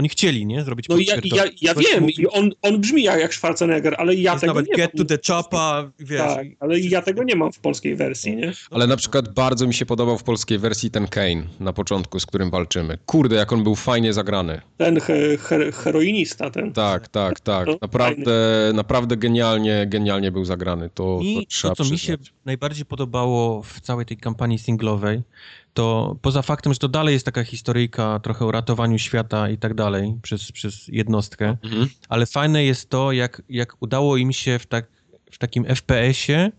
oni 0.00 0.08
chcieli, 0.08 0.46
nie? 0.46 0.64
Zrobić 0.64 0.88
No 0.88 0.96
ja, 0.98 1.16
ja, 1.24 1.44
ja 1.60 1.74
wiem, 1.74 2.10
i 2.10 2.26
on, 2.26 2.50
on 2.62 2.80
brzmi 2.80 3.02
jak 3.02 3.34
Schwarzenegger, 3.34 3.94
ale 3.98 4.14
ja 4.14 4.30
jest 4.32 4.40
tego 4.40 4.54
nawet 4.54 4.68
nie 4.70 4.76
get 4.76 4.94
mam. 4.94 5.06
to 5.06 5.16
the 5.16 5.32
chopa, 5.32 5.90
wiesz. 5.98 6.20
Tak, 6.20 6.46
ale 6.60 6.80
ja 6.80 7.02
tego 7.02 7.24
nie 7.24 7.36
mam 7.36 7.52
w 7.52 7.58
polskiej 7.58 7.96
wersji, 7.96 8.36
nie? 8.36 8.52
Ale 8.70 8.86
na 8.86 8.96
przykład 8.96 9.34
bardzo 9.34 9.66
mi 9.66 9.74
się 9.74 9.86
podobał 9.86 10.18
w 10.18 10.22
polskiej 10.22 10.58
wersji 10.58 10.90
ten 10.90 11.08
Kane 11.08 11.42
na 11.60 11.72
początku, 11.72 12.20
z 12.20 12.26
którym 12.26 12.50
walczymy. 12.50 12.98
Kurde, 13.06 13.36
jak 13.36 13.52
on 13.52 13.62
był 13.64 13.74
fajnie 13.74 14.12
zagrany. 14.12 14.60
Ten 14.76 15.00
he, 15.00 15.36
he, 15.36 15.72
heroinista, 15.72 16.50
ten. 16.50 16.72
Tak, 16.72 17.08
tak, 17.08 17.40
tak. 17.40 17.66
To 17.66 17.78
Naprawdę, 17.82 18.32
naprawdę 18.74 19.16
genialnie, 19.16 19.86
genialnie 19.86 20.32
był 20.32 20.44
zagrany. 20.44 20.88
To, 20.88 20.94
to 20.94 21.20
I 21.22 21.46
trzeba 21.46 21.74
to, 21.74 21.84
co 21.84 21.90
mi 21.90 21.98
się 21.98 22.18
przyznać. 22.18 22.32
najbardziej 22.44 22.84
podobało 22.86 23.62
w 23.62 23.80
całej 23.80 24.06
tej 24.06 24.16
kampanii 24.16 24.58
singlowej, 24.58 25.22
to 25.74 26.16
poza 26.22 26.42
faktem, 26.42 26.72
że 26.72 26.78
to 26.78 26.88
dalej 26.88 27.12
jest 27.12 27.24
taka 27.24 27.44
historyjka 27.44 28.18
trochę 28.22 28.44
o 28.46 28.50
ratowaniu 28.52 28.98
świata 28.98 29.50
i 29.50 29.58
tak 29.58 29.74
dalej 29.74 30.14
przez, 30.22 30.52
przez 30.52 30.88
jednostkę, 30.88 31.56
Mhm. 31.64 31.88
ale 32.08 32.26
fajne 32.26 32.64
jest 32.64 32.90
to, 32.90 33.12
jak, 33.12 33.42
jak 33.48 33.76
udało 33.80 34.16
im 34.16 34.32
się 34.32 34.58
w, 34.58 34.66
tak, 34.66 34.86
w 35.30 35.38
takim 35.38 35.64
FPS-ie 35.64 36.52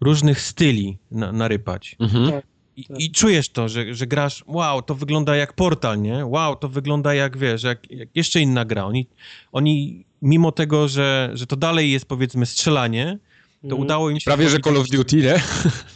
różnych 0.00 0.40
styli 0.40 0.98
na, 1.10 1.32
narypać. 1.32 1.96
Mhm. 2.00 2.30
Tak. 2.30 2.44
I, 2.76 2.84
Tak. 2.84 3.00
I 3.00 3.10
czujesz 3.10 3.48
to, 3.48 3.68
że, 3.68 3.94
że 3.94 4.06
grasz, 4.06 4.44
wow, 4.46 4.82
to 4.82 4.94
wygląda 4.94 5.36
jak 5.36 5.52
portal, 5.52 6.02
nie? 6.02 6.26
Wow, 6.26 6.56
to 6.56 6.68
wygląda 6.68 7.14
jak, 7.14 7.36
wiesz, 7.38 7.62
jak, 7.62 7.90
jak 7.90 8.08
jeszcze 8.14 8.40
inna 8.40 8.64
gra. 8.64 8.84
Oni, 8.84 9.06
oni 9.52 10.04
mimo 10.22 10.52
tego, 10.52 10.88
że, 10.88 11.30
że 11.34 11.46
to 11.46 11.56
dalej 11.56 11.90
jest, 11.90 12.06
powiedzmy, 12.06 12.46
strzelanie, 12.46 13.18
to 13.62 13.66
Mhm. 13.66 13.82
udało 13.82 14.10
im 14.10 14.20
się... 14.20 14.24
Prawie, 14.24 14.48
że 14.48 14.58
Call 14.58 14.76
of 14.76 14.88
Duty, 14.88 15.16
nie? 15.16 15.34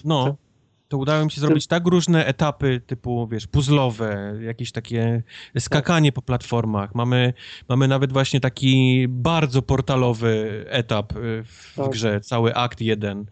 No, 0.04 0.36
to 0.92 0.98
udało 0.98 1.22
im 1.22 1.30
się 1.30 1.40
zrobić 1.40 1.66
tak 1.66 1.86
różne 1.86 2.26
etapy, 2.26 2.80
typu, 2.86 3.28
wiesz, 3.28 3.46
puzzlowe, 3.46 4.34
jakieś 4.40 4.72
takie 4.72 5.22
skakanie 5.58 6.12
po 6.12 6.22
platformach. 6.22 6.94
Mamy, 6.94 7.32
mamy 7.68 7.88
nawet 7.88 8.12
właśnie 8.12 8.40
taki 8.40 9.06
bardzo 9.08 9.62
portalowy 9.62 10.64
etap 10.68 11.12
y, 11.16 11.44
w 11.44 11.72
Tak. 11.76 11.90
grze, 11.90 12.20
cały 12.20 12.54
akt 12.54 12.80
jeden. 12.80 13.26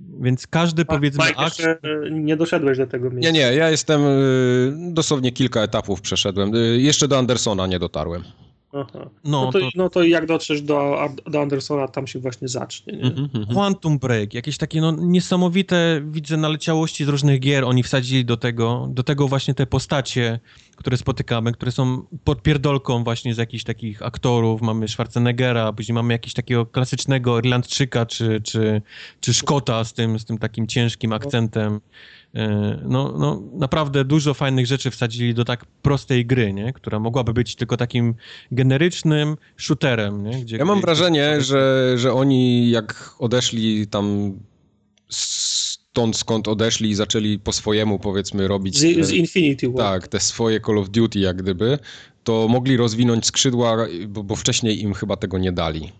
Więc 0.00 0.46
każdy, 0.46 0.84
powiedzmy, 0.84 1.24
Mike, 1.24 1.36
akt... 1.38 1.58
jeszcze 1.58 1.78
nie 2.10 2.36
doszedłeś 2.36 2.78
do 2.78 2.86
tego 2.86 3.08
Nie, 3.08 3.14
miejsca. 3.14 3.32
nie, 3.32 3.40
ja 3.40 3.70
jestem, 3.70 4.00
y, 4.06 4.92
dosłownie 4.92 5.32
kilka 5.32 5.62
etapów 5.62 6.00
przeszedłem. 6.00 6.54
Y, 6.54 6.80
Jeszcze 6.80 7.08
do 7.08 7.18
Andersona 7.18 7.66
nie 7.66 7.78
dotarłem. 7.78 8.22
Aha. 8.72 9.10
No, 9.24 9.44
No, 9.44 9.52
to, 9.52 9.60
to- 9.60 9.68
no 9.74 9.88
to 9.88 10.02
jak 10.02 10.26
dotrzesz 10.26 10.62
do, 10.62 11.08
do 11.26 11.40
Andersona, 11.42 11.88
tam 11.88 12.06
się 12.06 12.18
właśnie 12.18 12.48
zacznie. 12.48 12.92
Nie? 12.92 13.02
Mhm, 13.02 13.28
mhm. 13.34 13.46
Quantum 13.46 13.98
Break, 13.98 14.34
jakieś 14.34 14.58
takie 14.58 14.80
no, 14.80 14.90
niesamowite, 14.90 16.02
widzę, 16.10 16.36
naleciałości 16.36 17.04
z 17.04 17.08
różnych 17.08 17.40
gier, 17.40 17.64
oni 17.64 17.82
wsadzili 17.82 18.24
do 18.24 18.36
tego, 18.36 18.88
do 18.90 19.02
tego 19.02 19.28
właśnie 19.28 19.54
te 19.54 19.66
postacie, 19.66 20.40
które 20.76 20.96
spotykamy, 20.96 21.52
które 21.52 21.72
są 21.72 22.02
podpierdolką 22.24 23.04
właśnie 23.04 23.34
z 23.34 23.38
jakichś 23.38 23.64
takich 23.64 24.02
aktorów, 24.02 24.62
mamy 24.62 24.88
Schwarzeneggera, 24.88 25.72
później 25.72 25.94
mamy 25.94 26.14
jakiegoś 26.14 26.34
takiego 26.34 26.66
klasycznego 26.66 27.38
Irlandczyka, 27.38 28.06
czy, 28.06 28.40
czy, 28.40 28.82
czy 29.20 29.34
Szkota 29.34 29.84
z 29.84 29.92
tym, 29.92 30.18
z 30.18 30.24
tym 30.24 30.38
takim 30.38 30.66
ciężkim 30.66 31.12
akcentem. 31.12 31.74
E, 31.74 31.80
No, 32.84 33.14
no, 33.18 33.42
naprawdę 33.52 34.04
dużo 34.04 34.34
fajnych 34.34 34.66
rzeczy 34.66 34.90
wsadzili 34.90 35.34
do 35.34 35.44
tak 35.44 35.64
prostej 35.66 36.26
gry, 36.26 36.52
nie? 36.52 36.72
która 36.72 36.98
mogłaby 36.98 37.32
być 37.32 37.56
tylko 37.56 37.76
takim 37.76 38.14
generycznym 38.52 39.36
shooterem. 39.56 40.22
Nie? 40.24 40.40
Gdzie, 40.40 40.56
Ja 40.56 40.64
mam 40.64 40.78
gdzie- 40.78 40.86
wrażenie, 40.86 41.40
że, 41.40 41.92
że 41.96 42.12
oni 42.12 42.70
jak 42.70 43.14
odeszli 43.18 43.86
tam 43.86 44.32
stąd 45.08 46.16
skąd 46.16 46.48
odeszli 46.48 46.90
i 46.90 46.94
zaczęli 46.94 47.38
po 47.38 47.52
swojemu 47.52 47.98
powiedzmy 47.98 48.48
robić 48.48 48.78
Z, 48.78 48.96
te, 48.96 49.04
z 49.04 49.10
Infinity 49.12 49.68
War. 49.68 49.76
tak, 50.00 50.08
te 50.08 50.20
swoje 50.20 50.60
Call 50.60 50.78
of 50.78 50.90
Duty 50.90 51.18
jak 51.18 51.36
gdyby, 51.42 51.78
to 52.24 52.48
mogli 52.48 52.76
rozwinąć 52.76 53.26
skrzydła, 53.26 53.76
bo, 54.08 54.22
bo 54.22 54.36
wcześniej 54.36 54.82
im 54.82 54.94
chyba 54.94 55.16
tego 55.16 55.38
nie 55.38 55.52
dali 55.52 55.92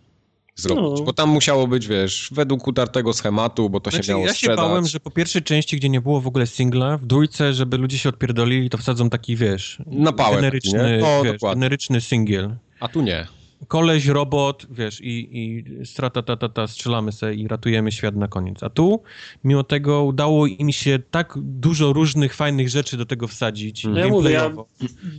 zrobić. 0.57 0.99
No. 0.99 1.05
Bo 1.05 1.13
tam 1.13 1.29
musiało 1.29 1.67
być, 1.67 1.87
wiesz, 1.89 2.29
według 2.33 2.67
utartego 2.67 3.13
schematu, 3.13 3.71
bo 3.71 3.81
to 3.81 3.91
się 3.91 3.97
Znaczy, 3.97 4.11
miało 4.11 4.23
ja 4.23 4.29
się 4.29 4.35
sprzedać. 4.35 4.57
bałem, 4.57 4.87
że 4.87 5.01
po 5.01 5.11
pierwszej 5.11 5.43
części, 5.43 5.77
gdzie 5.77 5.89
nie 5.89 6.01
było 6.01 6.21
w 6.21 6.27
ogóle 6.27 6.47
singla, 6.47 6.97
w 6.99 7.07
dwójce, 7.07 7.55
żeby 7.55 7.79
ludzie 7.79 7.99
się 7.99 8.09
odpierdolili, 8.09 8.71
to 8.71 8.79
wsadzą 8.79 9.11
taki, 9.11 9.37
wiesz, 9.37 9.79
Na 9.87 10.13
pałę 10.13 10.29
taki, 10.31 10.41
generyczny, 10.41 10.93
nie? 10.93 10.99
No, 10.99 11.23
wiesz, 11.25 11.41
generyczny 11.43 12.01
singiel. 12.01 12.55
A 12.81 12.89
tu 12.89 13.03
nie. 13.03 13.27
Koleś, 13.69 14.07
robot, 14.07 14.67
wiesz, 14.71 15.01
i, 15.01 15.29
i 15.33 15.65
strata, 15.87 16.23
ta, 16.23 16.37
ta, 16.37 16.49
ta, 16.49 16.67
strzelamy 16.67 17.13
se 17.13 17.35
i 17.35 17.49
ratujemy 17.49 17.93
świat 17.93 18.17
na 18.17 18.29
koniec. 18.29 18.63
A 18.63 18.71
tu, 18.71 19.03
mimo 19.45 19.65
tego, 19.65 20.03
udało 20.03 20.47
im 20.47 20.73
się 20.73 20.99
tak 21.11 21.35
dużo 21.37 21.93
różnych 21.93 22.35
fajnych 22.35 22.69
rzeczy 22.69 22.97
do 22.97 23.07
tego 23.07 23.29
wsadzić. 23.29 23.85
No 23.85 23.99
ja 23.99 24.09
mówię, 24.09 24.31
ja 24.31 24.53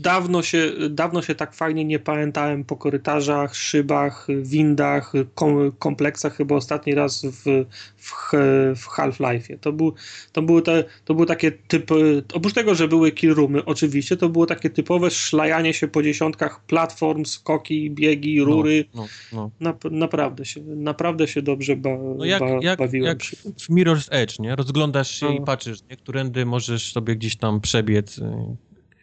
dawno 0.02 0.42
się, 0.42 0.72
dawno 0.90 1.22
się 1.22 1.36
tak 1.36 1.54
fajnie 1.54 1.86
nie 1.86 2.00
pamiętałem 2.00 2.64
po 2.64 2.78
korytarzach, 2.78 3.56
szybach, 3.56 4.28
windach, 4.42 5.14
kom, 5.36 5.72
kompleksach 5.80 6.36
chyba 6.36 6.56
ostatni 6.56 6.96
raz 6.96 7.26
w, 7.26 7.66
w, 8.02 8.32
w 8.76 8.88
Half-Life'ie. 8.88 9.60
To, 9.60 9.74
był, 9.74 9.94
to, 10.32 10.42
były 10.42 10.62
te, 10.62 10.84
to 11.06 11.14
były 11.14 11.28
takie 11.28 11.52
typy, 11.52 12.24
oprócz 12.34 12.54
tego, 12.54 12.76
że 12.76 12.88
były 12.88 13.12
killroomy 13.12 13.66
oczywiście, 13.66 14.18
to 14.18 14.30
było 14.30 14.46
takie 14.46 14.70
typowe 14.70 15.12
szlajanie 15.12 15.74
się 15.74 15.88
po 15.88 16.04
dziesiątkach 16.04 16.66
platform, 16.66 17.26
skoki, 17.26 17.92
biegi, 17.92 18.42
rury. 18.42 18.86
No, 18.96 19.08
no. 19.34 19.52
Nap, 19.60 19.84
naprawdę, 19.92 20.46
się, 20.46 20.62
naprawdę 20.62 21.28
się 21.28 21.42
dobrze 21.42 21.76
ba, 21.76 21.90
No 22.18 22.26
jak, 22.26 22.40
ba, 22.40 22.50
jak, 22.62 22.80
bawiłem 22.80 23.08
jak 23.08 23.24
w 23.58 23.70
Mirror's 23.70 24.08
Edge, 24.12 24.40
nie? 24.40 24.56
Rozglądasz 24.56 25.12
się 25.12 25.26
No. 25.26 25.32
i 25.32 25.42
patrzysz, 25.42 25.80
nie? 25.90 25.98
Którędy 25.98 26.46
możesz 26.46 26.92
sobie 26.92 27.16
gdzieś 27.16 27.36
tam 27.36 27.62
przebiec. 27.62 28.20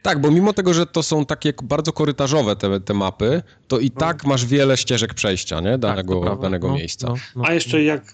Tak, 0.03 0.21
bo 0.21 0.31
mimo 0.31 0.53
tego, 0.53 0.75
że 0.75 0.87
to 0.87 1.03
są 1.03 1.27
takie 1.27 1.53
bardzo 1.63 1.93
korytarzowe 1.93 2.57
te, 2.57 2.81
te 2.81 2.95
mapy, 2.95 3.43
to 3.69 3.79
i 3.79 3.91
tak 3.91 4.25
masz 4.25 4.47
wiele 4.47 4.77
ścieżek 4.77 5.15
przejścia, 5.15 5.61
nie? 5.61 5.71
tak, 5.71 5.81
Danego, 5.81 6.21
prawda. 6.21 6.43
danego 6.43 6.69
No, 6.69 6.75
miejsca. 6.75 7.09
no, 7.09 7.15
no. 7.37 7.45
A 7.47 7.53
jeszcze 7.53 7.83
jak 7.83 8.13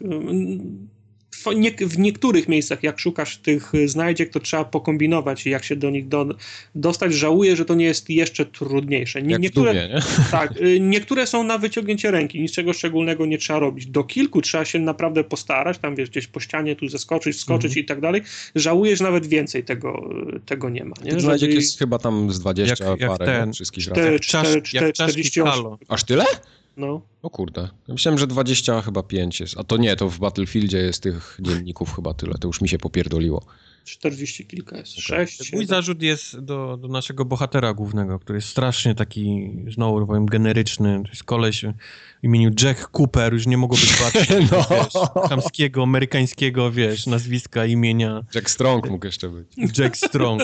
w, 1.44 1.54
nie, 1.56 1.70
w 1.70 1.98
niektórych 1.98 2.48
miejscach, 2.48 2.82
jak 2.82 2.98
szukasz 2.98 3.36
tych 3.36 3.74
y, 3.74 3.88
znajdziek, 3.88 4.30
to 4.30 4.40
trzeba 4.40 4.64
pokombinować, 4.64 5.46
jak 5.46 5.64
się 5.64 5.76
do 5.76 5.90
nich 5.90 6.08
do, 6.08 6.26
dostać. 6.74 7.14
Żałuję, 7.14 7.56
że 7.56 7.64
to 7.64 7.74
nie 7.74 7.84
jest 7.84 8.10
jeszcze 8.10 8.46
trudniejsze. 8.46 9.22
Nie, 9.22 9.32
Jak 9.32 9.40
niektóre, 9.42 9.70
w 9.70 9.74
Dumie, 9.74 9.88
nie? 9.94 10.02
tak, 10.30 10.60
y, 10.60 10.80
niektóre 10.80 11.26
są 11.26 11.44
na 11.44 11.58
wyciągnięcie 11.58 12.10
ręki, 12.10 12.40
niczego 12.40 12.72
szczególnego 12.72 13.26
nie 13.26 13.38
trzeba 13.38 13.58
robić. 13.58 13.86
Do 13.86 14.04
kilku 14.04 14.42
trzeba 14.42 14.64
się 14.64 14.78
naprawdę 14.78 15.24
postarać, 15.24 15.78
tam 15.78 15.96
wiesz, 15.96 16.10
gdzieś 16.10 16.26
po 16.26 16.40
ścianie 16.40 16.76
tu 16.76 16.88
zeskoczyć, 16.88 17.40
skoczyć 17.40 17.70
Mhm. 17.70 17.84
i 17.84 17.88
tak 17.88 18.00
dalej. 18.00 18.22
Żałuję, 18.54 18.96
że 18.96 19.04
nawet 19.04 19.26
więcej 19.26 19.64
tego, 19.64 20.10
y, 20.36 20.40
tego 20.40 20.70
nie 20.70 20.84
ma. 20.84 20.94
Nie? 21.04 21.10
Tych 21.10 21.20
znajdziek 21.20 21.50
Żeby- 21.50 21.60
jest 21.62 21.78
chyba 21.78 21.98
tam 21.98 22.32
z 22.32 22.40
20 22.40 22.84
Jak- 22.84 23.00
jak 23.00 23.10
parę 23.10 23.26
ten. 23.26 23.46
nie? 23.48 23.52
wszystkich 23.52 23.84
Cztery- 23.84 23.96
razem. 23.96 24.12
Jak, 24.12 24.22
czas, 24.22 24.46
cztery- 24.48 24.84
jak 24.84 24.94
czaszki 24.94 25.22
48. 25.22 25.46
Halo. 25.46 25.78
Aż 25.88 26.04
tyle? 26.04 26.24
No. 26.76 27.00
O 27.22 27.30
kurde. 27.30 27.60
Ja 27.88 27.94
myślałem, 27.94 28.18
że 28.18 28.26
20 28.26 28.82
chyba 28.82 29.02
5 29.02 29.40
jest. 29.40 29.58
A 29.58 29.64
to 29.64 29.76
nie, 29.76 29.96
to 29.96 30.08
w 30.10 30.18
Battlefieldzie 30.18 30.78
jest 30.78 31.02
tych 31.02 31.38
dzienników 31.40 31.94
chyba 31.96 32.14
tyle. 32.14 32.34
To 32.34 32.46
już 32.48 32.60
mi 32.60 32.68
się 32.68 32.78
popierdoliło. 32.78 33.44
40 33.84 34.46
kilka 34.46 34.76
jest. 34.76 34.92
6, 35.00 35.52
Mój 35.52 35.66
zarzut 35.66 36.02
jest 36.02 36.38
do, 36.38 36.76
do 36.76 36.88
naszego 36.88 37.24
bohatera 37.24 37.74
głównego, 37.74 38.18
który 38.18 38.36
jest 38.36 38.48
strasznie 38.48 38.94
taki, 38.94 39.50
znowu 39.70 40.06
powiem, 40.06 40.26
generyczny. 40.26 41.00
To 41.04 41.08
jest 41.08 41.24
koleś 41.24 41.64
o 41.64 41.72
imieniu 42.22 42.50
Jack 42.62 42.90
Cooper, 42.98 43.32
już 43.32 43.46
nie 43.46 43.56
mogło 43.56 43.76
być 43.78 43.92
bardziej 44.02 44.48
No. 44.52 44.66
wiesz, 44.70 45.28
chamskiego, 45.28 45.82
amerykańskiego, 45.82 46.70
wiesz, 46.72 47.06
nazwiska, 47.06 47.66
imienia. 47.66 48.24
Jack 48.34 48.50
Strong 48.50 48.90
mógł 48.90 49.06
jeszcze 49.06 49.28
być. 49.28 49.78
Jack 49.78 49.96
Strong. 49.96 50.42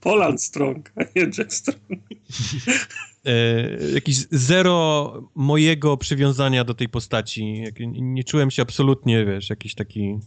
Poland 0.00 0.42
Strong, 0.42 0.92
a 0.96 1.00
nie 1.16 1.22
Jack 1.38 1.52
Strong. 1.52 1.80
E, 3.24 3.90
jakiś 3.94 4.16
zero 4.30 5.12
mojego 5.34 5.96
przywiązania 5.96 6.64
do 6.64 6.74
tej 6.74 6.88
postaci. 6.88 7.64
Nie 8.00 8.24
czułem 8.24 8.50
się 8.50 8.62
absolutnie, 8.62 9.24
wiesz, 9.24 9.50
jakiś 9.50 9.74
taki 9.74 10.18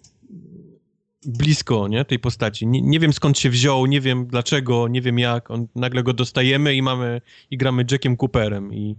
blisko, 1.26 1.88
nie, 1.88 2.06
tej 2.06 2.19
postaci. 2.19 2.67
Nie, 2.67 2.82
nie 2.82 3.00
wiem 3.00 3.14
skąd 3.14 3.40
się 3.40 3.50
wziął, 3.50 3.85
nie 3.85 4.01
wiem 4.01 4.27
dlaczego, 4.27 4.88
nie 4.88 5.01
wiem 5.01 5.19
jak. 5.19 5.51
On, 5.51 5.67
nagle 5.76 6.03
go 6.03 6.14
dostajemy 6.14 6.76
i 6.76 6.82
mamy, 6.82 7.22
i 7.51 7.58
gramy 7.58 7.85
Jackiem 7.92 8.17
Cooperem 8.17 8.74
i 8.74 8.95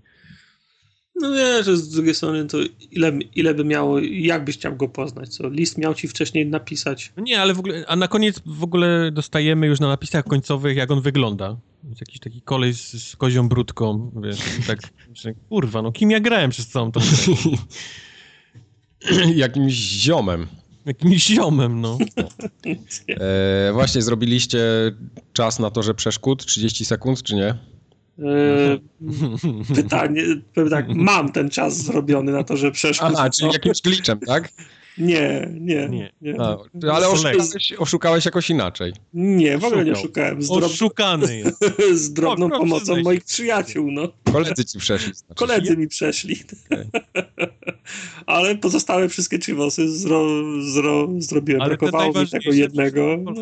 No 1.20 1.32
wiesz, 1.32 1.66
że 1.66 1.76
z 1.76 1.88
drugiej 1.88 2.14
strony 2.14 2.46
to 2.46 2.58
ile, 2.90 3.12
ile 3.34 3.54
by 3.54 3.64
miało, 3.64 3.98
jak 4.00 4.44
byś 4.44 4.56
chciał 4.56 4.76
go 4.76 4.88
poznać, 4.88 5.28
co? 5.28 5.48
List 5.48 5.78
miał 5.78 5.94
ci 5.94 6.08
wcześniej 6.08 6.46
napisać. 6.46 7.12
no 7.16 7.22
nie, 7.22 7.40
ale 7.40 7.54
w 7.54 7.58
ogóle, 7.58 7.84
a 7.88 7.96
na 7.96 8.08
koniec 8.08 8.40
w 8.46 8.62
ogóle 8.62 9.10
dostajemy 9.12 9.66
już 9.66 9.80
na 9.80 9.88
napisach 9.88 10.24
końcowych, 10.24 10.76
jak 10.76 10.90
on 10.90 11.00
wygląda. 11.00 11.56
Jest 11.88 12.00
jakiś 12.00 12.20
taki 12.20 12.42
kolej 12.42 12.74
z, 12.74 13.02
z 13.02 13.16
kozią 13.16 13.48
brudką, 13.48 14.10
wiesz, 14.22 14.38
tak, 14.66 14.78
że, 15.22 15.34
kurwa, 15.48 15.82
no 15.82 15.92
kim 15.92 16.10
ja 16.10 16.20
grałem 16.20 16.50
przez 16.50 16.68
całą 16.68 16.92
tą? 16.92 17.00
Jakimś 19.34 19.72
ziomem. 19.72 20.46
Jakimś 20.86 21.26
ziomem, 21.26 21.80
no. 21.80 21.98
E, 23.08 23.72
właśnie 23.72 24.02
zrobiliście 24.02 24.58
czas 25.32 25.58
na 25.58 25.70
to, 25.70 25.82
że 25.82 25.94
przeszkód 25.94 26.46
30 26.46 26.84
sekund, 26.84 27.22
czy 27.22 27.34
nie? 27.34 27.54
Eee, 28.18 28.78
pytanie, 29.74 30.22
powiem 30.54 30.70
tak, 30.70 30.88
mam 30.88 31.32
ten 31.32 31.50
czas 31.50 31.76
zrobiony 31.76 32.32
na 32.32 32.44
to, 32.44 32.56
że 32.56 32.70
przeszło. 32.70 33.06
Aha, 33.06 33.30
czyli 33.30 33.52
jakimś 33.52 33.82
glitchem, 33.82 34.20
tak? 34.20 34.52
Nie, 34.98 35.48
nie. 35.60 35.88
nie. 35.88 36.12
nie. 36.22 36.40
A, 36.40 36.56
ale 36.92 37.08
oszukałeś, 37.08 37.72
oszukałeś, 37.78 38.24
jakoś 38.24 38.50
inaczej. 38.50 38.92
Nie, 39.14 39.58
w 39.58 39.64
ogóle 39.64 39.84
nie 39.84 39.92
oszukałem. 39.92 40.42
Z 40.42 40.50
Oszukany 40.50 41.36
jest. 41.38 41.64
z 41.94 42.12
drobną 42.12 42.46
o, 42.46 42.58
pomocą 42.58 43.02
moich 43.02 43.24
przyjaciół, 43.24 43.90
no. 43.90 44.08
Koledzy 44.32 44.64
ci 44.64 44.78
przeszli. 44.78 45.14
Znaczy. 45.14 45.34
Koledzy 45.34 45.76
mi 45.76 45.88
przeszli. 45.88 46.36
Okay. 46.70 46.86
ale 48.26 48.56
pozostałe 48.56 49.08
wszystkie 49.08 49.38
chivosy 49.38 49.88
zro, 49.88 50.26
zro, 50.60 51.08
zrobiłem. 51.18 51.62
Ale 51.62 51.76
Brakowało 51.76 52.20
mi 52.20 52.28
tego 52.28 52.52
jednego. 52.52 53.16
No. 53.24 53.32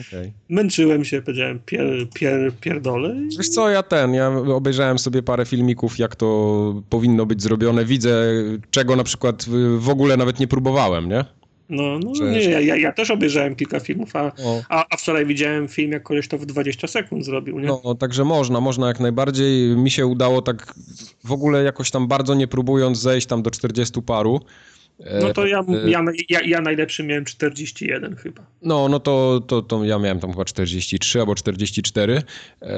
Okay. 0.00 0.32
Męczyłem 0.48 1.04
się, 1.04 1.22
powiedziałem 1.22 1.60
pier, 1.66 2.08
pier, 2.14 2.52
pierdolę. 2.60 3.16
Wiesz 3.38 3.48
co, 3.48 3.70
ja 3.70 3.82
ten, 3.82 4.14
ja 4.14 4.28
obejrzałem 4.28 4.98
sobie 4.98 5.22
parę 5.22 5.46
filmików, 5.46 5.98
jak 5.98 6.16
to 6.16 6.82
powinno 6.88 7.26
być 7.26 7.42
zrobione. 7.42 7.84
Widzę, 7.84 8.24
czego 8.70 8.96
na 8.96 9.04
przykład 9.04 9.46
w 9.78 9.88
ogóle 9.88 10.16
nawet 10.16 10.40
nie 10.40 10.48
próbowałem, 10.48 10.89
nie? 10.98 11.24
No, 11.70 11.98
no 11.98 12.30
nie, 12.30 12.40
ja, 12.40 12.76
ja, 12.76 12.92
też 12.92 13.10
obejrzałem 13.10 13.56
kilka 13.56 13.80
filmów, 13.80 14.16
a, 14.16 14.32
a, 14.68 14.84
a, 14.90 14.96
wczoraj 14.96 15.26
widziałem 15.26 15.68
film, 15.68 15.92
jak 15.92 16.02
koleś 16.02 16.28
to 16.28 16.38
w 16.38 16.46
20 16.46 16.86
sekund 16.86 17.24
zrobił, 17.24 17.58
nie? 17.58 17.68
No, 17.68 17.94
także 17.94 18.24
można, 18.24 18.60
można 18.60 18.88
jak 18.88 19.00
najbardziej. 19.00 19.76
Mi 19.76 19.90
się 19.90 20.06
udało 20.06 20.42
tak 20.42 20.74
w 21.24 21.32
ogóle 21.32 21.64
jakoś 21.64 21.90
tam 21.90 22.08
bardzo 22.08 22.34
nie 22.34 22.48
próbując 22.48 22.98
zejść 22.98 23.26
tam 23.26 23.42
do 23.42 23.50
40 23.50 24.02
paru. 24.02 24.40
No 25.20 25.32
to 25.32 25.46
ja, 25.46 25.60
e, 25.60 25.90
ja, 25.90 26.04
ja, 26.28 26.40
ja, 26.40 26.60
najlepszy 26.60 27.04
miałem 27.04 27.24
41 27.24 28.16
chyba. 28.16 28.42
No, 28.62 28.88
no 28.88 29.00
to, 29.00 29.40
to, 29.46 29.62
to 29.62 29.84
ja 29.84 29.98
miałem 29.98 30.20
tam 30.20 30.30
chyba 30.30 30.44
43 30.44 31.20
albo 31.20 31.34
44. 31.34 32.22
E, 32.62 32.72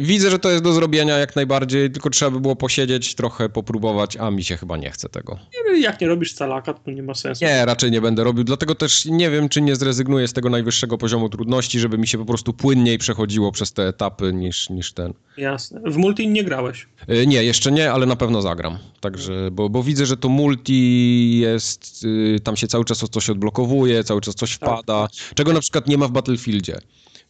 widzę, 0.00 0.30
że 0.30 0.38
to 0.38 0.50
jest 0.50 0.64
do 0.64 0.72
zrobienia 0.72 1.18
jak 1.18 1.36
najbardziej, 1.36 1.90
tylko 1.90 2.10
trzeba 2.10 2.30
by 2.30 2.40
było 2.40 2.56
posiedzieć, 2.56 3.14
trochę 3.14 3.48
popróbować, 3.48 4.16
a 4.16 4.30
mi 4.30 4.44
się 4.44 4.56
chyba 4.56 4.76
nie 4.76 4.90
chce 4.90 5.08
tego. 5.08 5.38
Nie, 5.54 5.80
jak 5.80 6.00
nie 6.00 6.08
robisz 6.08 6.32
calaka, 6.32 6.74
to 6.74 6.90
nie 6.90 7.02
ma 7.02 7.14
sensu. 7.14 7.44
Nie, 7.44 7.64
raczej 7.64 7.90
nie 7.90 8.00
będę 8.00 8.24
robił, 8.24 8.44
dlatego 8.44 8.74
też 8.74 9.04
nie 9.04 9.30
wiem, 9.30 9.48
czy 9.48 9.60
nie 9.60 9.76
zrezygnuję 9.76 10.28
z 10.28 10.32
tego 10.32 10.50
najwyższego 10.50 10.98
poziomu 10.98 11.28
trudności, 11.28 11.80
żeby 11.80 11.98
mi 11.98 12.06
się 12.06 12.18
po 12.18 12.24
prostu 12.24 12.52
płynniej 12.52 12.98
przechodziło 12.98 13.52
przez 13.52 13.72
te 13.72 13.88
etapy 13.88 14.32
niż, 14.32 14.70
niż 14.70 14.92
ten. 14.92 15.12
Jasne. 15.36 15.80
W 15.86 15.96
multi 15.96 16.28
nie 16.28 16.44
grałeś? 16.44 16.86
E, 17.08 17.26
nie, 17.26 17.44
jeszcze 17.44 17.72
nie, 17.72 17.92
ale 17.92 18.06
na 18.06 18.16
pewno 18.16 18.42
zagram. 18.42 18.78
Także, 19.00 19.50
bo, 19.52 19.68
bo 19.68 19.82
widzę, 19.82 20.06
że 20.06 20.16
to 20.16 20.28
multi 20.28 21.44
jest, 21.52 22.04
y, 22.04 22.40
tam 22.44 22.56
się 22.56 22.68
cały 22.68 22.84
czas 22.84 22.98
coś 22.98 23.30
odblokowuje, 23.30 24.04
cały 24.04 24.20
czas 24.20 24.34
coś 24.34 24.58
tak. 24.58 24.68
wpada, 24.68 25.08
czego 25.34 25.52
na 25.52 25.60
przykład 25.60 25.86
nie 25.86 25.98
ma 25.98 26.08
w 26.08 26.10
Battlefieldzie. 26.10 26.78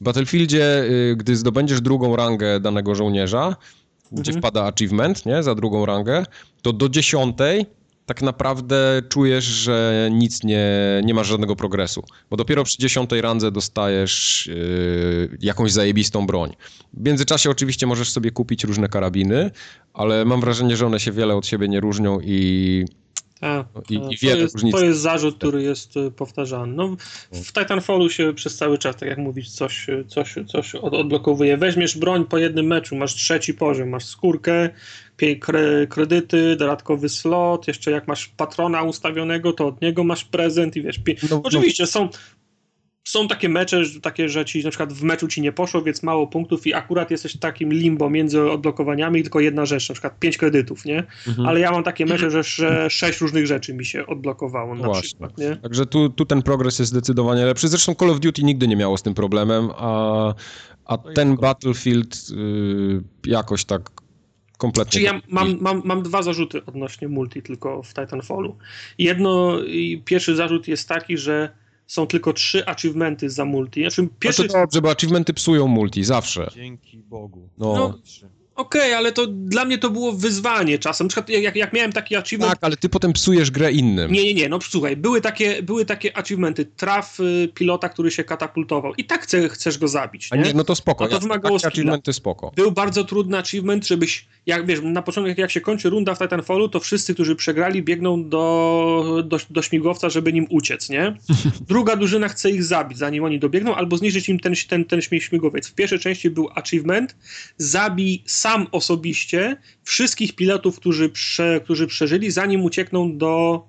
W 0.01 0.05
Battlefieldzie, 0.05 0.85
y, 0.85 1.17
gdy 1.17 1.37
zdobędziesz 1.37 1.81
drugą 1.81 2.17
rangę 2.17 2.61
danego 2.61 2.95
żołnierza, 2.95 3.57
gdzie 4.13 4.33
mhm. 4.33 4.43
wpada 4.43 4.65
achievement, 4.65 5.27
nie, 5.27 5.43
za 5.43 5.55
drugą 5.55 5.87
rangę, 5.87 6.25
to 6.63 6.73
do 6.73 6.89
dziesiątej 6.89 7.67
tak 8.09 8.23
naprawdę 8.23 9.03
czujesz, 9.09 9.45
że 9.45 10.09
nic 10.13 10.45
nie, 10.45 10.69
nie 11.05 11.15
masz 11.15 11.27
żadnego 11.27 11.57
progresu, 11.57 12.03
bo 12.31 12.37
dopiero 12.37 12.65
przy 12.65 12.79
dziesiątej 12.79 13.21
randze 13.21 13.53
dostajesz 13.53 14.47
yy, 14.47 15.39
jakąś 15.41 15.73
zajebistą 15.73 16.27
broń. 16.27 16.57
W 16.95 17.05
międzyczasie 17.05 17.51
oczywiście 17.51 17.87
możesz 17.87 18.11
sobie 18.11 18.31
kupić 18.31 18.65
różne 18.65 18.89
karabiny, 18.89 19.51
ale 19.95 20.25
mam 20.25 20.41
wrażenie, 20.41 20.77
że 20.77 20.87
one 20.87 21.01
się 21.01 21.13
wiele 21.13 21.37
od 21.37 21.47
siebie 21.47 21.69
nie 21.69 21.81
różnią 21.81 22.21
i 22.21 22.85
a, 23.41 23.65
I, 23.91 23.95
i 23.95 24.19
to, 24.19 24.37
jest, 24.37 24.57
to 24.73 24.85
jest 24.85 25.01
zarzut, 25.01 25.39
który 25.39 25.63
jest 25.63 25.97
y, 25.97 26.11
powtarzany. 26.11 26.75
No, 26.75 26.97
w 27.33 27.53
Titanfallu 27.53 28.11
się 28.11 28.35
przez 28.35 28.57
cały 28.57 28.79
czas, 28.79 28.97
tak 28.97 29.09
jak 29.09 29.19
mówisz, 29.19 29.51
coś, 29.51 29.87
coś, 30.07 30.35
coś 30.47 30.75
odblokowuje. 30.75 31.57
Weźmiesz 31.57 31.99
broń 31.99 32.25
po 32.25 32.39
jednym 32.39 32.67
meczu, 32.67 32.97
masz 32.97 33.15
trzeci 33.15 33.55
poziom, 33.55 33.89
masz 33.89 34.05
skórkę, 34.05 34.71
kredyty, 35.89 36.57
dodatkowy 36.57 37.09
slot, 37.09 37.69
jeszcze 37.69 37.91
jak 37.91 38.09
masz 38.09 38.29
patrona 38.29 38.83
ustawionego, 38.83 39.53
to 39.53 39.67
od 39.67 39.83
niego 39.83 40.05
masz 40.05 40.25
prezent 40.25 40.77
i 40.77 40.83
wiesz, 40.83 41.01
no, 41.07 41.15
no, 41.31 41.41
oczywiście 41.45 41.87
są 41.87 42.09
są 43.09 43.29
takie 43.29 43.49
mecze, 43.49 43.83
takie, 44.03 44.29
że 44.29 44.45
ci 44.45 44.65
na 44.65 44.71
przykład 44.71 44.93
w 44.93 45.03
meczu 45.03 45.29
ci 45.29 45.41
nie 45.41 45.53
poszło, 45.53 45.83
więc 45.83 46.03
mało 46.03 46.27
punktów 46.27 46.67
i 46.67 46.75
akurat 46.75 47.11
jesteś 47.11 47.35
w 47.35 47.39
takim 47.39 47.73
limbo 47.73 48.11
między 48.11 48.51
odblokowaniami 48.51 49.23
tylko 49.23 49.41
jedna 49.41 49.67
rzecz, 49.67 49.89
na 49.89 49.93
przykład 49.93 50.19
pięć 50.19 50.37
kredytów, 50.37 50.85
nie? 50.85 51.05
Mhm. 51.27 51.49
Ale 51.49 51.61
ja 51.61 51.71
mam 51.71 51.83
takie 51.83 52.07
mecze, 52.07 52.31
że, 52.31 52.43
że 52.43 52.91
sześć 52.91 53.21
różnych 53.21 53.47
rzeczy 53.47 53.75
mi 53.75 53.85
się 53.85 54.07
odblokowało 54.07 54.75
na 54.75 54.85
Właśnie. 54.85 55.03
przykład, 55.03 55.39
nie? 55.39 55.57
Także 55.57 55.87
tu, 55.87 56.11
tu 56.11 56.27
ten 56.27 56.43
progres 56.43 56.79
jest 56.79 56.91
zdecydowanie 56.91 57.45
lepszy. 57.45 57.69
Zresztą 57.69 57.95
Call 57.95 58.11
of 58.11 58.21
Duty 58.21 58.43
nigdy 58.43 58.69
nie 58.69 58.77
miało 58.77 58.97
z 58.97 59.03
tym 59.03 59.15
problemem, 59.15 59.71
a, 59.77 60.35
a 60.85 60.99
ten 60.99 61.37
Battlefield 61.37 62.17
y, 62.31 63.31
jakoś 63.31 63.65
tak 63.65 63.91
kompletnie. 64.59 64.93
Czyli 64.93 65.05
ja 65.05 65.21
mam, 65.29 65.59
mam, 65.61 65.83
mam 65.85 66.03
dwa 66.03 66.23
zarzuty 66.23 66.65
odnośnie 66.67 67.09
multi 67.09 67.43
tylko 67.43 67.83
w 67.83 67.95
Titanfallu. 67.95 68.57
Jedno, 68.99 69.59
pierwszy 70.05 70.37
zarzut 70.37 70.69
jest 70.69 70.89
taki, 70.89 71.19
że 71.19 71.68
są 71.89 72.07
tylko 72.07 72.33
trzy 72.33 72.67
achievementy 72.67 73.31
za 73.31 73.45
multi. 73.45 73.81
Znaczy, 73.81 74.09
pierwszy... 74.19 74.43
No 74.43 74.49
to 74.49 74.59
dobrze, 74.59 74.83
bo 74.83 74.91
achievementy 74.91 75.35
psują 75.35 75.67
multi, 75.67 76.05
zawsze. 76.05 76.51
Dzięki 76.55 76.99
Bogu. 76.99 77.49
No. 77.59 77.75
no 77.75 77.99
Okej, 78.59 78.81
okay, 78.81 78.97
ale 78.97 79.13
to 79.13 79.27
dla 79.27 79.65
mnie 79.65 79.79
to 79.79 79.91
było 79.91 80.13
wyzwanie 80.13 80.79
czasem. 80.79 81.07
Na 81.07 81.09
przykład 81.09 81.29
jak, 81.29 81.57
jak 81.57 81.73
miałem 81.73 81.93
taki 81.93 82.17
achievement... 82.17 82.53
Tak, 82.53 82.59
ale 82.65 82.77
ty 82.77 82.89
potem 82.89 83.13
psujesz 83.13 83.51
grę 83.51 83.73
innym. 83.73 84.13
Nie, 84.13 84.25
nie, 84.25 84.35
nie, 84.35 84.49
no 84.49 84.59
słuchaj, 84.61 84.97
były 84.97 85.21
takie, 85.21 85.63
były 85.63 85.85
takie 85.85 86.17
achievementy. 86.17 86.65
Traf 86.65 87.21
y, 87.21 87.49
pilota, 87.55 87.89
który 87.89 88.11
się 88.11 88.25
katapultował. 88.25 88.95
I 88.95 89.05
tak 89.05 89.23
chce, 89.23 89.49
chcesz 89.49 89.79
go 89.79 89.89
zabić, 89.89 90.31
nie? 90.33 90.39
nie? 90.39 90.55
No 90.55 90.65
to 90.65 90.75
spoko. 90.75 91.05
A 91.05 91.09
to 91.09 91.21
wymagało 91.21 91.59
takie 91.59 91.69
achievementy 91.69 92.13
spoko. 92.13 92.53
Był 92.57 92.73
bardzo 92.73 93.05
trudny 93.05 93.39
achievement, 93.39 93.87
żebyś, 93.87 94.27
jak 94.47 94.67
wiesz, 94.67 94.81
na 94.83 95.03
początku 95.03 95.41
jak 95.41 95.51
się 95.51 95.61
kończy 95.61 95.91
runda 95.91 96.15
w 96.15 96.19
Titanfallu, 96.19 96.69
to 96.69 96.81
wszyscy, 96.81 97.15
którzy 97.15 97.37
przegrali, 97.37 97.83
biegną 97.83 98.29
do, 98.29 99.23
do, 99.25 99.39
do 99.51 99.63
śmigłowca, 99.63 100.11
żeby 100.11 100.33
nim 100.33 100.47
uciec, 100.51 100.89
nie? 100.89 101.17
Druga 101.69 101.97
drużyna 101.97 102.29
chce 102.29 102.51
ich 102.51 102.65
zabić, 102.65 102.99
zanim 102.99 103.25
oni 103.25 103.39
dobiegną, 103.39 103.75
albo 103.75 103.97
zniszczyć 103.97 104.29
im 104.29 104.41
ten, 104.41 104.55
ten, 104.69 104.85
ten 104.85 105.01
śmigłowiec. 105.01 105.69
W 105.69 105.75
pierwszej 105.75 105.99
części 105.99 106.31
był 106.31 106.49
achievement, 106.55 107.17
zabij 107.59 108.23
sam 108.27 108.48
osobiście 108.73 109.57
wszystkich 109.83 110.37
pilotów, 110.37 110.77
którzy, 110.81 111.09
prze, 111.09 111.61
którzy 111.65 111.87
przeżyli, 111.87 112.31
zanim 112.31 112.65
uciekną 112.65 113.19
do, 113.19 113.65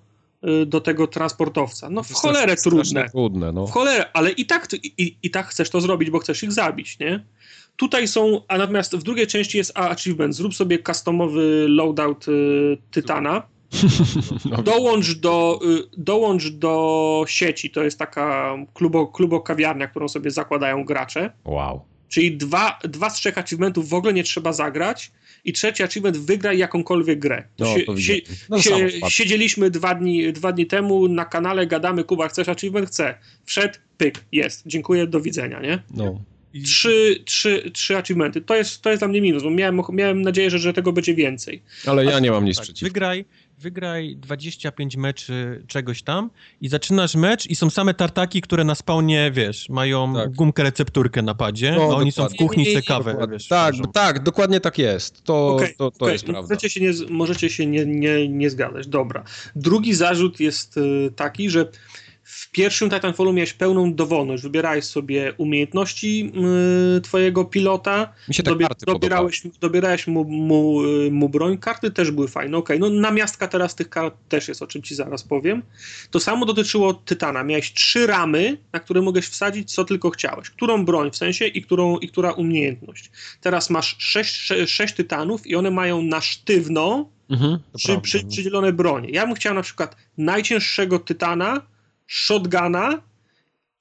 y, 0.61 0.65
do 0.65 0.81
tego 0.81 1.07
transportowca. 1.07 1.89
No 1.89 2.03
w 2.03 2.13
cholerę 2.13 2.55
trudne. 2.55 3.09
trudne 3.09 3.51
no. 3.51 3.67
W 3.67 3.71
cholerę, 3.71 4.05
ale 4.13 4.31
i 4.31 4.45
tak, 4.45 4.67
i, 4.97 5.17
i 5.23 5.29
tak 5.29 5.47
chcesz 5.47 5.69
to 5.69 5.81
zrobić, 5.81 6.09
bo 6.09 6.19
chcesz 6.19 6.43
ich 6.43 6.51
zabić, 6.51 6.99
nie? 6.99 7.25
Tutaj 7.75 8.07
są, 8.07 8.41
a 8.47 8.57
natomiast 8.57 8.95
w 8.95 9.03
drugiej 9.03 9.27
części 9.27 9.57
jest 9.57 9.77
achievement. 9.77 10.35
Zrób 10.35 10.55
sobie 10.55 10.83
customowy 10.83 11.65
loadout 11.69 12.27
y, 12.27 12.77
Tytana. 12.91 13.43
No. 14.51 14.63
Dołącz 14.63 15.13
do, 15.13 15.59
y, 15.63 15.83
dołącz 15.97 16.49
do 16.49 17.23
sieci, 17.27 17.69
to 17.69 17.83
jest 17.83 17.99
taka 17.99 18.55
klubo, 18.73 19.07
klubo 19.07 19.41
kawiarnia, 19.41 19.87
którą 19.87 20.07
sobie 20.07 20.31
zakładają 20.31 20.83
gracze. 20.83 21.31
Wow. 21.45 21.81
Czyli 22.09 22.37
dwa, 22.37 22.79
dwa 22.83 23.09
z 23.09 23.15
trzech 23.15 23.37
achievementów 23.37 23.89
w 23.89 23.93
ogóle 23.93 24.13
nie 24.13 24.23
trzeba 24.23 24.53
zagrać 24.53 25.11
i 25.45 25.53
trzeci 25.53 25.83
achievement 25.83 26.17
wygraj 26.17 26.57
jakąkolwiek 26.57 27.19
grę. 27.19 27.43
No, 27.59 27.75
sie, 27.97 28.21
no, 28.49 28.61
sie, 28.61 28.89
siedzieliśmy 29.09 29.69
dwa 29.71 29.95
dni, 29.95 30.33
dwa 30.33 30.51
dni 30.51 30.65
temu 30.65 31.07
na 31.07 31.25
kanale, 31.25 31.67
gadamy, 31.67 32.03
Kuba, 32.03 32.27
chcesz 32.27 32.49
achievement? 32.49 32.87
Chcę. 32.87 33.15
Wszedł, 33.45 33.73
pyk, 33.97 34.25
jest. 34.31 34.63
Dziękuję, 34.65 35.07
do 35.07 35.21
widzenia, 35.21 35.59
nie? 35.59 35.83
No. 35.93 36.23
Trzy, 36.63 37.23
trzy, 37.25 37.71
trzy 37.73 37.97
achievementy. 37.97 38.41
To 38.41 38.55
jest, 38.55 38.81
to 38.81 38.89
jest 38.89 39.01
dla 39.01 39.07
mnie 39.07 39.21
minus, 39.21 39.43
bo 39.43 39.51
miałem, 39.51 39.81
miałem 39.93 40.21
nadzieję, 40.21 40.49
że, 40.49 40.59
że 40.59 40.73
tego 40.73 40.93
będzie 40.93 41.15
więcej. 41.15 41.61
Ale 41.85 42.05
ja 42.05 42.19
nie 42.19 42.31
mam 42.31 42.45
nic 42.45 42.57
tak, 42.57 42.63
przeciwko. 42.63 42.93
Wygraj, 42.93 43.25
wygraj 43.59 44.15
25 44.15 44.97
meczy 44.97 45.63
czegoś 45.67 46.03
tam 46.03 46.29
i 46.61 46.69
zaczynasz 46.69 47.15
mecz 47.15 47.47
i 47.47 47.55
są 47.55 47.69
same 47.69 47.93
tartaki, 47.93 48.41
które 48.41 48.63
na 48.63 48.75
spawnie, 48.75 49.31
wiesz, 49.33 49.69
mają 49.69 50.13
tak. 50.13 50.35
gumkę 50.35 50.63
recepturkę 50.63 51.21
na 51.21 51.35
padzie, 51.35 51.75
no, 51.77 51.83
a 51.83 51.85
oni 51.85 52.11
są 52.11 52.29
w 52.29 52.35
kuchni 52.35 52.65
se 52.65 52.81
kawę, 52.81 53.27
wiesz, 53.31 53.47
Tak, 53.47 53.75
tak, 53.93 54.23
dokładnie 54.23 54.59
tak 54.59 54.77
jest. 54.77 55.23
To, 55.23 55.55
okay, 55.55 55.73
to, 55.77 55.91
to 55.91 55.97
okay. 55.97 56.11
jest 56.11 56.25
prawda. 56.25 56.41
Możecie 56.41 56.69
się, 56.69 56.81
nie, 56.81 56.91
możecie 57.09 57.49
się 57.49 57.65
nie, 57.65 57.85
nie, 57.85 58.29
nie 58.29 58.49
zgadzać. 58.49 58.87
Dobra. 58.87 59.23
Drugi 59.55 59.93
zarzut 59.93 60.39
jest 60.39 60.77
y, 60.77 61.11
taki, 61.15 61.49
że 61.49 61.65
w 62.49 62.51
pierwszym 62.51 62.89
Titanfallu 62.89 63.33
miałeś 63.33 63.53
pełną 63.53 63.93
dowolność. 63.93 64.43
Wybierałeś 64.43 64.85
sobie 64.85 65.33
umiejętności 65.37 66.31
y, 66.97 67.01
twojego 67.01 67.45
pilota. 67.45 68.13
Mi 68.27 68.33
się 68.33 68.43
te 68.43 68.51
dobie, 68.51 68.67
karty 68.67 68.85
dobierałeś, 68.85 69.43
dobierałeś 69.61 70.07
mu, 70.07 70.23
mu, 70.23 70.83
y, 70.83 71.11
mu, 71.11 71.29
broń. 71.29 71.57
Karty 71.57 71.91
też 71.91 72.11
były 72.11 72.27
fajne. 72.27 72.57
Okej, 72.57 72.77
okay. 72.77 72.89
no 72.89 73.01
namiastka 73.01 73.47
teraz 73.47 73.75
tych 73.75 73.89
kart 73.89 74.15
też 74.29 74.47
jest, 74.47 74.61
o 74.61 74.67
czym 74.67 74.81
ci 74.81 74.95
zaraz 74.95 75.23
powiem. 75.23 75.63
To 76.11 76.19
samo 76.19 76.45
dotyczyło 76.45 76.93
Tytana. 76.93 77.43
Miałeś 77.43 77.73
trzy 77.73 78.07
ramy, 78.07 78.57
na 78.73 78.79
które 78.79 79.01
mogłeś 79.01 79.25
wsadzić 79.25 79.73
co 79.73 79.85
tylko 79.85 80.09
chciałeś. 80.09 80.49
Którą 80.49 80.85
broń 80.85 81.11
w 81.11 81.15
sensie 81.15 81.47
i, 81.47 81.61
którą, 81.61 81.97
i 81.97 82.07
która 82.07 82.31
umiejętność. 82.31 83.11
Teraz 83.41 83.69
masz 83.69 83.95
sześć, 83.99 84.35
sześć, 84.35 84.73
sześć 84.73 84.95
Tytanów 84.95 85.47
i 85.47 85.55
one 85.55 85.71
mają 85.71 86.01
na 86.01 86.21
sztywno 86.21 87.09
mhm, 87.29 87.59
przy, 87.75 88.01
przy, 88.01 88.25
przydzielone 88.25 88.73
bronie. 88.73 89.09
Ja 89.09 89.25
bym 89.25 89.35
chciał 89.35 89.53
na 89.53 89.61
przykład 89.61 89.95
najcięższego 90.17 90.99
Tytana, 90.99 91.61
shotguna 92.09 93.01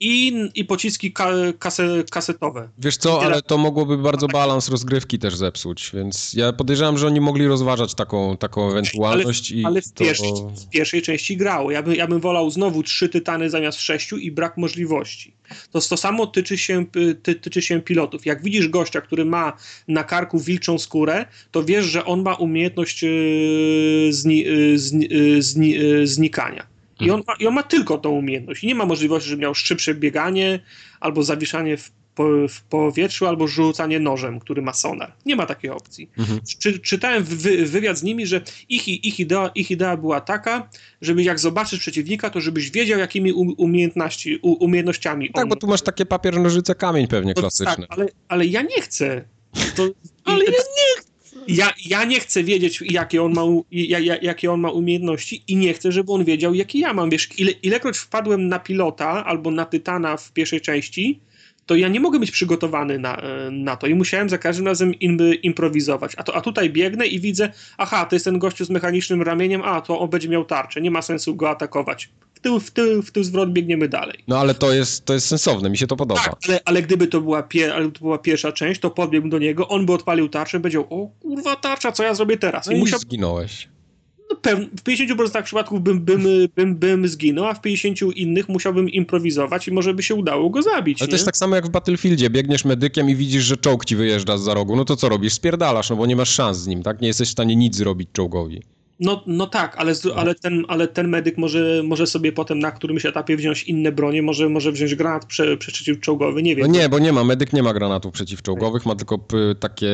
i, 0.01 0.33
i 0.55 0.65
pociski 0.65 1.13
ka, 1.13 1.31
kase, 1.59 2.05
kasetowe. 2.11 2.69
Wiesz 2.79 2.97
co, 2.97 3.23
ale 3.23 3.43
to 3.43 3.59
mogłoby 3.59 3.99
bardzo 3.99 4.29
balans 4.29 4.69
rozgrywki 4.69 5.19
też 5.19 5.37
zepsuć, 5.37 5.91
więc 5.95 6.33
ja 6.35 6.53
podejrzewam, 6.53 6.99
że 6.99 7.07
oni 7.07 7.21
mogli 7.21 7.47
rozważać 7.47 7.95
taką, 7.95 8.37
taką 8.37 8.71
ewentualność. 8.71 9.53
Ale, 9.53 9.61
i 9.61 9.65
ale 9.65 9.83
w, 9.83 9.93
to... 9.93 10.05
pierwszej, 10.05 10.33
w 10.67 10.69
pierwszej 10.69 11.03
części 11.03 11.37
grało. 11.37 11.71
Ja, 11.71 11.83
by, 11.83 11.97
ja 11.97 12.07
bym 12.07 12.21
wolał 12.21 12.51
znowu 12.51 12.83
trzy 12.83 13.09
tytany 13.09 13.51
zamiast 13.51 13.81
sześciu 13.81 14.17
i 14.17 14.33
brak 14.33 14.57
możliwości. 14.57 15.33
To, 15.71 15.81
to 15.81 15.97
samo 15.97 16.27
tyczy 16.27 16.59
się, 16.59 16.87
ty, 17.23 17.35
tyczy 17.35 17.63
się 17.63 17.81
pilotów. 17.81 18.27
Jak 18.27 18.43
widzisz 18.43 18.69
gościa, 18.69 19.01
który 19.01 19.25
ma 19.25 19.53
na 19.89 20.05
karku 20.05 20.39
wilczą 20.39 20.79
skórę, 20.79 21.27
to 21.51 21.65
wiesz, 21.65 21.85
że 21.87 22.05
on 22.05 22.23
ma 22.23 22.35
umiejętność 22.35 23.03
yy, 23.03 24.13
zni, 24.13 24.39
yy, 24.39 24.79
zni, 24.79 25.09
yy, 25.11 25.43
zni, 25.43 25.71
yy, 25.71 26.07
znikania 26.07 26.78
i 27.01 27.11
on, 27.11 27.23
ma, 27.27 27.35
I 27.39 27.47
on 27.47 27.55
ma 27.55 27.63
tylko 27.63 27.99
tą 27.99 28.11
umiejętność. 28.11 28.65
I 28.65 28.67
nie 28.67 28.75
ma 28.75 28.85
możliwości, 28.85 29.31
żeby 29.31 29.43
miał 29.43 29.55
szybsze 29.55 29.95
bieganie, 29.95 30.61
albo 31.01 31.23
zawieszanie 31.23 31.77
w, 31.77 31.91
po, 32.15 32.25
w 32.49 32.63
powietrzu, 32.63 33.27
albo 33.27 33.49
rzucanie 33.49 34.01
nożem, 34.01 34.41
który 34.41 34.63
ma 34.63 34.73
sonar. 34.73 35.13
Nie 35.27 35.37
ma 35.37 35.47
takiej 35.47 35.71
opcji. 35.71 36.11
Mhm. 36.19 36.41
Czy, 36.59 36.79
czytałem 36.79 37.25
wy, 37.25 37.67
wywiad 37.67 37.99
z 37.99 38.03
nimi, 38.03 38.27
że 38.27 38.41
ich, 38.69 38.89
ich, 38.89 39.21
idea, 39.21 39.51
ich 39.55 39.71
idea 39.71 39.97
była 39.97 40.21
taka, 40.21 40.69
żeby 41.03 41.23
jak 41.23 41.39
zobaczysz 41.39 41.81
przeciwnika, 41.81 42.31
to 42.31 42.41
żebyś 42.41 42.71
wiedział, 42.71 42.99
jakimi 42.99 43.33
umiejętności, 43.33 44.39
umiejętnościami 44.43 45.31
Tak, 45.33 45.43
on... 45.45 45.49
bo 45.49 45.57
tu 45.57 45.67
masz 45.67 45.83
takie 45.83 46.07
papier, 46.07 46.41
nożyce, 46.41 46.75
kamień 46.75 47.07
pewnie 47.07 47.33
no, 47.37 47.43
klasyczne. 47.43 47.77
Tak, 47.77 47.99
ale, 47.99 48.07
ale 48.29 48.47
ja 48.47 48.63
nie 48.63 48.83
chcę. 48.83 49.25
To, 49.77 49.83
ale 50.33 50.45
ja 50.45 50.51
nie 50.51 51.01
chcę 51.01 51.09
ja, 51.49 51.73
ja 51.87 52.05
nie 52.05 52.21
chcę 52.21 52.45
wiedzieć, 52.45 52.83
jakie 52.91 53.23
on, 53.23 53.33
ma, 53.33 53.43
jakie 54.23 54.53
on 54.53 54.61
ma 54.61 54.71
umiejętności 54.71 55.43
i 55.49 55.57
nie 55.57 55.75
chcę, 55.75 55.93
żeby 55.93 56.13
on 56.13 56.25
wiedział, 56.25 56.55
jakie 56.55 56.79
ja 56.79 56.95
mam. 56.95 57.11
Wiesz, 57.11 57.29
ile, 57.39 57.51
ilekroć 57.51 57.99
wpadłem 57.99 58.49
na 58.49 58.59
pilota 58.59 59.25
albo 59.25 59.51
na 59.51 59.65
tytana 59.65 60.17
w 60.17 60.33
pierwszej 60.33 60.61
części, 60.61 61.21
to 61.69 61.77
ja 61.77 61.89
nie 61.89 62.01
mogę 62.01 62.19
być 62.19 62.31
przygotowany 62.31 62.99
na, 62.99 63.23
na 63.51 63.77
to 63.77 63.87
i 63.87 63.95
musiałem 63.95 64.29
za 64.29 64.39
każdym 64.39 64.67
razem 64.67 64.95
im, 64.95 65.19
improwizować. 65.43 66.13
A, 66.17 66.23
to, 66.23 66.37
a 66.37 66.41
tutaj 66.41 66.71
biegnę 66.71 67.07
i 67.07 67.21
widzę, 67.21 67.53
aha, 67.79 68.05
to 68.05 68.17
jest 68.17 68.25
ten 68.25 68.39
gościu 68.39 68.65
z 68.65 68.71
mechanicznym 68.71 69.23
ramieniem, 69.23 69.63
a 69.63 69.81
to 69.81 70.01
on 70.01 70.09
będzie 70.11 70.29
miał 70.29 70.45
tarczę, 70.45 70.81
nie 70.81 70.91
ma 70.91 71.03
sensu 71.03 71.37
go 71.37 71.51
atakować. 71.51 72.11
W 72.35 72.41
tył, 72.41 72.61
w 72.61 72.71
tył, 72.71 73.03
w 73.03 73.11
tył 73.11 73.25
zwrot 73.25 73.53
biegniemy 73.53 73.89
dalej. 73.89 74.19
No 74.29 74.39
ale 74.39 74.55
to 74.55 74.73
jest, 74.73 75.05
to 75.05 75.15
jest 75.15 75.27
sensowne, 75.27 75.71
mi 75.71 75.79
się 75.79 75.87
to 75.87 75.97
podoba. 75.97 76.21
Tak, 76.21 76.35
ale, 76.49 76.61
ale 76.65 76.83
gdyby 76.83 77.07
to 77.07 77.21
była, 77.21 77.49
ale 77.75 77.91
to 77.91 78.01
była 78.01 78.19
pierwsza 78.19 78.53
część, 78.53 78.81
to 78.81 78.91
podbiegł 78.91 79.29
do 79.29 79.39
niego, 79.39 79.69
on 79.69 79.87
by 79.87 79.93
odpalił 79.93 80.29
tarczę, 80.29 80.61
będzie 80.61 80.81
o 80.81 81.11
kurwa 81.21 81.57
tarcza, 81.57 81.93
co 81.93 82.03
ja 82.03 82.15
zrobię 82.15 82.37
teraz? 82.37 82.67
No 82.67 82.73
I, 82.73 82.77
i 82.77 82.79
musiał... 82.79 82.99
zginąłeś 82.99 83.69
no 84.31 84.37
w 84.77 84.83
50% 84.83 85.43
przypadków 85.43 85.83
bym, 85.83 86.01
bym, 86.01 86.27
bym, 86.57 86.77
bym 86.77 87.09
zginął, 87.09 87.45
a 87.45 87.55
w 87.55 87.61
50 87.61 88.17
innych 88.17 88.49
musiałbym 88.49 88.89
improwizować 88.89 89.69
i 89.69 89.73
może 89.73 89.95
by 89.95 90.03
się 90.03 90.15
udało 90.15 90.51
go 90.51 90.63
zabić. 90.63 91.03
Ale 91.03 91.07
nie? 91.07 91.11
to 91.11 91.15
jest 91.15 91.25
tak 91.25 91.37
samo 91.37 91.57
jak 91.57 91.67
w 91.67 91.71
Battlefieldzie. 91.71 92.31
Biegniesz 92.31 92.65
medykiem 92.65 93.11
i 93.11 93.17
widzisz, 93.17 93.45
że 93.45 93.57
czołg 93.57 93.85
ci 93.85 93.97
wyjeżdża 93.97 94.39
z 94.39 94.43
za 94.43 94.55
rogu. 94.55 94.77
No 94.77 94.85
to 94.85 94.97
co 94.97 95.09
robisz? 95.09 95.33
Spierdalasz, 95.33 95.91
no 95.91 95.97
bo 95.97 96.07
nie 96.07 96.17
masz 96.17 96.31
szans 96.31 96.59
z 96.59 96.67
nim, 96.67 96.83
tak? 96.83 97.01
Nie 97.01 97.09
jesteś 97.09 97.29
w 97.29 97.33
stanie 97.33 97.57
nic 97.57 97.77
zrobić 97.77 98.09
czołgowi. 98.13 98.63
No, 99.01 99.23
no 99.27 99.47
tak, 99.47 99.77
ale, 99.77 99.93
ale, 100.17 100.35
ten, 100.35 100.65
ale 100.69 100.89
ten 100.89 101.09
medyk 101.09 101.39
może, 101.39 101.83
może 101.85 102.07
sobie 102.07 102.33
potem 102.33 102.59
na 102.59 102.71
którymś 102.71 103.07
etapie 103.07 103.37
wziąć 103.37 103.63
inne 103.63 103.93
bronie, 103.93 104.23
może, 104.23 104.49
może 104.49 104.73
wziąć 104.73 104.95
granat 104.95 105.27
prze, 105.27 105.57
przeciwczołgowy, 105.57 106.43
nie 106.43 106.57
wiem. 106.57 106.67
No 106.67 106.73
nie, 106.73 106.89
bo 106.89 106.99
nie 106.99 107.13
ma, 107.13 107.25
medyk 107.25 107.53
nie 107.53 107.63
ma 107.63 107.75
granatów 107.75 108.13
przeciwczołgowych, 108.13 108.87
ma 108.87 108.95
tylko 108.95 109.19
takie 109.61 109.91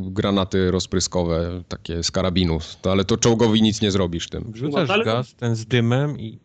granaty 0.00 0.70
rozpryskowe, 0.70 1.62
takie 1.68 2.02
z 2.02 2.10
karabinu, 2.10 2.58
to, 2.82 2.92
ale 2.92 3.04
to 3.04 3.16
czołgowi 3.16 3.62
nic 3.62 3.82
nie 3.82 3.90
zrobisz 3.90 4.28
tym. 4.28 4.52
Wrzucasz 4.52 4.88
no, 4.88 4.94
ale... 4.94 5.04
gaz, 5.04 5.34
ten 5.34 5.56
z 5.56 5.66
dymem 5.66 6.20
i 6.20 6.38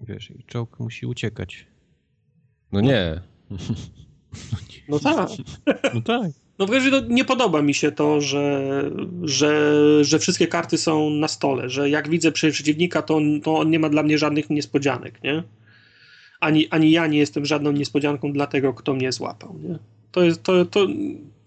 wiesz, 0.00 0.30
i 0.30 0.44
czołg 0.44 0.80
musi 0.80 1.06
uciekać. 1.06 1.66
No 2.72 2.80
nie. 2.80 3.20
No 4.88 4.98
tak. 4.98 5.28
No 5.94 6.00
tak. 6.00 6.30
No 6.60 6.66
w 6.66 6.70
razie 6.70 6.90
nie 7.08 7.24
podoba 7.24 7.62
mi 7.62 7.74
się 7.74 7.92
to, 7.92 8.20
że, 8.20 8.82
że, 9.22 9.74
że 10.04 10.18
wszystkie 10.18 10.46
karty 10.46 10.78
są 10.78 11.10
na 11.10 11.28
stole, 11.28 11.70
że 11.70 11.90
jak 11.90 12.08
widzę 12.08 12.32
przeciwnika, 12.32 13.02
to 13.02 13.16
on, 13.16 13.40
to 13.40 13.58
on 13.58 13.70
nie 13.70 13.78
ma 13.78 13.88
dla 13.88 14.02
mnie 14.02 14.18
żadnych 14.18 14.50
niespodzianek, 14.50 15.22
nie? 15.22 15.42
Ani, 16.40 16.68
ani 16.68 16.90
ja 16.90 17.06
nie 17.06 17.18
jestem 17.18 17.46
żadną 17.46 17.72
niespodzianką 17.72 18.32
dla 18.32 18.46
tego, 18.46 18.74
kto 18.74 18.94
mnie 18.94 19.12
złapał, 19.12 19.58
nie? 19.62 19.78
To 20.12 20.22
jest, 20.22 20.42
to, 20.42 20.64
to, 20.64 20.86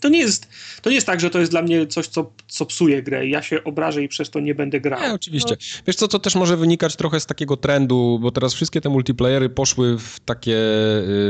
to, 0.03 0.09
nie 0.09 0.19
jest, 0.19 0.48
to 0.82 0.90
nie 0.90 0.95
jest 0.95 1.07
tak, 1.07 1.19
że 1.19 1.30
to 1.30 1.40
jest 1.40 1.51
dla 1.51 1.61
mnie 1.61 1.88
coś, 1.88 2.07
co, 2.07 2.32
co 2.48 2.65
psuje 2.65 3.03
grę. 3.03 3.27
Ja 3.27 3.41
się 3.41 3.64
obrażę 3.64 4.03
i 4.03 4.07
przez 4.07 4.30
to 4.30 4.40
nie 4.40 4.56
będę 4.56 4.80
grał. 4.80 5.01
Nie, 5.01 5.14
oczywiście. 5.14 5.49
No. 5.49 5.82
Wiesz 5.88 5.95
co, 5.95 6.07
to 6.07 6.19
też 6.19 6.35
może 6.35 6.57
wynikać 6.57 6.95
trochę 6.95 7.19
z 7.19 7.25
takiego 7.25 7.57
trendu, 7.57 8.19
bo 8.22 8.32
teraz 8.32 8.53
wszystkie 8.53 8.82
te 8.82 8.90
multiplayery 8.90 9.49
poszły 9.49 9.98
w 9.98 10.19
takie 10.19 10.57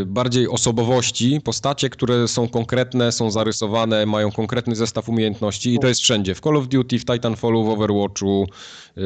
y, 0.02 0.04
bardziej 0.06 0.48
osobowości, 0.48 1.42
postacie, 1.44 1.90
które 1.90 2.28
są 2.28 2.48
konkretne, 2.48 3.12
są 3.12 3.32
zarysowane, 3.32 4.06
mają 4.06 4.32
konkretny 4.32 4.76
zestaw 4.76 5.10
umiejętności 5.10 5.76
i 5.76 5.80
to 5.80 5.88
jest 5.88 6.02
wszędzie. 6.02 6.36
W 6.36 6.40
Call 6.40 6.58
of 6.58 6.68
Duty, 6.68 7.00
w 7.00 7.06
Titanfallu, 7.06 7.64
w 7.64 7.70
Overwatchu, 7.70 8.48
y, 8.98 9.02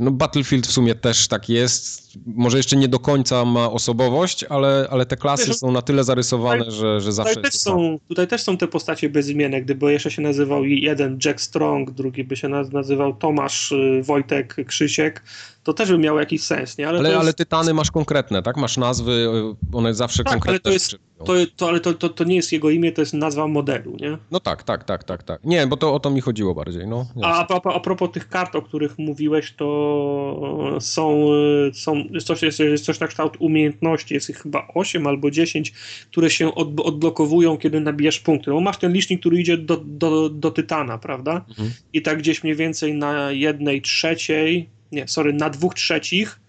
no 0.00 0.10
Battlefield 0.10 0.66
w 0.66 0.72
sumie 0.72 0.94
też 0.94 1.28
tak 1.28 1.48
jest. 1.48 2.03
Może 2.26 2.56
jeszcze 2.56 2.76
nie 2.76 2.88
do 2.88 2.98
końca 2.98 3.44
ma 3.44 3.70
osobowość, 3.70 4.44
ale, 4.44 4.88
ale 4.90 5.06
te 5.06 5.16
klasy 5.16 5.54
są 5.54 5.72
na 5.72 5.82
tyle 5.82 6.04
zarysowane, 6.04 6.58
tutaj, 6.58 6.74
że, 6.74 7.00
że 7.00 7.12
zawsze 7.12 7.34
tutaj 7.34 7.50
też, 7.50 7.60
są, 7.60 7.98
tutaj 8.08 8.26
też 8.26 8.42
są 8.42 8.56
te 8.56 8.68
postacie 8.68 9.08
bezimienne. 9.08 9.62
Gdyby 9.62 9.92
jeszcze 9.92 10.10
się 10.10 10.22
nazywał 10.22 10.64
jeden 10.64 11.18
Jack 11.24 11.40
Strong, 11.40 11.90
drugi 11.90 12.24
by 12.24 12.36
się 12.36 12.48
nazywał 12.48 13.14
Tomasz, 13.14 13.72
y, 13.72 14.02
Wojtek, 14.02 14.56
Krzysiek, 14.66 15.22
to 15.64 15.72
też 15.72 15.90
by 15.90 15.98
miało 15.98 16.20
jakiś 16.20 16.42
sens, 16.42 16.78
nie? 16.78 16.88
Ale, 16.88 16.98
ale, 16.98 17.08
jest... 17.08 17.20
ale 17.20 17.32
tytany 17.32 17.74
masz 17.74 17.90
konkretne, 17.90 18.42
tak? 18.42 18.56
Masz 18.56 18.76
nazwy, 18.76 19.12
y, 19.12 19.76
one 19.76 19.94
zawsze 19.94 20.24
tak, 20.24 20.32
konkretne. 20.32 20.52
Ale 20.52 20.60
to, 20.60 20.70
jest, 20.70 20.96
to, 21.24 21.32
to, 21.56 21.68
ale 21.68 21.80
to, 21.80 21.94
to, 21.94 22.08
to 22.08 22.24
nie 22.24 22.36
jest 22.36 22.52
jego 22.52 22.70
imię, 22.70 22.92
to 22.92 23.02
jest 23.02 23.14
nazwa 23.14 23.46
modelu, 23.46 23.96
nie? 24.00 24.18
No 24.30 24.40
tak, 24.40 24.62
tak, 24.62 24.84
tak, 24.84 25.04
tak, 25.04 25.22
tak. 25.22 25.44
Nie, 25.44 25.66
bo 25.66 25.76
to 25.76 25.94
o 25.94 26.00
to 26.00 26.10
mi 26.10 26.20
chodziło 26.20 26.54
bardziej, 26.54 26.86
no. 26.86 27.06
A, 27.22 27.46
a, 27.48 27.60
a, 27.74 27.80
propos 27.80 28.10
tych 28.12 28.28
kart, 28.28 28.56
o 28.56 28.62
których 28.62 28.98
mówiłeś, 28.98 29.54
to 29.56 30.76
są, 30.80 31.32
y, 31.68 31.74
są 31.74 31.96
jest, 32.10 32.26
coś, 32.26 32.42
jest, 32.42 32.58
jest 32.58 32.84
coś 32.84 33.00
na 33.00 33.06
kształt 33.06 33.36
umiejętności, 33.38 34.14
jest 34.14 34.30
ich 34.30 34.38
chyba 34.38 34.68
8 34.74 35.06
albo 35.06 35.30
10, 35.30 35.72
które 36.10 36.30
się 36.30 36.54
od, 36.54 36.80
odblokowują, 36.80 37.56
kiedy 37.56 37.80
nabijasz 37.80 38.20
punkty. 38.20 38.50
No 38.50 38.60
masz 38.60 38.76
ten 38.76 38.92
licznik, 38.92 39.20
który 39.20 39.40
idzie 39.40 39.56
do, 39.58 39.76
do, 39.84 40.28
do 40.28 40.50
Tytana, 40.50 40.98
prawda? 40.98 41.44
Mhm. 41.48 41.70
I 41.92 42.02
tak 42.02 42.18
gdzieś 42.18 42.42
mniej 42.42 42.56
więcej 42.56 42.94
na 42.94 43.30
jednej 43.30 43.82
trzeciej 43.82 44.74
nie, 44.94 45.08
sorry, 45.08 45.32
na 45.32 45.50
dwóch 45.50 45.74
trzecich, 45.74 46.40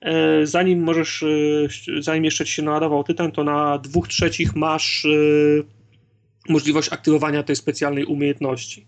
e, 0.00 0.46
zanim 0.46 0.82
możesz, 0.82 1.22
e, 1.22 2.02
zanim 2.02 2.24
jeszcze 2.24 2.44
ci 2.44 2.52
się 2.52 2.62
naładował 2.62 3.04
tytan, 3.04 3.32
to 3.32 3.44
na 3.44 3.78
dwóch 3.78 4.08
trzecich 4.08 4.56
masz 4.56 5.04
e, 5.04 5.08
możliwość 6.48 6.92
aktywowania 6.92 7.42
tej 7.42 7.56
specjalnej 7.56 8.04
umiejętności. 8.04 8.86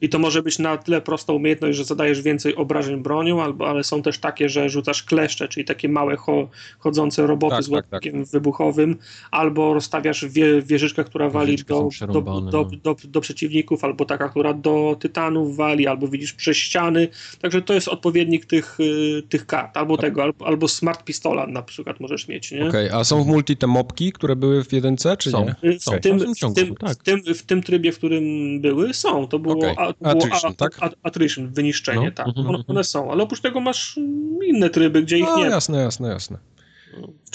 I 0.00 0.08
to 0.08 0.18
może 0.18 0.42
być 0.42 0.58
na 0.58 0.76
tyle 0.76 1.00
prosta 1.00 1.32
umiejętność, 1.32 1.78
że 1.78 1.84
zadajesz 1.84 2.22
więcej 2.22 2.56
obrażeń 2.56 3.02
bronią, 3.02 3.42
albo, 3.42 3.68
ale 3.68 3.84
są 3.84 4.02
też 4.02 4.18
takie, 4.18 4.48
że 4.48 4.68
rzucasz 4.68 5.02
kleszcze, 5.02 5.48
czyli 5.48 5.64
takie 5.64 5.88
małe 5.88 6.16
cho, 6.16 6.48
chodzące 6.78 7.26
roboty 7.26 7.56
tak, 7.56 7.64
z 7.64 7.68
łatkiem 7.68 8.12
tak, 8.12 8.22
tak. 8.22 8.32
wybuchowym, 8.32 8.96
albo 9.30 9.74
rozstawiasz 9.74 10.24
wie, 10.26 10.62
wieżyczkę, 10.62 11.04
która 11.04 11.30
wali 11.30 11.56
do, 11.56 11.88
do, 12.00 12.22
do, 12.22 12.40
no. 12.40 12.50
do, 12.82 12.96
do, 13.04 13.20
przeciwników, 13.20 13.84
albo 13.84 14.04
taka, 14.04 14.28
która 14.28 14.54
do 14.54 14.96
tytanów 15.00 15.56
wali, 15.56 15.86
albo 15.86 16.08
widzisz 16.08 16.32
przez 16.32 16.56
ściany. 16.56 17.08
Także 17.40 17.62
to 17.62 17.74
jest 17.74 17.88
odpowiednik 17.88 18.46
tych, 18.46 18.80
y, 18.80 19.22
tych 19.28 19.46
kart, 19.46 19.76
albo 19.76 19.96
tego, 19.96 20.22
albo, 20.22 20.46
albo 20.46 20.68
smart 20.68 21.04
pistola 21.04 21.46
na 21.46 21.62
przykład 21.62 22.00
możesz 22.00 22.28
mieć. 22.28 22.52
Okej, 22.52 22.68
okay, 22.68 22.94
a 22.94 23.04
są 23.04 23.24
w 23.24 23.26
multi 23.26 23.56
te 23.56 23.66
mopki, 23.66 24.12
które 24.12 24.36
były 24.36 24.64
w 24.64 24.72
jedynce, 24.72 25.16
czy 25.16 25.30
są. 25.30 25.44
nie? 25.44 25.78
W, 25.78 26.00
tym, 26.00 26.18
w, 26.18 26.54
tym, 26.54 26.74
tak. 26.96 27.00
w, 27.00 27.24
tym, 27.24 27.34
w 27.34 27.42
tym 27.42 27.62
trybie, 27.62 27.92
w 27.92 27.98
którym 27.98 28.24
były, 28.60 28.94
są. 28.94 29.28
To 29.28 29.38
było, 29.38 29.54
okay. 29.54 29.74
a, 29.78 29.92
to 29.92 30.10
attrition, 30.10 30.52
a, 30.52 30.54
tak? 30.54 30.78
attrition, 31.02 31.48
wyniszczenie, 31.48 32.06
no. 32.06 32.12
tak. 32.12 32.26
Mhm, 32.26 32.46
one, 32.46 32.58
mhm. 32.58 32.76
one, 32.76 32.84
są, 32.84 33.12
ale 33.12 33.22
oprócz 33.22 33.40
tego 33.40 33.60
masz 33.60 33.98
inne 34.46 34.70
tryby, 34.70 35.02
gdzie 35.02 35.18
ich 35.18 35.24
no, 35.24 35.36
nie 35.36 35.44
jasne, 35.44 35.78
jasne, 35.78 36.08
jasne. 36.08 36.38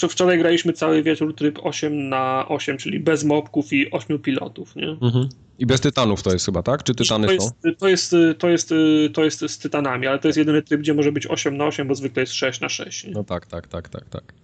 Wczoraj 0.08 0.38
graliśmy 0.38 0.72
cały 0.72 1.02
wieczór 1.02 1.34
tryb 1.34 1.58
8 1.62 2.08
na 2.08 2.48
8, 2.48 2.78
czyli 2.78 3.00
bez 3.00 3.24
mobków 3.24 3.72
i 3.72 3.90
8 3.90 4.18
pilotów, 4.18 4.76
nie? 4.76 4.88
Mhm. 4.88 5.28
I 5.58 5.66
bez 5.66 5.80
tytanów 5.80 6.22
to 6.22 6.32
jest 6.32 6.46
chyba, 6.46 6.62
tak? 6.62 6.82
Czy 6.84 6.94
tytany 6.94 7.26
to 7.26 7.32
jest, 7.32 7.46
są? 7.46 7.74
To 7.78 7.88
jest, 7.88 8.14
to, 8.38 8.48
jest, 8.48 8.74
to 9.14 9.24
jest 9.24 9.50
z 9.50 9.58
tytanami, 9.58 10.06
ale 10.06 10.18
to 10.18 10.28
jest 10.28 10.38
jedyny 10.38 10.62
tryb, 10.62 10.80
gdzie 10.80 10.94
może 10.94 11.12
być 11.12 11.26
8 11.26 11.56
na 11.56 11.66
8, 11.66 11.88
bo 11.88 11.94
zwykle 11.94 12.22
jest 12.22 12.32
6 12.32 12.60
na 12.60 12.68
6. 12.68 13.04
Nie? 13.04 13.12
No 13.12 13.24
tak, 13.24 13.46
tak, 13.46 13.68
tak, 13.68 13.88
tak, 13.88 14.08
tak. 14.08 14.34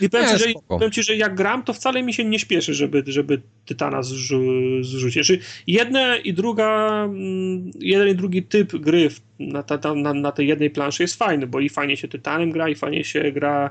I 0.00 0.10
powiem, 0.10 0.26
nie, 0.26 0.32
ci, 0.32 0.38
że, 0.38 0.54
powiem 0.68 0.90
ci, 0.90 1.02
że 1.02 1.16
jak 1.16 1.34
gram, 1.34 1.62
to 1.62 1.72
wcale 1.72 2.02
mi 2.02 2.14
się 2.14 2.24
nie 2.24 2.38
śpieszy, 2.38 2.74
żeby, 2.74 3.04
żeby 3.06 3.40
Tytana 3.66 4.02
zrzu 4.02 4.42
zrzucić. 4.82 5.26
Znaczy, 5.26 5.42
jedna 5.66 6.16
i 6.16 6.32
druga, 6.32 7.02
mm, 7.04 7.70
jeden 7.80 8.08
i 8.08 8.14
drugi 8.14 8.42
typ 8.42 8.76
gry 8.76 9.08
na, 9.38 9.62
ta, 9.62 9.94
na, 9.94 10.14
na 10.14 10.32
tej 10.32 10.48
jednej 10.48 10.70
planszy 10.70 11.02
jest 11.02 11.16
fajny, 11.16 11.46
bo 11.46 11.60
i 11.60 11.68
fajnie 11.68 11.96
się 11.96 12.08
Tytanem 12.08 12.50
gra, 12.50 12.68
i 12.68 12.74
fajnie 12.74 13.04
się 13.04 13.32
gra 13.32 13.70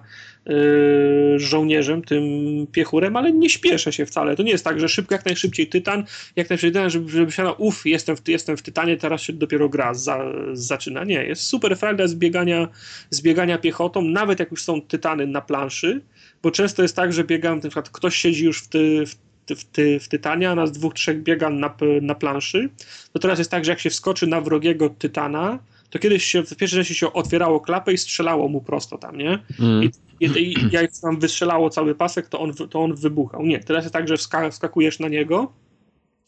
żołnierzem, 1.37 2.01
tym 2.01 2.23
piechurem, 2.71 3.15
ale 3.15 3.31
nie 3.31 3.49
śpieszę 3.49 3.93
się 3.93 4.05
wcale. 4.05 4.35
To 4.35 4.43
nie 4.43 4.51
jest 4.51 4.63
tak, 4.63 4.79
że 4.79 4.89
szybko, 4.89 5.15
jak 5.15 5.25
najszybciej 5.25 5.67
Tytan, 5.67 6.03
jak 6.35 6.49
najszybciej 6.49 6.89
żeby, 6.89 7.09
żeby 7.09 7.31
się 7.31 7.43
na 7.43 7.53
uff, 7.53 7.85
jestem 7.85 8.17
w, 8.17 8.27
jestem 8.27 8.57
w 8.57 8.61
Tytanie, 8.61 8.97
teraz 8.97 9.21
się 9.21 9.33
dopiero 9.33 9.69
gra 9.69 9.93
za, 9.93 10.19
zaczyna. 10.53 11.03
Nie, 11.03 11.23
jest 11.23 11.43
super 11.43 11.77
frajda 11.77 12.07
zbiegania, 12.07 12.67
zbiegania 13.09 13.57
piechotą, 13.57 14.01
nawet 14.01 14.39
jak 14.39 14.51
już 14.51 14.63
są 14.63 14.81
Tytany 14.81 15.27
na 15.27 15.41
planszy, 15.41 16.01
bo 16.43 16.51
często 16.51 16.81
jest 16.81 16.95
tak, 16.95 17.13
że 17.13 17.23
biegam, 17.23 17.55
na 17.55 17.61
przykład 17.61 17.89
ktoś 17.89 18.15
siedzi 18.15 18.45
już 18.45 18.61
w, 18.61 18.67
ty, 18.67 19.05
w, 19.05 19.15
w, 19.55 19.63
ty, 19.63 19.99
w 19.99 20.07
Tytanie, 20.07 20.49
a 20.49 20.55
nas 20.55 20.71
dwóch, 20.71 20.93
trzech 20.93 21.23
biega 21.23 21.49
na, 21.49 21.75
na 22.01 22.15
planszy, 22.15 22.69
to 23.13 23.19
teraz 23.19 23.39
jest 23.39 23.51
tak, 23.51 23.65
że 23.65 23.71
jak 23.71 23.79
się 23.79 23.89
wskoczy 23.89 24.27
na 24.27 24.41
wrogiego 24.41 24.89
Tytana, 24.89 25.59
to 25.89 25.99
kiedyś 25.99 26.25
się 26.25 26.43
w 26.43 26.55
pierwszej 26.55 26.79
części 26.79 26.95
się 26.95 27.13
otwierało 27.13 27.59
klapę 27.59 27.93
i 27.93 27.97
strzelało 27.97 28.47
mu 28.47 28.61
prosto 28.61 28.97
tam, 28.97 29.17
nie? 29.17 29.39
Mm. 29.59 29.83
I, 29.83 29.91
i, 30.21 30.55
jak 30.71 30.91
tam 31.01 31.19
wystrzelało 31.19 31.69
cały 31.69 31.95
pasek, 31.95 32.27
to 32.27 32.39
on, 32.39 32.53
to 32.53 32.79
on 32.79 32.95
wybuchał. 32.95 33.45
Nie, 33.45 33.59
teraz 33.59 33.83
jest 33.83 33.93
tak, 33.93 34.07
że 34.07 34.17
wska, 34.17 34.49
wskakujesz 34.49 34.99
na 34.99 35.07
niego 35.07 35.53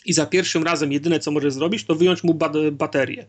i 0.05 0.13
za 0.13 0.25
pierwszym 0.25 0.63
razem 0.63 0.91
jedyne, 0.91 1.19
co 1.19 1.31
możesz 1.31 1.53
zrobić, 1.53 1.85
to 1.85 1.95
wyjąć 1.95 2.23
mu 2.23 2.39
baterię. 2.71 3.25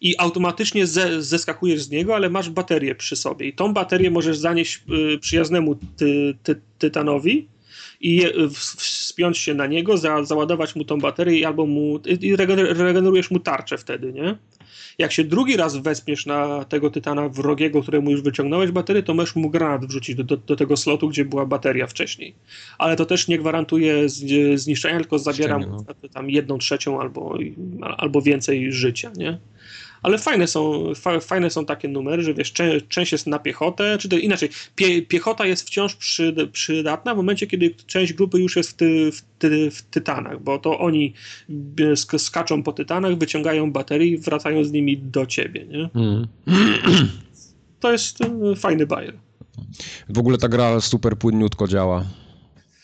I 0.00 0.14
automatycznie 0.18 0.86
ze, 0.86 1.22
zeskakujesz 1.22 1.82
z 1.82 1.90
niego, 1.90 2.14
ale 2.14 2.30
masz 2.30 2.50
baterię 2.50 2.94
przy 2.94 3.16
sobie. 3.16 3.46
I 3.46 3.52
tą 3.52 3.72
baterię 3.72 4.10
możesz 4.10 4.38
zanieść 4.38 4.82
y, 5.14 5.18
przyjaznemu 5.18 5.76
ty, 5.96 6.38
ty, 6.42 6.60
Tytanowi 6.78 7.48
i 8.00 8.16
je, 8.16 8.32
wspiąć 8.48 9.38
się 9.38 9.54
na 9.54 9.66
niego, 9.66 9.96
za, 9.96 10.24
załadować 10.24 10.76
mu 10.76 10.84
tą 10.84 10.98
baterię 10.98 11.46
albo 11.46 11.66
mu 11.66 12.00
i 12.20 12.36
regenerujesz 12.36 13.30
mu 13.30 13.40
tarczę 13.40 13.78
wtedy, 13.78 14.12
nie? 14.12 14.36
Jak 14.98 15.12
się 15.12 15.24
drugi 15.24 15.56
raz 15.56 15.76
wespniesz 15.76 16.26
na 16.26 16.64
tego 16.64 16.90
tytana 16.90 17.28
wrogiego, 17.28 17.82
któremu 17.82 18.10
już 18.10 18.22
wyciągnąłeś 18.22 18.70
baterię, 18.70 19.02
to 19.02 19.14
możesz 19.14 19.36
mu 19.36 19.50
granat 19.50 19.86
wrzucić 19.86 20.16
do, 20.16 20.24
do, 20.24 20.36
do, 20.36 20.56
tego 20.56 20.76
slotu, 20.76 21.08
gdzie 21.08 21.24
była 21.24 21.46
bateria 21.46 21.86
wcześniej. 21.86 22.34
Ale 22.78 22.96
to 22.96 23.06
też 23.06 23.28
nie 23.28 23.38
gwarantuje 23.38 24.08
zniszczenia, 24.54 24.98
tylko 24.98 25.18
zabiera 25.18 25.58
mu 25.58 25.66
no. 25.66 26.08
tam 26.12 26.30
jedną 26.30 26.58
trzecią 26.58 27.00
albo, 27.00 27.38
albo 27.96 28.22
więcej 28.22 28.72
życia, 28.72 29.12
nie? 29.16 29.38
Ale 30.02 30.18
fajne 30.18 30.46
są, 30.46 30.92
fa, 30.94 31.20
fajne 31.20 31.50
są 31.50 31.66
takie 31.66 31.88
numery, 31.88 32.22
że 32.22 32.34
wiesz, 32.34 32.52
czę, 32.52 32.80
część 32.80 33.12
jest 33.12 33.26
na 33.26 33.38
piechotę, 33.38 33.98
czy 33.98 34.08
to 34.08 34.18
inaczej, 34.18 34.48
pie, 34.74 35.02
piechota 35.02 35.46
jest 35.46 35.66
wciąż 35.66 35.94
przy, 35.94 36.48
przydatna 36.52 37.14
w 37.14 37.16
momencie, 37.16 37.46
kiedy 37.46 37.74
część 37.86 38.12
grupy 38.12 38.38
już 38.38 38.56
jest 38.56 38.70
w, 38.70 38.74
ty, 38.74 39.12
w, 39.12 39.22
ty, 39.38 39.70
w 39.70 39.82
tytanach, 39.82 40.42
bo 40.42 40.58
to 40.58 40.78
oni 40.78 41.12
skaczą 42.16 42.62
po 42.62 42.72
tytanach, 42.72 43.18
wyciągają 43.18 43.72
baterie 43.72 44.06
i 44.06 44.18
wracają 44.18 44.64
z 44.64 44.72
nimi 44.72 44.98
do 44.98 45.26
ciebie, 45.26 45.64
nie? 45.64 45.90
Mm. 45.94 46.26
To 47.80 47.92
jest 47.92 48.20
e, 48.20 48.56
fajny 48.56 48.86
bajer. 48.86 49.14
W 50.08 50.18
ogóle 50.18 50.38
ta 50.38 50.48
gra 50.48 50.80
super 50.80 51.18
płynniutko 51.18 51.68
działa. 51.68 52.04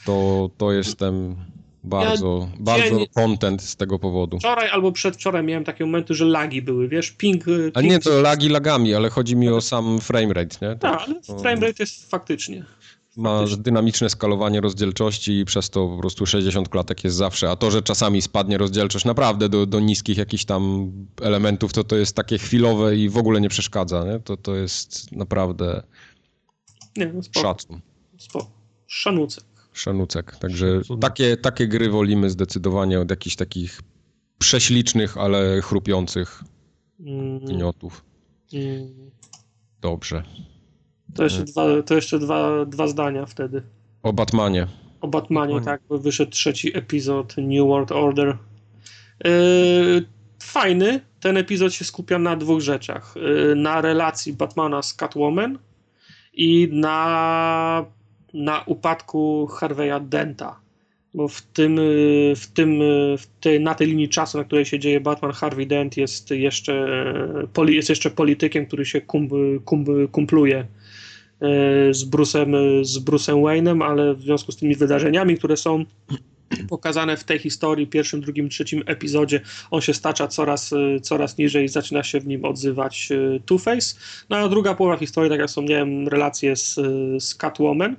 To, 0.06 0.50
to 0.58 0.72
jestem 0.72 1.36
bardzo, 1.84 2.48
ja, 2.50 2.56
bardzo 2.60 2.98
ja 2.98 3.06
content 3.14 3.62
z 3.62 3.76
tego 3.76 3.98
powodu. 3.98 4.38
Wczoraj 4.38 4.70
albo 4.70 4.92
przedwczoraj 4.92 5.42
miałem 5.42 5.64
takie 5.64 5.84
momenty, 5.86 6.14
że 6.14 6.24
lagi 6.24 6.62
były, 6.62 6.88
wiesz, 6.88 7.10
ping... 7.10 7.44
ping 7.44 7.70
A 7.74 7.80
nie, 7.80 7.98
to 7.98 8.20
lagi 8.20 8.48
lagami, 8.48 8.94
ale 8.94 9.10
chodzi 9.10 9.36
mi 9.36 9.48
o 9.48 9.60
sam 9.60 9.98
framerate, 10.00 10.56
nie? 10.62 10.76
Tak, 10.76 11.00
ale 11.06 11.40
framerate 11.40 11.82
jest 11.82 12.10
faktycznie. 12.10 12.64
Ma 13.16 13.44
dynamiczne 13.58 14.10
skalowanie 14.10 14.60
rozdzielczości 14.60 15.38
i 15.38 15.44
przez 15.44 15.70
to 15.70 15.88
po 15.88 15.98
prostu 15.98 16.26
60 16.26 16.68
klatek 16.68 17.04
jest 17.04 17.16
zawsze, 17.16 17.50
a 17.50 17.56
to, 17.56 17.70
że 17.70 17.82
czasami 17.82 18.22
spadnie 18.22 18.58
rozdzielczość 18.58 19.04
naprawdę 19.04 19.48
do, 19.48 19.66
do 19.66 19.80
niskich 19.80 20.18
jakichś 20.18 20.44
tam 20.44 20.92
elementów, 21.22 21.72
to 21.72 21.84
to 21.84 21.96
jest 21.96 22.16
takie 22.16 22.38
chwilowe 22.38 22.96
i 22.96 23.08
w 23.08 23.16
ogóle 23.16 23.40
nie 23.40 23.48
przeszkadza, 23.48 24.04
nie? 24.04 24.20
To, 24.20 24.36
to 24.36 24.56
jest 24.56 25.12
naprawdę 25.12 25.82
nie, 26.96 27.06
no 27.06 27.22
spoko. 27.22 27.48
szacun. 27.48 27.80
Spoko. 28.18 28.50
Szanucek. 28.86 29.44
Szanucek. 29.72 30.36
Także 30.36 30.80
takie, 31.00 31.36
takie 31.36 31.68
gry 31.68 31.90
wolimy 31.90 32.30
zdecydowanie 32.30 33.00
od 33.00 33.10
jakichś 33.10 33.36
takich 33.36 33.80
prześlicznych, 34.38 35.18
ale 35.18 35.60
chrupiących 35.60 36.44
mm. 37.00 37.38
gniotów. 37.38 38.04
Mm. 38.52 39.10
Dobrze. 39.80 40.22
To 41.14 41.24
jeszcze, 41.24 41.44
dwa, 41.44 41.82
to 41.82 41.94
jeszcze 41.94 42.18
dwa, 42.18 42.64
dwa 42.64 42.86
zdania 42.86 43.26
wtedy. 43.26 43.62
O 44.02 44.12
Batmanie. 44.12 44.66
O 45.00 45.08
Batmanie, 45.08 45.54
Batmanie. 45.54 45.78
tak, 45.78 45.88
bo 45.88 45.98
wyszedł 45.98 46.30
trzeci 46.30 46.76
epizod 46.76 47.34
New 47.36 47.66
World 47.66 47.92
Order. 47.92 48.38
Yy, 49.24 50.04
fajny. 50.42 51.00
Ten 51.20 51.36
epizod 51.36 51.74
się 51.74 51.84
skupia 51.84 52.18
na 52.18 52.36
dwóch 52.36 52.60
rzeczach. 52.60 53.14
Yy, 53.16 53.54
na 53.54 53.80
relacji 53.80 54.32
Batmana 54.32 54.82
z 54.82 54.94
Catwoman 54.94 55.58
i 56.32 56.68
na 56.72 57.86
na 58.34 58.62
upadku 58.66 59.46
Harveya 59.46 60.00
Denta. 60.00 60.60
Bo 61.14 61.28
w 61.28 61.42
tym, 61.42 61.76
w 62.36 62.46
tym, 62.54 62.78
w 63.18 63.26
tej, 63.40 63.60
na 63.60 63.74
tej 63.74 63.86
linii 63.86 64.08
czasu, 64.08 64.38
na 64.38 64.44
której 64.44 64.64
się 64.64 64.78
dzieje 64.78 65.00
Batman, 65.00 65.32
Harvey 65.32 65.66
Dent 65.66 65.96
jest 65.96 66.30
jeszcze, 66.30 66.86
jest 67.68 67.88
jeszcze 67.88 68.10
politykiem, 68.10 68.66
który 68.66 68.84
się 68.84 69.00
kum, 69.00 69.28
kum, 69.64 69.84
kumpluje 70.12 70.66
z 71.90 72.04
Bruce'em, 72.10 72.84
z 72.84 72.98
Bruce'em 72.98 73.42
Wayne'em, 73.42 73.84
ale 73.84 74.14
w 74.14 74.22
związku 74.22 74.52
z 74.52 74.56
tymi 74.56 74.74
wydarzeniami, 74.74 75.36
które 75.36 75.56
są 75.56 75.84
pokazane 76.68 77.16
w 77.16 77.24
tej 77.24 77.38
historii, 77.38 77.86
pierwszym, 77.86 78.20
drugim, 78.20 78.48
trzecim 78.48 78.82
epizodzie, 78.86 79.40
on 79.70 79.80
się 79.80 79.94
stacza 79.94 80.28
coraz, 80.28 80.74
coraz 81.02 81.38
niżej 81.38 81.64
i 81.64 81.68
zaczyna 81.68 82.02
się 82.02 82.20
w 82.20 82.26
nim 82.26 82.44
odzywać 82.44 83.08
Two-Face. 83.46 83.96
No 84.30 84.36
a 84.36 84.48
druga 84.48 84.74
połowa 84.74 84.96
historii, 84.96 85.30
tak 85.30 85.40
jak 85.40 85.48
wspomniałem, 85.48 86.08
relacje 86.08 86.56
z, 86.56 86.74
z 87.18 87.34
Catwoman, 87.34 87.96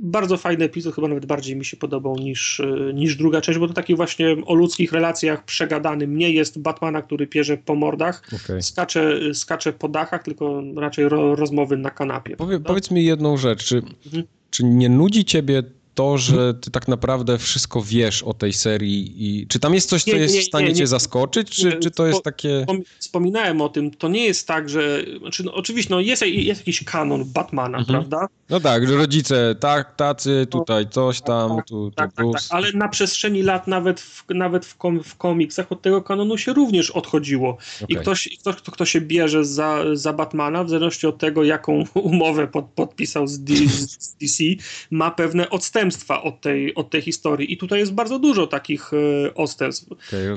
bardzo 0.00 0.36
fajny 0.36 0.64
epizod, 0.64 0.94
chyba 0.94 1.08
nawet 1.08 1.26
bardziej 1.26 1.56
mi 1.56 1.64
się 1.64 1.76
podobał 1.76 2.16
niż, 2.16 2.60
e, 2.60 2.94
niż 2.94 3.16
druga 3.16 3.40
część, 3.40 3.58
bo 3.58 3.68
to 3.68 3.74
taki 3.74 3.94
właśnie 3.94 4.36
o 4.46 4.54
ludzkich 4.54 4.92
relacjach 4.92 5.44
przegadany. 5.44 6.06
Nie 6.06 6.30
jest 6.30 6.60
Batmana, 6.60 7.02
który 7.02 7.26
pierze 7.26 7.56
po 7.56 7.74
mordach, 7.74 8.22
okay. 8.44 8.62
skacze, 8.62 9.34
skacze 9.34 9.72
po 9.72 9.88
dachach, 9.88 10.22
tylko 10.22 10.62
raczej 10.76 11.08
ro, 11.08 11.36
rozmowy 11.36 11.76
na 11.76 11.90
kanapie. 11.90 12.36
Powie, 12.36 12.60
Powiedz 12.60 12.90
mi 12.90 13.04
jedną 13.04 13.36
rzecz, 13.36 13.64
czy, 13.64 13.76
mhm. 14.06 14.24
czy 14.50 14.64
nie 14.64 14.88
nudzi 14.88 15.24
ciebie 15.24 15.62
to, 15.98 16.18
że 16.18 16.54
ty 16.54 16.70
tak 16.70 16.88
naprawdę 16.88 17.38
wszystko 17.38 17.82
wiesz 17.82 18.22
o 18.22 18.34
tej 18.34 18.52
serii 18.52 19.14
i 19.18 19.46
czy 19.46 19.58
tam 19.58 19.74
jest 19.74 19.88
coś, 19.88 20.04
co 20.04 20.12
nie, 20.12 20.18
jest 20.18 20.34
nie, 20.34 20.40
w 20.40 20.44
stanie 20.44 20.68
nie, 20.68 20.74
cię 20.74 20.86
zaskoczyć, 20.86 21.50
czy, 21.50 21.72
czy 21.72 21.90
to 21.90 22.06
jest 22.06 22.22
takie... 22.22 22.66
Wspominałem 22.98 23.60
o 23.60 23.68
tym, 23.68 23.90
to 23.90 24.08
nie 24.08 24.24
jest 24.24 24.46
tak, 24.46 24.68
że 24.68 25.04
znaczy, 25.20 25.44
no, 25.44 25.54
oczywiście 25.54 25.94
no, 25.94 26.00
jest, 26.00 26.22
jest 26.22 26.60
jakiś 26.60 26.84
kanon 26.84 27.24
Batmana, 27.24 27.78
mhm. 27.78 27.98
prawda? 27.98 28.26
No 28.50 28.60
tak, 28.60 28.88
że 28.88 28.96
rodzice 28.96 29.54
tak, 29.60 29.96
tacy, 29.96 30.46
tutaj 30.50 30.88
coś 30.88 31.20
tam, 31.20 31.56
tak, 31.56 31.66
tu, 31.66 31.90
tak, 31.90 32.12
tu 32.12 32.32
tak, 32.32 32.42
tak, 32.42 32.50
ale 32.50 32.72
na 32.72 32.88
przestrzeni 32.88 33.42
lat 33.42 33.66
nawet 33.66 34.00
w, 34.00 34.24
nawet 34.34 34.66
w, 34.66 34.76
kom, 34.76 35.02
w 35.02 35.16
komiksach 35.16 35.72
od 35.72 35.82
tego 35.82 36.02
kanonu 36.02 36.38
się 36.38 36.52
również 36.52 36.90
odchodziło 36.90 37.50
okay. 37.50 37.86
i 37.88 37.96
ktoś, 37.96 38.28
ktoś 38.40 38.56
kto, 38.56 38.72
kto 38.72 38.84
się 38.84 39.00
bierze 39.00 39.44
za, 39.44 39.84
za 39.92 40.12
Batmana, 40.12 40.64
w 40.64 40.68
zależności 40.68 41.06
od 41.06 41.18
tego, 41.18 41.44
jaką 41.44 41.84
umowę 41.94 42.46
pod, 42.46 42.64
podpisał 42.64 43.26
z, 43.26 43.40
D, 43.40 43.54
z 43.78 44.14
DC, 44.14 44.44
ma 44.90 45.10
pewne 45.10 45.50
odstępstwa 45.50 45.87
odstępstwa 45.88 46.22
od 46.22 46.40
tej, 46.40 46.74
od 46.74 46.90
tej 46.90 47.02
historii. 47.02 47.52
I 47.52 47.56
tutaj 47.56 47.78
jest 47.78 47.92
bardzo 47.92 48.18
dużo 48.18 48.46
takich 48.46 48.90
e, 48.92 49.34
odstępstw. 49.34 49.92
Okay, 49.92 50.20
e, 50.20 50.36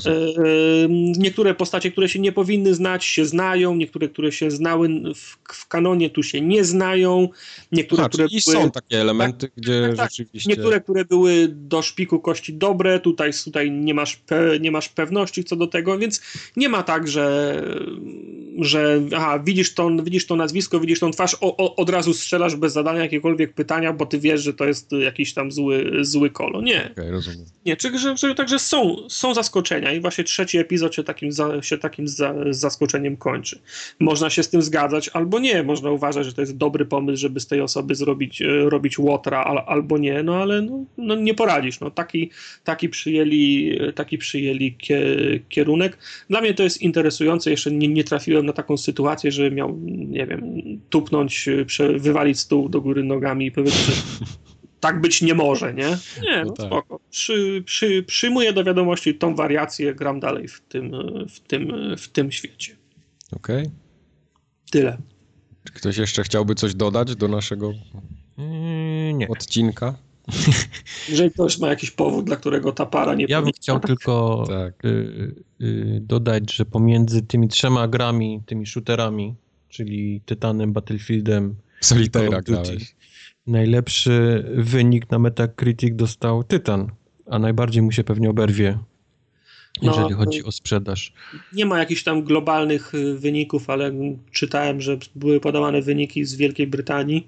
niektóre 1.17 1.53
postacie, 1.53 1.91
które 1.91 2.09
się 2.09 2.19
nie 2.19 2.31
powinny 2.31 2.73
znać, 2.73 3.05
się 3.05 3.25
znają, 3.25 3.75
niektóre, 3.75 4.09
które 4.09 4.31
się 4.31 4.51
znały 4.51 4.89
w, 5.15 5.37
w 5.53 5.67
kanonie, 5.67 6.09
tu 6.09 6.23
się 6.23 6.41
nie 6.41 6.63
znają. 6.63 7.29
Niektóre, 7.71 8.09
które 8.09 8.27
były, 8.27 8.41
są 8.41 8.71
takie 8.71 9.01
elementy, 9.01 9.47
tak, 9.47 9.51
gdzie 9.57 9.81
tak, 9.87 9.97
tak, 9.97 10.11
rzeczywiście... 10.11 10.49
Niektóre, 10.49 10.81
które 10.81 11.05
były 11.05 11.47
do 11.47 11.81
szpiku 11.81 12.19
kości 12.19 12.53
dobre, 12.53 12.99
tutaj, 12.99 13.31
tutaj 13.43 13.71
nie, 13.71 13.93
masz 13.93 14.15
pe, 14.15 14.59
nie 14.59 14.71
masz 14.71 14.89
pewności 14.89 15.43
co 15.43 15.55
do 15.55 15.67
tego, 15.67 15.97
więc 15.97 16.21
nie 16.55 16.69
ma 16.69 16.83
tak, 16.83 17.07
że, 17.07 17.63
że 18.59 19.01
aha, 19.15 19.39
widzisz, 19.39 19.73
to, 19.73 19.89
widzisz 20.03 20.27
to 20.27 20.35
nazwisko, 20.35 20.79
widzisz 20.79 20.99
tą 20.99 21.11
twarz, 21.11 21.37
o, 21.41 21.57
o, 21.57 21.75
od 21.75 21.89
razu 21.89 22.13
strzelasz 22.13 22.55
bez 22.55 22.73
zadania 22.73 23.01
jakiekolwiek 23.01 23.53
pytania, 23.53 23.93
bo 23.93 24.05
ty 24.05 24.19
wiesz, 24.19 24.41
że 24.41 24.53
to 24.53 24.65
jest 24.65 24.91
jakiś 24.91 25.33
tam 25.33 25.40
tam 25.41 25.51
zły, 25.51 25.91
zły 26.01 26.29
kolo. 26.29 26.61
Nie. 26.61 26.91
Okay, 26.91 27.11
rozumiem. 27.11 27.45
Nie, 27.65 27.77
czy, 27.77 27.99
że, 27.99 28.17
że, 28.17 28.35
także 28.35 28.59
są, 28.59 29.09
są 29.09 29.33
zaskoczenia 29.33 29.93
i 29.93 29.99
właśnie 29.99 30.23
trzeci 30.23 30.57
epizod 30.57 30.95
się 30.95 31.03
takim, 31.03 31.31
za, 31.31 31.61
się 31.61 31.77
takim 31.77 32.07
za, 32.07 32.33
zaskoczeniem 32.49 33.17
kończy. 33.17 33.59
Można 33.99 34.29
się 34.29 34.43
z 34.43 34.49
tym 34.49 34.61
zgadzać 34.61 35.09
albo 35.13 35.39
nie. 35.39 35.63
Można 35.63 35.91
uważać, 35.91 36.25
że 36.25 36.33
to 36.33 36.41
jest 36.41 36.57
dobry 36.57 36.85
pomysł, 36.85 37.21
żeby 37.21 37.39
z 37.39 37.47
tej 37.47 37.61
osoby 37.61 37.95
zrobić, 37.95 38.41
e, 38.41 38.69
robić 38.69 38.99
łotra 38.99 39.43
al, 39.43 39.63
albo 39.67 39.97
nie, 39.97 40.23
no 40.23 40.35
ale 40.35 40.61
no, 40.61 40.85
no, 40.97 41.15
nie 41.15 41.33
poradzisz. 41.33 41.79
No, 41.79 41.91
taki, 41.91 42.29
taki 42.63 42.89
przyjęli, 42.89 43.77
taki 43.95 44.17
przyjęli 44.17 44.77
kierunek. 45.49 45.97
Dla 46.29 46.41
mnie 46.41 46.53
to 46.53 46.63
jest 46.63 46.81
interesujące. 46.81 47.51
Jeszcze 47.51 47.71
nie, 47.71 47.87
nie 47.87 48.03
trafiłem 48.03 48.45
na 48.45 48.53
taką 48.53 48.77
sytuację, 48.77 49.31
że 49.31 49.51
miał, 49.51 49.77
nie 49.87 50.25
wiem, 50.25 50.61
tupnąć, 50.89 51.49
wywalić 51.97 52.39
stół 52.39 52.69
do 52.69 52.81
góry 52.81 53.03
nogami 53.03 53.45
i 53.45 53.51
powiedzieć, 53.51 53.79
że 53.79 53.91
tak 54.81 55.01
być 55.01 55.21
nie 55.21 55.33
może, 55.33 55.73
nie? 55.73 55.97
Nie, 56.23 56.37
no, 56.37 56.45
no 56.45 56.51
tak. 56.51 56.65
spoko. 56.65 56.99
Przy, 57.09 57.63
przy, 57.65 58.03
przyjmuję 58.03 58.53
do 58.53 58.63
wiadomości 58.63 59.15
tą 59.15 59.35
wariację, 59.35 59.95
gram 59.95 60.19
dalej 60.19 60.47
w 60.47 60.61
tym, 60.61 60.91
w 61.29 61.39
tym, 61.39 61.73
w 61.97 62.07
tym 62.07 62.31
świecie. 62.31 62.75
Okej. 63.31 63.61
Okay. 63.61 63.71
Tyle. 64.71 64.97
Czy 65.63 65.73
ktoś 65.73 65.97
jeszcze 65.97 66.23
chciałby 66.23 66.55
coś 66.55 66.75
dodać 66.75 67.15
do 67.15 67.27
naszego 67.27 67.73
mm, 68.37 69.17
nie. 69.17 69.27
odcinka? 69.27 69.95
Jeżeli 71.09 71.31
ktoś 71.31 71.59
ma 71.59 71.67
jakiś 71.67 71.91
powód, 71.91 72.25
dla 72.25 72.35
którego 72.35 72.71
ta 72.71 72.85
para 72.85 73.15
nie 73.15 73.25
Ja 73.29 73.41
bym 73.41 73.51
chciał 73.51 73.79
tylko 73.79 74.43
tak. 74.47 74.85
y, 74.85 75.35
y, 75.61 75.99
dodać, 76.01 76.53
że 76.53 76.65
pomiędzy 76.65 77.21
tymi 77.21 77.47
trzema 77.47 77.87
grami, 77.87 78.41
tymi 78.45 78.65
shooterami, 78.65 79.35
czyli 79.69 80.21
Tytanem, 80.25 80.73
Battlefieldem, 80.73 81.55
Solitaire 81.81 82.43
grałeś 82.43 82.95
Najlepszy 83.47 84.45
wynik 84.55 85.11
na 85.11 85.19
Metacritic 85.19 85.95
dostał 85.95 86.43
Tytan, 86.43 86.91
a 87.29 87.39
najbardziej 87.39 87.81
mu 87.81 87.91
się 87.91 88.03
pewnie 88.03 88.29
oberwie, 88.29 88.77
no, 89.81 89.91
jeżeli 89.91 90.09
no, 90.11 90.17
chodzi 90.17 90.43
o 90.43 90.51
sprzedaż. 90.51 91.13
Nie 91.53 91.65
ma 91.65 91.79
jakichś 91.79 92.03
tam 92.03 92.23
globalnych 92.23 92.95
y, 92.95 93.17
wyników, 93.17 93.69
ale 93.69 93.91
czytałem, 94.31 94.81
że 94.81 94.97
były 95.15 95.39
podawane 95.39 95.81
wyniki 95.81 96.25
z 96.25 96.35
Wielkiej 96.35 96.67
Brytanii, 96.67 97.27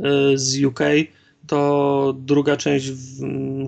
y, 0.00 0.38
z 0.38 0.64
UK. 0.64 0.80
To 1.46 2.14
druga 2.18 2.56
część, 2.56 2.92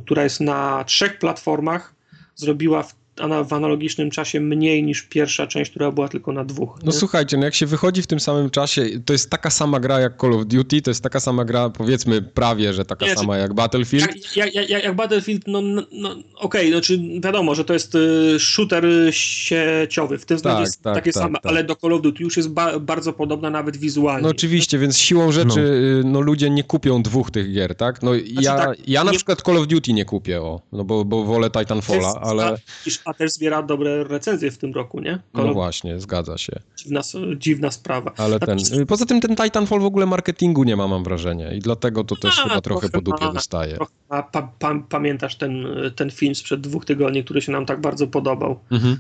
która 0.05 0.25
jest 0.25 0.41
na 0.41 0.85
trzech 0.85 1.19
platformach, 1.19 1.95
zrobiła 2.35 2.83
w 2.83 3.02
w 3.45 3.53
analogicznym 3.53 4.11
czasie 4.11 4.41
mniej 4.41 4.83
niż 4.85 5.03
pierwsza 5.03 5.47
część, 5.47 5.71
która 5.71 5.91
była 5.91 6.09
tylko 6.09 6.33
na 6.33 6.45
dwóch. 6.45 6.79
No 6.85 6.93
słuchajcie, 6.93 7.37
no 7.37 7.45
jak 7.45 7.55
się 7.55 7.67
wychodzi 7.67 8.03
w 8.03 8.07
tym 8.07 8.21
samym 8.21 8.51
czasie, 8.51 8.87
to 9.05 9.13
jest 9.13 9.31
taka 9.31 9.51
sama 9.51 9.81
gra 9.81 10.01
jak 10.01 10.21
Call 10.21 10.35
of 10.35 10.47
Duty, 10.47 10.83
to 10.83 10.91
jest 10.91 11.03
taka 11.03 11.21
sama 11.21 11.45
gra, 11.45 11.71
powiedzmy 11.71 12.23
prawie, 12.23 12.73
że 12.73 12.85
taka 12.85 13.15
sama 13.15 13.37
jak 13.37 13.55
Battlefield. 13.55 14.37
Jak, 14.37 14.55
jak, 14.55 14.71
jak, 14.71 14.85
jak 14.85 14.97
Battlefield, 14.97 15.43
no, 15.47 15.61
no, 15.63 15.83
no 15.93 16.11
okej, 16.11 16.25
okay, 16.35 16.69
znaczy 16.69 17.01
wiadomo, 17.21 17.55
że 17.55 17.65
to 17.65 17.73
jest 17.73 17.95
y, 17.95 18.37
shooter 18.41 18.85
sieciowy, 19.11 20.19
w 20.19 20.27
tym 20.27 20.41
tak, 20.41 20.61
jest 20.61 20.83
tak, 20.83 20.95
takie 20.95 21.13
tak, 21.13 21.23
same, 21.23 21.39
tak. 21.39 21.47
ale 21.47 21.65
do 21.65 21.77
Call 21.77 21.93
of 21.93 22.03
Duty 22.03 22.23
już 22.23 22.37
jest 22.37 22.49
ba 22.49 22.79
bardzo 22.79 23.13
podobna 23.13 23.51
nawet 23.51 23.77
wizualnie. 23.77 24.23
No 24.23 24.29
oczywiście, 24.29 24.79
więc 24.79 24.99
siłą 24.99 25.33
rzeczy 25.33 25.49
no. 25.57 26.01
Y, 26.01 26.03
no 26.05 26.21
ludzie 26.21 26.51
nie 26.51 26.65
kupią 26.65 27.03
dwóch 27.03 27.31
tych 27.31 27.53
gier, 27.53 27.75
tak? 27.75 28.03
No 28.03 28.15
znaczy, 28.15 28.33
ja, 28.41 28.57
tak, 28.57 28.89
ja 28.89 29.05
na 29.05 29.11
nie... 29.11 29.17
przykład 29.17 29.43
Call 29.43 29.57
of 29.57 29.67
Duty 29.67 29.93
nie 29.93 30.05
kupię, 30.05 30.43
o, 30.43 30.61
no 30.73 30.85
bo, 30.85 31.05
bo 31.05 31.25
wolę 31.25 31.51
Titanfalla, 31.51 32.15
ale 32.23 32.59
a 33.05 33.15
też 33.15 33.33
zbiera 33.33 33.63
dobre 33.63 34.05
recenzje 34.05 34.51
w 34.51 34.59
tym 34.59 34.73
roku, 34.73 35.01
nie? 35.01 35.19
No 35.35 35.55
właśnie, 35.55 36.01
zgadza 36.01 36.39
się. 36.39 36.53
Dziwna, 36.77 37.01
dziwna 37.37 37.71
sprawa. 37.71 38.13
Ale 38.17 38.41
ten, 38.41 38.59
poza 38.89 39.07
tym 39.07 39.21
ten 39.21 39.37
Titanfall 39.37 39.81
w 39.81 39.85
ogóle 39.85 40.07
marketingu 40.07 40.65
nie 40.65 40.77
ma, 40.77 40.89
mam 40.89 41.05
wrażenie. 41.05 41.55
I 41.55 41.59
dlatego 41.59 42.05
to 42.05 42.17
też 42.17 42.39
a, 42.39 42.43
chyba 42.43 42.61
trochę 42.61 42.89
po 42.89 43.01
dupie 43.01 43.25
ma, 43.25 43.33
wystaje. 43.33 43.79
A 44.09 44.23
pa, 44.23 44.43
pa, 44.59 44.75
pamiętasz 44.89 45.37
ten, 45.37 45.67
ten 45.97 46.11
film 46.11 46.35
sprzed 46.35 46.61
dwóch 46.61 46.85
tygodni, 46.85 47.25
który 47.25 47.43
się 47.43 47.53
nam 47.53 47.67
tak 47.67 47.81
bardzo 47.81 48.07
podobał? 48.07 48.59
Mhm 48.71 48.99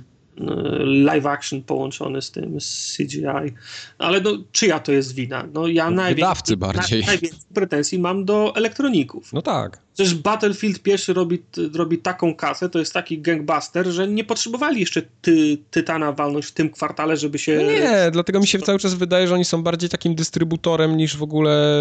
live 0.85 1.27
action 1.27 1.63
połączony 1.63 2.23
z 2.23 2.31
tym, 2.31 2.61
z 2.61 2.97
CGI. 2.97 3.55
Ale 3.99 4.21
no, 4.21 4.31
czyja 4.53 4.81
to 4.81 4.93
jest 4.93 5.15
wina? 5.15 5.49
No 5.55 5.67
ja 5.67 5.91
no, 5.91 5.97
najwięcej, 5.97 6.57
bardziej. 6.57 7.01
Na, 7.01 7.07
najwięcej 7.07 7.41
pretensji 7.55 7.99
mam 7.99 8.25
do 8.25 8.53
elektroników. 8.57 9.33
No 9.33 9.43
tak. 9.43 9.79
Przecież 9.95 10.15
Battlefield 10.15 10.83
pierwszy 10.83 11.13
robi, 11.13 11.43
robi 11.75 11.99
taką 11.99 12.35
kasę, 12.35 12.69
to 12.69 12.79
jest 12.79 12.93
taki 12.93 13.21
gangbuster, 13.21 13.87
że 13.87 14.09
nie 14.09 14.25
potrzebowali 14.25 14.81
jeszcze 14.81 15.03
ty, 15.23 15.59
Tytana 15.71 16.13
walnąć 16.13 16.47
w 16.47 16.53
tym 16.53 16.71
kwartale, 16.71 17.17
żeby 17.17 17.39
się... 17.39 17.57
No 17.57 17.73
nie, 17.73 18.11
dlatego 18.13 18.41
mi 18.41 18.47
się 18.47 18.59
cały 18.59 18.79
czas 18.79 18.95
wydaje, 18.95 19.29
że 19.29 19.35
oni 19.35 19.45
są 19.45 19.63
bardziej 19.63 19.91
takim 19.91 20.15
dystrybutorem 20.15 20.97
niż 20.97 21.17
w 21.17 21.23
ogóle 21.23 21.79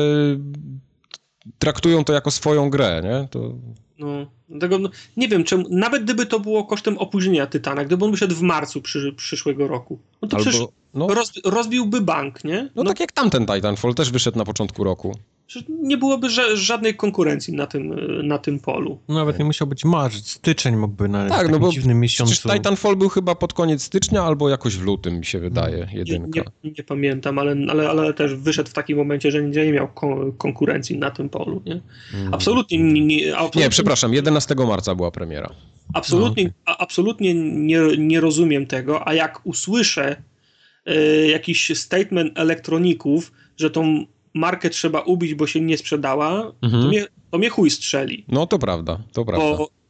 traktują 1.60 2.03
to 2.03 2.14
jako 2.14 2.32
swoją 2.32 2.70
grę, 2.70 3.02
nie? 3.03 3.28
To... 3.32 3.53
No, 4.00 4.08
dlatego 4.50 4.78
no, 4.78 4.90
nie 5.18 5.28
wiem, 5.28 5.44
czemu, 5.44 5.66
nawet 5.70 6.03
gdyby 6.03 6.26
to 6.26 6.40
było 6.40 6.64
kosztem 6.64 6.98
opóźnienia 6.98 7.48
Tytana, 7.48 7.86
gdyby 7.86 8.06
on 8.06 8.11
wyszedł 8.11 8.36
w 8.36 8.42
marcu 8.42 8.82
przy, 8.82 9.14
przyszłego 9.14 9.68
roku, 9.68 10.00
no 10.22 10.28
to 10.28 10.38
Albo, 10.38 10.50
przecież 10.50 10.68
no, 10.94 11.08
roz, 11.08 11.32
rozbiłby 11.45 12.02
bank, 12.02 12.44
nie? 12.44 12.70
No, 12.76 12.84
no 12.84 12.90
tak 12.90 13.00
jak 13.00 13.11
tamten 13.11 13.45
Titanfall 13.45 13.95
też 13.95 14.11
wyszedł 14.11 14.38
na 14.38 14.45
początku 14.45 14.84
roku 14.84 15.16
nie 15.69 15.97
byłoby 15.97 16.27
żadnej 16.53 16.95
konkurencji 16.95 17.53
na 17.53 17.67
tym, 17.67 17.95
na 18.27 18.38
tym 18.38 18.59
polu. 18.59 18.99
No, 19.07 19.15
nawet 19.15 19.39
nie 19.39 19.45
musiał 19.45 19.67
być 19.67 19.85
marzec, 19.85 20.27
styczeń 20.27 20.75
mógłby 20.75 21.07
na 21.07 21.30
tak, 21.30 21.51
no 21.51 21.59
bo 21.59 21.69
dziwnym 21.69 21.99
miesiącu. 21.99 22.49
Titanfall 22.49 22.95
był 22.95 23.09
chyba 23.09 23.35
pod 23.35 23.53
koniec 23.53 23.83
stycznia 23.83 24.23
albo 24.23 24.49
jakoś 24.49 24.77
w 24.77 24.81
lutym 24.81 25.17
mi 25.17 25.25
się 25.25 25.39
wydaje, 25.39 25.88
jedynka. 25.93 26.39
Nie, 26.39 26.69
nie, 26.69 26.75
nie 26.77 26.83
pamiętam, 26.83 27.39
ale, 27.39 27.55
ale, 27.69 27.89
ale 27.89 28.13
też 28.13 28.35
wyszedł 28.35 28.69
w 28.69 28.73
takim 28.73 28.97
momencie, 28.97 29.31
że 29.31 29.43
nie 29.43 29.71
miał 29.71 29.88
konkurencji 30.38 30.97
na 30.97 31.11
tym 31.11 31.30
polu. 31.30 31.61
Nie? 31.65 31.81
Mm. 32.13 32.33
Absolutnie, 32.33 32.80
nie, 32.80 33.01
nie, 33.05 33.33
absolutnie... 33.35 33.61
nie, 33.61 33.69
przepraszam, 33.69 34.13
11 34.13 34.55
marca 34.55 34.95
była 34.95 35.11
premiera. 35.11 35.49
Absolutnie, 35.93 36.43
no, 36.43 36.49
okay. 36.65 36.75
absolutnie 36.80 37.33
nie, 37.33 37.80
nie 37.97 38.19
rozumiem 38.19 38.67
tego, 38.67 39.07
a 39.07 39.13
jak 39.13 39.41
usłyszę 39.43 40.15
y, 40.89 41.27
jakiś 41.27 41.77
statement 41.77 42.39
elektroników, 42.39 43.31
że 43.57 43.69
tą 43.69 44.05
markę 44.34 44.69
trzeba 44.69 45.01
ubić, 45.01 45.34
bo 45.34 45.48
się 45.48 45.61
nie 45.61 45.77
sprzedała, 45.77 46.51
mhm. 46.61 46.84
to, 46.84 46.90
mnie, 46.90 47.06
to 47.32 47.38
mnie 47.38 47.50
chuj 47.50 47.69
strzeli. 47.69 48.26
No 48.27 48.48
to 48.48 48.60
prawda, 48.60 49.00
to 49.14 49.26
prawda. 49.26 49.58
Bo 49.58 49.82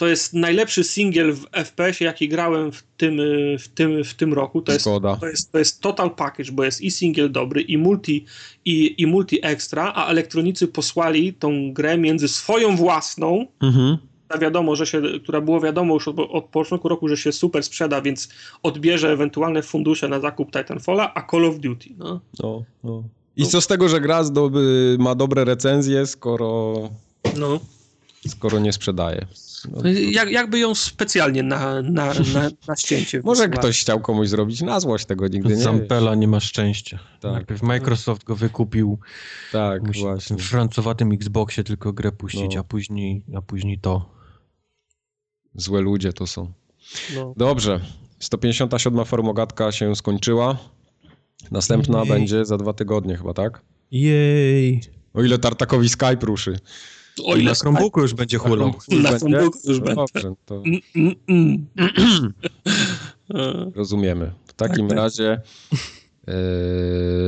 to 0.00 0.08
jest 0.08 0.34
najlepszy 0.34 0.84
singiel 0.84 1.32
w 1.32 1.46
FPS, 1.52 2.00
jaki 2.00 2.28
grałem 2.28 2.72
w 2.72 2.82
tym, 2.96 3.20
w 3.58 3.68
tym, 3.68 4.04
w 4.04 4.14
tym 4.14 4.34
roku. 4.34 4.62
To 4.62 4.72
jest, 4.72 4.84
to, 4.84 5.26
jest, 5.26 5.52
to 5.52 5.58
jest 5.58 5.80
total 5.80 6.10
package, 6.10 6.52
bo 6.52 6.64
jest 6.64 6.80
i 6.80 6.90
singiel 6.90 7.32
dobry, 7.32 7.62
i 7.62 7.78
multi, 7.78 8.24
i, 8.64 9.02
i 9.02 9.06
multi 9.06 9.38
extra, 9.42 9.92
a 9.94 10.06
elektronicy 10.06 10.68
posłali 10.68 11.34
tą 11.34 11.72
grę 11.72 11.98
między 11.98 12.28
swoją 12.28 12.76
własną, 12.76 13.46
mhm. 13.62 13.98
wiadomo, 14.40 14.76
że 14.76 14.86
się, 14.86 15.02
która 15.22 15.40
było 15.40 15.60
wiadomo 15.60 15.94
już 15.94 16.08
od, 16.08 16.18
od 16.18 16.44
początku 16.44 16.88
roku, 16.88 17.08
że 17.08 17.16
się 17.16 17.32
super 17.32 17.62
sprzeda, 17.62 18.02
więc 18.02 18.28
odbierze 18.62 19.12
ewentualne 19.12 19.62
fundusze 19.62 20.08
na 20.08 20.20
zakup 20.20 20.50
Titanfalla, 20.50 21.14
a 21.14 21.30
Call 21.30 21.44
of 21.44 21.58
Duty. 21.58 21.90
No, 21.98 22.20
no. 22.42 22.64
no. 22.84 23.04
I 23.40 23.46
co 23.46 23.60
z 23.60 23.66
tego, 23.66 23.88
że 23.88 24.00
gra 24.00 24.24
zdoby, 24.24 24.96
ma 25.00 25.14
dobre 25.14 25.44
recenzje, 25.44 26.06
skoro, 26.06 26.74
no. 27.36 27.60
skoro 28.28 28.58
nie 28.58 28.72
sprzedaje? 28.72 29.26
No, 29.68 29.90
Jak, 30.10 30.30
jakby 30.30 30.58
ją 30.58 30.74
specjalnie 30.74 31.42
na, 31.42 31.82
na, 31.82 32.14
na, 32.34 32.50
na 32.68 32.76
ścięcie. 32.76 33.20
Może 33.24 33.48
ktoś 33.48 33.80
chciał 33.80 34.00
komuś 34.00 34.28
zrobić 34.28 34.62
na 34.62 34.80
złość, 34.80 35.06
tego 35.06 35.28
nigdy 35.28 35.48
nie 35.48 35.62
Zampela 35.62 36.14
nie 36.14 36.28
ma 36.28 36.40
szczęścia. 36.40 36.98
Tak. 37.20 37.32
Najpierw 37.32 37.62
Microsoft 37.62 38.24
go 38.24 38.36
wykupił. 38.36 38.98
Tak, 39.52 39.82
Musi 39.82 40.00
właśnie. 40.00 40.36
W 40.36 40.42
francowatym 40.42 41.12
Xboxie 41.12 41.64
tylko 41.64 41.92
grę 41.92 42.12
puścić, 42.12 42.54
no. 42.54 42.60
a, 42.60 42.64
później, 42.64 43.24
a 43.36 43.42
później 43.42 43.78
to. 43.78 44.10
Złe 45.54 45.80
ludzie 45.80 46.12
to 46.12 46.26
są. 46.26 46.52
No. 47.14 47.34
Dobrze. 47.36 47.80
157 48.18 49.04
formogatka 49.04 49.72
się 49.72 49.96
skończyła. 49.96 50.58
Następna 51.50 51.98
Jej. 51.98 52.08
będzie 52.08 52.44
za 52.44 52.56
dwa 52.56 52.72
tygodnie 52.72 53.16
chyba, 53.16 53.34
tak? 53.34 53.62
Jej. 53.90 54.80
O 55.14 55.22
ile 55.22 55.38
Tartakowi 55.38 55.88
Skype 55.88 56.26
ruszy. 56.26 56.58
O 57.24 57.36
ile 57.36 57.50
na 57.50 57.54
Chromebooku 57.54 58.00
już 58.00 58.14
będzie 58.14 58.38
hulą. 58.38 58.72
Na 59.02 59.18
Chromebooku 59.18 59.58
już 59.64 59.78
no 59.78 59.84
będzie. 59.84 60.02
Dobrze, 60.14 60.34
to... 60.46 60.62
Mm, 60.66 61.14
mm, 61.28 61.66
mm. 61.78 62.32
Rozumiemy. 63.74 64.32
W 64.46 64.52
takim 64.52 64.88
tak, 64.88 64.96
tak. 64.96 64.98
razie 64.98 65.40
yy, 66.26 66.34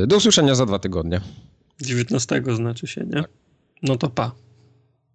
do 0.07 0.17
usłyszenia 0.17 0.55
za 0.55 0.65
dwa 0.65 0.79
tygodnie. 0.79 1.21
19 1.81 2.43
znaczy 2.55 2.87
się, 2.87 3.01
nie? 3.01 3.21
Tak. 3.21 3.29
No 3.83 3.97
to 3.97 4.09
pa. 4.09 4.31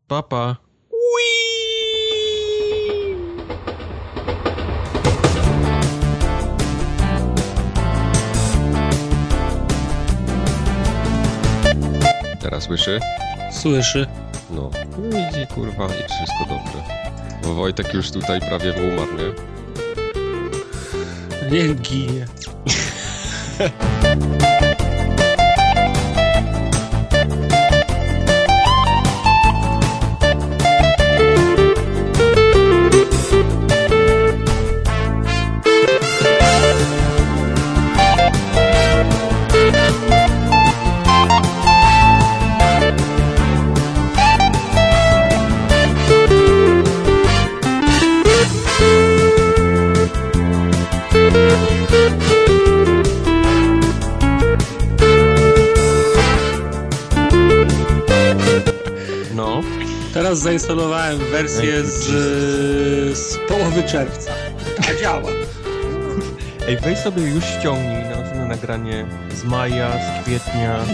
Pa, 0.09 0.23
pa. 0.23 0.57
Słyszy? 12.61 13.01
Słyszy. 13.53 14.07
No, 14.51 14.70
widzi 14.99 15.47
kurwa 15.55 15.87
i 15.87 15.89
wszystko 15.89 16.45
dobrze. 16.49 16.83
Bo 17.43 17.55
Wojtek 17.55 17.95
już 17.95 18.11
tutaj 18.11 18.41
prawie 18.41 18.73
umarł, 18.73 19.12
nie? 19.17 19.33
Niech 21.51 21.81
ginie. 21.81 22.27
Teraz 60.28 60.42
zainstalowałem 60.42 61.18
wersję 61.18 61.84
z, 61.84 62.05
z 63.18 63.39
połowy 63.48 63.82
czerwca. 63.82 64.32
A 64.81 65.02
działa. 65.02 65.31
Ej, 66.68 66.76
weź 66.76 66.98
sobie 66.98 67.23
już 67.23 67.44
ściągnij 67.44 68.02
na 68.34 68.44
nagranie 68.44 69.07
z 69.34 69.44
maja, 69.44 69.90
z 69.92 70.24
kwietnia. 70.24 70.84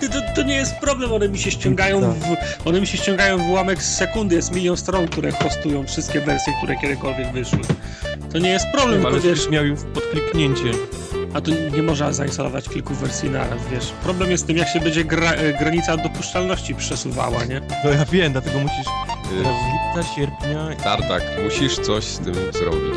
To, 0.00 0.20
to, 0.36 0.42
nie 0.42 0.54
jest 0.54 0.74
problem, 0.76 1.12
one 1.12 1.28
mi 1.28 1.38
się 1.38 1.50
ściągają 1.50 2.00
w, 2.00 2.36
one 2.64 2.80
mi 2.80 2.86
się 2.86 2.98
ściągają 2.98 3.38
w 3.38 3.50
ułamek 3.50 3.82
z 3.82 3.96
sekundy, 3.96 4.36
jest 4.36 4.54
milion 4.54 4.76
stron, 4.76 5.08
które 5.08 5.32
hostują 5.32 5.86
wszystkie 5.86 6.20
wersje, 6.20 6.52
które 6.58 6.76
kiedykolwiek 6.76 7.32
wyszły. 7.32 7.60
To 8.32 8.38
nie 8.38 8.50
jest 8.50 8.66
problem, 8.72 9.06
ale 9.06 9.20
wiesz... 9.20 9.48
miał 9.48 9.64
już 9.64 9.80
podkliknięcie 9.94 10.70
A 11.34 11.40
tu 11.40 11.50
nie 11.72 11.82
można 11.82 12.12
zainstalować 12.12 12.68
kilku 12.68 12.94
wersji 12.94 13.30
naraz, 13.30 13.58
wiesz. 13.72 13.92
Problem 14.02 14.30
jest 14.30 14.44
z 14.44 14.46
tym, 14.46 14.56
jak 14.56 14.68
się 14.68 14.80
będzie 14.80 15.04
gra 15.04 15.32
e, 15.32 15.52
granica 15.52 15.96
dopuszczalności 15.96 16.74
przesuwała, 16.74 17.44
nie? 17.44 17.60
No 17.84 17.90
ja 17.90 18.04
wiem, 18.04 18.32
dlatego 18.32 18.58
musisz 18.58 18.86
z 19.28 19.32
lipca, 19.36 20.14
sierpnia... 20.16 20.68
Tartak, 20.84 21.22
musisz 21.44 21.78
coś 21.78 22.04
z 22.04 22.18
tym 22.18 22.34
zrobić. 22.34 22.94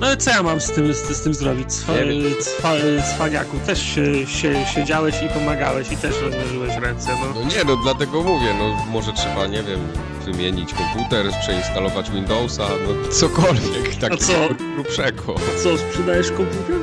No 0.00 0.06
ale 0.06 0.16
co 0.16 0.30
ja 0.30 0.42
mam 0.42 0.60
z 0.60 0.72
tym, 0.72 0.94
z, 0.94 0.96
z 0.98 1.22
tym 1.22 1.34
zrobić? 1.34 1.72
Cwa, 1.72 1.92
cwa, 2.40 2.72
cwaniaku, 3.14 3.58
też 3.66 3.82
się, 3.82 4.26
się, 4.26 4.66
siedziałeś 4.74 5.22
i 5.22 5.28
pomagałeś 5.28 5.92
i 5.92 5.96
też 5.96 6.14
rozłożyłeś 6.22 6.76
ręce, 6.76 7.10
no. 7.20 7.40
No 7.40 7.50
nie, 7.56 7.64
no 7.64 7.76
dlatego 7.76 8.22
mówię, 8.22 8.54
no 8.58 8.84
może 8.90 9.12
trzeba, 9.12 9.46
nie 9.46 9.62
wiem, 9.62 9.80
wymienić 10.24 10.74
komputer, 10.74 11.26
przeinstalować 11.40 12.10
Windowsa, 12.10 12.68
no 12.68 13.08
cokolwiek 13.08 13.96
takiego 14.00 14.16
co? 14.16 14.48
grubszego. 14.74 15.34
A 15.34 15.62
co, 15.62 15.78
sprzedajesz 15.78 16.30
komputer? 16.30 16.76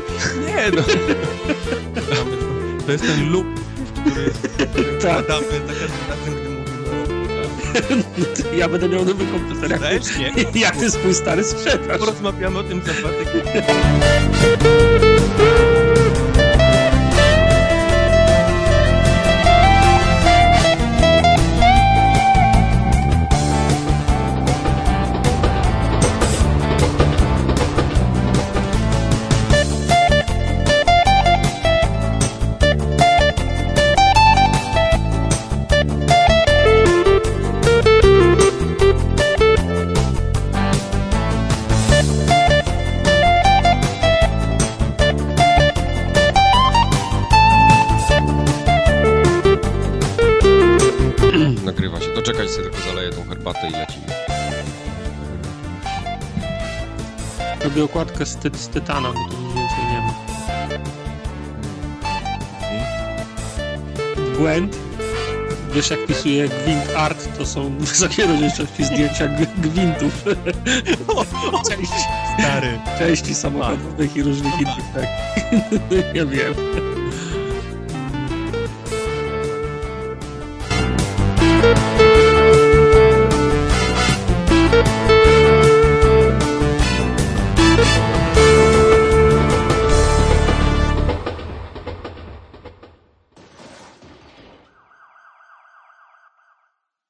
Nie, 0.45 0.71
no. 0.75 0.81
To 2.85 2.91
jest 2.91 3.03
ten 3.03 3.31
loop, 3.31 3.45
który, 4.01 4.31
który 4.71 4.97
tak. 4.97 5.01
za 5.01 5.23
każdym 5.23 5.61
razem, 6.09 6.49
gdy 8.17 8.57
ja 8.57 8.69
będę 8.69 8.89
miał 8.89 9.05
nowy 9.05 9.25
komputer. 9.25 9.71
Jak, 9.71 9.81
nie. 10.53 10.61
jak 10.61 10.77
ty 10.77 10.91
swój 10.91 11.13
stary 11.13 11.43
sprzedasz. 11.43 11.99
Porozmawiamy 11.99 12.59
o 12.59 12.63
tym 12.63 12.81
za 12.85 12.93
dwa 12.93 13.09
tygodnie. 13.09 13.63
Okładkę 58.19 58.37
z, 58.37 58.51
ty 58.51 58.57
z 58.57 58.67
Tytana, 58.67 59.09
bo 59.13 59.29
tu 59.29 59.37
nic 59.41 59.55
więcej 59.55 59.85
nie 59.91 60.01
ma. 60.01 60.13
Gwent. 64.37 64.77
Wiesz 65.73 65.89
jak 65.89 66.05
pisuje 66.05 66.49
Gwint 66.49 66.95
Art, 66.97 67.37
to 67.37 67.45
są 67.45 67.69
wysokie 67.79 68.27
rozdzielczości 68.27 68.83
zdjęcia 68.83 69.27
gwintów. 69.57 70.23
Części, 71.69 72.03
Stary. 72.39 72.79
Części 72.99 73.35
samochodowych 73.35 74.15
i 74.15 74.23
różnych 74.23 74.53
innych, 74.61 74.93
tak. 74.93 75.07
ja 76.15 76.25
wiem. 76.25 76.53